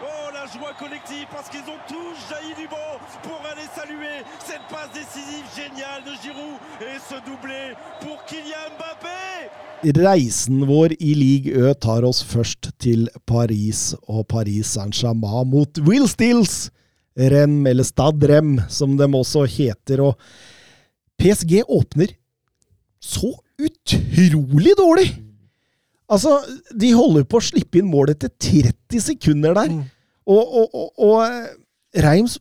Oh, 0.00 0.30
la 0.32 0.46
joie 0.46 0.74
collective 0.78 1.26
parce 1.32 1.48
qu'ils 1.48 1.66
ont 1.66 1.82
tous 1.88 2.14
jailli 2.30 2.54
du 2.54 2.68
banc 2.68 2.94
pour 3.24 3.40
aller 3.50 3.66
saluer 3.74 4.22
cette 4.46 4.62
passe 4.70 4.92
décisive 4.94 5.44
géniale 5.56 6.04
de 6.06 6.14
Giroud 6.22 6.54
et 6.80 6.98
ce 7.02 7.18
doublé 7.26 7.74
pour 8.00 8.24
Kylian 8.26 8.70
Mbappé 8.78 9.50
Reisen 9.98 10.62
vår 10.70 10.94
i 11.00 11.14
Ligue 11.18 11.50
Ø 11.50 11.74
tar 11.74 12.06
oss 12.06 12.22
først 12.22 12.70
til 12.78 13.08
Paris 13.26 13.96
og 14.06 14.22
Paris 14.30 14.70
Saint-Germain 14.76 15.44
mot 15.50 15.82
Will 15.82 16.06
Stills. 16.06 16.70
Rem, 17.18 17.66
eller 17.66 17.82
Stad 17.82 18.22
Rem, 18.22 18.60
som 18.70 18.94
de 18.96 19.06
også 19.18 19.48
heter. 19.50 20.02
Og 20.02 20.14
PSG 21.18 21.64
åpner 21.66 22.14
så 23.02 23.34
utrolig 23.58 24.78
dårlig! 24.78 25.27
Altså, 26.08 26.38
de 26.72 26.90
holder 26.96 27.26
på 27.28 27.40
å 27.40 27.44
slippe 27.44 27.80
inn 27.80 27.90
mål 27.90 28.14
etter 28.14 28.32
30 28.32 29.02
sekunder 29.10 29.56
der. 29.58 29.72
Mm. 29.74 29.82
Og, 30.28 30.54
og, 30.60 30.76
og, 30.76 30.88
og 31.04 31.16
eh, 31.26 31.50
Reims 32.04 32.38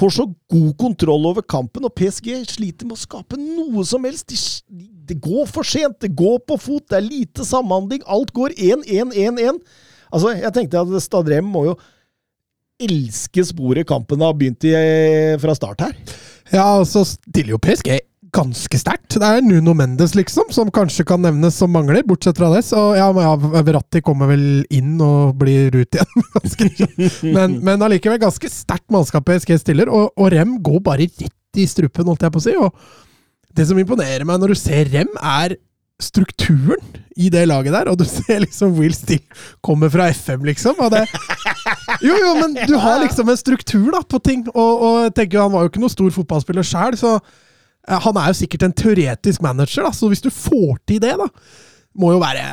får 0.00 0.14
så 0.16 0.26
god 0.52 0.70
kontroll 0.80 1.28
over 1.28 1.44
kampen, 1.44 1.84
og 1.84 1.92
PSG 1.98 2.32
sliter 2.48 2.88
med 2.88 2.96
å 2.96 3.02
skape 3.02 3.36
noe 3.40 3.84
som 3.88 4.04
helst. 4.08 4.32
De, 4.32 4.88
det 5.10 5.18
går 5.20 5.48
for 5.50 5.66
sent, 5.66 5.98
det 6.00 6.14
går 6.16 6.40
på 6.48 6.56
fot, 6.60 6.86
det 6.88 7.00
er 7.00 7.08
lite 7.08 7.44
samhandling. 7.44 8.04
Alt 8.08 8.32
går 8.36 8.56
1-1-1-1. 8.56 9.60
Altså, 10.10 10.34
jeg 10.38 10.54
tenkte 10.56 10.84
at 10.84 11.04
Stadrem 11.04 11.48
må 11.52 11.66
jo 11.68 11.78
elske 12.80 13.44
sporet 13.44 13.88
kampen 13.88 14.22
har 14.24 14.32
begynt 14.36 14.64
i 14.64 14.72
eh, 14.72 15.36
fra 15.40 15.52
start 15.56 15.84
her. 15.84 15.96
Ja, 16.50 16.80
og 16.80 16.86
så 16.88 17.04
stiller 17.04 17.54
jo 17.54 17.60
PSG 17.62 17.92
ganske 18.34 18.78
sterkt. 18.78 19.16
Det 19.18 19.26
er 19.26 19.42
Nuno 19.44 19.74
Mendes, 19.76 20.14
liksom, 20.18 20.50
som 20.54 20.70
kanskje 20.74 21.06
kan 21.08 21.22
nevnes 21.24 21.56
som 21.58 21.72
mangler, 21.74 22.02
bortsett 22.06 22.38
fra 22.38 22.50
det. 22.54 22.62
Så 22.66 22.78
ja, 22.98 23.08
ja, 23.14 23.34
Verratti 23.36 24.02
kommer 24.04 24.30
vel 24.30 24.64
inn 24.70 24.96
og 25.04 25.36
blir 25.40 25.74
ut 25.74 25.98
igjen. 25.98 26.90
men, 27.36 27.58
men 27.66 27.86
allikevel 27.86 28.20
ganske 28.22 28.52
sterkt 28.52 28.88
mannskap 28.92 29.26
PSG 29.28 29.56
stiller, 29.62 29.90
og, 29.92 30.12
og 30.16 30.32
Rem 30.34 30.58
går 30.62 30.82
bare 30.86 31.08
rett 31.08 31.60
i 31.60 31.66
strupen, 31.68 32.08
holdt 32.10 32.26
jeg 32.26 32.34
på 32.34 32.42
å 32.42 32.46
si. 32.46 32.56
Og 32.60 33.56
det 33.56 33.66
som 33.66 33.78
imponerer 33.80 34.26
meg 34.28 34.40
når 34.40 34.54
du 34.54 34.60
ser 34.60 34.90
Rem, 34.92 35.10
er 35.18 35.58
strukturen 36.00 36.80
i 37.20 37.28
det 37.28 37.42
laget 37.50 37.74
der, 37.74 37.90
og 37.92 37.98
du 38.00 38.06
ser 38.08 38.40
liksom 38.46 38.72
Will 38.78 38.94
Still 38.96 39.22
kommer 39.64 39.92
fra 39.92 40.08
FM, 40.14 40.46
liksom. 40.48 40.78
Og 40.80 40.94
det, 40.94 41.04
jo, 42.06 42.14
jo, 42.14 42.32
men 42.40 42.56
du 42.66 42.76
har 42.80 43.00
liksom 43.04 43.28
en 43.28 43.40
struktur 43.40 43.90
da, 43.94 44.02
på 44.02 44.22
ting, 44.24 44.46
og, 44.54 44.88
og 44.88 45.14
tenker 45.16 45.42
Han 45.42 45.54
var 45.54 45.64
jo 45.64 45.72
ikke 45.72 45.82
noen 45.82 45.96
stor 45.96 46.18
fotballspiller 46.20 46.66
sjæl, 46.66 46.98
så 47.00 47.18
han 47.88 48.20
er 48.20 48.30
jo 48.30 48.38
sikkert 48.42 48.66
en 48.66 48.76
teoretisk 48.76 49.42
manager, 49.42 49.86
da, 49.86 49.92
så 49.96 50.08
hvis 50.10 50.22
du 50.24 50.30
får 50.30 50.78
til 50.88 51.00
det, 51.02 51.16
da 51.20 51.28
må 51.98 52.12
jo 52.14 52.20
være 52.22 52.44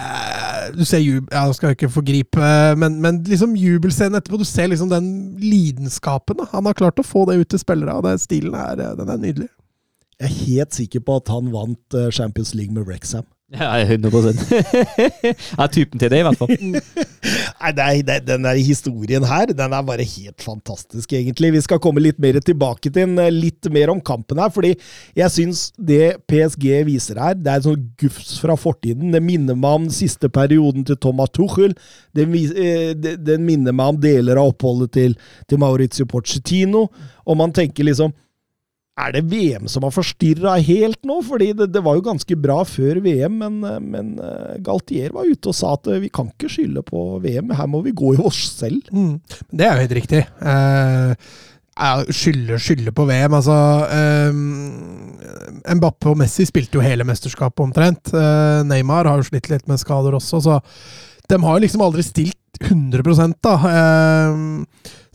Du 0.73 0.83
ser 0.87 1.03
jubel 1.03 1.29
Ja, 1.29 1.45
skal 1.53 1.75
ikke 1.75 1.91
forgripe, 1.93 2.47
men, 2.79 2.97
men 3.03 3.21
liksom 3.27 3.53
jubelscenen 3.55 4.17
etterpå. 4.17 4.39
Du 4.41 4.47
ser 4.47 4.71
liksom 4.71 4.89
den 4.89 5.37
lidenskapen. 5.39 6.39
da. 6.41 6.47
Han 6.55 6.65
har 6.65 6.77
klart 6.77 6.99
å 6.99 7.05
få 7.05 7.27
det 7.29 7.37
ut 7.37 7.51
til 7.53 7.61
spillere, 7.61 7.93
og 7.93 8.07
den 8.07 8.19
stilen 8.19 8.57
er, 8.57 8.81
den 8.97 9.13
er 9.13 9.21
nydelig. 9.21 9.49
Jeg 10.17 10.25
er 10.31 10.37
helt 10.47 10.73
sikker 10.73 11.03
på 11.05 11.19
at 11.21 11.29
han 11.29 11.51
vant 11.53 11.97
eh, 11.97 12.09
Champions 12.09 12.55
League 12.57 12.73
med 12.73 12.87
Wrexham. 12.89 13.27
Ja, 13.47 13.79
100 13.79 14.11
Ja, 15.57 15.67
typen 15.71 16.01
til 16.01 16.09
det, 16.11 16.17
i 16.19 16.23
hvert 16.25 16.35
fall. 16.35 16.49
Nei, 17.61 17.69
nei, 17.77 17.93
er, 18.03 18.19
Den 18.27 18.43
der 18.43 18.57
historien 18.59 19.23
her, 19.27 19.47
den 19.55 19.73
er 19.73 19.85
bare 19.87 20.03
helt 20.03 20.43
fantastisk, 20.43 21.13
egentlig. 21.15 21.53
Vi 21.55 21.61
skal 21.63 21.79
komme 21.83 22.03
litt 22.03 22.19
mer 22.19 22.41
tilbake 22.43 22.89
til 22.91 22.97
den, 23.05 23.15
litt 23.37 23.69
mer 23.71 23.93
om 23.93 24.01
kampen 24.03 24.41
her, 24.43 24.51
fordi 24.51 24.73
jeg 25.17 25.31
syns 25.33 25.63
det 25.79 26.17
PSG 26.27 26.67
viser 26.89 27.21
her, 27.23 27.39
det 27.39 27.53
er 27.53 27.61
en 27.61 27.67
sånn 27.69 27.87
gufs 28.03 28.35
fra 28.43 28.57
fortiden. 28.59 29.15
Det 29.15 29.23
minner 29.23 29.55
meg 29.55 29.79
om 29.79 29.87
siste 29.95 30.27
perioden 30.27 30.83
til 30.87 30.99
Thomas 31.07 31.31
Tuchel. 31.35 31.71
Den, 32.19 32.35
eh, 32.35 32.91
det- 32.99 33.17
den 33.23 33.47
minner 33.47 33.71
meg 33.71 33.95
om 33.95 34.01
deler 34.03 34.43
av 34.43 34.51
oppholdet 34.51 34.91
til, 34.99 35.15
til 35.47 35.57
Maurizio 35.63 36.05
Pochettino. 36.05 36.89
Og 37.25 37.37
man 37.39 37.55
tenker 37.55 37.87
liksom 37.87 38.11
Er 38.97 39.13
det 39.13 39.27
VM 39.29 39.67
som 39.69 39.85
har 39.85 39.93
forstyrra 39.93 40.55
helt 40.65 41.03
nå? 41.05 41.19
Fordi 41.25 41.51
det, 41.57 41.69
det, 41.73 41.83
var 41.85 41.99
jo 41.99 42.05
ganske 42.07 42.37
bra 42.41 42.63
før 42.65 43.01
VM, 43.05 43.35
men, 43.43 43.59
men 43.85 44.15
eh, 44.23 44.55
Galtier 44.65 45.13
var 45.13 45.27
ute 45.29 45.51
og 45.51 45.57
sa 45.57 45.75
at 45.77 45.89
eh, 45.91 46.01
vi 46.01 46.09
kan 46.13 46.31
ikke 46.31 46.49
skylde 46.49 46.81
på 46.85 47.03
VM, 47.23 47.53
her 47.57 47.69
må 47.69 47.83
vi 47.85 47.93
gå 47.97 48.15
i 48.15 48.23
oss 48.25 48.41
selv. 48.57 48.89
Mm. 48.89 49.19
Det 49.51 49.67
er 49.67 49.75
jo 49.75 49.85
helt 49.85 49.97
riktig. 49.99 50.23
Eh, 50.41 51.35
skylde, 52.09 52.57
skylde 52.57 52.93
på 52.97 53.05
VM, 53.05 53.37
altså 53.37 53.57
eh, 53.93 54.41
Mbappe 55.77 56.09
og 56.09 56.17
Messi 56.17 56.47
spilte 56.49 56.79
jo 56.79 56.85
hele 56.85 57.05
mesterskapet 57.05 57.67
omtrent. 57.67 58.13
Eh, 58.13 58.63
Neymar 58.65 59.09
har 59.09 59.21
jo 59.21 59.29
slitt 59.29 59.51
litt 59.53 59.69
med 59.69 59.81
skader 59.81 60.17
også, 60.17 60.41
så 60.41 60.59
de 61.27 61.41
har 61.43 61.57
jo 61.57 61.65
liksom 61.65 61.83
aldri 61.85 62.05
stilt 62.07 62.35
100 62.63 63.35
da. 63.45 63.53
Eh, 63.69 64.41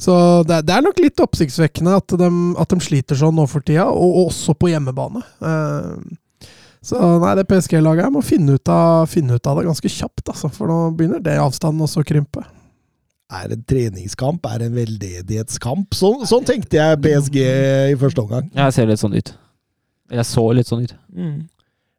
så 0.03 0.15
det, 0.49 0.65
det, 0.67 0.75
er 0.75 0.83
nok 0.83 0.99
litt 0.99 1.21
oppsiktsvekkende 1.23 1.95
at 2.01 2.17
de, 2.19 2.31
at 2.59 2.73
de, 2.73 2.79
sliter 2.83 3.19
sånn 3.19 3.37
nå 3.39 3.47
for 3.51 3.63
tida, 3.63 3.87
og, 3.91 4.17
og 4.19 4.33
også 4.33 4.57
på 4.59 4.73
hjemmebane. 4.73 5.23
Uh, 5.39 6.49
så 6.83 6.99
nei, 7.23 7.37
det 7.39 7.47
PSG-laget 7.47 8.11
må 8.11 8.25
finne 8.27 8.57
ut, 8.59 8.73
av, 8.73 9.07
finne 9.11 9.39
ut, 9.39 9.47
av, 9.47 9.61
det 9.61 9.69
ganske 9.69 9.93
kjapt, 9.95 10.25
altså, 10.27 10.51
for 10.51 10.71
nå 10.71 10.81
begynner 10.99 11.23
det 11.23 11.39
avstanden 11.39 11.87
også 11.87 12.03
å 12.03 12.09
krympe. 12.09 12.43
Er 13.33 13.47
det 13.49 13.61
en 13.61 13.69
treningskamp? 13.71 14.45
Er 14.51 14.67
en 14.67 14.75
veldedighetskamp? 14.77 15.95
Så, 15.97 16.11
sånn 16.29 16.45
tenkte 16.45 16.77
jeg 16.77 16.99
PSG 17.01 17.39
i 17.95 17.97
første 18.01 18.27
omgang. 18.27 18.51
Jeg 18.59 18.75
ser 18.77 18.91
litt 18.91 19.01
sånn 19.01 19.15
ut. 19.15 19.33
Jeg 20.13 20.29
så 20.29 20.45
litt 20.53 20.69
sånn 20.69 20.83
ut. 20.85 20.93
Mm. 21.15 21.39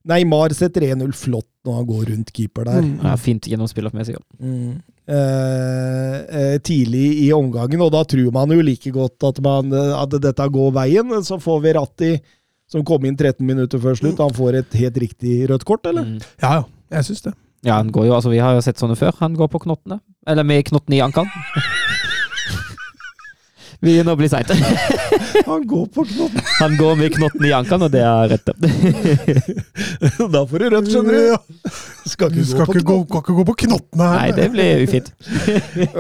Neymar 0.10 0.54
setter 0.56 0.84
1-0 0.90 1.14
flott 1.16 1.48
når 1.64 1.78
han 1.80 1.86
går 1.88 2.08
rundt 2.12 2.32
keeper 2.36 2.68
der. 2.68 2.82
Mm. 2.84 2.96
Ja, 3.06 3.14
fint 3.20 3.48
gjennomspillermessig. 3.48 4.18
Ja. 4.18 4.24
Mm. 4.44 4.82
Eh, 5.04 6.18
eh, 6.40 6.58
tidlig 6.64 7.06
i 7.26 7.30
omgangen, 7.36 7.82
og 7.84 7.92
da 7.96 8.04
tror 8.08 8.32
man 8.36 8.52
jo 8.52 8.64
like 8.64 8.92
godt 8.96 9.24
at, 9.28 9.40
man, 9.44 9.72
at 9.72 10.16
dette 10.24 10.48
går 10.58 10.74
veien. 10.76 11.16
Så 11.24 11.40
får 11.44 11.64
vi 11.64 11.76
Ratti, 11.80 12.12
som 12.72 12.84
kom 12.88 13.08
inn 13.08 13.16
13 13.20 13.46
minutter 13.48 13.80
før 13.84 13.96
slutt, 14.00 14.20
han 14.24 14.36
får 14.36 14.60
et 14.62 14.78
helt 14.82 15.00
riktig 15.06 15.44
rødt 15.52 15.68
kort, 15.68 15.88
eller? 15.88 16.08
Mm. 16.08 16.20
Ja, 16.44 16.60
ja. 16.60 16.64
Jeg 16.94 17.08
syns 17.08 17.24
det. 17.26 17.32
Ja, 17.64 17.80
han 17.80 17.90
går 17.96 18.10
jo, 18.10 18.14
altså 18.14 18.30
Vi 18.30 18.42
har 18.44 18.54
jo 18.54 18.62
sett 18.62 18.78
sånne 18.78 18.98
før. 19.00 19.16
Han 19.24 19.38
går 19.40 19.48
på 19.50 19.64
knottene. 19.64 20.02
Eller 20.28 20.46
med 20.46 20.68
knottene 20.68 21.00
i 21.00 21.02
ankelen. 21.02 21.32
Vi 23.84 23.92
begynner 23.92 24.16
å 24.16 24.20
bli 24.20 24.30
seint. 24.32 24.52
Han 25.50 25.66
går 25.68 25.88
på 25.92 26.06
knotten. 26.08 26.46
Han 26.62 26.78
går 26.80 26.94
med 27.02 27.16
knotten 27.18 27.48
i 27.50 27.52
ankelen, 27.52 27.84
og 27.84 27.92
det 27.92 28.04
er 28.08 28.32
rett. 28.32 28.52
da 30.36 30.44
får 30.48 30.64
du 30.64 30.68
rødt, 30.72 30.92
skjønner 30.94 31.18
du. 31.18 31.74
Skal 32.08 32.32
ikke, 32.32 32.38
du 32.38 32.48
skal 32.48 32.70
gå, 32.70 32.78
ikke 32.78 32.88
gå, 32.88 32.98
skal 33.10 33.26
ikke 33.26 33.38
gå 33.42 33.46
på 33.50 33.58
knottene 33.66 34.08
her. 34.08 34.22
Nei, 34.22 34.32
det 34.40 34.48
blir 34.56 34.86
ufint. 34.88 35.12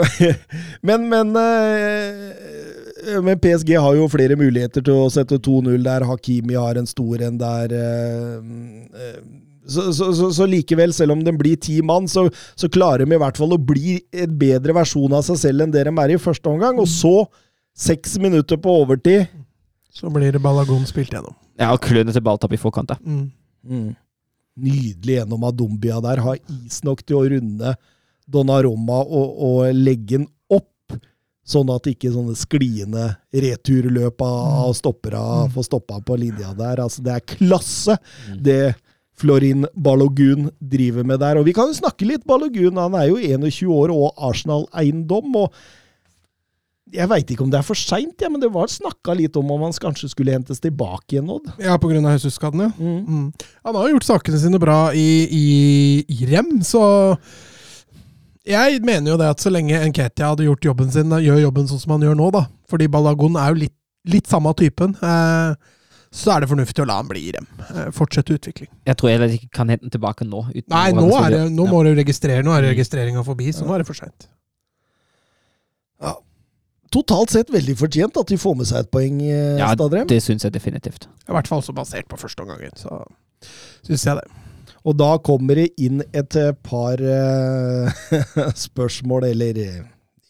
men, 0.87 1.09
men, 1.11 1.35
eh, 1.43 3.19
men 3.19 3.43
PSG 3.43 3.75
har 3.75 3.99
jo 3.99 4.07
flere 4.15 4.39
muligheter 4.39 4.87
til 4.87 5.03
å 5.03 5.11
sette 5.11 5.41
2-0 5.43 5.75
der. 5.83 6.07
Hakimi 6.07 6.55
har 6.55 6.79
en 6.79 6.87
stor 6.87 7.27
en 7.27 7.43
der. 7.43 7.77
Eh, 7.83 9.21
så, 9.67 9.89
så, 9.91 10.13
så, 10.15 10.33
så, 10.39 10.47
likevel, 10.47 10.95
selv 10.95 11.17
om 11.17 11.23
den 11.27 11.35
blir 11.39 11.59
ti 11.59 11.81
mann, 11.83 12.07
så, 12.07 12.29
klarer 12.71 13.03
de 13.03 13.15
i 13.15 13.23
hvert 13.27 13.39
fall 13.39 13.55
å 13.55 13.59
bli 13.59 13.99
en 14.15 14.39
bedre 14.39 14.79
versjon 14.79 15.19
av 15.19 15.27
seg 15.27 15.39
selv 15.49 15.67
enn 15.67 15.75
det 15.75 15.83
de 15.87 15.99
er 15.99 16.15
i 16.15 16.21
første 16.31 16.47
omgang. 16.51 16.79
Og 16.79 16.87
så 16.87 17.17
Seks 17.73 18.17
minutter 18.21 18.57
på 18.57 18.75
overtid. 18.83 19.25
Så 19.93 20.09
blir 20.09 20.31
det 20.33 20.41
Balagon 20.41 20.85
spilt 20.85 21.13
gjennom. 21.13 21.35
Ja, 21.59 21.71
og 21.73 21.81
klønete 21.85 22.21
balltap 22.21 22.53
i 22.53 22.61
forkant. 22.61 22.93
da. 22.93 22.97
Mm. 23.01 23.31
Mm. 23.63 23.89
Nydelig 24.57 25.17
gjennom 25.19 25.43
Adombia 25.49 25.99
der. 26.01 26.21
Har 26.21 26.37
is 26.65 26.83
nok 26.85 27.03
til 27.05 27.19
å 27.19 27.25
runde 27.29 27.75
Donnaroma 28.29 29.01
og, 29.03 29.35
og 29.45 29.73
legge 29.73 30.17
den 30.17 30.27
opp, 30.53 30.97
sånn 31.45 31.69
at 31.73 31.89
ikke 31.89 32.13
sånne 32.13 32.37
skliende 32.39 33.09
returløp 33.33 34.21
av 34.25 34.73
stoppere 34.77 35.19
mm. 35.19 35.53
får 35.57 35.67
stoppa 35.69 35.99
på 36.05 36.17
linja 36.21 36.53
der. 36.57 36.81
Altså, 36.85 37.03
det 37.05 37.17
er 37.17 37.27
klasse, 37.35 37.97
mm. 38.29 38.41
det 38.45 38.61
Florin 39.19 39.67
Balogun 39.77 40.49
driver 40.57 41.05
med 41.05 41.21
der. 41.21 41.37
Og 41.37 41.45
vi 41.45 41.53
kan 41.53 41.69
jo 41.69 41.77
snakke 41.77 42.07
litt 42.09 42.25
Balogun. 42.25 42.81
Han 42.81 42.97
er 42.97 43.11
jo 43.11 43.21
21 43.21 43.69
år 43.73 43.93
og 43.93 44.25
Arsenal-eiendom. 44.29 45.41
og 45.43 45.81
jeg 46.93 47.09
veit 47.09 47.31
ikke 47.33 47.45
om 47.45 47.51
det 47.51 47.59
er 47.59 47.65
for 47.65 47.79
seint, 47.79 48.21
ja, 48.21 48.29
men 48.29 48.41
det 48.41 48.51
var 48.53 48.69
snakka 48.71 49.15
litt 49.17 49.37
om 49.39 49.49
om 49.55 49.65
han 49.65 49.73
kanskje 49.81 50.11
skulle 50.11 50.35
hentes 50.35 50.61
tilbake 50.63 51.15
igjen, 51.15 51.31
Odd. 51.33 51.49
Ja, 51.61 51.77
pga. 51.81 52.01
Jesus-skaden, 52.13 52.67
ja. 52.67 52.71
Mm. 52.77 53.01
Mm. 53.07 53.51
Han 53.67 53.77
har 53.79 53.87
jo 53.87 53.97
gjort 53.97 54.09
sakene 54.09 54.41
sine 54.41 54.61
bra 54.61 54.77
i, 54.97 55.07
i, 55.25 55.45
i 56.13 56.29
rem, 56.29 56.55
så 56.65 56.83
jeg 58.47 58.81
mener 58.85 59.13
jo 59.13 59.19
det 59.21 59.29
at 59.33 59.43
så 59.43 59.51
lenge 59.53 59.79
Nketia 59.89 60.33
hadde 60.33 60.47
gjort 60.49 60.67
jobben 60.67 60.91
sin, 60.93 61.13
gjør 61.25 61.45
jobben 61.45 61.69
sånn 61.69 61.81
som 61.81 61.95
han 61.95 62.05
gjør 62.05 62.19
nå, 62.19 62.27
da, 62.35 62.45
fordi 62.69 62.89
Balagon 62.91 63.39
er 63.39 63.53
jo 63.53 63.63
litt, 63.65 63.77
litt 64.13 64.29
samme 64.29 64.51
typen, 64.59 64.97
eh, 64.99 65.79
så 66.13 66.35
er 66.35 66.43
det 66.43 66.51
fornuftig 66.51 66.83
å 66.83 66.85
la 66.85 66.99
han 66.99 67.07
bli 67.09 67.23
i 67.31 67.31
rem. 67.33 67.47
Eh, 67.71 67.87
fortsette 67.95 68.35
utvikling. 68.35 68.69
Jeg 68.85 68.99
tror 68.99 69.09
jeg 69.09 69.39
ikke 69.39 69.55
kan 69.61 69.71
hente 69.71 69.87
den 69.87 69.95
tilbake 69.95 70.27
nå. 70.27 70.43
Nei, 70.69 70.89
nå, 70.93 71.07
er 71.23 71.33
det, 71.33 71.41
nå 71.55 71.65
må 71.71 71.81
du 71.87 71.89
registrere, 71.97 72.45
nå 72.45 72.53
er 72.53 72.67
registreringa 72.69 73.23
forbi, 73.25 73.49
så 73.55 73.65
nå 73.65 73.73
er 73.73 73.81
det 73.81 73.89
for 73.89 73.97
seint. 73.97 74.29
Ja 76.03 76.13
totalt 76.93 77.33
sett 77.33 77.51
veldig 77.53 77.75
fortjent 77.79 78.19
at 78.21 78.29
de 78.29 78.37
får 78.39 78.55
med 78.59 78.69
seg 78.69 78.85
et 78.85 78.91
poeng. 78.93 79.19
Eh, 79.25 79.57
ja, 79.61 79.71
Stadrem. 79.75 80.07
det 80.09 80.21
syns 80.23 80.45
jeg 80.45 80.55
definitivt. 80.55 81.09
I 81.27 81.35
hvert 81.35 81.49
fall 81.49 81.63
så 81.65 81.75
basert 81.75 82.09
på 82.11 82.19
første 82.21 82.45
omgangen, 82.45 82.73
så 82.79 83.01
syns 83.85 84.05
jeg 84.07 84.21
det. 84.21 84.27
Og 84.83 84.97
da 84.99 85.13
kommer 85.23 85.61
det 85.61 85.69
inn 85.79 86.03
et 86.11 86.35
eh, 86.39 86.51
par 86.65 86.99
uh, 86.99 88.03
spørsmål, 88.67 89.29
eller 89.31 89.61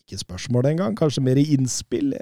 ikke 0.03 0.21
spørsmål 0.21 0.69
engang, 0.73 0.97
kanskje 0.99 1.23
mer 1.25 1.41
innspill. 1.41 2.13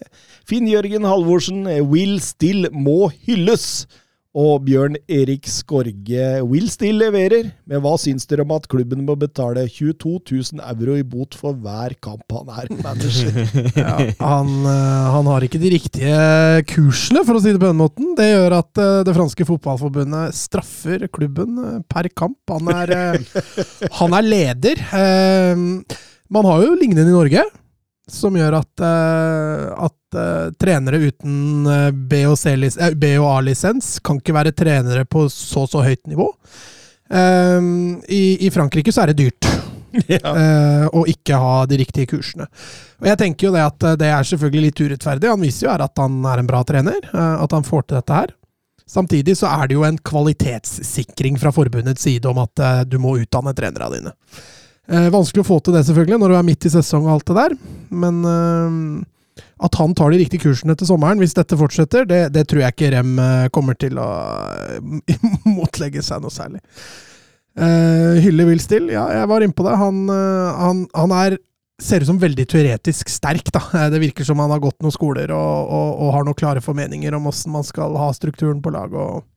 Finn 0.47 0.69
Jørgen 0.69 1.07
Halvorsen, 1.07 1.65
Will 1.91 2.19
Still 2.23 2.69
må 2.71 3.11
hylles. 3.25 3.85
Og 4.31 4.61
Bjørn 4.63 4.93
Erik 5.11 5.43
Skorge 5.51 6.25
will 6.47 6.69
still 6.71 7.01
leverer, 7.01 7.49
men 7.67 7.81
hva 7.83 7.97
syns 7.99 8.23
dere 8.29 8.45
om 8.45 8.53
at 8.55 8.69
klubben 8.71 9.03
må 9.03 9.17
betale 9.19 9.65
22 9.67 10.13
000 10.55 10.61
euro 10.71 10.95
i 10.95 11.03
bot 11.03 11.35
for 11.35 11.57
hver 11.59 11.97
kamp 11.99 12.23
han 12.31 12.53
er 12.61 12.71
manager? 12.77 13.41
ja, 13.81 13.97
han, 14.21 14.53
eh, 14.71 15.09
han, 15.17 15.27
har 15.33 15.43
ikke 15.43 15.59
de 15.59 15.73
riktige 15.75 16.15
kursene, 16.71 17.25
for 17.27 17.35
å 17.35 17.43
si 17.43 17.51
det 17.51 17.59
på 17.59 17.67
den 17.73 17.81
måten. 17.81 18.13
Det 18.15 18.29
gjør 18.29 18.55
at 18.61 18.79
eh, 18.79 19.01
det 19.09 19.17
franske 19.19 19.49
fotballforbundet 19.51 20.37
straffer 20.39 21.09
klubben 21.11 21.59
eh, 21.59 21.79
per 21.91 22.07
kamp. 22.15 22.39
Han 22.55 22.71
er, 22.71 23.19
han 23.99 24.15
er 24.15 24.31
leder. 24.31 24.85
Man 26.31 26.47
har 26.47 26.63
jo 26.63 26.79
lignende 26.79 27.11
i 27.11 27.17
Norge 27.19 27.43
som 28.11 28.35
gjør 28.35 28.59
at, 28.61 28.71
uh, 28.83 29.87
at 30.11 30.19
uh, 30.19 30.51
trenere 30.59 30.97
uten 30.97 31.67
uh, 31.67 31.91
B- 31.91 32.25
og 32.27 33.27
A-lisens 33.37 33.99
kan 34.03 34.19
ikke 34.19 34.35
være 34.35 34.51
trenere 34.51 35.05
på 35.05 35.27
så 35.29 35.67
så 35.67 35.83
høyt 35.85 36.07
nivå. 36.07 36.27
Um, 37.11 38.01
i, 38.07 38.37
i, 38.45 38.49
Frankrike 38.51 38.91
så 38.91 39.03
er 39.03 39.11
det 39.11 39.19
dyrt 39.19 39.47
ja. 40.07 40.87
å 40.87 41.01
ikke 41.11 41.35
ha 41.35 41.65
de 41.67 41.81
riktige 41.81 42.07
kursene. 42.07 42.45
Og 43.01 43.09
jeg 43.09 43.19
tenker 43.19 43.49
jo 43.49 43.55
det 43.55 43.65
at 43.65 43.87
det 43.99 44.07
er 44.07 44.29
selvfølgelig 44.29 44.69
litt 44.69 44.79
urettferdig. 44.79 45.27
Han 45.27 45.43
viser 45.43 45.67
jo 45.67 45.73
at 45.73 45.99
han 45.99 46.21
er 46.31 46.39
en 46.39 46.47
bra 46.47 46.61
trener, 46.63 47.09
at 47.11 47.51
han 47.51 47.67
får 47.67 47.89
til 47.89 47.99
dette 47.99 48.15
her. 48.15 48.31
Samtidig 48.87 49.35
så 49.41 49.51
er 49.51 49.67
det 49.67 49.75
jo 49.75 49.83
en 49.83 49.99
kvalitetssikring 49.99 51.35
fra 51.41 51.51
forbundets 51.51 52.07
side 52.07 52.31
om 52.31 52.39
at 52.39 52.87
du 52.87 52.95
må 53.03 53.17
utdanne 53.19 53.51
trenerne 53.57 53.91
dine. 53.97 54.15
Eh, 54.91 55.07
vanskelig 55.13 55.45
å 55.45 55.47
få 55.47 55.59
til 55.63 55.75
det, 55.75 55.85
selvfølgelig, 55.87 56.19
når 56.19 56.33
du 56.33 56.37
er 56.37 56.47
midt 56.47 56.67
i 56.67 56.73
sesong 56.73 57.05
og 57.05 57.13
alt 57.15 57.29
det 57.29 57.37
der. 57.37 57.57
Men 58.03 58.21
eh, 58.27 58.79
at 59.61 59.77
han 59.77 59.93
tar 59.97 60.13
de 60.13 60.21
riktige 60.23 60.47
kursene 60.47 60.75
til 60.77 60.89
sommeren, 60.89 61.21
hvis 61.21 61.35
dette 61.37 61.57
fortsetter, 61.57 62.07
det, 62.09 62.21
det 62.33 62.47
tror 62.49 62.63
jeg 62.63 62.75
ikke 62.75 62.91
Rem 62.95 63.13
eh, 63.21 63.47
kommer 63.53 63.77
til 63.77 63.99
å 64.01 64.09
eh, 64.81 65.21
motlegge 65.59 66.03
seg 66.05 66.23
noe 66.23 66.33
særlig. 66.33 66.63
Uh, 67.51 68.15
Hylle 68.23 68.45
vil 68.47 68.61
still, 68.63 68.85
ja, 68.93 69.09
jeg 69.11 69.27
var 69.27 69.43
inne 69.43 69.55
på 69.55 69.65
det. 69.67 69.73
Han, 69.75 70.05
uh, 70.07 70.51
han, 70.55 70.85
han 70.95 71.15
er 71.17 71.35
ser 71.81 72.03
ut 72.03 72.11
som 72.11 72.19
veldig 72.21 72.45
teoretisk 72.47 73.09
sterk. 73.09 73.49
da. 73.51 73.89
Det 73.91 73.99
virker 74.01 74.25
som 74.27 74.39
han 74.39 74.53
har 74.53 74.61
gått 74.61 74.77
noen 74.85 74.93
skoler 74.93 75.33
og, 75.33 75.73
og, 75.73 75.89
og 76.05 76.13
har 76.15 76.27
noen 76.27 76.37
klare 76.37 76.63
formeninger 76.63 77.17
om 77.17 77.27
åssen 77.31 77.53
man 77.53 77.65
skal 77.67 77.97
ha 77.99 78.11
strukturen 78.15 78.61
på 78.63 78.73
laget. 78.73 78.97
og 79.01 79.27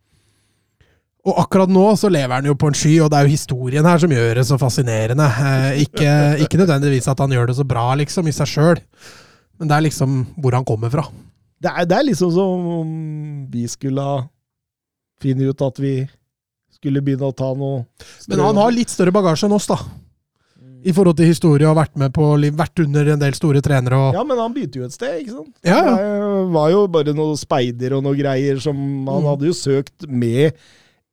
og 1.25 1.39
akkurat 1.41 1.71
nå 1.73 1.85
så 1.97 2.11
lever 2.13 2.37
han 2.37 2.47
jo 2.51 2.53
på 2.59 2.69
en 2.69 2.77
sky, 2.77 2.99
og 3.01 3.09
det 3.09 3.17
er 3.17 3.27
jo 3.27 3.33
historien 3.33 3.87
her 3.89 4.01
som 4.03 4.13
gjør 4.13 4.35
det 4.37 4.43
så 4.45 4.59
fascinerende. 4.61 5.25
Eh, 5.25 5.85
ikke, 5.87 6.11
ikke, 6.45 6.59
nødvendigvis 6.61 7.09
at 7.09 7.23
han 7.25 7.33
gjør 7.33 7.49
det 7.49 7.57
så 7.57 7.65
bra, 7.65 7.87
liksom, 7.97 8.29
i 8.29 8.35
seg 8.37 8.51
sjøl, 8.51 8.83
men 9.59 9.71
det 9.71 9.77
er 9.77 9.87
liksom 9.87 10.21
hvor 10.41 10.57
han 10.57 10.67
kommer 10.67 10.93
fra. 10.93 11.07
Det 11.63 11.71
er, 11.71 11.89
det 11.89 11.97
er 11.97 12.07
liksom 12.11 12.33
som 12.35 12.69
om 12.81 12.95
vi 13.51 13.65
skulle 13.71 14.05
ha 14.05 14.23
funnet 15.23 15.55
ut 15.55 15.65
at 15.65 15.81
vi 15.81 15.95
skulle 16.75 17.03
begynne 17.05 17.31
å 17.31 17.37
ta 17.37 17.53
noe 17.57 17.85
Men 18.29 18.43
han 18.45 18.59
har 18.61 18.75
litt 18.75 18.93
større 18.93 19.15
bagasje 19.15 19.49
enn 19.49 19.57
oss, 19.57 19.69
da. 19.71 19.79
I 20.85 20.93
forhold 20.93 21.17
til 21.17 21.31
historie 21.31 21.65
og 21.65 21.79
vært 21.79 21.95
med 21.97 22.13
på, 22.13 22.27
vært 22.59 22.83
under 22.83 23.15
en 23.15 23.21
del 23.23 23.37
store 23.37 23.63
trenere. 23.65 23.97
Og... 23.97 24.19
Ja, 24.19 24.25
men 24.29 24.37
han 24.37 24.53
begynte 24.53 24.83
jo 24.83 24.85
et 24.85 24.93
sted, 24.93 25.23
ikke 25.23 25.39
sant? 25.39 25.55
Ja, 25.65 25.79
ja. 25.81 25.95
Det 25.97 26.51
var 26.53 26.73
jo 26.75 26.83
bare 26.93 27.15
noen 27.17 27.39
speider 27.41 27.97
og 27.97 28.05
noen 28.05 28.19
greier 28.19 28.61
som 28.61 28.77
Han 28.77 29.23
mm. 29.25 29.29
hadde 29.31 29.49
jo 29.49 29.57
søkt 29.57 30.05
med 30.11 30.59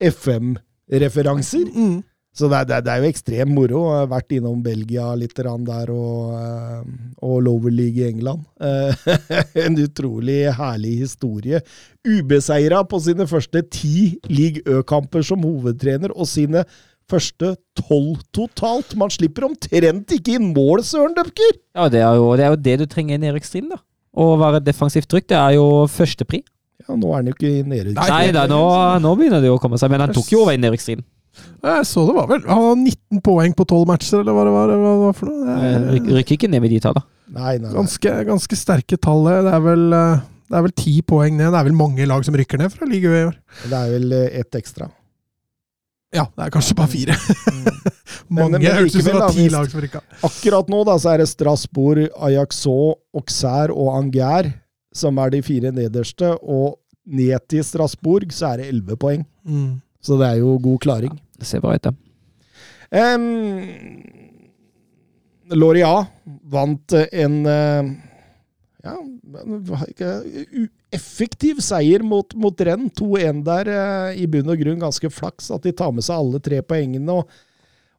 FM-referanser. 0.03 1.69
Mm. 1.71 2.01
Så 2.31 2.47
det 2.47 2.61
det 2.69 2.77
det 2.85 2.91
er 2.93 3.03
jo 3.03 3.09
ekstremt 3.11 3.51
moro. 3.51 3.79
Jeg 3.91 3.99
har 3.99 4.11
vært 4.13 4.35
innom 4.37 4.61
Belgia 4.63 5.09
litt 5.19 5.35
der, 5.35 5.91
og, 5.91 6.31
eh, 6.39 6.83
og 7.21 7.41
Lower 7.43 7.71
League 7.71 7.99
i 7.99 8.07
England. 8.07 8.45
Eh, 8.59 8.95
en 9.65 9.75
utrolig 9.75 10.47
herlig 10.55 10.99
historie. 11.03 11.59
Ubeseira 12.07 12.83
på 12.87 12.99
sine 12.99 13.27
første 13.27 13.61
ti 13.69 14.17
league 14.29 14.63
Ø-kamper 14.65 15.21
som 15.21 15.43
hovedtrener, 15.43 16.15
og 16.15 16.25
sine 16.25 16.63
første 17.11 17.55
tolv 17.75 18.23
totalt. 18.31 18.95
Man 18.95 19.11
slipper 19.11 19.49
omtrent 19.49 20.15
ikke 20.15 20.37
inn 20.37 20.53
mål, 20.55 20.85
Søren 20.87 21.15
Døpker! 21.17 21.59
Ja, 21.75 21.89
det 21.91 21.99
er, 21.99 22.15
jo, 22.15 22.31
det 22.39 22.45
er 22.47 22.55
jo 22.55 22.63
det 22.63 22.79
du 22.79 22.85
trenger 22.87 23.19
i 23.19 23.27
Erik 23.27 23.47
da. 23.67 23.81
Å 24.11 24.35
være 24.39 24.63
defensivt 24.63 25.07
trygg, 25.11 25.27
det 25.27 25.37
er 25.39 25.55
jo 25.55 25.87
førstepri. 25.87 26.41
Ja, 26.87 26.95
nå 26.95 27.11
er 27.11 27.21
han 27.21 27.29
jo 27.29 27.35
ikke 27.35 27.67
nede. 27.67 27.93
Nei, 27.95 28.31
da, 28.35 28.47
nå, 28.49 28.61
nå 29.03 29.15
begynner 29.19 29.43
det 29.43 29.51
jo 29.51 29.59
å 29.59 29.61
komme 29.61 29.79
seg, 29.79 29.91
men 29.91 30.03
han 30.03 30.15
tok 30.15 30.31
jo 30.31 30.45
over 30.45 30.55
i 30.55 30.71
Erik 30.71 30.83
Strand. 30.83 31.03
Jeg 31.63 31.85
så 31.87 32.03
det 32.07 32.15
var 32.17 32.27
vel 32.27 32.41
Han 32.49 32.63
har 32.65 32.75
19 32.75 33.21
poeng 33.23 33.53
på 33.55 33.65
12 33.65 33.87
matcher, 33.87 34.19
eller 34.21 34.35
hva 34.35 34.43
det 34.47 34.53
var. 34.55 34.73
Hva 34.75 34.91
det 34.91 35.01
var 35.05 35.15
for 35.17 35.31
noe. 35.31 35.55
Er, 35.55 35.87
Rykker 36.19 36.35
ikke 36.37 36.49
ned 36.51 36.63
med 36.65 36.73
de 36.73 36.79
tallene. 36.83 37.05
Nei, 37.31 37.53
nei, 37.55 37.69
nei. 37.69 37.75
ganske, 37.77 38.15
ganske 38.27 38.57
sterke 38.59 38.97
tall. 38.99 39.23
det. 39.29 39.37
Er 39.55 39.61
vel 39.63 39.85
det 40.51 40.57
er 40.59 40.65
vel 40.65 40.73
ti 40.75 40.97
poeng 41.07 41.37
ned. 41.39 41.53
Det 41.53 41.59
er 41.61 41.67
vel 41.69 41.77
mange 41.79 42.05
lag 42.09 42.25
som 42.27 42.35
rykker 42.35 42.59
ned 42.59 42.73
fra 42.73 42.87
ligaen 42.89 43.15
i 43.15 43.27
år. 43.29 43.37
Det 43.63 43.77
er 43.77 43.93
vel 43.93 44.15
eh, 44.17 44.39
ett 44.41 44.57
ekstra. 44.59 44.89
Ja, 46.11 46.25
det 46.35 46.43
er 46.43 46.51
kanskje 46.51 46.75
bare 46.75 46.91
fire. 46.91 47.15
Men- 48.31 48.51
mange 48.51 48.59
men 48.59 48.65
hørtes 48.67 48.97
ut 48.97 49.03
som 49.05 49.07
det 49.07 49.19
var 49.21 49.31
ti 49.35 49.45
lag 49.51 49.69
som 49.71 49.79
rykka. 49.83 50.01
Akkurat 50.27 50.69
nå 50.71 50.81
da, 50.87 50.97
så 50.99 51.13
er 51.13 51.21
det 51.23 51.29
Strasbourg, 51.31 52.09
Ajaxaux, 52.27 52.99
Auxerre 53.15 53.71
og 53.75 53.93
Angers 53.95 54.51
som 54.95 55.19
er 55.23 55.31
de 55.31 55.39
fire 55.43 55.71
nederste. 55.71 56.33
Og 56.43 56.75
ned 57.07 57.39
til 57.51 57.63
Strasbourg 57.63 58.31
så 58.35 58.51
er 58.51 58.61
det 58.61 58.67
elleve 58.73 58.97
poeng. 58.99 59.23
Mm. 59.47 59.79
Så 60.01 60.17
det 60.19 60.27
er 60.31 60.41
jo 60.41 60.55
god 60.61 60.79
klaring. 60.83 61.19
Det 61.37 61.47
ser 61.47 61.61
bra 61.63 61.75
ut, 61.77 61.85
det. 61.85 61.93
Um, 62.91 64.01
Loria 65.51 66.05
vant 66.51 66.93
en 66.95 67.37
eh, 67.47 67.91
ja, 68.83 68.95
effektiv 70.91 71.61
seier 71.63 72.03
mot, 72.03 72.33
mot 72.35 72.63
Renn. 72.65 72.89
2-1 72.97 73.43
der. 73.47 73.71
eh, 73.71 74.21
I 74.23 74.27
bunn 74.31 74.51
og 74.51 74.59
grunn 74.61 74.81
ganske 74.81 75.11
flaks 75.13 75.51
at 75.55 75.67
de 75.67 75.73
tar 75.75 75.93
med 75.95 76.07
seg 76.07 76.19
alle 76.19 76.41
tre 76.43 76.61
poengene. 76.65 77.19
Og, 77.19 77.29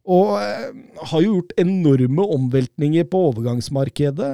og 0.08 0.34
eh, 0.40 0.70
har 1.12 1.24
jo 1.24 1.38
gjort 1.38 1.54
enorme 1.62 2.26
omveltninger 2.38 3.08
på 3.12 3.26
overgangsmarkedet. 3.30 4.32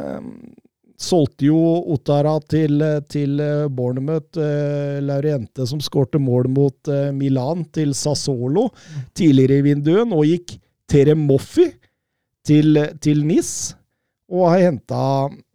Solgte 0.99 1.47
jo 1.47 1.59
Ottara 1.95 2.35
til, 2.51 2.83
til 3.07 3.39
eh, 3.39 3.69
Bournemouth, 3.70 4.35
eh, 4.43 4.99
Lauriente 5.07 5.62
som 5.70 5.79
skårte 5.83 6.19
mål 6.19 6.49
mot 6.51 6.91
eh, 6.91 7.12
Milan, 7.15 7.62
til 7.70 7.93
Sassolo 7.95 8.65
tidligere 9.15 9.61
i 9.61 9.66
vinduet. 9.69 10.09
Nå 10.11 10.25
gikk 10.27 10.57
Tere 10.91 11.15
Moffi 11.15 11.69
til, 12.49 12.81
til 12.99 13.23
NIS, 13.29 13.53
og 14.33 14.49
har 14.51 14.65
henta 14.65 15.03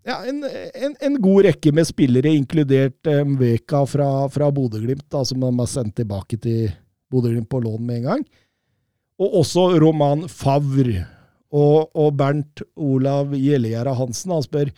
ja, 0.07 0.21
en, 0.29 0.45
en, 0.47 0.95
en 1.03 1.19
god 1.19 1.49
rekke 1.49 1.73
med 1.75 1.89
spillere, 1.89 2.31
inkludert 2.31 3.11
Mveka 3.27 3.83
fra, 3.89 4.07
fra 4.31 4.47
Bodø-Glimt, 4.53 5.09
som 5.27 5.43
de 5.43 5.51
har 5.59 5.69
sendt 5.73 5.97
tilbake 5.99 6.39
til 6.39 6.71
Bodø-Glimt 7.11 7.51
på 7.51 7.59
lån 7.65 7.83
med 7.83 7.99
en 7.99 8.07
gang. 8.13 8.23
Og 9.19 9.41
også 9.43 9.67
Roman 9.83 10.23
Favre. 10.31 11.03
Og, 11.53 11.91
og 11.93 12.15
Bernt 12.17 12.63
Olav 12.79 13.35
Gjellegjerde 13.37 13.93
Hansen 13.99 14.31
han 14.33 14.45
spør 14.45 14.71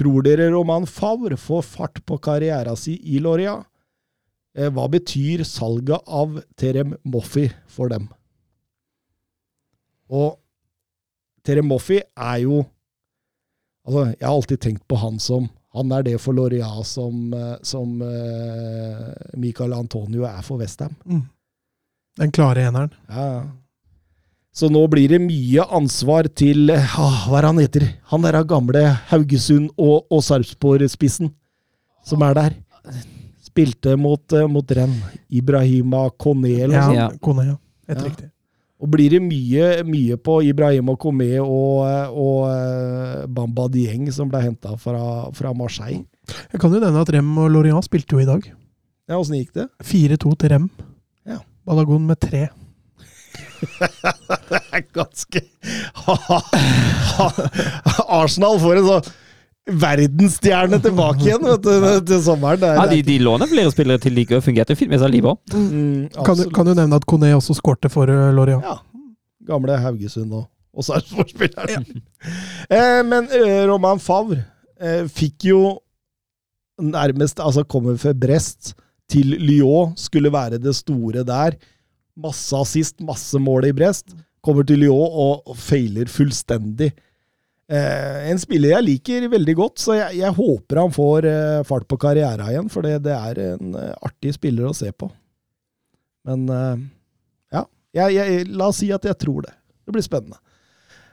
tror 0.00 0.24
dere 0.24 0.48
Roman 0.54 0.86
Favre 0.88 1.36
får 1.36 1.66
fart 1.66 2.00
på 2.08 2.18
karriera 2.22 2.72
si 2.78 2.96
i 3.12 3.20
Loria. 3.20 3.58
Eh, 4.56 4.70
Hva 4.72 4.88
betyr 4.90 5.44
salget 5.44 6.08
av 6.08 6.40
Terem 6.58 6.96
Moffi 7.04 7.46
for 7.68 7.92
dem? 7.92 8.08
Og 10.10 10.38
Terem 11.46 11.68
Moffi 11.70 12.00
er 12.00 12.44
jo 12.46 12.64
Altså, 13.80 14.02
jeg 14.12 14.26
har 14.26 14.34
alltid 14.36 14.60
tenkt 14.60 14.82
på 14.92 14.96
han 15.00 15.16
som 15.18 15.46
Han 15.72 15.92
er 15.96 16.02
det 16.04 16.18
for 16.20 16.36
Loria 16.36 16.68
som, 16.84 17.32
eh, 17.32 17.54
som 17.62 17.94
uh, 18.02 19.06
Michael 19.40 19.72
Antonio 19.72 20.26
er 20.28 20.42
for 20.42 20.60
Westham. 20.60 20.96
Den 22.18 22.32
klare 22.34 22.66
eneren. 22.66 22.90
Ja, 23.08 23.26
ja. 23.30 23.42
Så 24.52 24.66
nå 24.72 24.82
blir 24.90 25.12
det 25.12 25.20
mye 25.22 25.62
ansvar 25.76 26.26
til 26.34 26.72
ah, 26.74 27.26
Hva 27.30 27.38
er 27.38 27.46
han 27.46 27.60
heter? 27.62 27.84
Han 28.10 28.24
der 28.26 28.40
gamle 28.44 28.82
Haugesund- 29.12 29.70
og, 29.78 30.06
og 30.10 30.24
Sarpsborg-spissen 30.26 31.30
som 32.06 32.22
er 32.26 32.34
der. 32.34 32.56
Spilte 33.44 33.94
mot, 34.00 34.24
eh, 34.34 34.46
mot 34.50 34.70
Renn. 34.74 34.96
Ibrahima 35.30 36.08
Kone 36.18 36.50
eller 36.64 36.80
noe 36.80 36.96
Ja, 36.96 37.08
sånt. 37.10 37.20
Kone, 37.22 37.44
ja. 37.46 37.56
Helt 37.88 38.00
Ja. 38.00 38.04
riktig. 38.08 38.30
Og 38.80 38.88
blir 38.88 39.10
det 39.12 39.20
mye, 39.20 39.82
mye 39.84 40.16
på 40.16 40.38
Ibrahima 40.48 40.96
Kome 40.96 41.28
og, 41.44 41.84
eh, 41.86 42.08
og 42.10 42.48
eh, 42.48 43.26
Bamba 43.28 43.68
Dieng, 43.68 44.10
som 44.10 44.28
ble 44.32 44.40
henta 44.40 44.72
fra, 44.80 45.30
fra 45.36 45.52
Marseille. 45.52 46.06
Jeg 46.50 46.60
kan 46.60 46.72
jo 46.72 46.80
nevne 46.80 47.02
at 47.02 47.10
Rem 47.12 47.30
og 47.38 47.50
Lorient 47.52 47.84
spilte 47.84 48.16
jo 48.16 48.22
i 48.24 48.24
dag. 48.24 48.46
Ja, 49.10 49.18
Åssen 49.18 49.36
gikk 49.36 49.52
det? 49.52 49.68
4-2 49.84 50.32
til 50.38 50.48
Rem. 50.54 50.70
Ja. 51.28 51.38
Balagon 51.66 52.06
med 52.06 52.18
tre. 52.20 52.48
det 54.50 54.60
er 54.72 54.84
ganske 54.96 55.42
Arsenal 58.20 58.58
får 58.62 58.80
en 58.80 58.86
sånn 58.88 59.10
verdensstjerne 59.80 60.78
tilbake 60.82 61.26
igjen 61.28 61.44
vet 61.46 61.62
du, 61.62 61.74
til 62.08 62.22
sommeren. 62.24 62.58
Det 62.62 62.70
er, 62.72 62.78
Ja, 62.80 62.86
de, 62.90 63.00
de 63.06 63.16
låner 63.22 63.50
flere 63.50 63.70
spillere 63.70 64.00
til 64.02 64.16
ligaen. 64.16 64.42
Fungerte 64.42 64.74
fint 64.78 64.90
med 64.90 65.02
Saliba. 65.02 65.36
Mm, 65.52 66.08
Kan, 66.26 66.40
du- 66.40 66.48
kan 66.56 66.66
du 66.66 66.72
nevne 66.74 66.96
at 66.98 67.06
Kone 67.06 67.28
også 67.36 67.54
skårte 67.58 67.90
for 67.92 68.10
Loria? 68.10 68.32
Lorient? 68.34 68.64
Ja. 68.66 68.78
Gamle 69.50 69.76
Haugesund 69.78 70.32
og, 70.36 70.48
og 70.74 70.86
Sarpsborg-spilleren. 70.88 71.84
eh, 72.76 73.00
men 73.06 73.28
eh, 73.36 73.62
Roman 73.70 74.00
Favre 74.02 74.40
eh, 74.80 75.04
fikk 75.10 75.46
jo 75.52 75.60
nærmest 76.80 77.40
Altså 77.44 77.62
kommer 77.68 77.98
fra 78.00 78.14
Brest 78.16 78.72
til 79.10 79.34
Lyon, 79.42 79.92
skulle 80.00 80.30
være 80.32 80.58
det 80.62 80.72
store 80.78 81.22
der. 81.28 81.58
Masse 82.20 82.56
assist, 82.58 82.98
masse 83.04 83.38
mål 83.40 83.70
i 83.70 83.76
Brest. 83.76 84.12
Kommer 84.44 84.66
til 84.66 84.82
Lyon 84.82 85.16
og, 85.24 85.54
feiler 85.60 86.10
fullstendig. 86.10 86.90
Eh, 87.70 88.30
en 88.32 88.40
spiller 88.40 88.74
jeg 88.74 88.86
liker 88.86 89.28
veldig 89.30 89.54
godt, 89.58 89.78
så 89.78 89.94
jeg, 89.94 90.20
jeg 90.24 90.36
håper 90.36 90.80
han 90.80 90.94
får 90.94 91.28
eh, 91.30 91.60
fart 91.68 91.86
på 91.86 92.00
karriera 92.02 92.48
igjen, 92.50 92.70
for 92.72 92.82
det, 92.82 92.96
det 93.04 93.14
er 93.14 93.42
en 93.52 93.76
eh, 93.78 93.92
artig 94.02 94.34
spiller 94.34 94.66
å 94.66 94.74
se 94.74 94.90
på. 94.90 95.06
Men 96.26 96.48
eh, 96.50 96.82
ja, 97.54 97.64
jeg, 98.00 98.16
jeg, 98.18 98.48
la 98.50 98.70
oss 98.72 98.80
si 98.82 98.90
at 98.94 99.06
jeg 99.06 99.18
tror 99.22 99.46
det. 99.46 99.54
Det 99.86 99.94
blir 99.94 100.06
spennende. 100.06 100.40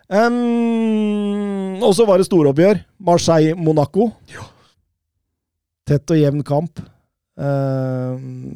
Um, 0.08 1.84
og 1.84 1.92
så 1.96 2.06
var 2.08 2.20
det 2.20 2.28
storoppgjør. 2.30 2.80
Marseille-Monaco. 3.10 4.10
Tett 5.88 6.14
og 6.14 6.20
jevn 6.20 6.44
kamp. 6.48 6.80
Um, 7.36 8.56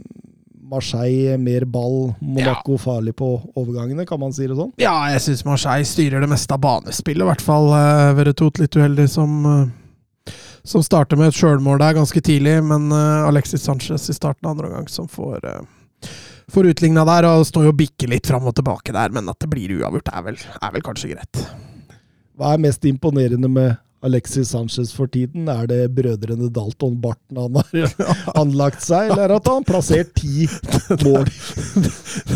Marseille 0.71 1.35
mer 1.41 1.65
ball, 1.67 2.13
Monaco 2.23 2.77
farlig 2.79 3.13
på 3.19 3.33
overgangene, 3.59 4.05
kan 4.07 4.21
man 4.21 4.31
si 4.35 4.47
det 4.47 4.55
sånn? 4.55 4.71
Ja, 4.81 4.95
jeg 5.11 5.23
syns 5.25 5.43
Marseille 5.47 5.87
styrer 5.87 6.23
det 6.23 6.31
meste 6.31 6.55
av 6.55 6.63
banespillet, 6.63 7.25
i 7.25 7.29
hvert 7.29 7.43
fall. 7.43 7.67
Uh, 7.75 8.13
Veretout 8.15 8.61
litt 8.61 8.77
uheldig 8.79 9.09
som 9.11 9.37
eh, 9.49 9.69
som 10.63 10.83
starter 10.85 11.17
med 11.17 11.31
et 11.31 11.37
sjølmål 11.37 11.79
der 11.81 11.95
ganske 11.97 12.21
tidlig, 12.21 12.59
men 12.63 12.91
eh, 12.93 13.27
Alexis 13.27 13.63
Sanchez 13.65 14.09
i 14.09 14.13
starten 14.13 14.45
av 14.45 14.53
andre 14.53 14.69
omgang 14.69 14.89
som 14.93 15.07
får 15.09 15.41
uh, 15.41 16.11
får 16.51 16.67
utligna 16.73 17.05
der, 17.07 17.27
og 17.31 17.47
står 17.47 17.69
jo 17.69 17.73
og 17.73 17.79
bikker 17.79 18.11
litt 18.11 18.27
fram 18.27 18.45
og 18.49 18.55
tilbake 18.57 18.93
der, 18.93 19.13
men 19.15 19.29
at 19.31 19.39
det 19.41 19.49
blir 19.51 19.73
uavgjort, 19.79 20.11
er 20.11 20.25
vel, 20.27 20.37
er 20.37 20.75
vel 20.75 20.85
kanskje 20.85 21.13
greit. 21.13 21.41
Hva 22.37 22.53
er 22.53 22.63
mest 22.63 22.85
imponerende 22.89 23.49
med 23.51 23.79
Alexis 24.01 24.49
Sanchez 24.49 24.89
for 24.97 25.05
tiden? 25.13 25.45
Er 25.51 25.67
det 25.69 25.79
brødrene 25.93 26.47
Dalton 26.53 26.95
Barton 27.03 27.37
han 27.37 27.59
har 27.59 28.07
anlagt 28.41 28.81
seg, 28.81 29.11
eller 29.13 29.35
at 29.37 29.49
han 29.51 29.65
plassert 29.67 30.13
ti 30.17 30.47
mål? 31.05 31.27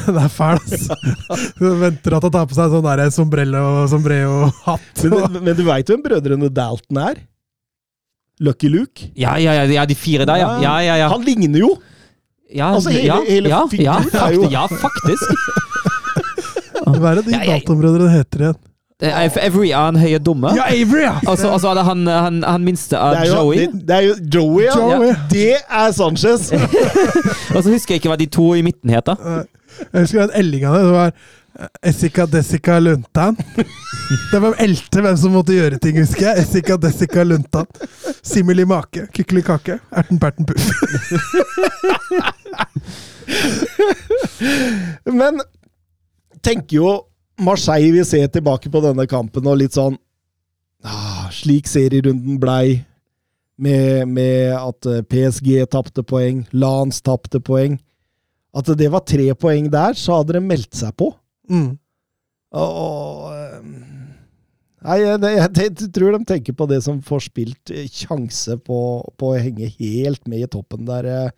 Den 0.06 0.20
er 0.22 0.30
fæl, 0.30 0.60
altså. 0.62 0.98
Du 1.58 1.66
venter 1.82 2.18
at 2.20 2.28
han 2.28 2.36
tar 2.38 2.46
på 2.52 2.58
seg 2.60 2.70
sånn 2.76 2.86
der 2.86 3.10
sombrello 3.16 3.64
og 3.82 3.90
sombrero-hatt. 3.96 5.06
Men, 5.10 5.40
men 5.50 5.58
du 5.58 5.64
veit 5.68 5.90
hvem 5.90 6.04
brødrene 6.06 6.52
Dalton 6.54 7.02
er? 7.08 7.24
Lucky 8.46 8.68
Luke? 8.70 9.10
Ja, 9.16 9.38
ja, 9.40 9.54
ja, 9.62 9.66
ja, 9.72 9.86
de 9.88 9.96
fire 9.96 10.26
der, 10.28 10.42
ja. 10.44 10.54
ja, 10.62 10.76
ja, 10.84 10.96
ja. 11.06 11.10
Han 11.14 11.24
ligner 11.26 11.62
jo! 11.66 11.74
ja, 12.56 12.68
altså, 12.76 12.92
hele- 12.94 13.08
ja, 13.10 13.16
hele 13.26 13.50
ja, 13.50 13.58
ja, 13.58 13.68
figuren 13.72 14.06
er 14.14 14.34
jo- 14.36 14.44
fakt, 14.46 14.54
ja, 14.54 14.68
faktisk. 14.86 15.28
Hva 16.86 17.10
er 17.12 17.16
det 17.20 17.26
de 17.32 17.40
Dalton-brødrene 17.50 18.12
heter 18.14 18.44
igjen? 18.46 18.60
Det 18.99 19.09
er 19.11 19.26
Avery 19.43 19.69
er 19.69 19.81
han 19.89 19.97
høye 19.99 20.19
dumme. 20.23 20.53
Ja, 20.55 20.69
Avery, 20.72 21.01
ja! 21.03 21.17
Altså, 21.27 21.49
altså 21.51 21.67
er 21.73 21.73
det 21.76 21.84
han, 21.84 22.07
han, 22.07 22.43
han 22.47 22.63
minste 22.63 22.95
av 22.99 23.15
Det 23.15 23.26
er 23.26 23.26
jo, 23.27 23.34
Joey. 23.41 23.57
det, 23.57 23.81
det 23.88 23.95
er 23.95 24.01
jo 24.05 24.13
Joey, 24.35 24.63
ja. 24.63 24.76
Joey. 24.80 25.15
Det 25.31 25.55
er 25.69 25.91
Sanchez! 25.91 26.51
Og 27.55 27.63
så 27.63 27.69
husker 27.73 27.95
jeg 27.95 27.99
ikke 27.99 28.13
hva 28.13 28.15
de 28.22 28.30
to 28.31 28.53
i 28.55 28.61
midten 28.63 28.93
heter. 28.95 29.19
Jeg 29.91 30.05
husker 30.05 30.22
den 30.22 30.38
ellinga 30.39 30.72
der. 30.72 30.85
Det 30.88 30.93
var 30.93 31.11
Essica 31.55 31.88
Essika 31.89 32.26
Dessica 32.26 32.80
Luntan. 32.80 33.35
Det 34.31 34.39
var 34.41 34.55
elte 34.59 35.01
hvem 35.01 35.17
som 35.17 35.31
måtte 35.35 35.55
gjøre 35.55 35.77
ting, 35.84 35.99
husker 35.99 36.30
jeg. 36.30 36.45
Essica 36.45 36.77
Dessica 36.80 37.23
Luntan. 37.23 37.67
Simili 38.23 38.65
make. 38.67 39.07
kykeli 39.15 39.41
kake. 39.43 39.80
Erten 39.91 40.19
perten 40.19 40.45
puff. 40.45 40.72
Men 45.19 45.41
tenker 46.43 46.76
jo 46.77 46.95
Marseille 47.41 47.91
vil 47.91 48.06
se 48.07 48.22
tilbake 48.32 48.72
på 48.72 48.82
denne 48.84 49.06
kampen 49.12 49.48
og 49.49 49.60
litt 49.60 49.76
sånn 49.76 49.98
ah, 50.86 51.28
Slik 51.36 51.68
serierunden 51.68 52.38
blei, 52.40 52.86
med, 53.60 54.07
med 54.12 54.53
at 54.56 54.88
eh, 54.91 55.03
PSG 55.03 55.66
tapte 55.72 56.03
poeng, 56.07 56.44
Lans 56.56 57.02
tapte 57.03 57.41
poeng 57.44 57.78
At 58.56 58.72
det 58.80 58.88
var 58.91 59.03
tre 59.07 59.30
poeng 59.36 59.68
der, 59.72 59.98
så 59.99 60.22
hadde 60.22 60.38
de 60.38 60.41
meldt 60.44 60.76
seg 60.80 60.95
på. 60.95 61.10
Mm. 61.52 61.76
Og, 62.56 63.26
eh, 63.36 63.60
Nei, 64.86 64.99
jeg, 65.02 65.18
jeg, 65.18 65.49
jeg, 65.57 65.90
tror 65.95 66.14
de 66.14 66.28
tenker 66.30 66.56
på 66.56 66.68
det 66.70 66.78
som 66.86 67.02
får 67.03 67.26
spilt 67.26 67.74
eh, 67.74 67.90
sjanse 67.91 68.56
på, 68.62 68.80
på 69.18 69.32
å 69.34 69.41
henge 69.41 69.72
helt 69.80 70.24
med 70.30 70.45
i 70.45 70.49
toppen 70.52 70.88
der. 70.88 71.34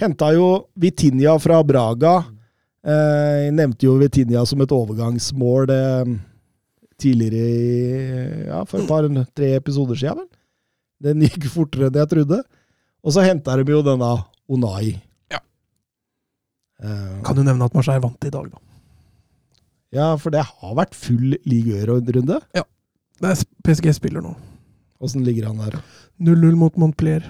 Henta 0.00 0.32
jo 0.34 0.48
Vitinha 0.76 1.38
fra 1.40 1.60
Braga. 1.64 2.18
Eh, 2.20 2.41
jeg 2.82 3.52
nevnte 3.54 3.86
jo 3.86 3.96
Vitinha 4.00 4.42
som 4.48 4.60
et 4.64 4.72
overgangsmål 4.74 5.68
tidligere 5.70 6.16
tidligere 7.02 8.46
ja, 8.48 8.62
for 8.68 8.82
et 8.82 8.88
par-tre 8.90 9.52
episoder 9.58 9.98
siden. 9.98 10.22
vel? 10.22 10.28
Den 11.02 11.24
gikk 11.26 11.48
fortere 11.50 11.88
enn 11.90 11.98
jeg 11.98 12.10
trodde. 12.12 12.42
Og 13.02 13.14
så 13.14 13.24
henta 13.26 13.56
de 13.58 13.64
jo 13.74 13.82
denne 13.86 14.10
Onai. 14.52 14.92
Ja. 15.32 15.40
Eh, 16.82 17.16
Kan 17.26 17.38
du 17.38 17.42
nevne 17.42 17.66
at 17.66 17.74
Marseille 17.74 18.02
vant 18.02 18.24
i 18.28 18.30
dag, 18.30 18.50
da? 18.52 18.58
ja, 19.92 20.16
for 20.16 20.30
det 20.32 20.40
har 20.46 20.74
vært 20.78 20.94
full 20.96 21.34
ligaørunde. 21.44 22.38
Det 22.54 23.28
er 23.28 23.42
PSG 23.66 23.90
spiller 23.98 24.22
nå. 24.24 24.32
Åssen 25.02 25.24
ligger 25.26 25.50
han 25.50 25.58
der? 25.60 25.80
0-0 26.22 26.54
mot 26.56 26.78
Montpellier. 26.78 27.26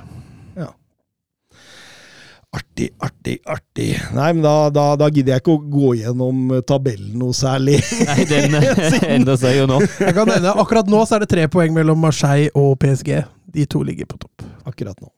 Artig, 2.53 2.91
artig, 3.01 3.39
artig. 3.49 3.97
Nei, 4.13 4.27
men 4.35 4.43
da, 4.45 4.69
da, 4.69 4.91
da 5.01 5.07
gidder 5.09 5.39
jeg 5.39 5.43
ikke 5.43 5.55
å 5.55 5.63
gå 5.73 5.93
gjennom 6.03 6.51
eh, 6.53 6.61
tabellen 6.69 7.15
noe 7.17 7.33
særlig. 7.37 7.79
Nei, 8.09 8.27
den 8.29 8.59
enda 9.17 9.39
seg 9.41 9.57
jo 9.57 9.69
nå. 9.71 9.79
Jeg 9.81 10.13
kan 10.19 10.29
nevne, 10.29 10.53
Akkurat 10.61 10.91
nå 10.93 11.01
så 11.09 11.17
er 11.17 11.25
det 11.25 11.31
tre 11.33 11.47
poeng 11.53 11.73
mellom 11.73 12.05
Marseille 12.05 12.53
og 12.59 12.75
PSG. 12.83 13.15
De 13.57 13.65
to 13.69 13.81
ligger 13.89 14.11
på 14.11 14.21
topp. 14.21 14.45
Akkurat 14.69 15.01
nå. 15.01 15.09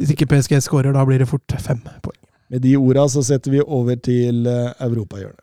Hvis 0.00 0.10
ikke 0.16 0.26
PSG 0.34 0.58
skårer, 0.66 0.90
da 0.96 1.06
blir 1.06 1.22
det 1.22 1.30
fort 1.30 1.54
fem 1.62 1.78
poeng. 2.02 2.18
Med 2.50 2.66
de 2.66 2.74
orda 2.76 3.06
så 3.08 3.22
setter 3.24 3.54
vi 3.54 3.62
over 3.62 3.96
til 4.02 4.42
uh, 4.44 4.74
europahjørnet. 4.82 5.40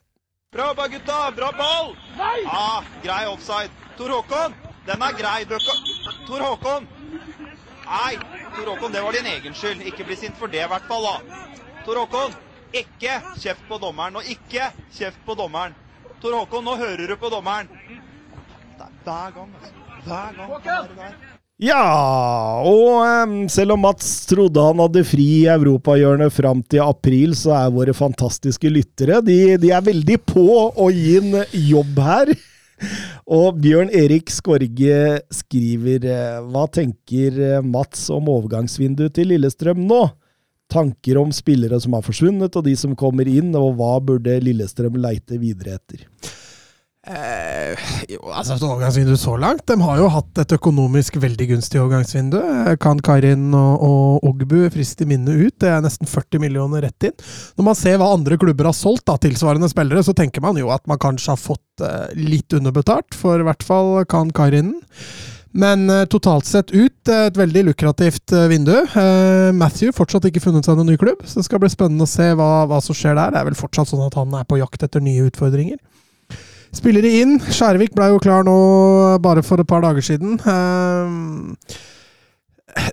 Bra 0.54 0.68
jobba, 0.74 0.92
gutta! 0.92 1.18
Bra 1.40 1.50
ball! 1.56 1.96
Nei! 2.20 2.38
Ah, 2.52 2.84
grei 3.04 3.24
offside. 3.32 3.72
Tor 3.98 4.12
Håkon, 4.12 4.56
den 4.88 5.08
er 5.08 5.18
grei. 5.18 5.44
Tor 6.28 6.42
Håkon! 6.44 6.99
Nei, 7.90 8.20
Tor 8.56 8.68
Håkon, 8.70 8.92
det 8.94 9.02
var 9.02 9.16
din 9.18 9.26
egen 9.26 9.56
skyld. 9.58 9.82
Ikke 9.90 10.06
bli 10.06 10.18
sint 10.20 10.38
for 10.38 10.52
det, 10.52 10.62
i 10.62 10.70
hvert 10.70 10.86
fall. 10.90 11.08
da. 11.08 11.40
Tor 11.88 12.04
Håkon, 12.04 12.36
ikke 12.76 13.16
kjeft 13.42 13.66
på 13.70 13.80
dommeren, 13.82 14.20
og 14.20 14.30
ikke 14.30 14.70
kjeft 14.94 15.24
på 15.26 15.36
dommeren. 15.40 15.74
Tor 16.22 16.38
Håkon, 16.38 16.68
nå 16.68 16.78
hører 16.78 17.10
du 17.10 17.16
på 17.18 17.32
dommeren. 17.34 17.72
Er 18.80 18.94
hver 19.04 19.34
gang, 19.36 19.52
altså. 19.58 19.76
Hver 20.06 20.38
gang. 20.38 20.56
han 20.70 21.04
er. 21.08 21.18
Ja, 21.60 21.84
og 22.64 23.50
selv 23.52 23.74
om 23.76 23.82
Mats 23.84 24.08
trodde 24.30 24.64
han 24.64 24.80
hadde 24.80 25.04
fri 25.04 25.26
i 25.42 25.50
europahjørnet 25.52 26.32
fram 26.32 26.62
til 26.64 26.86
april, 26.86 27.34
så 27.36 27.52
er 27.58 27.74
våre 27.76 27.96
fantastiske 27.98 28.72
lyttere 28.72 29.20
de, 29.26 29.58
de 29.60 29.74
er 29.76 29.84
veldig 29.84 30.22
på 30.30 30.46
å 30.72 30.88
gi 30.94 31.18
en 31.20 31.42
jobb 31.52 32.00
her. 32.06 32.32
Og 33.40 33.60
Bjørn 33.62 33.92
Erik 33.96 34.32
Skorge 34.34 35.20
skriver 35.34 36.08
eh, 36.08 36.40
Hva 36.50 36.66
tenker 36.72 37.38
eh, 37.38 37.62
Mats 37.66 38.08
om 38.14 38.32
overgangsvinduet 38.32 39.16
til 39.18 39.34
Lillestrøm 39.34 39.84
nå? 39.90 40.04
Tanker 40.70 41.18
om 41.18 41.32
spillere 41.34 41.80
som 41.82 41.96
har 41.98 42.04
forsvunnet, 42.06 42.54
og 42.54 42.66
de 42.68 42.76
som 42.78 42.94
kommer 42.98 43.26
inn, 43.30 43.56
og 43.58 43.80
hva 43.80 43.96
burde 44.06 44.36
Lillestrøm 44.46 45.00
leite 45.02 45.40
videre 45.42 45.80
etter? 45.80 46.04
Eh, 47.08 47.80
jo, 48.12 48.20
altså 48.28 48.58
et 48.58 48.64
overgangsvindu 48.68 49.14
så 49.18 49.38
langt. 49.40 49.64
De 49.70 49.78
har 49.80 50.02
jo 50.02 50.10
hatt 50.12 50.42
et 50.44 50.52
økonomisk 50.58 51.16
veldig 51.24 51.48
gunstig 51.54 51.80
overgangsvindu. 51.80 52.38
Eh, 52.42 52.76
Kan 52.82 53.00
Karin 53.06 53.54
og, 53.56 53.86
og 53.88 54.28
Ogbu 54.28 54.66
frist 54.74 55.00
i 55.02 55.08
minnet 55.08 55.40
ut. 55.40 55.56
Det 55.64 55.72
er 55.72 55.82
nesten 55.86 56.10
40 56.10 56.44
millioner 56.44 56.84
rett 56.86 57.10
inn. 57.10 57.16
Når 57.56 57.70
man 57.70 57.80
ser 57.80 57.98
hva 58.02 58.12
andre 58.14 58.38
klubber 58.42 58.70
har 58.70 58.78
solgt 58.78 59.08
da, 59.08 59.16
tilsvarende 59.22 59.72
spillere, 59.72 60.04
så 60.04 60.16
tenker 60.18 60.44
man 60.44 60.60
jo 60.60 60.74
at 60.76 60.86
man 60.92 61.00
kanskje 61.02 61.34
har 61.34 61.42
fått 61.42 61.86
eh, 61.88 62.12
litt 62.20 62.54
underbetalt, 62.60 63.16
for 63.18 63.40
i 63.40 63.48
hvert 63.48 63.66
fall 63.66 64.04
Kan 64.10 64.36
Karin. 64.36 64.76
Men 65.52 65.90
eh, 65.90 66.06
totalt 66.06 66.46
sett 66.46 66.72
ut 66.76 67.10
eh, 67.10 67.26
et 67.30 67.38
veldig 67.40 67.64
lukrativt 67.72 68.36
eh, 68.36 68.50
vindu. 68.52 68.76
Matthew 69.58 69.96
fortsatt 69.96 70.28
ikke 70.30 70.44
funnet 70.44 70.68
seg 70.68 70.78
noen 70.78 70.92
ny 70.94 70.98
klubb, 71.00 71.24
så 71.26 71.40
det 71.40 71.48
skal 71.48 71.64
bli 71.64 71.72
spennende 71.74 72.06
å 72.06 72.12
se 72.12 72.28
hva, 72.38 72.68
hva 72.70 72.82
som 72.84 72.98
skjer 72.98 73.18
der. 73.18 73.34
Det 73.34 73.42
er 73.42 73.50
vel 73.50 73.58
fortsatt 73.58 73.90
sånn 73.90 74.06
at 74.06 74.20
han 74.20 74.36
er 74.38 74.46
på 74.50 74.60
jakt 74.62 74.86
etter 74.86 75.04
nye 75.04 75.26
utfordringer. 75.32 75.80
Spillere 76.76 77.10
inn. 77.22 77.38
Skjærvik 77.50 77.96
ble 77.98 78.12
jo 78.12 78.20
klar 78.22 78.44
nå 78.46 78.56
bare 79.24 79.42
for 79.46 79.62
et 79.62 79.70
par 79.70 79.82
dager 79.86 80.06
siden. 80.06 80.38
Ehm, 80.46 81.56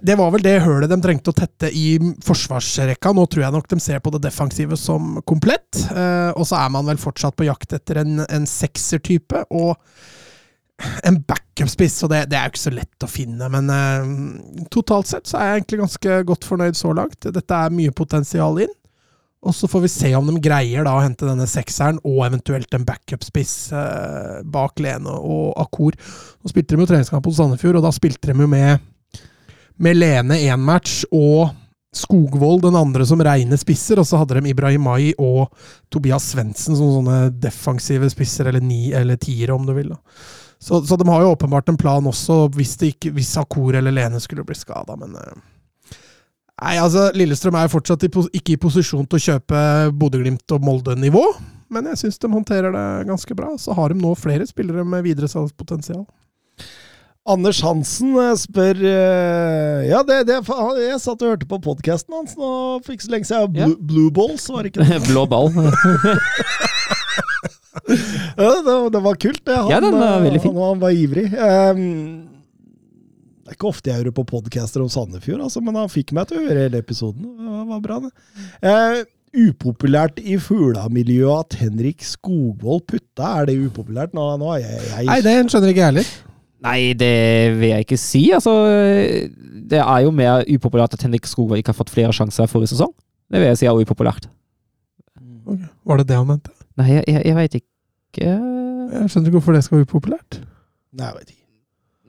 Det 0.03 0.17
var 0.17 0.31
vel 0.33 0.43
det 0.43 0.55
hølet 0.65 0.89
de 0.91 0.97
trengte 1.05 1.31
å 1.31 1.37
tette 1.37 1.69
i 1.77 1.99
forsvarsrekka. 2.25 3.13
Nå 3.15 3.27
tror 3.29 3.45
jeg 3.45 3.53
nok 3.53 3.69
de 3.69 3.79
ser 3.81 4.01
på 4.01 4.11
det 4.15 4.23
defensive 4.25 4.77
som 4.81 5.21
komplett. 5.29 5.77
Eh, 5.93 6.33
Og 6.35 6.47
så 6.49 6.57
er 6.65 6.71
man 6.73 6.87
vel 6.89 6.97
fortsatt 6.97 7.37
på 7.37 7.45
jakt 7.47 7.73
etter 7.77 8.01
en, 8.01 8.21
en 8.25 8.47
sekser-type. 8.49 9.45
Og 9.51 9.77
en 11.05 11.21
backup-spiss, 11.25 12.03
og 12.05 12.11
det, 12.13 12.25
det 12.31 12.37
er 12.37 12.49
jo 12.49 12.53
ikke 12.55 12.65
så 12.65 12.73
lett 12.75 13.05
å 13.05 13.09
finne. 13.09 13.49
Men 13.53 13.71
eh, 13.71 14.65
totalt 14.73 15.07
sett 15.13 15.29
så 15.29 15.39
er 15.39 15.47
jeg 15.53 15.61
egentlig 15.63 15.83
ganske 15.85 16.19
godt 16.33 16.45
fornøyd 16.49 16.77
så 16.77 16.93
langt. 16.97 17.21
Dette 17.37 17.61
er 17.61 17.77
mye 17.77 17.95
potensial 17.97 18.59
inn. 18.65 18.75
Og 19.45 19.55
så 19.55 19.69
får 19.69 19.85
vi 19.85 19.91
se 19.93 20.11
om 20.17 20.27
de 20.27 20.41
greier 20.43 20.87
da 20.87 20.95
å 20.97 21.03
hente 21.05 21.27
denne 21.29 21.47
sekseren 21.51 22.01
og 22.07 22.25
eventuelt 22.27 22.73
en 22.75 22.87
backup-spiss 22.89 23.55
eh, 23.77 24.41
bak 24.43 24.81
Lene 24.83 25.13
og 25.13 25.53
Akor. 25.61 25.99
Nå 26.41 26.51
spilte 26.51 26.75
de 26.75 26.83
jo 26.83 26.89
treningskamp 26.91 27.29
hos 27.29 27.39
Sandefjord, 27.39 27.79
og 27.79 27.87
da 27.87 27.93
spilte 27.95 28.33
de 28.33 28.47
jo 28.47 28.51
med, 28.51 28.83
med 29.83 30.01
Lene 30.01 30.41
én 30.49 30.67
match 30.67 31.05
og 31.13 31.53
Skogvold 31.97 32.61
den 32.67 32.77
andre 32.77 33.07
som 33.09 33.23
reine 33.25 33.57
spisser, 33.57 33.97
og 33.97 34.05
så 34.05 34.19
hadde 34.21 34.37
de 34.37 34.51
Ibrahimai 34.51 35.15
og 35.23 35.47
Tobias 35.93 36.27
Svendsen 36.33 36.77
som 36.77 36.91
sånne 36.93 37.31
defensive 37.41 38.11
spisser, 38.13 38.51
eller 38.51 38.61
ni 38.61 38.91
eller 38.93 39.17
tiere, 39.21 39.55
om 39.55 39.65
du 39.65 39.73
vil. 39.77 39.95
da. 39.95 40.01
Så, 40.59 40.83
så 40.85 40.97
de 41.01 41.09
har 41.09 41.23
jo 41.23 41.33
åpenbart 41.33 41.69
en 41.73 41.79
plan 41.81 42.07
også, 42.07 42.47
hvis, 42.57 42.75
ikke, 42.85 43.15
hvis 43.17 43.37
Akor 43.41 43.79
eller 43.79 43.95
Lene 43.95 44.21
skulle 44.21 44.45
bli 44.45 44.57
skada, 44.59 44.97
men 45.01 45.17
eh, 45.17 45.39
Nei, 46.63 46.77
altså, 46.81 47.11
Lillestrøm 47.13 47.57
er 47.61 47.67
jo 47.67 47.75
fortsatt 47.75 48.07
i, 48.07 48.09
pos- 48.13 48.31
ikke 48.33 48.55
i 48.55 48.61
posisjon 48.63 49.05
til 49.05 49.19
å 49.19 49.25
kjøpe 49.27 49.59
Bodø-Glimt 50.01 50.55
og 50.57 50.63
Molde-nivå, 50.65 51.21
men 51.75 51.91
jeg 51.91 51.99
syns 52.01 52.17
de 52.23 52.31
håndterer 52.33 52.73
det 52.73 52.85
ganske 53.11 53.37
bra. 53.37 53.51
Så 53.61 53.75
har 53.77 53.93
de 53.93 53.99
nå 54.01 54.15
flere 54.17 54.47
spillere 54.49 54.85
med 54.89 55.05
videresalgspotensial. 55.05 56.07
Anders 57.27 57.59
Hansen 57.67 58.13
eh, 58.23 58.33
spør 58.39 58.79
eh, 58.87 59.81
Ja, 59.91 59.99
det, 60.07 60.21
det, 60.29 60.37
jeg 60.79 61.01
satt 61.03 61.25
og 61.27 61.33
hørte 61.33 61.49
på 61.51 61.59
podkasten 61.65 62.15
hans 62.15 62.37
nå 62.39 62.51
for 62.87 62.95
ikke 62.95 63.03
så 63.09 63.13
lenge 63.17 63.27
siden. 63.27 63.51
Blue, 63.57 63.75
Blue 63.91 64.13
Balls, 64.15 64.47
var 64.55 64.63
det 64.63 64.71
ikke 64.73 64.87
det? 64.87 65.01
Blå 65.11 65.27
ball. 65.29 65.51
Ja, 68.37 68.49
det, 68.65 68.75
det 68.95 69.01
var 69.05 69.15
kult, 69.21 69.43
det. 69.47 69.55
Han, 69.57 69.69
Ja, 69.71 69.81
den 69.85 69.95
var 69.95 70.17
eh, 70.17 70.23
veldig 70.25 70.41
fin. 70.43 70.55
Han, 70.57 70.71
han 70.73 70.81
var 70.81 70.91
ivrig. 70.97 71.27
Ehm, 71.35 71.85
det 73.47 73.53
er 73.53 73.59
ikke 73.61 73.69
ofte 73.69 73.93
jeg 73.93 74.01
hører 74.01 74.15
på 74.17 74.25
podcaster 74.27 74.83
om 74.83 74.89
Sandefjord, 74.91 75.45
altså, 75.47 75.61
men 75.63 75.77
han 75.79 75.91
fikk 75.93 76.11
meg 76.17 76.27
til 76.27 76.41
å 76.41 76.47
høre 76.49 76.65
hele 76.65 76.81
episoden. 76.83 77.29
Det 77.39 77.67
var 77.69 77.83
bra, 77.85 77.99
det. 78.03 78.11
Eh, 78.67 78.97
upopulært 79.47 80.19
i 80.19 80.35
fuglamiljøet 80.43 81.45
at 81.45 81.59
Henrik 81.61 82.03
Skogvold 82.03 82.83
putta. 82.91 83.29
Er 83.29 83.47
det 83.47 83.55
upopulært? 83.61 84.17
Nå, 84.19 84.25
nå 84.43 84.51
er 84.57 84.65
jeg, 84.65 84.81
jeg 84.91 85.07
Nei, 85.13 85.21
det 85.23 85.37
skjønner 85.53 85.71
ikke 85.71 85.85
jeg 85.85 85.93
heller. 85.93 86.11
Nei, 86.67 86.81
det 86.99 87.13
vil 87.61 87.71
jeg 87.71 87.87
ikke 87.87 88.01
si. 88.03 88.25
Altså, 88.35 88.57
det 89.71 89.79
er 89.85 90.03
jo 90.09 90.13
mer 90.19 90.43
upopulært 90.51 90.99
at 90.99 91.07
Henrik 91.07 91.31
Skogvold 91.31 91.63
ikke 91.63 91.71
har 91.71 91.81
fått 91.85 91.95
flere 91.95 92.19
sjanser 92.19 92.51
forrige 92.51 92.75
sesong. 92.75 92.91
Det 93.31 93.43
vil 93.45 93.51
jeg 93.53 93.63
si 93.63 93.71
er 93.71 93.79
upopulært. 93.79 94.27
Var 95.87 96.03
det 96.03 96.11
det 96.11 96.19
han 96.19 96.27
mente? 96.35 96.51
Nei, 96.83 96.91
jeg, 96.97 97.07
jeg, 97.07 97.23
jeg 97.31 97.37
veit 97.39 97.55
ikke 97.61 97.71
Jeg 98.27 99.07
skjønner 99.13 99.31
ikke 99.31 99.39
hvorfor 99.39 99.55
det 99.55 99.63
skal 99.63 99.79
være 99.79 99.87
upopulært. 99.87 100.43
Nei, 100.97 101.07
jeg 101.07 101.21
vet 101.21 101.35
ikke. 101.37 101.46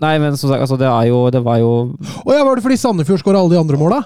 Nei, 0.04 0.18
men 0.22 0.38
som 0.38 0.52
sagt, 0.52 0.62
altså, 0.62 0.78
det 0.78 0.86
er 0.90 1.08
jo 1.10 1.24
Det 1.34 1.42
var 1.42 1.58
jo 1.58 1.72
Å 1.98 2.36
ja, 2.36 2.44
var 2.46 2.60
det 2.60 2.66
fordi 2.66 2.78
Sandefjord 2.78 3.24
skåra 3.24 3.42
alle 3.42 3.56
de 3.56 3.62
andre 3.62 3.80
måla? 3.82 4.04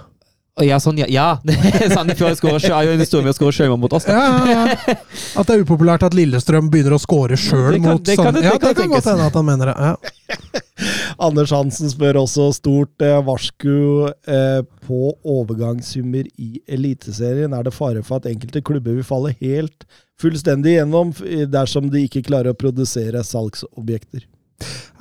Ja, 0.60 0.78
sånn, 0.84 0.98
ja. 1.00 1.08
ja. 1.10 1.40
Sandefjord 1.96 2.36
skårer 2.38 2.66
er 2.68 2.88
jo 2.90 2.96
en 2.96 3.02
historie 3.02 3.24
med 3.24 3.32
å 3.32 3.38
skåre 3.38 3.56
sjølmål 3.56 3.80
mot 3.86 3.94
oss. 3.96 4.06
Ja, 4.10 4.20
ja, 4.20 4.66
ja. 4.68 4.96
At 5.40 5.48
det 5.48 5.56
er 5.56 5.64
upopulært 5.64 6.04
at 6.04 6.16
Lillestrøm 6.18 6.68
begynner 6.74 6.98
å 6.98 7.00
skåre 7.02 7.38
sjøl 7.40 7.80
mot 7.80 8.04
Sandefjord. 8.04 8.44
Ja, 8.44 8.58
det 8.60 8.60
kan 8.60 8.68
det 8.68 8.76
kan 8.82 8.92
godt 8.92 9.08
hende 9.08 9.30
at 9.32 9.38
han 9.40 9.48
mener 9.48 9.72
det. 9.72 9.78
Ja. 9.80 10.62
Anders 11.28 11.54
Hansen 11.56 11.90
spør 11.94 12.20
også 12.26 12.50
stort 12.58 13.06
eh, 13.06 13.16
varsku 13.26 14.12
eh, 14.12 14.60
på 14.84 15.14
overgangssummer 15.24 16.28
i 16.36 16.62
Eliteserien. 16.68 17.56
Er 17.56 17.66
det 17.66 17.76
fare 17.78 18.04
for 18.04 18.20
at 18.20 18.28
enkelte 18.30 18.64
klubber 18.68 19.00
vil 19.00 19.08
falle 19.08 19.32
helt 19.40 19.88
fullstendig 20.22 20.76
gjennom 20.76 21.16
dersom 21.50 21.88
de 21.94 22.04
ikke 22.06 22.26
klarer 22.28 22.52
å 22.52 22.60
produsere 22.60 23.24
salgsobjekter? 23.26 24.28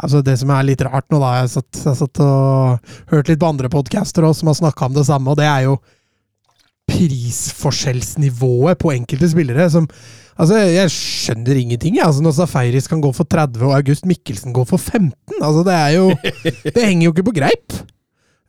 Altså 0.01 0.23
Det 0.25 0.39
som 0.41 0.51
er 0.55 0.67
litt 0.69 0.83
rart 0.87 1.07
nå, 1.13 1.19
da 1.21 1.33
Jeg 1.43 1.51
satt, 1.57 1.81
jeg 1.85 1.97
satt 2.03 2.21
og 2.25 2.93
hørt 3.13 3.29
litt 3.29 3.41
på 3.43 3.49
andre 3.51 3.69
podcaster 3.73 4.25
også, 4.27 4.41
som 4.43 4.53
har 4.53 4.61
snakka 4.61 4.87
om 4.91 4.95
det 4.97 5.07
samme, 5.09 5.31
og 5.31 5.37
det 5.41 5.49
er 5.49 5.67
jo 5.69 5.79
prisforskjellsnivået 6.91 8.79
på 8.81 8.93
enkelte 8.97 9.29
spillere. 9.31 9.71
som 9.71 9.87
Altså, 10.41 10.57
Jeg 10.57 10.89
skjønner 10.91 11.57
ingenting. 11.61 11.97
jeg. 11.97 12.05
Altså, 12.07 12.23
Når 12.23 12.33
Safaris 12.33 12.89
kan 12.89 13.01
gå 13.01 13.13
for 13.15 13.25
30 13.25 13.63
og 13.63 13.75
August 13.77 14.07
Mikkelsen 14.07 14.53
går 14.53 14.65
for 14.67 14.79
15 14.79 15.13
altså 15.41 15.65
Det 15.65 15.75
er 15.75 15.91
jo 15.97 16.11
Det 16.75 16.83
henger 16.85 17.05
jo 17.05 17.13
ikke 17.13 17.29
på 17.29 17.37
greip. 17.37 17.73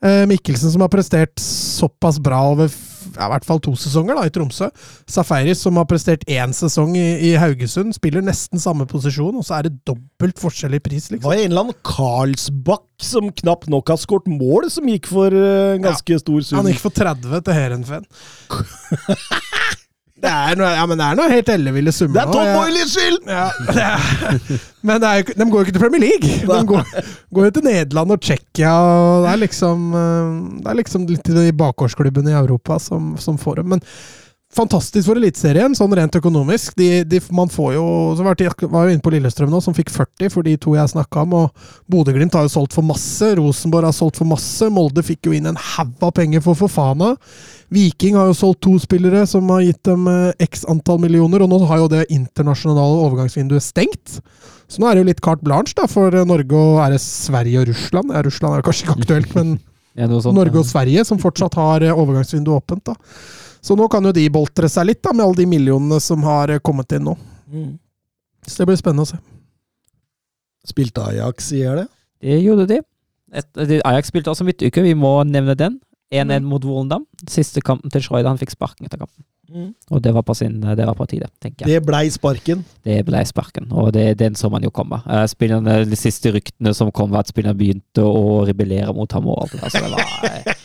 Eh, 0.04 0.26
Mikkelsen 0.26 0.72
som 0.72 0.82
har 0.82 0.90
prestert 0.90 1.36
såpass 1.40 2.18
bra 2.20 2.40
over 2.50 2.68
ja, 3.16 3.28
i 3.28 3.32
hvert 3.34 3.48
fall 3.48 3.60
to 3.64 3.74
sesonger 3.80 4.18
da, 4.18 4.26
i 4.28 4.34
Tromsø. 4.34 4.70
Safaris 5.10 5.64
som 5.66 5.80
har 5.80 5.88
prestert 5.90 6.24
én 6.32 6.56
sesong 6.56 6.96
i, 7.00 7.08
i 7.32 7.34
Haugesund, 7.40 7.96
spiller 7.98 8.24
nesten 8.26 8.62
samme 8.62 8.88
posisjon, 8.90 9.38
og 9.40 9.48
så 9.48 9.60
er 9.60 9.68
det 9.68 9.76
dobbelt 9.88 10.40
forskjell 10.42 10.78
i 10.78 10.84
pris, 10.84 11.10
Det 11.10 11.18
liksom. 11.18 11.28
var 11.28 11.40
en 11.40 11.52
eller 11.52 11.66
annen 11.66 11.80
Karlsbakk 11.88 12.88
som 13.02 13.32
knapt 13.44 13.70
nok 13.74 13.92
har 13.92 14.00
skåret 14.02 14.30
mål, 14.32 14.70
som 14.74 14.88
gikk 14.90 15.10
for 15.12 15.34
uh, 15.34 15.78
ganske 15.82 16.22
stor 16.22 16.42
sum. 16.46 16.62
Han 16.62 16.72
gikk 16.72 16.84
for 16.84 16.96
30 16.96 17.46
til 17.48 17.58
Heerenveen. 17.58 18.10
Det 20.22 20.30
er 20.30 20.60
noe, 20.60 20.70
ja, 20.78 20.86
men 20.90 21.00
det 21.00 21.06
er 21.08 21.18
noe 21.18 21.32
helt 21.32 21.50
elleville 21.50 21.92
summer. 21.96 22.20
Det 22.20 22.24
er. 22.24 22.34
Tom 22.36 22.50
Boilers 22.60 22.94
skyld! 22.94 23.20
Ja, 23.26 23.48
er, 23.74 24.62
men 24.86 25.06
er, 25.08 25.24
de 25.26 25.48
går 25.50 25.64
jo 25.64 25.66
ikke 25.66 25.76
til 25.78 25.84
Premier 25.84 26.04
League! 26.04 26.34
De 26.46 26.60
går, 26.70 26.92
går 27.34 27.48
jo 27.48 27.54
til 27.58 27.66
Nederland 27.66 28.16
og 28.16 28.22
Tsjekkia. 28.22 28.72
og 28.72 29.26
Det 29.26 29.32
er 29.34 29.42
liksom 29.46 29.88
eh, 29.98 30.34
Det 30.62 30.74
er 30.74 30.80
liksom 30.82 31.08
litt 31.10 31.32
de 31.42 31.48
bakgårdsklubbene 31.64 32.34
i 32.34 32.38
Europa 32.38 32.78
som, 32.82 33.16
som 33.22 33.40
får 33.42 33.62
dem. 33.62 33.74
Men 33.76 33.86
fantastisk 34.56 35.08
for 35.08 35.20
Eliteserien, 35.20 35.76
sånn 35.78 35.94
rent 35.96 36.16
økonomisk. 36.20 36.74
De, 36.80 37.04
de, 37.08 37.22
man 37.36 37.52
får 37.52 37.76
jo 37.78 37.86
så 38.18 38.26
var, 38.26 38.40
var 38.74 38.88
jo 38.88 38.96
inne 38.96 39.04
på 39.04 39.14
Lillestrøm 39.14 39.52
nå, 39.52 39.62
som 39.64 39.76
fikk 39.76 39.92
40 39.94 40.34
for 40.34 40.48
de 40.48 40.58
to 40.62 40.76
jeg 40.76 40.92
snakka 40.94 41.24
om. 41.24 41.36
og 41.40 41.72
Bodø-Glimt 41.92 42.36
har 42.38 42.46
jo 42.48 42.54
solgt 42.54 42.76
for 42.76 42.86
masse. 42.86 43.32
Rosenborg 43.40 43.90
har 43.90 43.96
solgt 43.96 44.20
for 44.22 44.30
masse. 44.30 44.70
Molde 44.74 45.04
fikk 45.08 45.30
jo 45.30 45.36
inn 45.38 45.50
en 45.52 45.60
haug 45.60 46.06
av 46.08 46.14
penger 46.20 46.44
for 46.46 46.60
Fofana. 46.60 47.14
Viking 47.72 48.20
har 48.20 48.30
jo 48.30 48.38
solgt 48.38 48.64
to 48.68 48.76
spillere 48.84 49.24
som 49.30 49.48
har 49.54 49.64
gitt 49.64 49.84
dem 49.88 50.08
eh, 50.12 50.46
x 50.48 50.66
antall 50.72 51.00
millioner, 51.04 51.44
og 51.44 51.52
nå 51.54 51.62
har 51.70 51.84
jo 51.84 51.92
det 51.92 52.06
internasjonale 52.12 53.04
overgangsvinduet 53.08 53.64
stengt. 53.64 54.20
Så 54.72 54.80
nå 54.80 54.88
er 54.88 54.96
det 54.96 55.04
jo 55.04 55.12
litt 55.12 55.24
carte 55.24 55.48
blanche 55.48 55.76
da, 55.80 55.88
for 55.92 56.12
eh, 56.12 56.28
Norge 56.28 56.56
og 56.58 56.82
er 56.84 56.96
det 56.96 57.04
Sverige 57.04 57.64
og 57.64 57.72
Russland. 57.72 58.12
Ja, 58.16 58.24
Russland 58.28 58.58
er 58.58 58.66
kanskje 58.68 58.88
ikke 58.88 59.00
aktuelt, 59.00 59.38
men 59.40 59.58
Ja, 60.00 60.08
Norge 60.08 60.56
og 60.56 60.68
Sverige 60.68 61.04
som 61.04 61.20
fortsatt 61.20 61.58
har 61.60 61.84
eh, 61.84 61.96
overgangsvinduet 61.96 62.62
åpent. 62.62 62.86
da. 62.88 63.41
Så 63.62 63.76
nå 63.78 63.86
kan 63.94 64.04
jo 64.08 64.12
de 64.16 64.24
boltre 64.34 64.70
seg 64.72 64.88
litt 64.90 65.02
da, 65.06 65.14
med 65.14 65.26
alle 65.26 65.38
de 65.44 65.46
millionene 65.50 66.00
som 66.02 66.24
har 66.26 66.50
eh, 66.56 66.62
kommet 66.66 66.92
inn 66.98 67.06
nå. 67.10 67.16
Mm. 67.52 67.76
Så 68.48 68.62
det 68.64 68.72
blir 68.72 68.80
spennende 68.80 69.06
å 69.06 69.12
se. 69.12 69.20
Spilte 70.68 71.04
Ajax 71.12 71.52
i 71.58 71.64
helga? 71.66 71.88
Det 72.22 72.38
gjorde 72.42 72.68
de. 72.70 72.80
Et, 73.34 73.48
de- 73.70 73.82
Ajax 73.88 74.12
spilte 74.12 74.32
også 74.34 74.46
midtuke, 74.46 74.84
vi 74.86 74.94
må 74.98 75.20
nevne 75.30 75.56
den. 75.58 75.80
1-1 76.12 76.44
mot 76.44 76.64
Volendam. 76.68 77.06
Siste 77.32 77.62
kampen 77.64 77.90
til 77.94 78.04
Schreuder. 78.04 78.28
Han 78.34 78.40
fikk 78.42 78.52
sparken 78.54 78.86
etter 78.90 79.00
kampen. 79.00 79.24
Og 79.92 80.00
det 80.04 80.14
var 80.16 80.24
på, 80.24 80.32
sin, 80.36 80.62
det 80.64 80.86
var 80.88 80.96
på 80.96 81.06
tide, 81.12 81.28
tenker 81.44 81.66
jeg. 81.68 81.82
Det 81.82 81.86
blei 81.88 82.06
sparken. 82.12 82.62
Det 82.88 83.02
ble 83.08 83.20
sparken, 83.28 83.66
og 83.76 83.90
det, 83.96 84.06
den 84.22 84.36
så 84.40 84.48
man 84.52 84.64
jo 84.64 84.70
komme. 84.72 85.02
Eh, 85.04 85.26
spillerne, 85.28 85.82
de 85.90 85.98
siste 86.00 86.32
ryktene 86.32 86.72
som 86.78 86.92
kom, 86.96 87.12
var 87.12 87.26
at 87.26 87.32
spillerne 87.34 87.58
begynte 87.60 88.06
å 88.06 88.46
rebellere 88.48 88.94
mot 88.96 89.12
ham. 89.12 89.28
og 89.28 89.42
alt 89.44 89.58
det 89.58 89.60
der, 89.66 89.74
så 89.74 89.82
det 89.84 89.92
var, 89.92 90.56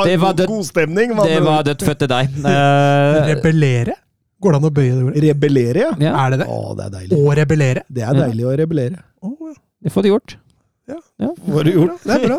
eh, 0.00 0.04
Det 0.10 0.16
var 0.22 0.36
død, 0.38 0.46
god 0.52 0.64
stemning. 0.68 1.14
man. 1.16 1.26
det 1.28 1.40
var 1.44 1.66
dødt 1.68 1.84
født 1.88 2.02
til 2.04 2.10
deg. 2.14 2.32
Eh, 2.52 3.20
Rebellere? 3.32 3.94
Går 4.42 4.54
det 4.56 4.58
an 4.58 4.66
å 4.66 4.72
bøye 4.74 4.92
det 4.92 5.02
ordet? 5.06 5.22
Rebellere, 5.28 5.82
ja. 5.84 5.90
ja, 6.02 6.12
Er 6.24 6.34
det 6.34 6.38
det? 6.42 6.48
Å, 6.50 6.74
det 6.78 6.84
er 6.88 6.94
deilig. 6.96 7.18
Å 7.20 7.34
rebellere? 7.38 7.84
Det 7.88 8.02
er 8.08 8.16
deilig 8.18 8.46
å 8.50 8.54
rebellere. 8.58 9.02
Å, 9.22 9.30
ja. 9.52 9.54
det 9.86 9.92
får 9.94 10.02
du 10.02 10.08
gjort. 10.10 10.36
Ja. 10.90 10.96
ja. 11.22 11.28
Får 11.46 11.68
du 11.68 11.72
gjort? 11.76 12.02
Det 12.02 12.16
er 12.16 12.24
bra. 12.26 12.38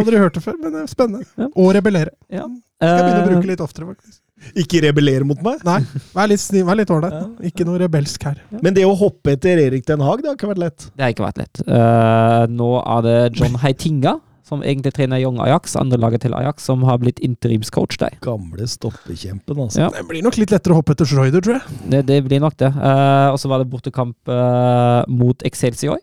Aldri 0.00 0.20
hørt 0.22 0.38
det 0.38 0.40
før, 0.46 0.54
men 0.62 0.72
det 0.72 0.80
er 0.86 0.88
spennende. 0.88 1.26
Ja. 1.36 1.50
Å 1.52 1.66
rebellere. 1.76 2.14
Ja. 2.32 2.46
Skal 2.80 2.94
jeg 2.96 3.04
begynne 3.04 3.20
å 3.20 3.26
Eh, 3.26 3.28
bruke 3.34 3.50
litt 3.52 3.60
oftere, 3.62 3.86
faktisk. 3.92 4.16
Ikke 4.58 4.80
rebellere 4.82 5.26
mot 5.28 5.38
meg? 5.44 5.60
Nei, 5.68 5.76
vær 6.16 6.30
litt 6.32 6.40
snill, 6.42 6.64
vær 6.66 6.80
litt 6.80 6.90
ålreit. 6.90 7.12
Ja. 7.14 7.26
Ikke 7.52 7.66
noe 7.68 7.78
rebelsk 7.84 8.24
her. 8.26 8.40
Men 8.64 8.74
det 8.74 8.82
å 8.88 8.96
hoppe 8.98 9.36
etter 9.36 9.60
Erik 9.68 9.84
Den 9.86 10.00
Haag, 10.02 10.24
det 10.24 10.32
har 10.32 10.38
ikke 10.40 10.48
vært 10.50 10.62
lett. 10.64 10.88
Det 10.96 11.04
har 11.04 11.12
ikke 11.14 11.26
vært 11.28 11.38
lett. 11.44 11.60
Uh, 11.68 12.48
nå 12.50 12.72
er 12.80 13.04
det 13.06 13.14
John 13.38 13.54
Heitinga, 13.62 14.16
som 14.46 14.62
egentlig 14.62 14.94
trener 14.96 15.22
Young 15.22 15.38
Ajax, 15.42 15.76
andrelaget 15.78 16.24
til 16.26 16.34
Ajax, 16.34 16.66
som 16.66 16.82
har 16.88 16.98
blitt 17.02 17.22
interimscoach 17.22 17.98
der. 18.00 18.16
Gamle 18.24 18.66
stoppekjempen, 18.68 19.60
altså. 19.66 19.86
Ja. 19.86 19.90
Det 19.94 20.06
blir 20.10 20.24
nok 20.26 20.38
litt 20.40 20.54
lettere 20.54 20.74
å 20.74 20.80
hoppe 20.80 20.96
etter 20.96 21.08
Schreuder, 21.08 21.44
tror 21.44 21.60
jeg. 21.60 21.82
Det, 21.94 22.04
det 22.10 22.22
blir 22.26 22.42
nok 22.42 22.56
det. 22.62 22.72
Uh, 22.74 23.30
og 23.32 23.38
så 23.42 23.50
var 23.52 23.62
det 23.62 23.70
bortekamp 23.70 24.32
uh, 24.32 25.02
mot 25.10 25.46
Excelsior. 25.46 26.00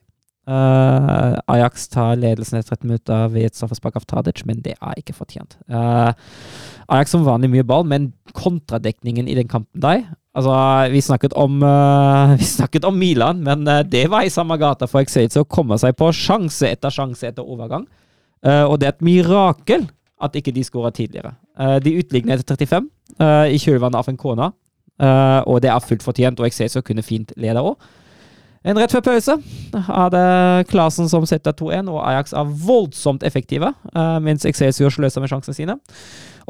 Uh, 0.49 1.37
Ajax 1.51 1.83
tar 1.93 2.15
ledelsen 2.17 2.57
etter 2.57 2.73
13 2.79 2.89
minutter 2.89 3.27
ved 3.29 3.49
et 3.49 3.57
straffespark 3.57 3.99
av 3.99 4.07
Tadic, 4.09 4.41
men 4.49 4.63
det 4.65 4.73
er 4.79 4.95
ikke 4.97 5.13
fortjent. 5.13 5.59
Uh, 5.69 6.09
Ajax 6.89 7.13
som 7.13 7.27
vanlig 7.27 7.51
mye 7.53 7.65
ball, 7.67 7.85
men 7.85 8.09
kontradekningen 8.33 9.29
i 9.29 9.37
den 9.37 9.51
kampen 9.51 9.83
der 9.83 10.07
Altså, 10.37 10.53
vi 10.93 11.01
snakket 11.01 11.33
om 11.41 11.57
uh, 11.65 12.35
Vi 12.39 12.45
snakket 12.45 12.85
om 12.87 12.97
Milan, 12.97 13.41
men 13.43 13.65
det 13.89 14.05
var 14.09 14.23
i 14.23 14.33
samme 14.33 14.57
gata 14.61 14.87
for 14.87 15.03
Excelsior 15.03 15.45
å 15.45 15.49
komme 15.49 15.77
seg 15.81 15.97
på 15.99 16.09
sjanse 16.15 16.69
etter 16.69 16.93
sjanse 16.93 17.29
etter 17.29 17.45
overgang. 17.45 17.85
Eh, 18.45 18.63
og 18.63 18.79
det 18.79 18.87
er 18.87 18.95
et 18.95 19.05
mirakel 19.05 19.87
at 20.23 20.35
ikke 20.35 20.53
de 20.55 20.63
skåra 20.63 20.91
tidligere. 20.95 21.33
Eh, 21.59 21.77
de 21.83 21.97
utligner 21.99 22.39
etter 22.39 22.59
35 22.59 22.89
eh, 23.19 23.55
i 23.55 23.61
kjølvannet 23.61 23.99
av 23.99 24.11
en 24.11 24.19
kone, 24.19 24.51
og 24.99 25.61
det 25.63 25.69
er 25.71 25.79
fullt 25.79 26.03
fortjent, 26.03 26.41
og 26.41 26.49
Excelsior 26.49 26.83
kunne 26.83 27.05
fint 27.05 27.29
lede 27.39 27.61
òg. 27.63 27.77
En 28.67 28.75
rett 28.75 28.91
før 28.91 29.05
pause 29.05 29.37
er 29.79 30.09
det 30.11 30.23
Klasen 30.67 31.07
som 31.07 31.23
setter 31.23 31.55
2-1, 31.55 31.87
og 31.87 32.01
Ajax 32.03 32.33
er 32.35 32.49
voldsomt 32.65 33.23
effektive, 33.23 33.69
mens 34.19 34.43
Excelsior 34.43 34.91
sløser 34.91 35.23
med 35.23 35.31
sjansene 35.31 35.55
sine. 35.55 35.77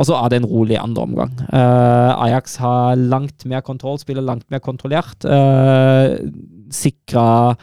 Og 0.01 0.09
så 0.09 0.18
er 0.18 0.34
det 0.34 0.40
en 0.40 0.50
rolig 0.50 0.80
andre 0.82 1.06
omgang. 1.06 1.35
Ajax 1.53 2.58
har 2.64 2.98
langt 2.98 3.45
mer 3.45 3.61
kontroll, 3.61 4.01
spiller 4.01 4.26
langt 4.26 4.50
mer 4.50 4.66
kontrollert. 4.66 5.22
Uh, 5.22 6.18
Sikra 6.74 7.53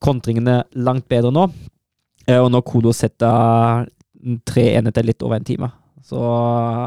kontringene 0.00 0.62
langt 0.72 1.04
bedre 1.12 1.36
nå. 1.36 1.50
Eh, 2.30 2.40
og 2.40 2.50
når 2.54 2.66
Kodo 2.66 2.94
setter 2.96 3.86
3-1 4.50 4.90
etter 4.90 5.06
litt 5.06 5.24
over 5.26 5.40
en 5.40 5.48
time, 5.48 5.70
så 6.04 6.20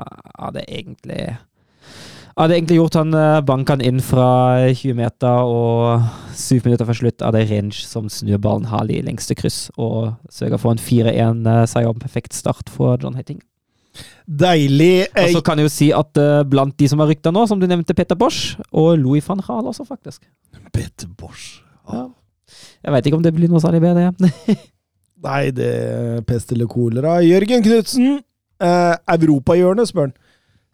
er 0.04 0.56
det 0.56 0.68
egentlig 0.68 1.26
hadde 2.34 2.56
egentlig 2.58 2.80
gjort 2.80 2.96
han 2.98 3.12
banken 3.14 3.46
banka 3.46 3.76
han 3.76 3.84
inn 3.86 4.00
fra 4.02 4.28
20 4.74 4.96
meter, 4.98 5.46
og 5.46 6.08
syv 6.34 6.66
minutter 6.66 6.88
før 6.90 6.98
slutt 6.98 7.26
det 7.36 7.44
Range 7.52 7.78
som 7.78 8.08
snur 8.10 8.42
ballen 8.42 8.66
hard 8.72 8.90
i 8.90 9.04
lengste 9.06 9.38
kryss 9.38 9.68
og 9.78 10.16
sørger 10.34 10.62
for 10.62 10.74
en 10.74 10.82
4-1-seier 10.82 11.92
og 11.92 12.00
en 12.00 12.02
perfekt 12.02 12.34
start 12.34 12.74
for 12.74 12.98
John 12.98 13.20
Heiting. 13.20 13.38
Deilig. 14.26 15.06
Og 15.14 15.36
så 15.36 15.44
kan 15.46 15.60
jeg 15.60 15.68
jo 15.68 15.74
si 15.74 15.92
at 15.94 16.18
eh, 16.20 16.42
blant 16.50 16.76
de 16.80 16.90
som 16.90 17.02
har 17.04 17.12
rykta 17.12 17.34
nå, 17.34 17.46
som 17.50 17.62
du 17.62 17.68
nevnte, 17.70 17.96
Petter 17.98 18.18
Bosch 18.18 18.58
og 18.72 18.96
Louis 18.98 19.26
van 19.28 19.44
Gaal 19.44 19.70
også, 19.70 19.86
faktisk. 19.86 20.24
Petter 20.74 21.12
Bosch. 21.20 21.62
Ja. 21.92 22.08
Jeg 22.84 22.94
veit 22.96 23.08
ikke 23.08 23.20
om 23.20 23.26
det 23.26 23.34
blir 23.36 23.52
noe 23.52 23.62
særlig 23.64 23.84
bedre. 23.84 24.12
Nei, 25.24 25.52
det 25.56 25.72
er 25.72 26.22
pest 26.28 26.52
eller 26.52 26.68
kolera. 26.72 27.18
Jørgen 27.24 27.64
Knutsen, 27.64 28.22
eh, 28.60 28.96
europahjørnet, 29.16 29.90
spør 29.90 30.10
han. 30.10 30.16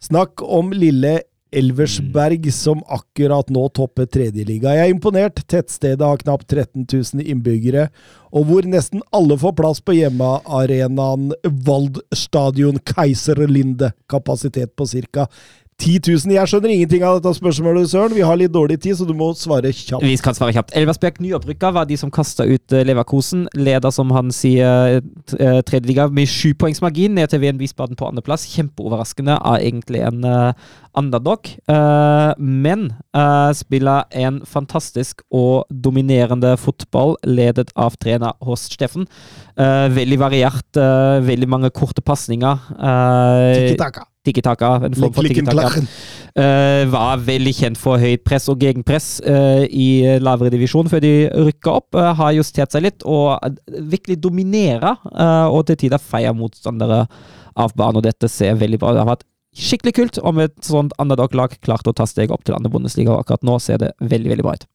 Snakk 0.00 0.42
om 0.42 0.72
lille 0.72 1.20
Elversberg 1.50 2.46
som 2.54 2.82
akkurat 2.86 3.48
nå 3.50 3.64
topper 3.74 4.06
tredjeliga. 4.06 4.72
Jeg 4.76 4.86
er 4.86 4.94
imponert. 4.94 5.42
Tettstedet 5.50 6.06
har 6.06 6.20
knapt 6.22 6.46
13 6.48 6.86
000 6.86 7.24
innbyggere, 7.26 7.88
og 8.30 8.46
hvor 8.46 8.66
nesten 8.70 9.02
alle 9.14 9.38
får 9.38 9.56
plass 9.58 9.82
på 9.82 9.96
hjemmearenaen 9.98 11.32
Waldstadion 11.66 12.78
Keiserlinde. 12.86 13.92
Kapasitet 14.10 14.76
på 14.78 14.86
ca. 14.86 15.26
10 15.80 16.00
000. 16.26 16.34
Jeg 16.36 16.50
skjønner 16.50 16.72
ingenting 16.74 17.02
av 17.08 17.18
dette 17.22 17.32
spørsmålet, 17.38 17.88
Søren. 17.88 18.12
Vi 18.12 18.20
har 18.26 18.36
litt 18.36 18.52
dårlig 18.52 18.76
tid, 18.84 18.98
så 18.98 19.06
du 19.08 19.14
må 19.16 19.30
svare 19.38 19.70
kjapt. 19.72 20.04
Vi 20.04 20.16
skal 20.20 20.36
svare 20.36 20.52
kjapt. 20.52 20.74
Elversberg 20.76 21.20
nyopprykka 21.24 21.70
var 21.72 21.88
de 21.88 21.96
som 21.96 22.12
kasta 22.12 22.44
ut 22.44 22.74
eh, 22.76 22.84
Leverkosen. 22.84 23.46
Leder, 23.56 23.88
som 23.94 24.12
han 24.12 24.28
sier, 24.36 25.00
t- 25.30 25.38
eh, 25.40 25.62
tredjeliga 25.64 26.10
med 26.12 26.28
sju 26.28 26.52
poengs 26.60 26.82
margin 26.84 27.16
ned 27.16 27.32
til 27.32 27.40
VN 27.42 27.58
Wiesbaden 27.62 27.96
på 27.96 28.10
andreplass. 28.10 28.44
Kjempeoverraskende. 28.52 29.38
av 29.40 29.56
egentlig 29.64 30.02
en 30.04 30.20
eh, 30.28 30.52
underdog. 31.00 31.48
Eh, 31.70 32.34
men 32.38 32.90
eh, 33.16 33.50
spiller 33.56 34.04
en 34.20 34.42
fantastisk 34.44 35.24
og 35.32 35.64
dominerende 35.72 36.56
fotball, 36.60 37.16
ledet 37.24 37.72
av 37.80 37.96
trener 38.02 38.36
Horst 38.44 38.76
Steffen. 38.76 39.08
Eh, 39.56 39.88
veldig 39.96 40.20
variert. 40.20 40.68
eh, 40.76 41.20
veldig 41.24 41.48
mange 41.48 41.70
korte 41.72 42.02
pasninger. 42.04 42.58
Uh, 42.76 43.54
Tiki-taka. 44.26 44.74
En 44.84 44.94
form 44.94 45.12
for 45.16 45.24
Klikken, 45.24 45.46
tiki-taka. 45.46 45.68
klakken. 45.68 45.86
Eh, 46.38 46.84
var 46.92 47.22
veldig 47.26 47.52
kjent 47.56 47.78
for 47.80 47.98
høyt 47.98 48.22
press 48.22 48.46
og 48.52 48.60
gegenpress 48.62 49.16
uh, 49.24 49.64
i 49.66 50.18
lavere 50.22 50.52
divisjon 50.52 50.86
før 50.92 51.02
de 51.02 51.12
rykka 51.48 51.72
opp. 51.80 51.96
Uh, 51.96 52.12
har 52.18 52.36
justert 52.36 52.70
seg 52.70 52.84
litt 52.84 53.02
og 53.08 53.32
eh, 53.40 53.56
virkelig 53.90 54.20
dominerer, 54.22 55.00
eh, 55.10 55.48
og 55.48 55.64
til 55.70 55.80
tider 55.80 56.02
feier 56.02 56.36
motstandere 56.36 57.06
av 57.56 57.74
banen. 57.74 57.98
Og 57.98 58.06
dette 58.06 58.30
ser 58.30 58.60
veldig 58.60 58.78
bra 58.78 58.92
ut. 58.92 58.98
Det 58.98 59.04
har 59.04 59.12
vært 59.14 59.26
skikkelig 59.56 59.96
kult 59.96 60.20
om 60.22 60.38
et 60.44 60.54
sånt 60.62 60.94
underdog-lag 61.02 61.56
klarte 61.64 61.90
å 61.90 61.96
ta 61.96 62.06
steget 62.06 62.36
opp 62.36 62.44
til 62.46 62.54
andre 62.54 62.70
bondesliga. 62.70 63.16
og 63.16 63.24
Akkurat 63.24 63.46
nå 63.48 63.58
ser 63.58 63.80
det 63.82 63.94
veldig, 63.98 64.36
veldig 64.36 64.46
bra 64.46 64.54
ut. 64.60 64.68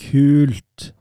Kult. 0.00 0.92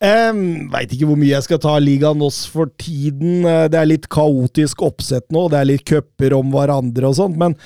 Um, 0.00 0.68
Veit 0.72 0.92
ikke 0.92 1.08
hvor 1.08 1.18
mye 1.20 1.32
jeg 1.34 1.46
skal 1.46 1.60
ta 1.62 1.74
ligaen 1.80 2.22
oss 2.24 2.44
for 2.50 2.70
tiden. 2.80 3.44
Eh, 3.46 3.66
Det 3.72 3.80
er 3.80 3.90
litt 3.90 4.08
kaotisk 4.12 4.82
oppsett 4.86 5.28
nå. 5.34 5.48
Det 5.52 5.60
er 5.60 5.70
litt 5.72 5.84
cuper 5.88 6.36
om 6.36 6.50
hverandre 6.54 7.08
og 7.10 7.18
sånt. 7.20 7.36
Men 7.40 7.56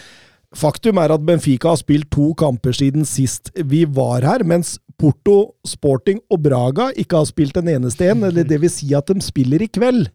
Faktum 0.51 0.99
er 0.99 1.13
at 1.15 1.23
Benfica 1.23 1.71
har 1.71 1.79
spilt 1.79 2.09
to 2.11 2.33
kamper 2.35 2.75
siden 2.75 3.05
sist 3.07 3.53
vi 3.55 3.85
var 3.87 4.25
her, 4.27 4.43
mens 4.43 4.81
Porto, 4.99 5.53
Sporting 5.65 6.19
og 6.27 6.43
Braga 6.43 6.89
ikke 6.99 7.21
har 7.21 7.29
spilt 7.29 7.61
en 7.61 7.71
eneste 7.71 8.09
en. 8.11 8.25
Eller 8.27 8.45
det 8.45 8.59
vil 8.61 8.73
si 8.73 8.91
at 8.99 9.07
de 9.07 9.23
spiller 9.23 9.63
i 9.63 9.71
kveld. 9.71 10.09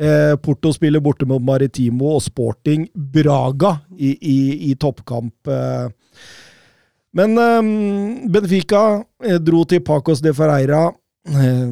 Eh, 0.00 0.32
Porto 0.42 0.72
spiller 0.74 1.04
borte 1.04 1.28
mot 1.28 1.42
Maritimo 1.44 2.14
og 2.16 2.24
Sporting 2.24 2.88
Braga 2.96 3.76
i, 3.94 4.16
i, 4.16 4.38
i 4.70 4.74
toppkamp. 4.74 5.52
Eh. 5.52 5.86
Men 7.14 7.38
eh, 7.38 8.26
Benfica 8.34 9.04
dro 9.44 9.62
til 9.68 9.84
Pacos 9.86 10.24
de 10.24 10.32
Ferreira. 10.34 10.88
Eh, 11.28 11.68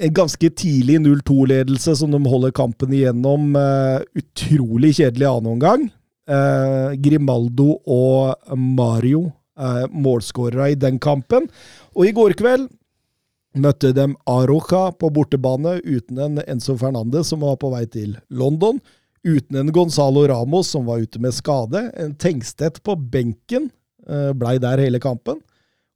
en 0.00 0.14
ganske 0.14 0.50
tidlig 0.50 1.00
0-2-ledelse 1.00 1.96
som 1.96 2.10
de 2.10 2.20
holder 2.26 2.54
kampen 2.54 2.92
igjennom. 2.94 3.56
Eh, 3.56 4.02
utrolig 4.20 4.94
kjedelig 5.00 5.26
annen 5.26 5.52
omgang. 5.56 5.88
Eh, 6.28 6.94
Grimaldo 7.02 7.80
og 7.82 8.54
Mario 8.54 9.32
eh, 9.58 9.86
målskårere 9.90 10.70
i 10.72 10.78
den 10.78 11.00
kampen. 11.02 11.48
Og 11.96 12.06
i 12.06 12.14
går 12.14 12.36
kveld 12.38 12.68
møtte 13.58 13.90
de 13.96 14.12
Aroca 14.30 14.92
på 14.94 15.10
bortebane 15.10 15.80
uten 15.82 16.20
en 16.22 16.38
Enzo 16.46 16.76
Fernandez 16.78 17.32
som 17.32 17.42
var 17.42 17.58
på 17.58 17.72
vei 17.74 17.84
til 17.90 18.14
London. 18.30 18.78
Uten 19.26 19.58
en 19.58 19.72
Gonzalo 19.74 20.22
Ramos 20.30 20.70
som 20.70 20.86
var 20.86 21.02
ute 21.02 21.18
med 21.18 21.34
skade. 21.34 21.88
En 21.98 22.14
Tengstedt 22.14 22.78
på 22.86 22.94
benken 22.94 23.72
blei 24.38 24.54
der 24.62 24.80
hele 24.80 25.00
kampen. 25.02 25.42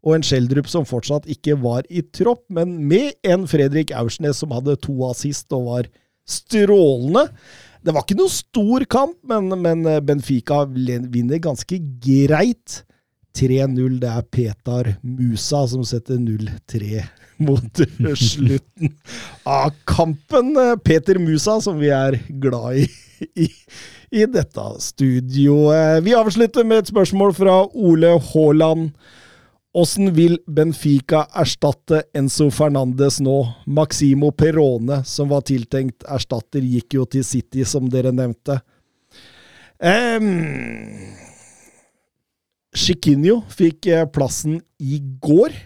Og 0.03 0.17
en 0.17 0.25
Schjelderup 0.27 0.69
som 0.71 0.87
fortsatt 0.89 1.29
ikke 1.31 1.57
var 1.63 1.87
i 1.91 2.03
tropp, 2.15 2.45
men 2.51 2.75
med 2.91 3.15
en 3.23 3.47
Fredrik 3.51 3.93
Aursnes 3.95 4.41
som 4.43 4.55
hadde 4.55 4.79
to 4.83 4.97
assist 5.07 5.53
og 5.55 5.69
var 5.69 5.91
strålende. 6.29 7.29
Det 7.83 7.95
var 7.95 8.05
ikke 8.05 8.19
noe 8.19 8.31
stor 8.31 8.87
kamp, 8.91 9.19
men, 9.27 9.51
men 9.63 9.87
eh, 9.91 10.03
Benfica 10.03 10.63
vinner 10.67 11.43
ganske 11.43 11.79
greit. 12.03 12.83
3-0. 13.33 13.99
Det 14.03 14.11
er 14.11 14.27
Petar 14.29 14.91
Musa 15.01 15.63
som 15.71 15.85
setter 15.89 16.19
0-3 16.21 17.01
mot 17.47 17.83
slutten 18.19 18.93
av 19.49 19.73
kampen. 19.89 20.53
Peter 20.85 21.19
Musa, 21.23 21.59
som 21.65 21.81
vi 21.81 21.91
er 21.95 22.19
glad 22.43 22.83
i, 22.83 22.87
i, 23.47 23.49
i 24.13 24.27
dette 24.31 24.69
studioet. 24.85 26.05
Vi 26.05 26.15
avslutter 26.19 26.67
med 26.69 26.85
et 26.85 26.93
spørsmål 26.93 27.35
fra 27.41 27.57
Ole 27.73 28.15
Haaland. 28.33 28.93
Åssen 29.73 30.11
vil 30.13 30.37
Benfica 30.45 31.23
erstatte 31.33 32.03
Enzo 32.13 32.51
Fernandes 32.53 33.23
nå? 33.25 33.39
Maximo 33.65 34.29
Perone, 34.37 34.99
som 35.09 35.31
var 35.33 35.47
tiltenkt 35.49 36.05
erstatter, 36.05 36.61
gikk 36.61 36.99
jo 36.99 37.07
til 37.09 37.25
City, 37.25 37.65
som 37.65 37.89
dere 37.89 38.13
nevnte. 38.13 38.59
Um, 39.81 40.29
Chiquinho 42.77 43.41
fikk 43.53 43.89
eh, 43.89 44.05
plassen 44.13 44.61
i 44.77 45.01
går. 45.25 45.57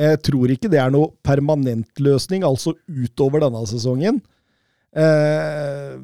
Jeg 0.00 0.22
tror 0.30 0.54
ikke 0.54 0.70
det 0.70 0.78
er 0.80 0.94
noe 0.94 1.10
permanent 1.26 1.90
løsning, 2.00 2.46
altså 2.46 2.76
utover 2.86 3.42
denne 3.42 3.66
sesongen. 3.68 4.22
Eh, 4.94 5.98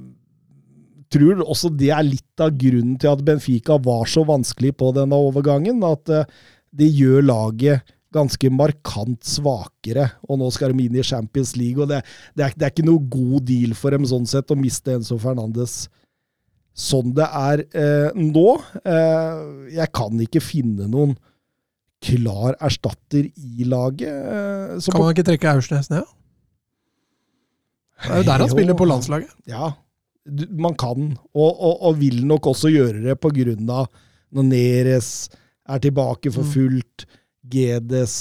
tror 1.12 1.42
også 1.46 1.70
det 1.78 1.90
er 1.94 2.06
litt 2.06 2.42
av 2.42 2.54
grunnen 2.58 2.98
til 3.00 3.12
at 3.12 3.22
Benfica 3.26 3.78
var 3.82 4.06
så 4.10 4.24
vanskelig 4.26 4.74
på 4.78 4.90
denne 4.96 5.18
overgangen. 5.28 5.82
At 5.86 6.12
eh, 6.12 6.28
det 6.74 6.88
gjør 6.94 7.24
laget 7.24 7.94
ganske 8.16 8.48
markant 8.54 9.26
svakere. 9.26 10.08
Og 10.30 10.40
nå 10.40 10.48
skal 10.54 10.72
de 10.72 10.86
inn 10.86 10.96
i 10.96 11.04
Champions 11.04 11.54
League, 11.58 11.82
og 11.82 11.90
det, 11.90 12.02
det, 12.34 12.46
er, 12.46 12.56
det 12.56 12.66
er, 12.68 12.74
ikke 12.74 12.88
noe 12.88 13.04
god 13.12 13.46
deal 13.48 13.76
for 13.76 13.94
dem 13.94 14.06
sånn 14.08 14.28
sett 14.30 14.52
å 14.52 14.58
miste 14.58 14.96
Enzo 14.96 15.18
Fernandes 15.20 15.84
sånn 16.76 17.14
det 17.16 17.24
er 17.24 17.64
eh, 17.72 18.18
nå. 18.20 18.50
Eh, 18.84 19.38
jeg 19.78 19.92
kan 19.96 20.20
ikke 20.20 20.44
finne 20.44 20.88
noen 20.92 21.16
klar 22.04 22.56
erstatter 22.60 23.30
i 23.32 23.66
laget. 23.68 24.12
Eh, 24.12 24.76
kan 24.92 25.02
man 25.02 25.14
ikke 25.14 25.26
trekke 25.30 25.56
Aursnes 25.56 25.88
ned? 25.92 26.04
Det 27.96 28.12
er 28.12 28.20
jo 28.20 28.28
der 28.28 28.44
han 28.44 28.52
spiller 28.52 28.76
på 28.76 28.88
landslaget. 28.88 29.32
Ja, 29.48 29.72
man 30.52 30.76
kan, 30.76 31.14
og, 31.32 31.48
og, 31.54 31.74
og, 31.80 31.96
vil 32.02 32.26
nok 32.28 32.50
også 32.50 32.68
gjøre 32.68 33.00
det 33.06 33.14
på 33.22 33.30
grunn 33.32 33.70
av 33.72 33.86
når 34.34 34.48
Neres 34.50 35.10
er 35.68 35.82
tilbake 35.82 36.32
for 36.32 36.46
mm. 36.46 36.52
fullt, 36.54 37.06
Gedes 37.46 38.16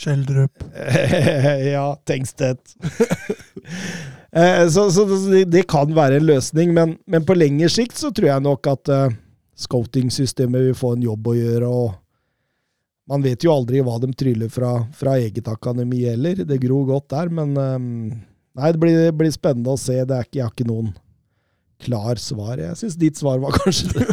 Skjeldrup. 0.00 0.64
ja, 1.74 1.86
Tengstedt. 2.04 2.76
Eh, 4.32 4.68
så, 4.70 4.84
så 4.94 5.02
det, 5.42 5.64
kan 5.66 5.90
være 5.90 6.20
en 6.20 6.28
løsning, 6.28 6.70
men, 6.70 6.92
men, 7.10 7.24
på 7.26 7.34
lengre 7.34 7.66
sikt 7.66 7.98
så 7.98 8.12
tror 8.14 8.28
jeg 8.28 8.44
nok 8.44 8.68
at 8.70 8.90
uh, 8.94 9.16
scouting-systemet 9.58 10.68
vil 10.68 10.76
få 10.78 10.92
en 10.94 11.02
jobb 11.02 11.32
å 11.32 11.34
gjøre. 11.34 11.66
og 11.66 13.10
Man 13.10 13.24
vet 13.26 13.42
jo 13.42 13.50
aldri 13.50 13.82
hva 13.82 13.96
de 13.98 14.12
tryller 14.14 14.52
fra, 14.54 14.76
fra 14.94 15.16
eget 15.18 15.50
akademi 15.50 16.04
heller. 16.04 16.44
Det 16.46 16.60
gror 16.62 16.86
godt 16.92 17.08
der, 17.10 17.32
men 17.40 17.58
um, 17.58 17.90
Nei, 18.60 18.70
det 18.70 18.82
blir, 18.82 19.02
det 19.08 19.18
blir, 19.18 19.34
spennende 19.34 19.74
å 19.74 19.82
se. 19.82 19.98
Det 19.98 20.14
er 20.14 20.26
ikke, 20.26 20.38
jeg 20.38 20.46
har 20.46 20.54
ikke 20.54 20.70
noen 20.70 20.94
klar 21.80 22.22
svar. 22.22 22.58
Jeg 22.60 22.78
syns 22.78 22.98
ditt 23.02 23.18
svar 23.18 23.42
var 23.42 23.56
kanskje 23.64 23.92
det, 23.96 24.06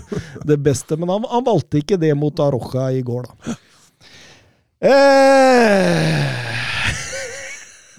det 0.47 0.57
beste, 0.63 0.97
men 0.99 1.11
han, 1.11 1.25
han, 1.29 1.45
valgte 1.45 1.81
ikke 1.81 1.99
det 2.01 2.13
mot 2.17 2.39
Arocha 2.43 2.89
i 2.95 3.03
går, 3.05 3.27
da. 3.27 3.55
Eh, 4.87 6.27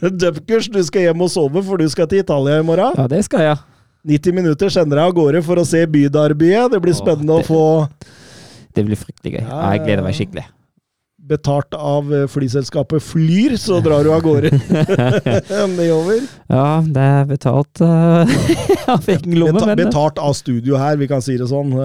Dupkers, 0.23 0.69
du 0.71 0.81
skal 0.87 1.09
hjem 1.09 1.27
og 1.27 1.33
sove, 1.33 1.63
for 1.67 1.81
du 1.81 1.89
skal 1.91 2.09
til 2.11 2.23
Italia 2.23 2.61
i 2.63 2.67
morgen. 2.67 2.95
Ja, 2.99 3.09
det 3.11 3.25
skal 3.27 3.45
jeg. 3.47 3.65
90 4.09 4.37
minutter 4.37 4.71
sender 4.73 5.01
jeg 5.01 5.11
av 5.11 5.17
gårde 5.17 5.43
for 5.45 5.61
å 5.61 5.67
se 5.67 5.83
bydarbyet. 5.91 6.71
Det 6.73 6.81
blir 6.83 6.97
spennende 6.97 7.35
Åh, 7.35 7.43
det, 7.43 7.45
å 7.45 7.49
få 7.49 7.65
Det 8.77 8.87
blir 8.87 9.01
fryktelig 9.01 9.35
gøy. 9.35 9.43
Ja, 9.43 9.59
jeg 9.75 9.85
gleder 9.85 10.07
meg 10.07 10.17
skikkelig. 10.17 10.47
Betalt 11.29 11.75
av 11.75 12.15
eh, 12.15 12.27
flyselskapet 12.27 13.03
Flyr, 13.03 13.57
så 13.61 13.81
drar 13.85 14.05
du 14.05 14.13
av 14.15 14.23
gårde 14.25 14.49
nedover. 15.77 16.23
Ja, 16.49 16.81
det 16.81 17.03
er 17.05 17.27
betalt 17.29 17.83
uh, 17.85 18.25
av 18.95 19.05
egen 19.13 19.37
lomme. 19.37 19.61
Beta 19.61 19.77
betalt 19.77 20.19
av 20.25 20.33
studio 20.39 20.79
her, 20.81 20.97
vi 20.97 21.09
kan 21.11 21.21
si 21.21 21.37
det 21.37 21.51
sånn. 21.51 21.75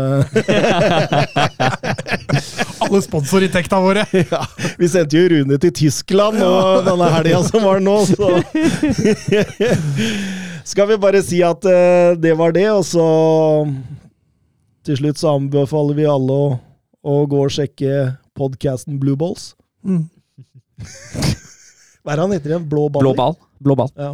Alle 2.87 3.01
sponsorinntektene 3.03 3.83
våre! 3.83 4.07
Ja, 4.31 4.45
vi 4.79 4.87
sendte 4.95 5.19
jo 5.19 5.27
Rune 5.35 5.59
til 5.59 5.75
Tyskland 5.75 6.39
og 6.39 6.87
denne 6.87 7.11
helga 7.17 7.43
som 7.43 7.67
var 7.67 7.83
nå, 7.83 7.99
så 8.07 8.39
Skal 10.63 10.87
vi 10.93 11.01
bare 11.03 11.19
si 11.25 11.43
at 11.43 11.67
uh, 11.67 12.15
det 12.15 12.39
var 12.39 12.55
det, 12.55 12.69
og 12.71 12.87
så 12.87 13.07
Til 14.87 15.03
slutt 15.03 15.19
så 15.19 15.35
anbefaler 15.35 15.99
vi 15.99 16.07
alle 16.07 16.43
å, 16.47 16.51
å 17.03 17.23
gå 17.27 17.43
og 17.43 17.51
sjekke 17.59 18.13
podkasten 18.37 18.99
Blue 18.99 19.17
Balls. 19.19 19.53
Mm. 19.85 20.07
Hva 22.03 22.11
er 22.11 22.19
det 22.19 22.23
han 22.25 22.35
heter 22.35 22.53
igjen? 22.53 22.65
Blå 22.69 22.89
ball? 22.91 23.05
Blå 23.05 23.13
ball. 23.15 23.37
Blå 23.63 23.75
ball. 23.79 23.91
Ja. 23.95 24.11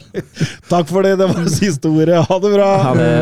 Takk 0.72 0.90
for 0.90 1.06
det. 1.06 1.16
Det 1.16 1.30
var 1.30 1.40
det 1.40 1.54
siste 1.56 1.88
ordet. 1.88 2.20
Ha 2.28 2.38
det 2.42 2.52
bra. 2.52 2.68
Ha 2.82 2.94
det. 2.98 3.14